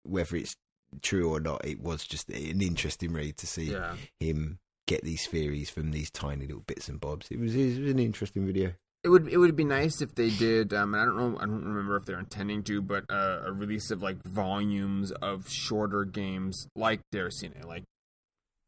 Whether 0.05 0.37
it's 0.37 0.55
true 1.03 1.35
or 1.35 1.41
not, 1.41 1.65
it 1.65 1.81
was 1.81 2.05
just 2.05 2.29
an 2.29 2.61
interesting 2.61 3.13
read 3.13 3.37
to 3.39 3.47
see 3.47 3.73
Yeah, 3.73 3.97
him 4.21 4.59
get 4.87 5.03
these 5.03 5.27
theories 5.27 5.71
from 5.71 5.91
these 5.91 6.11
tiny 6.11 6.47
little 6.47 6.63
bits 6.67 6.89
and 6.89 7.01
bobs. 7.01 7.29
It 7.31 7.39
was, 7.41 7.55
it 7.55 7.81
was 7.81 7.91
an 7.91 7.99
interesting 7.99 8.47
video. 8.47 8.73
it 9.03 9.09
would 9.09 9.29
it 9.29 9.37
would 9.39 9.57
be 9.57 9.65
nice 9.65 10.01
if 10.01 10.15
they 10.15 10.31
did. 10.31 10.73
Um, 10.75 10.95
and 10.95 11.03
I 11.03 11.05
don't 11.07 11.17
know, 11.17 11.37
I 11.39 11.47
don't 11.47 11.65
remember 11.65 11.97
if 11.97 12.05
they're 12.05 12.19
intending 12.19 12.63
to, 12.65 12.81
but 12.83 13.05
uh, 13.11 13.43
a 13.47 13.53
release 13.53 13.91
of 13.91 14.03
like 14.03 14.23
volumes 14.25 15.11
of 15.23 15.49
shorter 15.49 16.05
games 16.05 16.67
like 16.77 17.01
Deracine, 17.13 17.65
like 17.67 17.85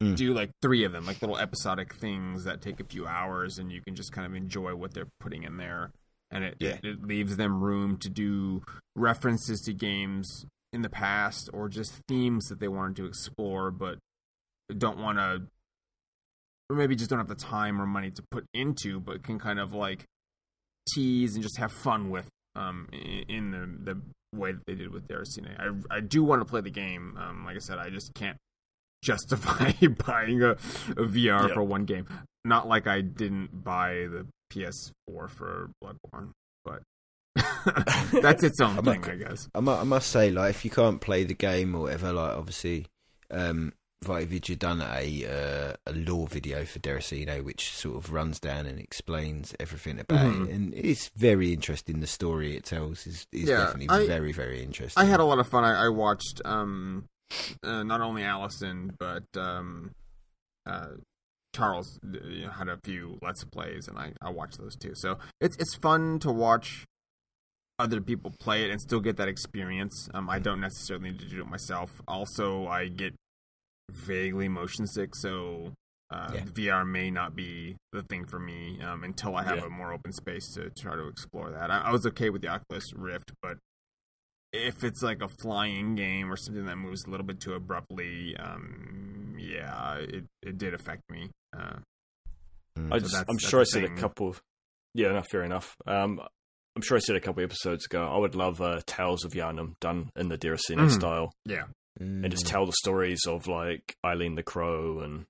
Mm. 0.02 0.14
do 0.14 0.34
like 0.34 0.50
three 0.60 0.84
of 0.84 0.92
them, 0.92 1.06
like 1.06 1.22
little 1.22 1.38
episodic 1.38 1.94
things 1.94 2.44
that 2.44 2.60
take 2.60 2.80
a 2.80 2.84
few 2.84 3.06
hours, 3.06 3.56
and 3.58 3.72
you 3.72 3.80
can 3.80 3.94
just 3.94 4.12
kind 4.12 4.26
of 4.26 4.34
enjoy 4.34 4.74
what 4.74 4.92
they're 4.92 5.08
putting 5.20 5.42
in 5.42 5.56
there, 5.56 5.90
and 6.30 6.44
it 6.44 6.56
Yeah. 6.60 6.72
it, 6.72 6.84
it 6.84 7.02
leaves 7.02 7.38
them 7.38 7.62
room 7.62 7.96
to 8.00 8.10
do 8.10 8.60
references 8.94 9.62
to 9.62 9.72
games 9.72 10.44
in 10.70 10.82
the 10.82 10.90
past 10.90 11.48
or 11.54 11.70
just 11.70 11.94
themes 12.06 12.48
that 12.48 12.60
they 12.60 12.68
wanted 12.68 12.96
to 12.96 13.06
explore, 13.06 13.70
but 13.70 13.96
don't 14.76 14.98
want 14.98 15.16
to, 15.16 15.44
or 16.70 16.76
maybe 16.76 16.96
just 16.96 17.10
don't 17.10 17.18
have 17.18 17.28
the 17.28 17.34
time 17.34 17.80
or 17.80 17.86
money 17.86 18.10
to 18.10 18.22
put 18.30 18.44
into, 18.54 19.00
but 19.00 19.22
can 19.22 19.38
kind 19.38 19.58
of 19.58 19.72
like 19.72 20.04
tease 20.94 21.34
and 21.34 21.42
just 21.42 21.58
have 21.58 21.72
fun 21.72 22.10
with 22.10 22.28
um 22.54 22.88
in 22.92 23.50
the 23.50 23.92
the 23.94 24.00
way 24.38 24.52
that 24.52 24.62
they 24.66 24.74
did 24.74 24.92
with 24.92 25.06
Deracine. 25.08 25.48
I 25.58 25.96
I 25.96 26.00
do 26.00 26.22
want 26.24 26.40
to 26.40 26.44
play 26.44 26.60
the 26.60 26.70
game. 26.70 27.16
Um, 27.18 27.44
like 27.44 27.56
I 27.56 27.60
said, 27.60 27.78
I 27.78 27.90
just 27.90 28.12
can't 28.14 28.36
justify 29.04 29.72
buying 30.06 30.42
a, 30.42 30.50
a 30.52 31.04
VR 31.06 31.48
Yeah. 31.48 31.54
for 31.54 31.62
one 31.62 31.84
game. 31.84 32.06
Not 32.44 32.66
like 32.68 32.86
I 32.86 33.00
didn't 33.00 33.64
buy 33.64 34.06
the 34.10 34.26
PS4 34.52 35.28
for 35.30 35.70
Bloodborne, 35.82 36.30
but 36.64 36.82
that's 38.22 38.42
its 38.44 38.60
own 38.60 38.76
thing, 38.84 39.00
not- 39.00 39.10
I 39.10 39.16
guess. 39.16 39.48
I 39.54 39.60
must, 39.60 39.80
I 39.80 39.84
must 39.84 40.10
say, 40.10 40.30
like, 40.30 40.50
if 40.50 40.64
you 40.64 40.70
can't 40.70 41.00
play 41.00 41.24
the 41.24 41.34
game 41.34 41.74
or 41.74 41.82
whatever, 41.82 42.12
like, 42.12 42.36
obviously, 42.36 42.86
um, 43.32 43.72
VaatiVidya 44.04 44.58
done 44.58 44.82
a 44.82 45.24
uh, 45.26 45.74
a 45.86 45.92
lore 45.92 46.26
video 46.28 46.64
for 46.64 46.78
Deracine, 46.78 47.42
which 47.42 47.70
sort 47.72 47.96
of 47.96 48.12
runs 48.12 48.38
down 48.38 48.66
and 48.66 48.78
explains 48.78 49.54
everything 49.58 49.98
about 49.98 50.20
Mhm. 50.26 50.46
it, 50.48 50.50
and 50.54 50.74
it's 50.74 51.08
very 51.16 51.52
interesting. 51.52 52.00
The 52.00 52.06
story 52.06 52.56
it 52.56 52.64
tells 52.64 53.06
is, 53.06 53.26
is 53.32 53.48
Yeah, 53.48 53.64
definitely 53.64 53.88
I- 54.04 54.06
very 54.06 54.32
very 54.32 54.62
interesting. 54.62 55.02
I 55.02 55.06
had 55.06 55.20
a 55.20 55.24
lot 55.24 55.38
of 55.38 55.48
fun. 55.48 55.64
I, 55.64 55.86
I 55.86 55.88
watched 55.88 56.42
um, 56.44 57.06
uh, 57.62 57.82
not 57.82 58.00
only 58.02 58.22
Allison 58.22 58.94
but 58.98 59.24
um, 59.34 59.92
uh, 60.66 60.88
Charles 61.54 61.98
uh, 62.04 62.18
you 62.28 62.44
know, 62.44 62.50
had 62.50 62.68
a 62.68 62.78
few 62.84 63.18
let's 63.22 63.44
plays, 63.44 63.88
and 63.88 63.98
I, 63.98 64.12
I 64.20 64.28
watched 64.30 64.58
those 64.58 64.76
too. 64.76 64.92
So 64.94 65.18
it's 65.40 65.56
it's 65.56 65.74
fun 65.74 66.18
to 66.20 66.30
watch 66.30 66.84
other 67.78 68.00
people 68.02 68.32
play 68.40 68.64
it 68.64 68.70
and 68.70 68.80
still 68.80 69.00
get 69.00 69.16
that 69.16 69.28
experience. 69.28 70.08
Um, 70.14 70.28
I 70.30 70.38
don't 70.38 70.60
necessarily 70.60 71.10
need 71.12 71.18
to 71.20 71.26
do 71.28 71.40
it 71.40 71.46
myself. 71.48 71.90
Also, 72.06 72.66
I 72.66 72.88
get 72.88 73.14
vaguely 73.90 74.48
motion 74.48 74.86
sick, 74.86 75.14
so. 75.14 75.72
Uh, 76.08 76.30
Yeah. 76.34 76.40
VR 76.44 76.84
may 76.88 77.10
not 77.10 77.34
be 77.34 77.74
the 77.90 78.00
thing 78.04 78.24
for 78.26 78.38
me 78.38 78.80
um, 78.80 79.02
until 79.02 79.34
I 79.34 79.42
have 79.42 79.56
Yeah. 79.58 79.66
a 79.66 79.68
more 79.68 79.92
open 79.92 80.12
space 80.12 80.52
to 80.54 80.70
try 80.70 80.94
to 80.94 81.08
explore 81.08 81.50
that. 81.50 81.68
I, 81.68 81.78
I 81.80 81.90
was 81.90 82.06
okay 82.06 82.30
with 82.30 82.42
the 82.42 82.48
Oculus 82.48 82.84
Rift, 82.94 83.32
but 83.42 83.58
if 84.52 84.84
it's 84.84 85.02
like 85.02 85.20
a 85.20 85.26
flying 85.42 85.96
game 85.96 86.30
or 86.30 86.36
something 86.36 86.64
that 86.66 86.76
moves 86.76 87.04
a 87.06 87.10
little 87.10 87.26
bit 87.26 87.40
too 87.40 87.54
abruptly, 87.54 88.36
um, 88.36 89.34
yeah, 89.36 89.96
it, 89.96 90.26
it 90.42 90.56
did 90.58 90.74
affect 90.74 91.02
me. 91.10 91.28
Uh, 91.56 91.78
Mm. 92.78 92.92
I 92.92 92.98
So 92.98 93.00
just, 93.00 93.12
that's- 93.14 93.24
I'm 93.28 93.38
sure 93.38 93.60
I 93.60 93.64
said 93.64 93.82
a 93.84 93.94
couple. 93.96 94.28
Of, 94.28 94.40
yeah, 94.94 95.08
no, 95.08 95.22
fair 95.22 95.42
enough. 95.42 95.74
Um, 95.88 96.20
I'm 96.76 96.82
sure 96.82 96.96
I 96.98 97.00
said 97.00 97.16
a 97.16 97.20
couple 97.20 97.42
episodes 97.42 97.86
ago. 97.86 98.06
I 98.06 98.18
would 98.18 98.34
love 98.36 98.60
uh, 98.60 98.80
Tales 98.86 99.24
of 99.24 99.32
Yharnam 99.32 99.74
done 99.80 100.10
in 100.14 100.28
the 100.28 100.36
Deracine 100.38 100.76
Mhm. 100.78 100.90
style, 100.92 101.32
yeah, 101.46 101.64
and 101.98 102.30
just 102.30 102.44
Mm. 102.46 102.48
tell 102.50 102.66
the 102.66 102.72
stories 102.72 103.20
of 103.26 103.46
like 103.46 103.96
Eileen 104.04 104.34
the 104.34 104.42
Crow 104.42 105.00
and 105.00 105.26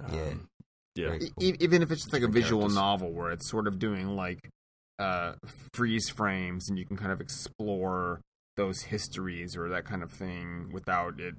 um, 0.00 0.48
Yeah. 0.94 1.12
yeah, 1.12 1.18
cool. 1.18 1.28
e- 1.44 1.56
even 1.60 1.82
if 1.82 1.90
it's 1.90 2.02
just 2.02 2.12
like 2.12 2.22
a 2.22 2.28
visual 2.28 2.62
characters. 2.62 2.74
novel 2.76 3.12
where 3.12 3.30
it's 3.30 3.48
sort 3.50 3.66
of 3.66 3.78
doing 3.78 4.08
like 4.16 4.50
uh, 4.98 5.34
freeze 5.72 6.08
frames 6.10 6.68
and 6.68 6.78
you 6.78 6.86
can 6.86 6.96
kind 6.96 7.10
of 7.12 7.20
explore 7.20 8.20
those 8.56 8.82
histories 8.82 9.56
or 9.56 9.68
that 9.70 9.84
kind 9.84 10.02
of 10.02 10.12
thing 10.12 10.70
without 10.72 11.18
it. 11.20 11.34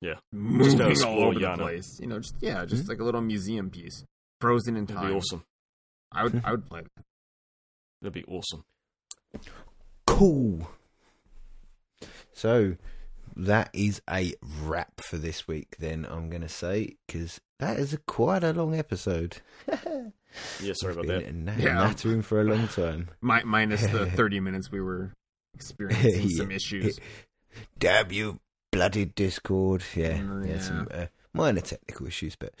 Yeah. 0.00 0.14
moving 0.32 0.72
gotta 0.78 0.84
all 0.84 0.90
explore 0.90 1.26
over 1.28 1.38
the 1.40 1.54
place. 1.56 1.98
You 2.00 2.06
know, 2.08 2.18
just 2.20 2.34
yeah, 2.40 2.64
just 2.66 2.84
Mhm. 2.84 2.88
like 2.90 2.98
a 3.00 3.04
little 3.04 3.22
museum 3.22 3.70
piece, 3.70 4.04
frozen 4.40 4.76
in 4.76 4.84
that'd 4.84 4.96
time. 5.02 5.10
be 5.12 5.16
awesome. 5.16 5.44
I 6.12 6.22
would, 6.24 6.42
I 6.44 6.50
would 6.50 6.66
play 6.66 6.82
that. 6.82 7.04
That'd 8.02 8.12
be 8.12 8.24
awesome. 8.26 8.64
Cool. 10.06 10.68
So 12.32 12.76
that 13.36 13.70
is 13.72 14.00
a 14.10 14.34
wrap 14.62 15.00
for 15.00 15.16
this 15.16 15.46
week. 15.48 15.76
Then 15.78 16.06
I'm 16.08 16.28
going 16.30 16.42
to 16.42 16.48
say 16.48 16.96
because 17.06 17.40
that 17.60 17.78
is 17.78 17.92
a 17.92 17.98
quite 17.98 18.44
a 18.44 18.52
long 18.52 18.74
episode. 18.74 19.38
Yeah, 20.60 20.72
sorry 20.74 20.96
We've 20.96 21.04
about 21.04 21.22
been 21.24 21.44
that. 21.44 21.58
na- 21.58 21.64
Yeah. 21.64 21.74
nattering 21.74 22.22
for 22.22 22.40
a 22.40 22.44
long 22.44 22.66
time. 22.66 23.08
Mi- 23.22 23.44
minus 23.44 23.86
the 23.86 24.04
30 24.10 24.40
minutes 24.40 24.68
we 24.68 24.80
were 24.80 25.12
experiencing 25.54 26.28
some 26.30 26.50
issues. 26.50 26.98
Damn 27.78 28.10
you, 28.10 28.40
bloody 28.72 29.04
Discord! 29.04 29.84
Yeah, 29.94 30.18
Mm, 30.18 30.44
yeah, 30.48 30.54
yeah. 30.54 30.60
some 30.60 30.88
uh, 30.90 31.06
minor 31.32 31.60
technical 31.60 32.08
issues, 32.08 32.34
but 32.34 32.52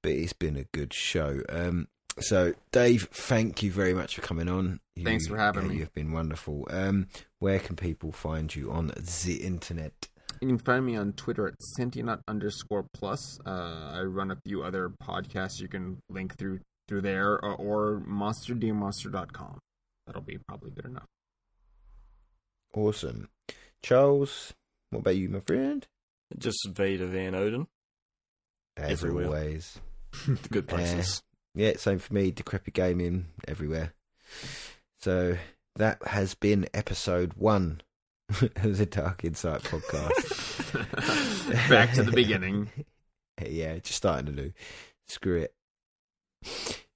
but 0.00 0.12
it's 0.12 0.32
been 0.32 0.56
a 0.56 0.64
good 0.72 0.94
show. 0.94 1.42
Um, 1.50 1.88
so 2.18 2.54
Dave, 2.72 3.08
thank 3.12 3.62
you 3.62 3.70
very 3.72 3.92
much 3.92 4.14
for 4.16 4.22
coming 4.22 4.48
on. 4.48 4.80
You, 4.96 5.04
Thanks 5.04 5.26
for 5.26 5.36
having 5.36 5.64
yeah, 5.64 5.68
me. 5.68 5.76
You've 5.80 5.92
been 5.92 6.12
wonderful. 6.12 6.66
Um, 6.70 7.08
where 7.40 7.58
can 7.58 7.76
people 7.76 8.10
find 8.10 8.54
you 8.56 8.70
on 8.72 8.86
the 8.96 9.36
internet? 9.44 10.08
You 10.40 10.48
can 10.48 10.58
find 10.58 10.86
me 10.86 10.96
on 10.96 11.12
Twitter 11.14 11.46
at 11.48 11.54
Sentinut 11.78 12.20
underscore 12.28 12.86
plus. 12.94 13.38
Uh, 13.44 13.90
I 13.94 14.02
run 14.02 14.30
a 14.30 14.36
few 14.44 14.62
other 14.62 14.88
podcasts 15.02 15.60
you 15.60 15.68
can 15.68 15.98
link 16.08 16.36
through 16.36 16.60
through 16.86 17.02
there 17.02 17.32
or, 17.32 17.54
or 17.56 18.00
monsterdmonster.com. 18.08 19.58
That'll 20.06 20.22
be 20.22 20.38
probably 20.46 20.70
good 20.70 20.86
enough. 20.86 21.06
Awesome, 22.74 23.28
Charles. 23.82 24.52
What 24.90 25.00
about 25.00 25.16
you, 25.16 25.28
my 25.28 25.40
friend? 25.40 25.86
Just 26.38 26.66
Vader 26.68 27.06
Van 27.06 27.34
Odin, 27.34 27.66
As 28.76 28.90
Everywhere. 29.04 29.26
always. 29.26 29.78
the 30.26 30.48
good 30.50 30.68
places. 30.68 31.22
Yeah, 31.54 31.72
same 31.76 31.98
for 31.98 32.14
me. 32.14 32.30
Decrepit 32.30 32.74
Gaming 32.74 33.26
everywhere. 33.46 33.92
So 35.00 35.36
that 35.76 36.06
has 36.06 36.34
been 36.34 36.68
episode 36.74 37.32
one 37.34 37.80
of 37.80 37.87
the 38.62 38.86
Dark 38.86 39.24
Insight 39.24 39.62
podcast. 39.62 40.68
Back 41.70 41.94
to 41.94 42.02
the 42.02 42.12
beginning. 42.12 42.70
yeah, 43.46 43.78
just 43.78 43.96
starting 43.96 44.28
anew. 44.28 44.52
Screw 45.06 45.38
it. 45.38 45.54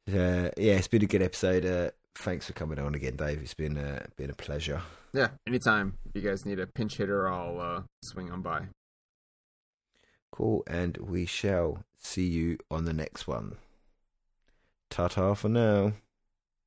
Uh, 0.06 0.50
yeah, 0.58 0.74
it's 0.74 0.88
been 0.88 1.02
a 1.02 1.06
good 1.06 1.22
episode. 1.22 1.64
Uh, 1.64 1.90
thanks 2.16 2.46
for 2.46 2.52
coming 2.52 2.78
on 2.78 2.94
again, 2.94 3.16
Dave. 3.16 3.40
It's 3.40 3.54
been 3.54 3.78
uh, 3.78 4.04
been 4.16 4.28
a 4.28 4.34
pleasure. 4.34 4.82
Yeah, 5.14 5.28
anytime. 5.46 5.94
If 6.04 6.22
you 6.22 6.28
guys 6.28 6.44
need 6.44 6.58
a 6.58 6.66
pinch 6.66 6.98
hitter, 6.98 7.26
I'll 7.26 7.60
uh, 7.60 7.82
swing 8.02 8.30
on 8.30 8.42
by. 8.42 8.66
Cool, 10.32 10.64
and 10.66 10.98
we 10.98 11.24
shall 11.24 11.84
see 11.98 12.26
you 12.26 12.58
on 12.70 12.84
the 12.84 12.92
next 12.92 13.26
one. 13.26 13.56
Ta 14.90 15.08
ta 15.08 15.32
for 15.32 15.48
now. 15.48 15.92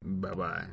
Bye 0.03 0.33
bye. 0.33 0.65